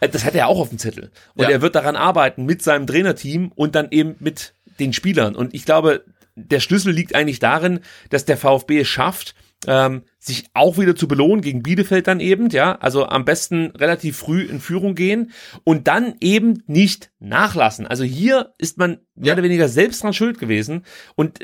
das 0.00 0.24
hat 0.24 0.34
er 0.34 0.48
auch 0.48 0.60
auf 0.60 0.68
dem 0.68 0.78
Zettel. 0.78 1.10
Und 1.34 1.44
Ja. 1.44 1.50
er 1.50 1.62
wird 1.62 1.74
daran 1.74 1.96
arbeiten 1.96 2.44
mit 2.44 2.62
seinem 2.62 2.86
Trainerteam 2.86 3.52
und 3.54 3.74
dann 3.74 3.88
eben 3.90 4.16
mit 4.20 4.54
den 4.78 4.92
Spielern. 4.92 5.34
Und 5.34 5.54
ich 5.54 5.64
glaube, 5.64 6.04
der 6.36 6.60
Schlüssel 6.60 6.92
liegt 6.92 7.14
eigentlich 7.14 7.40
darin, 7.40 7.80
dass 8.10 8.24
der 8.24 8.36
VfB 8.36 8.80
es 8.80 8.88
schafft, 8.88 9.34
ähm, 9.66 10.02
sich 10.20 10.44
auch 10.54 10.78
wieder 10.78 10.94
zu 10.94 11.08
belohnen 11.08 11.40
gegen 11.40 11.64
Bielefeld 11.64 12.06
dann 12.06 12.20
eben, 12.20 12.48
ja, 12.50 12.76
also 12.76 13.06
am 13.06 13.24
besten 13.24 13.72
relativ 13.76 14.16
früh 14.16 14.42
in 14.42 14.60
Führung 14.60 14.94
gehen 14.94 15.32
und 15.64 15.88
dann 15.88 16.14
eben 16.20 16.62
nicht 16.68 17.10
nachlassen. 17.18 17.84
Also 17.86 18.04
hier 18.04 18.54
ist 18.58 18.78
man 18.78 18.98
mehr 19.16 19.32
oder 19.32 19.42
weniger 19.42 19.68
selbst 19.68 20.04
dran 20.04 20.12
schuld 20.12 20.38
gewesen 20.38 20.84
und 21.16 21.40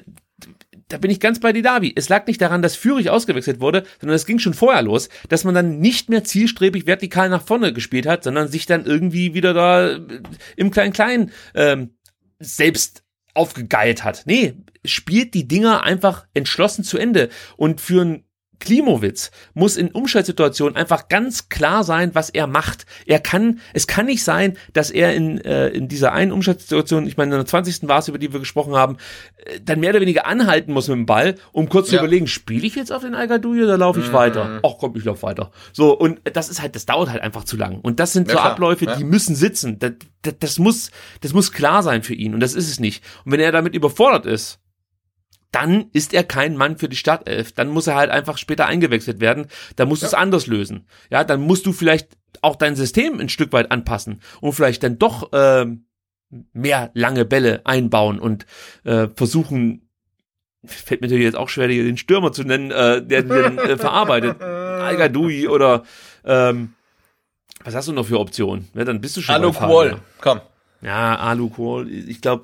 da 0.94 0.98
bin 0.98 1.10
ich 1.10 1.18
ganz 1.18 1.40
bei 1.40 1.52
Didavi. 1.52 1.92
Es 1.96 2.08
lag 2.08 2.24
nicht 2.28 2.40
daran, 2.40 2.62
dass 2.62 2.76
Führig 2.76 3.10
ausgewechselt 3.10 3.58
wurde, 3.58 3.82
sondern 4.00 4.14
es 4.14 4.26
ging 4.26 4.38
schon 4.38 4.54
vorher 4.54 4.80
los, 4.80 5.08
dass 5.28 5.42
man 5.42 5.52
dann 5.52 5.80
nicht 5.80 6.08
mehr 6.08 6.22
zielstrebig 6.22 6.86
vertikal 6.86 7.28
nach 7.28 7.44
vorne 7.44 7.72
gespielt 7.72 8.06
hat, 8.06 8.22
sondern 8.22 8.46
sich 8.46 8.66
dann 8.66 8.86
irgendwie 8.86 9.34
wieder 9.34 9.54
da 9.54 9.88
äh, 9.88 10.00
im 10.56 10.70
Klein-Klein 10.70 11.32
ähm, 11.56 11.96
selbst 12.38 13.02
aufgegeilt 13.34 14.04
hat. 14.04 14.22
Nee, 14.26 14.54
spielt 14.84 15.34
die 15.34 15.48
Dinger 15.48 15.82
einfach 15.82 16.28
entschlossen 16.32 16.84
zu 16.84 16.96
Ende. 16.96 17.28
Und 17.56 17.80
für 17.80 18.02
einen 18.02 18.24
Klimowitz 18.60 19.30
muss 19.54 19.76
in 19.76 19.88
Umschaltsituationen 19.90 20.76
einfach 20.76 21.08
ganz 21.08 21.48
klar 21.48 21.84
sein, 21.84 22.14
was 22.14 22.30
er 22.30 22.46
macht. 22.46 22.86
Er 23.06 23.20
kann, 23.20 23.60
es 23.72 23.86
kann 23.86 24.06
nicht 24.06 24.24
sein, 24.24 24.56
dass 24.72 24.90
er 24.90 25.14
in, 25.14 25.38
äh, 25.40 25.68
in 25.68 25.88
dieser 25.88 26.12
einen 26.12 26.32
Umschaltsituation, 26.32 27.06
ich 27.06 27.16
meine, 27.16 27.32
in 27.34 27.38
der 27.38 27.46
20. 27.46 27.88
war 27.88 27.98
es, 27.98 28.08
über 28.08 28.18
die 28.18 28.32
wir 28.32 28.40
gesprochen 28.40 28.74
haben, 28.74 28.96
äh, 29.44 29.60
dann 29.62 29.80
mehr 29.80 29.90
oder 29.90 30.00
weniger 30.00 30.26
anhalten 30.26 30.72
muss 30.72 30.88
mit 30.88 30.96
dem 30.96 31.06
Ball, 31.06 31.34
um 31.52 31.68
kurz 31.68 31.88
zu 31.88 31.96
Ja. 31.96 32.00
überlegen, 32.02 32.26
spiele 32.26 32.66
ich 32.66 32.74
jetzt 32.74 32.92
auf 32.92 33.02
den 33.02 33.14
Algadoui 33.14 33.62
oder 33.62 33.76
laufe 33.78 34.00
ich 34.00 34.12
weiter? 34.12 34.60
Ach 34.64 34.72
komm, 34.78 34.96
ich 34.96 35.04
laufe 35.04 35.22
weiter. 35.22 35.50
So, 35.72 35.96
und 35.98 36.20
das 36.32 36.48
ist 36.48 36.62
halt, 36.62 36.74
das 36.74 36.86
dauert 36.86 37.10
halt 37.10 37.22
einfach 37.22 37.44
zu 37.44 37.56
lang. 37.56 37.80
Und 37.80 38.00
das 38.00 38.12
sind 38.12 38.28
Ja, 38.28 38.34
so 38.34 38.38
klar. 38.40 38.52
Abläufe, 38.52 38.84
Ja. 38.86 38.96
die 38.96 39.04
müssen 39.04 39.34
sitzen. 39.36 39.78
Das, 39.78 39.92
das, 40.22 40.34
das 40.38 40.58
muss, 40.58 40.90
das 41.20 41.32
muss 41.32 41.52
klar 41.52 41.82
sein 41.82 42.02
für 42.02 42.14
ihn. 42.14 42.34
Und 42.34 42.40
das 42.40 42.54
ist 42.54 42.68
es 42.70 42.80
nicht. 42.80 43.04
Und 43.24 43.32
wenn 43.32 43.40
er 43.40 43.52
damit 43.52 43.74
überfordert 43.74 44.26
ist, 44.26 44.58
dann 45.54 45.86
ist 45.92 46.12
er 46.12 46.24
kein 46.24 46.56
Mann 46.56 46.78
für 46.78 46.88
die 46.88 46.96
Startelf. 46.96 47.52
Dann 47.52 47.68
muss 47.68 47.86
er 47.86 47.94
halt 47.94 48.10
einfach 48.10 48.38
später 48.38 48.66
eingewechselt 48.66 49.20
werden. 49.20 49.46
Dann 49.76 49.88
musst 49.88 50.02
du 50.02 50.06
es 50.06 50.14
anders 50.14 50.48
lösen. 50.48 50.86
Ja, 51.10 51.22
dann 51.22 51.42
musst 51.42 51.64
du 51.66 51.72
vielleicht 51.72 52.16
auch 52.42 52.56
dein 52.56 52.74
System 52.74 53.20
ein 53.20 53.28
Stück 53.28 53.52
weit 53.52 53.70
anpassen 53.70 54.20
und 54.40 54.52
vielleicht 54.52 54.82
dann 54.82 54.98
doch 54.98 55.30
ähm, 55.32 55.86
mehr 56.52 56.90
lange 56.94 57.24
Bälle 57.24 57.60
einbauen 57.64 58.18
und 58.18 58.46
äh, 58.82 59.06
versuchen, 59.14 59.88
fällt 60.64 61.00
mir 61.00 61.06
natürlich 61.06 61.26
jetzt 61.26 61.36
auch 61.36 61.48
schwer, 61.48 61.68
den 61.68 61.98
Stürmer 61.98 62.32
zu 62.32 62.42
nennen, 62.42 62.72
äh, 62.72 63.00
der 63.00 63.22
den 63.22 63.58
äh, 63.58 63.76
verarbeitet. 63.78 64.42
Algadui 64.42 65.46
oder 65.46 65.84
ähm, 66.24 66.74
was 67.62 67.76
hast 67.76 67.86
du 67.86 67.92
noch 67.92 68.06
für 68.06 68.18
Optionen? 68.18 68.68
Ja, 68.74 68.84
dann 68.84 69.00
bist 69.00 69.16
du 69.16 69.20
schon 69.20 69.36
Alu. 69.36 69.52
Quol, 69.52 70.00
komm. 70.20 70.40
Ja, 70.82 71.16
Alu 71.16 71.48
Kohl. 71.48 71.88
Ich 71.90 72.20
glaube, 72.20 72.42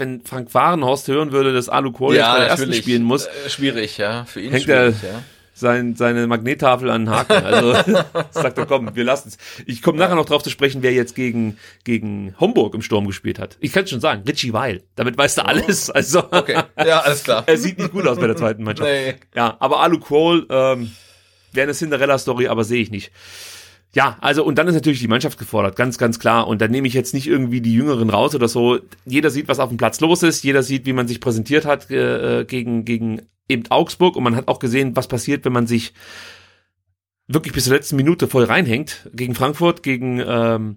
wenn 0.00 0.22
Frank 0.24 0.52
Wahrenhorst 0.52 1.06
hören 1.08 1.30
würde, 1.30 1.52
dass 1.52 1.68
Alu 1.68 1.92
Kohl 1.92 2.14
jetzt 2.16 2.26
bei 2.26 2.38
der 2.40 2.48
ersten 2.48 2.72
spielen 2.74 3.02
muss, 3.04 3.26
Äh, 3.26 3.48
schwierig, 3.48 3.98
ja. 3.98 4.24
Für 4.24 4.40
ihn 4.40 4.50
hängt 4.50 4.68
er 4.68 4.92
schwierig, 4.92 5.02
ja. 5.02 5.22
sein, 5.54 5.94
seine 5.94 6.26
Magnettafel 6.26 6.90
an 6.90 7.04
den 7.04 7.14
Haken. 7.14 7.44
Also 7.44 7.72
sagt 8.30 8.58
er, 8.58 8.66
komm, 8.66 8.94
wir 8.96 9.04
lassen 9.04 9.28
es. 9.28 9.38
Ich 9.66 9.82
komme 9.82 9.98
nachher 9.98 10.16
noch 10.16 10.26
drauf 10.26 10.42
zu 10.42 10.50
sprechen, 10.50 10.82
wer 10.82 10.92
jetzt 10.92 11.14
gegen, 11.14 11.58
gegen 11.84 12.34
Homburg 12.40 12.74
im 12.74 12.82
Sturm 12.82 13.06
gespielt 13.06 13.38
hat. 13.38 13.56
Ich 13.60 13.72
kann 13.72 13.86
schon 13.86 14.00
sagen, 14.00 14.22
Richie 14.26 14.52
Weil. 14.52 14.82
Damit 14.96 15.16
weißt 15.16 15.38
du 15.38 15.44
alles. 15.44 15.90
Also 15.90 16.24
Okay, 16.30 16.60
ja, 16.76 17.00
alles 17.00 17.22
klar. 17.22 17.44
er 17.46 17.56
sieht 17.56 17.78
nicht 17.78 17.92
gut 17.92 18.06
aus 18.06 18.18
bei 18.18 18.26
der 18.26 18.36
zweiten 18.36 18.64
Mannschaft. 18.64 18.90
Nee. 18.90 19.14
Ja, 19.36 19.56
aber 19.60 19.80
Alu 19.80 20.00
Kohl 20.00 20.46
ähm, 20.50 20.90
wäre 21.52 21.64
eine 21.64 21.74
Cinderella-Story, 21.74 22.48
aber 22.48 22.64
sehe 22.64 22.82
ich 22.82 22.90
nicht. 22.90 23.12
Ja, 23.92 24.16
also 24.20 24.44
und 24.44 24.56
dann 24.56 24.68
ist 24.68 24.74
natürlich 24.74 25.00
die 25.00 25.08
Mannschaft 25.08 25.38
gefordert, 25.38 25.74
ganz, 25.74 25.98
ganz 25.98 26.18
klar. 26.20 26.46
Und 26.46 26.60
dann 26.60 26.70
nehme 26.70 26.86
ich 26.86 26.94
jetzt 26.94 27.12
nicht 27.12 27.26
irgendwie 27.26 27.60
die 27.60 27.74
Jüngeren 27.74 28.08
raus 28.10 28.34
oder 28.36 28.46
so. 28.46 28.78
Jeder 29.04 29.30
sieht, 29.30 29.48
was 29.48 29.58
auf 29.58 29.68
dem 29.68 29.78
Platz 29.78 30.00
los 30.00 30.22
ist. 30.22 30.44
Jeder 30.44 30.62
sieht, 30.62 30.86
wie 30.86 30.92
man 30.92 31.08
sich 31.08 31.20
präsentiert 31.20 31.64
hat 31.64 31.90
äh, 31.90 32.44
gegen, 32.46 32.84
gegen 32.84 33.22
eben 33.48 33.64
Augsburg. 33.68 34.14
Und 34.14 34.22
man 34.22 34.36
hat 34.36 34.46
auch 34.46 34.60
gesehen, 34.60 34.94
was 34.94 35.08
passiert, 35.08 35.44
wenn 35.44 35.52
man 35.52 35.66
sich 35.66 35.92
wirklich 37.26 37.52
bis 37.52 37.64
zur 37.64 37.74
letzten 37.74 37.96
Minute 37.96 38.28
voll 38.28 38.44
reinhängt. 38.44 39.08
Gegen 39.12 39.34
Frankfurt, 39.34 39.82
gegen, 39.82 40.22
ähm, 40.24 40.76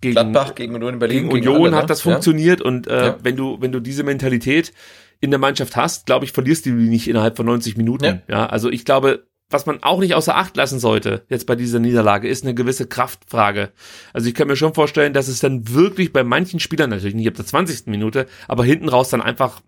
gegen 0.00 0.14
Gladbach 0.14 0.54
gegen 0.54 0.74
Union 0.74 0.98
Berlin. 0.98 1.28
gegen 1.28 1.32
Union 1.32 1.56
alle, 1.62 1.70
ne? 1.72 1.76
hat 1.76 1.90
das 1.90 2.04
Ja. 2.04 2.12
funktioniert 2.12 2.60
und 2.60 2.86
äh, 2.86 3.06
Ja. 3.06 3.18
wenn 3.22 3.36
du 3.36 3.58
wenn 3.60 3.72
du 3.72 3.80
diese 3.80 4.02
Mentalität 4.02 4.72
in 5.20 5.30
der 5.30 5.38
Mannschaft 5.40 5.74
hast, 5.76 6.04
glaube 6.06 6.26
ich, 6.26 6.32
verlierst 6.32 6.66
du 6.66 6.70
die 6.70 6.88
nicht 6.88 7.08
innerhalb 7.08 7.36
von 7.36 7.46
90 7.46 7.76
Minuten. 7.78 8.04
Ja. 8.04 8.22
Ja. 8.28 8.46
also 8.46 8.70
ich 8.70 8.84
glaube, 8.84 9.26
was 9.50 9.66
man 9.66 9.82
auch 9.82 10.00
nicht 10.00 10.14
außer 10.14 10.36
Acht 10.36 10.56
lassen 10.56 10.78
sollte 10.78 11.24
jetzt 11.28 11.46
bei 11.46 11.54
dieser 11.54 11.78
Niederlage 11.78 12.28
ist 12.28 12.44
eine 12.44 12.54
gewisse 12.54 12.86
Kraftfrage. 12.86 13.72
Also 14.12 14.28
ich 14.28 14.34
kann 14.34 14.48
mir 14.48 14.56
schon 14.56 14.74
vorstellen, 14.74 15.12
dass 15.12 15.28
es 15.28 15.40
dann 15.40 15.68
wirklich 15.68 16.12
bei 16.12 16.24
manchen 16.24 16.60
Spielern 16.60 16.90
natürlich 16.90 17.14
nicht 17.14 17.28
ab 17.28 17.34
der 17.34 17.46
20. 17.46 17.86
Minute, 17.86 18.26
aber 18.48 18.64
hinten 18.64 18.88
raus 18.88 19.10
dann 19.10 19.22
einfach 19.22 19.60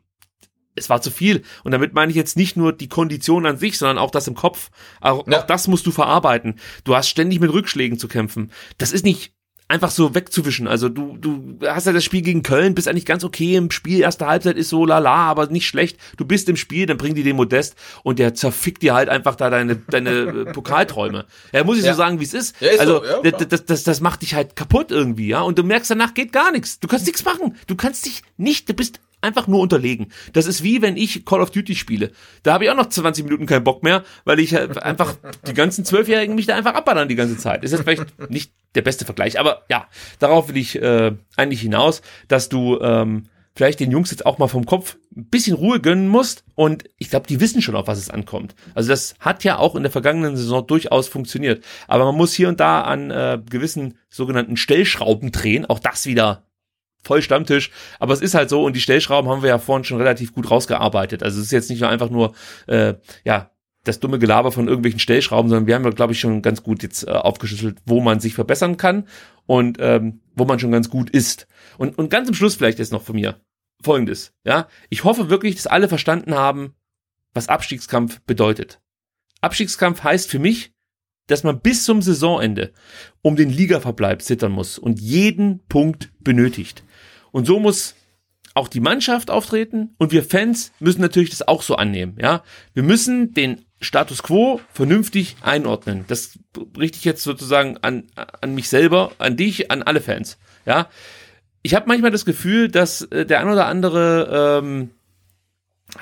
es 0.75 0.89
war 0.89 1.01
zu 1.03 1.11
viel. 1.11 1.43
Und 1.65 1.73
damit 1.73 1.93
meine 1.93 2.11
ich 2.11 2.17
jetzt 2.17 2.37
nicht 2.37 2.57
nur 2.57 2.73
die 2.73 2.89
Kondition 2.89 3.47
an 3.47 3.57
sich, 3.59 3.79
sondern 3.79 3.99
auch 3.99 4.13
das 4.13 4.29
im 4.29 4.35
Kopf. 4.35 4.71
Auch, 5.01 5.27
Ja. 5.27 5.41
auch 5.41 5.47
das 5.47 5.67
musst 5.67 5.87
du 5.87 5.91
verarbeiten. 5.91 6.55
Du 6.85 6.95
hast 6.95 7.09
ständig 7.09 7.41
mit 7.41 7.53
Rückschlägen 7.53 7.99
zu 7.99 8.07
kämpfen. 8.07 8.53
Das 8.79 8.93
ist 8.93 9.05
nicht 9.05 9.33
einfach 9.69 9.91
so 9.91 10.15
wegzuwischen. 10.15 10.67
Also 10.67 10.89
du, 10.89 11.17
du 11.19 11.59
hast 11.67 11.87
ja 11.87 11.93
das 11.93 12.03
Spiel 12.03 12.23
gegen 12.23 12.43
Köln, 12.43 12.75
bist 12.75 12.89
eigentlich 12.89 13.05
ganz 13.05 13.23
okay 13.23 13.55
im 13.57 13.71
Spiel. 13.71 14.01
Erste 14.01 14.27
Halbzeit 14.27 14.57
ist 14.57 14.71
so 14.71 14.87
lala, 14.87 15.15
aber 15.15 15.47
nicht 15.49 15.67
schlecht. 15.67 15.99
Du 16.17 16.25
bist 16.25 16.49
im 16.49 16.57
Spiel, 16.57 16.87
dann 16.87 16.97
bringen 16.97 17.15
die 17.15 17.23
den 17.23 17.37
Modest 17.37 17.77
und 18.03 18.19
der 18.19 18.35
zerfickt 18.35 18.83
dir 18.83 18.95
halt 18.95 19.09
einfach 19.11 19.37
da 19.37 19.51
deine, 19.51 19.77
deine 19.77 20.11
äh, 20.11 20.45
Pokalträume. 20.53 21.27
Ja, 21.53 21.65
muss 21.65 21.79
ich 21.79 21.85
Ja. 21.85 21.93
so 21.93 21.99
sagen, 21.99 22.19
wie 22.19 22.25
es 22.25 22.35
ist. 22.35 22.57
Ja, 22.61 22.71
ist 22.71 22.81
also 22.81 23.01
so, 23.05 23.25
ja, 23.25 23.31
das, 23.31 23.49
das, 23.49 23.65
das, 23.67 23.83
das 23.85 24.01
macht 24.01 24.23
dich 24.23 24.35
halt 24.35 24.57
kaputt 24.57 24.91
irgendwie, 24.91 25.29
ja. 25.29 25.43
Und 25.43 25.59
du 25.59 25.63
merkst, 25.65 25.91
danach 25.91 26.15
geht 26.15 26.33
gar 26.33 26.51
nichts. 26.51 26.81
Du 26.81 26.89
kannst 26.89 27.07
nichts 27.07 27.25
machen. 27.25 27.55
Du 27.67 27.77
kannst 27.77 28.07
dich 28.07 28.23
nicht, 28.39 28.69
du 28.69 28.75
bist 28.75 29.01
einfach 29.21 29.47
nur 29.47 29.61
unterlegen. 29.61 30.09
Das 30.33 30.47
ist 30.47 30.63
wie 30.63 30.83
wenn 30.83 30.97
ich 30.97 31.25
Call 31.25 31.41
of 31.41 31.51
Duty 31.51 31.75
spiele. 31.75 32.13
Da 32.43 32.53
habe 32.55 32.65
ich 32.65 32.71
auch 32.71 32.77
noch 32.77 32.89
20 32.89 33.25
Minuten 33.25 33.47
keinen 33.47 33.65
Bock 33.65 33.83
mehr, 33.83 34.05
weil 34.25 34.39
ich 34.39 34.55
halt 34.55 34.83
einfach 34.83 35.15
die 35.47 35.55
ganzen 35.55 35.85
Zwölfjährigen 35.85 36.35
mich 36.35 36.47
da 36.47 36.57
einfach 36.57 36.75
abballern 36.75 37.09
die 37.09 37.17
ganze 37.17 37.37
Zeit. 37.37 37.65
Ist 37.65 37.73
jetzt 37.73 37.83
vielleicht 37.83 38.31
nicht 38.31 38.53
der 38.75 38.83
beste 38.83 39.05
Vergleich, 39.05 39.41
aber 39.41 39.63
ja, 39.69 39.87
darauf 40.19 40.49
will 40.49 40.57
ich 40.57 40.81
äh, 40.81 41.13
eigentlich 41.37 41.61
hinaus, 41.61 42.03
dass 42.29 42.49
du 42.49 42.79
ähm, 42.81 43.29
vielleicht 43.59 43.81
den 43.81 43.91
Jungs 43.91 44.13
jetzt 44.13 44.25
auch 44.25 44.39
mal 44.39 44.47
vom 44.47 44.67
Kopf 44.67 44.97
ein 45.17 45.25
bisschen 45.31 45.57
Ruhe 45.57 45.81
gönnen 45.81 46.07
musst. 46.07 46.45
Und 46.55 46.85
ich 46.97 47.11
glaube, 47.11 47.27
die 47.27 47.41
wissen 47.41 47.61
schon, 47.61 47.75
auf 47.75 47.89
was 47.89 47.99
es 47.99 48.09
ankommt. 48.09 48.55
Also 48.73 48.89
das 48.89 49.17
hat 49.19 49.43
ja 49.43 49.59
auch 49.59 49.75
in 49.75 49.83
der 49.83 49.91
vergangenen 49.91 50.37
Saison 50.37 50.65
durchaus 50.65 51.09
funktioniert. 51.09 51.65
Aber 51.89 52.05
man 52.05 52.15
muss 52.15 52.33
hier 52.33 52.49
und 52.49 52.61
da 52.61 52.83
an 52.83 53.11
äh, 53.11 53.41
gewissen 53.51 53.99
sogenannten 54.11 54.57
Stellschrauben 54.57 55.33
drehen. 55.33 55.67
Auch 55.67 55.81
das 55.81 56.07
wieder 56.07 56.48
voll 57.03 57.23
Stammtisch. 57.23 57.71
Aber 57.99 58.13
es 58.13 58.21
ist 58.21 58.35
halt 58.35 58.51
so 58.51 58.65
und 58.65 58.75
die 58.75 58.81
Stellschrauben 58.81 59.31
haben 59.31 59.43
wir 59.43 59.49
ja 59.49 59.59
vorhin 59.59 59.85
schon 59.85 59.99
relativ 59.99 60.35
gut 60.35 60.51
rausgearbeitet. 60.51 61.23
Also 61.23 61.39
es 61.39 61.47
ist 61.47 61.53
jetzt 61.53 61.71
nicht 61.71 61.81
nur 61.81 61.91
einfach 61.91 62.11
nur, 62.11 62.35
äh, 62.67 62.95
ja, 63.25 63.51
das 63.85 64.01
dumme 64.01 64.19
Gelaber 64.19 64.53
von 64.53 64.69
irgendwelchen 64.69 65.01
Stellschrauben, 65.01 65.49
sondern 65.49 65.67
wir 65.67 65.75
haben 65.75 65.85
ja, 65.85 65.91
glaube 65.91 66.13
ich, 66.13 66.21
schon 66.21 66.43
ganz 66.43 66.63
gut 66.63 66.83
jetzt 66.83 67.07
äh, 67.07 67.11
aufgeschlüsselt, 67.11 67.79
wo 67.87 68.01
man 68.01 68.21
sich 68.21 68.35
verbessern 68.35 68.77
kann 68.77 69.09
und 69.47 69.79
ähm, 69.81 70.21
wo 70.35 70.45
man 70.45 70.59
schon 70.59 70.73
ganz 70.73 70.91
gut 70.91 71.11
ist. 71.11 71.47
Und, 71.79 71.97
und 71.97 72.11
ganz 72.11 72.27
zum 72.27 72.35
Schluss 72.35 72.57
vielleicht 72.57 72.79
jetzt 72.79 72.93
noch 72.93 73.03
von 73.03 73.17
mir 73.17 73.41
folgendes, 73.83 74.33
ja. 74.45 74.69
Ich 74.91 75.05
hoffe 75.05 75.31
wirklich, 75.31 75.55
dass 75.55 75.67
alle 75.67 75.89
verstanden 75.89 76.35
haben, 76.35 76.75
was 77.33 77.49
Abstiegskampf 77.49 78.21
bedeutet. 78.23 78.81
Abstiegskampf 79.41 80.03
heißt 80.03 80.29
für 80.29 80.41
mich, 80.41 80.73
dass 81.29 81.45
man 81.45 81.61
bis 81.61 81.85
zum 81.85 82.03
Saisonende 82.03 82.73
um 83.23 83.37
den 83.37 83.51
Ligaverbleib 83.51 84.23
zittern 84.23 84.53
muss 84.53 84.79
und 84.79 84.99
jeden 84.99 85.65
Punkt 85.67 86.11
benötigt. 86.21 86.83
Und 87.33 87.47
so 87.47 87.59
muss 87.59 87.95
auch 88.55 88.69
die 88.69 88.81
Mannschaft 88.81 89.31
auftreten 89.31 89.95
und 89.99 90.11
wir 90.13 90.25
Fans 90.25 90.73
müssen 90.81 91.01
natürlich 91.01 91.31
das 91.31 91.47
auch 91.47 91.63
so 91.63 91.77
annehmen, 91.77 92.17
ja. 92.21 92.43
Wir 92.75 92.83
müssen 92.83 93.33
den 93.33 93.65
Status 93.81 94.23
quo 94.23 94.61
vernünftig 94.73 95.37
einordnen. 95.43 96.05
Das 96.09 96.39
richte 96.77 96.99
ich 96.99 97.05
jetzt 97.05 97.23
sozusagen 97.23 97.79
an, 97.83 98.09
an 98.17 98.55
mich 98.55 98.69
selber, 98.69 99.13
an 99.19 99.37
dich, 99.37 99.71
an 99.71 99.83
alle 99.83 100.01
Fans, 100.01 100.39
ja. 100.67 100.89
Ich 101.63 101.75
habe 101.75 101.87
manchmal 101.87 102.11
das 102.11 102.25
Gefühl, 102.25 102.69
dass 102.69 103.03
äh, 103.03 103.27
der 103.27 103.41
ein 103.41 103.49
oder 103.49 103.67
andere, 103.67 104.61
ähm, 104.63 104.91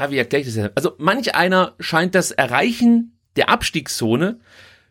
wie 0.09 0.19
erkläre 0.19 0.41
ich 0.41 0.47
das 0.47 0.55
denn? 0.55 0.71
Also 0.75 0.95
manch 0.99 1.35
einer 1.35 1.75
scheint 1.79 2.15
das 2.15 2.31
Erreichen 2.31 3.19
der 3.37 3.49
Abstiegszone 3.49 4.41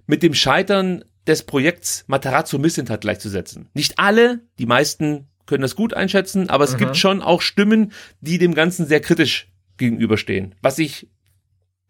mit 0.07 0.23
dem 0.23 0.33
Scheitern 0.33 1.03
des 1.27 1.43
Projekts 1.43 2.03
Matarazzo 2.07 2.57
Missentat 2.57 3.01
gleichzusetzen. 3.01 3.69
Nicht 3.73 3.99
alle, 3.99 4.41
die 4.59 4.65
meisten 4.67 5.27
können 5.45 5.61
das 5.61 5.75
gut 5.75 5.93
einschätzen, 5.93 6.49
aber 6.49 6.63
es 6.63 6.73
mhm. 6.73 6.79
gibt 6.79 6.97
schon 6.97 7.21
auch 7.21 7.41
Stimmen, 7.41 7.91
die 8.21 8.37
dem 8.37 8.53
Ganzen 8.53 8.85
sehr 8.85 8.99
kritisch 8.99 9.47
gegenüberstehen, 9.77 10.55
was 10.61 10.79
ich 10.79 11.07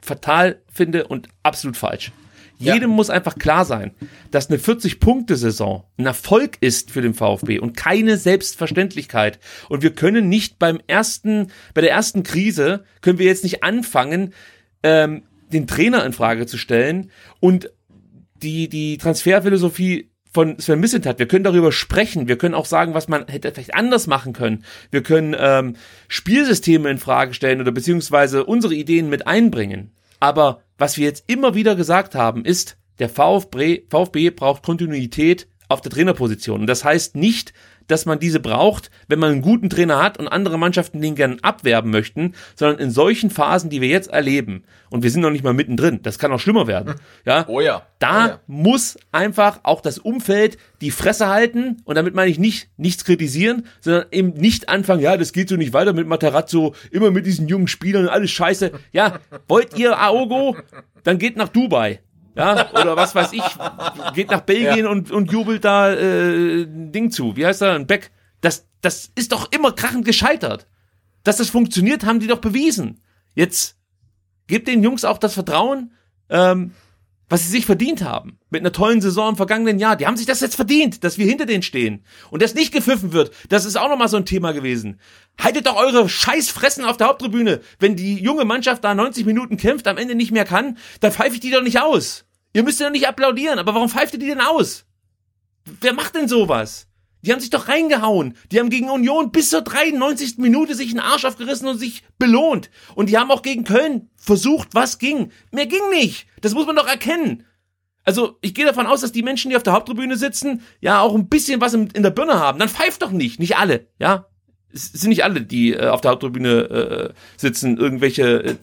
fatal 0.01 0.61
finde 0.71 1.07
und 1.07 1.29
absolut 1.43 1.77
falsch. 1.77 2.11
Jedem 2.57 2.91
ja. 2.91 2.95
muss 2.95 3.09
einfach 3.09 3.37
klar 3.37 3.65
sein, 3.65 3.91
dass 4.31 4.49
eine 4.49 4.59
40-Punkte-Saison 4.59 5.83
ein 5.97 6.05
Erfolg 6.05 6.57
ist 6.61 6.91
für 6.91 7.01
den 7.01 7.13
VfB 7.13 7.59
und 7.59 7.75
keine 7.75 8.17
Selbstverständlichkeit. 8.17 9.39
Und 9.67 9.83
wir 9.83 9.93
können 9.93 10.29
nicht 10.29 10.57
beim 10.57 10.79
ersten, 10.87 11.51
bei 11.73 11.81
der 11.81 11.91
ersten 11.91 12.23
Krise, 12.23 12.85
können 13.01 13.19
wir 13.19 13.25
jetzt 13.25 13.43
nicht 13.43 13.63
anfangen, 13.63 14.33
ähm, 14.83 15.23
den 15.51 15.67
Trainer 15.67 16.05
in 16.05 16.13
Frage 16.13 16.45
zu 16.45 16.57
stellen 16.57 17.11
und 17.39 17.71
die, 18.41 18.69
die 18.69 18.97
Transferphilosophie 18.97 20.11
von 20.35 20.59
Sven 20.59 20.81
Missentat. 20.81 21.17
Wir 21.17 21.29
können 21.29 21.45
darüber 21.45 21.71
sprechen. 21.71 22.27
Wir 22.27 22.37
können 22.37 22.55
auch 22.55 22.65
sagen, 22.65 22.93
was 22.93 23.07
man 23.07 23.25
hätte 23.27 23.53
vielleicht 23.53 23.73
anders 23.73 24.05
machen 24.05 24.33
können. 24.33 24.65
Wir 24.91 25.01
können 25.01 25.33
ähm, 25.39 25.77
Spielsysteme 26.09 26.89
in 26.89 26.97
Frage 26.97 27.33
stellen 27.33 27.61
oder 27.61 27.71
beziehungsweise 27.71 28.43
unsere 28.43 28.75
Ideen 28.75 29.07
mit 29.07 29.27
einbringen. 29.27 29.93
Aber 30.19 30.61
was 30.77 30.97
wir 30.97 31.05
jetzt 31.05 31.23
immer 31.27 31.55
wieder 31.55 31.77
gesagt 31.77 32.15
haben, 32.15 32.43
ist, 32.43 32.75
der 32.99 33.07
VfB, 33.07 33.83
VfB 33.89 34.29
braucht 34.29 34.61
Kontinuität 34.61 35.47
auf 35.69 35.79
der 35.79 35.91
Trainerposition. 35.93 36.59
Und 36.59 36.67
das 36.67 36.83
heißt 36.83 37.15
nicht, 37.15 37.53
dass 37.87 38.05
man 38.05 38.19
diese 38.19 38.39
braucht, 38.39 38.89
wenn 39.07 39.19
man 39.19 39.31
einen 39.31 39.41
guten 39.41 39.69
Trainer 39.69 40.01
hat 40.01 40.17
und 40.17 40.27
andere 40.27 40.57
Mannschaften 40.57 41.01
den 41.01 41.15
gern 41.15 41.39
abwerben 41.41 41.91
möchten, 41.91 42.33
sondern 42.55 42.79
in 42.79 42.91
solchen 42.91 43.29
Phasen, 43.29 43.69
die 43.69 43.81
wir 43.81 43.87
jetzt 43.87 44.09
erleben, 44.09 44.63
und 44.89 45.03
wir 45.03 45.11
sind 45.11 45.21
noch 45.21 45.31
nicht 45.31 45.43
mal 45.43 45.53
mittendrin, 45.53 46.01
das 46.03 46.19
kann 46.19 46.31
auch 46.31 46.39
schlimmer 46.39 46.67
werden, 46.67 46.95
ja, 47.25 47.45
oh 47.47 47.59
ja. 47.59 47.85
da 47.99 48.25
oh 48.25 48.29
ja. 48.29 48.39
muss 48.47 48.97
einfach 49.11 49.59
auch 49.63 49.81
das 49.81 49.97
Umfeld 49.97 50.57
die 50.81 50.91
Fresse 50.91 51.27
halten 51.27 51.81
und 51.85 51.95
damit 51.95 52.15
meine 52.15 52.29
ich 52.29 52.39
nicht 52.39 52.69
nichts 52.77 53.03
kritisieren, 53.03 53.65
sondern 53.81 54.05
eben 54.11 54.29
nicht 54.29 54.69
anfangen, 54.69 55.01
ja, 55.01 55.17
das 55.17 55.33
geht 55.33 55.49
so 55.49 55.55
nicht 55.55 55.73
weiter 55.73 55.93
mit 55.93 56.07
Matarazzo, 56.07 56.75
immer 56.91 57.11
mit 57.11 57.25
diesen 57.25 57.47
jungen 57.47 57.67
Spielern, 57.67 58.07
alles 58.07 58.31
scheiße. 58.31 58.71
Ja, 58.91 59.19
wollt 59.47 59.77
ihr 59.77 59.99
Aogo? 59.99 60.55
Dann 61.03 61.17
geht 61.17 61.37
nach 61.37 61.49
Dubai 61.49 61.99
ja, 62.35 62.71
oder 62.71 62.95
was 62.95 63.15
weiß 63.15 63.33
ich, 63.33 63.43
geht 64.13 64.29
nach 64.29 64.41
Belgien 64.41 64.85
ja. 64.85 64.89
und, 64.89 65.11
und 65.11 65.31
jubelt 65.31 65.63
da 65.63 65.91
äh, 65.93 66.65
Ding 66.67 67.11
zu. 67.11 67.35
Wie 67.35 67.45
heißt 67.45 67.61
er? 67.61 67.73
Ein 67.73 67.87
Beck. 67.87 68.11
Das, 68.41 68.67
das 68.81 69.11
ist 69.15 69.31
doch 69.31 69.51
immer 69.51 69.71
krachend 69.71 70.05
gescheitert. 70.05 70.67
Dass 71.23 71.37
das 71.37 71.49
funktioniert, 71.49 72.05
haben 72.05 72.19
die 72.19 72.27
doch 72.27 72.39
bewiesen. 72.39 73.01
Jetzt 73.33 73.77
gebt 74.47 74.67
den 74.67 74.83
Jungs 74.83 75.05
auch 75.05 75.17
das 75.17 75.33
Vertrauen, 75.33 75.93
ähm, 76.29 76.71
was 77.29 77.43
sie 77.43 77.49
sich 77.49 77.65
verdient 77.65 78.03
haben. 78.03 78.37
Mit 78.49 78.61
einer 78.61 78.71
tollen 78.71 79.01
Saison 79.01 79.29
im 79.29 79.35
vergangenen 79.35 79.79
Jahr. 79.79 79.95
Die 79.95 80.05
haben 80.05 80.17
sich 80.17 80.27
das 80.27 80.41
jetzt 80.41 80.55
verdient, 80.55 81.03
dass 81.03 81.17
wir 81.17 81.25
hinter 81.25 81.45
denen 81.45 81.63
stehen. 81.63 82.05
Und 82.29 82.43
das 82.43 82.53
nicht 82.53 82.71
gepfiffen 82.71 83.13
wird, 83.13 83.31
das 83.49 83.65
ist 83.65 83.75
auch 83.75 83.89
nochmal 83.89 84.09
so 84.09 84.17
ein 84.17 84.25
Thema 84.25 84.51
gewesen. 84.51 84.99
Haltet 85.41 85.65
doch 85.65 85.75
eure 85.75 86.07
Scheißfressen 86.07 86.85
auf 86.85 86.97
der 86.97 87.07
Haupttribüne. 87.07 87.61
Wenn 87.79 87.95
die 87.95 88.21
junge 88.21 88.45
Mannschaft 88.45 88.83
da 88.83 88.93
90 88.93 89.25
Minuten 89.25 89.57
kämpft, 89.57 89.87
am 89.87 89.97
Ende 89.97 90.15
nicht 90.15 90.31
mehr 90.31 90.45
kann, 90.45 90.77
dann 90.99 91.11
pfeife 91.11 91.35
ich 91.35 91.39
die 91.39 91.51
doch 91.51 91.63
nicht 91.63 91.81
aus. 91.81 92.24
Ihr 92.55 92.63
müsst 92.63 92.79
ja 92.79 92.89
nicht 92.89 93.05
applaudieren, 93.05 93.59
aber 93.59 93.75
warum 93.75 93.89
pfeift 93.89 94.13
ihr 94.13 94.19
die 94.19 94.27
denn 94.27 94.39
aus? 94.39 94.85
Wer 95.81 95.91
macht 95.91 96.15
denn 96.15 96.29
sowas? 96.29 96.87
Die 97.21 97.33
haben 97.33 97.41
sich 97.41 97.49
doch 97.49 97.67
reingehauen. 97.67 98.37
Die 98.49 98.61
haben 98.61 98.69
gegen 98.69 98.89
Union 98.89 99.33
bis 99.33 99.49
zur 99.49 99.61
93. 99.61 100.37
Minute 100.37 100.73
sich 100.73 100.91
einen 100.91 101.01
Arsch 101.01 101.25
aufgerissen 101.25 101.67
und 101.67 101.79
sich 101.79 102.03
belohnt. 102.17 102.69
Und 102.95 103.09
die 103.09 103.17
haben 103.17 103.29
auch 103.29 103.41
gegen 103.41 103.65
Köln 103.65 104.09
versucht, 104.15 104.69
was 104.71 104.99
ging. 104.99 105.33
Mehr 105.51 105.65
ging 105.65 105.89
nicht. 105.89 106.27
Das 106.39 106.53
muss 106.53 106.65
man 106.65 106.77
doch 106.77 106.87
erkennen. 106.87 107.43
Also, 108.05 108.37
ich 108.39 108.53
gehe 108.53 108.65
davon 108.65 108.87
aus, 108.87 109.01
dass 109.01 109.11
die 109.11 109.23
Menschen, 109.23 109.49
die 109.49 109.57
auf 109.57 109.63
der 109.63 109.73
Haupttribüne 109.73 110.15
sitzen, 110.15 110.61
ja 110.79 111.01
auch 111.01 111.13
ein 111.13 111.27
bisschen 111.27 111.59
was 111.59 111.73
in, 111.73 111.89
der 111.89 112.09
Birne 112.09 112.39
haben. 112.39 112.57
Dann 112.59 112.69
pfeift 112.69 113.01
doch 113.01 113.11
nicht. 113.11 113.37
Nicht 113.37 113.57
alle, 113.57 113.87
ja. 113.99 114.29
Es 114.71 114.93
sind 114.93 115.09
nicht 115.09 115.25
alle, 115.25 115.41
die 115.41 115.73
äh, 115.73 115.87
auf 115.87 115.99
der 115.99 116.11
Haupttribüne 116.11 116.49
äh, 116.69 117.13
sitzen, 117.35 117.75
irgendwelche 117.75 118.43
äh, 118.43 118.55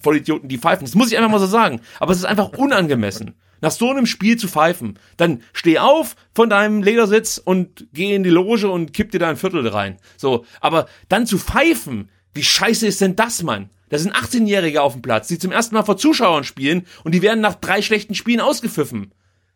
Vollidioten, 0.00 0.48
die 0.48 0.58
pfeifen. 0.58 0.84
Das 0.84 0.94
muss 0.94 1.10
ich 1.10 1.18
einfach 1.18 1.30
mal 1.30 1.38
so 1.38 1.46
sagen. 1.46 1.80
Aber 2.00 2.12
es 2.12 2.18
ist 2.18 2.24
einfach 2.24 2.50
unangemessen. 2.50 3.34
Nach 3.60 3.70
so 3.70 3.90
einem 3.90 4.06
Spiel 4.06 4.36
zu 4.36 4.48
pfeifen. 4.48 4.98
Dann 5.16 5.42
steh 5.52 5.78
auf 5.78 6.14
von 6.34 6.48
deinem 6.48 6.82
Ledersitz 6.82 7.38
und 7.38 7.88
geh 7.92 8.14
in 8.14 8.22
die 8.22 8.30
Loge 8.30 8.70
und 8.70 8.92
kipp 8.92 9.10
dir 9.10 9.18
da 9.18 9.28
ein 9.28 9.36
Viertel 9.36 9.66
rein. 9.66 9.96
So. 10.16 10.44
Aber 10.60 10.86
dann 11.08 11.26
zu 11.26 11.38
pfeifen, 11.38 12.10
wie 12.34 12.44
scheiße 12.44 12.86
ist 12.86 13.00
denn 13.00 13.16
das, 13.16 13.42
Mann? 13.42 13.70
Da 13.88 13.98
sind 13.98 14.14
18-Jährige 14.14 14.82
auf 14.82 14.92
dem 14.92 15.02
Platz, 15.02 15.28
die 15.28 15.38
zum 15.38 15.50
ersten 15.50 15.74
Mal 15.74 15.82
vor 15.82 15.96
Zuschauern 15.96 16.44
spielen 16.44 16.86
und 17.04 17.14
die 17.14 17.22
werden 17.22 17.40
nach 17.40 17.54
drei 17.54 17.82
schlechten 17.82 18.14
Spielen 18.14 18.40
ausgepfiffen. 18.40 19.12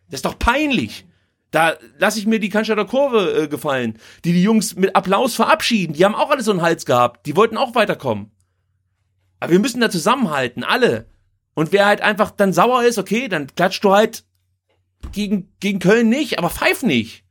Das 0.08 0.18
ist 0.18 0.24
doch 0.24 0.38
peinlich. 0.38 1.06
Da 1.50 1.74
lasse 1.98 2.18
ich 2.18 2.26
mir 2.26 2.40
die 2.40 2.48
Cannstatter 2.48 2.86
Kurve 2.86 3.42
äh, 3.42 3.48
gefallen, 3.48 3.98
die 4.24 4.32
die 4.32 4.42
Jungs 4.42 4.74
mit 4.74 4.96
Applaus 4.96 5.34
verabschieden. 5.34 5.92
Die 5.92 6.04
haben 6.04 6.14
auch 6.14 6.30
alle 6.30 6.42
so 6.42 6.50
einen 6.50 6.62
Hals 6.62 6.86
gehabt. 6.86 7.26
Die 7.26 7.36
wollten 7.36 7.58
auch 7.58 7.74
weiterkommen. 7.74 8.30
Aber 9.42 9.50
wir 9.50 9.58
müssen 9.58 9.80
da 9.80 9.90
zusammenhalten, 9.90 10.62
alle. 10.62 11.06
Und 11.54 11.72
wer 11.72 11.86
halt 11.86 12.00
einfach 12.00 12.30
dann 12.30 12.52
sauer 12.52 12.84
ist, 12.84 12.96
okay, 12.96 13.26
dann 13.26 13.48
klatscht 13.48 13.82
du 13.82 13.90
halt 13.90 14.24
gegen, 15.10 15.52
gegen 15.58 15.80
Köln 15.80 16.08
nicht, 16.08 16.38
aber 16.38 16.48
pfeif 16.48 16.84
nicht. 16.84 17.24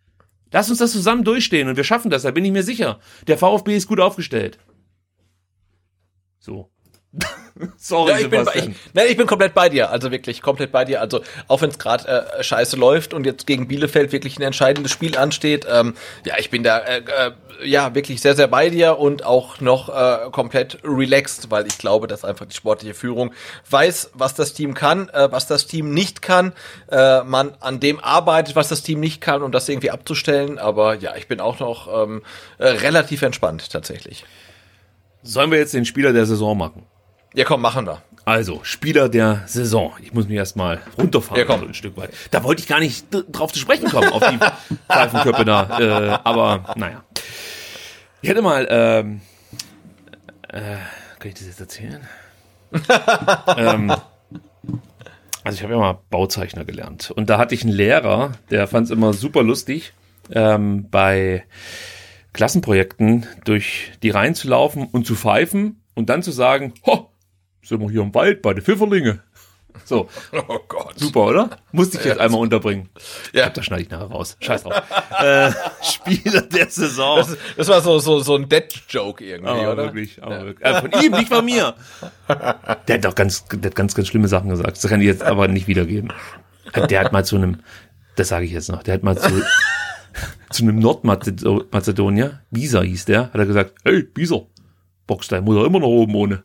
Lass 0.51 0.69
uns 0.69 0.79
das 0.79 0.91
zusammen 0.91 1.23
durchstehen 1.23 1.69
und 1.69 1.77
wir 1.77 1.85
schaffen 1.85 2.11
das, 2.11 2.23
da 2.23 2.31
bin 2.31 2.43
ich 2.43 2.51
mir 2.51 2.63
sicher. 2.63 2.99
Der 3.27 3.37
VfB 3.37 3.77
ist 3.77 3.87
gut 3.87 4.01
aufgestellt. 4.01 4.59
So. 6.39 6.69
Sorry, 7.77 8.11
ja, 8.11 8.19
ich 8.19 8.29
bin, 8.29 8.47
ich, 8.53 8.69
nein, 8.93 9.05
ich 9.09 9.17
bin 9.17 9.27
komplett 9.27 9.53
bei 9.53 9.69
dir, 9.69 9.89
also 9.89 10.11
wirklich 10.11 10.41
komplett 10.41 10.71
bei 10.71 10.85
dir. 10.85 11.01
Also 11.01 11.21
auch 11.47 11.61
wenn 11.61 11.69
es 11.69 11.79
gerade 11.79 12.07
äh, 12.37 12.43
scheiße 12.43 12.75
läuft 12.75 13.13
und 13.13 13.25
jetzt 13.25 13.47
gegen 13.47 13.67
Bielefeld 13.67 14.11
wirklich 14.11 14.37
ein 14.37 14.43
entscheidendes 14.43 14.91
Spiel 14.91 15.17
ansteht, 15.17 15.65
ähm, 15.69 15.95
ja, 16.25 16.35
ich 16.39 16.49
bin 16.49 16.63
da 16.63 16.79
äh, 16.79 16.99
äh, 16.99 17.31
ja 17.63 17.93
wirklich 17.95 18.21
sehr, 18.21 18.35
sehr 18.35 18.47
bei 18.47 18.69
dir 18.69 18.97
und 18.97 19.25
auch 19.25 19.61
noch 19.61 19.89
äh, 19.89 20.29
komplett 20.31 20.79
relaxed, 20.83 21.51
weil 21.51 21.67
ich 21.67 21.77
glaube, 21.77 22.07
dass 22.07 22.23
einfach 22.23 22.45
die 22.45 22.55
sportliche 22.55 22.93
Führung 22.93 23.33
weiß, 23.69 24.11
was 24.13 24.33
das 24.33 24.53
Team 24.53 24.73
kann, 24.73 25.09
äh, 25.09 25.31
was 25.31 25.47
das 25.47 25.67
Team 25.67 25.93
nicht 25.93 26.21
kann, 26.21 26.53
äh, 26.89 27.23
man 27.23 27.53
an 27.59 27.79
dem 27.79 27.99
arbeitet, 27.99 28.55
was 28.55 28.69
das 28.69 28.83
Team 28.83 28.99
nicht 28.99 29.21
kann, 29.21 29.43
um 29.43 29.51
das 29.51 29.69
irgendwie 29.69 29.91
abzustellen. 29.91 30.59
Aber 30.59 30.95
ja, 30.95 31.15
ich 31.15 31.27
bin 31.27 31.39
auch 31.39 31.59
noch 31.59 32.03
ähm, 32.03 32.21
äh, 32.57 32.67
relativ 32.67 33.21
entspannt 33.21 33.71
tatsächlich. 33.71 34.25
Sollen 35.23 35.51
wir 35.51 35.59
jetzt 35.59 35.73
den 35.73 35.85
Spieler 35.85 36.13
der 36.13 36.25
Saison 36.25 36.57
machen? 36.57 36.85
Ja, 37.33 37.45
komm, 37.45 37.61
machen 37.61 37.85
wir. 37.85 38.01
Also, 38.25 38.59
Spieler 38.63 39.09
der 39.09 39.43
Saison. 39.47 39.93
Ich 40.01 40.13
muss 40.13 40.27
mich 40.27 40.37
erstmal 40.37 40.79
runterfahren, 40.97 41.37
ja, 41.39 41.45
komm. 41.45 41.67
ein 41.67 41.73
Stück 41.73 41.97
weit. 41.97 42.11
Da 42.29 42.43
wollte 42.43 42.61
ich 42.61 42.67
gar 42.67 42.79
nicht 42.79 43.07
drauf 43.31 43.51
zu 43.51 43.59
sprechen 43.59 43.89
kommen, 43.89 44.11
auf 44.11 44.21
die 44.27 44.37
Pfeifenköpfe 44.91 45.45
da. 45.45 45.79
Äh, 45.79 46.19
aber, 46.23 46.73
naja. 46.75 47.03
Ich 48.21 48.29
hätte 48.29 48.41
mal, 48.41 48.67
ähm, 48.69 49.21
äh, 50.49 50.75
kann 51.19 51.29
ich 51.29 51.33
das 51.33 51.47
jetzt 51.47 51.59
erzählen? 51.61 52.01
ähm, 53.57 53.91
also 55.43 55.57
ich 55.57 55.63
habe 55.63 55.73
ja 55.73 55.79
mal 55.79 55.99
Bauzeichner 56.09 56.65
gelernt. 56.65 57.11
Und 57.11 57.29
da 57.29 57.37
hatte 57.37 57.55
ich 57.55 57.63
einen 57.63 57.73
Lehrer, 57.73 58.33
der 58.51 58.67
fand 58.67 58.85
es 58.85 58.91
immer 58.91 59.13
super 59.13 59.41
lustig, 59.41 59.93
ähm, 60.31 60.87
bei 60.91 61.45
Klassenprojekten 62.33 63.25
durch 63.45 63.93
die 64.03 64.11
Reihen 64.11 64.35
zu 64.35 64.47
laufen 64.47 64.87
und 64.91 65.07
zu 65.07 65.15
pfeifen 65.15 65.81
und 65.95 66.09
dann 66.09 66.21
zu 66.21 66.31
sagen, 66.31 66.73
ho, 66.85 67.11
sind 67.63 67.81
wir 67.81 67.89
hier 67.89 68.01
im 68.01 68.13
Wald 68.13 68.41
bei 68.41 68.53
den 68.53 68.63
Pfifferlinge. 68.63 69.19
So. 69.85 70.09
Oh 70.47 70.59
Gott. 70.67 70.97
Super, 70.99 71.21
oder? 71.27 71.49
Musste 71.71 71.97
ich 71.97 72.05
jetzt 72.05 72.17
Ja, 72.17 72.23
einmal 72.23 72.41
unterbringen. 72.41 72.89
Ja. 73.33 73.43
Ja. 73.43 73.49
Da 73.49 73.63
schneide 73.63 73.83
ich 73.83 73.89
nachher 73.89 74.07
raus. 74.07 74.37
Scheiß 74.41 74.63
drauf. 74.63 74.81
äh, 75.19 75.51
Spieler 75.83 76.41
der 76.41 76.69
Saison. 76.69 77.17
Das, 77.19 77.37
das 77.57 77.67
war 77.67 77.81
so, 77.81 77.99
so, 77.99 78.19
so 78.19 78.35
ein 78.35 78.49
Dead-Joke 78.49 79.23
irgendwie, 79.23 79.49
aber 79.49 79.71
oder? 79.73 79.83
wirklich, 79.85 80.21
aber 80.21 80.45
wirklich. 80.45 80.67
Äh, 80.67 80.81
von 80.81 80.91
ihm, 81.03 81.11
nicht 81.13 81.29
von 81.29 81.45
mir. 81.45 81.73
Der 82.87 82.95
hat 82.95 83.05
doch 83.05 83.15
ganz, 83.15 83.45
der 83.45 83.69
hat 83.71 83.75
ganz, 83.75 83.95
ganz 83.95 84.07
schlimme 84.07 84.27
Sachen 84.27 84.49
gesagt. 84.49 84.77
Das 84.77 84.89
kann 84.89 84.99
ich 85.01 85.07
jetzt 85.07 85.23
aber 85.23 85.47
nicht 85.47 85.67
wiedergeben. 85.67 86.11
Der 86.89 86.99
hat 86.99 87.11
mal 87.11 87.23
zu 87.25 87.35
einem, 87.37 87.59
das 88.15 88.29
sage 88.29 88.45
ich 88.45 88.51
jetzt 88.51 88.69
noch, 88.69 88.83
der 88.83 88.95
hat 88.95 89.03
mal 89.03 89.17
zu, 89.17 89.29
zu 90.49 90.63
einem 90.63 90.79
Nordmazedonier, 90.79 92.41
Bisa 92.49 92.81
hieß 92.81 93.05
der, 93.05 93.23
hat 93.25 93.35
er 93.35 93.45
gesagt, 93.45 93.73
hey, 93.83 94.03
Bisa, 94.03 94.41
box 95.07 95.27
deine 95.27 95.43
Mutter 95.43 95.65
immer 95.65 95.79
noch 95.79 95.87
oben 95.87 96.15
ohne. 96.15 96.43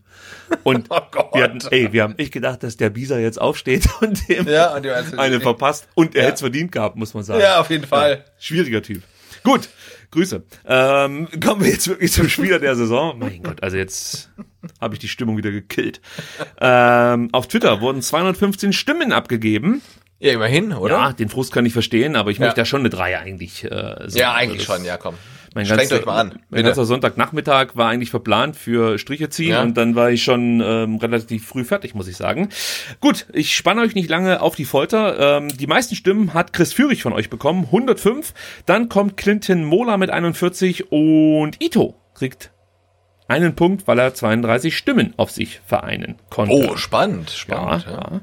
Und 0.63 0.87
Oh 0.91 1.01
Gott. 1.11 1.35
wir 1.35 1.45
hatten, 1.45 1.59
ey, 1.71 1.93
wir 1.93 2.03
haben 2.03 2.15
echt 2.19 2.33
gedacht, 2.33 2.63
dass 2.63 2.77
der 2.77 2.91
Bisa 2.91 3.19
jetzt 3.19 3.41
aufsteht 3.41 3.89
und 4.01 4.29
dem 4.29 4.47
Ja, 4.49 4.75
und 4.75 4.87
eine 5.19 5.41
verpasst. 5.41 5.89
Und 5.95 6.15
er 6.15 6.25
hätte 6.25 6.35
es 6.35 6.41
verdient 6.41 6.73
gehabt, 6.73 6.97
muss 6.97 7.15
man 7.15 7.23
sagen. 7.25 7.41
Ja, 7.41 7.61
auf 7.61 7.71
jeden 7.71 7.87
Fall. 7.87 8.25
Schwieriger 8.39 8.83
Typ. 8.83 9.03
Gut, 9.43 9.69
Grüße. 10.11 10.43
Ähm, 10.67 11.29
kommen 11.45 11.63
wir 11.63 11.71
jetzt 11.71 11.87
wirklich 11.89 12.11
zum 12.13 12.29
Spieler 12.29 12.59
der 12.59 12.75
Saison. 12.75 13.19
Mein 13.19 13.43
Gott, 13.43 13.63
also 13.63 13.77
jetzt 13.77 14.31
habe 14.81 14.95
ich 14.95 14.99
die 15.01 15.09
Stimmung 15.09 15.37
wieder 15.37 15.51
gekillt. 15.53 16.01
Ähm, 16.61 17.29
auf 17.33 17.47
Twitter 17.49 17.81
wurden 17.81 18.03
215 18.03 18.73
Stimmen 18.73 19.13
abgegeben. 19.13 19.83
Ja, 20.19 20.33
immerhin, 20.33 20.73
oder? 20.73 20.95
Ja, 20.97 21.13
den 21.13 21.29
Frust 21.29 21.53
kann 21.53 21.67
ich 21.67 21.73
verstehen, 21.75 22.17
aber 22.17 22.31
ich 22.31 22.39
Ja. 22.39 22.47
möchte 22.47 22.61
ja 22.61 22.65
schon 22.65 22.81
eine 22.81 22.91
Drei 22.91 23.19
eigentlich 23.19 23.65
äh, 23.65 23.69
sagen. 23.71 24.17
Ja, 24.17 24.33
eigentlich 24.35 24.63
Also 24.69 24.75
schon, 24.79 24.85
ja, 24.85 24.97
komm. 24.97 25.15
Mein 25.57 25.65
Strengt 25.65 25.91
euch 25.91 26.05
mal 26.05 26.21
an. 26.21 26.39
Mein 26.51 26.65
ganzer 26.65 26.85
Sonntagnachmittag 26.85 27.69
war 27.77 27.89
eigentlich 27.89 28.11
verplant 28.11 28.57
für 28.57 28.99
Striche 28.99 29.31
ziehen 29.31 29.53
Ja. 29.53 29.63
und 29.63 29.75
dann 29.79 29.95
war 29.95 30.11
ich 30.11 30.23
schon 30.23 30.61
ähm, 30.63 30.97
relativ 30.97 31.47
früh 31.47 31.65
fertig, 31.65 31.95
muss 31.95 32.09
ich 32.09 32.19
sagen. 32.19 32.51
Gut, 33.01 33.27
ich 33.33 33.57
spanne 33.57 33.81
euch 33.81 33.95
nicht 33.95 34.11
lange 34.11 34.43
auf 34.43 34.55
die 34.55 34.67
Folter. 34.67 35.39
Ähm, 35.39 35.49
die 35.49 35.67
meisten 35.67 35.95
Stimmen 35.95 36.35
hat 36.35 36.53
Chris 36.53 36.75
Führig 36.75 37.03
von 37.03 37.15
euch 37.15 37.31
bekommen, 37.31 37.65
105. 37.65 38.35
Dann 38.67 38.91
kommt 38.91 39.17
Clinton 39.17 39.65
Mola 39.65 39.97
mit 39.97 40.11
41 40.11 40.93
und 40.93 41.57
Ito 41.63 41.95
kriegt 42.15 42.53
einen 43.27 43.57
Punkt, 43.57 43.89
weil 43.89 43.99
er 43.99 44.13
32 44.13 44.77
Stimmen 44.77 45.15
auf 45.17 45.31
sich 45.31 45.61
vereinen 45.67 46.17
konnte. 46.29 46.53
Oh, 46.55 46.77
spannend, 46.77 47.31
spannend. 47.31 47.87
Ja, 47.87 47.93
ja. 47.93 48.21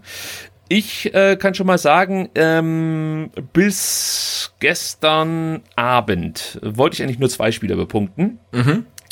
Ich 0.70 1.14
äh, 1.14 1.36
kann 1.36 1.54
schon 1.54 1.68
mal 1.68 1.78
sagen, 1.78 2.30
ähm, 2.36 3.32
bis 3.52 4.54
gestern 4.60 5.62
Abend 5.76 6.60
wollte 6.62 6.96
ich 6.96 7.04
eigentlich 7.04 7.20
nur 7.20 7.30
zwei 7.30 7.52
Spieler 7.52 7.76
bepunkten. 7.76 8.40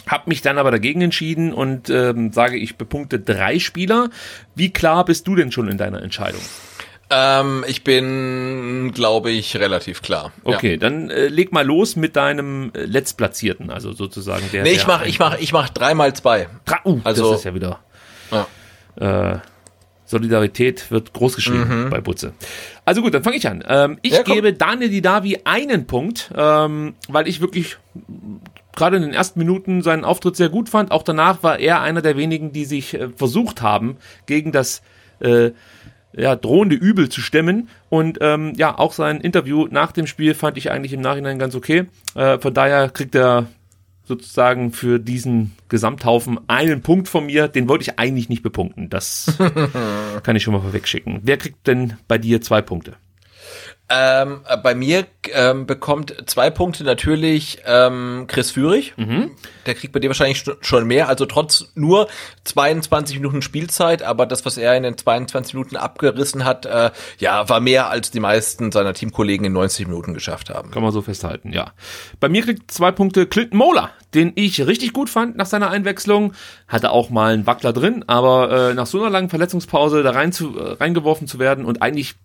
Hab 0.07 0.27
mich 0.27 0.41
dann 0.41 0.57
aber 0.57 0.71
dagegen 0.71 1.01
entschieden 1.01 1.53
und 1.53 1.89
ähm, 1.89 2.31
sage, 2.33 2.57
ich 2.57 2.77
bepunkte 2.77 3.19
drei 3.19 3.59
Spieler. 3.59 4.09
Wie 4.55 4.71
klar 4.71 5.05
bist 5.05 5.27
du 5.27 5.35
denn 5.35 5.51
schon 5.51 5.67
in 5.67 5.77
deiner 5.77 6.01
Entscheidung? 6.01 6.41
Ähm, 7.11 7.65
ich 7.67 7.83
bin, 7.83 8.91
glaube 8.95 9.31
ich, 9.31 9.57
relativ 9.57 10.01
klar. 10.01 10.31
Okay, 10.43 10.77
dann 10.77 11.09
äh, 11.09 11.27
leg 11.27 11.51
mal 11.51 11.65
los 11.65 11.97
mit 11.97 12.15
deinem 12.15 12.71
äh, 12.73 12.85
Letztplatzierten, 12.85 13.69
also 13.69 13.91
sozusagen 13.91 14.43
der. 14.53 14.59
Ja. 14.59 14.63
Nee, 14.63 14.71
ich 14.71 14.85
der 14.85 14.87
mach, 14.87 15.05
ich 15.05 15.19
mach, 15.19 15.37
ich 15.37 15.51
mach 15.51 15.69
dreimal 15.69 16.13
zwei. 16.13 16.47
Dra 16.65 16.79
uh, 16.85 17.01
also- 17.03 17.31
das 17.31 17.39
ist 17.39 17.45
ja 17.45 17.53
wieder. 17.53 17.79
Ja. 18.31 19.33
Äh, 19.33 19.39
Solidarität 20.11 20.91
wird 20.91 21.13
groß 21.13 21.35
geschrieben 21.35 21.87
bei 21.89 22.01
Butze. 22.01 22.33
Also 22.85 23.01
gut, 23.01 23.13
dann 23.13 23.23
fange 23.23 23.37
ich 23.37 23.47
an. 23.47 23.63
Ähm, 23.67 23.97
ich 24.01 24.11
Mhm. 24.11 24.17
Ja, 24.17 24.23
gebe 24.23 24.53
Daniel 24.53 24.89
Didavi 24.89 25.39
einen 25.45 25.87
Punkt, 25.87 26.31
ähm, 26.35 26.93
weil 27.07 27.27
ich 27.27 27.41
wirklich 27.41 27.77
gerade 28.75 28.97
in 28.97 29.01
den 29.03 29.13
ersten 29.13 29.39
Minuten 29.39 29.81
seinen 29.81 30.05
Auftritt 30.05 30.35
sehr 30.35 30.49
gut 30.49 30.69
fand. 30.69 30.91
Auch 30.91 31.03
danach 31.03 31.43
war 31.43 31.59
er 31.59 31.81
einer 31.81 32.01
der 32.01 32.17
wenigen, 32.17 32.51
die 32.53 32.65
sich 32.65 32.93
äh, 32.93 33.09
versucht 33.15 33.61
haben, 33.61 33.97
gegen 34.25 34.51
das 34.51 34.81
äh, 35.19 35.51
ja, 36.13 36.35
drohende 36.35 36.75
Übel 36.75 37.09
zu 37.09 37.21
stemmen. 37.21 37.69
Und 37.89 38.17
ähm, 38.21 38.53
ja, 38.57 38.77
auch 38.77 38.93
sein 38.93 39.21
Interview 39.21 39.67
nach 39.71 39.91
dem 39.91 40.07
Spiel 40.07 40.33
fand 40.33 40.57
ich 40.57 40.71
eigentlich 40.71 40.93
im 40.93 41.01
Nachhinein 41.01 41.39
ganz 41.39 41.55
okay. 41.55 41.85
Äh, 42.15 42.39
von 42.39 42.53
daher 42.53 42.89
kriegt 42.89 43.15
er 43.15 43.47
sozusagen 44.03 44.71
für 44.71 44.99
diesen 44.99 45.53
Gesamthaufen 45.69 46.39
einen 46.47 46.81
Punkt 46.81 47.07
von 47.07 47.25
mir. 47.25 47.47
Den 47.47 47.67
wollte 47.67 47.83
ich 47.83 47.99
eigentlich 47.99 48.29
nicht 48.29 48.43
bepunkten. 48.43 48.89
Das 48.89 49.37
kann 50.23 50.35
ich 50.35 50.43
schon 50.43 50.53
mal 50.53 50.61
vorwegschicken. 50.61 51.19
Wer 51.23 51.37
kriegt 51.37 51.67
denn 51.67 51.97
bei 52.07 52.17
dir 52.17 52.41
zwei 52.41 52.61
Punkte? 52.61 52.97
Ähm, 53.93 54.41
äh, 54.47 54.55
bei 54.55 54.73
mir 54.73 55.05
ähm, 55.33 55.65
bekommt 55.65 56.15
zwei 56.27 56.49
Punkte 56.49 56.85
natürlich 56.85 57.59
ähm, 57.65 58.25
Chris 58.27 58.51
Führig. 58.51 58.93
Der 59.65 59.75
kriegt 59.75 59.91
bei 59.91 59.99
dir 59.99 60.07
wahrscheinlich 60.07 60.45
schon 60.61 60.87
mehr, 60.87 61.09
also 61.09 61.25
trotz 61.25 61.71
nur 61.75 62.07
22 62.45 63.17
Minuten 63.17 63.41
Spielzeit, 63.41 64.01
aber 64.01 64.25
das, 64.25 64.45
was 64.45 64.57
er 64.57 64.77
in 64.77 64.83
den 64.83 64.97
22 64.97 65.55
Minuten 65.55 65.75
abgerissen 65.75 66.45
hat, 66.45 66.65
äh, 66.65 66.91
ja, 67.17 67.49
war 67.49 67.59
mehr 67.59 67.89
als 67.89 68.11
die 68.11 68.21
meisten 68.21 68.71
seiner 68.71 68.93
Teamkollegen 68.93 69.45
in 69.45 69.53
90 69.53 69.87
Minuten 69.87 70.13
geschafft 70.13 70.49
haben. 70.49 70.71
Kann 70.71 70.83
man 70.83 70.93
so 70.93 71.01
festhalten, 71.01 71.51
ja. 71.51 71.73
Bei 72.21 72.29
mir 72.29 72.43
kriegt 72.43 72.71
zwei 72.71 72.91
Punkte 72.91 73.27
Clinton 73.27 73.57
Mola, 73.57 73.89
den 74.13 74.31
ich 74.35 74.65
richtig 74.65 74.93
gut 74.93 75.09
fand 75.09 75.35
nach 75.35 75.47
seiner 75.47 75.69
Einwechslung. 75.69 76.33
Hatte 76.69 76.91
auch 76.91 77.09
mal 77.09 77.33
einen 77.33 77.45
Wackler 77.45 77.73
drin, 77.73 78.05
aber 78.07 78.69
äh, 78.69 78.73
nach 78.73 78.87
so 78.87 79.01
einer 79.01 79.09
langen 79.09 79.29
Verletzungspause 79.29 80.01
da 80.01 80.11
rein 80.11 80.31
zu, 80.31 80.57
äh, 80.57 80.73
reingeworfen 80.73 81.27
zu 81.27 81.39
werden 81.39 81.65
und 81.65 81.81
eigentlich 81.81 82.15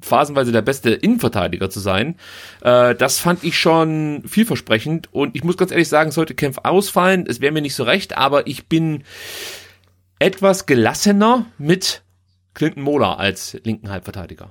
phasenweise 0.00 0.52
der 0.52 0.62
beste 0.62 0.90
Innenverteidiger 0.90 1.70
zu 1.70 1.80
sein, 1.80 2.16
äh, 2.62 2.94
das 2.94 3.18
fand 3.18 3.44
ich 3.44 3.58
schon 3.58 4.22
vielversprechend. 4.26 5.12
Und 5.12 5.34
ich 5.34 5.44
muss 5.44 5.56
ganz 5.56 5.70
ehrlich 5.70 5.88
sagen, 5.88 6.10
sollte 6.10 6.34
Kempf 6.34 6.58
ausfallen, 6.62 7.26
es 7.28 7.40
wäre 7.40 7.52
mir 7.52 7.62
nicht 7.62 7.74
so 7.74 7.84
recht, 7.84 8.16
aber 8.16 8.46
ich 8.46 8.68
bin 8.68 9.04
etwas 10.18 10.66
gelassener 10.66 11.46
mit 11.58 12.02
Clinton 12.54 12.82
Mola 12.82 13.14
als 13.14 13.58
linken 13.64 13.90
Halbverteidiger. 13.90 14.50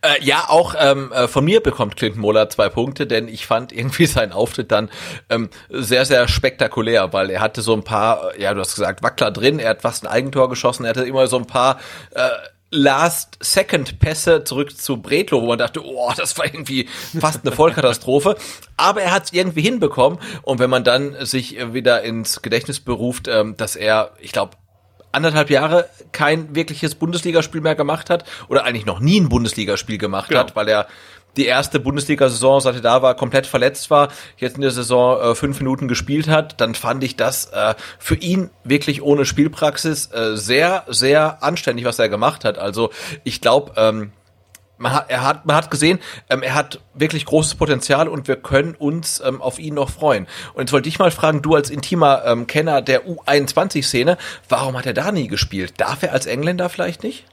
Äh, 0.00 0.22
ja, 0.22 0.44
auch 0.48 0.74
ähm, 0.78 1.12
äh, 1.12 1.28
von 1.28 1.44
mir 1.44 1.60
bekommt 1.60 1.96
Clinton 1.96 2.20
Moller 2.20 2.48
zwei 2.48 2.68
Punkte, 2.68 3.06
denn 3.06 3.28
ich 3.28 3.46
fand 3.46 3.72
irgendwie 3.72 4.06
seinen 4.06 4.32
Auftritt 4.32 4.72
dann 4.72 4.90
ähm, 5.28 5.50
sehr, 5.68 6.04
sehr 6.04 6.28
spektakulär, 6.28 7.12
weil 7.12 7.30
er 7.30 7.40
hatte 7.40 7.62
so 7.62 7.74
ein 7.74 7.82
paar, 7.82 8.34
äh, 8.34 8.42
ja, 8.42 8.54
du 8.54 8.60
hast 8.60 8.74
gesagt, 8.74 9.02
Wackler 9.02 9.30
drin, 9.30 9.58
er 9.58 9.70
hat 9.70 9.82
fast 9.82 10.04
ein 10.04 10.12
Eigentor 10.12 10.48
geschossen, 10.48 10.84
er 10.84 10.90
hatte 10.90 11.04
immer 11.04 11.26
so 11.26 11.36
ein 11.36 11.46
paar 11.46 11.80
äh, 12.12 12.28
Last-Second-Pässe 12.72 14.44
zurück 14.44 14.76
zu 14.76 14.96
Bretlo, 14.98 15.42
wo 15.42 15.46
man 15.46 15.58
dachte, 15.58 15.84
oh, 15.84 16.10
das 16.16 16.36
war 16.38 16.46
irgendwie 16.46 16.88
fast 17.20 17.40
eine 17.44 17.54
Vollkatastrophe. 17.54 18.36
Aber 18.76 19.02
er 19.02 19.12
hat 19.12 19.24
es 19.26 19.32
irgendwie 19.32 19.62
hinbekommen. 19.62 20.18
Und 20.42 20.58
wenn 20.58 20.70
man 20.70 20.84
dann 20.84 21.14
sich 21.24 21.56
wieder 21.72 22.02
ins 22.02 22.42
Gedächtnis 22.42 22.80
beruft, 22.80 23.28
ähm, 23.28 23.56
dass 23.56 23.76
er, 23.76 24.12
ich 24.20 24.32
glaube, 24.32 24.56
anderthalb 25.12 25.50
Jahre 25.50 25.88
kein 26.12 26.54
wirkliches 26.54 26.94
Bundesligaspiel 26.94 27.60
mehr 27.60 27.74
gemacht 27.74 28.08
hat 28.10 28.24
oder 28.48 28.64
eigentlich 28.64 28.86
noch 28.86 28.98
nie 29.00 29.20
ein 29.20 29.28
Bundesligaspiel 29.28 29.98
gemacht 29.98 30.28
Genau. 30.30 30.40
hat, 30.40 30.56
weil 30.56 30.68
er 30.68 30.86
die 31.36 31.46
erste 31.46 31.80
Bundesliga-Saison, 31.80 32.60
seit 32.60 32.74
er 32.76 32.80
da 32.80 33.02
war, 33.02 33.14
komplett 33.14 33.46
verletzt 33.46 33.90
war, 33.90 34.08
jetzt 34.36 34.56
in 34.56 34.62
der 34.62 34.70
Saison 34.70 35.20
äh, 35.20 35.34
fünf 35.34 35.60
Minuten 35.60 35.88
gespielt 35.88 36.28
hat, 36.28 36.60
dann 36.60 36.74
fand 36.74 37.02
ich 37.04 37.16
das 37.16 37.46
äh, 37.46 37.74
für 37.98 38.16
ihn 38.16 38.50
wirklich 38.64 39.02
ohne 39.02 39.24
Spielpraxis 39.24 40.10
äh, 40.12 40.36
sehr, 40.36 40.84
sehr 40.88 41.42
anständig, 41.42 41.84
was 41.84 41.98
er 41.98 42.08
gemacht 42.08 42.44
hat. 42.44 42.58
Also 42.58 42.90
ich 43.24 43.40
glaube, 43.40 43.72
ähm, 43.76 44.12
man 44.78 44.92
hat, 44.94 45.10
er 45.10 45.22
hat, 45.22 45.46
man 45.46 45.54
hat 45.54 45.70
gesehen, 45.70 46.00
ähm, 46.28 46.42
er 46.42 46.54
hat 46.54 46.80
wirklich 46.94 47.24
großes 47.24 47.54
Potenzial 47.54 48.08
und 48.08 48.26
wir 48.26 48.36
können 48.36 48.74
uns 48.74 49.22
ähm, 49.24 49.40
auf 49.40 49.58
ihn 49.60 49.74
noch 49.74 49.90
freuen. 49.90 50.26
Und 50.54 50.62
jetzt 50.62 50.72
wollte 50.72 50.88
ich 50.88 50.98
mal 50.98 51.10
fragen, 51.12 51.40
du 51.40 51.54
als 51.54 51.70
intimer 51.70 52.24
ähm, 52.26 52.46
Kenner 52.48 52.82
der 52.82 53.06
U21-Szene, 53.06 54.18
warum 54.48 54.76
hat 54.76 54.86
er 54.86 54.92
da 54.94 55.12
nie 55.12 55.28
gespielt? 55.28 55.74
Darf 55.76 56.02
er 56.02 56.12
als 56.12 56.26
Engländer 56.26 56.68
vielleicht 56.68 57.02
nicht? 57.04 57.24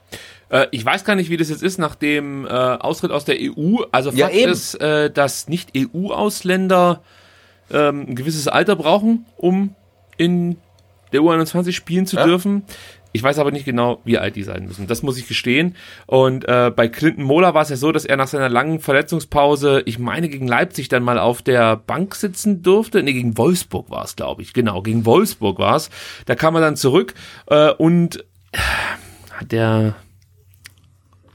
Äh, 0.48 0.66
ich 0.70 0.84
weiß 0.84 1.04
gar 1.04 1.16
nicht, 1.16 1.28
wie 1.30 1.36
das 1.36 1.48
jetzt 1.48 1.62
ist 1.62 1.78
nach 1.78 1.96
dem 1.96 2.46
äh, 2.46 2.50
Austritt 2.50 3.10
aus 3.10 3.24
der 3.24 3.36
EU. 3.40 3.78
Also 3.90 4.10
Ja, 4.10 4.26
Fakt 4.26 4.36
eben. 4.38 4.52
ist, 4.52 4.74
äh, 4.80 5.10
dass 5.10 5.48
nicht 5.48 5.70
EU-Ausländer 5.76 7.02
ähm, 7.72 8.06
ein 8.08 8.14
gewisses 8.16 8.48
Alter 8.48 8.76
brauchen, 8.76 9.26
um 9.36 9.74
in 10.16 10.56
der 11.12 11.20
U21 11.22 11.72
spielen 11.72 12.06
zu 12.06 12.16
Ja. 12.16 12.24
dürfen. 12.26 12.62
Ich 13.12 13.22
weiß 13.22 13.38
aber 13.38 13.50
nicht 13.50 13.64
genau, 13.64 14.00
wie 14.04 14.18
alt 14.18 14.36
die 14.36 14.42
sein 14.42 14.66
müssen. 14.66 14.86
Das 14.86 15.02
muss 15.02 15.18
ich 15.18 15.26
gestehen. 15.26 15.76
Und 16.06 16.46
äh, 16.48 16.70
bei 16.74 16.88
Clinton 16.88 17.24
Mola 17.24 17.54
war 17.54 17.62
es 17.62 17.68
ja 17.70 17.76
so, 17.76 17.92
dass 17.92 18.04
er 18.04 18.16
nach 18.16 18.28
seiner 18.28 18.48
langen 18.48 18.80
Verletzungspause, 18.80 19.82
ich 19.86 19.98
meine, 19.98 20.28
gegen 20.28 20.46
Leipzig 20.46 20.88
dann 20.88 21.02
mal 21.02 21.18
auf 21.18 21.42
der 21.42 21.76
Bank 21.76 22.14
sitzen 22.14 22.62
durfte. 22.62 23.02
Nee, 23.02 23.12
gegen 23.12 23.36
Wolfsburg 23.36 23.90
war 23.90 24.04
es, 24.04 24.16
glaube 24.16 24.42
ich. 24.42 24.52
Genau, 24.52 24.82
gegen 24.82 25.04
Wolfsburg 25.06 25.58
war 25.58 25.76
es. 25.76 25.90
Da 26.26 26.34
kam 26.34 26.54
er 26.54 26.60
dann 26.60 26.76
zurück 26.76 27.14
äh, 27.46 27.70
und 27.72 28.24
hat 29.32 29.52
der 29.52 29.94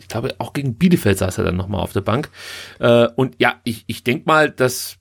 ich 0.05 0.09
glaube, 0.09 0.35
auch 0.37 0.53
gegen 0.53 0.75
Bielefeld 0.75 1.17
saß 1.17 1.39
er 1.39 1.45
dann 1.45 1.55
nochmal 1.55 1.81
auf 1.81 1.91
der 1.91 2.01
Bank. 2.01 2.29
Äh, 2.79 3.07
und 3.15 3.35
ja, 3.39 3.55
ich, 3.63 3.85
ich 3.87 4.03
denke 4.03 4.25
mal, 4.27 4.51
dass 4.51 4.97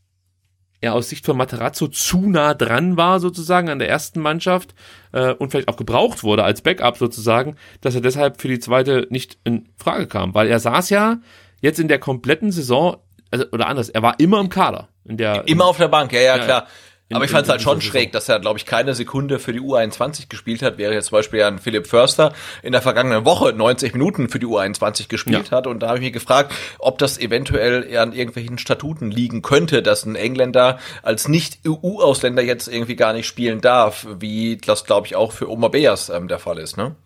er 0.84 0.94
aus 0.94 1.08
Sicht 1.08 1.26
von 1.26 1.36
Materazzo 1.36 1.88
zu 1.88 2.28
nah 2.28 2.54
dran 2.54 2.96
war, 2.96 3.18
sozusagen, 3.18 3.68
an 3.68 3.78
der 3.78 3.88
ersten 3.88 4.20
Mannschaft 4.20 4.74
äh, 5.12 5.32
und 5.32 5.50
vielleicht 5.50 5.68
auch 5.68 5.76
gebraucht 5.76 6.22
wurde 6.22 6.44
als 6.44 6.62
Backup 6.62 6.96
sozusagen, 6.96 7.56
dass 7.80 7.94
er 7.94 8.00
deshalb 8.00 8.40
für 8.40 8.48
die 8.48 8.60
zweite 8.60 9.06
nicht 9.10 9.38
in 9.44 9.68
Frage 9.76 10.06
kam. 10.06 10.34
Weil 10.34 10.48
er 10.48 10.60
saß 10.60 10.90
ja 10.90 11.18
jetzt 11.60 11.80
in 11.80 11.88
der 11.88 11.98
kompletten 11.98 12.52
Saison, 12.52 12.98
also, 13.30 13.46
oder 13.50 13.66
anders, 13.66 13.88
er 13.88 14.02
war 14.02 14.20
immer 14.20 14.40
im 14.40 14.48
Kader. 14.48 14.88
In 15.04 15.16
der, 15.16 15.46
Immer 15.48 15.66
auf 15.66 15.78
der 15.78 15.88
Bank, 15.88 16.12
ja, 16.12 16.20
ja, 16.20 16.36
Ja, 16.36 16.44
klar. 16.44 16.66
Aber 17.12 17.24
ich 17.26 17.30
fand 17.30 17.44
es 17.44 17.50
halt 17.50 17.60
schon 17.60 17.80
schräg, 17.82 18.12
dass 18.12 18.28
er, 18.28 18.40
glaube 18.40 18.58
ich, 18.58 18.64
keine 18.66 18.94
Sekunde 18.94 19.38
für 19.38 19.52
die 19.52 19.60
U21 19.60 20.28
gespielt 20.28 20.62
hat, 20.62 20.78
wäre 20.78 20.94
jetzt 20.94 21.06
zum 21.08 21.18
Beispiel 21.18 21.42
ein 21.42 21.58
Philipp 21.58 21.86
Förster 21.86 22.32
in 22.62 22.72
der 22.72 22.80
vergangenen 22.82 23.24
Woche 23.26 23.52
90 23.52 23.92
Minuten 23.92 24.28
für 24.30 24.38
die 24.38 24.46
U21 24.46 25.08
gespielt 25.08 25.50
Ja. 25.50 25.58
hat. 25.58 25.66
Und 25.66 25.80
da 25.80 25.88
habe 25.88 25.98
ich 25.98 26.04
mich 26.04 26.12
gefragt, 26.14 26.54
ob 26.78 26.98
das 26.98 27.18
eventuell 27.18 27.96
an 27.98 28.12
irgendwelchen 28.14 28.56
Statuten 28.58 29.10
liegen 29.10 29.42
könnte, 29.42 29.82
dass 29.82 30.06
ein 30.06 30.16
Engländer 30.16 30.78
als 31.02 31.28
Nicht-EU-Ausländer 31.28 32.42
jetzt 32.42 32.68
irgendwie 32.68 32.96
gar 32.96 33.12
nicht 33.12 33.26
spielen 33.26 33.60
darf, 33.60 34.06
wie 34.18 34.56
das, 34.56 34.84
glaube 34.84 35.06
ich, 35.06 35.14
auch 35.14 35.32
für 35.32 35.50
Omar 35.50 35.70
Beas 35.70 36.08
ähm, 36.08 36.26
der 36.28 36.38
Fall 36.38 36.58
ist, 36.58 36.76
ne? 36.76 36.96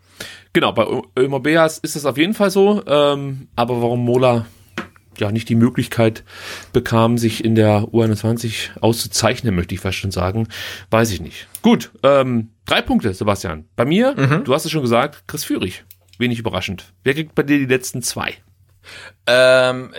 Genau, 0.52 0.72
bei 0.72 0.86
Ömer 1.18 1.40
Beas 1.40 1.78
ist 1.78 1.94
es 1.96 2.06
auf 2.06 2.16
jeden 2.16 2.34
Fall 2.34 2.50
so. 2.50 2.82
Ähm, 2.86 3.48
aber 3.54 3.80
warum 3.82 4.04
Mola 4.04 4.46
ja 5.20 5.32
nicht 5.32 5.49
die 5.49 5.55
Möglichkeit 5.55 6.24
bekam, 6.73 7.19
sich 7.19 7.45
in 7.45 7.55
der 7.55 7.82
U21 7.82 8.78
auszuzeichnen, 8.81 9.55
möchte 9.55 9.74
ich 9.74 9.81
fast 9.81 9.99
schon 9.99 10.11
sagen, 10.11 10.49
weiß 10.90 11.11
ich 11.12 11.20
nicht. 11.20 11.47
Gut, 11.62 11.90
ähm, 12.03 12.51
drei 12.66 12.82
Punkte, 12.82 13.12
Sebastian. 13.15 13.65
Bei 13.77 13.85
mir, 13.85 14.15
du 14.45 14.55
hast 14.55 14.65
es 14.65 14.70
schon 14.70 14.82
gesagt, 14.82 15.24
Chris 15.27 15.45
Führig. 15.45 15.85
Wenig 16.19 16.39
überraschend. 16.39 16.93
Wer 17.05 17.15
kriegt 17.15 17.35
bei 17.35 17.43
dir 17.43 17.59
die 17.59 17.66
letzten 17.66 18.03
zwei? 18.03 18.35
Ähm, 19.27 19.90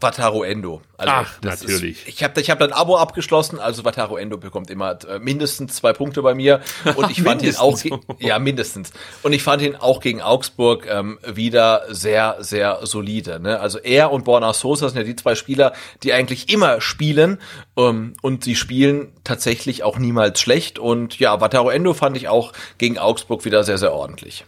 Wataru 0.00 0.42
Endo. 0.42 0.82
Also 0.96 1.12
Ach, 1.14 1.40
natürlich. 1.42 2.02
Ist, 2.02 2.08
ich 2.08 2.22
habe 2.22 2.40
ich 2.40 2.50
hab 2.50 2.60
ein 2.60 2.72
Abo 2.72 2.96
abgeschlossen, 2.96 3.58
also 3.58 3.84
Wataru 3.84 4.16
Endo 4.16 4.38
bekommt 4.38 4.70
immer 4.70 4.98
äh, 5.08 5.18
mindestens 5.18 5.74
zwei 5.76 5.92
Punkte 5.92 6.22
bei 6.22 6.34
mir. 6.34 6.60
Und 6.96 7.10
ich 7.10 7.22
fand 7.22 7.42
ihn 7.42 7.56
auch, 7.56 7.78
ja 8.18 8.38
mindestens. 8.38 8.92
Und 9.22 9.32
ich 9.32 9.42
fand 9.42 9.62
ihn 9.62 9.76
auch 9.76 10.00
gegen 10.00 10.20
Augsburg 10.20 10.86
ähm, 10.88 11.18
wieder 11.26 11.82
sehr, 11.88 12.36
sehr 12.40 12.80
solide. 12.82 13.40
Ne? 13.40 13.60
Also 13.60 13.78
er 13.78 14.12
und 14.12 14.24
Borna 14.24 14.52
Sosa 14.52 14.88
sind 14.88 14.98
ja 14.98 15.04
die 15.04 15.16
zwei 15.16 15.34
Spieler, 15.34 15.72
die 16.02 16.12
eigentlich 16.12 16.52
immer 16.52 16.80
spielen. 16.80 17.38
Ähm, 17.76 18.14
und 18.22 18.44
sie 18.44 18.56
spielen 18.56 19.12
tatsächlich 19.24 19.82
auch 19.82 19.98
niemals 19.98 20.40
schlecht. 20.40 20.78
Und 20.78 21.18
ja, 21.18 21.40
Wataru 21.40 21.70
Endo 21.70 21.94
fand 21.94 22.16
ich 22.16 22.28
auch 22.28 22.52
gegen 22.78 22.98
Augsburg 22.98 23.44
wieder 23.44 23.64
sehr, 23.64 23.78
sehr 23.78 23.92
ordentlich. 23.92 24.44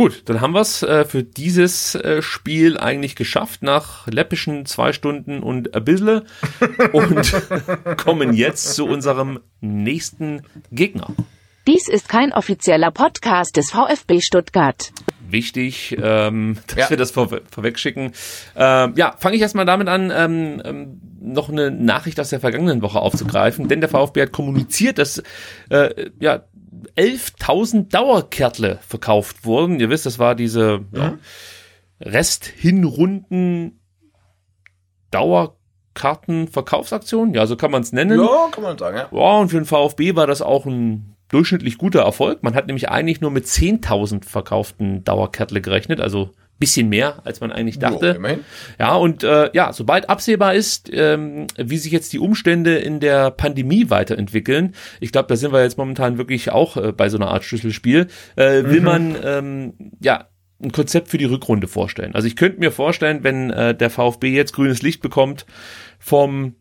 Gut, 0.00 0.22
dann 0.30 0.40
haben 0.40 0.54
wir 0.54 0.62
es 0.62 0.82
äh, 0.82 1.04
für 1.04 1.22
dieses 1.22 1.94
äh, 1.94 2.22
Spiel 2.22 2.78
eigentlich 2.78 3.16
geschafft, 3.16 3.62
nach 3.62 4.06
läppischen 4.06 4.64
zwei 4.64 4.94
Stunden 4.94 5.42
und 5.42 5.74
ein 5.74 5.84
bisschen 5.84 6.22
und 6.94 7.34
kommen 7.98 8.32
jetzt 8.32 8.74
zu 8.76 8.86
unserem 8.86 9.40
nächsten 9.60 10.40
Gegner. 10.72 11.08
Dies 11.66 11.86
ist 11.86 12.08
kein 12.08 12.32
offizieller 12.32 12.90
Podcast 12.92 13.58
des 13.58 13.72
VfB 13.72 14.22
Stuttgart. 14.22 14.90
Wichtig, 15.28 15.94
ähm, 16.02 16.56
dass 16.68 16.76
Ja. 16.78 16.90
wir 16.90 16.96
das 16.96 17.10
vor, 17.10 17.28
vorwegschicken. 17.50 18.12
Ähm, 18.56 18.94
ja, 18.96 19.14
fange 19.18 19.36
ich 19.36 19.42
erstmal 19.42 19.66
damit 19.66 19.88
an, 19.88 20.10
ähm, 20.16 20.62
ähm, 20.64 21.00
noch 21.20 21.50
eine 21.50 21.70
Nachricht 21.70 22.18
aus 22.18 22.30
der 22.30 22.40
vergangenen 22.40 22.80
Woche 22.80 22.98
aufzugreifen, 23.00 23.68
denn 23.68 23.80
der 23.80 23.90
VfB 23.90 24.22
hat 24.22 24.32
kommuniziert, 24.32 24.96
dass 24.98 25.22
äh, 25.68 26.10
ja 26.18 26.44
11.000 27.00 27.90
Dauerkärtle 27.90 28.78
verkauft 28.86 29.44
wurden. 29.44 29.80
Ihr 29.80 29.88
wisst, 29.88 30.06
das 30.06 30.18
war 30.18 30.34
diese 30.34 30.80
ja, 30.92 31.18
Rest-Hinrunden 32.00 33.80
Dauerkartenverkaufsaktion, 35.10 37.34
ja, 37.34 37.46
so 37.46 37.56
kann 37.56 37.70
man 37.70 37.82
es 37.82 37.92
nennen. 37.92 38.20
Ja, 38.20 38.48
kann 38.50 38.62
man 38.62 38.78
sagen, 38.78 38.96
ja. 38.96 39.08
Ja, 39.10 39.38
und 39.38 39.48
für 39.48 39.56
den 39.56 39.64
VfB 39.64 40.14
war 40.14 40.26
das 40.26 40.42
auch 40.42 40.66
ein 40.66 41.16
durchschnittlich 41.28 41.78
guter 41.78 42.02
Erfolg. 42.02 42.42
Man 42.42 42.54
hat 42.54 42.66
nämlich 42.66 42.90
eigentlich 42.90 43.20
nur 43.20 43.30
mit 43.30 43.46
10.000 43.46 44.24
verkauften 44.24 45.04
Dauerkärtle 45.04 45.60
gerechnet, 45.60 46.00
also 46.00 46.30
bisschen 46.60 46.90
mehr, 46.90 47.22
als 47.24 47.40
man 47.40 47.50
eigentlich 47.50 47.78
dachte. 47.78 48.20
Jo. 48.22 48.38
Ja, 48.78 48.94
und 48.94 49.24
äh, 49.24 49.50
ja, 49.54 49.72
sobald 49.72 50.08
absehbar 50.08 50.54
ist, 50.54 50.90
ähm, 50.92 51.46
wie 51.56 51.78
sich 51.78 51.90
jetzt 51.90 52.12
die 52.12 52.18
Umstände 52.18 52.76
in 52.76 53.00
der 53.00 53.30
Pandemie 53.30 53.88
weiterentwickeln, 53.88 54.74
ich 55.00 55.10
glaube, 55.10 55.26
da 55.28 55.36
sind 55.36 55.52
wir 55.52 55.62
jetzt 55.62 55.78
momentan 55.78 56.18
wirklich 56.18 56.52
auch 56.52 56.76
äh, 56.76 56.92
bei 56.92 57.08
so 57.08 57.16
einer 57.16 57.28
Art 57.28 57.44
Schlüsselspiel, 57.44 58.08
äh, 58.36 58.64
will 58.64 58.82
man 58.82 59.16
ähm, 59.24 59.72
ja 60.00 60.28
ein 60.62 60.70
Konzept 60.70 61.08
für 61.08 61.16
die 61.16 61.24
Rückrunde 61.24 61.66
vorstellen. 61.66 62.14
Also 62.14 62.28
ich 62.28 62.36
könnte 62.36 62.60
mir 62.60 62.70
vorstellen, 62.70 63.24
wenn 63.24 63.50
äh, 63.50 63.74
der 63.74 63.88
VfB 63.88 64.28
jetzt 64.28 64.52
grünes 64.52 64.82
Licht 64.82 65.00
bekommt 65.00 65.46
vom 65.98 66.56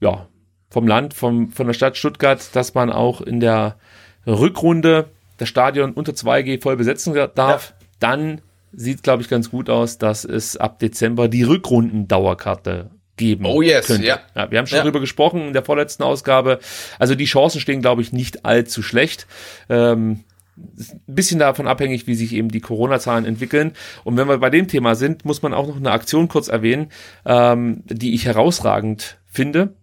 ja 0.00 0.28
vom 0.68 0.86
Land, 0.86 1.14
vom 1.14 1.50
von 1.50 1.66
der 1.66 1.74
Stadt 1.74 1.96
Stuttgart, 1.96 2.54
dass 2.54 2.74
man 2.74 2.92
auch 2.92 3.22
in 3.22 3.40
der 3.40 3.78
Rückrunde 4.26 5.08
das 5.38 5.48
Stadion 5.48 5.92
unter 5.92 6.12
2G 6.12 6.60
voll 6.60 6.76
besetzen 6.76 7.14
darf, 7.34 7.72
dann 7.98 8.42
sieht, 8.72 9.02
glaube 9.02 9.22
ich, 9.22 9.28
ganz 9.28 9.50
gut 9.50 9.68
aus, 9.70 9.98
dass 9.98 10.24
es 10.24 10.56
ab 10.56 10.78
Dezember 10.78 11.28
die 11.28 11.42
Rückrundendauerkarte 11.42 12.90
geben 13.16 13.44
Oh 13.46 13.60
yes, 13.62 13.86
könnte. 13.86 14.06
ja. 14.06 14.20
wir 14.50 14.58
haben 14.58 14.66
schon 14.66 14.78
Ja. 14.78 14.84
drüber 14.84 15.00
gesprochen 15.00 15.48
in 15.48 15.52
der 15.52 15.62
vorletzten 15.64 16.02
Ausgabe. 16.02 16.58
Also 16.98 17.14
die 17.14 17.26
Chancen 17.26 17.60
stehen, 17.60 17.82
glaube 17.82 18.00
ich, 18.02 18.12
nicht 18.12 18.44
allzu 18.46 18.82
schlecht. 18.82 19.26
Ähm, 19.68 20.20
ein 20.56 21.00
bisschen 21.06 21.38
davon 21.38 21.66
abhängig, 21.68 22.06
wie 22.06 22.14
sich 22.14 22.34
eben 22.34 22.48
die 22.50 22.60
Corona-Zahlen 22.60 23.24
entwickeln. 23.24 23.72
Und 24.04 24.16
wenn 24.16 24.28
wir 24.28 24.38
bei 24.38 24.50
dem 24.50 24.68
Thema 24.68 24.94
sind, 24.94 25.24
muss 25.24 25.42
man 25.42 25.54
auch 25.54 25.66
noch 25.66 25.76
eine 25.76 25.90
Aktion 25.90 26.28
kurz 26.28 26.48
erwähnen, 26.48 26.88
ähm, 27.26 27.82
die 27.86 28.14
ich 28.14 28.26
herausragend 28.26 29.18
finde. 29.26 29.74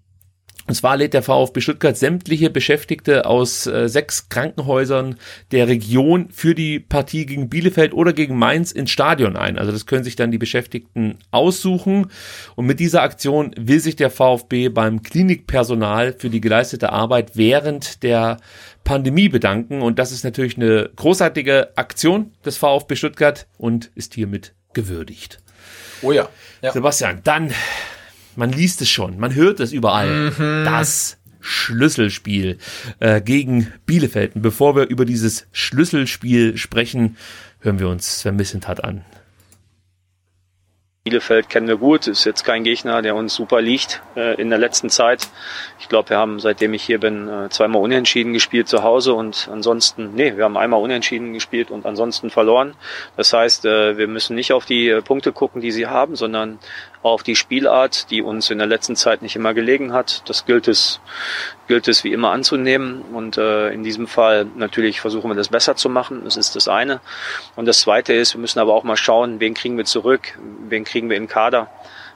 Und 0.68 0.76
zwar 0.76 0.98
lädt 0.98 1.14
der 1.14 1.23
VfB 1.23 1.61
Stuttgart 1.61 1.98
sämtliche 1.98 2.49
Beschäftigte 2.49 3.26
aus 3.26 3.68
äh, 3.68 3.88
sechs 3.88 4.27
Krankenhäusern 4.27 5.15
der 5.52 5.68
Region 5.69 6.30
für 6.30 6.53
die 6.53 6.80
Partie 6.80 7.26
gegen 7.26 7.48
Bielefeld 7.48 7.94
oder 7.94 8.11
gegen 8.11 8.38
Mainz 8.38 8.73
ins 8.73 8.91
Stadion 8.91 9.38
ein. 9.38 9.57
Also 9.57 9.72
das 9.72 9.85
können 9.85 10.03
sich 10.03 10.18
dann 10.18 10.31
die 10.31 10.38
Beschäftigten 10.38 11.19
aussuchen. 11.31 12.11
Und 12.56 12.65
mit 12.65 12.81
dieser 12.81 13.02
Aktion 13.02 13.56
will 13.57 13.80
sich 13.80 13.95
der 13.95 14.10
VfB 14.10 14.68
beim 14.68 15.03
Klinikpersonal 15.03 16.14
für 16.14 16.30
die 16.30 16.41
geleistete 16.41 16.91
Arbeit 16.91 17.31
während 17.35 18.03
der 18.03 18.38
Pandemie 18.84 19.30
bedanken. 19.30 19.81
Und 19.81 19.99
das 19.99 20.11
ist 20.11 20.26
natürlich 20.26 20.57
eine 20.57 20.89
großartige 20.95 21.77
Aktion 21.77 22.34
des 22.45 22.57
VfB 22.57 22.95
Stuttgart 22.98 23.48
und 23.57 23.89
ist 23.95 24.15
hiermit 24.15 24.53
gewürdigt. 24.73 25.39
Oh 26.02 26.11
ja. 26.11 26.27
ja. 26.61 26.72
Sebastian, 26.72 27.22
dann, 27.23 27.53
man 28.38 28.51
liest 28.51 28.81
es 28.81 28.89
schon, 28.89 29.19
man 29.19 29.35
hört 29.35 29.59
es 29.59 29.73
überall. 29.73 30.31
Das 30.64 31.18
Schlüsselspiel 31.39 32.57
äh, 32.99 33.22
gegen 33.22 33.73
Bielefeld. 33.85 34.35
Und 34.35 34.41
bevor 34.41 34.76
wir 34.76 34.88
über 34.88 35.05
dieses 35.05 35.47
Schlüsselspiel 35.51 36.57
sprechen, 36.57 37.18
hören 37.59 37.80
wir 37.80 37.89
uns 37.89 38.19
Sven 38.19 38.35
Missentat 38.35 38.84
an. 38.84 39.05
Bielefeld 41.07 41.47
kennen 41.47 41.69
wir 41.69 41.77
gut, 41.77 42.07
ist 42.07 42.26
jetzt 42.26 42.43
kein 42.43 42.65
Gegner, 42.65 43.01
der 43.01 43.15
uns 43.15 43.34
super 43.34 43.61
liegt 43.61 44.01
äh, 44.18 44.35
in 44.41 44.49
der 44.49 44.59
letzten 44.59 44.89
Zeit. 44.89 45.30
Ich 45.80 45.88
glaube, 45.88 46.09
wir 46.09 46.18
haben, 46.18 46.41
seitdem 46.41 46.73
ich 46.73 46.84
hier 46.84 46.99
bin, 46.99 47.30
äh, 47.30 47.47
zweimal 47.49 47.81
unentschieden 47.81 48.34
gespielt 48.34 48.68
zu 48.68 48.84
Hause 48.84 49.14
und 49.14 49.47
ansonsten, 49.49 50.15
nee, 50.15 50.35
wir 50.35 50.43
haben 50.43 50.57
einmal 50.57 50.81
unentschieden 50.81 51.31
gespielt 51.31 51.72
und 51.72 51.85
ansonsten 51.85 52.30
verloren. 52.30 52.73
Das 53.15 53.31
heißt, 53.31 53.64
äh, 53.64 53.97
wir 53.97 54.09
müssen 54.09 54.35
nicht 54.35 54.51
auf 54.51 54.65
die 54.65 54.89
äh, 54.89 55.01
Punkte 55.01 55.31
gucken, 55.31 55.61
die 55.61 55.72
sie 55.72 55.88
haben, 55.88 56.18
sondern 56.18 56.59
auf 57.09 57.23
die 57.23 57.35
Spielart, 57.35 58.09
die 58.11 58.21
uns 58.21 58.49
in 58.49 58.57
der 58.57 58.67
letzten 58.67 58.95
Zeit 58.95 59.21
nicht 59.21 59.35
immer 59.35 59.53
gelegen 59.53 59.93
hat. 59.93 60.23
Das 60.29 60.45
gilt 60.45 60.67
es, 60.67 60.99
gilt 61.67 61.88
es 61.88 62.03
wie 62.03 62.13
immer 62.13 62.31
anzunehmen 62.31 63.01
und 63.13 63.38
äh, 63.38 63.69
in 63.69 63.84
diesem 63.84 64.07
Fall 64.07 64.45
natürlich 64.55 65.01
versuchen 65.01 65.29
wir 65.29 65.35
das 65.35 65.49
besser 65.49 65.75
zu 65.75 65.89
machen. 65.89 66.21
Das 66.23 66.38
ist 66.38 66.55
das 66.55 66.67
eine. 66.67 67.01
Und 67.55 67.65
das 67.65 67.81
zweite 67.81 68.13
ist, 68.13 68.34
wir 68.34 68.41
müssen 68.41 68.59
aber 68.59 68.73
auch 68.73 68.84
mal 68.84 68.97
schauen, 68.97 69.39
wen 69.39 69.53
kriegen 69.53 69.77
wir 69.77 69.85
zurück, 69.85 70.38
wen 70.67 70.84
kriegen 70.84 71.09
wir 71.09 71.17
den 71.17 71.27
Kader. 71.27 71.69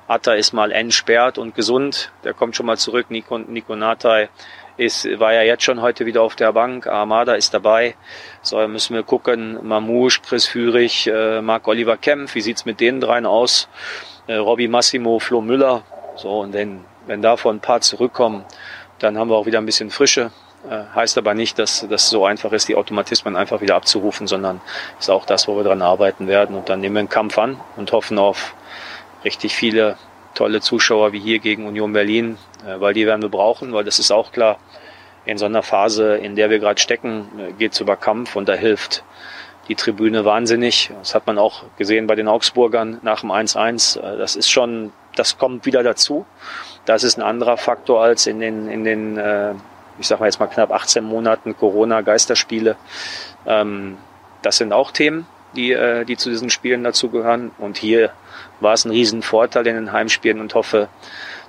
Atta 0.07 0.34
ist 0.34 0.51
mal 0.51 0.72
entsperrt 0.72 1.38
und 1.38 1.55
gesund, 1.55 2.11
der 2.23 2.34
kommt 2.34 2.55
schon 2.55 2.65
mal 2.65 2.77
zurück. 2.77 3.05
Nico, 3.09 3.38
Nico 3.38 3.76
Natai 3.77 4.30
ist, 4.77 5.07
war 5.19 5.34
ja 5.34 5.43
jetzt 5.43 5.63
schon 5.63 5.81
heute 5.81 6.05
wieder 6.05 6.22
auf 6.22 6.35
der 6.35 6.53
Bank. 6.53 6.88
Armada 6.88 7.34
ist 7.34 7.53
dabei. 7.53 7.95
So 8.41 8.57
dann 8.57 8.72
müssen 8.72 8.95
wir 8.95 9.03
gucken. 9.03 9.59
Mamouche, 9.61 10.22
Chris 10.22 10.47
Führig, 10.47 11.07
äh, 11.07 11.41
Marc 11.41 11.68
Oliver 11.68 11.97
Kempf. 11.97 12.35
Wie 12.35 12.41
sieht's 12.41 12.65
mit 12.65 12.80
denen 12.80 12.99
dreien 12.99 13.26
aus? 13.26 13.69
Äh, 14.27 14.35
Robby 14.35 14.68
Massimo, 14.68 15.19
Flo 15.19 15.41
Müller. 15.41 15.84
So 16.15 16.39
und 16.39 16.53
wenn, 16.53 16.81
wenn 17.07 17.22
davon 17.22 17.57
ein 17.57 17.60
paar 17.60 17.81
zurückkommen, 17.81 18.45
dann 18.99 19.18
haben 19.18 19.30
wir 19.30 19.35
auch 19.35 19.45
wieder 19.45 19.60
ein 19.60 19.65
bisschen 19.65 19.89
Frische. 19.89 20.31
Äh, 20.69 20.84
heißt 20.93 21.18
aber 21.18 21.34
nicht, 21.34 21.57
dass 21.57 21.85
das 21.89 22.10
so 22.10 22.26
einfach 22.26 22.52
ist, 22.52 22.68
die 22.68 22.76
Automatismen 22.76 23.35
einfach 23.35 23.61
wieder 23.61 23.76
abzurufen, 23.76 24.27
sondern 24.27 24.61
ist 24.99 25.10
auch 25.10 25.26
das, 25.26 25.48
wo 25.48 25.56
wir 25.56 25.64
dran 25.64 25.81
arbeiten 25.81 26.27
werden. 26.27 26.56
Und 26.56 26.69
dann 26.69 26.81
nehmen 26.81 26.95
wir 26.95 26.99
einen 26.99 27.10
Kampf 27.10 27.38
an 27.39 27.60
und 27.77 27.91
hoffen 27.91 28.19
auf 28.19 28.53
richtig 29.23 29.56
viele 29.56 29.98
tolle 30.35 30.61
Zuschauer 30.61 31.14
wie 31.14 31.19
hier 31.19 31.39
gegen 31.39 31.65
Union 31.65 31.93
Berlin, 31.93 32.38
äh, 32.65 32.80
weil 32.80 32.93
die 32.93 33.07
werden 33.07 33.23
wir 33.23 33.30
brauchen, 33.30 33.73
weil 33.73 33.84
das 33.84 33.98
ist 33.98 34.11
auch 34.11 34.31
klar, 34.31 34.60
in 35.26 35.38
so 35.38 35.45
einer 35.45 35.64
Phase, 35.64 36.15
in 36.15 36.35
der 36.35 36.49
wir 36.49 36.60
gerade 36.60 36.80
stecken, 36.80 37.27
äh, 37.39 37.53
geht 37.53 37.73
es 37.73 37.80
über 37.80 37.95
Kampf 37.95 38.35
und 38.35 38.48
da 38.48 38.53
hilft 38.53 39.03
die 39.67 39.75
Tribüne 39.75 40.25
wahnsinnig. 40.25 40.91
Das 40.99 41.15
hat 41.15 41.27
man 41.27 41.38
auch 41.38 41.63
gesehen 41.77 42.07
bei 42.07 42.15
den 42.15 42.27
Augsburgern 42.27 42.99
nach 43.03 43.21
dem 43.21 43.31
1-1. 43.31 43.99
Äh, 43.99 44.17
Das 44.17 44.35
ist 44.35 44.49
schon, 44.49 44.91
das 45.15 45.38
kommt 45.38 45.65
wieder 45.65 45.83
dazu. 45.83 46.25
Das 46.85 47.03
ist 47.03 47.17
ein 47.17 47.23
anderer 47.23 47.57
Faktor 47.57 48.01
als 48.01 48.27
in 48.27 48.39
den, 48.39 48.67
in 48.67 48.83
den 48.83 49.17
äh, 49.17 49.53
ich 49.99 50.07
sag 50.07 50.19
mal 50.19 50.25
jetzt 50.25 50.39
mal 50.39 50.47
knapp 50.47 50.71
18 50.71 51.03
Monaten 51.03 51.55
Corona-Geisterspiele. 51.55 52.75
Ähm, 53.45 53.97
Das 54.41 54.57
sind 54.57 54.73
auch 54.73 54.91
Themen, 54.91 55.27
die, 55.55 55.71
äh, 55.71 56.03
die 56.05 56.17
zu 56.17 56.29
diesen 56.29 56.49
Spielen 56.49 56.83
dazugehören. 56.83 57.51
Und 57.59 57.77
hier 57.77 58.11
war 58.59 58.73
es 58.73 58.85
ein 58.85 58.91
Riesenvorteil 58.91 59.67
in 59.67 59.75
den 59.75 59.91
Heimspielen 59.91 60.39
und 60.39 60.55
hoffe, 60.55 60.88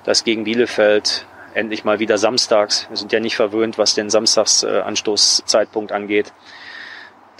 dass 0.04 0.24
gegen 0.24 0.44
Bielefeld 0.44 1.26
endlich 1.54 1.84
mal 1.84 1.98
wieder 1.98 2.18
samstags. 2.18 2.86
Wir 2.88 2.96
sind 2.96 3.12
ja 3.12 3.20
nicht 3.20 3.36
verwöhnt, 3.36 3.78
was 3.78 3.94
den 3.94 4.10
Samstagsanstoßzeitpunkt 4.10 5.92
angeht, 5.92 6.32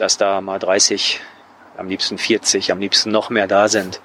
dass 0.03 0.17
da 0.17 0.41
mal 0.41 0.59
30, 0.59 1.21
am 1.77 1.89
liebsten 1.89 2.19
40, 2.19 2.73
am 2.73 2.81
liebsten 2.81 3.13
noch 3.13 3.31
mehr 3.31 3.47
da 3.47 3.69
sind. 3.69 4.01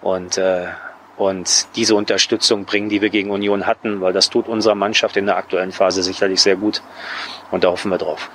Und 0.00 0.38
äh, 0.38 0.68
und 1.16 1.68
diese 1.76 1.94
Unterstützung 1.94 2.64
bringen, 2.64 2.88
die 2.88 3.00
wir 3.00 3.10
gegen 3.10 3.30
Union 3.30 3.66
hatten, 3.66 4.00
weil 4.00 4.12
das 4.12 4.30
tut 4.30 4.48
unserer 4.48 4.74
Mannschaft 4.74 5.16
in 5.16 5.26
der 5.26 5.36
aktuellen 5.36 5.70
Phase 5.70 6.02
sicherlich 6.02 6.40
sehr 6.40 6.56
gut. 6.56 6.82
Und 7.52 7.62
da 7.62 7.68
hoffen 7.68 7.90
wir 7.90 7.98
drauf. 7.98 8.30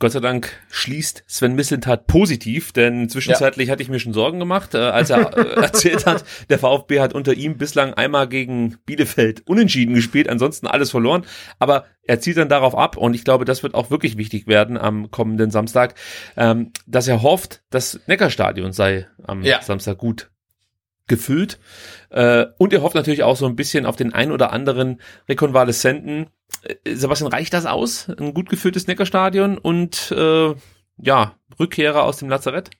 Gott 0.00 0.12
sei 0.12 0.20
Dank 0.20 0.50
schließt 0.70 1.24
Sven 1.26 1.54
Mislintat 1.54 2.06
positiv, 2.06 2.72
denn 2.72 3.10
zwischenzeitlich 3.10 3.68
ja. 3.68 3.72
hatte 3.72 3.82
ich 3.82 3.90
mir 3.90 4.00
schon 4.00 4.14
Sorgen 4.14 4.38
gemacht, 4.38 4.74
äh, 4.74 4.78
als 4.78 5.10
er 5.10 5.36
äh, 5.36 5.54
erzählt 5.62 6.06
hat, 6.06 6.24
der 6.48 6.58
VfB 6.58 7.00
hat 7.00 7.12
unter 7.12 7.34
ihm 7.34 7.58
bislang 7.58 7.92
einmal 7.92 8.26
gegen 8.26 8.78
Bielefeld 8.86 9.46
unentschieden 9.46 9.94
gespielt, 9.94 10.30
ansonsten 10.30 10.66
alles 10.66 10.90
verloren. 10.90 11.26
Aber 11.58 11.84
er 12.02 12.18
zieht 12.18 12.38
dann 12.38 12.48
darauf 12.48 12.74
ab 12.74 12.96
und 12.96 13.12
ich 13.12 13.24
glaube, 13.24 13.44
das 13.44 13.62
wird 13.62 13.74
auch 13.74 13.90
wirklich 13.90 14.16
wichtig 14.16 14.46
werden 14.46 14.78
am 14.78 15.10
kommenden 15.10 15.50
Samstag, 15.50 15.94
ähm, 16.34 16.72
dass 16.86 17.06
er 17.06 17.20
hofft, 17.20 17.62
das 17.68 18.00
Neckarstadion 18.06 18.72
sei 18.72 19.06
am 19.22 19.42
ja. 19.42 19.60
Samstag 19.60 19.98
gut 19.98 20.30
gefüllt. 21.08 21.58
Äh, 22.08 22.46
und 22.56 22.72
er 22.72 22.80
hofft 22.80 22.94
natürlich 22.94 23.22
auch 23.22 23.36
so 23.36 23.44
ein 23.44 23.56
bisschen 23.56 23.84
auf 23.84 23.96
den 23.96 24.14
ein 24.14 24.32
oder 24.32 24.50
anderen 24.50 25.02
Rekonvaleszenten. 25.28 26.28
Äh, 26.62 26.94
Sebastian, 26.94 27.32
reicht 27.32 27.52
das 27.52 27.66
aus? 27.66 28.08
Ein 28.08 28.34
gut 28.34 28.48
gefülltes 28.48 28.86
Neckarstadion 28.86 29.58
und 29.58 30.12
äh, 30.12 30.54
ja, 30.98 31.34
Rückkehrer 31.58 32.04
aus 32.04 32.18
dem 32.18 32.28
Lazarett? 32.28 32.70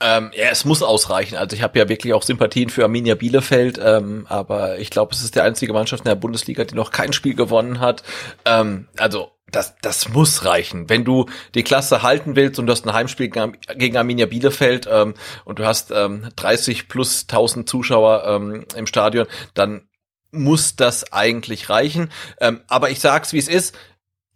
Ähm, 0.00 0.30
ja, 0.36 0.46
es 0.50 0.64
muss 0.64 0.82
ausreichen. 0.82 1.36
Also 1.36 1.56
ich 1.56 1.62
habe 1.62 1.78
ja 1.78 1.88
wirklich 1.88 2.14
auch 2.14 2.22
Sympathien 2.22 2.70
für 2.70 2.84
Arminia 2.84 3.16
Bielefeld, 3.16 3.80
ähm, 3.82 4.26
aber 4.28 4.78
ich 4.78 4.90
glaube, 4.90 5.12
es 5.12 5.24
ist 5.24 5.34
die 5.34 5.40
einzige 5.40 5.72
Mannschaft 5.72 6.04
in 6.04 6.08
der 6.08 6.14
Bundesliga, 6.14 6.64
die 6.64 6.76
noch 6.76 6.92
kein 6.92 7.12
Spiel 7.12 7.34
gewonnen 7.34 7.80
hat. 7.80 8.04
Ähm, 8.44 8.86
also 8.96 9.32
das, 9.50 9.76
das 9.80 10.08
muss 10.10 10.44
reichen. 10.44 10.88
Wenn 10.88 11.04
du 11.04 11.26
die 11.54 11.64
Klasse 11.64 12.02
halten 12.02 12.36
willst 12.36 12.60
und 12.60 12.66
du 12.66 12.72
hast 12.72 12.86
ein 12.86 12.92
Heimspiel 12.92 13.28
gegen 13.28 13.96
Arminia 13.96 14.26
Bielefeld 14.26 14.88
ähm, 14.90 15.14
und 15.44 15.58
du 15.58 15.64
hast 15.64 15.90
ähm, 15.90 16.28
30 16.36 16.88
plus 16.88 17.22
1000 17.22 17.68
Zuschauer 17.68 18.24
ähm, 18.26 18.66
im 18.76 18.86
Stadion, 18.86 19.26
dann 19.54 19.87
muss 20.30 20.76
das 20.76 21.12
eigentlich 21.12 21.70
reichen. 21.70 22.10
Ähm, 22.40 22.60
aber 22.68 22.90
ich 22.90 23.00
sag's, 23.00 23.32
wie 23.32 23.38
es 23.38 23.48
ist 23.48 23.74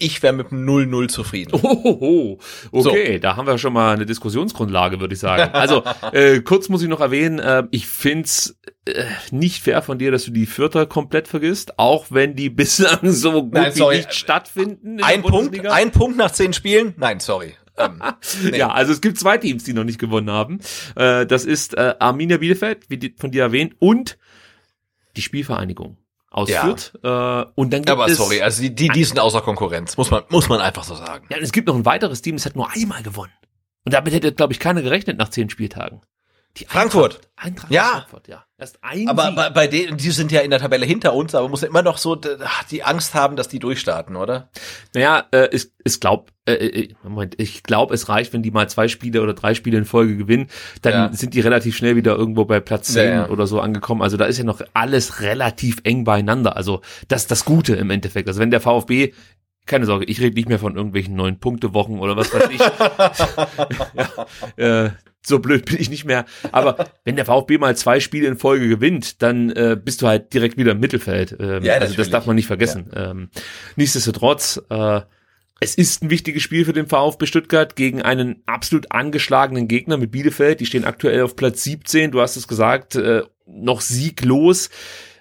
ich 0.03 0.23
wäre 0.23 0.33
mit 0.33 0.51
dem 0.51 0.67
0-0 0.67 1.09
zufrieden. 1.09 1.53
Oh, 1.63 2.39
okay, 2.73 3.15
so. 3.15 3.19
da 3.21 3.37
haben 3.37 3.47
wir 3.47 3.57
schon 3.59 3.73
mal 3.73 3.95
eine 3.95 4.05
Diskussionsgrundlage, 4.05 5.01
würde 5.01 5.15
ich 5.15 5.21
sagen. 5.21 5.53
Also, 5.53 5.85
äh, 6.13 6.41
kurz 6.41 6.69
muss 6.69 6.83
ich 6.83 6.89
noch 6.89 7.01
erwähnen, 7.01 7.39
äh, 7.39 7.65
ich 7.71 7.87
find's 7.87 8.59
äh, 8.85 9.05
nicht 9.31 9.63
fair 9.63 9.81
von 9.81 9.99
dir, 9.99 10.11
dass 10.11 10.25
du 10.25 10.33
die 10.33 10.47
Vierter 10.47 10.87
komplett 10.87 11.29
vergisst, 11.29 11.79
auch 11.79 12.07
wenn 12.11 12.35
die 12.35 12.51
bislang 12.51 13.13
so 13.13 13.45
gut 13.45 13.55
Nein, 13.55 13.77
wie 13.77 13.97
nicht 13.97 14.15
stattfinden. 14.15 15.03
ein 15.03 15.23
Punkt, 15.23 15.67
ein 15.67 15.93
Punkt 15.93 16.17
nach 16.17 16.33
zehn 16.33 16.53
Spielen? 16.53 16.95
Nein, 16.97 17.21
sorry. 17.21 17.55
Ähm, 17.79 18.03
nee. 18.51 18.59
Ja, 18.59 18.73
also 18.73 18.93
es 18.93 19.01
gibt 19.01 19.19
zwei 19.19 19.39
Teams, 19.39 19.63
die 19.65 19.73
noch 19.73 19.85
nicht 19.85 20.01
gewonnen 20.01 20.31
haben. 20.31 20.59
Äh, 20.97 21.27
das 21.27 21.45
ist 21.45 21.75
äh, 21.75 21.95
Arminia 22.01 22.39
Bielefeld, 22.39 22.91
wie 22.91 22.99
die, 22.99 23.15
von 23.17 23.31
dir 23.31 23.43
erwähnt, 23.43 23.77
und 23.79 24.19
die 25.17 25.23
Spielvereinigung 25.23 25.99
ausführt. 26.31 26.99
Ja. 27.03 27.43
Äh, 27.43 27.47
und 27.55 27.73
dann 27.73 27.83
gibt 27.83 27.91
Aber 27.91 28.09
sorry, 28.09 28.43
also 28.43 28.63
die, 28.63 28.75
die, 28.75 28.89
die 28.89 29.05
sind 29.05 29.19
außer 29.19 29.43
Konkurrenz, 29.43 29.97
muss 29.97 30.11
man, 30.11 30.23
muss 30.31 30.49
man 30.49 30.61
einfach 30.61 30.85
so 30.85 30.95
sagen. 30.95 31.27
Ja, 31.31 31.39
es 31.39 31.53
gibt 31.53 31.69
noch 31.69 31.77
ein 31.77 31.85
weiteres 31.85 32.23
Team, 32.23 32.37
das 32.37 32.47
hat 32.47 32.57
nur 32.57 32.71
einmal 32.71 33.03
gewonnen. 33.03 33.33
Und 33.85 33.93
damit 33.93 34.15
hätte, 34.15 34.33
glaube 34.33 34.53
ich, 34.53 34.61
keiner 34.61 34.83
gerechnet 34.83 35.19
nach 35.19 35.29
zehn 35.29 35.51
Spieltagen. 35.51 36.01
Die 36.59 36.67
Frankfurt. 36.67 37.21
Eintracht, 37.35 37.73
ja. 37.73 37.85
Frankfurt, 37.85 38.29
ja. 38.29 38.45
Erst 38.59 38.79
ein 38.83 39.09
aber 39.09 39.27
Sieg. 39.27 39.37
bei, 39.37 39.51
bei 39.51 39.67
denen, 39.67 39.97
die 39.97 40.11
sind 40.11 40.31
ja 40.31 40.43
in 40.43 40.51
der 40.51 40.61
Tabelle 40.61 40.85
hinter 40.85 41.15
uns, 41.15 41.35
aber 41.35 41.49
muss 41.49 41.63
ja 41.63 41.69
immer 41.69 41.83
noch 41.83 41.97
so 41.97 42.15
die 42.71 42.85
Angst 42.85 43.15
haben, 43.15 43.37
dass 43.37 43.49
die 43.49 43.59
durchstarten, 43.59 44.17
oder? 44.17 44.51
Naja, 44.95 45.25
äh, 45.33 45.49
ich, 45.51 45.73
ich 45.83 45.99
glaube, 45.99 46.27
äh, 46.45 46.89
Moment, 47.03 47.41
ich 47.41 47.63
glaube, 47.63 47.95
es 47.95 48.09
reicht, 48.09 48.33
wenn 48.35 48.43
die 48.43 48.51
mal 48.51 48.69
zwei 48.69 48.87
Spiele 48.87 49.23
oder 49.23 49.33
drei 49.33 49.55
Spiele 49.55 49.79
in 49.79 49.87
Folge 49.87 50.17
gewinnen, 50.17 50.49
dann 50.83 50.93
ja. 50.93 51.13
sind 51.13 51.35
die 51.35 51.41
relativ 51.41 51.77
schnell 51.77 51.97
wieder 51.97 52.15
irgendwo 52.17 52.45
bei 52.45 52.61
Platz 52.61 52.93
10 52.93 53.05
ja, 53.05 53.15
ja. 53.15 53.29
oder 53.31 53.47
so 53.47 53.59
angekommen. 53.61 54.03
Also 54.03 54.19
da 54.19 54.27
ist 54.27 54.39
ja 54.39 54.45
noch 54.45 54.61
alles 54.75 55.23
relativ 55.23 55.79
eng 55.85 56.05
beieinander. 56.05 56.57
Also 56.57 56.83
das 57.09 57.23
ist 57.23 57.31
das 57.31 57.45
Gute 57.47 57.75
im 57.77 57.91
Endeffekt. 57.91 58.29
Also 58.29 58.41
wenn 58.41 58.51
der 58.51 58.61
VfB 58.61 59.15
keine 59.65 59.87
Sorge, 59.87 60.05
ich 60.07 60.21
rede 60.21 60.35
nicht 60.35 60.49
mehr 60.49 60.59
von 60.59 60.77
irgendwelchen 60.77 61.15
neun 61.15 61.39
Punkte 61.39 61.73
Wochen 61.73 61.99
oder 62.01 62.17
was 62.17 62.35
weiß 62.35 62.49
ich. 62.51 62.59
ja, 64.57 64.87
äh, 64.87 64.91
so 65.25 65.39
blöd 65.39 65.65
bin 65.67 65.81
ich 65.81 65.91
nicht 65.91 66.05
mehr. 66.05 66.25
Aber 66.51 66.91
wenn 67.05 67.17
der 67.17 67.25
VfB 67.25 67.59
mal 67.59 67.77
zwei 67.77 68.01
Spiele 68.01 68.29
in 68.29 68.37
Folge 68.37 68.69
gewinnt, 68.69 69.23
dann 69.23 69.51
äh, 69.51 69.77
bist 69.83 70.03
du 70.03 70.09
halt 70.09 70.35
direkt 70.35 70.57
wieder 70.57 70.73
im 70.73 70.81
Mittelfeld. 70.81 71.37
Ähm, 71.39 71.63
ja, 71.63 71.75
also 71.75 71.95
das 71.95 72.11
darf 72.11 72.27
man 72.27 72.37
nicht 72.37 72.47
vergessen. 72.47 72.91
Ja. 72.95 73.11
Ähm, 73.11 73.31
nichtsdestotrotz, 73.77 74.61
äh, 74.69 75.01
es 75.61 75.77
ist 75.77 76.03
ein 76.03 76.11
wichtiges 76.11 76.43
Spiel 76.43 76.65
für 76.65 76.73
den 76.73 76.89
VfB 76.89 77.27
Stuttgart 77.27 77.77
gegen 77.77 78.03
einen 78.03 78.43
absolut 78.47 78.91
angeschlagenen 78.91 79.69
Gegner 79.69 79.97
mit 79.97 80.11
Bielefeld. 80.11 80.59
Die 80.59 80.67
stehen 80.67 80.85
aktuell 80.85 81.23
auf 81.23 81.37
Platz 81.37 81.63
17. 81.63 82.11
Du 82.11 82.21
hast 82.21 82.37
es 82.37 82.49
gesagt, 82.49 82.97
äh, 82.97 83.23
noch 83.47 83.81
sieglos. 83.81 84.71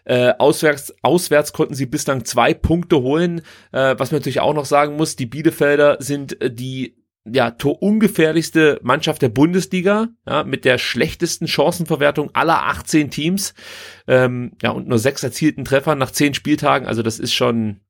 Äh, 0.04 0.34
auswärts, 0.40 0.96
auswärts 1.04 1.54
konnten 1.54 1.76
sie 1.76 1.86
bislang 1.86 2.26
zwei 2.26 2.56
Punkte 2.56 3.02
holen. 3.02 3.42
Äh, 3.72 3.96
was 4.00 4.12
man 4.12 4.20
natürlich 4.20 4.40
auch 4.40 4.56
noch 4.56 4.66
sagen 4.66 4.96
muss, 4.96 5.16
die 5.16 5.28
Bielefelder 5.28 5.98
sind 6.00 6.42
äh, 6.42 6.52
die 6.52 6.96
ja, 7.26 7.52
torungefährlichste 7.52 8.80
Mannschaft 8.82 9.22
der 9.22 9.30
Bundesliga, 9.30 10.10
ja, 10.28 10.44
mit 10.44 10.66
der 10.66 10.78
schlechtesten 10.78 11.48
Chancenverwertung 11.48 12.32
aller 12.34 12.66
18 12.66 13.12
Teams, 13.12 13.54
ähm, 14.08 14.54
ja, 14.62 14.72
und 14.72 14.88
nur 14.88 15.00
sechs 15.00 15.24
erzielten 15.24 15.64
Treffern 15.64 16.00
nach 16.00 16.12
zehn 16.12 16.34
Spieltagen, 16.34 16.88
also 16.88 17.04
das 17.04 17.20
ist 17.20 17.34
schon, 17.34 17.82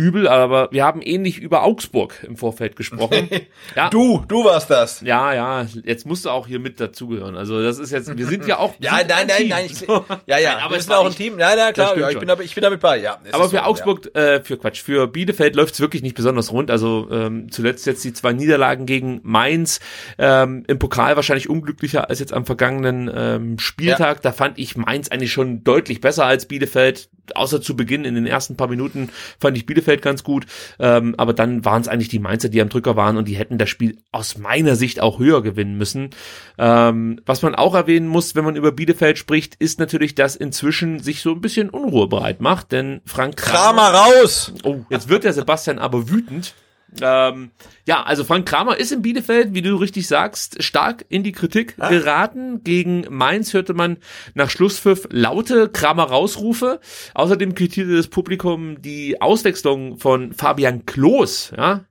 übel, 0.00 0.26
aber 0.26 0.68
wir 0.72 0.82
haben 0.82 1.02
ähnlich 1.02 1.38
über 1.38 1.62
Augsburg 1.62 2.24
im 2.26 2.36
Vorfeld 2.36 2.74
gesprochen. 2.74 3.28
Ja. 3.76 3.88
Du, 3.90 4.24
du 4.26 4.44
warst 4.44 4.70
das. 4.70 5.00
Ja, 5.02 5.32
ja, 5.32 5.66
jetzt 5.84 6.06
musst 6.06 6.24
du 6.24 6.30
auch 6.30 6.46
hier 6.46 6.58
mit 6.58 6.80
dazugehören. 6.80 7.36
Also 7.36 7.62
das 7.62 7.78
ist 7.78 7.92
jetzt, 7.92 8.16
wir 8.16 8.26
sind 8.26 8.46
ja 8.46 8.58
auch. 8.58 8.74
ja, 8.80 8.92
nein, 9.06 9.26
nein, 9.28 9.48
nein, 9.48 9.66
ich, 9.66 9.80
ja, 10.26 10.38
ja, 10.38 10.54
nein, 10.54 10.62
aber 10.62 10.76
es 10.76 10.84
ist 10.84 10.92
auch 10.92 11.06
ein 11.06 11.14
Team. 11.14 11.36
Nein, 11.36 11.56
nein, 11.56 11.72
klar, 11.72 11.96
ja, 11.96 12.10
ich, 12.10 12.18
bin 12.18 12.28
ich 12.42 12.54
bin 12.54 12.62
damit 12.62 12.80
bei, 12.80 12.98
ja. 12.98 13.18
Aber 13.32 13.44
für 13.44 13.56
so, 13.56 13.62
Augsburg, 13.62 14.10
ja. 14.14 14.20
äh, 14.20 14.42
für 14.42 14.56
Quatsch, 14.56 14.82
für 14.82 15.06
Bielefeld 15.06 15.54
läuft 15.56 15.74
es 15.74 15.80
wirklich 15.80 16.02
nicht 16.02 16.16
besonders 16.16 16.52
rund. 16.52 16.70
Also 16.70 17.08
ähm, 17.10 17.50
zuletzt 17.50 17.86
jetzt 17.86 18.02
die 18.02 18.12
zwei 18.12 18.32
Niederlagen 18.32 18.86
gegen 18.86 19.20
Mainz, 19.22 19.80
ähm, 20.18 20.64
im 20.66 20.78
Pokal 20.78 21.16
wahrscheinlich 21.16 21.48
unglücklicher 21.48 22.08
als 22.08 22.18
jetzt 22.18 22.32
am 22.32 22.46
vergangenen 22.46 23.10
ähm, 23.14 23.58
Spieltag. 23.58 24.16
Ja. 24.18 24.22
Da 24.22 24.32
fand 24.32 24.58
ich 24.58 24.76
Mainz 24.76 25.08
eigentlich 25.08 25.32
schon 25.32 25.62
deutlich 25.64 26.00
besser 26.00 26.24
als 26.24 26.46
Bielefeld 26.46 27.08
außer 27.34 27.60
zu 27.60 27.76
Beginn 27.76 28.04
in 28.04 28.14
den 28.14 28.26
ersten 28.26 28.56
paar 28.56 28.68
Minuten 28.68 29.10
fand 29.38 29.56
ich 29.56 29.66
Bielefeld 29.66 29.89
ganz 29.96 30.24
gut, 30.24 30.46
ähm, 30.78 31.14
aber 31.18 31.32
dann 31.32 31.64
waren 31.64 31.82
es 31.82 31.88
eigentlich 31.88 32.08
die 32.08 32.18
Mainzer, 32.18 32.48
die 32.48 32.60
am 32.60 32.68
Drücker 32.68 32.96
waren 32.96 33.16
und 33.16 33.28
die 33.28 33.36
hätten 33.36 33.58
das 33.58 33.68
Spiel 33.68 33.98
aus 34.12 34.38
meiner 34.38 34.76
Sicht 34.76 35.00
auch 35.00 35.18
höher 35.18 35.42
gewinnen 35.42 35.76
müssen. 35.76 36.10
Ähm, 36.58 37.20
was 37.26 37.42
man 37.42 37.54
auch 37.54 37.74
erwähnen 37.74 38.08
muss, 38.08 38.34
wenn 38.34 38.44
man 38.44 38.56
über 38.56 38.72
Bielefeld 38.72 39.18
spricht, 39.18 39.56
ist 39.56 39.80
natürlich, 39.80 40.14
dass 40.14 40.36
inzwischen 40.36 41.00
sich 41.00 41.22
so 41.22 41.32
ein 41.32 41.40
bisschen 41.40 41.70
Unruhe 41.70 42.08
bereit 42.08 42.40
macht, 42.40 42.72
denn 42.72 43.00
Frank 43.04 43.36
Kramer, 43.36 43.90
Kramer 43.90 43.98
raus! 43.98 44.52
Oh, 44.64 44.80
jetzt 44.88 45.08
wird 45.08 45.24
der 45.24 45.32
Sebastian 45.32 45.78
aber 45.78 46.08
wütend. 46.08 46.54
Ähm, 47.00 47.50
ja, 47.86 48.02
also 48.02 48.24
Frank 48.24 48.48
Kramer 48.48 48.76
ist 48.76 48.92
in 48.92 49.02
Bielefeld, 49.02 49.54
wie 49.54 49.62
du 49.62 49.76
richtig 49.76 50.06
sagst, 50.06 50.62
stark 50.62 51.04
in 51.08 51.22
die 51.22 51.32
Kritik 51.32 51.74
ah. 51.78 51.88
geraten. 51.88 52.62
Gegen 52.64 53.06
Mainz 53.08 53.54
hörte 53.54 53.74
man 53.74 53.98
nach 54.34 54.50
Schlusspfiff 54.50 55.06
laute 55.10 55.68
Kramer 55.68 56.04
rausrufe. 56.04 56.80
Außerdem 57.14 57.54
kritisierte 57.54 57.96
das 57.96 58.08
Publikum 58.08 58.82
die 58.82 59.20
Auswechslung 59.20 59.98
von 59.98 60.32
Fabian 60.32 60.86
Klos, 60.86 61.52
ja, 61.56 61.84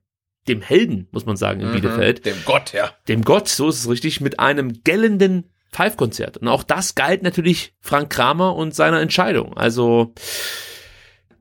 dem 0.47 0.61
Helden, 0.61 1.07
muss 1.11 1.25
man 1.25 1.37
sagen, 1.37 1.61
in 1.61 1.69
mhm, 1.69 1.73
Bielefeld. 1.73 2.25
Dem 2.25 2.37
Gott, 2.45 2.73
ja. 2.73 2.91
Dem 3.07 3.23
Gott, 3.23 3.47
so 3.47 3.69
ist 3.69 3.79
es 3.79 3.89
richtig, 3.89 4.19
mit 4.19 4.39
einem 4.39 4.83
gellenden 4.83 5.51
Five-Konzert. 5.71 6.37
Und 6.37 6.47
auch 6.47 6.63
das 6.63 6.95
galt 6.95 7.21
natürlich 7.21 7.75
Frank 7.79 8.09
Kramer 8.09 8.55
und 8.55 8.73
seiner 8.73 8.99
Entscheidung. 8.99 9.55
Also, 9.55 10.13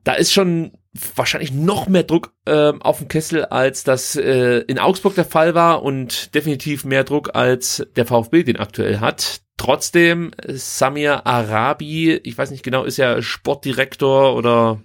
da 0.03 0.13
ist 0.13 0.31
schon 0.31 0.71
wahrscheinlich 1.15 1.51
noch 1.51 1.87
mehr 1.87 2.03
Druck 2.03 2.33
äh, 2.45 2.73
auf 2.79 2.97
dem 2.97 3.07
Kessel, 3.07 3.45
als 3.45 3.83
das 3.83 4.15
äh, 4.15 4.59
in 4.61 4.79
Augsburg 4.79 5.15
der 5.15 5.25
Fall 5.25 5.53
war 5.53 5.83
und 5.83 6.33
definitiv 6.33 6.83
mehr 6.83 7.03
Druck 7.03 7.35
als 7.35 7.87
der 7.95 8.05
VfB 8.05 8.43
den 8.43 8.57
aktuell 8.57 8.99
hat. 8.99 9.41
Trotzdem, 9.57 10.31
Samir 10.47 11.27
Arabi, 11.27 12.13
ich 12.23 12.37
weiß 12.37 12.49
nicht 12.51 12.63
genau, 12.63 12.83
ist 12.85 12.97
ja 12.97 13.21
Sportdirektor 13.21 14.35
oder 14.35 14.81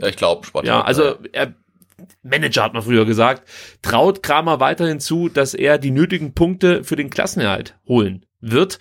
ja, 0.00 0.08
ich 0.08 0.16
glaube 0.16 0.44
Sportdirektor. 0.44 0.80
Ja, 0.80 0.86
also 0.86 1.16
er 1.32 1.54
Manager 2.22 2.62
hat 2.62 2.74
man 2.74 2.82
früher 2.82 3.04
gesagt, 3.04 3.48
traut 3.82 4.22
Kramer 4.22 4.60
weiterhin 4.60 5.00
zu, 5.00 5.28
dass 5.28 5.54
er 5.54 5.78
die 5.78 5.90
nötigen 5.90 6.34
Punkte 6.34 6.84
für 6.84 6.96
den 6.96 7.10
Klassenerhalt 7.10 7.76
holen 7.86 8.24
wird. 8.40 8.78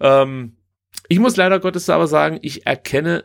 Ähm, 0.00 0.56
ich 1.08 1.18
muss 1.18 1.36
leider 1.36 1.58
Gottes 1.60 1.88
aber 1.88 2.06
sagen, 2.06 2.38
ich 2.42 2.66
erkenne 2.66 3.24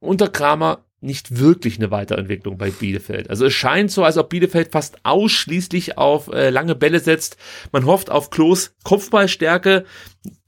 unter 0.00 0.28
Kramer 0.28 0.84
nicht 1.02 1.38
wirklich 1.38 1.78
eine 1.78 1.90
Weiterentwicklung 1.90 2.58
bei 2.58 2.70
Bielefeld. 2.70 3.30
Also 3.30 3.46
es 3.46 3.52
scheint 3.52 3.90
so, 3.90 4.04
als 4.04 4.18
ob 4.18 4.28
Bielefeld 4.28 4.72
fast 4.72 4.98
ausschließlich 5.04 5.98
auf 5.98 6.28
äh, 6.28 6.50
lange 6.50 6.74
Bälle 6.74 7.00
setzt. 7.00 7.36
Man 7.72 7.86
hofft 7.86 8.10
auf 8.10 8.30
Klos 8.30 8.74
Kopfballstärke, 8.84 9.84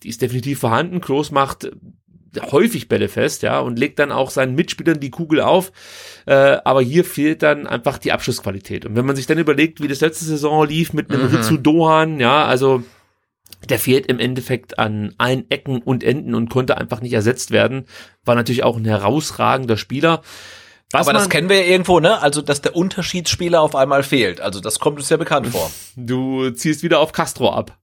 die 0.03 0.09
ist 0.09 0.23
definitiv 0.23 0.61
vorhanden. 0.61 1.01
Klos 1.01 1.31
macht 1.31 1.71
häufig 2.51 2.89
Bälle 2.89 3.09
fest, 3.09 3.43
ja, 3.43 3.61
und 3.61 3.79
legt 3.79 3.99
dann 3.99 4.13
auch 4.13 4.31
seinen 4.31 4.55
Mitspielern 4.55 5.01
die 5.01 5.11
Kugel 5.11 5.41
auf. 5.41 5.73
Äh, 6.27 6.59
aber 6.65 6.83
hier 6.83 7.05
fehlt 7.05 7.43
dann 7.43 7.67
einfach 7.67 7.99
die 7.99 8.13
Abschlussqualität. 8.13 8.85
Und 8.87 8.97
wenn 8.97 9.07
man 9.07 9.17
sich 9.17 9.27
dann 9.27 9.39
überlegt, 9.39 9.83
wie 9.83 9.89
das 9.89 10.01
letzte 10.01 10.25
Saison 10.25 10.67
lief 10.67 10.93
mit 10.93 11.11
einem 11.11 11.29
Mhm. 11.29 11.37
Ritsu 11.37 11.57
Dohan, 11.57 12.21
ja, 12.21 12.45
also 12.45 12.83
der 13.71 13.79
fehlt 13.79 14.07
im 14.07 14.19
Endeffekt 14.19 14.79
an 14.79 15.15
allen 15.19 15.51
Ecken 15.51 15.83
und 15.83 16.05
Enden 16.05 16.35
und 16.35 16.51
konnte 16.51 16.77
einfach 16.77 17.01
nicht 17.01 17.13
ersetzt 17.13 17.51
werden. 17.51 17.87
War 18.25 18.35
natürlich 18.35 18.65
auch 18.65 18.77
ein 18.77 18.85
herausragender 18.85 19.77
Spieler. 19.77 20.23
Was 20.91 21.09
Aber 21.09 21.19
das 21.19 21.29
kennen 21.29 21.49
wir 21.49 21.61
ja 21.61 21.73
irgendwo, 21.73 21.99
ne? 21.99 22.23
Also, 22.23 22.41
dass 22.41 22.63
der 22.63 22.77
Unterschiedsspieler 22.77 23.61
auf 23.61 23.75
einmal 23.75 24.03
fehlt. 24.03 24.41
Also, 24.41 24.61
das 24.61 24.79
kommt 24.79 24.99
uns 24.99 25.09
ja 25.09 25.17
bekannt 25.17 25.49
vor. 25.49 25.71
Du 25.97 26.51
ziehst 26.51 26.83
wieder 26.83 27.01
auf 27.01 27.13
Castro 27.13 27.51
ab. 27.51 27.77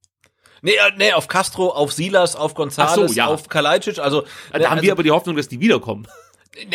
Nee, 0.62 0.72
äh, 0.74 0.92
nee, 0.98 1.12
auf 1.14 1.28
Castro, 1.28 1.70
auf 1.70 1.92
Silas, 1.92 2.36
auf 2.36 2.54
Gonzales, 2.54 2.92
Ach 2.92 3.08
so, 3.08 3.14
ja. 3.14 3.26
auf 3.26 3.50
Kalajdzic, 3.50 4.00
also, 4.00 4.22
Da 4.52 4.60
ne, 4.60 4.66
haben 4.66 4.74
also 4.74 4.84
wir 4.84 4.92
aber 4.92 5.04
die 5.04 5.12
Hoffnung, 5.12 5.36
dass 5.36 5.48
die 5.48 5.60
wiederkommen. 5.60 6.08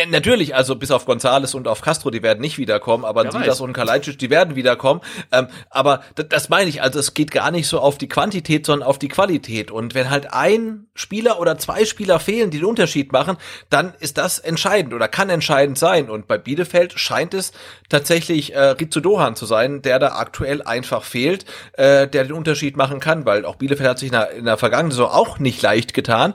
Natürlich, 0.08 0.54
also 0.54 0.74
bis 0.74 0.90
auf 0.90 1.04
Gonzales 1.04 1.54
und 1.54 1.68
auf 1.68 1.82
Castro, 1.82 2.10
die 2.10 2.22
werden 2.22 2.40
nicht 2.40 2.56
wiederkommen, 2.56 3.04
aber 3.04 3.24
Wer 3.24 3.32
Silas 3.32 3.60
und 3.60 3.74
Kalajdzic, 3.74 4.18
die 4.18 4.30
werden 4.30 4.56
wiederkommen. 4.56 5.02
Ähm, 5.32 5.48
aber 5.68 6.02
das, 6.14 6.28
das 6.30 6.48
meine 6.48 6.70
ich, 6.70 6.80
also 6.80 6.98
es 6.98 7.12
geht 7.12 7.30
gar 7.30 7.50
nicht 7.50 7.68
so 7.68 7.78
auf 7.80 7.98
die 7.98 8.08
Quantität, 8.08 8.64
sondern 8.64 8.88
auf 8.88 8.98
die 8.98 9.08
Qualität. 9.08 9.70
Und 9.70 9.94
wenn 9.94 10.08
halt 10.08 10.32
ein 10.32 10.86
Spieler 10.94 11.38
oder 11.40 11.58
zwei 11.58 11.84
Spieler 11.84 12.18
fehlen, 12.20 12.50
die 12.50 12.56
den 12.56 12.64
Unterschied 12.64 13.12
machen, 13.12 13.36
dann 13.68 13.92
ist 14.00 14.16
das 14.16 14.38
entscheidend 14.38 14.94
oder 14.94 15.08
kann 15.08 15.28
entscheidend 15.28 15.76
sein. 15.76 16.08
Und 16.08 16.26
bei 16.26 16.38
Bielefeld 16.38 16.98
scheint 16.98 17.34
es 17.34 17.52
tatsächlich 17.90 18.54
äh, 18.54 18.58
Rizzo 18.58 19.00
Dohan 19.00 19.36
zu 19.36 19.44
sein, 19.44 19.82
der 19.82 19.98
da 19.98 20.16
aktuell 20.16 20.62
einfach 20.62 21.04
fehlt, 21.04 21.44
äh, 21.74 22.08
der 22.08 22.24
den 22.24 22.32
Unterschied 22.32 22.78
machen 22.78 22.98
kann, 22.98 23.26
weil 23.26 23.44
auch 23.44 23.56
Bielefeld 23.56 23.90
hat 23.90 23.98
sich 23.98 24.08
in 24.08 24.12
der, 24.12 24.30
in 24.30 24.46
der 24.46 24.56
vergangenen 24.56 24.92
Saison 24.92 25.10
auch 25.10 25.38
nicht 25.38 25.60
leicht 25.60 25.92
getan. 25.92 26.32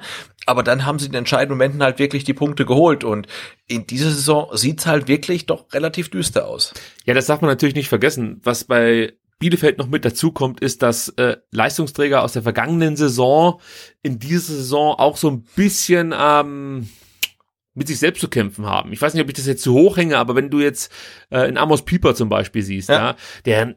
Aber 0.48 0.64
dann 0.64 0.86
haben 0.86 0.98
sie 1.00 1.06
in 1.06 1.12
den 1.12 1.20
entscheidenden 1.20 1.58
Momenten 1.58 1.84
halt 1.84 2.00
wirklich 2.00 2.24
die 2.24 2.34
Punkte 2.34 2.66
geholt. 2.66 3.04
Und 3.04 3.28
in 3.68 3.86
dieser 3.86 4.10
Saison 4.10 4.48
sieht's 4.58 4.86
halt 4.88 5.08
wirklich 5.08 5.46
doch 5.46 5.72
relativ 5.74 6.10
düster 6.10 6.48
aus. 6.48 6.74
Ja, 7.06 7.14
das 7.14 7.28
darf 7.28 7.42
man 7.42 7.50
natürlich 7.50 7.76
nicht 7.76 7.90
vergessen. 7.90 8.42
Was 8.44 8.64
bei 8.64 9.14
Bielefeld 9.40 9.78
noch 9.78 9.88
mit 9.88 10.04
dazu 10.06 10.32
kommt, 10.32 10.60
ist, 10.60 10.82
dass 10.82 11.10
äh, 11.10 11.38
Leistungsträger 11.52 12.24
aus 12.24 12.34
der 12.34 12.44
vergangenen 12.44 12.96
Saison 12.96 13.60
in 14.04 14.20
dieser 14.20 14.54
Saison 14.54 14.96
auch 14.98 15.18
so 15.18 15.30
ein 15.30 15.44
bisschen 15.56 16.14
ähm, 16.18 16.90
mit 17.74 17.88
sich 17.88 18.00
selbst 18.00 18.20
zu 18.22 18.28
kämpfen 18.28 18.66
haben. 18.66 18.92
Ich 18.94 19.02
weiß 19.02 19.14
nicht, 19.14 19.24
ob 19.24 19.30
ich 19.30 19.36
das 19.36 19.48
jetzt 19.48 19.64
zu 19.64 19.74
hoch 19.74 19.98
hänge, 19.98 20.18
aber 20.18 20.36
wenn 20.36 20.50
du 20.50 20.60
jetzt 20.60 20.92
äh, 21.30 21.48
in 21.48 21.58
Amos 21.58 21.86
Pieper 21.86 22.14
zum 22.16 22.30
Beispiel 22.30 22.62
siehst, 22.64 22.90
ja, 22.90 22.96
Ja. 23.12 23.16
der 23.46 23.76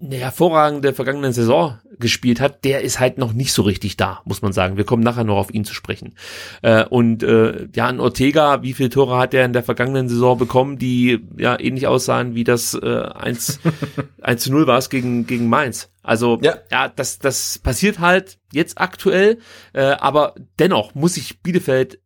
eine 0.00 0.16
hervorragende 0.16 0.94
vergangenen 0.94 1.34
Saison 1.34 1.78
gespielt 1.98 2.40
hat, 2.40 2.64
der 2.64 2.80
ist 2.80 3.00
halt 3.00 3.18
noch 3.18 3.34
nicht 3.34 3.52
so 3.52 3.62
richtig 3.62 3.98
da, 3.98 4.22
muss 4.24 4.40
man 4.40 4.54
sagen. 4.54 4.78
Wir 4.78 4.84
kommen 4.84 5.02
nachher 5.02 5.24
noch 5.24 5.36
auf 5.36 5.52
ihn 5.52 5.64
zu 5.64 5.74
sprechen. 5.74 6.14
Äh, 6.62 6.84
und 6.86 7.22
äh, 7.22 7.68
ja, 7.74 7.88
ein 7.88 8.00
Ortega, 8.00 8.62
wie 8.62 8.72
viele 8.72 8.88
Tore 8.88 9.18
hat 9.18 9.34
er 9.34 9.44
in 9.44 9.52
der 9.52 9.62
vergangenen 9.62 10.08
Saison 10.08 10.38
bekommen, 10.38 10.78
die 10.78 11.26
ja 11.36 11.58
ähnlich 11.60 11.86
aussahen 11.86 12.34
wie 12.34 12.44
das 12.44 12.72
äh, 12.74 13.02
1, 13.14 13.60
1 14.22 14.42
zu 14.42 14.52
0 14.52 14.66
war 14.66 14.78
es 14.78 14.88
gegen, 14.88 15.26
gegen 15.26 15.48
Mainz. 15.48 15.90
Also 16.02 16.38
Ja. 16.42 16.56
ja, 16.70 16.88
das, 16.88 17.18
das 17.18 17.58
passiert 17.58 17.98
halt 17.98 18.38
jetzt 18.52 18.78
aktuell, 18.78 19.38
äh, 19.74 19.82
aber 19.82 20.34
dennoch 20.58 20.94
muss 20.94 21.18
ich 21.18 21.42
Bielefeld 21.42 22.00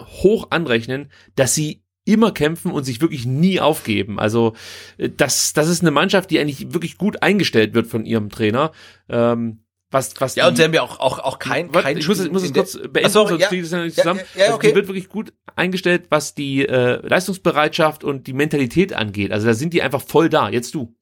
hoch 0.00 0.48
anrechnen, 0.50 1.10
dass 1.34 1.54
sie 1.54 1.82
immer 2.06 2.32
kämpfen 2.32 2.70
und 2.70 2.84
sich 2.84 3.02
wirklich 3.02 3.26
nie 3.26 3.60
aufgeben. 3.60 4.18
Also 4.18 4.54
äh, 4.96 5.10
das, 5.14 5.52
das 5.52 5.68
ist 5.68 5.82
eine 5.82 5.90
Mannschaft, 5.90 6.30
die 6.30 6.38
eigentlich 6.38 6.72
wirklich 6.72 6.96
gut 6.96 7.22
eingestellt 7.22 7.74
wird 7.74 7.86
von 7.86 8.06
ihrem 8.06 8.30
Trainer. 8.30 8.72
Ähm, 9.10 9.62
was, 9.90 10.20
was 10.20 10.34
Ja, 10.34 10.48
und 10.48 10.56
sie 10.56 10.64
haben 10.64 10.74
ja 10.74 10.82
auch, 10.82 10.98
auch, 10.98 11.18
auch 11.20 11.38
kein, 11.38 11.72
Warte, 11.72 11.86
kein 11.86 11.98
ich 11.98 12.08
muss, 12.08 12.20
ich 12.20 12.32
muss 12.32 12.42
es 12.42 12.52
kurz 12.52 12.76
beenden, 12.76 13.10
sorry, 13.10 13.28
sonst 13.30 13.42
ja. 13.42 13.48
kriege 13.48 13.62
ich 13.62 13.70
das 13.70 13.78
ja 13.78 13.84
nicht 13.84 13.96
zusammen. 13.96 14.20
ja, 14.34 14.40
ja, 14.40 14.44
Also 14.46 14.56
okay. 14.56 14.68
die 14.68 14.74
wird 14.74 14.88
wirklich 14.88 15.08
gut 15.08 15.32
eingestellt, 15.54 16.06
was 16.08 16.34
die 16.34 16.66
äh, 16.66 17.06
Leistungsbereitschaft 17.06 18.02
und 18.02 18.26
die 18.26 18.32
Mentalität 18.32 18.92
angeht. 18.92 19.32
Also 19.32 19.46
da 19.46 19.54
sind 19.54 19.74
die 19.74 19.82
einfach 19.82 20.02
voll 20.02 20.28
da. 20.28 20.48
Jetzt 20.48 20.74
du. 20.74 20.94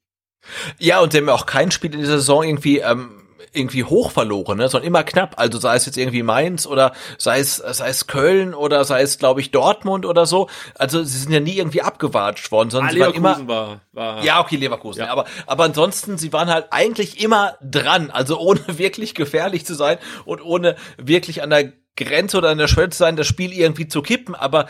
Ja, 0.78 1.00
und 1.00 1.12
sie 1.12 1.18
haben 1.18 1.28
ja 1.28 1.34
auch 1.34 1.46
kein 1.46 1.70
Spiel 1.70 1.94
in 1.94 2.00
dieser 2.00 2.18
Saison 2.18 2.44
irgendwie, 2.44 2.78
ähm, 2.78 3.23
irgendwie 3.54 3.84
hoch 3.84 4.10
verloren, 4.10 4.58
ne, 4.58 4.68
sondern 4.68 4.86
immer 4.86 5.04
knapp. 5.04 5.34
Also 5.36 5.58
sei 5.58 5.76
es 5.76 5.86
jetzt 5.86 5.96
irgendwie 5.96 6.22
Mainz 6.22 6.66
oder 6.66 6.92
sei 7.18 7.38
es, 7.40 7.56
sei 7.56 7.88
es 7.88 8.06
Köln 8.06 8.54
oder 8.54 8.84
sei 8.84 9.02
es, 9.02 9.18
glaube 9.18 9.40
ich, 9.40 9.50
Dortmund 9.50 10.06
oder 10.06 10.26
so. 10.26 10.48
Also 10.74 11.02
sie 11.02 11.18
sind 11.18 11.32
ja 11.32 11.40
nie 11.40 11.56
irgendwie 11.56 11.82
abgewatscht 11.82 12.50
worden, 12.52 12.70
sondern 12.70 12.92
sie 12.92 13.00
waren 13.00 13.14
immer, 13.14 13.48
war, 13.48 13.80
war 13.92 14.24
Ja, 14.24 14.40
okay, 14.40 14.56
Leverkusen. 14.56 15.00
Ja. 15.00 15.10
Aber, 15.10 15.24
aber 15.46 15.64
ansonsten, 15.64 16.18
sie 16.18 16.32
waren 16.32 16.48
halt 16.48 16.66
eigentlich 16.70 17.22
immer 17.22 17.56
dran. 17.62 18.10
Also 18.10 18.38
ohne 18.38 18.60
wirklich 18.78 19.14
gefährlich 19.14 19.64
zu 19.64 19.74
sein 19.74 19.98
und 20.24 20.42
ohne 20.42 20.76
wirklich 20.96 21.42
an 21.42 21.50
der 21.50 21.72
Grenze 21.96 22.38
oder 22.38 22.50
an 22.50 22.58
der 22.58 22.68
Schwelle 22.68 22.90
zu 22.90 22.98
sein, 22.98 23.16
das 23.16 23.26
Spiel 23.26 23.52
irgendwie 23.52 23.86
zu 23.86 24.02
kippen. 24.02 24.34
Aber 24.34 24.66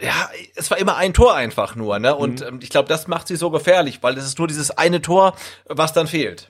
äh, 0.00 0.06
ja, 0.06 0.30
es 0.54 0.70
war 0.70 0.78
immer 0.78 0.96
ein 0.96 1.14
Tor 1.14 1.34
einfach 1.34 1.74
nur. 1.74 1.98
Ne? 1.98 2.14
Und 2.14 2.42
ähm, 2.42 2.60
ich 2.62 2.70
glaube, 2.70 2.88
das 2.88 3.08
macht 3.08 3.28
sie 3.28 3.36
so 3.36 3.50
gefährlich, 3.50 3.98
weil 4.02 4.16
es 4.16 4.24
ist 4.24 4.38
nur 4.38 4.48
dieses 4.48 4.70
eine 4.70 5.02
Tor, 5.02 5.34
was 5.66 5.92
dann 5.92 6.06
fehlt. 6.06 6.48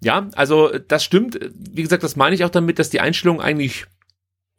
Ja, 0.00 0.28
also 0.36 0.70
äh, 0.70 0.82
das 0.86 1.04
stimmt. 1.04 1.38
Wie 1.54 1.82
gesagt, 1.82 2.02
das 2.02 2.16
meine 2.16 2.34
ich 2.34 2.44
auch 2.44 2.50
damit, 2.50 2.78
dass 2.78 2.90
die 2.90 3.00
Einstellung 3.00 3.40
eigentlich 3.40 3.86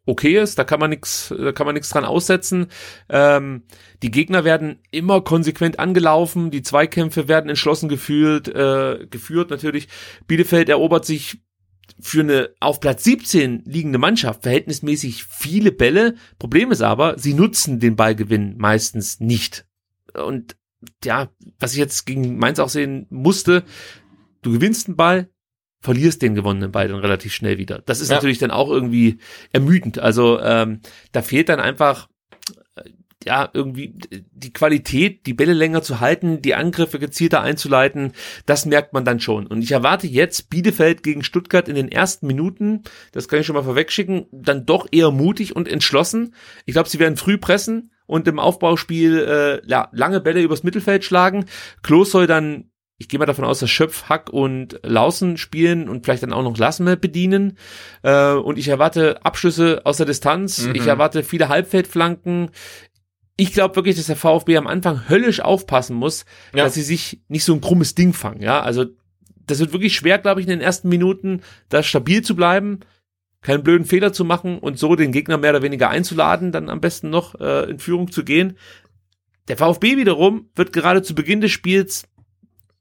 okay 0.05 0.39
ist. 0.39 0.59
Da 0.59 0.63
kann 0.63 0.79
man 0.79 0.89
nichts, 0.89 1.33
da 1.35 1.51
kann 1.51 1.65
man 1.65 1.73
nichts 1.73 1.89
dran 1.89 2.05
aussetzen. 2.05 2.67
Ähm, 3.09 3.63
die 4.03 4.11
Gegner 4.11 4.43
werden 4.43 4.79
immer 4.91 5.21
konsequent 5.21 5.79
angelaufen, 5.79 6.51
die 6.51 6.61
Zweikämpfe 6.61 7.27
werden 7.27 7.49
entschlossen 7.49 7.89
gefühlt, 7.89 8.47
äh, 8.47 9.07
geführt 9.09 9.49
natürlich. 9.49 9.87
Bielefeld 10.27 10.69
erobert 10.69 11.05
sich 11.05 11.39
für 11.99 12.21
eine 12.21 12.49
auf 12.59 12.79
Platz 12.79 13.03
17 13.03 13.63
liegende 13.65 13.97
Mannschaft 13.97 14.43
verhältnismäßig 14.43 15.23
viele 15.25 15.71
Bälle. 15.71 16.15
Problem 16.39 16.71
ist 16.71 16.81
aber, 16.81 17.17
sie 17.17 17.33
nutzen 17.33 17.79
den 17.79 17.95
Ballgewinn 17.95 18.55
meistens 18.57 19.19
nicht. 19.19 19.65
Und 20.13 20.55
ja, 21.03 21.29
was 21.59 21.73
ich 21.73 21.79
jetzt 21.79 22.05
gegen 22.05 22.37
Mainz 22.37 22.59
auch 22.59 22.69
sehen 22.69 23.07
musste, 23.09 23.63
du 24.41 24.51
gewinnst 24.51 24.87
einen 24.87 24.97
Ball, 24.97 25.29
verlierst 25.81 26.21
den 26.21 26.35
gewonnenen 26.35 26.71
Ball 26.71 26.87
dann 26.87 26.99
relativ 26.99 27.33
schnell 27.33 27.57
wieder. 27.57 27.79
Das 27.85 28.01
ist 28.01 28.09
Ja. 28.09 28.15
natürlich 28.15 28.39
dann 28.39 28.51
auch 28.51 28.69
irgendwie 28.69 29.19
ermüdend. 29.51 29.99
Also 29.99 30.39
ähm, 30.41 30.81
da 31.11 31.21
fehlt 31.21 31.49
dann 31.49 31.59
einfach 31.59 32.07
ja 33.25 33.49
irgendwie 33.53 33.93
die 34.31 34.53
Qualität, 34.53 35.25
die 35.25 35.33
Bälle 35.33 35.53
länger 35.53 35.81
zu 35.81 35.99
halten, 35.99 36.41
die 36.41 36.55
Angriffe 36.55 36.99
gezielter 36.99 37.41
einzuleiten. 37.41 38.13
Das 38.45 38.65
merkt 38.65 38.93
man 38.93 39.05
dann 39.05 39.19
schon. 39.19 39.47
Und 39.47 39.61
ich 39.61 39.71
erwarte 39.71 40.07
jetzt 40.07 40.49
Bielefeld 40.49 41.03
gegen 41.03 41.23
Stuttgart 41.23 41.67
in 41.67 41.75
den 41.75 41.91
ersten 41.91 42.27
Minuten, 42.27 42.83
das 43.11 43.27
kann 43.27 43.39
ich 43.39 43.45
schon 43.45 43.55
mal 43.55 43.63
vorwegschicken, 43.63 44.27
dann 44.31 44.65
doch 44.65 44.87
eher 44.91 45.11
mutig 45.11 45.55
und 45.55 45.67
entschlossen. 45.67 46.33
Ich 46.65 46.73
glaube, 46.73 46.89
sie 46.89 46.99
werden 46.99 47.17
früh 47.17 47.37
pressen 47.37 47.91
und 48.05 48.27
im 48.27 48.39
Aufbauspiel 48.39 49.19
äh, 49.19 49.67
ja, 49.67 49.89
lange 49.91 50.21
Bälle 50.21 50.41
übers 50.41 50.63
Mittelfeld 50.63 51.03
schlagen. 51.03 51.45
Klos 51.81 52.11
soll 52.11 52.27
dann 52.27 52.69
ich 52.97 53.09
gehe 53.09 53.19
mal 53.19 53.25
davon 53.25 53.43
aus, 53.43 53.59
dass 53.59 53.69
Schöpf, 53.69 54.03
Hack 54.03 54.29
und 54.29 54.79
Lausen 54.83 55.37
spielen 55.37 55.89
und 55.89 56.05
vielleicht 56.05 56.23
dann 56.23 56.31
auch 56.31 56.43
noch 56.43 56.57
Lassme 56.57 56.95
bedienen. 56.95 57.57
Äh, 58.03 58.33
und 58.33 58.57
ich 58.57 58.69
erwarte 58.69 59.23
Abschlüsse 59.25 59.81
aus 59.83 59.97
der 59.97 60.05
Distanz. 60.05 60.65
Mhm. 60.65 60.75
Ich 60.75 60.87
erwarte 60.87 61.23
viele 61.23 61.49
Halbfeldflanken. 61.49 62.51
Ich 63.37 63.53
glaube 63.53 63.75
wirklich, 63.75 63.95
dass 63.97 64.05
der 64.05 64.15
VfB 64.15 64.57
am 64.57 64.67
Anfang 64.67 65.09
höllisch 65.09 65.41
aufpassen 65.41 65.95
muss, 65.95 66.25
Ja. 66.53 66.63
dass 66.63 66.73
sie 66.75 66.81
sich 66.83 67.21
nicht 67.27 67.43
so 67.43 67.53
ein 67.53 67.61
krummes 67.61 67.95
Ding 67.95 68.13
fangen. 68.13 68.41
Ja, 68.41 68.61
also 68.61 68.85
das 69.45 69.59
wird 69.59 69.73
wirklich 69.73 69.95
schwer, 69.95 70.17
glaube 70.19 70.39
ich, 70.39 70.47
in 70.47 70.51
den 70.51 70.61
ersten 70.61 70.89
Minuten, 70.89 71.41
da 71.69 71.83
stabil 71.83 72.21
zu 72.21 72.35
bleiben, 72.35 72.79
keinen 73.41 73.63
blöden 73.63 73.85
Fehler 73.85 74.11
zu 74.13 74.25
machen 74.25 74.57
und 74.57 74.79
so 74.79 74.95
den 74.95 75.11
Gegner 75.11 75.37
mehr 75.37 75.51
oder 75.51 75.61
weniger 75.61 75.89
einzuladen, 75.89 76.51
dann 76.51 76.69
am 76.69 76.81
besten 76.81 77.09
noch 77.09 77.39
äh, 77.39 77.69
in 77.69 77.77
Führung 77.79 78.11
zu 78.11 78.23
gehen. 78.23 78.57
Der 79.47 79.57
VfB 79.57 79.97
wiederum 79.97 80.49
wird 80.55 80.73
gerade 80.73 81.03
zu 81.03 81.13
Beginn 81.13 81.41
des 81.41 81.51
Spiels 81.51 82.07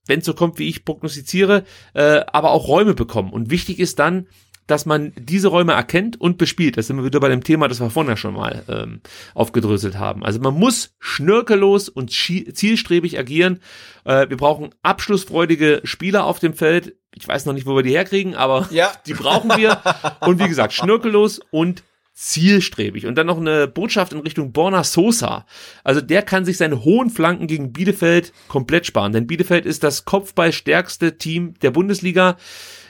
wenn 0.06 0.20
es 0.20 0.26
so 0.26 0.34
kommt, 0.34 0.58
wie 0.58 0.68
ich 0.68 0.84
prognostiziere, 0.84 1.64
äh, 1.94 2.20
aber 2.32 2.50
auch 2.50 2.68
Räume 2.68 2.94
bekommen. 2.94 3.32
Und 3.32 3.50
wichtig 3.50 3.78
ist 3.78 3.98
dann, 3.98 4.26
dass 4.66 4.86
man 4.86 5.12
diese 5.16 5.48
Räume 5.48 5.72
erkennt 5.72 6.20
und 6.20 6.38
bespielt. 6.38 6.76
Das 6.76 6.86
sind 6.86 6.96
wir 6.96 7.04
wieder 7.04 7.20
bei 7.20 7.28
dem 7.28 7.44
Thema, 7.44 7.68
das 7.68 7.80
wir 7.80 7.90
vorhin 7.90 8.10
ja 8.10 8.16
schon 8.16 8.34
mal 8.34 8.64
ähm, 8.68 9.00
aufgedröselt 9.34 9.98
haben. 9.98 10.24
Also 10.24 10.40
man 10.40 10.54
muss 10.54 10.94
schnörkellos 10.98 11.88
und 11.88 12.10
zielstrebig 12.10 13.18
agieren. 13.18 13.60
Äh, 14.04 14.28
wir 14.28 14.36
brauchen 14.36 14.70
abschlussfreudige 14.82 15.80
Spieler 15.84 16.24
auf 16.24 16.38
dem 16.38 16.54
Feld. 16.54 16.96
Ich 17.14 17.28
weiß 17.28 17.46
noch 17.46 17.52
nicht, 17.52 17.66
wo 17.66 17.76
wir 17.76 17.82
die 17.82 17.92
herkriegen, 17.92 18.34
aber 18.34 18.68
Ja. 18.70 18.92
die 19.06 19.14
brauchen 19.14 19.50
wir. 19.56 19.80
Und 20.20 20.40
wie 20.42 20.48
gesagt, 20.48 20.72
schnörkellos 20.72 21.40
und 21.50 21.82
zielstrebig. 22.14 23.06
Und 23.06 23.16
dann 23.16 23.26
noch 23.26 23.38
eine 23.38 23.66
Botschaft 23.66 24.12
in 24.12 24.20
Richtung 24.20 24.52
Borna 24.52 24.84
Sosa. 24.84 25.46
Also 25.82 26.00
der 26.00 26.22
kann 26.22 26.44
sich 26.44 26.56
seine 26.56 26.84
hohen 26.84 27.10
Flanken 27.10 27.48
gegen 27.48 27.72
Bielefeld 27.72 28.32
komplett 28.48 28.86
sparen. 28.86 29.12
Denn 29.12 29.26
Bielefeld 29.26 29.66
ist 29.66 29.82
das 29.82 30.04
kopfballstärkste 30.04 31.18
Team 31.18 31.54
der 31.60 31.72
Bundesliga. 31.72 32.36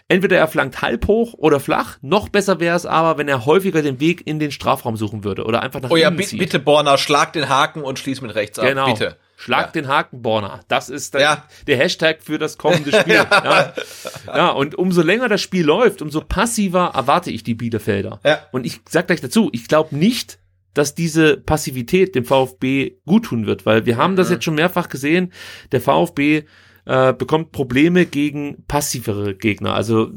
Entweder 0.06 0.36
er 0.36 0.48
flankt 0.48 0.82
halb 0.82 1.06
hoch 1.08 1.32
oder 1.32 1.60
flach. 1.60 1.96
Noch 2.02 2.28
besser 2.28 2.60
wäre 2.60 2.76
es 2.76 2.84
aber, 2.84 3.16
wenn 3.16 3.26
er 3.26 3.46
häufiger 3.46 3.80
den 3.80 4.00
Weg 4.00 4.26
in 4.26 4.38
den 4.38 4.50
Strafraum 4.50 4.96
suchen 4.98 5.24
würde 5.24 5.44
oder 5.44 5.62
einfach 5.62 5.80
nach 5.80 5.90
Oh 5.90 5.96
ja, 5.96 6.08
innen 6.08 6.22
zieht. 6.22 6.38
bitte 6.38 6.58
Borna, 6.58 6.98
schlag 6.98 7.32
den 7.32 7.48
Haken 7.48 7.80
und 7.82 7.98
schließ 7.98 8.20
mit 8.20 8.34
rechts 8.34 8.58
ab. 8.58 8.66
Genau. 8.66 8.92
Bitte. 8.92 9.16
Schlag 9.36 9.66
Ja. 9.66 9.72
den 9.72 9.88
Haken, 9.88 10.20
Borna. 10.20 10.60
Das 10.68 10.90
ist 10.90 11.14
dann 11.14 11.22
Ja. 11.22 11.44
der 11.66 11.78
Hashtag 11.78 12.22
für 12.22 12.38
das 12.38 12.58
kommende 12.58 12.92
Spiel. 12.92 13.14
ja. 13.30 13.72
ja, 14.26 14.50
und 14.50 14.74
umso 14.74 15.00
länger 15.02 15.28
das 15.28 15.40
Spiel 15.40 15.64
läuft, 15.64 16.02
umso 16.02 16.20
passiver 16.20 16.92
erwarte 16.94 17.30
ich 17.30 17.42
die 17.42 17.54
Bielefelder. 17.54 18.20
Ja. 18.24 18.40
Und 18.52 18.66
ich 18.66 18.80
sag 18.88 19.06
gleich 19.06 19.22
dazu, 19.22 19.48
ich 19.52 19.68
glaube 19.68 19.96
nicht, 19.96 20.38
dass 20.74 20.94
diese 20.94 21.36
Passivität 21.38 22.14
dem 22.14 22.24
VfB 22.26 22.96
gut 23.06 23.24
tun 23.26 23.46
wird, 23.46 23.64
weil 23.64 23.86
wir 23.86 23.96
haben 23.96 24.16
das 24.16 24.28
jetzt 24.28 24.44
schon 24.44 24.54
mehrfach 24.56 24.88
gesehen. 24.88 25.32
Der 25.72 25.80
VfB 25.80 26.44
äh, 26.86 27.12
bekommt 27.12 27.52
Probleme 27.52 28.06
gegen 28.06 28.64
passivere 28.66 29.34
Gegner. 29.34 29.74
Also 29.74 30.10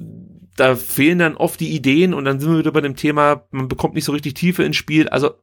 da 0.56 0.76
fehlen 0.76 1.20
dann 1.20 1.38
oft 1.38 1.60
die 1.60 1.74
Ideen 1.76 2.14
und 2.14 2.26
dann 2.26 2.40
sind 2.40 2.52
wir 2.52 2.60
wieder 2.60 2.72
bei 2.72 2.82
dem 2.82 2.96
Thema, 2.96 3.48
man 3.52 3.68
bekommt 3.68 3.94
nicht 3.94 4.06
so 4.06 4.12
richtig 4.12 4.34
Tiefe 4.34 4.64
ins 4.64 4.76
Spiel. 4.76 5.08
Also 5.08 5.36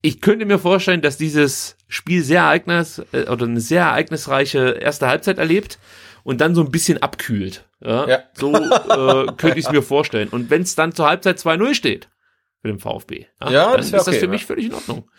ich 0.00 0.20
könnte 0.20 0.44
mir 0.44 0.58
vorstellen, 0.58 1.02
dass 1.02 1.16
dieses 1.16 1.76
Spiel 1.88 2.22
sehr 2.22 2.42
ereignis 2.42 3.02
äh, 3.12 3.28
oder 3.28 3.46
eine 3.46 3.60
sehr 3.60 3.82
ereignisreiche 3.84 4.70
erste 4.80 5.08
Halbzeit 5.08 5.38
erlebt 5.38 5.78
und 6.24 6.40
dann 6.40 6.54
so 6.54 6.62
ein 6.62 6.70
bisschen 6.70 7.02
abkühlt. 7.02 7.68
Ja, 7.80 8.08
Ja. 8.08 8.22
So 8.34 8.54
äh, 8.54 9.26
könnte 9.36 9.58
ich 9.58 9.66
es 9.66 9.72
mir 9.72 9.82
vorstellen. 9.82 10.28
Und 10.28 10.50
wenn 10.50 10.62
es 10.62 10.74
dann 10.74 10.92
zur 10.92 11.06
Halbzeit 11.06 11.38
2-0 11.38 11.74
steht 11.74 12.08
für 12.62 12.68
den 12.68 12.78
VfB, 12.78 13.26
Ja, 13.40 13.50
dann 13.50 13.76
das 13.76 13.86
ist 13.86 13.92
wär 13.92 13.98
das 13.98 14.08
okay, 14.08 14.18
für 14.18 14.24
ja. 14.26 14.30
mich 14.30 14.46
völlig 14.46 14.66
in 14.66 14.74
Ordnung. 14.74 15.10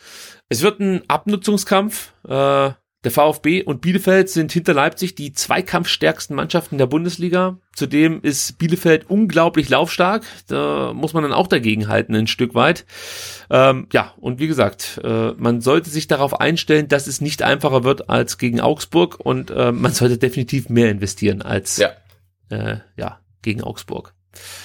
Es 0.49 0.61
wird 0.61 0.79
ein 0.79 1.01
Abnutzungskampf. 1.07 2.13
Äh, 2.27 2.71
der 3.05 3.11
VfB 3.11 3.61
und 3.61 3.81
Bielefeld 3.81 4.29
sind 4.29 4.51
hinter 4.51 4.73
Leipzig 4.73 5.13
die 5.13 5.31
zweikampfstärksten 5.31 6.35
Mannschaften 6.35 6.79
der 6.79 6.87
Bundesliga. 6.87 7.59
Zudem 7.75 8.19
ist 8.23 8.57
Bielefeld 8.57 9.07
unglaublich 9.09 9.69
laufstark. 9.69 10.23
Da 10.47 10.91
muss 10.93 11.13
man 11.13 11.21
dann 11.21 11.31
auch 11.31 11.45
dagegen 11.47 11.87
halten, 11.87 12.15
ein 12.15 12.25
Stück 12.25 12.55
weit. 12.55 12.83
Ähm, 13.51 13.87
ja, 13.93 14.13
und 14.17 14.39
wie 14.39 14.47
gesagt, 14.47 14.99
äh, 15.03 15.33
man 15.37 15.61
sollte 15.61 15.91
sich 15.91 16.07
darauf 16.07 16.39
einstellen, 16.41 16.87
dass 16.87 17.05
es 17.05 17.21
nicht 17.21 17.43
einfacher 17.43 17.83
wird 17.83 18.09
als 18.09 18.39
gegen 18.39 18.59
Augsburg 18.59 19.19
und 19.19 19.51
äh, 19.51 19.71
man 19.71 19.91
sollte 19.93 20.17
definitiv 20.17 20.69
mehr 20.69 20.89
investieren 20.89 21.43
als 21.43 21.77
Ja. 21.77 21.91
äh, 22.49 22.77
ja, 22.97 23.19
gegen 23.43 23.61
Augsburg. 23.61 24.14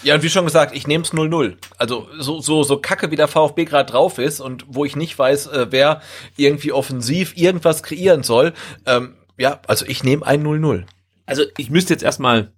Ja, 0.02 0.14
und 0.14 0.22
wie 0.22 0.30
schon 0.30 0.44
gesagt, 0.44 0.74
ich 0.74 0.86
nehme 0.86 1.04
es 1.04 1.12
0-0. 1.12 1.56
Also 1.78 2.08
so, 2.18 2.40
so, 2.40 2.62
so 2.62 2.78
kacke 2.78 3.10
wie 3.10 3.16
der 3.16 3.28
VfB 3.28 3.64
gerade 3.64 3.90
drauf 3.90 4.18
ist 4.18 4.40
und 4.40 4.64
wo 4.68 4.84
ich 4.84 4.96
nicht 4.96 5.18
weiß, 5.18 5.46
äh, 5.48 5.66
wer 5.70 6.02
irgendwie 6.36 6.72
offensiv 6.72 7.36
irgendwas 7.36 7.82
kreieren 7.82 8.22
soll. 8.22 8.52
Ähm, 8.86 9.16
ja, 9.38 9.60
also 9.66 9.86
ich 9.86 10.02
nehme 10.04 10.26
ein 10.26 10.42
0-0. 10.44 10.84
Also 11.26 11.44
ich 11.56 11.70
müsste 11.70 11.94
jetzt 11.94 12.02
erstmal 12.02 12.52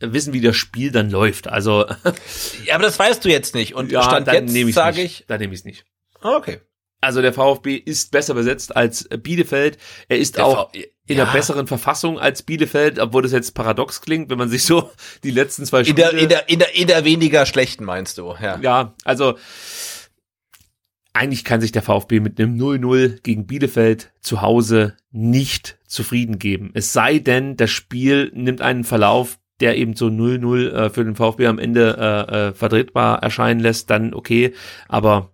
wissen, 0.00 0.32
wie 0.32 0.40
das 0.40 0.56
Spiel 0.56 0.90
dann 0.90 1.10
läuft. 1.10 1.48
Also 1.48 1.86
Ja, 2.64 2.74
aber 2.76 2.84
das 2.84 2.98
weißt 2.98 3.24
du 3.24 3.28
jetzt 3.28 3.54
nicht. 3.54 3.74
Und 3.74 3.92
ja, 3.92 4.02
Stand 4.02 4.26
dann 4.28 4.34
jetzt 4.34 4.52
nehme 4.52 4.70
ich 4.70 4.74
sage 4.76 5.02
ich. 5.02 5.24
Dann 5.28 5.40
nehme 5.40 5.52
ich 5.54 5.60
es 5.60 5.64
nicht. 5.64 5.84
Ah, 6.20 6.36
Okay. 6.36 6.60
Also 7.04 7.20
der 7.20 7.32
VfB 7.32 7.74
ist 7.74 8.12
besser 8.12 8.32
besetzt 8.34 8.76
als 8.76 9.08
Bielefeld. 9.08 9.76
Er 10.08 10.18
ist 10.18 10.36
Der 10.36 10.46
auch 10.46 10.70
V- 10.72 10.78
in 11.06 11.16
ja. 11.16 11.24
einer 11.24 11.32
besseren 11.32 11.66
Verfassung 11.66 12.18
als 12.18 12.42
Bielefeld, 12.42 12.98
obwohl 12.98 13.22
das 13.22 13.32
jetzt 13.32 13.54
paradox 13.54 14.00
klingt, 14.00 14.30
wenn 14.30 14.38
man 14.38 14.48
sich 14.48 14.64
so 14.64 14.90
die 15.24 15.30
letzten 15.30 15.66
zwei 15.66 15.80
In 15.80 15.86
Spiele 15.86 16.10
der, 16.10 16.18
in, 16.18 16.28
der, 16.28 16.48
in, 16.48 16.58
der, 16.58 16.74
in 16.76 16.86
der 16.86 17.04
weniger 17.04 17.46
schlechten 17.46 17.84
meinst 17.84 18.18
du, 18.18 18.34
ja. 18.40 18.58
Ja, 18.60 18.94
also 19.04 19.36
eigentlich 21.12 21.44
kann 21.44 21.60
sich 21.60 21.72
der 21.72 21.82
VfB 21.82 22.20
mit 22.20 22.40
einem 22.40 22.56
0-0 22.56 23.20
gegen 23.22 23.46
Bielefeld 23.46 24.12
zu 24.20 24.40
Hause 24.40 24.96
nicht 25.10 25.78
zufrieden 25.86 26.38
geben. 26.38 26.70
Es 26.74 26.92
sei 26.92 27.18
denn, 27.18 27.56
das 27.56 27.70
Spiel 27.70 28.30
nimmt 28.34 28.62
einen 28.62 28.84
Verlauf, 28.84 29.38
der 29.60 29.76
eben 29.76 29.94
so 29.94 30.06
0-0 30.06 30.70
äh, 30.70 30.90
für 30.90 31.04
den 31.04 31.14
VfB 31.14 31.46
am 31.46 31.58
Ende 31.58 31.96
äh, 31.98 32.48
äh, 32.48 32.52
vertretbar 32.52 33.22
erscheinen 33.22 33.60
lässt, 33.60 33.90
dann 33.90 34.14
okay. 34.14 34.54
Aber 34.88 35.32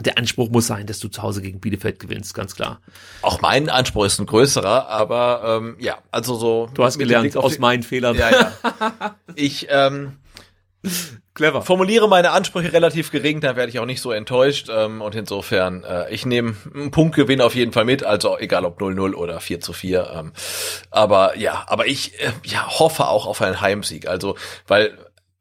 der 0.00 0.18
Anspruch 0.18 0.50
muss 0.50 0.66
sein, 0.66 0.86
dass 0.86 0.98
du 0.98 1.08
zu 1.08 1.22
Hause 1.22 1.42
gegen 1.42 1.60
Bielefeld 1.60 1.98
gewinnst, 1.98 2.34
ganz 2.34 2.54
klar. 2.54 2.80
Auch 3.22 3.40
mein 3.40 3.68
Anspruch 3.68 4.04
ist 4.04 4.18
ein 4.18 4.26
größerer, 4.26 4.88
aber 4.88 5.60
ähm, 5.62 5.76
ja, 5.78 5.98
also 6.10 6.34
so. 6.36 6.68
Du 6.74 6.84
hast 6.84 6.98
gelernt 6.98 7.36
aus 7.36 7.58
meinen 7.58 7.82
Fehlern. 7.82 8.16
Ja, 8.16 8.30
ja. 8.30 9.16
Ich 9.34 9.66
ähm, 9.70 10.18
Clever. 11.34 11.62
formuliere 11.62 12.08
meine 12.08 12.30
Ansprüche 12.30 12.72
relativ 12.72 13.10
gering, 13.10 13.40
da 13.40 13.56
werde 13.56 13.70
ich 13.70 13.78
auch 13.78 13.86
nicht 13.86 14.00
so 14.00 14.10
enttäuscht. 14.10 14.68
Ähm, 14.70 15.02
und 15.02 15.14
insofern, 15.14 15.84
äh, 15.84 16.12
ich 16.12 16.24
nehme 16.24 16.56
einen 16.74 16.90
Punktgewinn 16.90 17.40
auf 17.40 17.54
jeden 17.54 17.72
Fall 17.72 17.84
mit, 17.84 18.04
also 18.04 18.38
egal 18.38 18.64
ob 18.64 18.80
0-0 18.80 19.14
oder 19.14 19.40
4 19.40 19.60
zu 19.60 19.72
4. 19.72 20.10
Ähm, 20.14 20.32
aber 20.90 21.36
ja, 21.36 21.64
aber 21.66 21.86
ich 21.86 22.18
äh, 22.20 22.32
ja, 22.44 22.66
hoffe 22.78 23.08
auch 23.08 23.26
auf 23.26 23.42
einen 23.42 23.60
Heimsieg. 23.60 24.08
Also, 24.08 24.36
weil 24.66 24.96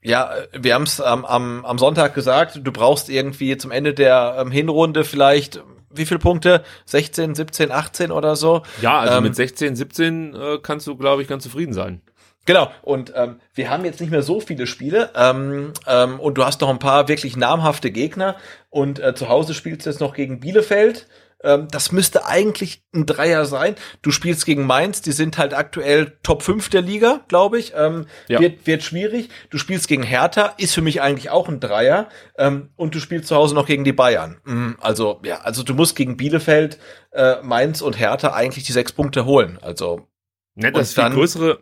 ja, 0.06 0.32
wir 0.54 0.74
haben 0.74 0.84
es 0.84 1.02
am, 1.02 1.26
am, 1.26 1.66
am 1.66 1.78
Sonntag 1.78 2.14
gesagt, 2.14 2.60
du 2.64 2.72
brauchst 2.72 3.10
irgendwie 3.10 3.58
zum 3.58 3.72
Ende 3.72 3.94
der 3.94 4.38
ähm, 4.40 4.52
Hinrunde 4.52 5.04
vielleicht 5.04 5.62
wie 5.98 6.06
viele 6.06 6.20
Punkte? 6.20 6.62
16, 6.86 7.36
17, 7.36 7.72
18 7.72 8.12
oder 8.12 8.36
so? 8.36 8.64
Ja, 8.82 9.00
also 9.00 9.18
Ähm, 9.18 9.24
mit 9.24 9.36
16, 9.36 9.78
17 9.78 10.36
äh, 10.36 10.58
kannst 10.62 10.88
du, 10.88 10.98
glaube 10.98 11.22
ich, 11.22 11.28
ganz 11.30 11.44
zufrieden 11.44 11.72
sein. 11.72 12.02
Genau, 12.46 12.70
und 12.84 13.12
ähm, 13.16 13.40
wir 13.56 13.70
haben 13.70 13.86
jetzt 13.86 14.00
nicht 14.00 14.12
mehr 14.12 14.22
so 14.22 14.40
viele 14.40 14.68
Spiele 14.68 15.10
ähm, 15.16 15.74
ähm, 15.88 16.20
und 16.20 16.38
du 16.38 16.46
hast 16.46 16.62
noch 16.62 16.70
ein 16.70 16.78
paar 16.80 17.08
wirklich 17.08 17.36
namhafte 17.36 17.90
Gegner 17.92 18.36
und 18.70 19.00
äh, 19.00 19.16
zu 19.16 19.30
Hause 19.30 19.56
spielst 19.56 19.86
du 19.86 19.90
jetzt 19.90 20.00
noch 20.00 20.14
gegen 20.14 20.42
Bielefeld. 20.42 21.08
Ähm, 21.46 21.68
das 21.70 21.92
müsste 21.94 22.26
eigentlich 22.26 22.84
ein 22.94 23.06
Dreier 23.06 23.46
sein. 23.46 23.76
Du 24.02 24.12
spielst 24.12 24.46
gegen 24.46 24.66
Mainz, 24.66 25.02
die 25.02 25.12
sind 25.14 25.38
halt 25.38 25.54
aktuell 25.54 26.18
Top 26.24 26.42
5 26.44 26.70
der 26.70 26.82
Liga, 26.82 27.22
glaube 27.28 27.60
ich. 27.60 27.74
Ähm, 27.76 28.08
Ja. 28.28 28.40
wird, 28.42 28.66
wird 28.68 28.84
schwierig. 28.84 29.30
Du 29.52 29.58
spielst 29.58 29.88
gegen 29.88 30.04
Hertha, 30.04 30.54
ist 30.58 30.74
für 30.74 30.82
mich 30.82 31.02
eigentlich 31.02 31.30
auch 31.30 31.48
ein 31.48 31.60
Dreier. 31.60 32.10
Ähm, 32.38 32.70
und 32.76 32.96
du 32.96 33.00
spielst 33.00 33.28
zu 33.30 33.36
Hause 33.36 33.56
noch 33.56 33.68
gegen 33.68 33.84
die 33.84 33.94
Bayern. 33.94 34.42
Mm, 34.44 34.72
Also, 34.82 35.22
ja, 35.24 35.38
also 35.42 35.64
du 35.64 35.74
musst 35.76 35.96
gegen 35.96 36.18
Bielefeld, 36.18 36.80
äh, 37.12 37.36
Mainz 37.44 37.82
und 37.82 37.98
Hertha 37.98 38.34
eigentlich 38.34 38.66
die 38.66 38.74
sechs 38.74 38.92
Punkte 38.92 39.26
holen. 39.26 39.60
Also, 39.62 40.08
Ne, 40.56 40.72
das 40.72 40.94
viel 40.94 41.04
dann- 41.04 41.14
größere, 41.14 41.60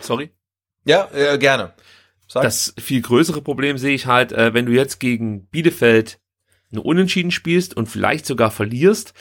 sorry, 0.00 0.30
ja, 0.84 1.08
äh, 1.12 1.38
gerne. 1.38 1.72
Sag. 2.30 2.42
das 2.42 2.74
viel 2.78 3.00
größere 3.00 3.40
Problem 3.40 3.78
sehe 3.78 3.94
ich 3.94 4.04
halt, 4.06 4.32
äh, 4.32 4.52
wenn 4.52 4.66
du 4.66 4.72
jetzt 4.72 5.00
gegen 5.00 5.46
Bielefeld 5.46 6.18
eine 6.72 6.82
Unentschieden 6.82 7.30
spielst 7.30 7.76
und 7.76 7.86
vielleicht 7.88 8.26
sogar 8.26 8.50
verlierst, 8.50 9.14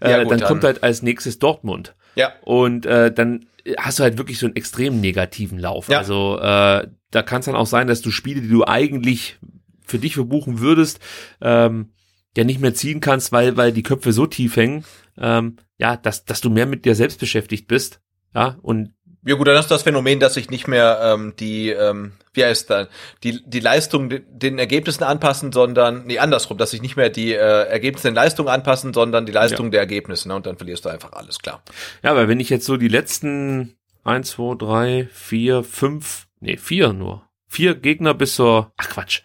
äh, 0.00 0.10
Ja, 0.10 0.22
gut, 0.22 0.32
dann, 0.32 0.38
dann- 0.40 0.48
kommt 0.48 0.64
halt 0.64 0.82
als 0.82 1.02
nächstes 1.02 1.38
Dortmund. 1.38 1.94
ja. 2.14 2.32
Und 2.42 2.86
äh, 2.86 3.12
dann 3.12 3.46
hast 3.78 3.98
du 3.98 4.02
halt 4.02 4.18
wirklich 4.18 4.38
so 4.38 4.46
einen 4.46 4.56
extrem 4.56 5.00
negativen 5.00 5.58
Lauf. 5.58 5.88
Ja. 5.88 5.98
Also 5.98 6.38
äh, 6.38 6.86
da 7.10 7.22
kann 7.22 7.40
es 7.40 7.46
dann 7.46 7.56
auch 7.56 7.66
sein, 7.66 7.86
dass 7.86 8.00
du 8.02 8.10
Spiele, 8.10 8.40
die 8.40 8.48
du 8.48 8.64
eigentlich 8.66 9.38
für 9.84 9.98
dich 9.98 10.14
verbuchen 10.14 10.60
würdest, 10.60 11.00
ähm, 11.40 11.90
ja 12.36 12.44
nicht 12.44 12.60
mehr 12.60 12.74
ziehen 12.74 13.00
kannst, 13.00 13.32
weil, 13.32 13.56
weil 13.56 13.72
die 13.72 13.82
Köpfe 13.82 14.12
so 14.12 14.26
tief 14.26 14.56
hängen, 14.56 14.84
ähm, 15.18 15.56
ja, 15.78 15.96
dass, 15.96 16.24
dass 16.24 16.40
du 16.40 16.48
mehr 16.48 16.66
mit 16.66 16.84
dir 16.84 16.94
selbst 16.94 17.18
beschäftigt 17.20 17.66
bist. 17.66 18.00
Ja, 18.34 18.56
und 18.62 18.94
Ja 19.24 19.34
gut, 19.34 19.46
dann 19.46 19.56
ist 19.58 19.70
das 19.70 19.82
Phänomen, 19.82 20.18
dass 20.18 20.34
sich 20.34 20.48
nicht 20.48 20.66
mehr 20.66 20.98
ähm, 21.02 21.34
die, 21.38 21.68
ähm, 21.70 22.12
wie 22.32 22.42
heißt 22.44 22.70
dann, 22.70 22.86
die, 23.22 23.42
die 23.44 23.60
Leistung 23.60 24.08
de- 24.08 24.22
den 24.30 24.58
Ergebnissen 24.58 25.04
anpassen, 25.04 25.52
sondern, 25.52 26.06
nee, 26.06 26.18
andersrum, 26.18 26.56
dass 26.56 26.70
sich 26.70 26.80
nicht 26.80 26.96
mehr 26.96 27.10
die 27.10 27.34
äh, 27.34 27.36
Ergebnisse 27.68 28.08
den 28.08 28.14
Leistungen 28.14 28.48
anpassen, 28.48 28.94
sondern 28.94 29.26
die 29.26 29.32
Leistung 29.32 29.70
der 29.70 29.80
Ergebnisse, 29.80 30.26
ne? 30.28 30.36
Und 30.36 30.46
dann 30.46 30.56
verlierst 30.56 30.86
du 30.86 30.88
einfach 30.88 31.12
alles, 31.12 31.38
klar. 31.38 31.62
Ja, 32.02 32.12
aber 32.12 32.28
wenn 32.28 32.40
ich 32.40 32.48
jetzt 32.48 32.64
so 32.64 32.78
die 32.78 32.88
letzten 32.88 33.76
eins, 34.04 34.30
zwei, 34.30 34.54
drei, 34.56 35.08
vier, 35.12 35.64
fünf, 35.64 36.26
nee, 36.40 36.56
vier 36.56 36.94
nur, 36.94 37.28
vier 37.46 37.74
Gegner 37.74 38.14
bis 38.14 38.36
zur, 38.36 38.72
ach 38.78 38.88
Quatsch, 38.88 39.20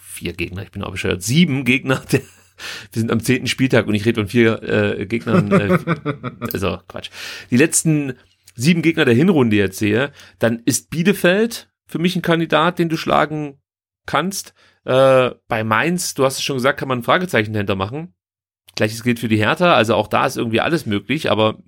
vier 0.00 0.32
Gegner, 0.32 0.62
ich 0.64 0.72
bin 0.72 0.82
auch 0.82 0.90
bescheuert, 0.90 1.22
sieben 1.22 1.64
Gegner, 1.64 2.02
der, 2.12 2.20
wir 2.92 3.00
sind 3.00 3.12
am 3.12 3.20
zehnten 3.20 3.46
Spieltag 3.46 3.86
und 3.86 3.94
ich 3.94 4.04
rede 4.04 4.20
von 4.20 4.28
vier 4.28 4.62
äh, 4.62 5.06
Gegnern, 5.06 5.52
äh, 5.52 5.78
also 6.52 6.78
Quatsch. 6.88 7.10
Die 7.50 7.56
letzten 7.56 8.14
sieben 8.54 8.82
Gegner 8.82 9.04
der 9.04 9.14
Hinrunde 9.14 9.56
jetzt 9.56 9.78
sehe, 9.78 10.12
dann 10.38 10.60
ist 10.64 10.90
Bielefeld 10.90 11.70
für 11.86 11.98
mich 11.98 12.16
ein 12.16 12.22
Kandidat, 12.22 12.78
den 12.78 12.88
du 12.88 12.96
schlagen 12.96 13.60
kannst. 14.06 14.54
Äh, 14.84 15.30
bei 15.48 15.64
Mainz, 15.64 16.14
du 16.14 16.24
hast 16.24 16.38
es 16.38 16.42
schon 16.42 16.56
gesagt, 16.56 16.78
kann 16.78 16.88
man 16.88 17.00
ein 17.00 17.04
Fragezeichen 17.04 17.52
dahinter 17.52 17.76
machen. 17.76 18.14
Gleiches 18.74 19.02
gilt 19.02 19.18
für 19.18 19.28
die 19.28 19.36
Hertha, 19.36 19.74
also 19.74 19.94
auch 19.94 20.08
da 20.08 20.26
ist 20.26 20.36
irgendwie 20.36 20.60
alles 20.60 20.86
möglich, 20.86 21.30
aber 21.30 21.58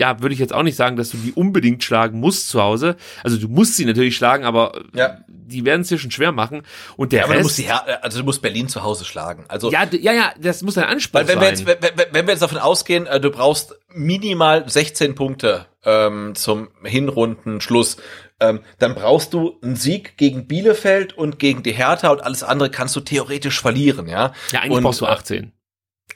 ja, 0.00 0.20
würde 0.20 0.32
ich 0.32 0.38
jetzt 0.40 0.52
auch 0.52 0.62
nicht 0.64 0.76
sagen, 0.76 0.96
dass 0.96 1.10
du 1.10 1.18
die 1.18 1.32
unbedingt 1.32 1.84
schlagen 1.84 2.18
musst 2.18 2.48
zu 2.48 2.60
Hause. 2.62 2.96
Also 3.22 3.36
du 3.36 3.46
musst 3.48 3.76
sie 3.76 3.84
natürlich 3.84 4.16
schlagen, 4.16 4.44
aber 4.44 4.72
Ja. 4.94 5.18
die 5.28 5.64
werden 5.64 5.82
es 5.82 5.88
dir 5.88 5.98
schon 5.98 6.10
schwer 6.10 6.32
machen. 6.32 6.62
Und 6.96 7.12
der 7.12 7.20
Ja, 7.20 7.24
aber 7.26 7.34
du 7.34 7.38
Rest, 7.40 7.44
musst 7.50 7.58
die 7.58 7.62
Her 7.64 8.02
also 8.02 8.18
du 8.18 8.24
musst 8.24 8.40
Berlin 8.42 8.68
zu 8.68 8.82
Hause 8.82 9.04
schlagen. 9.04 9.44
Also 9.48 9.70
ja, 9.70 9.84
ja, 9.92 10.12
ja, 10.12 10.32
das 10.40 10.62
muss 10.62 10.76
ein 10.78 10.84
Anspruch 10.84 11.20
Weil 11.20 11.28
wenn 11.28 11.38
sein. 11.38 11.66
wir, 11.66 11.74
jetzt, 11.74 11.82
wenn, 11.98 12.06
wenn- 12.12 12.26
wir 12.26 12.32
jetzt 12.32 12.42
davon 12.42 12.58
ausgehen, 12.58 13.06
äh, 13.06 13.20
du 13.20 13.30
brauchst 13.30 13.74
minimal 13.92 14.68
16 14.68 15.14
Punkte 15.14 15.66
ähm, 15.84 16.34
zum 16.34 16.68
Hinrundenschluss, 16.82 17.96
ähm, 18.40 18.60
dann 18.78 18.94
brauchst 18.94 19.34
du 19.34 19.58
einen 19.62 19.76
Sieg 19.76 20.16
gegen 20.16 20.46
Bielefeld 20.46 21.12
und 21.12 21.38
gegen 21.38 21.62
die 21.62 21.72
Hertha 21.72 22.08
und 22.10 22.22
alles 22.22 22.42
andere 22.42 22.70
kannst 22.70 22.96
du 22.96 23.00
theoretisch 23.00 23.60
verlieren, 23.60 24.06
ja. 24.08 24.32
ja, 24.52 24.60
eigentlich 24.60 24.78
und, 24.78 24.82
brauchst 24.82 25.00
du 25.00 25.04
äh, 25.06 25.08
18. 25.08 25.52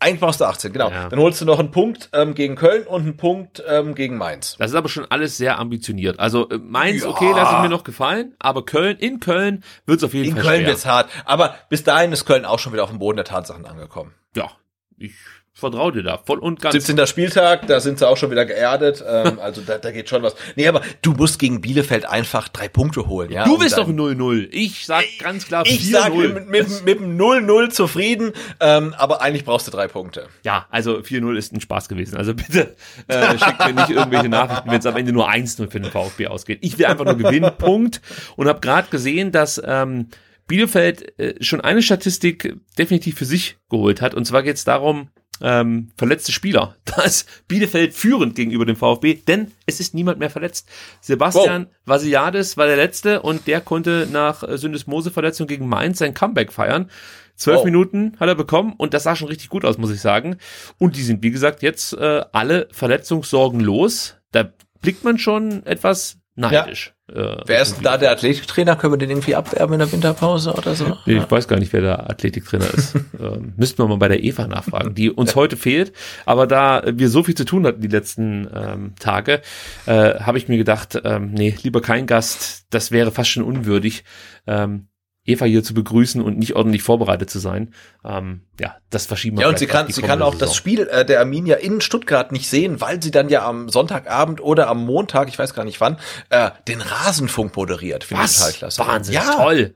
Eigentlich 0.05 0.21
brauchst 0.21 0.41
du 0.41 0.45
18, 0.45 0.73
genau. 0.73 0.91
Ja. 0.91 1.09
Dann 1.09 1.19
holst 1.19 1.41
du 1.41 1.45
noch 1.47 1.59
einen 1.59 1.71
Punkt 1.71 2.11
ähm, 2.13 2.35
gegen 2.35 2.57
Köln 2.57 2.87
und 2.87 3.03
einen 3.03 3.17
Punkt 3.17 3.63
ähm, 3.67 3.95
gegen 3.95 4.17
Mainz. 4.19 4.57
Das 4.59 4.71
ist 4.71 4.77
aber 4.77 4.89
schon 4.89 5.07
alles 5.11 5.37
sehr 5.39 5.59
ambitioniert. 5.59 6.19
Also 6.21 6.49
äh, 6.51 6.59
Mainz, 6.59 7.03
Ja. 7.05 7.09
okay, 7.09 7.31
lasse 7.35 7.55
ich 7.57 7.63
mir 7.63 7.69
noch 7.71 7.85
gefallen, 7.85 8.35
aber 8.39 8.65
Köln, 8.65 8.99
in 8.99 9.21
Köln 9.21 9.65
wird's 9.87 10.05
auf 10.05 10.13
jeden 10.13 10.29
In 10.31 10.35
Fall 10.37 10.45
Köln 10.45 10.59
schwer. 10.61 10.69
wird's 10.69 10.85
hart. 10.87 11.09
Aber 11.25 11.55
bis 11.71 11.85
dahin 11.85 12.13
ist 12.13 12.27
Köln 12.27 12.45
auch 12.45 12.59
schon 12.59 12.73
wieder 12.73 12.83
auf 12.85 12.91
dem 12.91 12.99
Boden 12.99 13.17
der 13.17 13.25
Tatsachen 13.25 13.65
angekommen. 13.65 14.13
Ja, 14.37 14.51
ich 14.99 15.15
vertraue 15.55 15.93
dir 15.93 16.03
da 16.03 16.19
voll 16.19 16.39
und 16.39 16.61
ganz. 16.61 16.75
17. 16.75 17.07
Spieltag, 17.07 17.69
da 17.69 17.79
sind 17.79 17.99
sie 18.01 18.09
auch 18.09 18.17
schon 18.17 18.31
wieder 18.31 18.45
geerdet. 18.45 19.03
Ähm, 19.07 19.39
also 19.43 19.63
da, 19.63 19.79
da 19.79 19.93
geht 19.93 20.09
schon 20.09 20.23
was. 20.23 20.35
Nee, 20.57 20.67
aber 20.67 20.83
du 21.03 21.13
musst 21.13 21.39
gegen 21.39 21.61
Bielefeld 21.61 22.07
einfach 22.07 22.49
drei 22.49 22.69
Punkte 22.69 23.07
holen. 23.07 23.31
Ja? 23.31 23.45
du 23.45 23.59
bist 23.59 23.79
doch 23.79 23.89
0-0. 23.89 24.49
Ich 24.51 24.85
sag 24.85 25.05
ganz 25.21 25.47
klar 25.47 25.65
4-0. 25.65 25.69
Ich 25.71 25.91
sag 25.91 26.15
mit, 26.15 26.49
mit, 26.49 26.85
mit 26.85 27.01
dem 27.01 27.17
0-0 27.17 27.71
zufrieden, 27.71 28.33
ähm, 28.61 28.95
aber 28.99 29.23
eigentlich 29.23 29.45
brauchst 29.45 29.69
du 29.69 29.71
drei 29.71 29.87
Punkte. 29.87 30.27
Ja, 30.45 30.67
also 30.71 30.99
4-0 30.99 31.37
ist 31.37 31.53
ein 31.53 31.61
Spaß 31.61 31.89
gewesen. 31.89 32.17
Also 32.17 32.35
bitte 32.35 32.75
äh, 33.07 33.39
schickt 33.39 33.65
mir 33.65 33.75
nicht 33.75 33.91
irgendwelche 33.91 34.29
Nachrichten, 34.29 34.71
wenn 34.71 34.81
es 34.81 34.87
am 34.87 34.97
Ende 34.97 35.13
nur 35.13 35.31
1-0 35.31 35.71
für 35.71 35.81
den 35.81 35.91
VfB 35.91 36.27
ausgeht. 36.27 36.59
Ich 36.63 36.79
will 36.79 36.87
einfach 36.87 37.05
nur 37.05 37.17
gewinnen, 37.17 37.53
Punkt. 37.59 38.01
Und 38.37 38.49
habe 38.49 38.61
gerade 38.61 38.89
gesehen, 38.91 39.31
dass 39.31 39.63
ähm, 39.65 40.09
Bielefeld 40.49 41.19
äh, 41.19 41.43
schon 41.43 41.61
eine 41.61 41.83
Statistik 41.83 42.57
definitiv 42.77 43.17
für 43.17 43.25
sich 43.25 43.57
geholt 43.71 44.03
hat. 44.03 44.15
Und 44.15 44.25
zwar 44.27 44.43
geht 44.43 44.57
es 44.57 44.65
darum, 44.65 45.09
ähm, 45.41 45.91
verletzte 45.97 46.33
Spieler. 46.33 46.77
Da 46.85 47.03
ist 47.03 47.29
Bielefeld 47.49 47.93
führend 47.93 48.37
gegenüber 48.37 48.65
dem 48.65 48.77
VfB, 48.77 49.15
denn 49.15 49.51
es 49.67 49.81
ist 49.81 49.95
niemand 49.95 50.21
mehr 50.21 50.31
verletzt. 50.31 50.69
Sebastian 51.01 51.67
Vasiliades 51.87 52.57
war 52.57 52.67
der 52.67 52.77
Letzte 52.77 53.21
und 53.21 53.49
der 53.49 53.61
konnte 53.61 54.07
nach 54.13 54.45
Syndesmose-Verletzung 54.47 55.49
gegen 55.49 55.69
Mainz 55.69 55.99
sein 55.99 56.15
Comeback 56.15 56.53
feiern. 56.53 56.89
Zwölf 57.37 57.59
Wow. 57.59 57.65
Minuten 57.65 58.17
hat 58.21 58.29
er 58.29 58.37
bekommen 58.37 58.75
und 58.77 58.95
das 58.95 59.03
sah 59.03 59.17
schon 59.17 59.27
richtig 59.27 59.49
gut 59.49 59.65
aus, 59.65 59.77
muss 59.77 59.91
ich 59.91 60.01
sagen. 60.01 60.37
Und 60.79 60.95
die 60.95 61.03
sind, 61.03 61.23
wie 61.25 61.33
gesagt, 61.33 61.63
jetzt 61.63 61.93
äh, 61.95 62.23
alle 62.31 62.69
Verletzungssorgen 62.71 63.59
los. 63.59 64.15
Da 64.31 64.53
blickt 64.81 65.03
man 65.03 65.19
schon 65.19 65.67
etwas 65.67 66.19
neidisch. 66.37 66.95
Äh, 67.09 67.37
Wer 67.47 67.63
ist 67.63 67.77
denn 67.77 67.85
da 67.85 67.97
der 67.97 68.11
Athletiktrainer? 68.11 68.77
Können 68.77 68.95
wir 68.95 68.99
den 68.99 69.11
irgendwie 69.11 69.35
abwerben 69.35 69.75
in 69.75 69.79
der 69.79 69.93
Winterpause 69.93 70.55
oder 70.55 70.75
so? 70.75 70.97
Ich 71.07 71.31
weiß 71.31 71.49
gar 71.49 71.59
nicht, 71.59 71.73
wer 71.73 71.83
der 71.83 72.11
Athletiktrainer 72.11 72.73
ist. 72.73 72.95
ähm, 73.21 73.53
müssten 73.57 73.79
wir 73.79 73.87
mal 73.87 73.99
bei 73.99 74.09
der 74.09 74.25
Eva 74.25 74.47
nachfragen, 74.47 74.95
die 74.95 75.11
uns 75.11 75.37
heute 75.37 75.57
fehlt. 75.57 75.93
Aber 76.25 76.47
da 76.47 76.83
wir 76.87 77.09
so 77.09 77.23
viel 77.23 77.35
zu 77.35 77.45
tun 77.45 77.67
hatten 77.67 77.81
die 77.81 77.89
letzten 77.89 78.49
ähm, 78.55 78.95
Tage, 78.99 79.43
äh, 79.87 80.21
habe 80.21 80.39
ich 80.39 80.49
mir 80.49 80.57
gedacht, 80.57 81.01
ähm, 81.05 81.33
nee, 81.33 81.55
lieber 81.63 81.81
kein 81.81 82.07
Gast. 82.07 82.67
Das 82.71 82.91
wäre 82.91 83.13
fast 83.13 83.31
schon 83.31 83.45
unwürdig, 83.45 84.05
ähm, 84.47 84.89
Eva 85.27 85.47
hier 85.47 85.65
zu 85.65 85.73
begrüßen 85.75 86.21
und 86.21 86.39
nicht 86.39 86.55
ordentlich 86.55 86.83
vorbereitet 86.83 87.31
zu 87.31 87.39
sein. 87.39 87.73
Ähm, 88.05 88.43
ja, 88.61 88.77
das 88.91 89.07
verschieben 89.07 89.39
wir. 89.39 89.43
Ja, 89.43 89.49
und 89.49 89.59
sie 89.59 89.67
kann, 89.67 89.91
sie 89.91 90.03
kann 90.03 90.21
auch 90.21 90.33
das 90.33 90.51
Saison. 90.51 90.55
Spiel 90.55 90.81
äh, 90.89 91.05
der 91.05 91.21
Arminia 91.21 91.57
in 91.57 91.81
Stuttgart 91.81 92.31
nicht 92.31 92.49
sehen, 92.49 92.81
weil 92.81 93.03
sie 93.03 93.11
dann 93.11 93.29
ja 93.31 93.47
am 93.47 93.69
Sonntagabend 93.71 94.41
oder 94.43 94.69
am 94.69 94.85
Montag, 94.85 95.29
ich 95.29 95.39
weiß 95.39 95.55
gar 95.55 95.65
nicht 95.65 95.81
wann, 95.81 95.99
äh, 96.29 96.51
den 96.69 96.81
Rasenfunk 96.83 97.57
moderiert. 97.57 98.05
Finde 98.05 98.25
ich 98.25 98.37
total 98.37 98.53
klasse. 98.53 98.87
Wahnsinn, 98.87 99.15
Ja, 99.15 99.35
toll. 99.37 99.75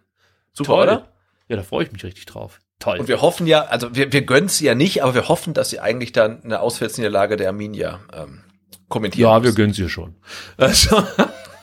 super, 0.53 0.73
toll. 0.73 0.83
oder? 0.83 1.09
Ja, 1.49 1.57
da 1.57 1.63
freue 1.63 1.85
ich 1.85 1.93
mich 1.93 2.05
richtig 2.05 2.27
drauf. 2.27 2.61
Toll. 2.79 2.99
Und 3.01 3.09
wir 3.09 3.23
hoffen 3.23 3.47
ja, 3.47 3.63
also 3.65 3.95
wir, 3.97 4.13
wir 4.13 4.23
gönnen 4.23 4.49
sie 4.49 4.67
ja 4.67 4.75
nicht, 4.75 5.03
aber 5.03 5.15
wir 5.15 5.29
hoffen, 5.29 5.55
dass 5.55 5.71
sie 5.71 5.81
eigentlich 5.81 6.13
dann 6.13 6.45
eine 6.45 6.61
Auswärtsniederlage 6.61 7.37
der 7.37 7.49
Arminia 7.49 8.01
ähm, 8.15 8.45
kommentieren 8.89 9.31
Ja, 9.31 9.43
wir 9.43 9.49
muss. 9.49 9.57
gönnen 9.57 9.73
sie 9.73 9.89
schon. 9.89 10.15
Also, 10.59 11.03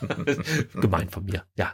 gemein 0.74 1.08
von 1.08 1.24
mir. 1.24 1.44
Ja. 1.56 1.72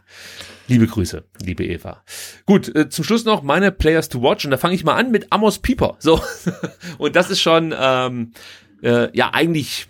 Liebe 0.69 0.87
Grüße, 0.87 1.25
liebe 1.43 1.65
Eva. 1.65 2.03
Gut, 2.47 2.75
äh, 2.75 2.89
zum 2.89 3.05
Schluss 3.05 3.25
noch 3.25 3.43
meine 3.43 3.73
Players 3.73 4.09
to 4.09 4.23
Watch 4.23 4.45
und 4.45 4.51
da 4.51 4.57
fange 4.57 4.75
ich 4.75 4.85
mal 4.85 4.95
an 4.95 5.11
mit 5.11 5.33
Amos 5.33 5.59
Pieper. 5.59 5.97
So. 5.99 6.21
Und 6.99 7.17
das 7.17 7.31
ist 7.31 7.41
schon 7.41 7.75
ähm, 7.79 8.33
äh, 8.83 9.17
ja 9.17 9.31
eigentlich 9.33 9.89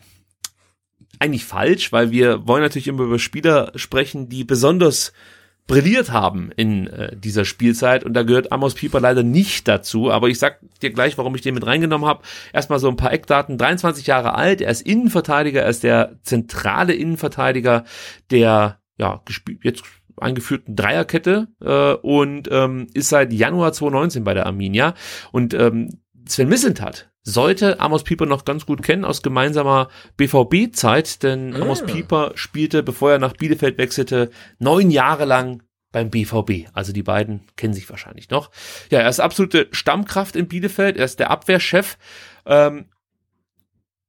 eigentlich 1.18 1.44
falsch, 1.44 1.92
weil 1.92 2.10
wir 2.10 2.48
wollen 2.48 2.62
natürlich 2.62 2.88
immer 2.88 3.04
über 3.04 3.18
Spieler 3.18 3.72
sprechen, 3.76 4.28
die 4.28 4.42
besonders 4.42 5.12
brilliert 5.68 6.10
haben 6.10 6.50
in 6.56 6.88
äh, 6.88 7.16
dieser 7.16 7.44
Spielzeit 7.44 8.02
und 8.02 8.14
da 8.14 8.24
gehört 8.24 8.50
Amos 8.50 8.74
Pieper 8.74 8.98
leider 8.98 9.22
nicht 9.22 9.68
dazu, 9.68 10.10
aber 10.10 10.28
ich 10.28 10.38
sag 10.38 10.58
dir 10.80 10.90
gleich, 10.90 11.16
warum 11.18 11.34
ich 11.36 11.42
den 11.42 11.54
mit 11.54 11.64
reingenommen 11.64 12.08
habe. 12.08 12.24
Erstmal 12.52 12.80
so 12.80 12.88
ein 12.88 12.96
paar 12.96 13.12
Eckdaten, 13.12 13.58
23 13.58 14.06
Jahre 14.06 14.34
alt, 14.34 14.60
er 14.60 14.72
ist 14.72 14.82
Innenverteidiger, 14.82 15.62
er 15.62 15.70
ist 15.70 15.84
der 15.84 16.18
zentrale 16.22 16.94
Innenverteidiger 16.94 17.84
der 18.30 18.80
ja, 18.98 19.22
gespielt, 19.24 19.60
jetzt 19.62 19.84
eingeführten 20.16 20.76
Dreierkette 20.76 21.48
äh, 21.60 21.94
und 21.94 22.48
ähm, 22.50 22.86
ist 22.94 23.08
seit 23.08 23.32
Januar 23.32 23.72
2019 23.72 24.24
bei 24.24 24.34
der 24.34 24.46
Arminia 24.46 24.94
und 25.32 25.54
ähm, 25.54 26.00
Sven 26.26 26.48
Missentat 26.48 27.10
sollte 27.24 27.80
Amos 27.80 28.04
Pieper 28.04 28.26
noch 28.26 28.44
ganz 28.44 28.66
gut 28.66 28.82
kennen 28.82 29.04
aus 29.04 29.22
gemeinsamer 29.22 29.88
BVB-Zeit, 30.16 31.22
denn 31.22 31.54
Amos 31.54 31.84
Pieper 31.84 32.32
spielte, 32.34 32.82
bevor 32.82 33.12
er 33.12 33.18
nach 33.18 33.34
Bielefeld 33.34 33.78
wechselte, 33.78 34.30
neun 34.58 34.90
Jahre 34.90 35.24
lang 35.24 35.62
beim 35.92 36.10
BVB. 36.10 36.68
Also 36.72 36.92
die 36.92 37.02
beiden 37.02 37.42
kennen 37.56 37.74
sich 37.74 37.88
wahrscheinlich 37.88 38.30
noch. 38.30 38.50
Ja, 38.90 39.00
er 39.00 39.08
ist 39.08 39.20
absolute 39.20 39.68
Stammkraft 39.70 40.34
in 40.34 40.48
Bielefeld, 40.48 40.96
er 40.96 41.04
ist 41.04 41.20
der 41.20 41.30
Abwehrchef. 41.30 41.96
Ähm, 42.44 42.86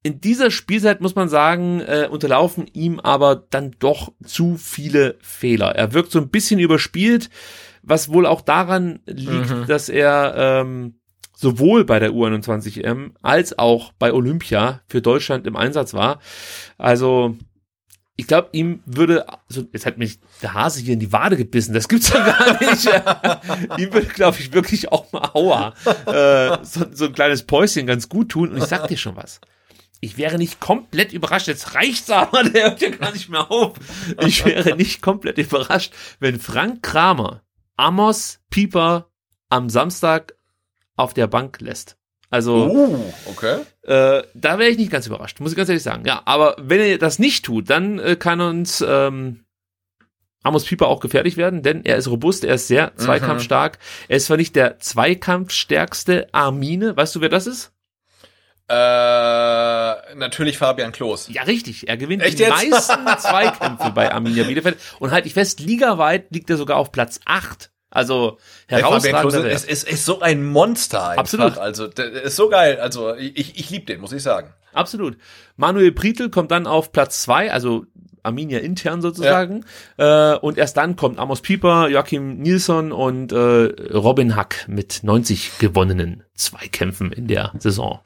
in 0.04 0.20
dieser 0.22 0.52
Spielzeit 0.52 1.00
muss 1.02 1.16
man 1.16 1.30
sagen, 1.30 1.80
äh, 1.82 2.08
unterlaufen 2.12 2.68
ihm 2.74 3.00
aber 3.00 3.36
dann 3.50 3.72
doch 3.80 4.12
zu 4.26 4.58
viele 4.58 5.18
Fehler. 5.22 5.76
Er 5.76 5.94
wirkt 5.94 6.12
so 6.12 6.20
ein 6.20 6.30
bisschen 6.30 6.60
überspielt, 6.60 7.30
was 7.82 8.12
wohl 8.12 8.26
auch 8.26 8.42
daran 8.42 9.00
liegt, 9.06 9.50
Mhm. 9.50 9.66
dass 9.68 9.88
er 9.90 10.34
ähm, 10.38 10.96
sowohl 11.36 11.86
bei 11.86 12.00
der 12.00 12.12
U21M 12.12 13.12
als 13.22 13.58
auch 13.58 13.92
bei 13.94 14.14
Olympia 14.14 14.82
für 14.88 15.02
Deutschland 15.02 15.48
im 15.48 15.56
Einsatz 15.56 15.94
war. 15.94 16.20
Also 16.78 17.36
ich 18.16 18.28
glaube, 18.28 18.50
ihm 18.52 18.82
würde, 18.86 19.26
also 19.50 19.64
jetzt 19.74 19.86
hat 19.86 19.98
mich 19.98 20.20
der 20.42 20.54
Hase 20.54 20.82
hier 20.82 20.94
in 20.94 21.00
die 21.00 21.12
Wade 21.12 21.36
gebissen, 21.36 21.74
das 21.74 21.88
gibt's 21.88 22.14
ja 22.14 22.24
gar 22.24 22.60
nicht. 22.62 22.86
ihm 23.80 23.92
würde, 23.94 24.08
glaube 24.08 24.38
ich, 24.40 24.54
wirklich 24.54 24.92
auch 24.92 25.12
mal 25.12 25.30
Aua, 25.34 25.74
äh, 26.06 26.58
so, 26.64 26.86
so 26.92 27.06
ein 27.06 27.14
kleines 27.14 27.44
Päuschen 27.44 27.88
ganz 27.88 28.10
gut 28.10 28.30
tun. 28.30 28.50
Und 28.52 28.58
ich 28.58 28.66
sag 28.66 28.88
dir 28.88 28.98
schon 28.98 29.16
was. 29.16 29.42
Ich 30.04 30.18
wäre 30.18 30.38
nicht 30.38 30.60
komplett 30.60 31.14
überrascht, 31.14 31.48
jetzt 31.48 31.76
reicht's 31.76 32.10
aber, 32.10 32.44
der 32.50 32.72
hört 32.72 32.82
ja 32.82 32.90
gar 32.90 33.14
nicht 33.14 33.30
mehr 33.30 33.50
auf. 33.50 33.76
Ich 34.20 34.46
wäre 34.46 34.76
nicht 34.76 35.02
komplett 35.02 35.38
überrascht, 35.38 35.94
wenn 36.20 36.42
Frank 36.42 36.84
Kramer 36.84 37.42
Amos 37.78 38.42
Pieper 38.50 39.10
am 39.48 39.70
Samstag 39.70 40.36
auf 40.98 41.14
der 41.14 41.28
Bank 41.28 41.62
lässt. 41.62 41.98
Also 42.30 42.66
Uh, 42.66 43.14
okay. 43.28 43.62
äh, 43.84 44.24
da 44.34 44.60
wäre 44.60 44.70
ich 44.70 44.78
nicht 44.78 44.92
ganz 44.92 45.08
überrascht, 45.08 45.40
muss 45.40 45.52
ich 45.52 45.58
ganz 45.58 45.70
ehrlich 45.70 45.84
sagen. 45.84 46.04
Ja, 46.06 46.22
aber 46.26 46.58
wenn 46.60 46.82
er 46.82 46.98
das 46.98 47.18
nicht 47.18 47.46
tut, 47.46 47.70
dann 47.70 47.98
äh, 48.00 48.18
kann 48.18 48.42
uns 48.42 48.84
ähm, 48.86 49.46
Amos 50.44 50.66
Pieper 50.66 50.88
auch 50.88 51.00
gefährlich 51.00 51.38
werden, 51.38 51.64
denn 51.64 51.86
er 51.86 51.96
ist 51.96 52.10
robust, 52.10 52.44
er 52.44 52.56
ist 52.56 52.68
sehr 52.68 52.98
zweikampfstark. 52.98 53.80
Er 54.10 54.18
ist 54.18 54.26
zwar 54.26 54.36
nicht 54.36 54.58
der 54.58 54.80
zweikampfstärkste 54.80 56.28
Armine, 56.34 56.98
weißt 56.98 57.16
du, 57.16 57.22
wer 57.22 57.30
das 57.30 57.48
ist? 57.48 57.73
Äh, 58.70 60.16
natürlich 60.16 60.58
Fabian 60.58 60.92
Klos. 60.92 61.28
Ja, 61.30 61.44
richtig. 61.44 61.88
Er 61.88 61.98
gewinnt 61.98 62.24
Echt 62.24 62.40
die 62.40 62.44
jetzt? 62.44 62.52
meisten 62.52 63.06
Zweikämpfe 63.20 63.92
bei 63.92 64.12
Arminia 64.12 64.46
Bielefeld. 64.46 64.78
Und 65.00 65.12
halt 65.12 65.26
ich 65.26 65.34
fest, 65.34 65.60
ligaweit 65.60 66.28
liegt 66.32 66.50
er 66.50 66.58
sogar 66.58 66.78
auf 66.78 66.92
Platz 66.92 67.20
8. 67.26 67.72
Also 67.90 68.38
Klos 68.68 68.82
herausragender 68.82 69.52
ist, 69.52 69.70
ist, 69.70 69.88
ist 69.88 70.06
so 70.06 70.22
ein 70.22 70.46
Monster 70.46 71.10
einfach. 71.10 71.20
Absolut. 71.20 71.58
Also 71.58 71.86
ist 71.86 72.36
so 72.36 72.50
geil. 72.50 72.80
Also 72.80 73.14
ich, 73.16 73.60
ich 73.60 73.70
liebe 73.70 73.86
den, 73.86 74.02
muss 74.02 74.14
ich 74.14 74.24
sagen. 74.24 74.52
Absolut. 74.74 75.18
Manuel 75.56 75.92
Prietl 75.92 76.30
kommt 76.30 76.50
dann 76.50 76.66
auf 76.66 76.92
Platz 76.92 77.22
zwei, 77.22 77.52
also 77.52 77.86
Arminia 78.24 78.60
intern 78.60 79.02
sozusagen. 79.02 79.66
Äh, 79.98 80.36
und 80.38 80.58
erst 80.58 80.78
dann 80.78 80.96
kommt 80.96 81.20
Amos 81.20 81.42
Pieper, 81.42 81.90
Joachim 81.90 82.38
Nilsson 82.38 82.92
und 82.92 83.32
äh, 83.32 83.36
Robin 83.36 84.36
Hack 84.36 84.66
mit 84.68 85.02
90 85.04 85.60
gewonnenen 85.60 86.24
Zweikämpfen 86.36 87.12
in 87.12 87.28
der 87.28 87.52
Saison 87.60 88.00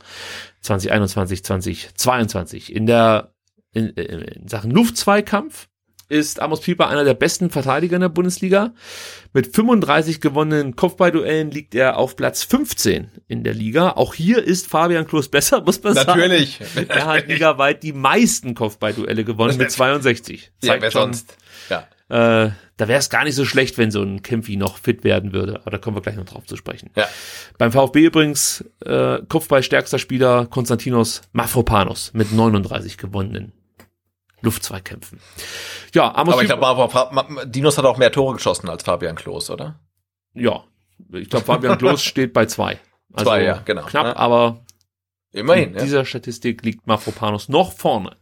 2021, 0.62 1.44
2022. 1.44 2.76
In 2.76 2.86
der 2.86 3.32
in, 3.74 3.90
in 3.90 4.48
Sachen 4.48 4.72
Luftzweikampf 4.72 5.70
ist 6.10 6.42
Amos 6.42 6.62
Pieper 6.62 6.88
einer 6.88 7.04
der 7.04 7.14
besten 7.14 7.50
Verteidiger 7.50 7.96
in 7.96 8.02
der 8.02 8.10
Bundesliga. 8.10 8.74
Mit 9.34 9.54
35 9.56 10.22
gewonnenen 10.22 10.76
Kopfballduellen 10.76 11.52
liegt 11.52 11.76
er 11.76 11.98
auf 11.98 12.16
Platz 12.16 12.44
15 12.44 13.12
in 13.28 13.44
der 13.44 13.54
Liga. 13.54 13.92
Auch 13.92 14.14
hier 14.14 14.44
ist 14.44 14.68
Fabian 14.68 15.06
Klos 15.06 15.28
besser, 15.30 15.62
muss 15.62 15.84
man 15.84 15.94
Natürlich. 15.94 16.60
sagen. 16.74 16.88
Er 16.90 17.06
hat 17.06 17.28
ligaweit 17.28 17.84
die 17.84 17.94
meisten 17.94 18.56
Kopfballduelle 18.56 19.24
gewonnen 19.24 19.58
mit 19.58 19.72
62. 19.72 20.52
Ja, 20.64 20.70
Zeigt 20.70 20.84
wer 20.84 20.92
schon, 20.92 21.14
sonst? 21.14 21.38
Ja. 21.70 22.46
äh, 22.46 22.52
da 22.78 22.88
wäre 22.88 23.00
es 23.00 23.10
gar 23.10 23.24
nicht 23.24 23.36
so 23.36 23.46
schlecht, 23.46 23.78
wenn 23.78 23.92
so 23.92 24.02
ein 24.02 24.22
Kempfi 24.22 24.56
noch 24.56 24.78
fit 24.78 25.04
werden 25.04 25.34
würde. 25.34 25.62
Aber 25.62 25.72
da 25.72 25.78
kommen 25.78 25.98
wir 25.98 26.02
gleich 26.02 26.16
noch 26.16 26.26
drauf 26.26 26.46
zu 26.46 26.56
sprechen. 26.56 26.90
Ja. 26.96 27.08
Beim 27.58 27.72
VfB 27.72 28.06
übrigens 28.06 28.64
äh, 28.86 29.20
Kopfballstärkster 29.28 30.00
Spieler 30.00 30.46
Konstantinos 30.46 31.22
Mafropanos 31.32 32.12
mit 32.14 32.32
39 32.32 32.98
gewonnenen 32.98 33.52
Luftzweikämpfen. 34.48 35.20
Ja, 35.94 36.14
Amos 36.16 36.34
Aber 36.34 36.42
ich 36.44 36.48
glaube, 36.50 37.46
Dinos 37.46 37.78
hat 37.78 37.86
auch 37.86 37.98
mehr 37.98 38.12
Tore 38.12 38.36
geschossen 38.36 38.70
als 38.70 38.84
Fabian 38.84 39.16
Klos, 39.16 39.50
oder? 39.50 39.80
ja, 40.34 40.64
ich 41.14 41.30
glaube 41.30 41.46
Fabian 41.46 41.78
Klos 41.78 42.04
steht 42.04 42.34
bei 42.34 42.46
zwei. 42.46 42.80
Also 43.14 43.30
Zwei, 43.30 43.44
ja, 43.44 43.62
genau. 43.66 43.84
Knapp, 43.84 44.06
Ja. 44.06 44.16
aber 44.16 44.66
Immerhin, 45.34 45.70
In 45.70 45.76
ja. 45.76 45.84
dieser 45.84 46.06
Statistik 46.06 46.64
liegt 46.64 46.88
Mafropanos 46.88 47.50
noch 47.50 47.74
vorne. 47.74 48.16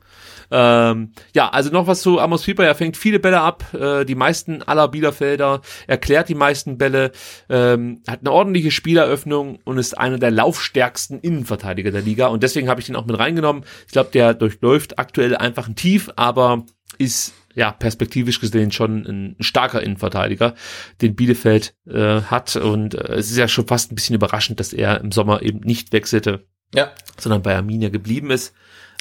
Ähm, 0.51 1.11
ja, 1.33 1.49
also 1.49 1.71
noch 1.71 1.87
was 1.87 2.01
zu 2.01 2.19
Amos 2.19 2.43
Pieper. 2.43 2.65
Er 2.65 2.75
fängt 2.75 2.97
viele 2.97 3.19
Bälle 3.19 3.41
ab, 3.41 3.73
äh, 3.73 4.05
die 4.05 4.15
meisten 4.15 4.61
aller 4.63 4.87
Bielefelder, 4.87 5.61
erklärt 5.87 6.29
die 6.29 6.35
meisten 6.35 6.77
Bälle, 6.77 7.11
ähm, 7.49 8.01
hat 8.07 8.19
eine 8.21 8.31
ordentliche 8.31 8.71
Spieleröffnung 8.71 9.59
und 9.63 9.77
ist 9.77 9.97
einer 9.97 10.17
der 10.19 10.31
laufstärksten 10.31 11.19
Innenverteidiger 11.19 11.91
der 11.91 12.01
Liga. 12.01 12.27
Und 12.27 12.43
deswegen 12.43 12.69
habe 12.69 12.79
ich 12.79 12.87
den 12.87 12.95
auch 12.95 13.05
mit 13.05 13.17
reingenommen. 13.17 13.63
Ich 13.87 13.91
glaube, 13.93 14.11
der 14.11 14.33
durchläuft 14.33 14.99
aktuell 14.99 15.35
einfach 15.35 15.67
ein 15.67 15.75
Tief, 15.75 16.09
aber 16.15 16.65
ist 16.97 17.33
ja 17.55 17.71
perspektivisch 17.71 18.41
gesehen 18.41 18.71
schon 18.71 19.05
ein 19.05 19.35
starker 19.39 19.81
Innenverteidiger, 19.81 20.55
den 21.01 21.15
Bielefeld 21.15 21.73
äh, 21.87 22.21
hat. 22.21 22.55
Und 22.57 22.95
äh, 22.95 23.13
es 23.13 23.31
ist 23.31 23.37
ja 23.37 23.47
schon 23.47 23.65
fast 23.67 23.91
ein 23.91 23.95
bisschen 23.95 24.15
überraschend, 24.15 24.59
dass 24.59 24.73
er 24.73 24.99
im 24.99 25.11
Sommer 25.11 25.41
eben 25.41 25.59
nicht 25.61 25.93
wechselte, 25.93 26.45
Ja. 26.73 26.91
sondern 27.17 27.41
bei 27.41 27.55
Arminia 27.55 27.89
geblieben 27.89 28.29
ist. 28.29 28.53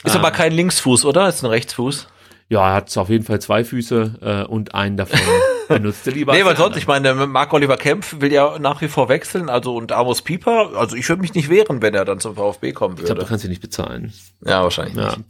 Ist 0.05 0.15
Ähm, 0.15 0.21
aber 0.21 0.31
kein 0.31 0.53
Linksfuß, 0.53 1.05
oder? 1.05 1.29
Ist 1.29 1.43
ein 1.43 1.47
Rechtsfuß. 1.51 2.07
Ja, 2.51 2.69
er 2.69 2.75
hat 2.75 2.97
auf 2.99 3.09
jeden 3.09 3.25
Fall 3.25 3.41
zwei 3.41 3.65
Füße 3.65 4.45
äh, 4.47 4.51
und 4.51 4.75
einen 4.75 4.97
davon 4.99 5.19
benutzt 5.69 6.07
er 6.07 6.13
lieber. 6.13 6.35
Nee, 6.35 6.45
weil 6.45 6.57
sonst, 6.57 6.77
ich 6.77 6.87
meine, 6.87 7.15
Marc-Oliver 7.15 7.79
Kempf 7.79 8.17
will 8.21 8.31
ja 8.33 8.59
nach 8.59 8.81
wie 8.83 8.89
vor 8.89 9.09
wechseln, 9.09 9.49
also 9.49 9.75
und 9.75 9.93
Amos 9.93 10.21
Pieper, 10.23 10.73
also 10.77 10.95
ich 10.95 11.09
würde 11.09 11.23
mich 11.23 11.35
nicht 11.35 11.49
wehren, 11.49 11.81
wenn 11.81 11.95
er 11.95 12.05
dann 12.05 12.21
zum 12.21 12.37
VfB 12.37 12.73
kommen 12.73 12.97
Ich 12.99 13.05
glaube, 13.05 13.15
du 13.15 13.21
würde. 13.23 13.29
kannst 13.31 13.45
ihn 13.45 13.51
nicht 13.51 13.63
bezahlen. 13.63 14.13
Ja, 14.47 14.63
wahrscheinlich 14.63 14.95
Ja. 14.95 15.17
nicht. 15.17 15.21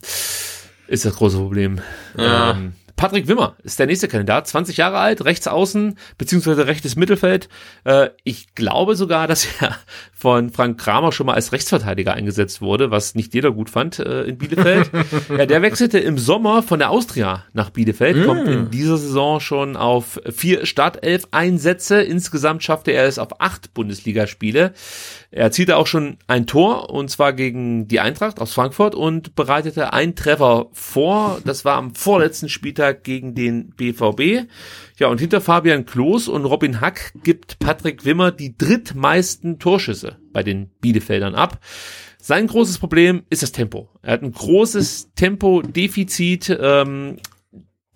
Ist 0.88 1.04
das 1.04 1.14
große 1.16 1.38
Problem. 1.38 1.80
Ja. 2.18 2.50
Ähm, 2.50 2.74
Patrick 2.96 3.26
Wimmer 3.26 3.56
ist 3.64 3.78
der 3.78 3.86
nächste 3.86 4.08
Kandidat, 4.08 4.46
20 4.46 4.76
Jahre 4.76 4.98
alt, 4.98 5.24
rechts 5.24 5.48
außen, 5.48 5.98
beziehungsweise 6.16 6.66
rechtes 6.66 6.94
Mittelfeld. 6.96 7.48
Äh, 7.84 8.10
ich 8.22 8.54
glaube 8.54 8.94
sogar, 8.94 9.26
dass 9.26 9.46
er 9.60 9.76
von 10.12 10.50
Frank 10.50 10.78
Kramer 10.80 11.10
schon 11.10 11.26
mal 11.26 11.34
als 11.34 11.52
Rechtsverteidiger 11.52 12.14
eingesetzt 12.14 12.60
wurde, 12.60 12.90
was 12.90 13.14
nicht 13.14 13.34
jeder 13.34 13.50
gut 13.50 13.68
fand 13.68 13.98
äh, 13.98 14.22
in 14.22 14.38
Bielefeld. 14.38 14.90
ja, 15.28 15.46
der 15.46 15.62
wechselte 15.62 15.98
im 15.98 16.18
Sommer 16.18 16.62
von 16.62 16.78
der 16.78 16.90
Austria 16.90 17.44
nach 17.52 17.70
Bielefeld, 17.70 18.26
kommt 18.26 18.48
in 18.48 18.70
dieser 18.70 18.96
Saison 18.96 19.40
schon 19.40 19.76
auf 19.76 20.20
vier 20.30 20.64
Startelf-Einsätze. 20.64 22.00
Insgesamt 22.00 22.62
schaffte 22.62 22.92
er 22.92 23.06
es 23.06 23.18
auf 23.18 23.40
acht 23.40 23.74
Bundesligaspiele. 23.74 24.72
Er 25.34 25.42
erzielte 25.42 25.78
auch 25.78 25.88
schon 25.88 26.18
ein 26.28 26.46
Tor, 26.46 26.90
und 26.90 27.10
zwar 27.10 27.32
gegen 27.32 27.88
die 27.88 27.98
Eintracht 27.98 28.40
aus 28.40 28.54
Frankfurt 28.54 28.94
und 28.94 29.34
bereitete 29.34 29.92
einen 29.92 30.14
Treffer 30.14 30.68
vor. 30.70 31.40
Das 31.44 31.64
war 31.64 31.76
am 31.76 31.96
vorletzten 31.96 32.48
Spieltag 32.48 33.02
gegen 33.02 33.34
den 33.34 33.70
BVB. 33.70 34.48
Ja, 34.96 35.08
und 35.08 35.18
hinter 35.18 35.40
Fabian 35.40 35.86
Klos 35.86 36.28
und 36.28 36.44
Robin 36.44 36.80
Hack 36.80 37.14
gibt 37.24 37.58
Patrick 37.58 38.04
Wimmer 38.04 38.30
die 38.30 38.56
drittmeisten 38.56 39.58
Torschüsse 39.58 40.18
bei 40.32 40.44
den 40.44 40.70
Bielefeldern 40.80 41.34
ab. 41.34 41.58
Sein 42.16 42.46
großes 42.46 42.78
Problem 42.78 43.24
ist 43.28 43.42
das 43.42 43.50
Tempo. 43.50 43.90
Er 44.02 44.12
hat 44.12 44.22
ein 44.22 44.30
großes 44.30 45.14
Tempodefizit. 45.16 46.56
Ähm, 46.60 47.16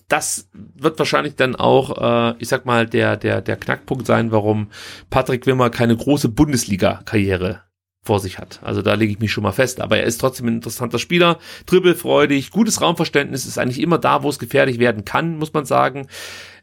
das 0.08 0.48
wird 0.52 0.98
wahrscheinlich 0.98 1.36
dann 1.36 1.54
auch, 1.54 2.32
äh, 2.32 2.34
ich 2.38 2.48
sag 2.48 2.64
mal, 2.64 2.86
der, 2.86 3.16
der, 3.16 3.42
der 3.42 3.56
Knackpunkt 3.56 4.06
sein, 4.06 4.32
warum 4.32 4.68
Patrick 5.10 5.46
Wimmer 5.46 5.70
keine 5.70 5.96
große 5.96 6.30
Bundesliga-Karriere 6.30 7.62
vor 8.08 8.20
sich 8.20 8.38
hat. 8.38 8.60
Also 8.62 8.80
da 8.80 8.94
lege 8.94 9.12
ich 9.12 9.18
mich 9.18 9.32
schon 9.32 9.42
mal 9.42 9.52
fest. 9.52 9.82
Aber 9.82 9.98
er 9.98 10.04
ist 10.04 10.18
trotzdem 10.18 10.46
ein 10.46 10.54
interessanter 10.54 10.98
Spieler, 10.98 11.38
dribbelfreudig, 11.66 12.50
gutes 12.50 12.80
Raumverständnis, 12.80 13.44
ist 13.44 13.58
eigentlich 13.58 13.82
immer 13.82 13.98
da, 13.98 14.22
wo 14.22 14.30
es 14.30 14.38
gefährlich 14.38 14.78
werden 14.78 15.04
kann, 15.04 15.36
muss 15.36 15.52
man 15.52 15.66
sagen. 15.66 16.08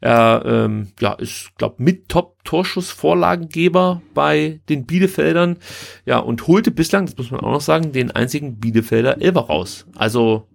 Er 0.01 0.41
ähm, 0.43 0.88
ja, 0.99 1.14
ist, 1.14 1.51
glaube 1.57 1.75
mit 1.83 2.09
Top-Torschussvorlagengeber 2.09 4.01
bei 4.15 4.59
den 4.69 4.88
Bielefeldern. 4.88 5.57
Ja, 6.06 6.17
und 6.17 6.48
holte 6.48 6.72
bislang, 6.72 7.06
das 7.06 7.17
muss 7.17 7.30
man 7.30 7.41
auch 7.41 7.51
noch 7.51 7.61
sagen, 7.61 7.91
den 7.91 8.09
einzigen 8.09 8.59
Bielefelder 8.59 9.22
Elfer 9.22 9.41
raus. 9.41 9.85
Also 9.95 10.48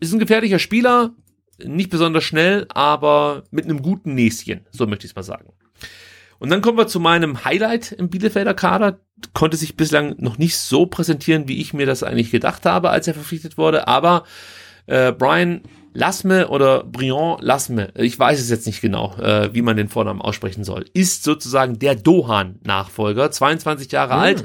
ist 0.00 0.14
ein 0.14 0.18
gefährlicher 0.18 0.58
Spieler, 0.58 1.12
nicht 1.66 1.90
besonders 1.90 2.24
schnell, 2.24 2.66
aber 2.68 3.44
mit 3.50 3.64
einem 3.64 3.82
guten 3.82 4.14
Näschen, 4.14 4.66
so 4.70 4.86
möchte 4.86 5.06
ich 5.06 5.12
es 5.12 5.16
mal 5.16 5.22
sagen. 5.22 5.52
Und 6.38 6.50
dann 6.50 6.60
kommen 6.60 6.76
wir 6.76 6.88
zu 6.88 6.98
meinem 6.98 7.44
Highlight 7.44 7.92
im 7.92 8.08
Bielefelder 8.08 8.54
Kader. 8.54 8.98
Konnte 9.32 9.56
sich 9.56 9.76
bislang 9.76 10.16
noch 10.18 10.38
nicht 10.38 10.56
so 10.56 10.86
präsentieren, 10.86 11.46
wie 11.46 11.60
ich 11.60 11.72
mir 11.72 11.86
das 11.86 12.02
eigentlich 12.02 12.32
gedacht 12.32 12.66
habe, 12.66 12.90
als 12.90 13.06
er 13.06 13.14
verpflichtet 13.14 13.56
wurde. 13.58 13.86
Aber 13.86 14.24
äh, 14.86 15.12
Brian 15.12 15.60
Lasme 15.94 16.48
oder 16.48 16.84
Briand 16.84 17.42
Lasme, 17.42 17.92
ich 17.94 18.18
weiß 18.18 18.40
es 18.40 18.50
jetzt 18.50 18.66
nicht 18.66 18.80
genau, 18.80 19.14
äh, 19.18 19.54
wie 19.54 19.62
man 19.62 19.76
den 19.76 19.88
Vornamen 19.88 20.20
aussprechen 20.20 20.64
soll, 20.64 20.86
ist 20.94 21.22
sozusagen 21.22 21.78
der 21.78 21.94
Dohan-Nachfolger, 21.94 23.30
22 23.30 23.92
Jahre 23.92 24.14
alt, 24.14 24.44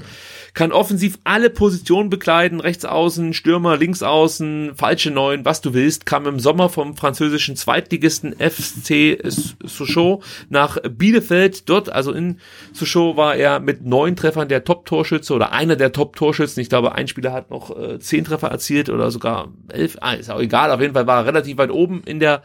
kann 0.54 0.72
offensiv 0.72 1.20
alle 1.24 1.50
Positionen 1.50 2.10
bekleiden, 2.10 2.60
rechts 2.60 2.86
außen, 2.86 3.34
Stürmer, 3.34 3.78
links 3.78 4.04
außen, 4.04 4.74
falsche 4.76 5.12
Neun, 5.12 5.46
was 5.46 5.62
du 5.62 5.74
willst, 5.74 6.06
kam 6.06 6.26
im 6.26 6.40
Sommer 6.40 6.70
vom 6.70 6.96
französischen 6.96 7.56
Zweitligisten 7.56 8.34
FC 8.34 9.20
Sochaux 9.64 10.24
nach 10.50 10.78
Bielefeld. 10.90 11.70
Dort, 11.70 11.90
also 11.90 12.12
in 12.12 12.40
Sochaux, 12.74 13.18
war 13.18 13.36
er 13.36 13.60
mit 13.60 13.86
neun 13.86 14.16
Treffern 14.16 14.48
der 14.48 14.64
Top-Torschütze 14.64 15.34
oder 15.34 15.52
einer 15.52 15.76
der 15.76 15.92
Top-Torschützen. 15.92 16.62
Ich 16.62 16.70
glaube, 16.70 16.94
ein 16.94 17.08
Spieler 17.08 17.34
hat 17.34 17.50
noch 17.50 17.78
äh, 17.78 18.00
zehn 18.00 18.24
Treffer 18.24 18.50
erzielt 18.50 18.90
oder 18.90 19.12
sogar 19.12 19.50
elf. 19.70 19.98
Ah, 20.02 20.14
ist 20.14 20.30
auch 20.30 20.40
egal. 20.40 20.72
Auf 20.72 20.82
jeden 20.82 20.94
Fall 20.94 21.08
war 21.08 21.22
er 21.22 21.26
relativ 21.28 21.58
weit 21.58 21.72
oben 21.72 22.04
in 22.06 22.20
der 22.20 22.42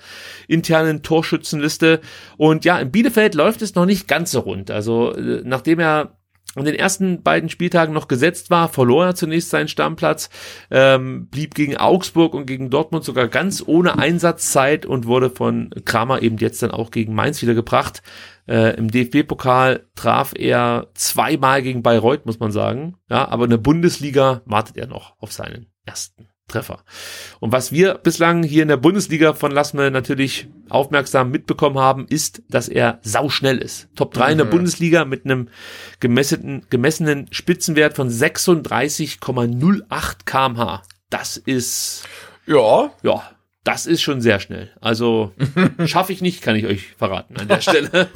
internen 0.49 1.03
Torschützenliste. 1.03 2.01
Und 2.37 2.65
ja, 2.65 2.79
in 2.79 2.91
Bielefeld 2.91 3.35
läuft 3.35 3.63
es 3.63 3.75
noch 3.75 3.87
nicht 3.87 4.09
ganz 4.09 4.33
so 4.33 4.41
rund. 4.41 4.71
Also 4.71 5.13
äh, 5.15 5.43
nachdem 5.45 5.79
er 5.79 6.17
an 6.55 6.65
den 6.65 6.75
ersten 6.75 7.23
beiden 7.23 7.49
Spieltagen 7.49 7.95
noch 7.95 8.09
gesetzt 8.09 8.51
war, 8.51 8.69
verlor 8.69 9.07
er 9.07 9.15
zunächst 9.15 9.51
seinen 9.51 9.69
Stammplatz, 9.69 10.29
ähm, 10.71 11.29
blieb 11.29 11.55
gegen 11.55 11.77
Augsburg 11.77 12.35
und 12.35 12.47
gegen 12.47 12.69
Dortmund 12.69 13.05
sogar 13.05 13.29
ganz 13.29 13.63
ohne 13.67 13.99
Einsatzzeit 13.99 14.85
und 14.85 15.07
wurde 15.07 15.31
von 15.31 15.71
Kramer 15.85 16.23
eben 16.23 16.37
jetzt 16.39 16.63
dann 16.63 16.71
auch 16.71 16.91
gegen 16.91 17.15
Mainz 17.15 17.41
wieder 17.41 17.55
gebracht. 17.55 18.03
Äh, 18.47 18.77
Im 18.77 18.91
DFB-Pokal 18.91 19.87
traf 19.95 20.33
er 20.37 20.89
zweimal 20.95 21.63
gegen 21.63 21.83
Bayreuth, 21.83 22.27
muss 22.27 22.41
man 22.41 22.53
sagen. 22.53 22.97
Ja, 23.09 23.29
aber 23.29 23.45
in 23.45 23.51
der 23.51 23.59
Bundesliga 23.59 24.43
wartet 24.45 24.77
er 24.77 24.89
noch 24.89 25.15
auf 25.21 25.33
seinen 25.33 25.67
ersten 25.87 26.32
Treffer. 26.53 26.85
Und 27.41 27.53
was 27.53 27.73
wir 27.73 27.95
bislang 27.95 28.43
hier 28.45 28.63
in 28.63 28.69
der 28.69 28.77
Bundesliga 28.77 29.33
von 29.35 29.51
Lassme 29.51 29.91
natürlich 29.91 30.47
aufmerksam 30.69 31.31
mitbekommen 31.31 31.79
haben, 31.79 32.07
ist, 32.09 32.43
dass 32.49 32.69
er 32.69 33.01
sauschnell 33.03 33.59
ist. 33.59 33.89
Top 33.97 34.15
3 34.15 34.33
in 34.33 34.39
der 34.39 34.45
Bundesliga 34.45 35.05
mit 35.05 35.25
einem 35.25 35.49
gemessenen, 36.01 36.65
gemessenen 36.71 37.27
Spitzenwert 37.33 37.95
von 37.97 38.09
36,08 38.09 40.25
kmh. 40.25 40.83
Das 41.11 41.37
ist, 41.37 42.05
Ja. 42.47 42.91
ja, 43.03 43.23
das 43.65 43.87
ist 43.87 44.03
schon 44.03 44.21
sehr 44.21 44.41
schnell. 44.41 44.71
Also 44.81 45.33
schaffe 45.87 46.13
ich 46.13 46.21
nicht, 46.23 46.43
kann 46.43 46.57
ich 46.57 46.67
euch 46.67 46.95
verraten 46.97 47.37
an 47.39 47.49
der 47.49 47.61
Stelle. 47.61 48.09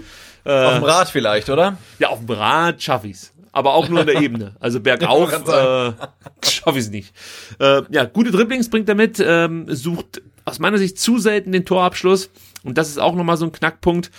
Auf 0.44 0.74
dem 0.74 0.84
Rad 0.84 1.08
vielleicht, 1.08 1.50
oder? 1.50 1.76
Ja, 1.98 2.08
auf 2.10 2.20
dem 2.20 2.30
Rad 2.30 2.80
schaffe 2.82 3.08
ich's. 3.08 3.32
Aber 3.56 3.72
auch 3.72 3.88
nur 3.88 4.00
in 4.00 4.06
der 4.06 4.20
Ebene. 4.20 4.54
Also 4.60 4.80
bergauf 4.80 5.32
Ich 5.46 5.48
äh, 5.48 5.92
schaffe 6.50 6.78
ich's 6.78 6.90
nicht. 6.90 7.14
Äh, 7.58 7.84
ja, 7.88 8.04
gute 8.04 8.30
Dribblings 8.30 8.68
bringt 8.68 8.86
er 8.86 8.94
mit, 8.94 9.18
ähm, 9.18 9.64
sucht 9.74 10.20
aus 10.44 10.58
meiner 10.58 10.76
Sicht 10.76 10.98
zu 10.98 11.16
selten 11.16 11.52
den 11.52 11.64
Torabschluss. 11.64 12.28
Und 12.66 12.78
das 12.78 12.88
ist 12.88 12.98
auch 12.98 13.14
nochmal 13.14 13.36
so 13.36 13.46
ein 13.46 13.52
Knackpunkt 13.52 14.10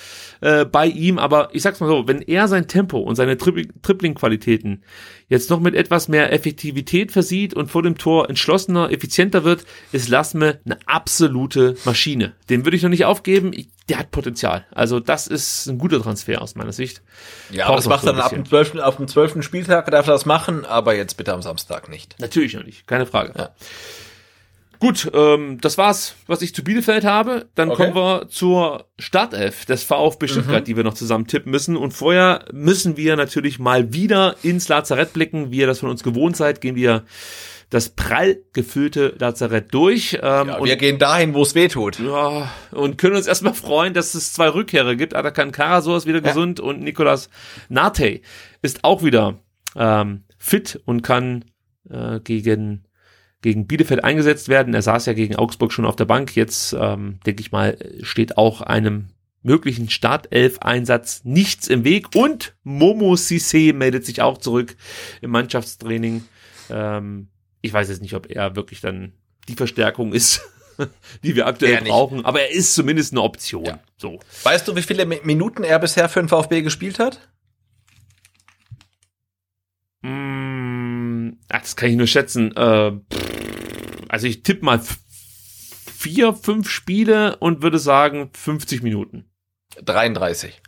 äh, 0.42 0.66
bei 0.66 0.88
ihm. 0.88 1.20
Aber 1.20 1.50
ich 1.54 1.62
sag's 1.62 1.80
mal 1.80 1.88
so, 1.88 2.08
wenn 2.08 2.22
er 2.22 2.48
sein 2.48 2.68
Tempo 2.68 3.00
und 3.00 3.16
seine 3.16 3.38
Tri 3.38 3.68
Dribbling-Qualitäten 3.82 4.84
jetzt 5.30 5.50
noch 5.50 5.60
mit 5.60 5.76
etwas 5.76 6.08
mehr 6.08 6.32
Effektivität 6.32 7.12
versieht 7.12 7.54
und 7.54 7.70
vor 7.70 7.84
dem 7.84 7.98
Tor 7.98 8.30
entschlossener, 8.30 8.92
effizienter 8.92 9.44
wird, 9.44 9.66
ist 9.92 10.10
Lassme 10.10 10.60
eine 10.66 10.78
absolute 10.86 11.76
Maschine. 11.86 12.34
Den 12.50 12.66
würde 12.66 12.78
ich 12.78 12.84
noch 12.84 12.90
nicht 12.90 13.06
aufgeben. 13.06 13.52
Ich, 13.54 13.70
der 13.90 14.00
hat 14.00 14.12
Potenzial. 14.12 14.66
Also 14.72 15.00
das 15.00 15.28
ist 15.28 15.68
ein 15.68 15.78
guter 15.78 16.02
Transfer 16.02 16.42
aus 16.42 16.56
meiner 16.56 16.72
Sicht. 16.74 17.02
Ja, 17.52 17.68
Braucht 17.68 17.80
das 17.80 17.88
macht 17.88 18.02
so 18.02 18.08
dann 18.08 18.20
ab 18.20 18.32
dem 18.32 18.46
12. 18.46 18.76
auf 18.76 18.98
dem 18.98 19.08
12. 19.08 19.44
Spieltag 19.44 19.90
darf 19.92 20.08
er 20.08 20.14
das 20.14 20.26
machen, 20.26 20.66
aber 20.66 20.96
jetzt 20.96 21.18
bitte 21.18 21.34
am 21.34 21.42
Samstag 21.42 21.90
nicht. 21.90 22.16
Natürlich 22.20 22.54
noch 22.54 22.64
nicht, 22.64 22.88
keine 22.88 23.06
Frage. 23.06 23.34
Ja. 23.38 23.50
Gut, 24.80 25.10
ähm, 25.14 25.58
das 25.62 25.78
war's, 25.78 26.16
was 26.28 26.42
ich 26.42 26.54
zu 26.54 26.64
Bielefeld 26.64 27.04
habe. 27.04 27.48
Dann 27.56 27.70
Okay. 27.72 27.92
kommen 27.92 27.96
wir 27.96 28.28
zur 28.30 28.86
Startelf 29.00 29.66
des 29.66 29.84
VfB 29.84 30.28
Stuttgart, 30.28 30.68
die 30.68 30.76
wir 30.78 30.84
noch 30.84 30.94
zusammen 30.94 31.28
tippen 31.28 31.52
müssen. 31.52 31.76
Und 31.78 31.92
vorher 31.94 32.46
müssen 32.54 32.96
wir 32.98 33.16
natürlich 33.16 33.60
mal 33.60 33.92
wieder 33.94 34.36
ins 34.44 34.68
Lazarett 34.68 35.14
blicken. 35.14 35.52
Wie 35.52 35.58
ihr 35.58 35.68
das 35.68 35.80
von 35.80 35.90
uns 35.90 36.04
gewohnt 36.04 36.38
seid, 36.38 36.62
gehen 36.62 36.76
wir 36.76 37.04
das 37.70 37.90
prall 37.90 38.38
gefüllte 38.54 39.14
Lazarett 39.20 39.74
durch. 39.74 40.14
Ähm, 40.22 40.48
Ja, 40.48 40.58
und 40.58 40.68
wir 40.68 40.78
gehen 40.78 41.00
dahin, 41.00 41.34
wo 41.34 41.42
es 41.42 41.54
weh 41.54 41.68
tut. 41.68 42.00
ja, 42.00 42.50
und 42.72 42.98
können 42.98 43.16
uns 43.18 43.28
erstmal 43.28 43.54
freuen, 43.56 43.94
dass 43.94 44.14
es 44.16 44.32
zwei 44.32 44.48
Rückkehrer 44.48 44.96
gibt. 44.96 45.16
Atakan 45.16 45.52
Karasor 45.52 45.98
ist 45.98 46.06
wieder 46.06 46.22
gesund 46.22 46.60
und 46.62 46.82
Nicolas 46.82 47.30
Nate 47.68 48.22
ist 48.62 48.84
auch 48.86 49.04
wieder 49.04 49.40
ähm, 49.76 50.24
fit 50.38 50.80
und 50.86 51.02
kann 51.02 51.44
äh, 51.90 52.22
gegen 52.22 52.84
gegen 53.42 53.68
Bielefeld 53.68 54.04
eingesetzt 54.04 54.50
werden. 54.50 54.74
Er 54.74 54.82
saß 54.82 55.06
ja 55.06 55.14
gegen 55.14 55.36
Augsburg 55.36 55.72
schon 55.72 55.86
auf 55.86 55.96
der 55.96 56.06
Bank. 56.06 56.36
Jetzt, 56.36 56.74
ähm, 56.80 57.20
denke 57.26 57.42
ich 57.42 57.52
mal, 57.52 57.78
steht 58.02 58.38
auch 58.38 58.62
einem 58.62 59.10
möglichen 59.44 59.90
Startelf-Einsatz 59.90 61.22
nichts 61.24 61.68
im 61.68 61.84
Weg. 61.84 62.08
Und 62.16 62.56
Momo 62.64 63.14
Sissé 63.14 63.74
meldet 63.74 64.06
sich 64.06 64.22
auch 64.22 64.38
zurück 64.40 64.76
im 65.22 65.32
Mannschaftstraining. 65.32 66.24
Ähm, 66.70 67.28
ich 67.62 67.72
weiß 67.74 67.90
jetzt 67.90 68.02
nicht, 68.02 68.14
ob 68.16 68.30
er 68.30 68.56
wirklich 68.56 68.82
dann 68.82 69.14
die 69.48 69.56
Verstärkung 69.56 70.14
ist, 70.14 70.42
die 71.24 71.36
wir 71.36 71.48
aktuell 71.48 71.82
brauchen, 71.82 72.26
aber 72.26 72.42
er 72.42 72.52
ist 72.52 72.76
zumindest 72.76 73.14
eine 73.14 73.22
Option. 73.22 73.66
Ja. 73.66 73.80
So. 73.98 74.20
Weißt 74.44 74.68
du, 74.68 74.76
wie 74.76 74.82
viele 74.82 75.04
Mi- 75.06 75.22
Minuten 75.24 75.64
er 75.64 75.80
bisher 75.80 76.10
für 76.10 76.20
den 76.20 76.30
VfB 76.30 76.62
gespielt 76.62 77.00
hat? 77.00 77.30
Ach, 81.50 81.62
das 81.62 81.76
kann 81.76 81.90
ich 81.90 81.96
nur 81.96 82.08
schätzen. 82.08 82.56
Äh, 82.56 82.92
also 84.10 84.28
ich 84.28 84.44
tippe 84.44 84.66
mal 84.66 84.82
vier, 85.98 86.34
fünf 86.34 86.70
Spiele 86.70 87.38
und 87.38 87.62
würde 87.62 87.80
sagen 87.80 88.30
50 88.34 88.84
Minuten. 88.84 89.26
33. 89.84 90.62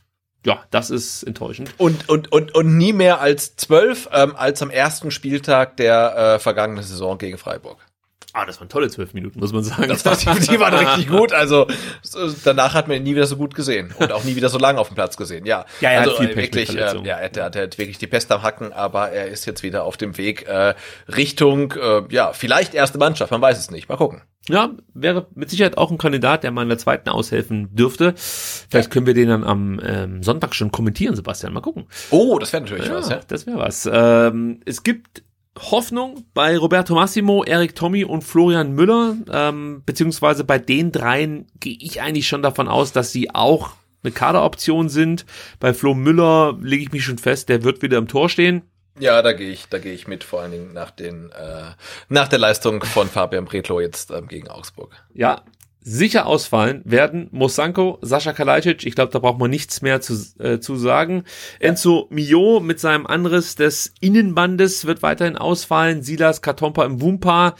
Ja, 0.45 0.63
das 0.71 0.89
ist 0.89 1.23
enttäuschend. 1.23 1.73
Und, 1.77 2.07
und, 2.07 2.31
und, 2.31 2.55
und 2.55 2.77
nie 2.77 2.93
mehr 2.93 3.19
als 3.19 3.55
zwölf 3.55 4.09
ähm, 4.13 4.35
als 4.35 4.61
am 4.61 4.69
ersten 4.69 5.11
Spieltag 5.11 5.77
der 5.77 6.15
äh, 6.15 6.39
vergangenen 6.39 6.83
Saison 6.83 7.17
gegen 7.17 7.37
Freiburg. 7.37 7.85
Ah, 8.33 8.45
das 8.45 8.59
waren 8.59 8.69
tolle 8.69 8.89
zwölf 8.89 9.13
Minuten, 9.13 9.39
muss 9.39 9.53
man 9.53 9.63
sagen. 9.63 9.87
Das 9.87 10.05
war, 10.05 10.15
die, 10.35 10.47
die 10.47 10.59
waren 10.59 10.73
richtig 10.87 11.07
gut. 11.07 11.33
Also 11.33 11.67
so, 12.01 12.31
danach 12.43 12.73
hat 12.73 12.87
man 12.87 12.97
ihn 12.97 13.03
nie 13.03 13.15
wieder 13.15 13.25
so 13.25 13.37
gut 13.37 13.55
gesehen 13.55 13.93
und 13.97 14.11
auch 14.11 14.23
nie 14.23 14.35
wieder 14.35 14.49
so 14.49 14.59
lange 14.59 14.79
auf 14.79 14.89
dem 14.89 14.95
Platz 14.95 15.17
gesehen. 15.17 15.45
Ja, 15.45 15.65
Ja, 15.81 15.89
er 15.89 16.01
hat 16.01 16.07
also 16.09 16.21
viel 16.21 16.29
äh, 16.31 16.35
wirklich, 16.35 16.75
äh, 16.75 16.97
ja, 17.03 17.17
er 17.17 17.25
hat, 17.25 17.55
er 17.55 17.63
hat 17.63 17.77
wirklich 17.77 17.97
die 17.97 18.07
Pest 18.07 18.31
am 18.31 18.43
Hacken, 18.43 18.71
aber 18.71 19.09
er 19.09 19.27
ist 19.27 19.45
jetzt 19.45 19.63
wieder 19.63 19.83
auf 19.83 19.97
dem 19.97 20.17
Weg 20.17 20.47
äh, 20.47 20.75
Richtung, 21.07 21.73
äh, 21.73 22.03
ja, 22.09 22.33
vielleicht 22.33 22.73
erste 22.73 22.97
Mannschaft. 22.97 23.31
Man 23.31 23.41
weiß 23.41 23.57
es 23.57 23.71
nicht. 23.71 23.89
Mal 23.89 23.97
gucken. 23.97 24.21
Ja, 24.47 24.71
wäre 24.95 25.27
mit 25.35 25.49
Sicherheit 25.51 25.77
auch 25.77 25.91
ein 25.91 25.99
Kandidat, 25.99 26.43
der 26.43 26.51
mal 26.51 26.63
in 26.63 26.69
der 26.69 26.79
zweiten 26.79 27.09
aushelfen 27.09 27.75
dürfte. 27.75 28.13
Vielleicht 28.15 28.89
können 28.89 29.05
wir 29.05 29.13
den 29.13 29.29
dann 29.29 29.43
am 29.43 29.79
ähm, 29.83 30.23
Sonntag 30.23 30.55
schon 30.55 30.71
kommentieren, 30.71 31.15
Sebastian. 31.15 31.53
Mal 31.53 31.61
gucken. 31.61 31.85
Oh, 32.09 32.39
das 32.39 32.51
wäre 32.51 32.63
natürlich 32.63 32.87
Ja, 32.87 32.95
was. 32.95 33.09
Ja. 33.09 33.19
das 33.27 33.45
wäre 33.45 33.57
was. 33.59 33.87
Ähm, 33.91 34.61
es 34.65 34.81
gibt 34.83 35.21
Hoffnung 35.57 36.25
bei 36.33 36.57
Roberto 36.57 36.95
Massimo, 36.95 37.43
Erik 37.43 37.75
Tommy 37.75 38.05
und 38.05 38.23
Florian 38.23 38.73
Müller, 38.73 39.17
ähm, 39.31 39.83
beziehungsweise 39.85 40.43
bei 40.43 40.57
den 40.57 40.91
dreien 40.91 41.47
gehe 41.59 41.77
ich 41.79 42.01
eigentlich 42.01 42.27
schon 42.27 42.41
davon 42.41 42.67
aus, 42.67 42.91
dass 42.91 43.11
sie 43.11 43.33
auch 43.33 43.71
eine 44.03 44.11
Kaderoption 44.11 44.89
sind. 44.89 45.25
Bei 45.59 45.73
Flo 45.73 45.93
Müller 45.93 46.57
lege 46.61 46.83
ich 46.83 46.91
mich 46.91 47.03
schon 47.03 47.17
fest, 47.17 47.49
der 47.49 47.63
wird 47.63 47.81
wieder 47.81 47.97
im 47.97 48.07
Tor 48.07 48.29
stehen. 48.29 48.63
Ja, 48.97 49.21
da 49.21 49.33
gehe 49.33 49.49
ich, 49.49 49.67
da 49.69 49.79
gehe 49.79 49.93
ich 49.93 50.07
mit, 50.07 50.23
vor 50.23 50.41
allen 50.41 50.51
Dingen 50.51 50.73
nach 50.73 50.91
den, 50.91 51.31
äh, 51.31 51.71
nach 52.09 52.27
der 52.27 52.39
Leistung 52.39 52.83
von 52.83 53.07
Fabian 53.07 53.45
Bretlo 53.45 53.79
jetzt 53.79 54.11
ähm, 54.11 54.27
gegen 54.27 54.49
Augsburg. 54.49 54.95
Ja, 55.13 55.43
sicher 55.81 56.25
ausfallen 56.25 56.81
werden 56.85 57.29
Mosanko, 57.31 57.99
Sascha 58.01 58.33
Kalajdzic, 58.33 58.85
ich 58.85 58.95
glaube, 58.95 59.11
da 59.11 59.19
braucht 59.19 59.39
man 59.39 59.49
nichts 59.49 59.81
mehr 59.81 60.01
zu, 60.01 60.13
äh, 60.39 60.59
zu 60.59 60.75
sagen. 60.75 61.23
Enzo 61.59 62.07
Mio 62.09 62.59
mit 62.59 62.79
seinem 62.79 63.07
Anriss 63.07 63.55
des 63.55 63.93
Innenbandes 64.01 64.85
wird 64.85 65.01
weiterhin 65.01 65.37
ausfallen. 65.37 66.03
Silas 66.03 66.41
Katompa 66.41 66.85
im 66.85 67.01
Wumpa. 67.01 67.55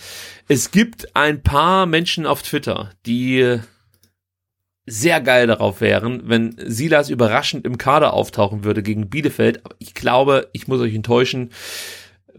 Es 0.48 0.72
gibt 0.72 1.16
ein 1.16 1.42
paar 1.42 1.86
Menschen 1.86 2.26
auf 2.26 2.44
Twitter, 2.44 2.92
die 3.06 3.60
sehr 4.86 5.22
geil 5.22 5.48
darauf 5.48 5.82
wären, 5.82 6.24
wenn 6.28 6.56
Silas 6.66 7.10
überraschend 7.10 7.66
im 7.66 7.78
Kader 7.78 8.14
auftauchen 8.14 8.64
würde 8.64 8.82
gegen 8.84 9.10
Bielefeld. 9.10 9.64
Aber 9.66 9.76
ich 9.80 9.94
glaube, 9.94 10.50
ich 10.52 10.68
muss 10.68 10.82
euch 10.82 10.96
enttäuschen, 10.96 11.52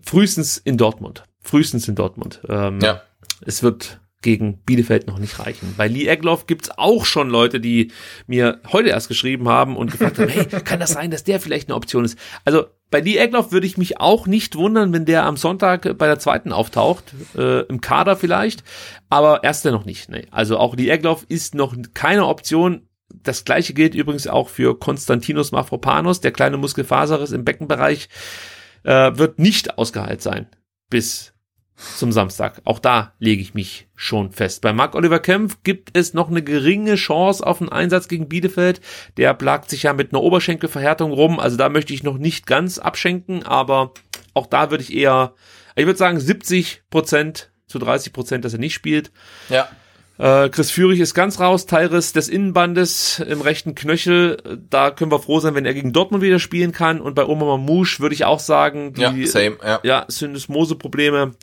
frühestens 0.03 0.59
in 0.59 0.77
Dortmund. 0.77 1.25
Frühestens 1.41 1.89
in 1.89 1.95
Dortmund. 1.95 2.41
Ähm, 2.49 2.81
Ja. 2.81 3.03
Es 3.47 3.63
wird 3.63 4.01
gegen 4.23 4.59
Bielefeld 4.59 5.07
noch 5.07 5.19
nicht 5.19 5.39
reichen. 5.39 5.75
Bei 5.77 5.89
Lee 5.89 6.07
Egloff 6.07 6.47
gibt's 6.47 6.71
auch 6.77 7.07
schon 7.07 7.31
Leute, 7.31 7.59
die 7.59 7.91
mir 8.27 8.61
heute 8.71 8.91
erst 8.91 9.09
geschrieben 9.09 9.49
haben 9.49 9.77
und 9.77 9.91
gefragt 9.93 10.19
haben, 10.19 10.29
hey, 10.29 10.45
kann 10.47 10.81
das 10.81 10.93
sein, 10.93 11.11
dass 11.11 11.25
der 11.25 11.41
vielleicht 11.41 11.69
eine 11.69 11.77
Option 11.77 12.05
ist? 12.05 12.19
Also 12.45 12.67
bei 12.91 13.01
Lee 13.01 13.17
Egloff 13.17 13.53
würde 13.53 13.67
ich 13.67 13.79
mich 13.79 13.99
auch 13.99 14.27
nicht 14.27 14.57
wundern, 14.57 14.93
wenn 14.93 15.07
der 15.07 15.25
am 15.25 15.37
Sonntag 15.37 15.97
bei 15.97 16.07
der 16.07 16.19
zweiten 16.19 16.53
auftaucht, 16.53 17.15
äh, 17.37 17.61
im 17.63 17.81
Kader 17.81 18.17
vielleicht, 18.17 18.63
aber 19.09 19.43
erster 19.43 19.71
noch 19.71 19.85
nicht. 19.85 20.11
Nee. 20.11 20.27
Also 20.31 20.59
auch 20.59 20.77
Lee 20.77 20.91
Egloff 20.91 21.25
ist 21.29 21.55
noch 21.55 21.75
keine 21.95 22.27
Option. 22.27 22.89
Das 23.09 23.45
gleiche 23.45 23.75
gilt 23.75 23.95
übrigens 23.95 24.27
auch 24.27 24.49
für 24.49 24.79
Konstantinos 24.79 25.51
Mafropanos, 25.51 26.21
der 26.21 26.33
kleine 26.33 26.59
Muskelfaserriss 26.59 27.33
im 27.33 27.45
Beckenbereich, 27.45 28.09
äh, 28.83 29.13
wird 29.17 29.39
nicht 29.39 29.79
ausgeheilt 29.79 30.21
sein 30.21 30.47
bis 30.91 31.33
zum 31.97 32.13
Samstag. 32.13 32.61
Auch 32.65 32.79
da 32.79 33.15
lege 33.19 33.43
ich 33.43 33.55
mich 33.55 33.89
schon 33.97 34.33
fest. 34.33 34.63
Bei 34.63 34.73
Marc 34.73 34.95
Oliver 34.95 35.19
Kempf 35.19 35.59
gibt 35.63 35.97
es 35.97 36.15
noch 36.15 36.29
eine 36.29 36.43
geringe 36.43 36.97
Chance 36.97 37.47
auf 37.47 37.61
einen 37.61 37.71
Einsatz 37.71 38.09
gegen 38.09 38.29
Bielefeld. 38.29 38.81
Der 39.17 39.35
plagt 39.35 39.71
sich 39.71 39.85
ja 39.85 39.93
mit 39.93 40.13
einer 40.13 40.23
Oberschenkelverhärtung 40.23 41.13
rum. 41.13 41.41
Also 41.41 41.57
da 41.57 41.69
möchte 41.69 41.95
ich 41.95 42.03
noch 42.03 42.19
nicht 42.19 42.47
ganz 42.47 42.79
abschenken, 42.79 43.45
aber 43.45 43.95
auch 44.35 44.47
da 44.47 44.71
würde 44.71 44.83
ich 44.83 44.95
eher, 44.95 45.35
ich 45.77 45.87
würde 45.87 45.99
sagen 45.99 46.21
70 46.21 46.83
Prozent 46.91 47.51
zu 47.67 47.79
30 47.79 48.13
Prozent, 48.13 48.45
dass 48.45 48.53
er 48.53 48.59
nicht 48.59 48.75
spielt. 48.75 49.11
Ja. 49.49 49.69
Äh, 50.21 50.51
Chris 50.51 50.71
Führig 50.71 51.01
ist 51.01 51.15
ganz 51.15 51.41
raus, 51.41 51.65
Teilriss 51.65 52.13
des 52.13 52.29
Innenbandes 52.29 53.21
im 53.21 53.41
rechten 53.41 53.75
Knöchel. 53.75 54.59
Da 54.69 54.91
können 54.91 55.11
wir 55.11 55.19
froh 55.19 55.41
sein, 55.41 55.55
wenn 55.55 55.65
er 55.65 55.73
gegen 55.73 55.95
Dortmund 55.95 56.23
wieder 56.23 56.39
spielen 56.39 56.73
kann. 56.73 57.01
Und 57.01 57.15
bei 57.15 57.25
Oma 57.25 57.47
Mamouche 57.47 58.01
würde 58.01 58.15
ich 58.15 58.27
auch 58.27 58.39
sagen, 58.39 58.93
die, 58.93 59.01
Ja, 59.01 59.15
same, 59.27 59.57
ja. 59.65 59.81
ja, 59.83 60.05
Syndesmose-Probleme. 60.09 61.35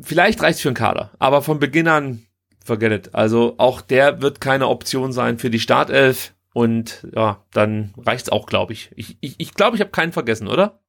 Vielleicht 0.00 0.42
reicht's 0.42 0.62
für 0.62 0.70
einen 0.70 0.74
Kader, 0.74 1.10
aber 1.18 1.42
von 1.42 1.58
Beginn 1.58 1.86
an 1.86 2.26
forget 2.64 2.92
it. 2.92 3.14
Also 3.14 3.56
auch 3.58 3.82
der 3.82 4.22
wird 4.22 4.40
keine 4.40 4.68
Option 4.68 5.12
sein 5.12 5.38
für 5.38 5.50
die 5.50 5.60
Startelf. 5.60 6.32
Und 6.54 7.06
ja, 7.14 7.42
dann 7.52 7.92
reicht's 7.98 8.30
auch, 8.30 8.46
glaube 8.46 8.72
ich. 8.72 8.90
Ich 8.94 9.18
ich, 9.20 9.34
ich, 9.38 9.54
glaube, 9.54 9.76
ich 9.76 9.80
habe 9.80 9.90
keinen 9.90 10.12
vergessen, 10.12 10.48
oder? 10.48 10.81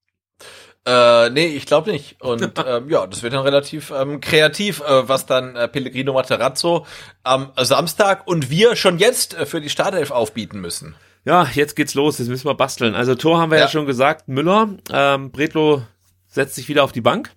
Äh, 0.85 1.29
nee, 1.29 1.47
ich 1.47 1.65
glaube 1.65 1.91
nicht. 1.91 2.21
Und 2.21 2.41
ähm, 2.67 2.89
ja, 2.89 3.07
das 3.07 3.23
wird 3.23 3.33
dann 3.33 3.43
relativ 3.43 3.91
ähm, 3.91 4.19
kreativ, 4.19 4.81
äh, 4.81 5.07
was 5.07 5.25
dann 5.25 5.55
äh, 5.55 5.67
Pellegrino 5.67 6.13
Materazzo 6.13 6.85
am 7.23 7.51
Samstag 7.57 8.27
und 8.27 8.49
wir 8.49 8.75
schon 8.75 8.97
jetzt 8.99 9.33
äh, 9.33 9.45
für 9.45 9.61
die 9.61 9.69
Startelf 9.69 10.11
aufbieten 10.11 10.59
müssen. 10.59 10.95
Ja, 11.25 11.47
jetzt 11.53 11.75
geht's 11.77 11.93
los. 11.93 12.19
Jetzt 12.19 12.27
müssen 12.27 12.45
wir 12.47 12.55
basteln. 12.55 12.95
Also 12.95 13.15
Tor 13.15 13.39
haben 13.39 13.49
wir 13.51 13.57
ja, 13.57 13.65
Ja. 13.65 13.69
schon 13.69 13.85
gesagt. 13.85 14.27
Müller, 14.27 14.69
ähm, 14.91 15.31
Bretlo 15.31 15.83
setzt 16.27 16.55
sich 16.55 16.67
wieder 16.67 16.83
auf 16.83 16.91
die 16.91 16.99
Bank. 17.01 17.31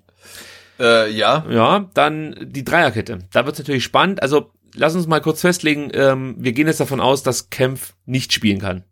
Äh, 0.81 1.11
ja. 1.13 1.45
Ja, 1.49 1.89
dann 1.95 2.35
die 2.41 2.65
Dreierkette. 2.65 3.21
Da 3.33 3.47
wird's 3.47 3.61
natürlich 3.61 3.85
spannend. 3.85 4.23
Also 4.23 4.51
lass 4.75 4.97
uns 4.97 5.07
mal 5.07 5.21
kurz 5.21 5.41
festlegen. 5.41 5.91
Ähm, 5.95 6.35
wir 6.39 6.53
gehen 6.53 6.67
jetzt 6.67 6.81
davon 6.81 7.01
aus, 7.01 7.23
dass 7.23 7.49
Kempf 7.51 7.95
nicht 8.07 8.33
spielen 8.33 8.61
kann. 8.61 8.83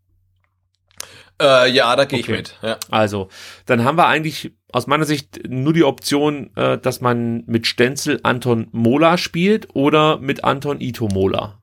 Äh, 1.43 1.71
ja, 1.71 1.95
da 1.97 2.05
gehe 2.05 2.19
ich 2.21 2.27
Okay. 2.27 2.37
mit. 2.37 2.57
Ja. 2.63 2.77
Also, 2.91 3.29
dann 3.67 3.85
haben 3.85 3.97
wir 3.99 4.07
eigentlich 4.07 4.53
aus 4.73 4.87
meiner 4.87 5.05
Sicht 5.05 5.41
nur 5.49 5.73
die 5.73 5.85
Option, 5.85 6.51
äh, 6.57 6.79
dass 6.79 7.01
man 7.01 7.43
mit 7.47 7.67
Stenzel 7.67 8.21
Anton 8.23 8.69
Mola 8.73 9.19
spielt 9.19 9.75
oder 9.75 10.19
mit 10.19 10.45
Anton 10.45 10.81
Ito 10.81 11.09
Mola. 11.09 11.61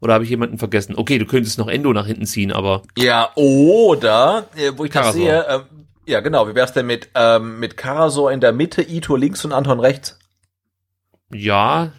Oder 0.00 0.14
habe 0.14 0.24
ich 0.24 0.30
jemanden 0.30 0.58
vergessen? 0.58 0.94
Okay, 0.96 1.18
du 1.18 1.24
könntest 1.24 1.58
noch 1.58 1.68
Endo 1.68 1.92
nach 1.94 2.06
hinten 2.06 2.26
ziehen, 2.26 2.52
aber 2.52 2.82
Ja, 2.98 3.30
oder, 3.34 4.46
äh, 4.56 4.72
wo 4.76 4.84
ich 4.84 4.90
das 4.90 5.02
Karasor. 5.02 5.20
sehe, 5.22 5.46
ähm, 5.48 5.62
ja 6.06 6.20
genau, 6.20 6.46
wie 6.48 6.54
wär's 6.54 6.72
denn 6.74 6.86
mit, 6.86 7.08
ähm, 7.14 7.58
mit 7.58 7.76
Karasor 7.78 8.30
in 8.30 8.40
der 8.40 8.52
Mitte, 8.52 8.82
Ito 8.82 9.16
links 9.16 9.44
und 9.44 9.52
Anton 9.52 9.80
rechts? 9.80 10.18
ja, 11.32 11.92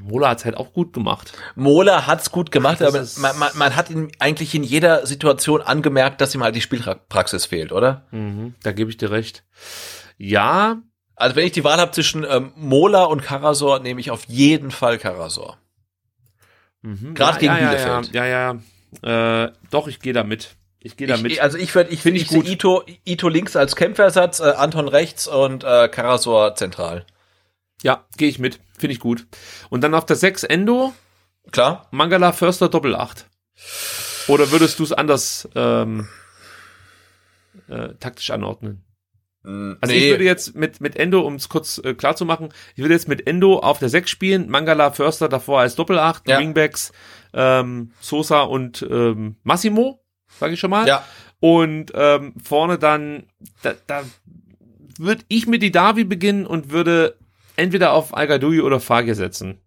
Mola 0.00 0.30
hat's 0.30 0.44
halt 0.44 0.56
auch 0.56 0.72
gut 0.72 0.92
gemacht. 0.92 1.32
Mola 1.54 2.06
hat's 2.06 2.30
gut 2.32 2.50
gemacht, 2.50 2.78
Ach, 2.80 2.86
aber 2.88 3.06
man, 3.18 3.38
man, 3.38 3.50
man 3.54 3.76
hat 3.76 3.90
ihm 3.90 4.10
eigentlich 4.18 4.54
in 4.54 4.64
jeder 4.64 5.06
Situation 5.06 5.60
angemerkt, 5.62 6.20
dass 6.20 6.34
ihm 6.34 6.42
halt 6.42 6.56
die 6.56 6.60
Spielpraxis 6.60 7.46
fehlt, 7.46 7.72
oder? 7.72 8.06
Mhm, 8.10 8.54
da 8.62 8.72
gebe 8.72 8.90
ich 8.90 8.96
dir 8.96 9.10
recht. 9.10 9.44
Ja, 10.18 10.78
Also 11.16 11.36
wenn 11.36 11.46
ich 11.46 11.52
die 11.52 11.64
Wahl 11.64 11.78
habe 11.78 11.92
zwischen 11.92 12.24
ähm, 12.28 12.52
Mola 12.56 13.04
und 13.04 13.22
Karasor, 13.22 13.80
nehme 13.80 14.00
ich 14.00 14.10
auf 14.10 14.24
jeden 14.28 14.70
Fall 14.70 14.98
Karasor. 14.98 15.58
mhm. 16.82 17.14
Gerade 17.14 17.44
ja, 17.44 17.54
gegen 17.54 17.64
ja, 17.64 17.72
ja, 17.72 18.00
Bielefeld. 18.00 18.14
Ja, 18.14 18.26
ja, 18.26 18.58
ja. 19.02 19.44
Äh, 19.44 19.52
doch, 19.70 19.88
ich 19.88 20.00
gehe 20.00 20.12
damit. 20.12 20.56
Ich 20.80 20.96
gehe 20.96 21.06
damit. 21.06 21.30
Ich, 21.32 21.42
also 21.42 21.58
ich 21.58 21.74
würde, 21.74 21.90
ich 21.90 22.00
Find 22.02 22.18
finde 22.18 22.20
ich 22.20 22.22
ich, 22.24 22.36
gut. 22.36 22.48
Ito, 22.48 22.82
Ito 23.04 23.28
links 23.28 23.56
als 23.56 23.76
Kämpfersatz, 23.76 24.40
äh, 24.40 24.50
Anton 24.56 24.88
rechts 24.88 25.28
und 25.28 25.64
äh, 25.64 25.88
Karasor 25.88 26.54
zentral. 26.56 27.06
ja, 27.82 28.04
gehe 28.16 28.28
ich 28.28 28.38
mit. 28.38 28.58
Finde 28.82 28.94
ich 28.94 28.98
gut. 29.00 29.28
Und 29.70 29.82
dann 29.84 29.94
auf 29.94 30.06
der 30.06 30.16
6 30.16 30.42
Endo, 30.42 30.92
Klar? 31.52 31.86
Mangala 31.92 32.32
Förster 32.32 32.68
Doppel 32.68 32.96
8. 32.96 33.28
Oder 34.26 34.50
würdest 34.50 34.76
du 34.80 34.82
es 34.82 34.92
anders 34.92 35.48
ähm, 35.54 36.08
äh, 37.68 37.94
taktisch 38.00 38.30
anordnen? 38.32 38.84
Mm, 39.44 39.74
Also 39.80 39.94
ich 39.94 40.10
würde 40.10 40.24
jetzt 40.24 40.56
mit, 40.56 40.80
mit 40.80 40.96
Endo, 40.96 41.20
um 41.20 41.36
es 41.36 41.48
kurz 41.48 41.78
äh, 41.78 41.94
klar 41.94 42.16
zu 42.16 42.24
machen, 42.24 42.48
ich 42.74 42.82
würde 42.82 42.94
jetzt 42.94 43.06
mit 43.06 43.24
Endo 43.28 43.60
auf 43.60 43.78
der 43.78 43.88
6 43.88 44.10
spielen, 44.10 44.48
Mangala 44.50 44.90
Förster 44.90 45.28
davor 45.28 45.60
als 45.60 45.76
Doppel 45.76 46.00
8, 46.00 46.28
Ja. 46.28 46.40
Wingbacks, 46.40 46.90
ähm, 47.34 47.92
Sosa 48.00 48.40
und 48.42 48.84
ähm, 48.90 49.36
Massimo, 49.44 50.02
sage 50.40 50.54
ich 50.54 50.60
schon 50.60 50.70
mal. 50.70 50.88
ja, 50.88 51.04
Und 51.38 51.92
ähm, 51.94 52.34
vorne 52.42 52.78
dann, 52.78 53.28
da, 53.62 53.74
da 53.86 54.02
würde 54.98 55.22
ich 55.28 55.46
mit 55.46 55.62
die 55.62 55.70
Davi 55.72 56.02
beginnen 56.02 56.46
und 56.46 56.70
würde 56.72 57.16
entweder 57.56 57.92
auf 57.92 58.16
Al 58.16 58.44
oder 58.44 58.80
Fagir 58.80 59.14
setzen. 59.14 59.60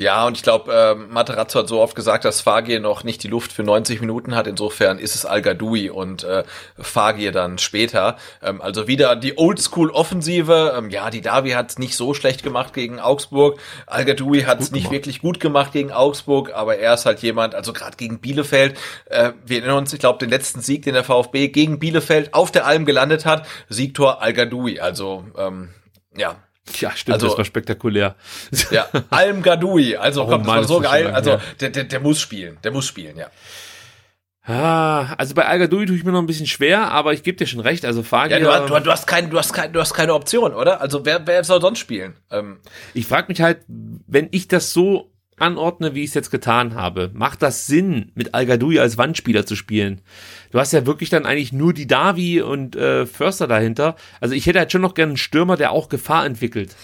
Ja, 0.00 0.26
und 0.26 0.34
ich 0.34 0.42
glaube, 0.42 0.72
äh, 0.72 0.94
Materazzo 0.94 1.58
hat 1.58 1.68
so 1.68 1.78
oft 1.78 1.94
gesagt, 1.94 2.24
dass 2.24 2.40
Fagir 2.40 2.80
noch 2.80 3.04
nicht 3.04 3.22
die 3.22 3.28
Luft 3.28 3.52
für 3.52 3.62
90 3.62 4.00
Minuten 4.00 4.34
hat. 4.34 4.46
Insofern 4.46 4.98
ist 4.98 5.14
es 5.14 5.26
Al 5.26 5.42
und 5.90 6.24
äh, 6.24 6.44
Fagir 6.78 7.32
dann 7.32 7.58
später. 7.58 8.16
Ähm, 8.40 8.62
also 8.62 8.86
wieder 8.86 9.14
die 9.14 9.36
Oldschool-Offensive. 9.36 10.74
Ähm, 10.74 10.88
ja, 10.88 11.10
die 11.10 11.20
Davi 11.20 11.50
hat 11.50 11.72
es 11.72 11.78
nicht 11.78 11.96
so 11.96 12.14
schlecht 12.14 12.42
gemacht 12.42 12.72
gegen 12.72 12.98
Augsburg. 12.98 13.60
Al 13.86 14.06
hat 14.06 14.60
es 14.60 14.70
nicht 14.70 14.84
gemacht. 14.84 14.90
wirklich 14.90 15.20
gut 15.20 15.38
gemacht 15.38 15.72
gegen 15.72 15.92
Augsburg, 15.92 16.54
aber 16.54 16.78
er 16.78 16.94
ist 16.94 17.04
halt 17.04 17.18
jemand, 17.20 17.54
also 17.54 17.74
gerade 17.74 17.98
gegen 17.98 18.20
Bielefeld. 18.20 18.78
Äh, 19.04 19.32
wir 19.44 19.58
erinnern 19.58 19.76
uns, 19.76 19.92
ich 19.92 20.00
glaube, 20.00 20.18
den 20.18 20.30
letzten 20.30 20.62
Sieg, 20.62 20.82
den 20.84 20.94
der 20.94 21.04
VfB 21.04 21.48
gegen 21.48 21.78
Bielefeld 21.78 22.32
auf 22.32 22.50
der 22.50 22.64
Alm 22.64 22.86
gelandet 22.86 23.26
hat. 23.26 23.46
Siegtor 23.68 24.22
Al 24.22 24.32
Gadoui. 24.32 24.80
Also 24.80 25.26
ähm, 25.36 25.74
ja, 26.16 26.36
Ja, 26.78 26.90
stimmt, 26.96 27.14
Also- 27.14 27.28
das 27.28 27.38
war 27.38 27.44
spektakulär. 27.44 28.16
ja, 28.70 28.86
Alm 29.10 29.42
Gadoui. 29.42 29.96
Also 29.96 30.22
Oh 30.24 30.26
komm, 30.26 30.38
das 30.42 30.46
Mann, 30.46 30.56
war 30.58 30.64
so 30.64 30.80
geil. 30.80 31.04
schon 31.04 31.14
Also 31.14 31.30
lang, 31.32 31.40
der, 31.60 31.70
der, 31.70 31.84
der 31.84 32.00
muss 32.00 32.20
spielen. 32.20 32.58
Der 32.62 32.70
muss 32.72 32.86
spielen, 32.86 33.16
ja. 33.16 33.28
Ah, 34.42 35.12
also 35.18 35.34
bei 35.34 35.44
Al-Gadoui 35.46 35.84
tue 35.86 35.96
ich 35.96 36.02
mir 36.02 36.12
noch 36.12 36.18
ein 36.18 36.26
bisschen 36.26 36.46
schwer, 36.46 36.90
aber 36.90 37.12
ich 37.12 37.22
gebe 37.22 37.36
dir 37.36 37.46
schon 37.46 37.60
recht. 37.60 37.84
Also 37.84 38.02
Fagir, 38.02 38.38
Ja, 38.38 38.44
du, 38.44 38.50
hast- 38.50 38.70
du, 38.70 38.80
du 38.84 38.90
hast 38.90 39.06
kein, 39.06 39.30
du 39.30 39.38
hast 39.38 39.52
kein, 39.52 39.72
du 39.72 39.80
hast 39.80 39.92
keine 39.92 40.14
Option, 40.14 40.54
oder? 40.54 40.80
Also 40.80 41.04
wer, 41.04 41.26
wer 41.26 41.44
soll 41.44 41.60
sonst 41.60 41.78
spielen? 41.78 42.14
Ähm, 42.30 42.58
ich 42.94 43.06
frage 43.06 43.26
mich 43.28 43.42
halt, 43.42 43.60
wenn 43.68 44.28
ich 44.30 44.48
das 44.48 44.72
so 44.72 45.09
anordne, 45.40 45.94
wie 45.94 46.02
ich 46.02 46.10
es 46.10 46.14
jetzt 46.14 46.30
getan 46.30 46.74
habe, 46.74 47.10
macht 47.14 47.42
das 47.42 47.66
Sinn, 47.66 48.12
mit 48.14 48.34
Al-Gadoui 48.34 48.78
als 48.78 48.98
Wandspieler 48.98 49.46
zu 49.46 49.56
spielen? 49.56 50.00
Du 50.50 50.58
hast 50.58 50.72
ja 50.72 50.86
wirklich 50.86 51.10
dann 51.10 51.26
eigentlich 51.26 51.52
nur 51.52 51.72
die 51.72 51.86
Davi 51.86 52.40
und 52.42 52.76
äh, 52.76 53.06
Förster 53.06 53.46
dahinter. 53.46 53.96
Also 54.20 54.34
ich 54.34 54.46
hätte 54.46 54.58
halt 54.58 54.72
schon 54.72 54.80
noch 54.82 54.94
gerne 54.94 55.10
einen 55.10 55.16
Stürmer, 55.16 55.56
der 55.56 55.72
auch 55.72 55.88
Gefahr 55.88 56.26
entwickelt. 56.26 56.74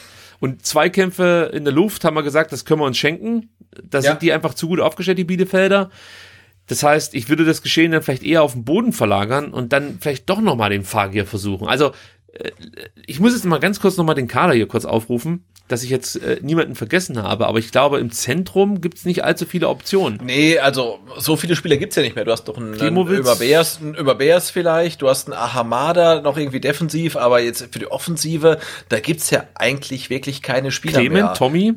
Und 0.40 0.66
Zweikämpfe 0.66 1.50
in 1.54 1.64
der 1.64 1.72
Luft 1.72 2.04
haben 2.04 2.14
wir 2.14 2.22
gesagt, 2.22 2.52
das 2.52 2.64
können 2.64 2.80
wir 2.80 2.86
uns 2.86 2.98
schenken. 2.98 3.48
Da 3.82 3.98
Ja. 3.98 4.10
sind 4.10 4.22
die 4.22 4.32
einfach 4.32 4.54
zu 4.54 4.68
gut 4.68 4.80
aufgestellt, 4.80 5.18
die 5.18 5.24
Bielefelder. 5.24 5.90
Das 6.66 6.82
heißt, 6.82 7.14
ich 7.14 7.28
würde 7.28 7.44
das 7.44 7.62
Geschehen 7.62 7.92
dann 7.92 8.02
vielleicht 8.02 8.24
eher 8.24 8.42
auf 8.42 8.52
den 8.52 8.64
Boden 8.64 8.92
verlagern 8.92 9.52
und 9.52 9.72
dann 9.72 9.98
vielleicht 10.00 10.28
doch 10.28 10.40
nochmal 10.40 10.70
den 10.70 10.82
Fahrgier 10.84 11.24
versuchen. 11.24 11.68
Also, 11.68 11.92
äh, 12.32 12.50
ich 13.06 13.20
muss 13.20 13.32
jetzt 13.34 13.44
mal 13.44 13.60
ganz 13.60 13.80
kurz 13.80 13.96
nochmal 13.96 14.14
den 14.16 14.26
Kader 14.28 14.52
hier 14.52 14.66
kurz 14.66 14.84
aufrufen, 14.84 15.44
dass 15.68 15.82
ich 15.82 15.90
jetzt 15.90 16.16
äh, 16.22 16.38
niemanden 16.42 16.74
vergessen 16.74 17.22
habe. 17.22 17.46
Aber 17.46 17.58
ich 17.58 17.72
glaube, 17.72 17.98
im 17.98 18.10
Zentrum 18.10 18.80
gibt 18.80 18.98
es 18.98 19.04
nicht 19.04 19.24
allzu 19.24 19.46
viele 19.46 19.68
Optionen. 19.68 20.20
nee, 20.22 20.58
also 20.58 21.00
so 21.18 21.36
viele 21.36 21.56
Spieler 21.56 21.76
gibt's 21.76 21.96
ja 21.96 22.02
nicht 22.02 22.14
mehr. 22.14 22.24
Du 22.24 22.32
hast 22.32 22.44
doch 22.44 22.56
einen, 22.56 22.68
einen 22.68 22.78
Klimowitz. 22.78 23.18
Überbeers, 23.18 23.80
einen 23.80 23.94
Überbeers 23.94 24.50
vielleicht, 24.50 25.02
du 25.02 25.08
hast 25.08 25.28
einen 25.28 25.36
Ahamada 25.36 26.20
noch 26.20 26.36
irgendwie 26.36 26.60
defensiv, 26.60 27.16
aber 27.16 27.40
jetzt 27.40 27.72
für 27.72 27.78
die 27.78 27.90
Offensive, 27.90 28.58
da 28.88 29.00
gibt's 29.00 29.30
ja 29.30 29.44
eigentlich 29.54 30.10
wirklich 30.10 30.42
keine 30.42 30.70
Spieler 30.70 31.00
Clement, 31.00 31.24
mehr. 31.24 31.34
Tommy. 31.34 31.74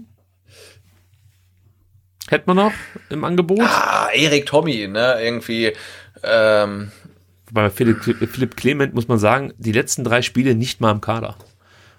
Hätten 2.28 2.48
wir 2.48 2.54
noch 2.54 2.74
im 3.10 3.24
Angebot. 3.24 3.62
Ah, 3.62 4.10
Erik 4.14 4.46
Tommy, 4.46 4.88
ne, 4.88 5.18
irgendwie, 5.20 5.74
ähm, 6.22 6.92
Bei 7.52 7.72
Philipp, 7.72 8.04
Philipp 8.04 8.56
Clement 8.56 8.94
muss 8.94 9.08
man 9.08 9.18
sagen, 9.18 9.54
die 9.58 9.72
letzten 9.72 10.04
drei 10.04 10.22
Spiele 10.22 10.54
nicht 10.54 10.80
mal 10.80 10.92
im 10.92 11.02
Kader. 11.02 11.38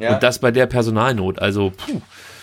Ja. 0.00 0.14
Und 0.14 0.22
das 0.22 0.38
bei 0.38 0.50
der 0.50 0.66
Personalnot. 0.66 1.38
Also, 1.38 1.70
puh. 1.76 2.00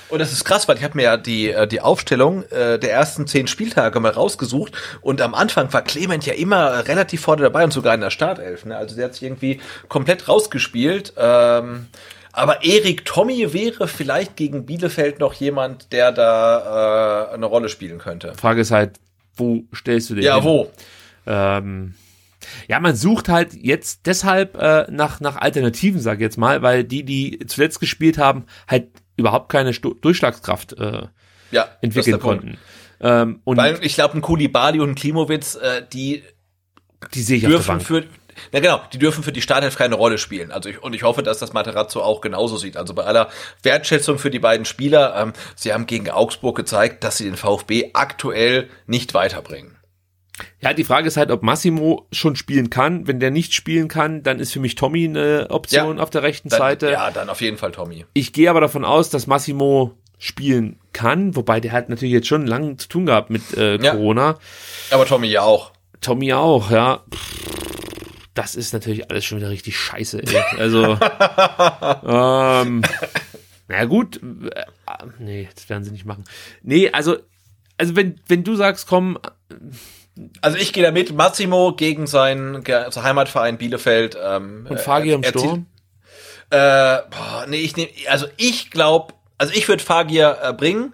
Und 0.10 0.20
das 0.20 0.32
ist 0.32 0.46
krass, 0.46 0.68
weil 0.70 0.78
ich 0.78 0.84
habe 0.84 0.96
mir 0.96 1.04
ja 1.04 1.18
die, 1.18 1.52
äh, 1.52 1.68
die 1.68 1.82
Aufstellung 1.82 2.44
äh, 2.44 2.80
der 2.80 2.94
ersten 2.94 3.28
zehn 3.28 3.48
Spieltage 3.48 4.00
mal 4.00 4.12
rausgesucht 4.12 4.72
und 5.02 5.22
am 5.22 5.36
Anfang 5.36 5.72
war 5.74 5.82
Clement 5.82 6.26
ja 6.26 6.34
immer 6.34 6.88
relativ 6.88 7.22
vorne 7.22 7.42
dabei 7.42 7.66
und 7.66 7.72
sogar 7.74 7.94
in 7.94 8.00
der 8.00 8.10
Startelf. 8.10 8.64
Ne? 8.64 8.78
Also 8.78 8.96
der 8.96 9.06
hat 9.06 9.16
sich 9.16 9.24
irgendwie 9.24 9.60
komplett 9.90 10.30
rausgespielt. 10.30 11.14
Ähm, 11.18 11.88
aber 12.32 12.64
Erik 12.64 13.04
Tommy 13.04 13.52
wäre 13.52 13.88
vielleicht 13.88 14.36
gegen 14.38 14.66
Bielefeld 14.66 15.20
noch 15.20 15.34
jemand, 15.34 15.92
der 15.92 16.12
da 16.12 17.30
äh, 17.32 17.34
eine 17.34 17.48
Rolle 17.48 17.68
spielen 17.68 17.98
könnte. 17.98 18.34
Frage 18.36 18.62
ist 18.62 18.72
halt, 18.72 19.00
wo 19.36 19.64
stellst 19.76 20.10
du 20.10 20.16
den 20.16 20.24
Ja, 20.24 20.36
hin? 20.36 20.44
wo? 20.46 20.72
Ähm, 21.26 21.96
ja, 22.68 22.80
man 22.80 22.96
sucht 22.96 23.30
halt 23.30 23.54
jetzt 23.54 24.06
deshalb 24.06 24.58
äh, 24.58 24.86
nach, 24.90 25.20
nach 25.20 25.38
Alternativen, 25.38 26.00
sag 26.00 26.16
ich 26.16 26.22
jetzt 26.22 26.38
mal, 26.38 26.62
weil 26.62 26.84
die, 26.84 27.04
die 27.04 27.40
zuletzt 27.48 27.80
gespielt 27.80 28.18
haben, 28.18 28.46
halt 28.68 28.90
überhaupt 29.16 29.52
keine 29.52 29.74
Stu 29.74 29.94
Durchschlagskraft 29.94 30.74
äh, 30.74 31.04
Ja, 31.52 31.68
entwickeln 31.82 32.20
konnten. 32.20 32.58
Ähm, 33.00 33.42
und 33.44 33.58
Weil 33.58 33.78
ich 33.82 33.96
glaube, 33.96 34.16
ein 34.16 34.22
Kulibali 34.22 34.80
und 34.80 34.90
ein 34.90 34.96
Klimowitz, 34.96 35.56
äh, 35.56 35.84
die 35.92 36.24
die 37.14 37.22
sehe 37.22 37.38
ich 37.38 37.44
dürfen 37.44 37.80
für 37.80 38.06
na 38.52 38.60
genau, 38.60 38.82
die 38.94 39.00
dürfen 39.00 39.24
für 39.24 39.32
die 39.32 39.42
Startelf 39.42 39.78
keine 39.78 39.96
Rolle 39.96 40.18
spielen. 40.18 40.52
Also 40.52 40.70
ich, 40.70 40.82
und 40.82 40.94
ich 40.94 41.04
hoffe, 41.04 41.24
dass 41.24 41.40
das 41.40 41.54
Materazzo 41.54 42.02
auch 42.02 42.22
genauso 42.22 42.58
sieht. 42.58 42.78
Also 42.78 42.94
bei 42.94 43.04
aller 43.04 43.30
Wertschätzung 43.64 44.20
für 44.20 44.30
die 44.30 44.40
beiden 44.40 44.66
Spieler, 44.66 45.16
ähm, 45.16 45.34
sie 45.56 45.74
haben 45.74 45.88
gegen 45.88 46.10
Augsburg 46.10 46.56
gezeigt, 46.56 47.04
dass 47.04 47.18
sie 47.18 47.26
den 47.26 47.36
VfB 47.36 47.92
aktuell 47.94 48.70
nicht 48.86 49.14
weiterbringen. 49.14 49.77
Ja, 50.62 50.74
die 50.74 50.84
Frage 50.84 51.08
ist 51.08 51.18
halt, 51.18 51.32
ob 51.32 51.42
Massimo 51.44 52.08
schon 52.12 52.36
spielen 52.36 52.70
kann. 52.70 53.08
Wenn 53.08 53.20
der 53.20 53.32
nicht 53.32 53.54
spielen 53.54 53.88
kann, 53.88 54.22
dann 54.24 54.40
ist 54.40 54.54
für 54.54 54.60
mich 54.60 54.76
Tommy 54.76 55.06
eine 55.06 55.48
Option 55.50 55.98
Ja. 55.98 56.04
auf 56.04 56.10
der 56.12 56.24
rechten 56.24 56.50
Dann, 56.50 56.60
Seite. 56.60 56.92
Ja, 56.92 57.10
dann 57.12 57.30
auf 57.30 57.42
jeden 57.42 57.58
Fall 57.58 57.72
Tommy. 57.72 58.06
Ich 58.14 58.34
gehe 58.34 58.50
aber 58.50 58.62
davon 58.62 58.86
aus, 58.86 59.10
dass 59.10 59.26
Massimo 59.28 59.94
spielen 60.20 60.80
kann, 60.94 61.36
wobei 61.36 61.60
der 61.60 61.72
hat 61.72 61.90
natürlich 61.90 62.14
jetzt 62.14 62.28
schon 62.28 62.46
lange 62.48 62.78
zu 62.78 62.88
tun 62.88 63.06
gehabt 63.06 63.30
mit 63.30 63.56
äh, 63.56 63.78
Ja. 63.82 63.92
Corona. 63.92 64.38
Aber 64.92 65.06
Tommy 65.06 65.28
ja 65.28 65.42
auch. 65.42 65.72
Tommy 66.02 66.34
auch, 66.34 66.70
ja. 66.72 67.04
Das 68.34 68.56
ist 68.56 68.74
natürlich 68.74 69.10
alles 69.10 69.26
schon 69.26 69.40
wieder 69.40 69.50
richtig 69.50 69.76
scheiße, 69.78 70.22
ey. 70.22 70.44
Also, 70.60 70.84
ähm, 72.06 72.84
na 73.68 73.86
gut, 73.86 74.18
äh, 74.22 74.62
nee, 75.20 75.50
das 75.56 75.68
werden 75.70 75.84
sie 75.84 75.92
nicht 75.92 76.06
machen. 76.06 76.24
Nee, 76.62 76.90
also, 76.92 77.18
also 77.78 77.96
wenn, 77.96 78.20
wenn 78.28 78.44
du 78.44 78.56
sagst, 78.56 78.88
komm, 78.88 79.18
Also 80.42 80.58
ich 80.58 80.74
gehe 80.74 80.84
da 80.84 80.92
mit. 80.92 81.14
Massimo 81.14 81.74
gegen 81.74 82.08
seinen 82.08 82.66
also 82.70 83.04
Heimatverein 83.04 83.58
Bielefeld. 83.58 84.18
Ähm, 84.22 84.66
und 84.70 84.80
Fagir 84.80 85.16
im 85.16 85.24
zieht- 85.24 85.30
Sturm, 85.40 85.66
Äh, 86.50 86.56
boah, 87.10 87.46
nee, 87.48 87.58
ich 87.58 87.76
nehme, 87.76 87.90
also 88.10 88.26
ich 88.38 88.72
glaube, 88.72 89.14
also 89.38 89.54
ich 89.54 89.68
würde 89.68 89.84
Fagir 89.84 90.38
äh, 90.42 90.54
bringen, 90.54 90.94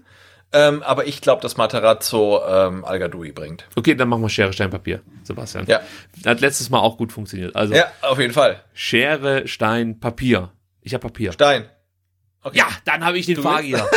ähm, 0.52 0.82
aber 0.84 1.06
ich 1.08 1.22
glaube, 1.22 1.42
dass 1.42 1.58
Materazzo 1.58 2.42
ähm, 2.48 2.84
Al 2.86 3.00
Gadoui 3.00 3.32
bringt. 3.32 3.66
okay, 3.76 3.96
dann 3.96 4.10
machen 4.10 4.22
wir 4.24 4.30
Schere, 4.30 4.52
Stein, 4.54 4.70
Papier, 4.72 5.02
Sebastian. 5.24 5.66
Ja. 5.68 5.82
Hat 6.26 6.42
letztes 6.42 6.70
Mal 6.70 6.80
auch 6.80 6.98
gut 6.98 7.12
funktioniert. 7.12 7.56
Also, 7.56 7.74
Ja, 7.76 7.86
auf 8.02 8.20
jeden 8.20 8.34
Fall. 8.34 8.64
Schere, 8.74 9.48
Stein, 9.48 10.00
Papier. 10.00 10.52
Ich 10.82 10.94
habe 10.94 11.02
Papier. 11.08 11.32
Stein. 11.34 11.66
Okay. 12.42 12.58
Ja, 12.58 12.68
dann 12.86 13.06
habe 13.06 13.18
ich 13.18 13.26
den 13.26 13.38
Fagier. 13.42 13.88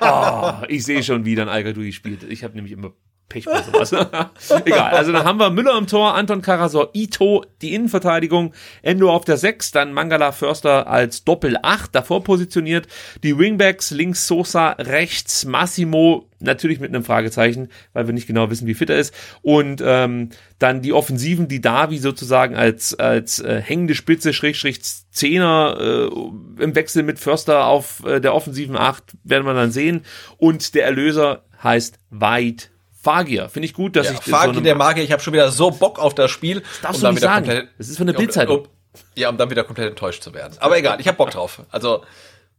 oh, 0.00 0.52
ich 0.68 0.84
sehe 0.84 1.02
schon, 1.02 1.24
wie 1.24 1.34
dann 1.36 1.48
Al-Gadoui 1.48 1.92
spielt. 1.92 2.22
Ich 2.24 2.44
habe 2.44 2.54
nämlich 2.54 2.72
immer 2.72 2.92
Pech 3.28 3.44
bei 3.44 3.62
sowas. 3.62 3.92
Egal, 4.64 4.94
also 4.94 5.12
dann 5.12 5.24
haben 5.24 5.38
wir 5.38 5.50
Müller 5.50 5.76
im 5.76 5.86
Tor, 5.86 6.14
Anton 6.14 6.40
Karasor, 6.40 6.90
Ito, 6.94 7.44
die 7.60 7.74
Innenverteidigung, 7.74 8.54
Endo 8.82 9.12
auf 9.12 9.24
der 9.24 9.36
6, 9.36 9.72
dann 9.72 9.92
Mangala 9.92 10.32
Förster 10.32 10.86
als 10.86 11.24
Doppel-8 11.24 11.88
davor 11.92 12.24
positioniert, 12.24 12.88
die 13.22 13.38
Wingbacks 13.38 13.90
links 13.90 14.26
Sosa, 14.26 14.70
rechts 14.70 15.44
Massimo, 15.44 16.28
natürlich 16.40 16.80
mit 16.80 16.94
einem 16.94 17.04
Fragezeichen, 17.04 17.68
weil 17.92 18.06
wir 18.06 18.14
nicht 18.14 18.26
genau 18.26 18.50
wissen, 18.50 18.66
wie 18.66 18.74
fit 18.74 18.90
er 18.90 18.98
ist 18.98 19.14
und 19.42 19.82
ähm, 19.84 20.30
dann 20.58 20.82
die 20.82 20.92
Offensiven, 20.92 21.48
die 21.48 21.60
Davi 21.60 21.98
sozusagen 21.98 22.56
als 22.56 22.94
als 22.94 23.40
äh, 23.40 23.60
hängende 23.60 23.94
Spitze, 23.94 24.32
Schrägstrich 24.32 24.80
Zehner 25.10 25.76
äh, 25.80 26.62
im 26.62 26.74
Wechsel 26.74 27.02
mit 27.02 27.18
Förster 27.18 27.66
auf 27.66 28.04
äh, 28.04 28.20
der 28.20 28.34
offensiven 28.34 28.76
8 28.76 29.16
werden 29.24 29.46
wir 29.46 29.54
dann 29.54 29.72
sehen 29.72 30.02
und 30.36 30.74
der 30.74 30.84
Erlöser 30.84 31.44
heißt 31.62 31.98
Weit 32.10 32.70
Fagier. 33.08 33.48
Finde 33.48 33.66
ich 33.66 33.74
gut, 33.74 33.96
dass 33.96 34.06
Ja, 34.06 34.12
ich 34.12 34.20
Fagir, 34.20 34.54
so 34.54 34.60
der 34.60 34.74
Magier, 34.74 35.04
ich 35.04 35.12
habe 35.12 35.22
schon 35.22 35.32
wieder 35.32 35.50
so 35.50 35.70
Bock 35.70 35.98
auf 35.98 36.14
das 36.14 36.30
Spiel. 36.30 36.62
darfst 36.82 37.02
um 37.02 37.08
du 37.08 37.12
nicht 37.12 37.22
sagen. 37.22 37.68
Das 37.78 37.88
ist 37.88 37.96
von 37.96 38.06
der 38.06 38.16
um- 38.16 38.20
Bildzeitung. 38.22 38.58
Um, 38.60 38.66
ja, 39.14 39.28
um 39.28 39.36
dann 39.36 39.50
wieder 39.50 39.64
komplett 39.64 39.88
enttäuscht 39.90 40.22
zu 40.22 40.34
werden. 40.34 40.54
Aber 40.60 40.76
egal, 40.76 41.00
ich 41.00 41.06
habe 41.08 41.16
Bock 41.16 41.30
drauf. 41.30 41.62
Also 41.70 42.02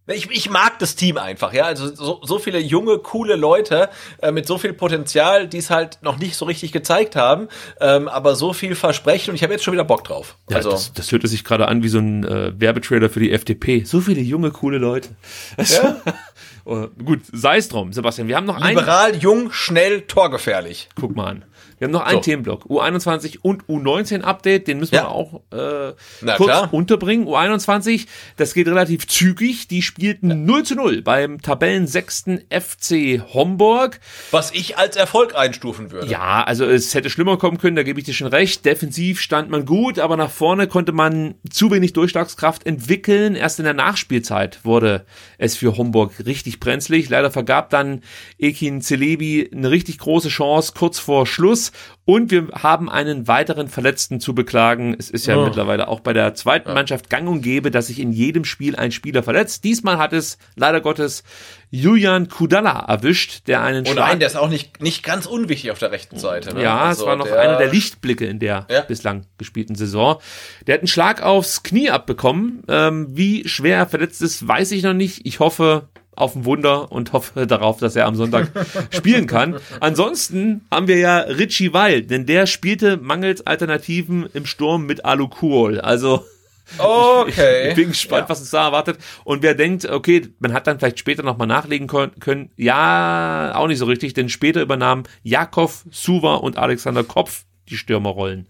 ich, 0.08 0.30
ich 0.32 0.50
mag 0.50 0.80
das 0.80 0.96
Team 0.96 1.18
einfach, 1.18 1.54
ja. 1.54 1.66
Also 1.66 1.94
so, 1.94 2.20
so 2.24 2.40
viele 2.40 2.60
junge, 2.60 2.98
coole 2.98 3.36
Leute 3.36 3.90
äh, 4.22 4.32
mit 4.32 4.48
so 4.48 4.58
viel 4.58 4.74
Potenzial, 4.74 5.48
die 5.48 5.58
es 5.60 5.70
halt 5.70 6.00
noch 6.02 6.18
nicht 6.18 6.36
so 6.36 6.46
richtig 6.46 6.72
gezeigt 6.72 7.16
haben, 7.16 7.48
ähm, 7.80 8.08
aber 8.08 8.36
so 8.36 8.54
viel 8.54 8.74
versprechen 8.76 9.30
und 9.32 9.36
ich 9.36 9.44
habe 9.44 9.54
jetzt 9.54 9.64
schon 9.64 9.74
wieder 9.74 9.84
Bock 9.84 10.04
drauf. 10.04 10.36
Ja, 10.50 10.58
also 10.58 10.72
das, 10.72 10.94
das 10.94 11.12
hörte 11.12 11.28
sich 11.28 11.44
gerade 11.44 11.68
an 11.68 11.84
wie 11.84 11.90
so 11.90 12.00
ein 12.00 12.24
äh, 12.24 12.60
Werbetrailer 12.60 13.10
für 13.10 13.20
die 13.20 13.32
FDP. 13.32 13.84
So 13.84 14.02
viele 14.02 14.22
junge, 14.22 14.50
coole 14.52 14.80
Leute. 14.80 15.10
Ja. 15.58 15.98
Äh, 16.66 16.88
gut, 17.04 17.22
sei 17.32 17.58
es 17.58 17.70
drum, 17.70 17.94
Sebastian. 17.94 18.28
Wir 18.28 18.36
haben 18.36 18.46
noch 18.46 18.62
einen. 18.62 18.78
liberal, 18.78 19.16
jung, 19.16 19.52
schnell, 19.52 20.02
torgefährlich. 20.02 20.90
Guck 21.00 21.16
mal 21.16 21.28
an. 21.28 21.46
Wir 21.80 21.86
haben 21.88 21.92
noch 21.94 22.02
einen 22.06 22.18
So. 22.18 22.22
Themenblock. 22.22 22.66
U21 22.66 23.40
und 23.42 23.64
U19 23.66 24.22
Update, 24.22 24.68
den 24.68 24.80
müssen 24.80 24.96
Ja. 24.96 25.04
wir 25.04 25.10
auch 25.10 25.42
äh, 25.52 25.94
Na 26.22 26.36
kurz 26.36 26.50
klar. 26.50 26.74
unterbringen. 26.74 27.26
U21, 27.28 28.06
das 28.38 28.54
geht 28.54 28.68
relativ 28.68 29.08
zügig. 29.08 29.68
Die 29.68 29.82
spielten 29.82 30.46
0 30.46 30.64
zu 30.64 30.76
0 30.76 31.02
beim 31.02 31.42
Tabellensechsten 31.42 32.42
FC 32.50 33.22
Homburg. 33.34 34.00
Was 34.32 34.52
ich 34.52 34.78
als 34.78 34.96
Erfolg 34.96 35.36
einstufen 35.36 35.92
würde. 35.92 36.08
Ja, 36.12 36.44
also 36.44 36.66
es 36.66 36.94
hätte 36.94 37.10
schlimmer 37.10 37.38
kommen 37.38 37.58
können, 37.58 37.76
da 37.76 37.84
gebe 37.84 38.00
ich 38.00 38.06
dir 38.06 38.14
schon 38.14 38.28
recht. 38.28 38.66
Defensiv 38.66 39.22
stand 39.22 39.50
man 39.50 39.66
gut, 39.66 40.00
aber 40.00 40.18
nach 40.18 40.30
vorne 40.32 40.68
konnte 40.68 40.92
man 40.92 41.36
zu 41.50 41.72
wenig 41.72 41.94
Durchschlagskraft 41.94 42.66
entwickeln. 42.66 43.36
Erst 43.36 43.60
in 43.60 43.66
der 43.66 43.74
Nachspielzeit 43.74 44.66
wurde 44.66 45.06
es 45.38 45.56
für 45.56 45.78
Homburg 45.78 46.12
richtig 46.26 46.60
brenzlig. 46.60 47.10
Leider 47.10 47.32
vergab 47.32 47.70
dann 47.70 48.02
Ekin 48.38 48.82
Celebi 48.82 49.50
eine 49.54 49.72
richtig 49.72 49.98
große 50.00 50.30
Chance 50.30 50.74
kurz 50.78 51.00
vor 51.00 51.26
Schluss. 51.26 51.69
Und 52.06 52.32
wir 52.32 52.48
haben 52.54 52.90
einen 52.90 53.28
weiteren 53.28 53.68
Verletzten 53.68 54.20
zu 54.20 54.34
beklagen. 54.34 54.96
Es 54.98 55.10
ist 55.10 55.28
ja 55.28 55.38
Oh. 55.38 55.46
mittlerweile 55.46 55.88
auch 55.88 56.00
bei 56.00 56.14
der 56.14 56.34
zweiten 56.34 56.74
Mannschaft 56.74 57.10
gang 57.10 57.28
und 57.30 57.42
gäbe, 57.42 57.70
dass 57.72 57.88
sich 57.88 58.00
in 58.00 58.12
jedem 58.12 58.46
Spiel 58.46 58.76
ein 58.76 58.92
Spieler 58.92 59.22
verletzt. 59.24 59.64
Diesmal 59.64 59.98
hat 59.98 60.12
es 60.14 60.38
leider 60.56 60.82
Gottes 60.82 61.24
Julian 61.72 62.30
Kudala 62.30 62.86
erwischt, 62.88 63.48
der 63.48 63.62
einen 63.62 63.86
Und 63.86 63.90
Schlag 63.94 64.08
nein, 64.10 64.20
der 64.20 64.28
ist 64.28 64.36
auch 64.38 64.50
nicht, 64.50 64.82
nicht 64.82 65.04
ganz 65.04 65.28
unwichtig 65.28 65.70
auf 65.72 65.78
der 65.78 65.92
rechten 65.92 66.18
Seite. 66.18 66.56
Ne? 66.56 66.64
ja, 66.64 66.80
Also 66.80 67.04
es 67.04 67.08
war 67.08 67.16
noch 67.16 67.26
der- 67.28 67.40
einer 67.40 67.58
der 67.60 67.68
Lichtblicke 67.72 68.26
in 68.26 68.40
der 68.40 68.66
Ja. 68.72 68.82
bislang 68.82 69.26
gespielten 69.38 69.76
Saison. 69.76 70.18
Der 70.66 70.74
hat 70.74 70.82
einen 70.82 70.88
Schlag 70.88 71.22
aufs 71.22 71.62
Knie 71.62 71.92
abbekommen. 71.92 72.64
Ähm, 72.68 73.08
wie 73.12 73.48
schwer 73.48 73.78
er 73.78 73.86
verletzt 73.88 74.22
ist, 74.24 74.48
weiß 74.48 74.72
ich 74.72 74.82
noch 74.82 74.94
nicht. 74.96 75.28
Ich 75.28 75.40
hoffe 75.40 75.90
auf 76.20 76.36
ein 76.36 76.46
Wunder 76.46 76.92
und 76.92 77.14
hoffe 77.14 77.48
darauf, 77.48 77.80
dass 77.80 77.96
er 77.96 78.06
am 78.06 78.16
Sonntag 78.16 78.50
spielen 78.92 79.28
kann. 79.28 79.58
Ansonsten 79.80 80.66
haben 80.72 80.88
wir 80.88 80.98
ja 80.98 81.20
Richie 81.20 81.74
Weil, 81.74 82.02
denn 82.04 82.26
der 82.26 82.46
spielte 82.48 82.98
mangels 82.98 83.46
Alternativen 83.48 84.28
im 84.34 84.46
Sturm 84.46 84.86
mit 84.86 85.06
Alu 85.06 85.28
Kuol. 85.28 85.80
Also 85.80 86.26
Okay. 86.78 87.70
ich 87.70 87.76
bin 87.76 87.88
gespannt, 87.90 88.26
Ja. 88.26 88.30
was 88.30 88.40
uns 88.42 88.52
da 88.52 88.66
erwartet. 88.66 89.00
Und 89.24 89.42
wer 89.42 89.56
denkt, 89.56 89.86
okay, 89.90 90.28
man 90.40 90.54
hat 90.54 90.68
dann 90.68 90.78
vielleicht 90.78 91.00
später 91.00 91.24
nochmal 91.24 91.48
nachlegen 91.48 91.88
können, 91.88 92.52
ja, 92.58 93.54
auch 93.56 93.66
nicht 93.68 93.80
so 93.80 93.86
richtig, 93.86 94.14
denn 94.14 94.30
später 94.30 94.62
übernahmen 94.62 95.04
Jakov, 95.24 95.84
Suva 95.90 96.36
und 96.36 96.58
Alexander 96.58 97.04
Kopf 97.04 97.46
die 97.70 97.78
Stürmerrollen. 97.78 98.48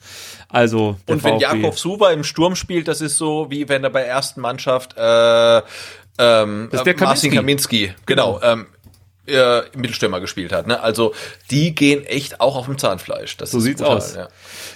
Also 0.47 0.95
Und 1.07 1.23
wenn 1.23 1.39
VfB 1.39 1.41
Jakov 1.61 1.77
Suva 1.77 2.11
im 2.11 2.23
Sturm 2.23 2.55
spielt, 2.55 2.87
das 2.87 3.01
ist 3.01 3.17
so, 3.17 3.47
wie 3.49 3.67
wenn 3.69 3.83
er 3.83 3.89
bei 3.89 4.01
ersten 4.03 4.39
Mannschaft 4.41 4.95
äh, 4.97 5.61
ähm, 6.19 6.67
Das 6.71 6.81
ist 6.81 6.85
der 6.85 6.97
äh, 6.97 7.03
Marcin 7.03 7.31
Kaminski. 7.31 7.87
Kaminski, 7.87 7.93
genau, 8.05 8.39
ähm, 8.43 8.67
äh, 9.29 9.61
Mittelstürmer 9.75 10.19
gespielt 10.19 10.51
hat. 10.51 10.67
Ne? 10.67 10.81
Also 10.81 11.13
die 11.51 11.75
gehen 11.75 12.03
echt 12.05 12.41
auch 12.41 12.55
auf 12.55 12.65
dem 12.65 12.77
Zahnfleisch. 12.77 13.37
Das 13.37 13.51
So 13.51 13.59
sieht's 13.59 13.81
brutal, 13.81 13.97
aus. 13.97 14.15
Ja. 14.15 14.27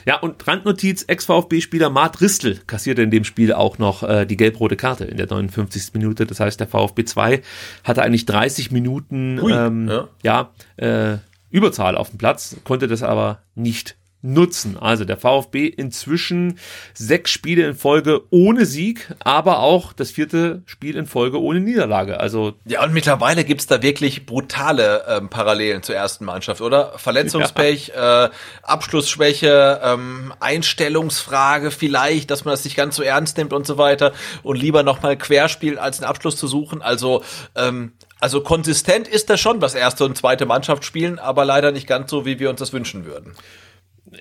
Ja, 0.06 0.20
und 0.20 0.48
Randnotiz, 0.48 1.06
Ex-VfB-Spieler 1.08 1.90
Mart 1.90 2.22
Ristel 2.22 2.62
kassierte 2.68 3.02
in 3.02 3.10
dem 3.12 3.24
Spiel 3.24 3.54
auch 3.54 3.78
noch 3.80 4.04
äh, 4.04 4.26
die 4.26 4.38
gelb-rote 4.38 4.76
Karte 4.76 5.06
in 5.06 5.18
der 5.18 5.28
59. 5.28 5.94
Minute. 5.94 6.26
Das 6.26 6.40
heißt, 6.40 6.60
der 6.60 6.68
VfB 6.68 7.04
2 7.06 7.42
hatte 7.84 8.04
eigentlich 8.04 8.26
30 8.26 8.72
Minuten 8.72 9.42
Hui, 9.42 9.52
ähm, 9.54 9.92
ja. 10.22 10.52
äh, 10.78 11.18
Überzahl 11.50 11.96
auf 11.98 12.10
dem 12.10 12.18
Platz, 12.18 12.56
konnte 12.64 12.88
das 12.88 13.04
aber 13.04 13.40
nicht 13.56 13.96
nutzen. 14.24 14.78
Also 14.80 15.04
der 15.04 15.18
VfB 15.18 15.68
inzwischen 15.68 16.58
sechs 16.94 17.30
Spiele 17.30 17.68
in 17.68 17.76
Folge 17.76 18.22
ohne 18.30 18.66
Sieg, 18.66 19.14
aber 19.20 19.60
auch 19.60 19.92
das 19.92 20.12
vierte 20.12 20.64
Spiel 20.66 20.96
in 20.96 21.06
Folge 21.06 21.42
ohne 21.42 21.60
Niederlage. 21.60 22.20
Also 22.20 22.54
Ja, 22.66 22.84
und 22.84 22.94
mittlerweile 22.94 23.44
gibt's 23.44 23.68
da 23.68 23.82
wirklich 23.82 24.26
brutale 24.26 25.04
ähm, 25.10 25.30
Parallelen 25.30 25.84
zur 25.84 25.96
ersten 25.96 26.24
Mannschaft, 26.24 26.62
oder? 26.62 26.98
Verletzungspech, 26.98 27.92
äh, 27.96 28.30
Abschlussschwäche, 28.64 29.82
ähm, 29.84 30.34
Einstellungsfrage 30.40 31.70
vielleicht, 31.70 32.32
dass 32.32 32.46
man 32.46 32.54
das 32.54 32.64
nicht 32.64 32.78
ganz 32.78 32.96
so 32.96 33.04
ernst 33.04 33.38
nimmt 33.38 33.52
und 33.52 33.68
so 33.68 33.78
weiter 33.78 34.14
und 34.42 34.58
lieber 34.58 34.84
nochmal 34.84 35.18
querspielt, 35.18 35.78
als 35.78 36.00
einen 36.00 36.10
Abschluss 36.10 36.38
zu 36.38 36.48
suchen. 36.48 36.82
Also, 36.82 37.24
ähm, 37.56 37.92
also 38.22 38.40
konsistent 38.40 39.10
ist 39.10 39.30
das 39.30 39.42
schon, 39.42 39.60
was 39.62 39.76
erste 39.76 40.06
und 40.06 40.18
zweite 40.18 40.46
Mannschaft 40.46 40.86
spielen, 40.86 41.20
aber 41.20 41.44
leider 41.44 41.74
nicht 41.74 41.88
ganz 41.88 42.10
so, 42.10 42.26
wie 42.26 42.40
wir 42.40 42.50
uns 42.50 42.60
das 42.60 42.72
wünschen 42.72 43.04
würden. 43.04 43.36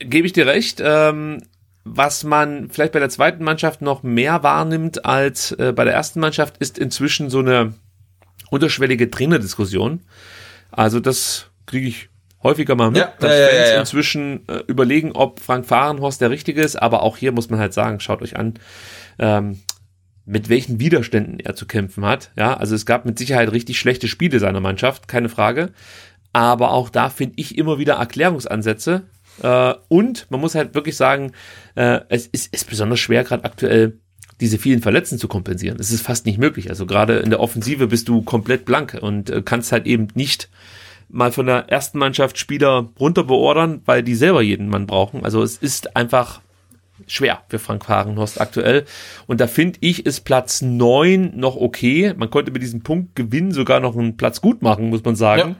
Gebe 0.01 0.27
ich 0.27 0.33
dir 0.33 0.47
recht. 0.47 0.81
Ähm, 0.85 1.43
was 1.85 2.23
man 2.23 2.71
vielleicht 2.71 2.93
bei 2.93 3.01
der 3.01 3.09
zweiten 3.09 3.43
Mannschaft 3.43 3.83
noch 3.83 4.03
mehr 4.03 4.43
wahrnimmt 4.43 5.05
als 5.05 5.53
äh, 5.53 5.73
bei 5.75 5.85
der 5.85 5.95
ersten 5.95 6.21
Mannschaft, 6.21 6.59
ist 6.59 6.79
inzwischen 6.79 7.29
so 7.29 7.41
eine 7.41 7.75
unterschwellige 8.51 9.11
Trainerdiskussion. 9.11 10.01
Also 10.71 11.01
das 11.01 11.47
kriege 11.67 11.89
ich 11.89 12.09
häufiger 12.43 12.75
mal 12.75 12.91
mit, 12.91 12.99
Ja, 12.99 13.13
dass 13.19 13.39
ja, 13.39 13.47
Fans 13.47 13.71
ja. 13.71 13.81
inzwischen 13.81 14.49
äh, 14.49 14.63
überlegen, 14.67 15.13
ob 15.13 15.41
Frank 15.41 15.67
Fahrenhorst 15.67 16.21
der 16.21 16.31
Richtige 16.31 16.61
ist. 16.61 16.77
Aber 16.77 17.03
auch 17.03 17.17
hier 17.17 17.33
muss 17.33 17.51
man 17.51 17.59
halt 17.59 17.73
sagen, 17.73 18.01
schaut 18.01 18.23
euch 18.23 18.37
an, 18.37 18.55
ähm, 19.19 19.61
mit 20.25 20.49
welchen 20.49 20.79
Widerständen 20.79 21.41
er 21.41 21.57
zu 21.57 21.67
kämpfen 21.67 22.05
hat. 22.05 22.31
Ja, 22.37 22.57
also 22.57 22.75
es 22.75 22.87
gab 22.87 23.05
mit 23.05 23.19
Sicherheit 23.19 23.51
richtig 23.51 23.79
schlechte 23.79 24.07
Spiele 24.07 24.39
seiner 24.39 24.61
Mannschaft, 24.61 25.09
keine 25.09 25.29
Frage. 25.29 25.73
Aber 26.33 26.71
auch 26.71 26.89
da 26.89 27.11
finde 27.11 27.35
ich 27.37 27.59
immer 27.59 27.79
wieder 27.79 27.95
Erklärungsansätze. 27.95 29.03
Äh, 29.43 29.75
und 29.89 30.27
man 30.31 30.41
muss 30.41 30.55
halt 30.55 30.75
wirklich 30.75 30.97
sagen, 30.97 31.33
äh, 31.75 32.01
es 32.09 32.27
ist, 32.27 32.53
ist 32.53 32.69
besonders 32.69 33.01
schwer 33.01 33.25
gerade 33.25 33.45
aktuell 33.45 33.99
diese 34.41 34.59
vielen 34.59 34.83
Verletzten 34.83 35.19
zu 35.19 35.29
kompensieren. 35.29 35.79
Es 35.79 35.93
ist 35.93 36.03
fast 36.03 36.27
nicht 36.27 36.39
möglich. 36.39 36.69
Also 36.69 36.85
gerade 36.85 37.19
in 37.19 37.31
der 37.31 37.41
Offensive 37.41 37.87
bist 37.87 38.09
du 38.09 38.23
komplett 38.23 38.65
blank 38.65 38.99
und 39.01 39.31
äh, 39.31 39.43
kannst 39.43 39.73
halt 39.73 39.87
eben 39.87 40.09
nicht 40.15 40.49
mal 41.09 41.31
von 41.31 41.47
der 41.47 41.69
ersten 41.69 41.99
Mannschaft 41.99 42.39
Spieler 42.39 42.89
runter 42.99 43.25
beordern, 43.25 43.83
weil 43.85 44.03
die 44.03 44.15
selber 44.15 44.43
jeden 44.43 44.69
Mann 44.69 44.87
brauchen. 44.87 45.25
Also 45.25 45.43
es 45.43 45.59
ist 45.59 45.95
einfach 45.95 46.41
schwer 47.07 47.43
für 47.49 47.59
Frank 47.59 47.85
Fahrenhorst 47.85 48.41
aktuell. 48.41 48.85
Und 49.27 49.41
da 49.41 49.47
finde 49.47 49.79
ich, 49.81 50.07
ist 50.07 50.23
Platz 50.23 50.63
neun 50.63 51.33
noch 51.37 51.57
okay. 51.57 52.15
Man 52.17 52.31
konnte 52.31 52.51
mit 52.51 52.63
diesem 52.63 52.83
Punktgewinn 52.83 53.53
sogar 53.53 53.81
noch 53.81 53.97
einen 53.97 54.17
Platz 54.17 54.41
gut 54.41 54.63
machen, 54.63 54.91
muss 54.91 55.05
man 55.05 55.17
sagen. 55.17 55.57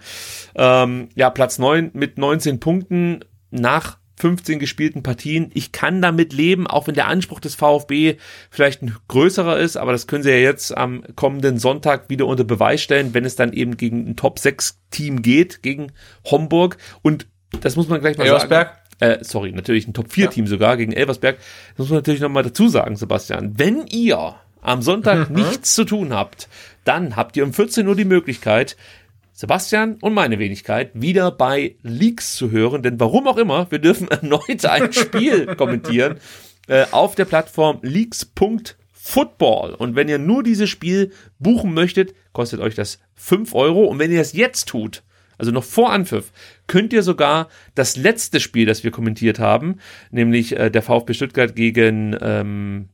Ja, 0.57 0.85
ähm, 0.85 1.09
ja 1.15 1.31
Platz 1.31 1.59
neun 1.59 1.91
mit 1.93 2.19
19 2.19 2.61
Punkten 2.61 3.21
nach 3.53 3.99
15 4.23 4.59
gespielten 4.59 5.03
Partien. 5.03 5.51
Ich 5.55 5.73
kann 5.73 6.01
damit 6.01 6.33
leben, 6.33 6.67
auch 6.67 6.87
wenn 6.87 6.95
der 6.95 7.09
Anspruch 7.09 7.41
des 7.41 7.55
VfB 7.55 8.17
vielleicht 8.51 8.83
ein 8.83 8.95
größerer 9.09 9.59
ist, 9.59 9.77
aber 9.77 9.93
das 9.93 10.07
können 10.07 10.23
sie 10.23 10.31
ja 10.31 10.37
jetzt 10.37 10.77
am 10.77 11.03
kommenden 11.17 11.59
Sonntag 11.59 12.09
wieder 12.09 12.27
unter 12.27 12.45
Beweis 12.45 12.83
stellen, 12.83 13.15
wenn 13.15 13.25
es 13.25 13.37
dann 13.37 13.53
eben 13.53 13.77
gegen 13.77 14.09
ein 14.09 14.17
Top 14.17 14.39
6 14.39 14.79
Team 14.91 15.23
geht, 15.23 15.63
gegen 15.63 15.93
Homburg. 16.25 16.77
Und 17.03 17.27
das 17.61 17.77
muss 17.77 17.89
man 17.89 18.01
gleich 18.01 18.17
mal 18.17 18.25
Elversberg? 18.25 18.69
sagen. 18.69 18.79
Äh, 19.01 19.25
sorry, 19.25 19.51
natürlich 19.51 19.89
ein 19.89 19.95
Top-4-Team 19.95 20.47
sogar 20.47 20.77
gegen 20.77 20.93
Elversberg. 20.93 21.37
Das 21.71 21.79
muss 21.79 21.89
man 21.89 21.99
natürlich 21.99 22.21
nochmal 22.21 22.45
dazu 22.45 22.69
sagen, 22.69 22.95
Sebastian. 22.95 23.59
Wenn 23.59 23.89
ihr 23.89 24.37
am 24.61 24.81
Sonntag 24.83 25.31
nichts 25.31 25.75
zu 25.75 25.85
tun 25.85 26.15
habt, 26.15 26.49
dann 26.85 27.17
habt 27.17 27.37
ihr 27.37 27.45
um 27.45 27.53
14 27.53 27.89
Uhr 27.89 27.97
die 27.97 28.05
Möglichkeit, 28.05 28.77
Sebastian 29.33 29.97
und 30.01 30.15
meine 30.15 30.39
Wenigkeit 30.39 30.91
wieder 30.95 31.31
bei 31.31 31.77
Leaks 31.83 32.35
zu 32.35 32.51
hören, 32.51 32.83
denn 32.83 33.01
warum 33.01 33.27
auch 33.27 33.39
immer, 33.39 33.71
wir 33.71 33.79
dürfen 33.79 34.09
erneut 34.11 34.65
ein 34.65 34.93
Spiel 34.93 35.55
kommentieren 35.57 36.17
äh, 36.69 36.85
auf 36.91 37.15
der 37.15 37.25
Plattform 37.25 37.79
leaks.football. 37.83 39.75
Und 39.75 39.97
wenn 39.97 40.09
ihr 40.09 40.19
nur 40.19 40.43
dieses 40.43 40.71
Spiel 40.71 41.13
buchen 41.39 41.75
möchtet, 41.75 42.15
kostet 42.33 42.61
euch 42.61 42.75
das 42.75 42.99
5 43.15 43.55
Euro. 43.55 43.85
Und 43.85 43.99
wenn 43.99 44.13
ihr 44.13 44.21
es 44.21 44.33
jetzt 44.33 44.69
tut, 44.69 45.03
also 45.39 45.51
noch 45.51 45.65
vor 45.65 45.93
Anpfiff, 45.93 46.31
könnt 46.67 46.93
ihr 46.93 47.03
sogar 47.03 47.49
das 47.75 47.97
letzte 47.97 48.39
Spiel, 48.39 48.67
das 48.67 48.85
wir 48.85 48.91
kommentiert 48.91 49.39
haben, 49.39 49.79
nämlich 50.11 50.57
äh, 50.57 50.71
der 50.71 50.83
VfB 50.83 51.15
Stuttgart 51.15 51.57
gegen 51.57 52.17
ähm, 52.21 52.89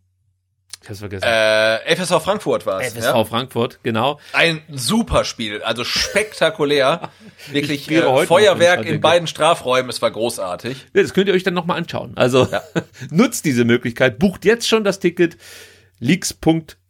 ich 0.89 0.91
hab's 0.91 1.01
vergessen. 1.01 1.25
Äh, 1.25 1.97
FSV 1.97 2.23
Frankfurt 2.23 2.67
war 2.67 2.81
es. 2.81 2.95
FSV 2.95 3.05
ja? 3.05 3.25
Frankfurt, 3.25 3.81
genau. 3.83 4.19
Ein 4.33 4.63
super 4.71 5.25
Spiel, 5.25 5.63
also 5.63 5.85
spektakulär. 5.85 7.11
Wirklich 7.51 7.91
äh, 7.91 8.27
Feuerwerk 8.27 8.87
in 8.87 9.01
beiden 9.01 9.29
Strafräumen, 9.29 9.91
es 9.91 10.01
war 10.01 10.11
großartig. 10.11 10.87
Ja, 10.95 11.03
das 11.03 11.13
könnt 11.13 11.29
ihr 11.29 11.35
euch 11.35 11.43
dann 11.43 11.55
nochmal 11.55 11.77
anschauen. 11.77 12.13
Also 12.17 12.49
nutzt 13.11 13.45
diese 13.45 13.65
Möglichkeit, 13.65 14.19
bucht 14.19 14.45
jetzt 14.45 14.67
schon 14.67 14.85
das 14.85 14.99
Ticket 14.99 15.37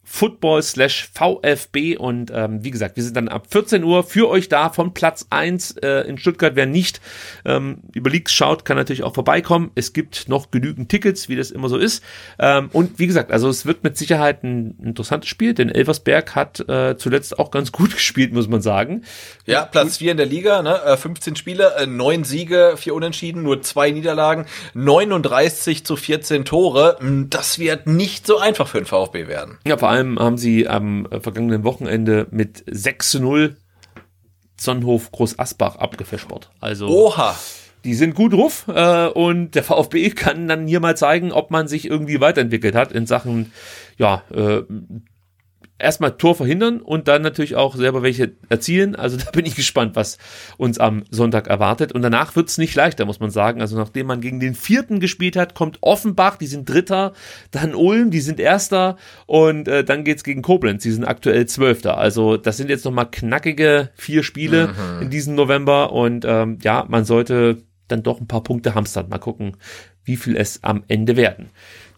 leaks.football 0.09 0.61
slash 0.63 1.09
VfB 1.13 1.97
und 1.97 2.31
ähm, 2.33 2.63
wie 2.63 2.71
gesagt, 2.71 2.95
wir 2.95 3.03
sind 3.03 3.15
dann 3.15 3.27
ab 3.27 3.47
14 3.49 3.83
Uhr 3.83 4.03
für 4.03 4.29
euch 4.29 4.49
da 4.49 4.69
von 4.69 4.93
Platz 4.93 5.27
1 5.29 5.77
äh, 5.77 6.07
in 6.07 6.17
Stuttgart. 6.17 6.55
Wer 6.55 6.65
nicht 6.65 6.99
ähm, 7.45 7.79
über 7.93 8.09
Leaks 8.09 8.33
schaut, 8.33 8.65
kann 8.65 8.77
natürlich 8.77 9.03
auch 9.03 9.13
vorbeikommen. 9.13 9.71
Es 9.75 9.93
gibt 9.93 10.27
noch 10.27 10.51
genügend 10.51 10.89
Tickets, 10.89 11.29
wie 11.29 11.35
das 11.35 11.51
immer 11.51 11.69
so 11.69 11.77
ist. 11.77 12.03
Ähm, 12.39 12.69
und 12.73 12.99
wie 12.99 13.07
gesagt, 13.07 13.31
also 13.31 13.49
es 13.49 13.65
wird 13.65 13.83
mit 13.83 13.97
Sicherheit 13.97 14.43
ein 14.43 14.77
interessantes 14.83 15.29
Spiel, 15.29 15.53
denn 15.53 15.69
Elversberg 15.69 16.35
hat 16.35 16.67
äh, 16.67 16.97
zuletzt 16.97 17.39
auch 17.39 17.51
ganz 17.51 17.71
gut 17.71 17.93
gespielt, 17.93 18.33
muss 18.33 18.47
man 18.47 18.61
sagen. 18.61 19.03
Ja, 19.45 19.65
Platz 19.65 19.97
4 19.97 20.11
in 20.11 20.17
der 20.17 20.25
Liga, 20.25 20.61
ne? 20.61 20.81
äh, 20.83 20.97
15 20.97 21.35
Spiele, 21.35 21.75
äh, 21.77 21.85
9 21.87 22.23
Siege, 22.23 22.73
4 22.77 22.93
Unentschieden, 22.93 23.43
nur 23.43 23.61
2 23.61 23.91
Niederlagen, 23.91 24.45
39 24.73 25.85
zu 25.85 25.95
14 25.95 26.45
Tore. 26.45 26.97
Mm, 26.99 27.29
Das 27.29 27.59
wird 27.59 27.87
nicht 27.87 28.25
so 28.25 28.37
einfach 28.37 28.67
für 28.67 28.79
den 28.79 28.85
VfB 28.85 29.27
werden. 29.27 29.57
Ja, 29.65 29.77
vor 29.77 29.89
allem 29.89 29.98
haben 30.19 30.37
sie 30.37 30.67
am 30.67 31.05
äh, 31.07 31.19
vergangenen 31.19 31.63
Wochenende 31.63 32.27
mit 32.31 32.63
6 32.67 33.11
zu 33.11 33.19
0 33.19 33.57
Sonnenhof 34.57 35.11
Groß 35.11 35.39
Asbach 35.39 35.77
abgefespert. 35.77 36.49
Also 36.59 36.87
Oha. 36.87 37.35
die 37.83 37.93
sind 37.93 38.15
gut 38.15 38.33
ruf 38.33 38.65
äh, 38.67 39.07
und 39.07 39.55
der 39.55 39.63
VfB 39.63 40.09
kann 40.11 40.47
dann 40.47 40.67
hier 40.67 40.79
mal 40.79 40.97
zeigen, 40.97 41.31
ob 41.31 41.51
man 41.51 41.67
sich 41.67 41.89
irgendwie 41.89 42.19
weiterentwickelt 42.19 42.75
hat 42.75 42.91
in 42.91 43.05
Sachen 43.05 43.51
ja 43.97 44.23
äh, 44.33 44.63
erstmal 45.79 46.17
Tor 46.17 46.35
verhindern 46.35 46.81
und 46.81 47.07
dann 47.07 47.21
natürlich 47.21 47.55
auch 47.55 47.75
selber 47.75 48.03
welche 48.03 48.33
erzielen. 48.49 48.95
Also 48.95 49.17
da 49.23 49.31
bin 49.31 49.45
ich 49.45 49.55
gespannt, 49.55 49.95
was 49.95 50.17
uns 50.57 50.77
am 50.77 51.03
Sonntag 51.09 51.47
erwartet. 51.47 51.91
Und 51.91 52.01
danach 52.01 52.35
wird's 52.35 52.57
nicht 52.57 52.75
leichter, 52.75 53.05
muss 53.05 53.19
man 53.19 53.31
sagen. 53.31 53.61
Also 53.61 53.77
nachdem 53.77 54.07
man 54.07 54.21
gegen 54.21 54.39
den 54.39 54.55
vierten 54.55 54.99
gespielt 54.99 55.35
hat, 55.35 55.55
kommt 55.55 55.79
Offenbach, 55.81 56.37
die 56.37 56.47
sind 56.47 56.69
Dritter, 56.69 57.13
dann 57.51 57.73
Ulm, 57.73 58.11
die 58.11 58.21
sind 58.21 58.39
Erster 58.39 58.97
und 59.25 59.67
äh, 59.67 59.83
dann 59.83 60.03
geht's 60.03 60.23
gegen 60.23 60.41
Koblenz, 60.41 60.83
die 60.83 60.91
sind 60.91 61.05
aktuell 61.05 61.45
Zwölfter. 61.45 61.97
Also 61.97 62.37
das 62.37 62.57
sind 62.57 62.69
jetzt 62.69 62.85
nochmal 62.85 63.09
knackige 63.09 63.89
vier 63.95 64.23
Spiele 64.23 64.67
mhm. 64.67 65.03
in 65.03 65.09
diesem 65.09 65.35
November 65.35 65.91
und 65.93 66.25
ähm, 66.27 66.59
ja, 66.61 66.85
man 66.87 67.05
sollte 67.05 67.63
dann 67.87 68.03
doch 68.03 68.19
ein 68.19 68.27
paar 68.27 68.43
Punkte 68.43 68.75
hamstern. 68.75 69.09
Mal 69.09 69.17
gucken, 69.17 69.57
wie 70.03 70.15
viel 70.15 70.35
es 70.35 70.63
am 70.63 70.83
Ende 70.87 71.15
werden. 71.15 71.49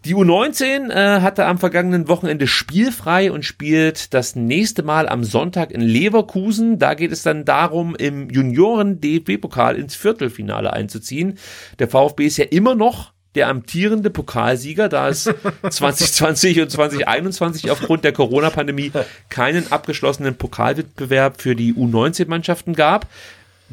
Die 0.04 0.16
U19 0.16 0.90
äh, 0.90 1.20
hatte 1.20 1.46
am 1.46 1.58
vergangenen 1.58 2.08
Wochenende 2.08 2.48
spielfrei 2.48 3.30
und 3.30 3.44
spielt 3.44 4.12
das 4.12 4.34
nächste 4.34 4.82
Mal 4.82 5.08
am 5.08 5.22
Sonntag 5.22 5.70
in 5.70 5.80
Leverkusen. 5.80 6.80
Da 6.80 6.94
geht 6.94 7.12
es 7.12 7.22
dann 7.22 7.44
darum, 7.44 7.94
im 7.94 8.28
Junioren-DFB-Pokal 8.28 9.76
ins 9.76 9.94
Viertelfinale 9.94 10.72
einzuziehen. 10.72 11.38
Der 11.78 11.86
VfB 11.86 12.26
ist 12.26 12.36
ja 12.36 12.46
immer 12.46 12.74
noch 12.74 13.12
der 13.36 13.46
amtierende 13.46 14.10
Pokalsieger, 14.10 14.88
da 14.88 15.08
es 15.08 15.22
2020 15.70 16.62
und 16.62 16.70
2021 16.70 17.70
aufgrund 17.70 18.02
der 18.02 18.12
Corona-Pandemie 18.12 18.90
keinen 19.28 19.70
abgeschlossenen 19.70 20.34
Pokalwettbewerb 20.34 21.40
für 21.40 21.54
die 21.54 21.74
U19-Mannschaften 21.74 22.74
gab 22.74 23.06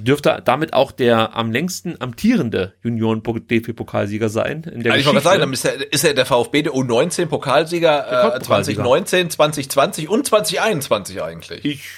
dürfte 0.03 0.41
damit 0.43 0.73
auch 0.73 0.91
der 0.91 1.35
am 1.35 1.51
längsten 1.51 1.95
amtierende 1.99 2.73
Junioren-DFB-Pokalsieger 2.83 4.29
sein. 4.29 4.63
In 4.63 4.83
der 4.83 4.93
also 4.93 5.01
ich 5.01 5.05
wollte 5.07 5.21
sagen, 5.21 5.39
dann 5.41 5.53
ist 5.53 5.65
er, 5.65 5.93
ist 5.93 6.03
er 6.03 6.13
der 6.13 6.25
VfB 6.25 6.63
der 6.63 6.73
U19-Pokalsieger 6.73 8.35
äh, 8.35 8.39
2019, 8.39 9.29
2020 9.29 10.09
und 10.09 10.25
2021 10.25 11.21
eigentlich. 11.21 11.65
Ich 11.65 11.89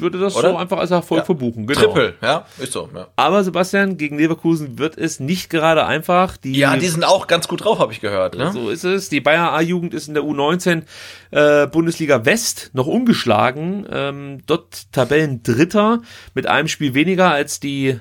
würde 0.00 0.18
das 0.18 0.36
Oder? 0.36 0.50
so 0.50 0.56
einfach 0.56 0.78
als 0.78 0.90
Erfolg 0.90 1.20
ja. 1.20 1.24
verbuchen. 1.24 1.66
Genau. 1.66 1.80
Triple, 1.80 2.14
ja, 2.22 2.46
ist 2.58 2.72
so. 2.72 2.88
Ja. 2.94 3.08
Aber 3.16 3.44
Sebastian, 3.44 3.96
gegen 3.96 4.18
Leverkusen 4.18 4.78
wird 4.78 4.98
es 4.98 5.20
nicht 5.20 5.50
gerade 5.50 5.86
einfach. 5.86 6.36
Die, 6.36 6.56
ja, 6.56 6.76
die 6.76 6.88
sind 6.88 7.04
auch 7.04 7.26
ganz 7.26 7.48
gut 7.48 7.64
drauf, 7.64 7.78
habe 7.78 7.92
ich 7.92 8.00
gehört. 8.00 8.36
Ne? 8.36 8.52
So 8.52 8.70
ist 8.70 8.84
es. 8.84 9.08
Die 9.08 9.20
Bayer 9.20 9.52
A-Jugend 9.52 9.94
ist 9.94 10.08
in 10.08 10.14
der 10.14 10.24
U19 10.24 10.82
äh, 11.30 11.66
Bundesliga 11.66 12.24
West 12.24 12.70
noch 12.72 12.86
ungeschlagen. 12.86 13.86
Ähm, 13.90 14.38
dort 14.46 14.92
Tabellendritter 14.92 16.00
mit 16.34 16.46
einem 16.46 16.68
Spiel 16.68 16.94
weniger 16.94 17.30
als 17.30 17.60
die 17.60 18.00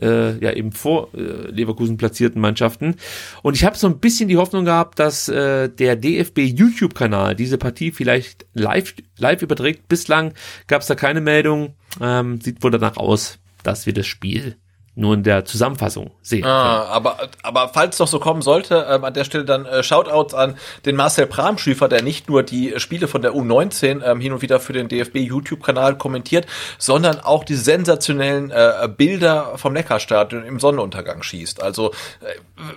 äh, 0.00 0.38
ja 0.38 0.52
eben 0.52 0.72
vor 0.72 1.08
äh, 1.14 1.50
Leverkusen 1.50 1.96
platzierten 1.96 2.40
Mannschaften. 2.40 2.96
Und 3.42 3.54
ich 3.54 3.64
habe 3.64 3.76
so 3.76 3.86
ein 3.86 3.98
bisschen 3.98 4.28
die 4.28 4.36
Hoffnung 4.36 4.64
gehabt, 4.64 4.98
dass 4.98 5.28
äh, 5.28 5.68
der 5.68 5.96
DFB 5.96 6.38
YouTube-Kanal 6.38 7.34
diese 7.34 7.58
Partie 7.58 7.92
vielleicht 7.92 8.46
live, 8.54 8.94
live 9.18 9.42
überträgt. 9.42 9.88
Bislang 9.88 10.34
gab 10.66 10.82
es 10.82 10.88
da 10.88 10.94
keine 10.94 11.20
Meldung. 11.20 11.74
Ähm, 12.00 12.40
sieht 12.40 12.62
wohl 12.62 12.70
danach 12.70 12.96
aus, 12.96 13.38
dass 13.62 13.86
wir 13.86 13.92
das 13.92 14.06
Spiel 14.06 14.56
nur 14.96 15.14
in 15.14 15.22
der 15.24 15.44
Zusammenfassung 15.44 16.12
sehen. 16.22 16.44
Ah, 16.44 16.84
aber, 16.84 17.28
aber 17.42 17.70
falls 17.72 17.96
doch 17.96 18.06
so 18.06 18.20
kommen 18.20 18.42
sollte, 18.42 18.86
ähm, 18.88 19.04
an 19.04 19.12
der 19.12 19.24
Stelle 19.24 19.44
dann 19.44 19.66
äh, 19.66 19.82
Shoutouts 19.82 20.34
an 20.34 20.56
den 20.84 20.94
Marcel 20.94 21.26
Bramschüfer, 21.26 21.88
der 21.88 22.02
nicht 22.02 22.28
nur 22.28 22.42
die 22.44 22.74
Spiele 22.78 23.08
von 23.08 23.20
der 23.20 23.32
U19 23.32 24.04
ähm, 24.04 24.20
hin 24.20 24.32
und 24.32 24.42
wieder 24.42 24.60
für 24.60 24.72
den 24.72 24.88
DFB 24.88 25.16
YouTube-Kanal 25.16 25.98
kommentiert, 25.98 26.46
sondern 26.78 27.18
auch 27.18 27.44
die 27.44 27.56
sensationellen 27.56 28.50
äh, 28.50 28.88
Bilder 28.96 29.54
vom 29.56 29.72
Neckarstadion 29.72 30.44
im 30.44 30.60
Sonnenuntergang 30.60 31.22
schießt. 31.22 31.60
Also 31.60 31.90
äh, 32.20 32.26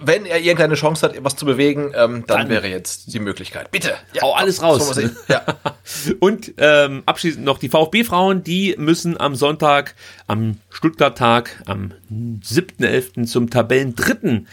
wenn 0.01 0.25
er 0.25 0.39
irgendeine 0.39 0.75
Chance 0.75 1.05
hat, 1.05 1.15
etwas 1.15 1.35
zu 1.35 1.45
bewegen, 1.45 1.91
ähm, 1.95 2.23
dann, 2.25 2.39
dann 2.39 2.49
wäre 2.49 2.67
jetzt 2.67 3.13
die 3.13 3.19
Möglichkeit. 3.19 3.69
Bitte. 3.69 3.93
Ja, 4.13 4.23
hau 4.23 4.33
alles 4.33 4.63
raus. 4.63 4.87
So 4.87 5.01
ja. 5.27 5.43
und 6.19 6.53
ähm, 6.57 7.03
abschließend 7.05 7.45
noch 7.45 7.59
die 7.59 7.69
VfB-Frauen, 7.69 8.43
die 8.43 8.75
müssen 8.77 9.19
am 9.19 9.35
Sonntag, 9.35 9.93
am 10.25 10.57
Stuttgart-Tag, 10.69 11.63
am 11.67 11.93
7.11. 12.11 13.25
zum 13.25 13.49
Tabellendritten 13.49 14.47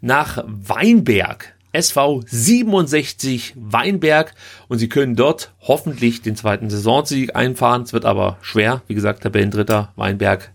nach 0.00 0.44
Weinberg. 0.46 1.54
SV 1.72 2.22
67 2.26 3.54
Weinberg 3.56 4.34
und 4.68 4.78
sie 4.78 4.88
können 4.88 5.16
dort 5.16 5.52
hoffentlich 5.60 6.22
den 6.22 6.34
zweiten 6.34 6.70
Saisonsieg 6.70 7.36
einfahren. 7.36 7.82
Es 7.82 7.92
wird 7.92 8.04
aber 8.04 8.38
schwer, 8.40 8.82
wie 8.86 8.94
gesagt, 8.94 9.22
Tabellendritter 9.22 9.92
Weinberg. 9.96 10.50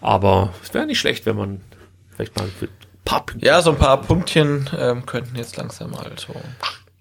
Aber 0.00 0.54
es 0.62 0.72
wäre 0.72 0.86
nicht 0.86 1.00
schlecht, 1.00 1.26
wenn 1.26 1.36
man 1.36 1.60
vielleicht 2.14 2.36
mal 2.36 2.44
ein 2.44 2.68
paar 3.04 3.26
Pünktchen 3.26 3.46
Ja, 3.46 3.60
so 3.60 3.70
ein 3.70 3.78
paar 3.78 4.00
Punktchen 4.00 4.70
ähm, 4.78 5.04
könnten 5.04 5.36
jetzt 5.36 5.56
langsam 5.56 5.90
mal 5.90 6.12
so 6.16 6.34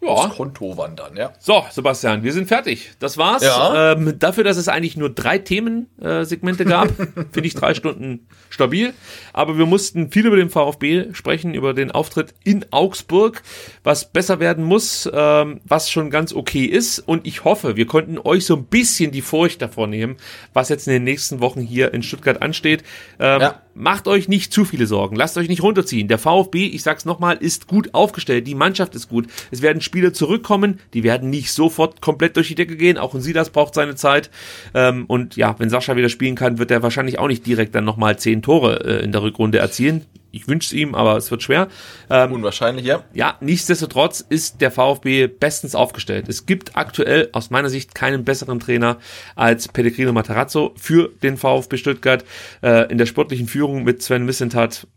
ja. 0.08 0.30
Konto 0.30 0.78
wandern, 0.78 1.16
ja. 1.18 1.34
So, 1.40 1.66
Sebastian, 1.72 2.24
wir 2.24 2.34
sind 2.34 2.48
fertig. 2.48 2.92
Das 3.00 3.18
war's. 3.18 3.44
Ja. 3.44 3.94
Ähm, 3.94 4.18
dafür, 4.20 4.44
dass 4.44 4.58
es 4.58 4.68
eigentlich 4.68 4.98
nur 4.98 5.10
drei 5.10 5.38
Themensegmente 5.38 6.64
äh, 6.64 6.68
gab, 6.68 6.90
finde 7.32 7.48
ich 7.48 7.54
drei 7.54 7.74
Stunden 7.74 8.28
stabil. 8.50 8.94
Aber 9.34 9.58
wir 9.58 9.66
mussten 9.66 10.12
viel 10.12 10.26
über 10.26 10.36
den 10.36 10.50
VfB 10.50 11.14
sprechen, 11.14 11.54
über 11.54 11.74
den 11.74 11.92
Auftritt 11.92 12.34
in 12.44 12.66
Augsburg, 12.72 13.42
was 13.84 14.12
besser 14.12 14.40
werden 14.40 14.64
muss, 14.64 15.10
ähm, 15.12 15.62
was 15.66 15.90
schon 15.90 16.10
ganz 16.10 16.34
okay 16.34 16.66
ist. 16.66 17.00
Und 17.00 17.26
ich 17.26 17.44
hoffe, 17.44 17.76
wir 17.76 17.88
konnten 17.88 18.18
euch 18.18 18.46
so 18.46 18.56
ein 18.56 18.66
bisschen 18.66 19.12
die 19.12 19.22
Furcht 19.22 19.62
davor 19.62 19.88
nehmen, 19.88 20.18
was 20.54 20.70
jetzt 20.70 20.88
in 20.88 20.94
den 20.94 21.04
nächsten 21.04 21.40
Wochen 21.40 21.62
hier 21.62 21.94
in 21.94 22.04
Stuttgart 22.04 22.42
ansteht. 22.42 22.84
Ähm, 23.20 23.42
ja. 23.42 23.62
Macht 23.78 24.08
euch 24.08 24.30
nicht 24.30 24.54
zu 24.54 24.64
viele 24.64 24.88
Sorgen. 24.88 25.18
Lasst 25.18 25.38
euch 25.38 25.50
nicht 25.50 25.62
runterziehen. 25.62 26.08
Der 26.08 26.18
VfB, 26.18 26.66
ich 26.66 26.82
sag's 26.82 27.04
nochmal, 27.04 27.36
ist 27.36 27.68
gut 27.68 27.94
aufgestellt. 27.94 28.48
Die 28.48 28.56
Mannschaft 28.56 28.96
ist 28.96 29.10
gut. 29.10 29.28
Es 29.52 29.62
werden 29.62 29.82
Spieler 29.82 30.14
zurückkommen. 30.14 30.80
Die 30.94 31.04
werden 31.04 31.30
nicht 31.30 31.52
sofort 31.52 32.00
komplett 32.00 32.38
durch 32.38 32.48
die 32.48 32.56
Decke 32.56 32.78
gehen. 32.78 32.98
Auch 32.98 33.14
ein 33.14 33.20
Silas 33.20 33.50
braucht 33.50 33.74
seine 33.74 33.96
Zeit. 33.96 34.30
Ähm, 34.74 35.04
und 35.08 35.36
ja, 35.36 35.56
wenn 35.60 35.70
Sascha 35.70 35.98
wieder 35.98 36.08
spielen 36.08 36.36
kann, 36.36 36.58
wird 36.58 36.72
er 36.72 36.84
wahrscheinlich 36.84 37.20
auch 37.20 37.28
nicht 37.28 37.46
direkt 37.46 37.76
dann 37.76 37.84
nochmal 37.84 38.18
zehn 38.18 38.42
Tore 38.42 38.86
äh, 38.86 39.04
in 39.04 39.12
der 39.12 39.24
Rückrunde 39.24 39.58
erzielen. 39.58 40.06
Ich 40.36 40.50
wünsche 40.50 40.68
es 40.68 40.74
ihm, 40.74 40.96
aber 40.96 41.16
es 41.16 41.32
wird 41.32 41.44
schwer. 41.44 41.70
Ähm, 42.10 42.34
Unwahrscheinlich, 42.34 42.86
ja. 42.86 43.04
Ja, 43.14 43.38
nichtsdestotrotz 43.40 44.20
ist 44.20 44.60
der 44.60 44.70
VfB 44.70 45.28
bestens 45.28 45.76
aufgestellt. 45.76 46.28
Es 46.28 46.46
gibt 46.46 46.76
aktuell 46.76 47.30
aus 47.32 47.52
meiner 47.52 47.70
Sicht 47.70 47.96
keinen 47.96 48.26
besseren 48.26 48.60
Trainer 48.60 48.98
als 49.36 49.70
Pellegrino 49.70 50.12
Matarazzo 50.12 50.74
für 50.76 51.10
den 51.24 51.38
VfB 51.38 51.78
Stuttgart. 51.78 52.26
Äh, 52.62 52.92
in 52.92 52.98
der 52.98 53.06
sportlichen 53.06 53.48
Führung 53.48 53.86
mit 53.86 54.04
Sven 54.04 54.26
Missentat. 54.26 54.88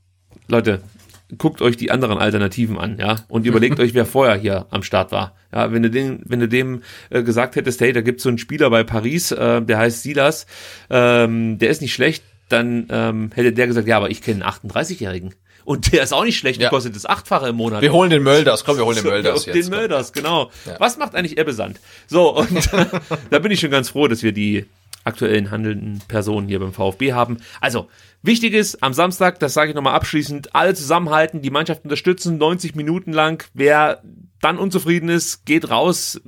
Leute, 0.49 0.81
guckt 1.37 1.63
euch 1.63 1.77
die 1.77 1.93
anderen 1.93 2.19
Alternativen 2.19 2.77
an, 2.77 2.99
ja, 2.99 3.17
und 3.29 3.47
überlegt 3.47 3.79
euch, 3.79 3.95
wer 3.95 4.07
vorher 4.07 4.37
hier 4.37 4.67
am 4.71 4.83
Start 4.83 5.13
war. 5.13 5.37
Ja, 5.53 5.73
wenn 5.73 5.85
du 5.85 5.91
den, 5.91 6.21
wenn 6.25 6.41
du 6.41 6.49
dem 6.49 6.83
äh, 7.11 7.23
gesagt 7.23 7.55
hättest, 7.55 7.81
hey, 7.81 7.93
da 7.93 8.01
gibt's 8.01 8.25
so 8.25 8.29
einen 8.29 8.39
Spieler 8.39 8.71
bei 8.71 8.83
Paris, 8.83 9.31
äh, 9.31 9.63
der 9.63 9.79
heißt 9.79 10.03
Silas, 10.03 10.47
ähm, 10.91 11.59
der 11.59 11.71
ist 11.71 11.81
nicht 11.81 11.95
schlecht, 11.95 12.25
dann 12.49 12.87
ähm, 12.91 13.31
hätte 13.35 13.53
der 13.53 13.67
gesagt, 13.67 13.87
ja, 13.87 13.97
aber 13.97 14.11
ich 14.11 14.23
kenne 14.23 14.45
einen 14.45 14.71
38-Jährigen. 14.71 15.35
Und 15.65 15.93
der 15.93 16.03
ist 16.03 16.15
auch 16.15 16.25
nicht 16.25 16.39
schlecht, 16.39 16.63
ja. 16.63 16.71
kostet 16.71 16.97
das 16.97 17.05
Achtfache 17.05 17.49
im 17.49 17.57
Monat. 17.57 17.83
Wir 17.83 17.93
holen 17.93 18.09
den 18.09 18.23
Mölders, 18.23 18.65
komm, 18.65 18.79
wir 18.79 18.87
holen 18.87 18.97
den 18.97 19.05
Mölders 19.05 19.43
so, 19.43 19.51
jetzt. 19.51 19.67
Den 19.67 19.71
Mölders, 19.71 20.15
genau. 20.15 20.51
Ja. 20.65 20.77
Was 20.79 20.97
macht 20.97 21.15
eigentlich 21.15 21.37
Ebbesand? 21.37 21.79
So, 22.07 22.35
und 22.35 22.71
da 23.31 23.39
bin 23.39 23.53
ich 23.53 23.61
schon 23.61 23.71
ganz 23.71 23.91
froh, 23.91 24.09
dass 24.09 24.23
wir 24.23 24.33
die 24.33 24.65
aktuellen 25.05 25.51
handelnden 25.51 26.01
Personen 26.09 26.49
hier 26.49 26.59
beim 26.59 26.73
VfB 26.73 27.13
haben. 27.13 27.39
Also, 27.61 27.89
wichtig 28.23 28.55
ist, 28.55 28.83
am 28.83 28.95
Samstag, 28.95 29.41
das 29.41 29.53
sage 29.55 29.71
ich 29.71 29.75
nochmal 29.75 29.95
abschließend, 29.95 30.55
alle 30.55 30.75
zusammenhalten, 30.75 31.43
die 31.43 31.51
Mannschaft 31.51 31.85
unterstützen, 31.85 32.39
90 32.39 32.75
Minuten 32.75 33.13
lang. 33.13 33.45
Wer 33.53 34.03
dann 34.41 34.59
unzufrieden 34.59 35.09
ist, 35.09 35.45
geht 35.45 35.69
raus, 35.69 36.21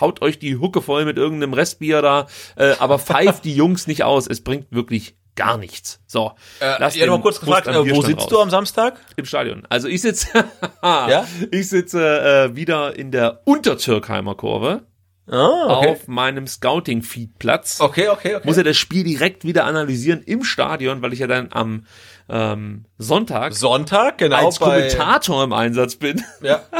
haut 0.00 0.20
euch 0.22 0.38
die 0.38 0.56
Hucke 0.56 0.82
voll 0.82 1.04
mit 1.04 1.16
irgendeinem 1.16 1.54
Restbier 1.54 2.02
da, 2.02 2.26
äh, 2.56 2.74
aber 2.78 2.98
pfeift 2.98 3.44
die 3.44 3.54
Jungs 3.54 3.86
nicht 3.86 4.02
aus. 4.02 4.26
Es 4.26 4.42
bringt 4.42 4.66
wirklich 4.70 5.14
gar 5.36 5.58
nichts. 5.58 6.00
So. 6.06 6.32
Äh, 6.60 6.76
lass 6.78 6.94
ja, 6.96 7.06
noch 7.06 7.20
kurz 7.22 7.40
gefragt, 7.40 7.66
äh, 7.66 7.74
wo 7.74 8.02
sitzt 8.02 8.22
raus. 8.22 8.28
du 8.28 8.40
am 8.40 8.50
Samstag? 8.50 8.98
Im 9.16 9.24
Stadion. 9.24 9.66
Also 9.68 9.88
ich 9.88 10.02
sitze, 10.02 10.28
ja? 10.82 11.26
ich 11.50 11.68
sitze 11.68 12.50
äh, 12.52 12.56
wieder 12.56 12.96
in 12.96 13.10
der 13.10 13.40
Untertürkheimer 13.44 14.34
Kurve. 14.34 14.82
Ah, 15.26 15.78
okay. 15.78 15.88
auf 15.88 16.06
meinem 16.06 16.46
Scouting-Feed-Platz. 16.46 17.80
Okay, 17.80 18.08
okay, 18.08 18.34
okay. 18.34 18.46
Muss 18.46 18.58
er 18.58 18.64
das 18.64 18.76
Spiel 18.76 19.04
direkt 19.04 19.46
wieder 19.46 19.64
analysieren 19.64 20.22
im 20.22 20.44
Stadion, 20.44 21.00
weil 21.00 21.14
ich 21.14 21.20
ja 21.20 21.26
dann 21.26 21.48
am 21.50 21.86
ähm, 22.28 22.84
Sonntag, 22.98 23.54
Sonntag 23.54 24.18
genau, 24.18 24.44
als 24.44 24.60
Kommentator 24.60 25.42
im 25.42 25.54
Einsatz 25.54 25.96
bin. 25.96 26.22
Ja. 26.42 26.62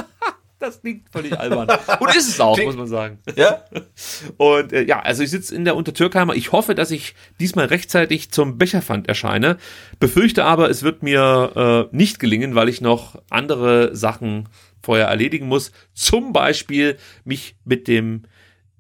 das 0.65 0.81
klingt 0.81 1.09
völlig 1.11 1.39
albern. 1.39 1.69
Und 2.01 2.17
ist 2.17 2.29
es 2.29 2.41
auch, 2.41 2.59
muss 2.59 2.77
man 2.77 2.87
sagen. 2.87 3.19
Ja. 3.37 3.65
Und 4.37 4.73
äh, 4.73 4.83
ja, 4.83 5.01
also 5.01 5.23
ich 5.23 5.31
sitze 5.31 5.55
in 5.55 5.65
der 5.65 5.77
Untertürkheimer. 5.77 6.35
Ich 6.35 6.53
hoffe, 6.53 6.75
dass 6.75 6.91
ich 6.91 7.15
diesmal 7.41 7.67
rechtzeitig 7.67 8.31
zum 8.31 8.59
Becherpfand 8.59 9.09
erscheine. 9.09 9.59
Befürchte 10.01 10.45
aber, 10.45 10.71
es 10.71 10.83
wird 10.83 11.03
mir 11.03 11.89
äh, 11.93 11.97
nicht 11.97 12.19
gelingen, 12.19 12.55
weil 12.55 12.69
ich 12.69 12.81
noch 12.81 13.21
andere 13.31 13.95
Sachen 13.95 14.49
vorher 14.83 15.07
erledigen 15.07 15.47
muss. 15.47 15.73
Zum 15.95 16.33
Beispiel 16.33 16.99
mich 17.25 17.57
mit 17.65 17.89
dem 17.89 18.23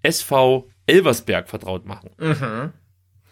SV 0.03 0.69
Elversberg 0.87 1.49
vertraut 1.49 1.87
machen. 1.87 2.11
Mhm. 2.19 2.73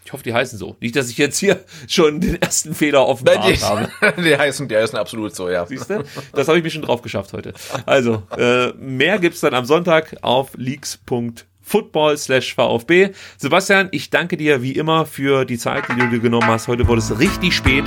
Ich 0.05 0.13
hoffe, 0.13 0.25
die 0.25 0.35
heißen 0.35 0.59
so. 0.59 0.77
Nicht, 0.81 0.97
dass 0.97 1.09
ich 1.09 1.19
jetzt 1.19 1.39
hier 1.39 1.61
schon 1.89 2.21
den 2.21 2.41
ersten 2.41 2.75
Fehler 2.75 3.07
offenbart 3.07 3.63
habe. 3.63 3.89
die 4.23 4.37
heißen, 4.37 4.69
die 4.69 4.77
heißen 4.77 4.99
absolut 4.99 5.35
so, 5.35 5.49
ja. 5.49 5.67
Siehst 5.67 5.91
du? 5.91 6.05
Das 6.33 6.49
habe 6.49 6.59
ich 6.59 6.65
mir 6.65 6.71
schon 6.71 6.83
drauf 6.83 7.03
geschafft 7.03 7.33
heute. 7.33 7.53
Also, 7.87 8.23
äh, 8.37 8.73
mehr 8.73 9.19
gibt's 9.19 9.41
dann 9.41 9.55
am 9.55 9.65
Sonntag 9.65 10.17
auf 10.23 10.51
leaks.football 10.57 12.19
slash 12.19 12.55
VfB. 12.55 13.11
Sebastian, 13.39 13.89
ich 13.93 14.11
danke 14.11 14.37
dir 14.37 14.63
wie 14.63 14.73
immer 14.73 15.07
für 15.07 15.45
die 15.45 15.59
Zeit, 15.59 15.85
die 15.89 16.01
du 16.01 16.09
dir 16.09 16.21
genommen 16.21 16.49
hast. 16.49 16.69
Heute 16.69 16.87
wurde 16.89 17.01
es 17.01 17.19
richtig 17.19 17.55
spät 17.55 17.85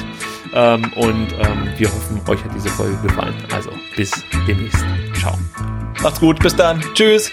ähm, 0.53 0.91
und 0.95 1.27
ähm, 1.33 1.69
wir 1.77 1.87
hoffen, 1.87 2.21
euch 2.27 2.43
hat 2.43 2.55
diese 2.55 2.69
Folge 2.69 2.97
gefallen. 3.01 3.35
Also, 3.51 3.71
bis 3.95 4.11
demnächst. 4.47 4.83
Ciao. 5.19 5.37
Macht's 6.01 6.19
gut, 6.19 6.39
bis 6.39 6.55
dann. 6.55 6.81
Tschüss. 6.93 7.31